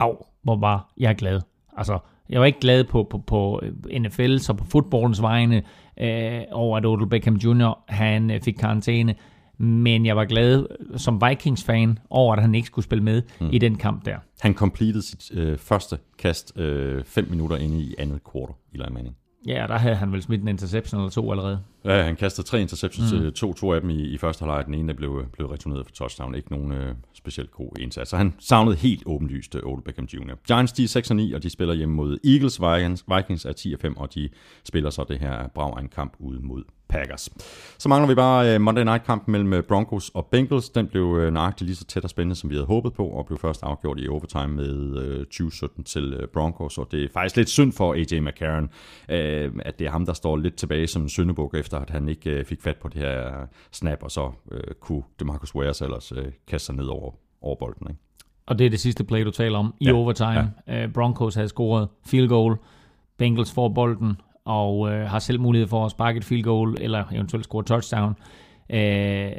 Au, 0.00 0.16
hvor 0.42 0.56
var 0.56 0.92
jeg 0.96 1.16
glad. 1.16 1.40
Altså, 1.76 1.98
jeg 2.28 2.40
var 2.40 2.46
ikke 2.46 2.60
glad 2.60 2.84
på, 2.84 3.06
på, 3.10 3.18
på 3.18 3.62
NFL's 3.86 4.50
og 4.50 4.56
på 4.56 4.64
fodboldens 4.64 5.22
vegne 5.22 5.62
øh, 6.00 6.42
over, 6.52 6.76
at 6.76 6.86
Odell 6.86 7.08
Beckham 7.08 7.34
Jr. 7.34 7.84
han 7.88 8.30
øh, 8.30 8.40
fik 8.40 8.54
karantæne. 8.54 9.14
Men 9.60 10.06
jeg 10.06 10.16
var 10.16 10.24
glad 10.24 10.66
som 10.96 11.22
Vikings-fan 11.28 11.98
over, 12.10 12.34
at 12.34 12.42
han 12.42 12.54
ikke 12.54 12.66
skulle 12.66 12.84
spille 12.84 13.04
med 13.04 13.22
mm. 13.40 13.48
i 13.52 13.58
den 13.58 13.76
kamp 13.76 14.04
der. 14.04 14.16
Han 14.40 14.54
completed 14.54 15.02
sit 15.02 15.30
øh, 15.34 15.58
første 15.58 15.98
kast 16.18 16.58
øh, 16.58 17.04
fem 17.04 17.26
minutter 17.30 17.56
inde 17.56 17.80
i 17.80 17.94
andet 17.98 18.24
kvartal, 18.24 18.54
Eli 18.72 18.84
Manning. 18.90 19.16
Ja, 19.46 19.66
der 19.68 19.78
havde 19.78 19.94
han 19.94 20.12
vel 20.12 20.22
smidt 20.22 20.42
en 20.42 20.48
interception 20.48 21.00
eller 21.00 21.10
to 21.10 21.30
allerede. 21.30 21.60
Ja, 21.84 22.02
han 22.02 22.16
kastede 22.16 22.46
tre 22.46 22.60
interceptions, 22.60 23.12
mm. 23.12 23.32
to, 23.32 23.52
to 23.52 23.72
af 23.72 23.80
dem 23.80 23.90
i, 23.90 24.02
i 24.02 24.18
første 24.18 24.42
halvleg. 24.42 24.66
Den 24.66 24.74
ene 24.74 24.88
der 24.88 24.94
blev, 24.94 25.26
blev 25.32 25.46
returneret 25.46 25.86
for 25.86 25.92
touchdown. 25.92 26.34
Ikke 26.34 26.50
nogen 26.50 26.72
øh, 26.72 26.94
specielt 27.14 27.50
god 27.50 27.78
indsats. 27.78 28.10
Så 28.10 28.16
han 28.16 28.34
savnede 28.38 28.76
helt 28.76 29.02
åbenlyst 29.06 29.54
øh, 29.54 29.62
Odell 29.64 29.82
Beckham 29.82 30.04
Jr. 30.04 30.34
Giants, 30.46 30.72
de 30.72 30.84
er 30.84 30.88
6 30.88 31.10
9, 31.10 31.32
og 31.32 31.42
de 31.42 31.50
spiller 31.50 31.74
hjemme 31.74 31.94
mod 31.94 32.18
Eagles. 32.24 32.60
Vikings, 32.60 33.04
Vikings 33.16 33.44
er 33.44 33.52
10 33.52 33.76
5, 33.80 33.96
og 33.96 34.14
de 34.14 34.28
spiller 34.64 34.90
så 34.90 35.04
det 35.08 35.18
her 35.18 35.48
brav 35.48 35.78
en 35.80 35.88
kamp 35.88 36.16
ud 36.18 36.38
mod 36.38 36.64
Packers. 36.88 37.30
Så 37.78 37.88
mangler 37.88 38.08
vi 38.08 38.14
bare 38.14 38.54
uh, 38.54 38.60
Monday 38.60 38.84
Night-kampen 38.84 39.32
mellem 39.32 39.52
øh, 39.52 39.62
Broncos 39.62 40.10
og 40.14 40.26
Bengals. 40.26 40.70
Den 40.70 40.86
blev 40.86 41.04
uh, 41.04 41.32
nøjagtigt 41.32 41.66
lige 41.66 41.76
så 41.76 41.84
tæt 41.84 42.04
og 42.04 42.10
spændende, 42.10 42.36
som 42.36 42.50
vi 42.50 42.54
havde 42.54 42.66
håbet 42.66 42.92
på, 42.92 43.06
og 43.06 43.26
blev 43.26 43.38
først 43.38 43.62
afgjort 43.62 44.00
i 44.00 44.08
overtime 44.08 44.48
med 44.48 44.74
uh, 45.20 45.46
20-17 45.46 45.82
til 45.82 46.26
Broncos. 46.32 46.78
Og 46.78 46.88
det 46.92 47.04
er 47.04 47.08
faktisk 47.12 47.36
lidt 47.36 47.48
synd 47.48 47.72
for 47.72 47.94
AJ 47.94 48.20
McCarron, 48.20 48.64
uh, 48.64 49.60
at 49.64 49.78
det 49.78 49.86
er 49.86 49.90
ham, 49.90 50.06
der 50.06 50.12
står 50.12 50.36
lidt 50.36 50.56
tilbage 50.56 50.86
som 50.86 51.02
en 51.02 51.08
syndebuk, 51.08 51.54
efter 51.54 51.78
at 51.78 51.90
han 51.90 52.08
ikke 52.08 52.44
fik 52.44 52.62
fat 52.62 52.76
på 52.76 52.88
det 52.88 53.02
her 53.02 53.46
snap, 53.72 54.02
og 54.02 54.10
så 54.10 54.30
kunne 54.80 55.02
DeMarcus 55.20 55.54
Wares 55.54 55.80
ellers 55.80 56.12
kaste 56.48 56.66
sig 56.66 56.74
ned 56.74 56.86
over, 56.86 57.12
over 57.40 57.56
bolden. 57.56 57.86
Ikke? 57.90 58.00
Og 58.46 58.58
det 58.58 58.66
er 58.66 58.70
det 58.70 58.80
sidste 58.80 59.04
play, 59.04 59.24
du 59.24 59.30
taler 59.30 59.58
om, 59.58 59.74
i 59.80 59.84
ja, 59.84 59.92
overtime. 59.92 60.52
Ja. 60.66 60.86
Broncos 60.94 61.34
havde 61.34 61.48
scoret 61.48 61.88
field 62.06 62.28
goal. 62.28 62.56
Bengals 63.18 63.52
får 63.52 63.68
bolden, 63.68 64.20
og 64.48 64.92
øh, 64.92 65.06
har 65.08 65.18
selv 65.18 65.40
mulighed 65.40 65.68
for 65.68 65.84
at 65.84 65.90
sparke 65.90 66.16
et 66.16 66.24
field 66.24 66.42
goal, 66.42 66.76
eller 66.80 67.04
eventuelt 67.12 67.44
score 67.44 67.64
touchdown. 67.64 68.16
Øh, 68.70 69.32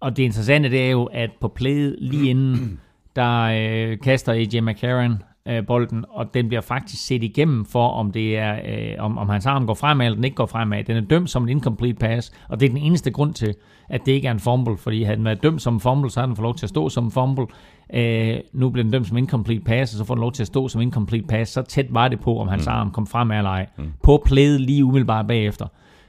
og 0.00 0.16
det 0.16 0.22
interessante, 0.22 0.70
det 0.70 0.86
er 0.86 0.90
jo, 0.90 1.04
at 1.04 1.30
på 1.40 1.48
playet 1.48 1.96
lige 1.98 2.30
inden, 2.30 2.80
der 3.16 3.42
øh, 3.42 3.98
kaster 3.98 4.32
AJ 4.32 4.60
McCarron 4.60 5.22
øh, 5.48 5.66
bolden, 5.66 6.04
og 6.08 6.34
den 6.34 6.48
bliver 6.48 6.60
faktisk 6.60 7.06
set 7.06 7.22
igennem 7.22 7.64
for, 7.64 7.88
om 7.88 8.12
det 8.12 8.38
er, 8.38 8.54
øh, 8.54 8.94
om, 8.98 9.18
om 9.18 9.28
hans 9.28 9.46
arm 9.46 9.66
går 9.66 9.74
fremad, 9.74 10.06
eller 10.06 10.16
den 10.16 10.24
ikke 10.24 10.34
går 10.34 10.46
fremad. 10.46 10.84
Den 10.84 10.96
er 10.96 11.00
dømt 11.00 11.30
som 11.30 11.42
en 11.42 11.48
incomplete 11.48 11.94
pass, 11.94 12.32
og 12.48 12.60
det 12.60 12.66
er 12.66 12.70
den 12.70 12.82
eneste 12.82 13.10
grund 13.10 13.34
til, 13.34 13.54
at 13.88 14.06
det 14.06 14.12
ikke 14.12 14.28
er 14.28 14.32
en 14.32 14.40
fumble, 14.40 14.76
fordi 14.76 15.02
havde 15.02 15.16
den 15.16 15.24
været 15.24 15.42
dømt 15.42 15.62
som 15.62 15.74
en 15.74 15.80
fumble, 15.80 16.10
så 16.10 16.20
har 16.20 16.26
den 16.26 16.36
fået 16.36 16.44
lov 16.44 16.54
til 16.54 16.66
at 16.66 16.70
stå 16.70 16.88
som 16.88 17.04
en 17.04 17.10
fumble. 17.10 17.46
Øh, 17.94 18.36
nu 18.52 18.70
bliver 18.70 18.82
den 18.82 18.92
dømt 18.92 19.06
som 19.06 19.16
incomplete 19.16 19.64
pass, 19.64 19.94
og 19.94 19.98
så 19.98 20.04
får 20.04 20.14
den 20.14 20.20
lov 20.20 20.32
til 20.32 20.42
at 20.42 20.46
stå 20.46 20.68
som 20.68 20.80
incomplete 20.80 21.26
pass. 21.26 21.52
Så 21.52 21.62
tæt 21.62 21.86
var 21.90 22.08
det 22.08 22.20
på, 22.20 22.38
om 22.38 22.48
hans 22.48 22.66
mm. 22.66 22.72
arm 22.72 22.90
kom 22.90 23.06
frem 23.06 23.30
eller 23.30 23.50
ej. 23.50 23.66
Mm. 23.78 23.92
På 24.02 24.22
playet 24.24 24.60
lige 24.60 24.84
umiddelbart 24.84 25.26
bagefter. 25.26 25.66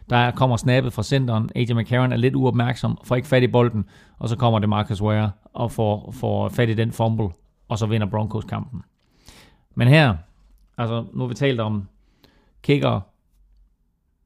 Der 0.10 0.32
kommer 0.32 0.58
snappet 0.58 0.94
fra 0.94 1.04
centeren. 1.04 1.50
AJ 1.56 1.74
McCarron 1.74 2.12
er 2.12 2.18
lidt 2.18 2.36
uopmærksom, 2.36 2.98
får 3.04 3.16
ikke 3.16 3.28
fat 3.28 3.44
i 3.44 3.48
bolden, 3.48 3.86
og 4.20 4.30
så 4.30 4.36
kommer 4.36 4.60
det 4.60 4.70
Marcus 4.70 5.02
Ware 5.02 5.32
og 5.54 5.72
får, 5.72 6.12
får 6.12 6.50
fat 6.50 6.70
i 6.70 6.74
den 6.74 6.92
fumble, 6.92 7.30
og 7.70 7.78
så 7.78 7.86
vinder 7.86 8.08
Broncos 8.08 8.44
kampen. 8.44 8.82
Men 9.80 9.88
her, 9.88 10.18
altså 10.78 11.06
nu 11.14 11.20
har 11.20 11.28
vi 11.28 11.34
talt 11.34 11.60
om 11.60 11.88
kicker, 12.62 13.02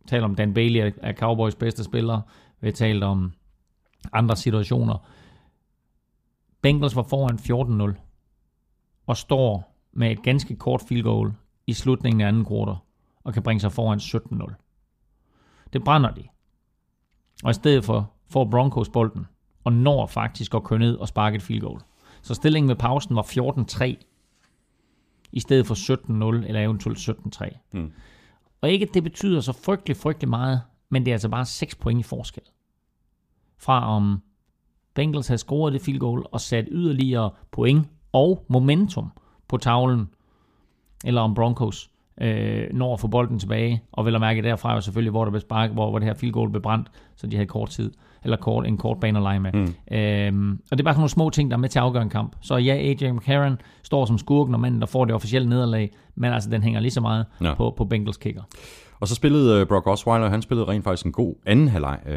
talt 0.08 0.24
om 0.24 0.36
Dan 0.36 0.54
Bailey 0.54 0.94
er 1.02 1.14
Cowboys 1.14 1.56
bedste 1.56 1.84
spiller, 1.84 2.22
vi 2.60 2.68
har 2.68 2.72
talt 2.72 3.04
om 3.04 3.34
andre 4.14 4.36
situationer. 4.36 4.98
Bengals 6.62 6.96
var 6.96 7.04
foran 7.04 7.92
14-0 7.94 8.00
og 9.08 9.18
står 9.18 9.76
med 9.92 10.12
et 10.12 10.24
ganske 10.24 10.56
kort 10.56 10.82
field 10.88 11.04
goal 11.04 11.34
i 11.68 11.74
slutningen 11.74 12.22
af 12.22 12.28
anden 12.28 12.46
kvartal 12.46 12.76
og 13.24 13.34
kan 13.34 13.44
bringe 13.44 13.60
sig 13.60 13.72
foran 13.72 14.00
17-0. 14.00 14.54
Det 15.74 15.84
brænder 15.84 16.12
de. 16.12 16.24
Og 17.44 17.52
i 17.52 17.54
stedet 17.54 17.86
for 17.86 18.12
får 18.30 18.46
Broncos 18.46 18.90
bolden 18.90 19.28
og 19.64 19.74
når 19.74 20.08
faktisk 20.08 20.54
at 20.54 20.64
køre 20.64 20.80
ned 20.80 20.96
og 20.96 21.08
sparke 21.08 21.36
et 21.36 21.42
field 21.42 21.62
goal. 21.62 21.80
Så 22.22 22.34
stillingen 22.34 22.70
ved 22.70 22.76
pausen 22.76 23.16
var 23.16 23.24
14-3 23.24 24.13
i 25.34 25.40
stedet 25.40 25.68
for 25.68 25.76
17-0 26.42 26.48
eller 26.48 26.62
eventuelt 26.62 26.98
17-3. 26.98 27.58
Mm. 27.74 27.92
Og 28.62 28.70
ikke, 28.70 28.86
at 28.86 28.94
det 28.94 29.04
betyder 29.04 29.42
så 29.42 29.54
frygtelig, 29.54 29.98
frygtelig 29.98 30.30
meget, 30.30 30.62
men 30.90 31.06
det 31.06 31.12
er 31.12 31.16
altså 31.16 31.30
bare 31.30 31.46
6 31.46 31.76
point 31.76 32.00
i 32.00 32.04
forskel. 32.04 32.44
Fra 33.58 33.96
om 33.96 34.22
Bengals 34.94 35.28
havde 35.28 35.38
scoret 35.38 35.74
det 35.74 35.82
field 35.82 36.00
goal 36.00 36.26
og 36.32 36.42
sat 36.42 36.68
yderligere 36.72 37.30
point 37.52 37.88
og 38.12 38.46
momentum 38.48 39.12
på 39.48 39.58
tavlen, 39.58 40.10
eller 41.06 41.22
om 41.22 41.34
Broncos 41.34 41.92
øh, 42.22 42.68
når 42.74 42.94
at 42.94 43.00
få 43.00 43.08
bolden 43.08 43.40
tilbage, 43.40 43.84
og 43.92 44.06
vel 44.06 44.16
at 44.16 44.22
mærke 44.22 44.42
derfra 44.42 44.74
jo 44.74 44.82
selvfølgelig, 44.82 45.12
hvor, 45.12 45.24
der 45.24 45.32
blev 45.32 45.42
spark, 45.42 45.72
hvor, 45.72 45.90
hvor 45.90 46.00
det 46.00 46.08
her 46.08 46.14
field 46.14 46.34
goal 46.34 46.50
blev 46.50 46.62
brændt, 46.62 46.92
så 47.16 47.28
de 47.28 47.36
havde 47.36 47.48
kort 47.48 47.70
tid, 47.70 47.92
eller 48.24 48.38
kort, 48.38 48.68
en 48.68 48.78
kort 48.78 49.00
bane 49.00 49.20
at 49.20 49.24
lege 49.24 49.40
med. 49.40 49.52
Mm. 49.54 49.96
Øhm, 49.98 50.52
og 50.72 50.78
det 50.78 50.80
er 50.80 50.84
bare 50.84 50.94
sådan 50.94 51.00
nogle 51.00 51.10
små 51.10 51.30
ting, 51.30 51.52
der 51.52 51.58
er 51.58 51.62
med 51.62 51.70
til 51.70 51.80
at 51.80 51.84
afgøre 51.84 52.04
en 52.04 52.10
kamp. 52.10 52.36
Så 52.42 52.58
ja, 52.58 52.74
AJ 52.74 53.12
McCarron 53.12 53.58
står 53.84 54.06
som 54.06 54.18
skurken 54.18 54.54
og 54.54 54.60
manden, 54.60 54.80
der 54.80 54.88
får 54.88 55.06
det 55.06 55.16
officielle 55.16 55.50
nederlag, 55.50 55.92
men 56.16 56.34
altså 56.34 56.50
den 56.50 56.64
hænger 56.64 56.80
lige 56.80 56.92
så 56.92 57.02
meget 57.02 57.26
ja. 57.42 57.54
på, 57.54 57.74
på 57.78 57.86
Bengals 57.86 58.18
kicker. 58.18 58.42
Og 59.00 59.08
så 59.08 59.16
spillede 59.16 59.62
uh, 59.62 59.68
Brock 59.68 59.88
Osweiler, 59.88 60.30
han 60.30 60.42
spillede 60.42 60.68
rent 60.68 60.84
faktisk 60.84 61.06
en 61.06 61.12
god 61.12 61.36
anden 61.46 61.68
halvleg. 61.68 62.00
Uh, 62.06 62.14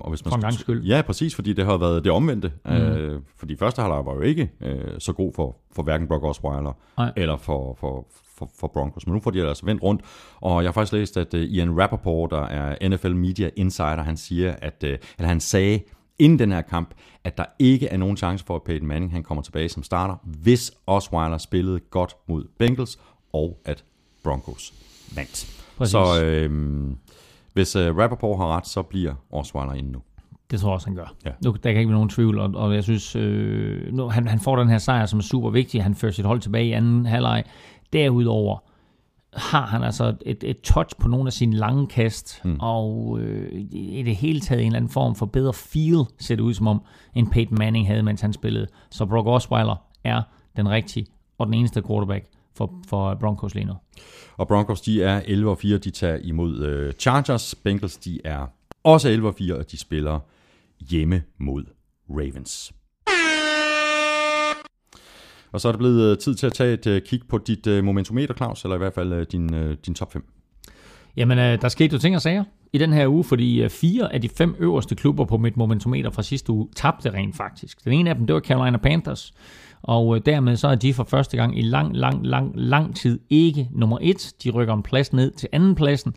og 0.00 0.10
hvis 0.10 0.24
man 0.24 0.30
For 0.30 0.36
en 0.36 0.40
gang 0.40 0.54
skyld. 0.54 0.84
Ja, 0.84 1.02
præcis, 1.02 1.34
fordi 1.34 1.52
det 1.52 1.64
har 1.64 1.76
været 1.76 2.04
det 2.04 2.12
omvendte. 2.12 2.52
Mm. 2.64 2.72
Uh, 2.72 3.20
fordi 3.36 3.56
første 3.56 3.82
halvleg 3.82 4.06
var 4.06 4.14
jo 4.14 4.20
ikke 4.20 4.50
uh, 4.60 4.70
så 4.98 5.12
god 5.12 5.32
for, 5.36 5.56
for 5.72 5.82
hverken 5.82 6.08
Brock 6.08 6.24
Osweiler 6.24 6.72
Nej. 6.98 7.12
eller 7.16 7.36
for, 7.36 7.76
for, 7.80 8.06
for, 8.40 8.50
for 8.60 8.66
Broncos. 8.66 9.06
Men 9.06 9.14
nu 9.14 9.20
får 9.20 9.30
de 9.30 9.48
altså 9.48 9.66
vendt 9.66 9.82
rundt. 9.82 10.02
Og 10.40 10.62
jeg 10.62 10.68
har 10.68 10.72
faktisk 10.72 10.92
læst, 10.92 11.16
at 11.16 11.34
uh, 11.34 11.40
Ian 11.40 11.80
Rappaport, 11.80 12.30
der 12.30 12.42
er 12.42 12.88
NFL 12.88 13.14
Media 13.14 13.50
Insider, 13.56 14.02
han 14.02 14.16
siger, 14.16 14.54
at, 14.62 14.84
uh, 14.84 14.90
eller 14.90 15.28
han 15.28 15.40
sagde, 15.40 15.80
inden 16.18 16.38
den 16.38 16.52
her 16.52 16.60
kamp, 16.60 16.94
at 17.24 17.38
der 17.38 17.44
ikke 17.58 17.86
er 17.88 17.96
nogen 17.96 18.16
chance 18.16 18.44
for, 18.44 18.56
at 18.56 18.62
Peyton 18.62 18.88
Manning 18.88 19.12
han 19.12 19.22
kommer 19.22 19.42
tilbage 19.42 19.68
som 19.68 19.82
starter, 19.82 20.14
hvis 20.24 20.72
Osweiler 20.86 21.38
spillede 21.38 21.80
godt 21.80 22.16
mod 22.28 22.44
Bengals, 22.58 22.98
og 23.32 23.58
at 23.64 23.84
Broncos 24.24 24.74
vandt. 25.16 25.62
Præcis. 25.78 25.92
Så 25.92 26.24
øh, 26.24 26.50
hvis 27.52 27.76
uh, 27.76 27.98
Rappaport 27.98 28.38
har 28.38 28.56
ret, 28.56 28.66
så 28.66 28.82
bliver 28.82 29.14
Osweiler 29.30 29.72
inde 29.72 29.92
nu. 29.92 30.02
Det 30.50 30.60
tror 30.60 30.68
jeg 30.68 30.74
også, 30.74 30.86
han 30.86 30.96
gør. 30.96 31.14
Ja. 31.24 31.30
Nu, 31.44 31.50
der 31.50 31.72
kan 31.72 31.78
ikke 31.78 31.88
være 31.88 31.94
nogen 31.94 32.08
tvivl, 32.08 32.38
og, 32.38 32.50
og 32.54 32.74
jeg 32.74 32.82
synes, 32.82 33.16
øh, 33.16 33.92
nu, 33.92 34.08
han, 34.08 34.28
han 34.28 34.40
får 34.40 34.56
den 34.56 34.68
her 34.68 34.78
sejr, 34.78 35.06
som 35.06 35.18
er 35.18 35.22
super 35.22 35.50
vigtig. 35.50 35.82
Han 35.82 35.94
fører 35.94 36.12
sit 36.12 36.24
hold 36.24 36.40
tilbage 36.40 36.66
i 36.66 36.72
anden 36.72 37.06
halvleg. 37.06 37.44
Derudover 37.92 38.58
har 39.32 39.66
han 39.66 39.82
altså 39.82 40.14
et, 40.26 40.44
et 40.44 40.60
touch 40.60 40.96
på 40.98 41.08
nogle 41.08 41.26
af 41.26 41.32
sine 41.32 41.56
lange 41.56 41.86
kast, 41.86 42.40
mm. 42.44 42.56
og 42.60 43.18
øh, 43.20 43.60
i 43.70 44.02
det 44.02 44.16
hele 44.16 44.40
taget 44.40 44.60
en 44.60 44.66
eller 44.66 44.76
anden 44.76 44.90
form 44.90 45.14
for 45.14 45.26
bedre 45.26 45.52
feel, 45.52 46.04
ser 46.18 46.36
det 46.36 46.42
ud 46.42 46.54
som 46.54 46.66
om, 46.66 46.82
end 47.14 47.30
Peyton 47.30 47.58
Manning 47.58 47.86
havde, 47.86 48.02
mens 48.02 48.20
han 48.20 48.32
spillede. 48.32 48.66
Så 48.90 49.06
Brock 49.06 49.26
Osweiler 49.26 49.76
er 50.04 50.22
den 50.56 50.68
rigtige 50.68 51.06
og 51.38 51.46
den 51.46 51.54
eneste 51.54 51.82
quarterback, 51.82 52.26
for, 52.56 52.74
for 52.88 53.14
Broncos 53.14 53.54
lige 53.54 53.66
nu. 53.66 53.74
Og 54.36 54.48
Broncos, 54.48 54.80
de 54.80 55.02
er 55.02 55.22
11 55.26 55.50
og 55.50 55.58
4, 55.58 55.78
de 55.78 55.90
tager 55.90 56.16
imod 56.16 56.86
uh, 56.86 56.92
Chargers. 56.92 57.54
Bengals, 57.54 57.96
de 57.96 58.20
er 58.24 58.46
også 58.84 59.08
11 59.08 59.28
og 59.28 59.34
4, 59.34 59.54
og 59.54 59.70
de 59.70 59.78
spiller 59.78 60.20
hjemme 60.90 61.22
mod 61.38 61.64
Ravens. 62.10 62.72
Og 65.52 65.60
så 65.60 65.68
er 65.68 65.72
det 65.72 65.78
blevet 65.78 66.10
øh, 66.10 66.18
tid 66.18 66.34
til 66.34 66.46
at 66.46 66.52
tage 66.52 66.74
et 66.74 66.86
øh, 66.86 67.02
kig 67.02 67.20
på 67.28 67.38
dit 67.38 67.66
øh, 67.66 67.84
momentometer, 67.84 68.34
Claus, 68.34 68.64
eller 68.64 68.74
i 68.74 68.78
hvert 68.78 68.94
fald 68.94 69.26
din, 69.26 69.76
din 69.86 69.94
top 69.94 70.12
5. 70.12 70.24
Jamen, 71.16 71.38
der 71.38 71.68
skete 71.68 71.92
jo 71.92 71.98
ting 71.98 72.16
og 72.16 72.22
sager 72.22 72.44
i 72.72 72.78
den 72.78 72.92
her 72.92 73.08
uge, 73.08 73.24
fordi 73.24 73.68
fire 73.68 74.14
af 74.14 74.20
de 74.20 74.28
fem 74.28 74.54
øverste 74.58 74.94
klubber 74.94 75.24
på 75.24 75.36
mit 75.36 75.56
momentometer 75.56 76.10
fra 76.10 76.22
sidste 76.22 76.52
uge 76.52 76.68
tabte 76.76 77.10
rent 77.10 77.36
faktisk. 77.36 77.84
Den 77.84 77.92
ene 77.92 78.10
af 78.10 78.16
dem, 78.16 78.26
det 78.26 78.34
var 78.34 78.40
Carolina 78.40 78.78
Panthers, 78.78 79.32
og 79.82 80.26
dermed 80.26 80.56
så 80.56 80.68
er 80.68 80.74
de 80.74 80.94
for 80.94 81.04
første 81.04 81.36
gang 81.36 81.58
i 81.58 81.62
lang, 81.62 81.96
lang, 81.96 82.26
lang, 82.26 82.52
lang 82.54 82.96
tid 82.96 83.20
ikke 83.30 83.68
nummer 83.72 83.98
et. 84.00 84.32
De 84.44 84.50
rykker 84.50 84.74
en 84.74 84.82
plads 84.82 85.12
ned 85.12 85.30
til 85.30 85.48
anden 85.52 85.74
pladsen, 85.74 86.14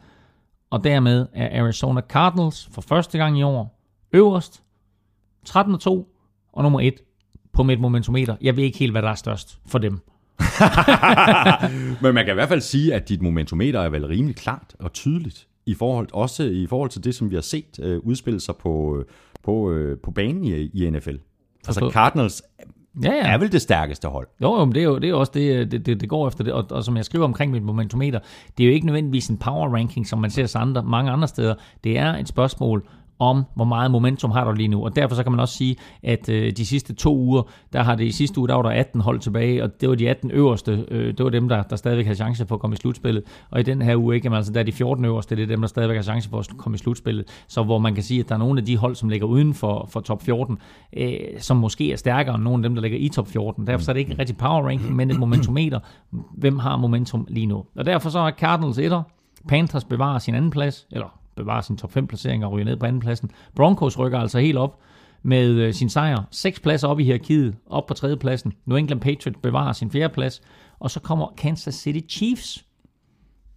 og 0.70 0.84
dermed 0.84 1.26
er 1.34 1.62
Arizona 1.62 2.02
Cardinals 2.02 2.70
for 2.72 2.82
første 2.82 3.18
gang 3.18 3.40
i 3.40 3.44
år 3.44 3.80
øverst, 4.14 4.64
13-2 5.50 5.90
og 6.54 6.64
nummer 6.64 6.80
1 6.80 6.94
på 7.54 7.64
mit 7.64 7.80
momentometer. 7.80 8.36
Jeg 8.42 8.58
ved 8.58 8.64
ikke 8.64 8.78
helt, 8.78 8.92
hvad 8.92 9.02
der 9.02 9.10
er 9.10 9.16
størst 9.16 9.60
for 9.66 9.80
dem. 9.80 10.00
Men 12.02 12.14
man 12.14 12.26
kan 12.26 12.34
i 12.34 12.34
hvert 12.34 12.50
fald 12.50 12.62
sige, 12.62 12.94
at 12.94 13.10
dit 13.10 13.22
momentometer 13.22 13.80
er 13.80 13.90
vel 13.90 14.08
rimelig 14.08 14.36
klart 14.36 14.76
og 14.80 14.94
tydeligt 14.94 15.48
i 15.66 15.74
forhold, 15.74 16.08
også 16.14 16.44
i 16.44 16.68
forhold 16.68 16.90
til 16.90 17.04
det, 17.04 17.16
som 17.16 17.30
vi 17.30 17.36
har 17.36 17.42
set 17.42 17.80
øh, 17.80 18.00
udspille 18.00 18.40
sig 18.40 18.56
på, 18.56 18.98
øh, 18.98 19.06
på, 19.44 19.72
øh, 19.72 19.98
på 20.04 20.12
banen 20.12 20.44
i, 20.44 20.52
i 20.52 20.90
NFL. 20.90 21.16
Altså 21.68 21.90
Cardinals 21.94 22.44
ja, 23.04 23.12
ja. 23.12 23.34
er 23.34 23.38
vel 23.38 23.52
det 23.52 23.62
stærkeste 23.62 24.08
hold. 24.08 24.28
Jo, 24.42 24.60
jo 24.60 24.66
men 24.66 24.76
det 24.76 24.82
er 24.82 24.86
jo 24.86 24.98
det 24.98 25.10
er 25.10 25.14
også 25.14 25.32
det, 25.36 25.72
det, 25.72 25.86
det, 25.86 26.02
det 26.02 26.10
går 26.10 26.28
efter 26.28 26.44
det. 26.44 26.54
Og, 26.54 26.66
og 26.70 26.84
som 26.84 26.98
jeg 26.98 27.06
skriver 27.06 27.26
omkring 27.26 27.52
mit 27.52 27.64
momentometer, 27.64 28.20
det 28.58 28.64
er 28.64 28.68
jo 28.68 28.74
ikke 28.74 28.86
nødvendigvis 28.86 29.28
en 29.28 29.38
power 29.38 29.76
ranking, 29.76 30.08
som 30.08 30.20
man 30.20 30.30
ser 30.30 30.58
andre, 30.58 30.84
mange 30.84 31.12
andre 31.12 31.28
steder. 31.28 31.56
Det 31.84 31.98
er 31.98 32.16
et 32.16 32.28
spørgsmål 32.28 32.88
om, 33.24 33.44
hvor 33.56 33.66
meget 33.66 33.92
momentum 33.92 34.32
har 34.32 34.44
du 34.44 34.52
lige 34.52 34.68
nu. 34.68 34.84
Og 34.84 34.96
derfor 34.96 35.16
så 35.16 35.24
kan 35.24 35.32
man 35.32 35.40
også 35.40 35.58
sige, 35.58 35.76
at 36.04 36.30
øh, 36.30 36.52
de 36.52 36.66
sidste 36.66 36.96
to 36.96 37.18
uger, 37.18 37.42
der 37.74 37.84
har 37.84 37.96
det 37.96 38.06
i 38.06 38.12
sidste 38.12 38.40
uge, 38.40 38.48
der 38.48 38.56
var 38.56 38.62
der 38.62 38.70
18 38.70 39.02
hold 39.02 39.20
tilbage, 39.20 39.64
og 39.64 39.82
det 39.82 39.90
var 39.90 39.96
de 39.96 40.10
18 40.10 40.32
øverste, 40.32 40.86
øh, 40.92 41.08
det 41.18 41.24
var 41.24 41.30
dem, 41.30 41.50
der, 41.50 41.64
der 41.64 41.76
stadigvæk 41.76 42.06
havde 42.06 42.18
chance 42.18 42.46
for 42.46 42.56
at 42.56 42.62
komme 42.62 42.74
i 42.74 42.78
slutspillet. 42.78 43.24
Og 43.52 43.60
i 43.60 43.64
den 43.64 43.82
her 43.82 43.96
uge, 43.96 44.16
ikke, 44.16 44.26
jamen, 44.26 44.38
altså, 44.38 44.54
der 44.54 44.60
er 44.60 44.64
de 44.64 44.72
14 44.72 45.06
øverste, 45.06 45.36
det 45.36 45.44
er 45.44 45.48
dem, 45.48 45.62
der 45.62 45.68
stadigvæk 45.68 45.96
har 45.96 46.04
chance 46.04 46.30
for 46.30 46.40
at 46.40 46.50
komme 46.58 46.76
i 46.76 46.78
slutspillet. 46.78 47.26
Så 47.48 47.64
hvor 47.64 47.78
man 47.78 47.94
kan 47.94 48.04
sige, 48.04 48.20
at 48.20 48.30
der 48.30 48.36
er 48.36 48.40
nogle 48.40 48.60
af 48.60 48.66
de 48.66 48.78
hold, 48.78 48.96
som 48.96 49.10
ligger 49.10 49.28
uden 49.28 49.54
for, 49.54 49.88
for 49.90 50.00
top 50.00 50.24
14, 50.24 50.58
øh, 50.98 51.14
som 51.40 51.58
måske 51.58 51.92
er 51.92 51.96
stærkere 51.96 52.36
end 52.36 52.44
nogle 52.44 52.58
af 52.58 52.70
dem, 52.70 52.76
der 52.76 52.82
ligger 52.82 52.98
i 52.98 53.10
top 53.10 53.28
14. 53.28 53.68
Derfor 53.68 53.84
så 53.84 53.92
er 53.92 53.94
det 53.94 54.00
ikke 54.00 54.16
rigtig 54.20 54.38
power 54.38 54.68
ranking, 54.68 54.96
men 54.96 55.12
et 55.12 55.20
momentometer. 55.20 55.80
Hvem 56.38 56.60
har 56.60 56.78
momentum 56.78 57.26
lige 57.30 57.46
nu? 57.46 57.64
Og 57.76 57.86
derfor 57.86 58.10
så 58.10 58.20
er 58.20 58.32
Cardinals 58.32 58.78
etter, 58.78 59.02
Panthers 59.48 59.84
bevarer 59.84 60.20
sin 60.20 60.36
anden 60.36 60.52
plads, 60.52 60.88
eller 60.92 61.23
bevarer 61.36 61.62
sin 61.62 61.78
top 61.78 61.92
5 61.92 62.08
placering 62.08 62.46
og 62.46 62.52
ryger 62.52 62.66
ned 62.66 62.78
på 62.78 62.86
anden 62.86 63.00
pladsen. 63.00 63.32
Broncos 63.56 64.00
rykker 64.00 64.20
altså 64.20 64.40
helt 64.40 64.58
op 64.58 64.80
med 65.24 65.50
øh, 65.50 65.74
sin 65.74 65.90
sejr. 65.90 66.24
Seks 66.32 66.60
pladser 66.60 66.88
op 66.88 67.00
i 67.00 67.04
hierarkiet, 67.04 67.56
op 67.66 67.86
på 67.86 67.94
tredje 67.94 68.18
pladsen. 68.18 68.54
New 68.66 68.78
England 68.78 69.02
Patriots 69.02 69.40
bevarer 69.44 69.74
sin 69.74 69.92
fjerde 69.92 70.14
plads. 70.14 70.42
Og 70.80 70.92
så 70.92 71.00
kommer 71.00 71.34
Kansas 71.38 71.76
City 71.76 72.16
Chiefs 72.16 72.66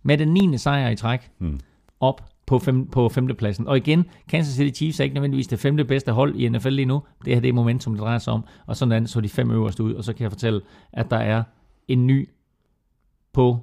med 0.03 0.19
den 0.19 0.28
9. 0.28 0.59
sejr 0.59 0.89
i 0.89 0.97
træk 0.97 1.31
Hmm. 1.39 1.61
op 2.01 2.31
på, 2.47 2.59
fem, 2.59 2.86
på 2.90 3.09
femtepladsen. 3.09 3.69
Og 3.69 3.77
igen, 3.77 4.05
Kansas 4.28 4.55
City 4.55 4.77
Chiefs 4.78 5.01
er 5.01 5.05
ikke 5.05 5.15
nødvendigvis 5.15 5.47
det 5.47 5.59
femte 5.59 5.85
bedste 5.85 6.12
hold 6.12 6.35
i 6.36 6.48
NFL 6.48 6.69
lige 6.69 6.86
nu. 6.86 7.03
Det 7.24 7.35
her 7.35 7.40
det 7.40 7.48
er 7.48 7.53
momentum, 7.53 7.93
det 7.93 8.01
drejer 8.01 8.19
sig 8.19 8.32
om. 8.32 8.44
Og 8.66 8.77
sådan 8.77 9.07
så 9.07 9.20
de 9.20 9.28
fem 9.28 9.51
øverste 9.51 9.82
ud. 9.82 9.94
Og 9.94 10.05
så 10.05 10.12
kan 10.12 10.23
jeg 10.23 10.31
fortælle, 10.32 10.61
at 10.93 11.11
der 11.11 11.16
er 11.16 11.43
en 11.89 12.07
ny 12.07 12.28
på 13.32 13.59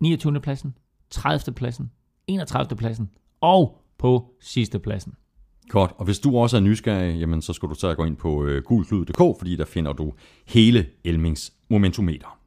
29. 0.00 0.40
pladsen, 0.40 0.74
30. 1.10 1.54
pladsen, 1.54 1.90
31. 2.30 2.76
pladsen 2.76 3.10
og 3.40 3.78
på 3.98 4.34
sidste 4.40 4.78
pladsen. 4.78 5.14
Godt, 5.68 5.92
og 5.96 6.04
hvis 6.04 6.18
du 6.18 6.38
også 6.38 6.56
er 6.56 6.60
nysgerrig, 6.60 7.20
jamen 7.20 7.42
så 7.42 7.52
skal 7.52 7.68
du 7.68 7.74
så 7.74 7.94
gå 7.94 8.04
ind 8.04 8.16
på 8.16 8.44
øh, 8.44 8.62
gulklud.dk, 8.62 9.38
fordi 9.38 9.56
der 9.56 9.64
finder 9.64 9.92
du 9.92 10.12
hele 10.46 10.86
Elmings 11.04 11.52
momentometer. 11.68 12.39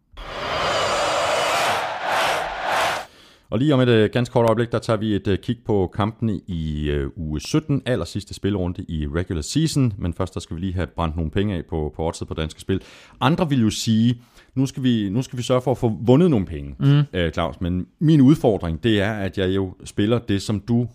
Og 3.53 3.59
lige 3.59 3.73
om 3.73 3.79
et 3.79 3.87
øh, 3.87 4.09
ganske 4.13 4.33
kort 4.33 4.45
øjeblik, 4.45 4.71
der 4.71 4.79
tager 4.79 4.97
vi 4.97 5.15
et 5.15 5.27
øh, 5.27 5.37
kig 5.37 5.57
på 5.65 5.91
kampene 5.95 6.39
i 6.47 6.89
øh, 6.89 7.09
uge 7.15 7.41
17, 7.41 7.81
aller 7.85 8.05
sidste 8.05 8.33
spilrunde 8.33 8.85
i 8.87 9.07
regular 9.07 9.41
season, 9.41 9.93
men 9.97 10.13
først 10.13 10.33
der 10.33 10.39
skal 10.39 10.55
vi 10.55 10.61
lige 10.61 10.73
have 10.73 10.87
brændt 10.87 11.15
nogle 11.15 11.31
penge 11.31 11.55
af 11.55 11.65
på, 11.69 11.93
på 11.95 12.07
oddset 12.07 12.27
på 12.27 12.33
danske 12.33 12.61
spil. 12.61 12.81
Andre 13.21 13.49
vil 13.49 13.61
jo 13.61 13.69
sige, 13.69 14.21
nu 14.55 14.65
skal 14.65 14.83
vi, 14.83 15.09
nu 15.09 15.21
skal 15.21 15.37
vi 15.37 15.43
sørge 15.43 15.61
for 15.61 15.71
at 15.71 15.77
få 15.77 15.97
vundet 16.01 16.29
nogle 16.29 16.45
penge, 16.45 16.75
mm. 16.79 17.03
øh, 17.13 17.31
Claus, 17.31 17.61
men 17.61 17.87
min 17.99 18.21
udfordring, 18.21 18.83
det 18.83 19.01
er, 19.01 19.13
at 19.13 19.37
jeg 19.37 19.49
jo 19.55 19.73
spiller 19.85 20.19
det, 20.19 20.41
som 20.41 20.59
du 20.59 20.87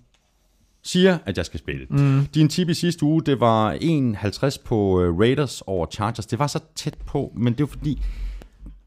siger, 0.83 1.19
at 1.27 1.37
jeg 1.37 1.47
skal 1.47 1.61
spille. 1.61 1.87
Mm. 1.91 2.27
Din 2.35 2.49
tip 2.49 2.69
i 2.69 2.75
sidste 2.75 3.05
uge, 3.05 3.23
det 3.23 3.41
var 3.41 3.75
1,50 3.75 4.63
på 4.65 5.01
Raiders 5.01 5.63
over 5.67 5.87
Chargers. 5.87 6.27
Det 6.27 6.39
var 6.39 6.47
så 6.47 6.61
tæt 6.75 6.99
på, 7.07 7.33
men 7.37 7.53
det 7.53 7.61
er 7.61 7.63
jo 7.63 7.67
fordi, 7.67 8.03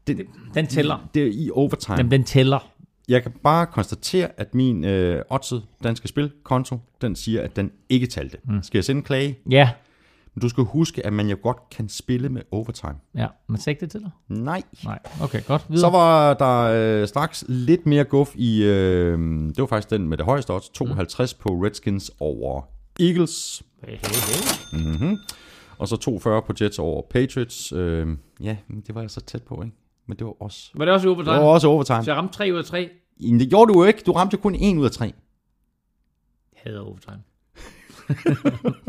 det, 0.06 0.26
Den 0.54 0.66
tæller. 0.66 1.08
det 1.14 1.22
er 1.22 1.30
i 1.32 1.50
overtime. 1.54 1.96
Den, 1.96 2.10
den 2.10 2.24
tæller. 2.24 2.71
Jeg 3.08 3.22
kan 3.22 3.32
bare 3.42 3.66
konstatere, 3.66 4.28
at 4.36 4.54
min 4.54 4.84
øh, 4.84 5.22
oddset 5.30 5.62
danske 5.82 6.08
spilkonto, 6.08 6.78
den 7.00 7.16
siger, 7.16 7.42
at 7.42 7.56
den 7.56 7.70
ikke 7.88 8.06
talte. 8.06 8.38
Mm. 8.44 8.62
Skal 8.62 8.78
jeg 8.78 8.84
sende 8.84 8.98
en 8.98 9.04
klage? 9.04 9.38
Ja, 9.50 9.70
Men 10.34 10.42
du 10.42 10.48
skal 10.48 10.64
huske, 10.64 11.06
at 11.06 11.12
man 11.12 11.28
jo 11.28 11.36
godt 11.42 11.56
kan 11.70 11.88
spille 11.88 12.28
med 12.28 12.42
overtime. 12.50 12.94
ja. 13.14 13.26
Men 13.48 13.60
sagde 13.60 13.80
det 13.80 13.90
tæller? 13.90 14.10
Nej. 14.28 14.62
Nej. 14.84 14.98
Okay, 15.22 15.44
godt. 15.46 15.66
Videre. 15.68 15.80
Så 15.80 15.90
var 15.90 16.34
der 16.34 16.58
øh, 17.02 17.08
straks 17.08 17.44
lidt 17.48 17.86
mere 17.86 18.04
guf 18.04 18.30
i, 18.34 18.62
øh, 18.62 19.18
det 19.48 19.58
var 19.58 19.66
faktisk 19.66 19.90
den 19.90 20.08
med 20.08 20.16
det 20.16 20.24
højeste 20.26 20.50
odds, 20.50 20.68
52 20.68 21.34
på 21.34 21.48
Redskins 21.48 22.10
over 22.20 22.62
Eagles. 23.00 23.62
Hey, 23.84 23.96
hey, 23.96 24.78
hey. 24.78 25.16
Og 25.78 25.88
så 25.88 25.96
240 25.96 26.42
på 26.42 26.52
Jets 26.60 26.78
over 26.78 27.02
Patriots. 27.10 27.72
Øh, 27.72 28.08
ja, 28.40 28.56
det 28.86 28.94
var 28.94 29.00
jeg 29.00 29.10
så 29.10 29.20
tæt 29.20 29.42
på, 29.42 29.62
ikke? 29.64 29.76
Men 30.06 30.16
det 30.18 30.26
var 30.26 30.42
også, 30.42 30.70
Var 30.74 30.84
det 30.84 30.94
også 30.94 31.06
i 31.06 31.10
det 31.10 31.16
overtime? 31.16 31.36
var 31.36 31.48
også 31.48 31.68
overtime. 31.68 32.04
Så 32.04 32.10
jeg 32.10 32.18
ramte 32.18 32.34
3 32.34 32.50
ud 32.52 32.58
af 32.58 32.64
3. 32.64 32.88
Jamen, 33.20 33.40
Det 33.40 33.48
gjorde 33.50 33.72
du 33.72 33.80
jo 33.80 33.86
ikke. 33.86 34.02
Du 34.06 34.12
ramte 34.12 34.36
kun 34.36 34.54
1 34.54 34.76
ud 34.78 34.84
af 34.84 34.90
3. 34.90 35.12
Hader 36.56 36.80
overtime. 36.80 37.22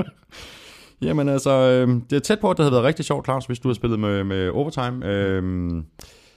Jamen 1.02 1.30
altså, 1.30 1.52
øh, 1.52 1.88
det 2.10 2.16
er 2.16 2.20
tæt 2.20 2.40
på, 2.40 2.50
at 2.50 2.58
det 2.58 2.64
havde 2.64 2.72
været 2.72 2.84
rigtig 2.84 3.06
sjovt, 3.06 3.26
Claus, 3.26 3.46
hvis 3.46 3.60
du 3.60 3.68
har 3.70 3.74
spillet 3.74 4.00
med, 4.00 4.24
med 4.24 4.50
overtime. 4.50 5.06
Øh, 5.06 5.84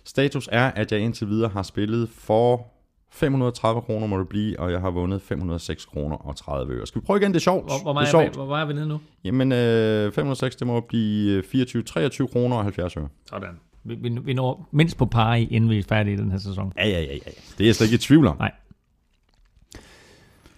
status 0.05 0.49
er, 0.53 0.71
at 0.71 0.93
jeg 0.93 1.01
indtil 1.01 1.29
videre 1.29 1.49
har 1.51 1.63
spillet 1.63 2.09
for 2.09 2.67
530 3.11 3.83
kroner 3.83 4.07
må 4.07 4.19
det 4.19 4.29
blive, 4.29 4.61
og 4.61 4.73
jeg 4.73 4.81
har 4.81 4.91
vundet 4.91 5.23
506 5.23 5.85
kroner 5.85 6.17
og 6.17 6.37
30 6.37 6.73
øre. 6.75 6.87
Skal 6.87 7.01
vi 7.01 7.05
prøve 7.07 7.19
igen? 7.21 7.31
Det 7.33 7.37
er 7.37 7.41
sjovt. 7.41 7.65
Hvor, 7.65 7.83
hvor, 7.83 7.91
det 7.91 7.95
meget, 7.95 8.09
er 8.09 8.13
hvor, 8.13 8.23
sjovt. 8.23 8.35
hvor, 8.37 8.45
hvor 8.45 8.57
er 8.57 8.65
vi 8.65 8.73
nede 8.73 8.89
nu? 8.89 9.01
Jamen, 9.25 9.53
øh, 9.53 10.13
506, 10.13 10.57
det 10.57 10.67
må 10.67 10.81
blive 10.81 11.43
24, 11.43 11.83
23 11.83 12.29
kroner 12.29 12.57
og 12.57 12.63
70 12.63 12.97
øre. 12.97 13.09
Sådan. 13.31 13.49
Vi, 13.87 13.95
vi, 14.25 14.35
når 14.35 14.69
mindst 14.71 14.97
på 14.97 15.07
par 15.07 15.35
inden 15.35 15.71
vi 15.71 15.79
er 15.79 15.83
færdige 15.83 16.15
i 16.15 16.17
den 16.17 16.31
her 16.31 16.39
sæson. 16.39 16.73
Ja, 16.77 16.89
ja, 16.89 17.01
ja, 17.01 17.13
ja. 17.13 17.31
Det 17.59 17.65
er 17.65 17.65
jeg 17.65 17.75
slet 17.75 17.87
ikke 17.87 17.95
i 17.95 17.99
tvivl 17.99 18.27
om. 18.27 18.37
Nej. 18.37 18.53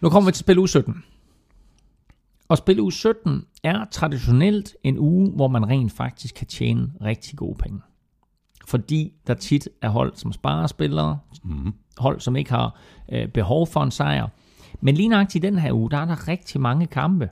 Nu 0.00 0.08
kommer 0.08 0.30
vi 0.30 0.32
til 0.32 0.40
spil 0.40 0.58
uge 0.58 0.68
17. 0.68 1.04
Og 2.48 2.58
spil 2.58 2.80
uge 2.80 2.92
17 2.92 3.44
er 3.62 3.84
traditionelt 3.90 4.76
en 4.82 4.98
uge, 4.98 5.30
hvor 5.30 5.48
man 5.48 5.68
rent 5.68 5.92
faktisk 5.92 6.34
kan 6.34 6.46
tjene 6.46 6.92
rigtig 7.00 7.38
gode 7.38 7.58
penge. 7.58 7.80
Fordi 8.66 9.12
der 9.26 9.34
tit 9.34 9.68
er 9.82 9.88
hold 9.88 10.12
som 10.16 10.32
sparespillere, 10.32 11.18
mm. 11.44 11.72
hold 11.98 12.20
som 12.20 12.36
ikke 12.36 12.50
har 12.50 12.80
øh, 13.12 13.28
behov 13.28 13.66
for 13.66 13.82
en 13.82 13.90
sejr. 13.90 14.28
Men 14.80 14.94
lige 14.94 15.08
nøjagtigt 15.08 15.44
i 15.44 15.46
den 15.46 15.58
her 15.58 15.72
uge, 15.72 15.90
der 15.90 15.98
er 15.98 16.04
der 16.04 16.28
rigtig 16.28 16.60
mange 16.60 16.86
kampe, 16.86 17.30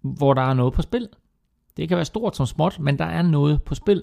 hvor 0.00 0.34
der 0.34 0.42
er 0.42 0.54
noget 0.54 0.72
på 0.72 0.82
spil. 0.82 1.08
Det 1.76 1.88
kan 1.88 1.96
være 1.96 2.04
stort 2.04 2.36
som 2.36 2.46
småt, 2.46 2.78
men 2.80 2.98
der 2.98 3.04
er 3.04 3.22
noget 3.22 3.62
på 3.62 3.74
spil. 3.74 4.02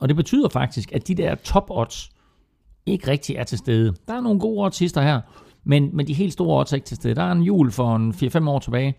Og 0.00 0.08
det 0.08 0.16
betyder 0.16 0.48
faktisk, 0.48 0.92
at 0.92 1.08
de 1.08 1.14
der 1.14 1.34
top 1.34 1.66
odds 1.70 2.10
ikke 2.86 3.10
rigtig 3.10 3.36
er 3.36 3.44
til 3.44 3.58
stede. 3.58 3.94
Der 4.08 4.14
er 4.14 4.20
nogle 4.20 4.40
gode 4.40 4.64
odds 4.64 4.78
her, 4.78 5.20
men, 5.64 5.90
men 5.96 6.06
de 6.06 6.14
helt 6.14 6.32
store 6.32 6.60
odds 6.60 6.72
er 6.72 6.76
ikke 6.76 6.86
til 6.86 6.96
stede. 6.96 7.14
Der 7.14 7.22
er 7.22 7.32
en 7.32 7.42
jul 7.42 7.70
for 7.70 7.96
en 7.96 8.12
4-5 8.12 8.48
år 8.48 8.58
tilbage. 8.58 8.94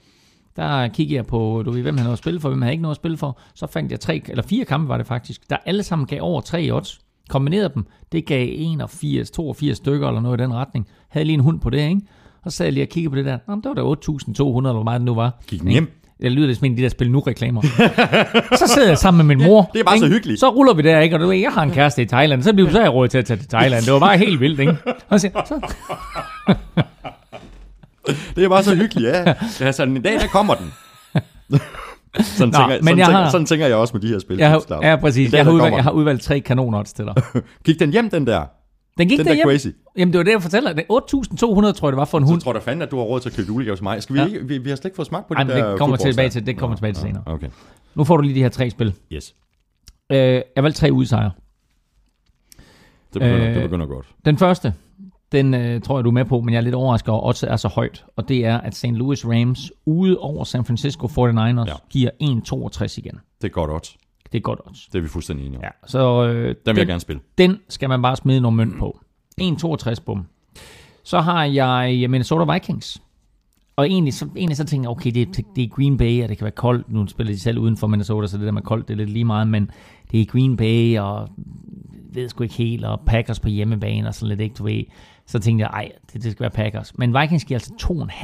Der 0.55 0.87
kiggede 0.87 1.15
jeg 1.15 1.25
på, 1.25 1.63
du 1.65 1.71
ved, 1.71 1.81
hvem 1.81 1.97
havde 1.97 2.05
noget 2.05 2.17
at 2.17 2.19
spille 2.19 2.39
for, 2.39 2.49
hvem 2.49 2.61
han 2.61 2.71
ikke 2.71 2.81
noget 2.81 2.93
at 2.95 3.01
spille 3.01 3.17
for. 3.17 3.39
Så 3.55 3.67
fandt 3.67 3.91
jeg 3.91 3.99
tre, 3.99 4.21
eller 4.27 4.43
fire 4.43 4.65
kampe 4.65 4.89
var 4.89 4.97
det 4.97 5.07
faktisk, 5.07 5.49
der 5.49 5.57
alle 5.65 5.83
sammen 5.83 6.07
gav 6.07 6.21
over 6.21 6.41
tre 6.41 6.71
odds. 6.71 6.99
Kombinerede 7.29 7.71
dem, 7.75 7.85
det 8.11 8.25
gav 8.25 8.47
81, 8.51 9.31
82 9.31 9.77
stykker 9.77 10.07
eller 10.07 10.21
noget 10.21 10.39
i 10.39 10.43
den 10.43 10.53
retning. 10.53 10.87
Havde 11.09 11.25
lige 11.25 11.33
en 11.33 11.39
hund 11.39 11.59
på 11.59 11.69
det, 11.69 11.89
ikke? 11.89 12.01
Og 12.43 12.51
så 12.51 12.57
sad 12.57 12.65
jeg 12.65 12.73
lige 12.73 12.83
og 12.83 12.89
kiggede 12.89 13.09
på 13.09 13.15
det 13.15 13.25
der. 13.25 13.37
Nå, 13.47 13.55
det 13.55 13.65
var 13.65 13.73
da 13.73 13.81
8.200 13.81 13.87
eller 14.41 14.73
hvor 14.73 14.83
meget 14.83 14.99
det 14.99 15.05
nu 15.05 15.15
var. 15.15 15.41
Gik 15.47 15.63
nemt. 15.63 15.89
Jeg 16.21 16.31
lyder 16.31 16.47
det 16.47 16.57
som 16.57 16.65
en 16.65 16.71
af 16.71 16.75
de 16.77 16.83
der 16.83 16.89
spil 16.89 17.11
nu 17.11 17.19
reklamer. 17.19 17.61
så 18.61 18.67
sidder 18.73 18.87
jeg 18.87 18.97
sammen 18.97 19.27
med 19.27 19.35
min 19.35 19.47
mor. 19.47 19.69
det 19.73 19.79
er 19.79 19.83
bare 19.83 19.97
så 19.99 20.05
ikke? 20.05 20.15
hyggeligt. 20.15 20.39
Så 20.39 20.49
ruller 20.49 20.73
vi 20.73 20.81
der, 20.81 20.99
ikke? 20.99 21.15
Og 21.15 21.19
du 21.19 21.27
ved, 21.27 21.35
jeg 21.37 21.51
har 21.51 21.63
en 21.63 21.71
kæreste 21.71 22.01
i 22.01 22.05
Thailand. 22.05 22.43
Så 22.43 22.53
bliver 22.53 22.69
så 22.69 22.77
har 22.77 22.83
jeg 22.85 22.93
råd 22.93 23.07
til 23.07 23.17
at 23.17 23.25
tage 23.25 23.37
til 23.37 23.49
Thailand. 23.49 23.83
Det 23.85 23.93
var 23.93 23.99
bare 23.99 24.17
helt 24.17 24.39
vildt, 24.39 24.59
ikke? 24.59 24.75
Og 25.09 25.19
så, 25.19 25.29
så, 25.45 25.59
Det 28.35 28.43
er 28.43 28.49
bare 28.49 28.63
så 28.63 28.75
hyggeligt, 28.75 29.13
ja. 29.13 29.23
Det 29.59 29.67
er 29.67 29.71
sådan, 29.71 29.95
en 29.95 30.01
dag, 30.01 30.13
der 30.13 30.27
kommer 30.27 30.53
den. 30.55 30.73
sådan, 32.23 32.51
Nå, 32.51 32.57
tænker, 32.57 32.67
men 32.67 32.83
sådan, 32.83 32.97
jeg 32.97 33.05
tænker, 33.07 33.11
har- 33.21 33.29
sådan 33.29 33.45
tænker 33.45 33.67
jeg 33.67 33.75
også 33.75 33.93
med 33.93 34.01
de 34.01 34.07
her 34.07 34.19
spil. 34.19 34.37
jeg 34.37 34.49
har, 34.49 34.79
ja, 34.81 34.95
præcis. 34.95 35.31
Dag, 35.31 35.37
Jeg 35.37 35.45
har, 35.45 35.51
udvalgt, 35.51 35.75
jeg 35.75 35.83
har 35.83 35.91
udvalgt 35.91 36.23
tre 36.23 36.39
kanonodds 36.39 36.93
til 36.93 37.05
dig. 37.05 37.13
Gik 37.65 37.79
den 37.79 37.91
hjem, 37.91 38.09
den 38.09 38.27
der? 38.27 38.41
Den 39.01 39.09
gik 39.09 39.17
Den 39.19 39.25
der 39.27 39.35
der 39.35 39.43
crazy. 39.43 39.67
Jamen, 39.97 40.11
det 40.13 40.17
var 40.17 40.23
det, 40.23 40.31
jeg 40.31 40.41
fortæller. 40.41 40.73
Det 40.73 40.85
er 40.89 40.93
8.200, 40.93 41.71
tror 41.71 41.87
jeg, 41.87 41.91
det 41.91 41.97
var 41.97 42.05
for 42.05 42.17
en 42.17 42.25
Så 42.27 42.31
hund. 42.31 42.41
tror 42.41 42.51
jeg 42.53 42.61
da 42.61 42.71
fanden, 42.71 42.81
at 42.81 42.91
du 42.91 42.97
har 42.97 43.03
råd 43.03 43.19
til 43.19 43.29
at 43.29 43.35
købe 43.35 43.47
julegave 43.47 43.75
til 43.75 43.83
mig. 43.83 44.03
Skal 44.03 44.13
vi, 44.15 44.19
Ja. 44.19 44.25
ikke, 44.25 44.47
vi, 44.47 44.57
vi 44.57 44.69
har 44.69 44.75
slet 44.75 44.85
ikke 44.85 44.95
fået 44.95 45.07
smagt 45.07 45.27
på 45.27 45.33
Ej, 45.33 45.43
de 45.43 45.47
men 45.47 45.57
der 45.57 45.69
det 45.69 45.77
kommer 45.79 45.95
tilbage 45.97 46.29
til- 46.29 46.45
det 46.45 46.57
kommer 46.57 46.75
tilbage 46.77 46.93
til 46.93 47.01
senere. 47.01 47.23
Okay, 47.25 47.47
Nu 47.95 48.03
får 48.03 48.17
du 48.17 48.23
lige 48.23 48.35
de 48.35 48.41
her 48.41 48.49
tre 48.49 48.69
spil. 48.69 48.93
yes. 49.11 49.35
Øh, 50.11 50.17
jeg 50.55 50.63
valgte 50.63 50.79
tre 50.79 50.91
udsejre. 50.91 51.31
Det 53.13 53.21
begynder, 53.21 53.47
Øh, 53.49 53.53
det 53.55 53.63
begynder 53.63 53.85
godt. 53.85 54.07
Den 54.25 54.37
første, 54.37 54.73
den 55.31 55.53
øh, 55.53 55.81
tror 55.81 55.97
jeg, 55.97 56.03
du 56.03 56.09
er 56.09 56.13
med 56.13 56.25
på, 56.25 56.41
men 56.41 56.53
jeg 56.53 56.57
er 56.57 56.61
lidt 56.61 56.75
overrasket 56.75 57.09
over, 57.09 57.21
at 57.23 57.27
oddset 57.27 57.51
er 57.51 57.55
så 57.55 57.67
højt. 57.67 58.05
Og 58.15 58.27
det 58.29 58.45
er, 58.45 58.57
at 58.57 58.75
St. 58.75 58.85
Louis 58.85 59.25
Rams 59.27 59.71
ude 59.85 60.17
over 60.17 60.43
San 60.43 60.65
Francisco 60.65 61.07
49ers 61.07 61.65
Ja. 61.67 61.71
ja. 61.71 61.73
giver 61.89 62.09
1,62 62.23 62.97
igen. 62.97 63.19
Det 63.41 63.47
er 63.47 63.51
godt 63.51 63.71
odds. 63.71 63.97
Det 64.31 64.37
er 64.37 64.41
godt 64.41 64.59
odds. 64.65 64.87
Det 64.87 64.97
er 64.97 65.01
vi 65.01 65.07
fuldstændig 65.07 65.45
enige 65.45 65.57
om. 65.57 65.63
Ja, 65.63 65.87
så 65.87 66.27
øh, 66.27 66.33
Den 66.33 66.45
vil 66.45 66.55
den, 66.65 66.77
jeg 66.77 66.87
gerne 66.87 66.99
spille. 66.99 67.21
den 67.37 67.57
skal 67.69 67.89
man 67.89 68.01
bare 68.01 68.15
smide 68.15 68.41
nogle 68.41 68.57
mønt 68.57 68.79
på. 68.79 68.99
1,62 69.41 69.95
bum. 70.05 70.25
Så 71.03 71.19
har 71.21 71.45
jeg 71.45 72.09
Minnesota 72.09 72.53
Vikings. 72.53 73.01
Og 73.75 73.87
egentlig 73.87 74.13
så, 74.13 74.27
egentlig 74.35 74.57
så 74.57 74.65
tænker 74.65 74.89
jeg, 74.89 74.91
okay, 74.91 75.11
det, 75.11 75.37
det 75.55 75.63
er 75.63 75.67
Green 75.67 75.97
Bay, 75.97 76.23
og 76.23 76.29
det 76.29 76.37
kan 76.37 76.45
være 76.45 76.51
koldt. 76.51 76.91
Nu 76.91 77.07
spiller 77.07 77.33
de 77.33 77.39
selv 77.39 77.59
uden 77.59 77.77
for 77.77 77.87
Minnesota, 77.87 78.27
så 78.27 78.37
det 78.37 78.45
der 78.45 78.51
med 78.51 78.61
koldt, 78.61 78.87
det 78.87 78.93
er 78.93 78.97
lidt 78.97 79.09
lige 79.09 79.25
meget, 79.25 79.47
men 79.47 79.71
det 80.11 80.21
er 80.21 80.25
Green 80.25 80.57
Bay, 80.57 80.99
og 80.99 81.29
ved 82.13 82.29
sgu 82.29 82.43
ikke 82.43 82.55
helt, 82.55 82.85
og 82.85 83.01
Packers 83.05 83.39
på 83.39 83.49
hjemmebane, 83.49 84.07
og 84.07 84.15
sådan 84.15 84.29
lidt, 84.29 84.41
ikke, 84.41 84.53
du 84.53 84.63
ved. 84.63 84.83
Så 85.27 85.39
tænkte 85.39 85.63
jeg, 85.63 85.69
ej, 85.73 85.91
det, 86.13 86.23
det 86.23 86.31
skal 86.31 86.41
være 86.43 86.49
Packers. 86.49 86.97
Men 86.97 87.13
Vikings 87.21 87.45
giver 87.45 87.59
altså 87.59 87.73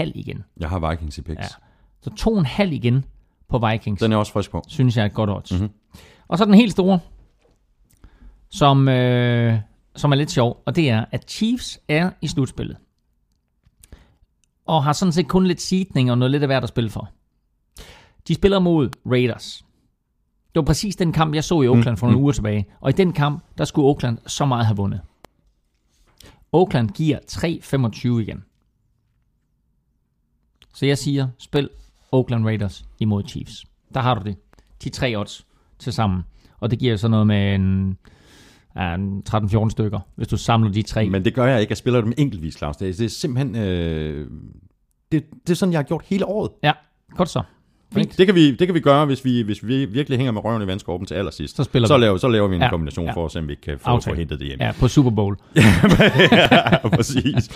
2,5 0.04 0.12
igen. 0.16 0.44
Jeg 0.60 0.70
har 0.70 0.90
Vikings 0.90 1.18
i 1.18 1.22
picks. 1.22 1.42
Ja. 1.42 1.48
Så 2.02 2.42
2,5 2.60 2.64
igen 2.64 3.06
på 3.50 3.68
Vikings 3.72 4.00
Den 4.02 4.12
er 4.12 4.18
også 4.18 4.32
frisk 4.32 4.52
på. 4.52 4.64
synes 4.68 4.96
jeg 4.98 5.02
er 5.02 5.06
et 5.06 5.14
godt 5.14 5.30
odds. 5.30 5.52
Mhm. 5.52 5.62
Mm-hmm. 5.62 5.76
Og 6.28 6.38
så 6.38 6.46
den 6.46 6.54
helt 6.54 6.72
store, 6.72 7.00
som, 8.50 8.88
øh, 8.88 9.60
som 9.96 10.12
er 10.12 10.16
lidt 10.16 10.32
sjov, 10.32 10.64
og 10.66 10.76
det 10.76 10.90
er, 10.90 11.06
at 11.12 11.32
Chiefs 11.32 11.80
er 11.88 12.12
i 12.22 12.28
slutspillet. 12.28 12.78
og 14.66 14.84
har 14.84 14.94
sådan 14.94 15.12
set 15.12 15.28
kun 15.28 15.48
lidt 15.48 15.62
seedning 15.62 16.12
og 16.12 16.18
noget 16.18 16.32
lidt 16.32 16.44
af 16.44 16.48
hvert 16.50 16.64
at 16.64 16.70
spille 16.70 16.90
for. 16.90 17.10
De 18.28 18.36
spiller 18.36 18.60
mod 18.60 18.90
Raiders. 19.06 19.66
Det 20.56 20.60
var 20.60 20.66
præcis 20.66 20.96
den 20.96 21.14
kamp, 21.14 21.36
jeg 21.36 21.44
så 21.44 21.62
i 21.62 21.68
Oakland 21.68 21.98
for 21.98 22.08
nogle 22.08 22.22
uger 22.22 22.32
tilbage. 22.32 22.66
Og 22.80 22.90
i 22.90 22.94
den 22.94 23.14
kamp, 23.14 23.44
der 23.58 23.66
skulle 23.66 23.88
Oakland 23.88 24.18
så 24.28 24.46
meget 24.46 24.66
have 24.66 24.78
vundet. 24.78 25.02
Oakland 26.52 26.90
giver 26.90 27.20
3-25 28.18 28.22
igen. 28.22 28.44
Så 30.74 30.86
jeg 30.86 30.98
siger, 30.98 31.28
spil 31.40 31.70
Oakland 32.12 32.46
Raiders 32.46 32.86
imod 33.00 33.24
Chiefs. 33.28 33.66
Der 33.94 34.00
har 34.00 34.16
du 34.16 34.22
det. 34.30 34.36
De 34.84 34.90
tre 34.90 35.16
odds 35.18 35.46
til 35.80 35.94
sammen. 35.94 36.24
Og 36.60 36.72
det 36.72 36.80
giver 36.80 36.96
så 36.96 37.08
noget 37.08 37.28
med 37.28 37.56
en, 37.56 37.98
en 38.78 39.24
13-14 39.30 39.70
stykker, 39.70 40.00
hvis 40.16 40.28
du 40.28 40.38
samler 40.38 40.72
de 40.72 40.82
tre. 40.82 41.10
Men 41.10 41.26
det 41.26 41.34
gør 41.34 41.46
jeg 41.46 41.62
ikke. 41.62 41.72
Jeg 41.72 41.78
spiller 41.78 42.02
dem 42.02 42.14
enkeltvis, 42.18 42.58
Claus. 42.58 42.78
Det 42.78 42.90
er, 42.90 42.94
det 42.94 43.06
er 43.06 43.10
simpelthen... 43.10 43.56
Øh, 43.56 44.28
det, 45.12 45.24
det 45.44 45.50
er 45.50 45.56
sådan, 45.56 45.72
jeg 45.74 45.80
har 45.80 45.84
gjort 45.84 46.04
hele 46.06 46.26
året. 46.26 46.52
Ja, 46.64 46.72
godt 47.16 47.30
så. 47.30 47.42
Fint. 47.94 48.18
Det 48.18 48.26
kan, 48.26 48.36
vi, 48.36 48.52
det 48.56 48.68
kan 48.68 48.74
vi 48.76 48.80
gøre, 48.80 49.06
hvis 49.06 49.26
vi, 49.26 49.42
hvis 49.42 49.68
vi 49.68 49.86
virkelig 49.86 50.18
hænger 50.20 50.32
med 50.32 50.44
røven 50.46 50.62
i 50.62 50.68
vandskorben 50.68 51.08
til 51.08 51.16
allersidst. 51.16 51.56
Så 51.56 51.64
spiller 51.64 51.88
så 51.88 51.98
vi. 51.98 52.02
laver, 52.02 52.18
så 52.18 52.28
laver 52.28 52.48
vi 52.48 52.56
en 52.56 52.62
Ja, 52.62 52.70
kombination 52.70 53.06
ja. 53.06 53.12
for 53.12 53.26
at 53.26 53.32
se, 53.32 53.40
om 53.40 53.48
vi 53.48 53.56
kan 53.56 53.80
få, 53.80 54.00
få 54.00 54.14
hentet 54.14 54.40
det 54.40 54.48
hjem. 54.48 54.60
Ja, 54.60 54.72
på 54.80 54.88
Super 54.88 55.10
Bowl. 55.12 55.38
ja, 55.56 56.88
præcis. 56.88 57.50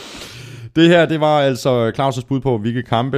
Det 0.76 0.88
her, 0.88 1.06
det 1.06 1.20
var 1.20 1.40
altså 1.40 1.92
Claus' 1.98 2.28
bud 2.28 2.40
på, 2.40 2.58
hvilke 2.58 2.84
kampe 2.84 3.18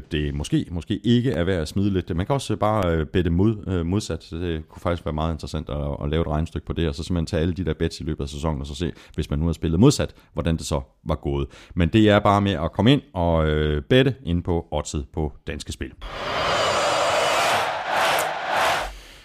det 0.00 0.34
måske, 0.34 0.66
måske 0.70 1.00
ikke 1.04 1.30
er 1.30 1.44
værd 1.44 1.60
at 1.60 1.68
smide 1.68 1.90
lidt. 1.90 2.16
Man 2.16 2.26
kan 2.26 2.34
også 2.34 2.56
bare 2.56 2.96
øh, 2.96 3.06
bette 3.06 3.30
mod, 3.30 3.56
øh, 3.66 3.86
modsat, 3.86 4.24
så 4.24 4.36
det 4.36 4.68
kunne 4.68 4.80
faktisk 4.80 5.04
være 5.06 5.12
meget 5.12 5.32
interessant 5.32 5.70
at, 5.70 5.96
at 6.02 6.10
lave 6.10 6.20
et 6.20 6.26
regnestykke 6.26 6.66
på 6.66 6.72
det, 6.72 6.88
og 6.88 6.94
så 6.94 7.04
simpelthen 7.04 7.26
tage 7.26 7.40
alle 7.40 7.54
de 7.54 7.64
der 7.64 7.74
bets 7.74 8.00
i 8.00 8.04
løbet 8.04 8.24
af 8.24 8.28
sæsonen, 8.28 8.60
og 8.60 8.66
så 8.66 8.74
se, 8.74 8.92
hvis 9.14 9.30
man 9.30 9.38
nu 9.38 9.46
har 9.46 9.52
spillet 9.52 9.80
modsat, 9.80 10.14
hvordan 10.32 10.56
det 10.56 10.66
så 10.66 10.80
var 11.04 11.14
gået. 11.14 11.46
Men 11.74 11.88
det 11.88 12.10
er 12.10 12.18
bare 12.18 12.40
med 12.40 12.52
at 12.52 12.72
komme 12.72 12.92
ind 12.92 13.02
og 13.12 13.46
øh, 13.46 13.82
bette 13.82 14.14
ind 14.24 14.42
på 14.42 14.66
oddset 14.70 15.04
på 15.12 15.32
Danske 15.46 15.72
Spil. 15.72 15.92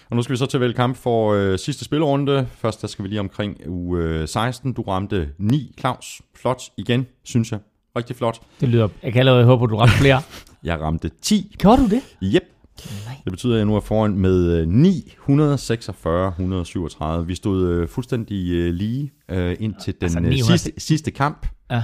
Og 0.10 0.16
nu 0.16 0.22
skal 0.22 0.32
vi 0.34 0.38
så 0.38 0.46
til 0.46 0.74
kamp 0.74 0.96
for 0.96 1.34
øh, 1.34 1.60
sidste 1.60 1.86
spilrunde. 1.86 2.48
Først 2.52 2.82
der 2.82 2.88
skal 2.88 3.04
vi 3.04 3.10
lige 3.10 3.20
omkring 3.20 3.58
uge 3.68 4.04
øh, 4.04 4.28
16. 4.28 4.74
Du 4.74 4.82
ramte 4.82 5.30
9, 5.38 5.76
Claus. 5.80 6.22
Flot 6.36 6.62
igen, 6.78 7.08
synes 7.24 7.52
jeg. 7.52 7.60
Rigtig 7.96 8.16
flot. 8.16 8.42
Det 8.60 8.70
lyder... 8.70 8.88
Jeg 9.04 9.14
kan 9.14 9.20
allerede 9.20 9.46
håbe, 9.46 9.64
at 9.64 9.70
du 9.70 9.78
ramte 9.78 9.94
flere. 9.94 10.22
Jeg 10.64 10.80
ramte 10.82 11.12
10. 11.22 11.56
Gjorde 11.58 11.82
du 11.82 11.88
det? 11.88 12.02
Yep. 12.24 12.44
Det 13.24 13.32
betyder, 13.32 13.54
at 13.54 13.58
jeg 13.58 13.66
nu 13.66 13.76
er 13.76 13.80
foran 13.80 14.18
med 14.18 14.52
øh, 14.52 14.68
946-137. 17.22 17.26
Vi 17.26 17.36
stod 17.36 17.68
øh, 17.68 17.88
fuldstændig 17.88 18.52
øh, 18.52 18.74
lige 18.74 19.12
øh, 19.30 19.56
ind 19.60 19.74
til 19.84 19.94
den 19.94 20.04
Altså, 20.04 20.18
altså, 20.18 20.30
900 20.30 20.58
sidste, 20.58 20.80
sidste 20.80 21.12
kamp, 21.12 21.48
Ja, 21.72 21.84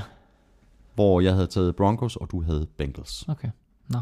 hvor 0.96 1.22
jeg 1.22 1.34
havde 1.34 1.48
taget 1.48 1.76
Broncos, 1.76 2.16
og 2.16 2.32
du 2.32 2.42
havde 2.44 2.68
Bengals. 2.78 3.26
okay. 3.28 3.50
Nå. 3.90 4.00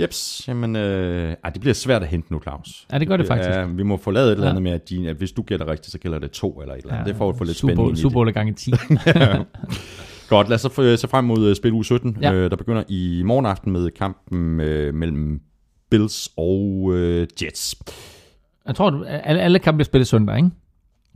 Jeps, 0.00 0.44
jamen, 0.48 0.76
øh, 0.76 1.34
ej, 1.44 1.50
det 1.50 1.60
bliver 1.60 1.74
svært 1.74 2.02
at 2.02 2.08
hente 2.08 2.32
nu, 2.32 2.40
Claus. 2.42 2.86
Ja, 2.92 2.98
det 2.98 3.08
gør 3.08 3.16
det 3.16 3.26
faktisk. 3.26 3.48
Ja, 3.50 3.64
vi 3.66 3.82
må 3.82 3.96
få 3.96 4.10
lavet 4.10 4.26
et 4.26 4.32
eller 4.32 4.44
Ja. 4.44 4.50
andet 4.50 4.62
med, 4.62 4.72
at, 4.72 4.88
de, 4.88 5.08
at 5.08 5.16
hvis 5.16 5.32
du 5.32 5.42
gætter 5.42 5.68
rigtigt, 5.68 5.92
så 5.92 5.98
gælder 5.98 6.18
det 6.18 6.30
to 6.30 6.60
eller 6.60 6.74
et 6.74 6.78
eller 6.82 6.94
andet. 6.94 7.06
Ja, 7.06 7.10
det 7.10 7.18
får 7.18 7.28
at 7.28 7.36
få 7.38 7.44
lidt 7.44 7.56
Super, 7.56 7.74
spænding 7.74 7.88
ind 7.88 7.98
i 7.98 8.00
Super 8.00 8.24
det. 8.24 8.34
Gange 8.34 8.52
10. 8.52 8.70
Godt, 10.28 10.48
lad 10.48 10.54
os 10.54 10.60
så 10.60 10.68
få- 10.68 10.96
se 10.96 11.08
frem 11.08 11.24
mod 11.24 11.48
øh, 11.50 11.56
spil 11.56 11.72
uge 11.72 11.84
17, 11.84 12.16
Ja. 12.20 12.28
ja. 12.30 12.34
øh, 12.36 12.50
der 12.50 12.56
begynder 12.56 12.82
i 12.88 13.22
morgen 13.24 13.46
aften 13.46 13.72
med 13.72 13.90
kampen 13.90 14.60
øh, 14.60 14.94
mellem 14.94 15.40
Bills 15.90 16.30
og 16.36 16.90
øh, 16.94 17.26
Jets. 17.42 17.76
Jeg 18.66 18.74
tror, 18.74 19.04
alle, 19.04 19.40
alle 19.42 19.58
kampe 19.58 19.76
bliver 19.76 19.84
spillet 19.84 20.06
søndag, 20.06 20.36
ikke? 20.36 20.50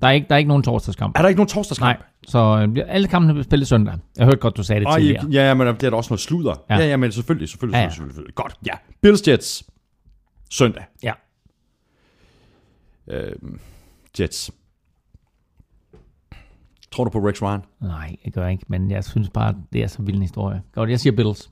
Der 0.00 0.06
er 0.08 0.10
ikke, 0.10 0.28
der 0.28 0.34
er 0.34 0.38
ikke 0.38 0.48
nogen 0.48 0.62
torsdagskamp. 0.62 1.18
Er 1.18 1.22
der 1.22 1.28
ikke 1.28 1.38
nogen 1.38 1.48
torsdagskamp? 1.48 1.98
Nej, 1.98 2.06
så 2.28 2.66
øh, 2.76 2.84
alle 2.88 3.08
kampene 3.08 3.32
bliver 3.34 3.44
spillet 3.44 3.68
søndag. 3.68 3.94
Jeg 4.16 4.24
hørte 4.24 4.38
godt, 4.38 4.56
du 4.56 4.62
sagde 4.62 4.80
det 4.80 4.86
Ej, 4.86 4.98
tidligere. 4.98 5.26
ja, 5.30 5.54
men 5.54 5.66
det 5.66 5.82
er 5.82 5.90
der 5.90 5.96
også 5.96 6.10
noget 6.10 6.20
sludder. 6.20 6.54
Ja. 6.70 6.76
Ja, 6.76 6.86
ja, 6.86 6.96
men 6.96 7.12
selvfølgelig, 7.12 7.48
selvfølgelig, 7.48 7.76
Ja, 7.76 7.82
ja. 7.82 7.88
selvfølgelig, 7.88 8.14
selvfølgelig. 8.14 8.34
Godt, 8.34 8.54
ja. 8.66 8.72
Bills 9.02 9.28
Jets. 9.28 9.64
Søndag. 10.50 10.84
Ja. 11.02 11.12
Øh, 13.08 13.32
Jets. 14.20 14.50
Tror 16.90 17.04
du 17.04 17.10
på 17.10 17.18
Rex 17.18 17.42
Ryan? 17.42 17.62
Nej, 17.80 18.16
jeg 18.24 18.32
gør 18.32 18.48
ikke, 18.48 18.64
men 18.68 18.90
jeg 18.90 19.04
synes 19.04 19.28
bare, 19.34 19.54
det 19.72 19.82
er 19.82 19.86
så 19.86 20.02
vild 20.02 20.16
en 20.16 20.22
historie. 20.22 20.62
Godt, 20.72 20.90
jeg 20.90 21.00
siger 21.00 21.16
Bills. 21.16 21.50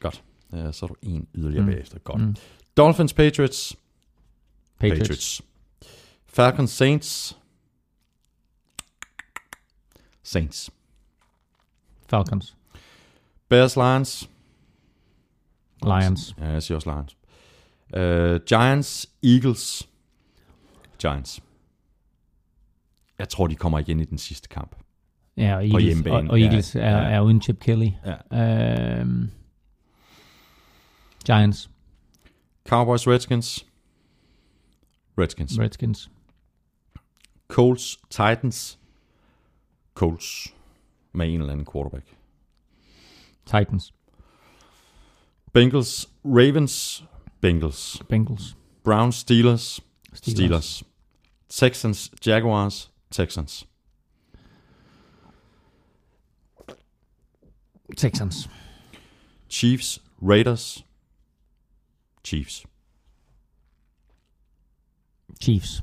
Godt. 0.00 0.22
Øh, 0.54 0.72
så 0.72 0.86
er 0.86 0.88
du 0.88 0.94
en 1.02 1.26
yderligere 1.34 1.64
Mm. 1.64 1.70
bagefter. 1.70 1.98
Godt. 1.98 2.20
Mm. 2.22 2.36
Dolphins 2.76 3.12
Patriots. 3.12 3.76
Patriots. 4.80 5.00
Patriots. 5.00 5.42
Falcons 6.26 6.70
Saints. 6.70 7.38
Saints. 10.24 10.70
Falcons. 12.08 12.56
Bears 13.48 13.76
Lions. 13.76 14.30
Lions. 15.82 16.34
Ja, 16.38 16.46
jeg 16.48 16.62
siger 16.62 16.76
også 16.76 16.90
Lions. 16.90 17.16
Uh, 17.96 18.44
Giants 18.46 19.06
Eagles. 19.22 19.88
Giants. 21.00 21.40
Jeg 23.18 23.28
tror, 23.28 23.46
de 23.46 23.54
kommer 23.54 23.78
igen 23.78 24.00
i 24.00 24.04
den 24.04 24.18
sidste 24.18 24.48
kamp. 24.48 24.76
Ja, 25.36 25.56
og 25.56 25.66
Eagles, 25.68 26.06
og, 26.06 26.12
og 26.12 26.40
ja. 26.40 26.46
Eagles 26.46 26.74
er, 26.76 26.80
Ja. 26.80 27.10
er 27.14 27.20
uden 27.20 27.42
Chip 27.42 27.60
Kelly. 27.60 27.88
Ja. 28.32 29.00
Øhm, 29.00 29.30
Giants. 31.26 31.70
Cowboys 32.68 33.08
Redskins. 33.08 33.66
Redskins. 35.18 35.58
Redskins. 35.58 36.10
Colts 37.48 37.98
Titans. 38.10 38.78
Colts. 39.94 40.54
Med 41.12 41.34
en 41.34 41.40
eller 41.40 41.52
anden 41.52 41.66
quarterback. 41.66 42.16
Titans. 43.46 43.94
Bengals 45.52 46.08
Ravens. 46.24 47.04
Bengals. 47.40 48.02
Bengals. 48.08 48.56
Browns 48.84 49.14
Steelers. 49.16 49.80
Steelers. 50.12 50.36
Steelers. 50.36 50.82
Texans 51.48 52.10
Jaguars. 52.26 52.90
Texans. 53.10 53.66
Texans. 57.96 58.48
Chiefs 59.48 60.00
Raiders. 60.20 60.84
Chiefs. 62.24 62.66
Chiefs. 65.40 65.82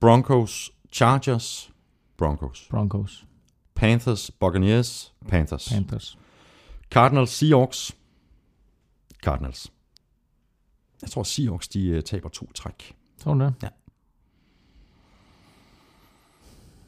Broncos 0.00 0.70
Chargers. 0.90 1.70
Broncos. 2.16 2.68
Broncos. 2.70 3.26
Panthers 3.74 4.30
Buccaneers. 4.30 5.14
Panthers. 5.28 5.68
Panthers. 5.68 6.18
Cardinals 6.90 7.30
Seahawks. 7.30 7.96
Cardinals. 9.22 9.72
Jeg 11.02 11.10
tror 11.10 11.22
Seahawks 11.22 11.68
de 11.68 11.96
uh, 11.96 12.02
taber 12.02 12.28
to 12.28 12.52
træk. 12.54 12.96
Tror 13.18 13.34
du 13.34 13.40
det? 13.40 13.72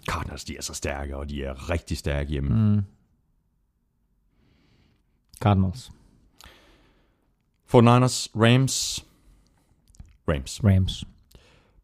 Cardinals 0.08 0.44
de 0.44 0.56
er 0.56 0.62
så 0.62 0.74
stærke, 0.74 1.16
og 1.16 1.28
de 1.28 1.44
er 1.44 1.70
rigtig 1.70 1.98
stærke 1.98 2.30
hjemme. 2.30 2.50
Mm. 2.50 2.76
Mm. 2.76 2.84
Cardinals. 5.40 5.92
49ers 7.66 8.28
Rams. 8.34 9.06
Rams. 10.28 10.64
Rams. 10.64 11.04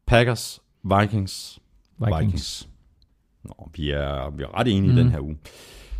Packers 0.06 0.62
Vikings. 0.82 1.60
Vikings. 1.98 2.22
Vikings. 2.22 2.68
Nå, 3.44 3.68
vi 3.76 3.90
er, 3.90 4.36
vi 4.36 4.42
er 4.42 4.58
ret 4.58 4.66
enige 4.68 4.80
Mm. 4.82 4.88
mm. 4.92 4.98
i 4.98 5.00
den 5.02 5.10
her 5.10 5.20
uge. 5.20 5.36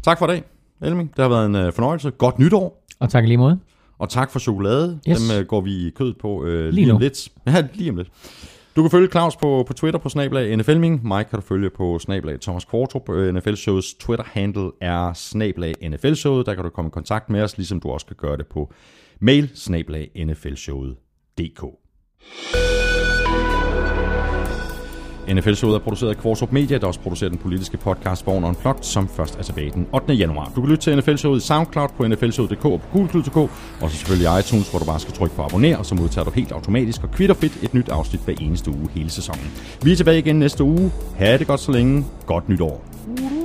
Tak 0.03 0.19
for 0.19 0.27
i 0.27 0.31
dag, 0.31 0.45
Elming. 0.83 1.17
Det 1.17 1.23
har 1.23 1.29
været 1.29 1.47
en 1.47 1.55
uh, 1.67 1.73
fornøjelse. 1.73 2.11
Godt 2.11 2.39
nytår. 2.39 2.85
Og 3.01 3.11
tak 3.11 3.25
lige 3.25 3.37
måde. 3.37 3.59
Og 3.99 4.09
tak 4.09 4.31
for 4.31 4.39
chokolade. 4.39 5.01
Yes. 5.09 5.21
Dem 5.21 5.41
uh, 5.41 5.47
går 5.47 5.61
vi 5.61 5.87
i 5.87 5.91
kød 5.91 6.15
på 6.21 6.29
uh, 6.29 6.47
lige, 6.47 6.71
Lige 6.71 6.93
om 6.93 7.01
lidt. 7.01 7.29
Ja, 7.47 7.65
lige 7.75 7.91
om 7.91 7.97
lidt. 7.97 8.09
Du 8.77 8.83
kan 8.83 8.91
følge 8.91 9.09
Claus 9.09 9.37
på, 9.37 9.65
på 9.67 9.73
Twitter 9.73 10.01
på 10.01 10.09
snablag 10.09 10.57
NFLming. 10.57 11.07
Mig 11.07 11.27
kan 11.27 11.39
du 11.39 11.45
følge 11.45 11.71
på 11.71 11.99
snablag 11.99 12.41
Thomas 12.41 12.65
Kvartrup. 12.65 13.09
Øh, 13.11 13.35
NFL 13.35 13.55
Shows 13.55 13.95
Twitter-handle 13.95 14.71
er 14.81 15.13
snablag 15.13 15.75
NFL 15.91 16.15
Showet. 16.15 16.47
Der 16.47 16.55
kan 16.55 16.65
du 16.65 16.71
komme 16.71 16.89
i 16.89 16.91
kontakt 16.91 17.31
med 17.31 17.43
os, 17.43 17.57
ligesom 17.57 17.81
du 17.81 17.89
også 17.91 18.07
kan 18.07 18.17
gøre 18.19 18.37
det 18.37 18.47
på 18.47 18.73
mail 19.21 19.51
snablag 19.55 20.11
nflshowet.dk. 20.27 21.65
NFL-showet 25.29 25.75
er 25.75 25.79
produceret 25.79 26.11
af 26.11 26.17
Kvartrup 26.17 26.53
Media, 26.53 26.79
der 26.79 26.87
også 26.87 27.01
producerer 27.01 27.31
den 27.31 27.39
politiske 27.39 27.77
podcast 27.77 28.25
Born 28.25 28.45
Unplugged, 28.45 28.83
som 28.83 29.09
først 29.09 29.39
er 29.39 29.43
tilbage 29.43 29.71
den 29.71 29.87
8. 29.93 30.15
januar. 30.15 30.53
Du 30.57 30.61
kan 30.61 30.71
lytte 30.71 30.83
til 30.83 30.99
NFL-showet 30.99 31.43
i 31.43 31.47
SoundCloud 31.47 31.89
på 31.97 32.09
nflshowet.dk 32.09 32.65
og 32.65 32.81
på 32.81 32.99
gulklud.dk, 32.99 33.37
og 33.37 33.51
så 33.91 33.97
selvfølgelig 33.97 34.29
i 34.37 34.41
iTunes, 34.41 34.71
hvor 34.71 34.79
du 34.79 34.85
bare 34.85 35.01
skal 35.01 35.15
trykke 35.15 35.37
på 35.37 35.43
abonner, 35.43 35.77
og 35.77 35.87
så 35.87 35.95
modtager 35.95 36.25
du 36.25 36.31
helt 36.31 36.53
automatisk 36.53 37.03
og 37.03 37.11
kvitterfrit 37.11 37.59
et 37.63 37.75
nyt 37.75 37.89
afsnit 37.89 38.21
hver 38.25 38.35
eneste 38.41 38.71
uge 38.71 38.89
hele 38.95 39.11
sæsonen. 39.11 39.53
Vi 39.83 39.93
er 39.93 39.97
tilbage 39.97 40.19
igen 40.19 40.39
næste 40.39 40.65
uge. 40.65 40.93
Ha' 41.17 41.37
det 41.37 41.47
godt 41.47 41.61
så 41.61 41.73
længe. 41.73 42.05
Godt 42.27 42.49
nytår. 42.49 42.85
Uhuh. 43.07 43.42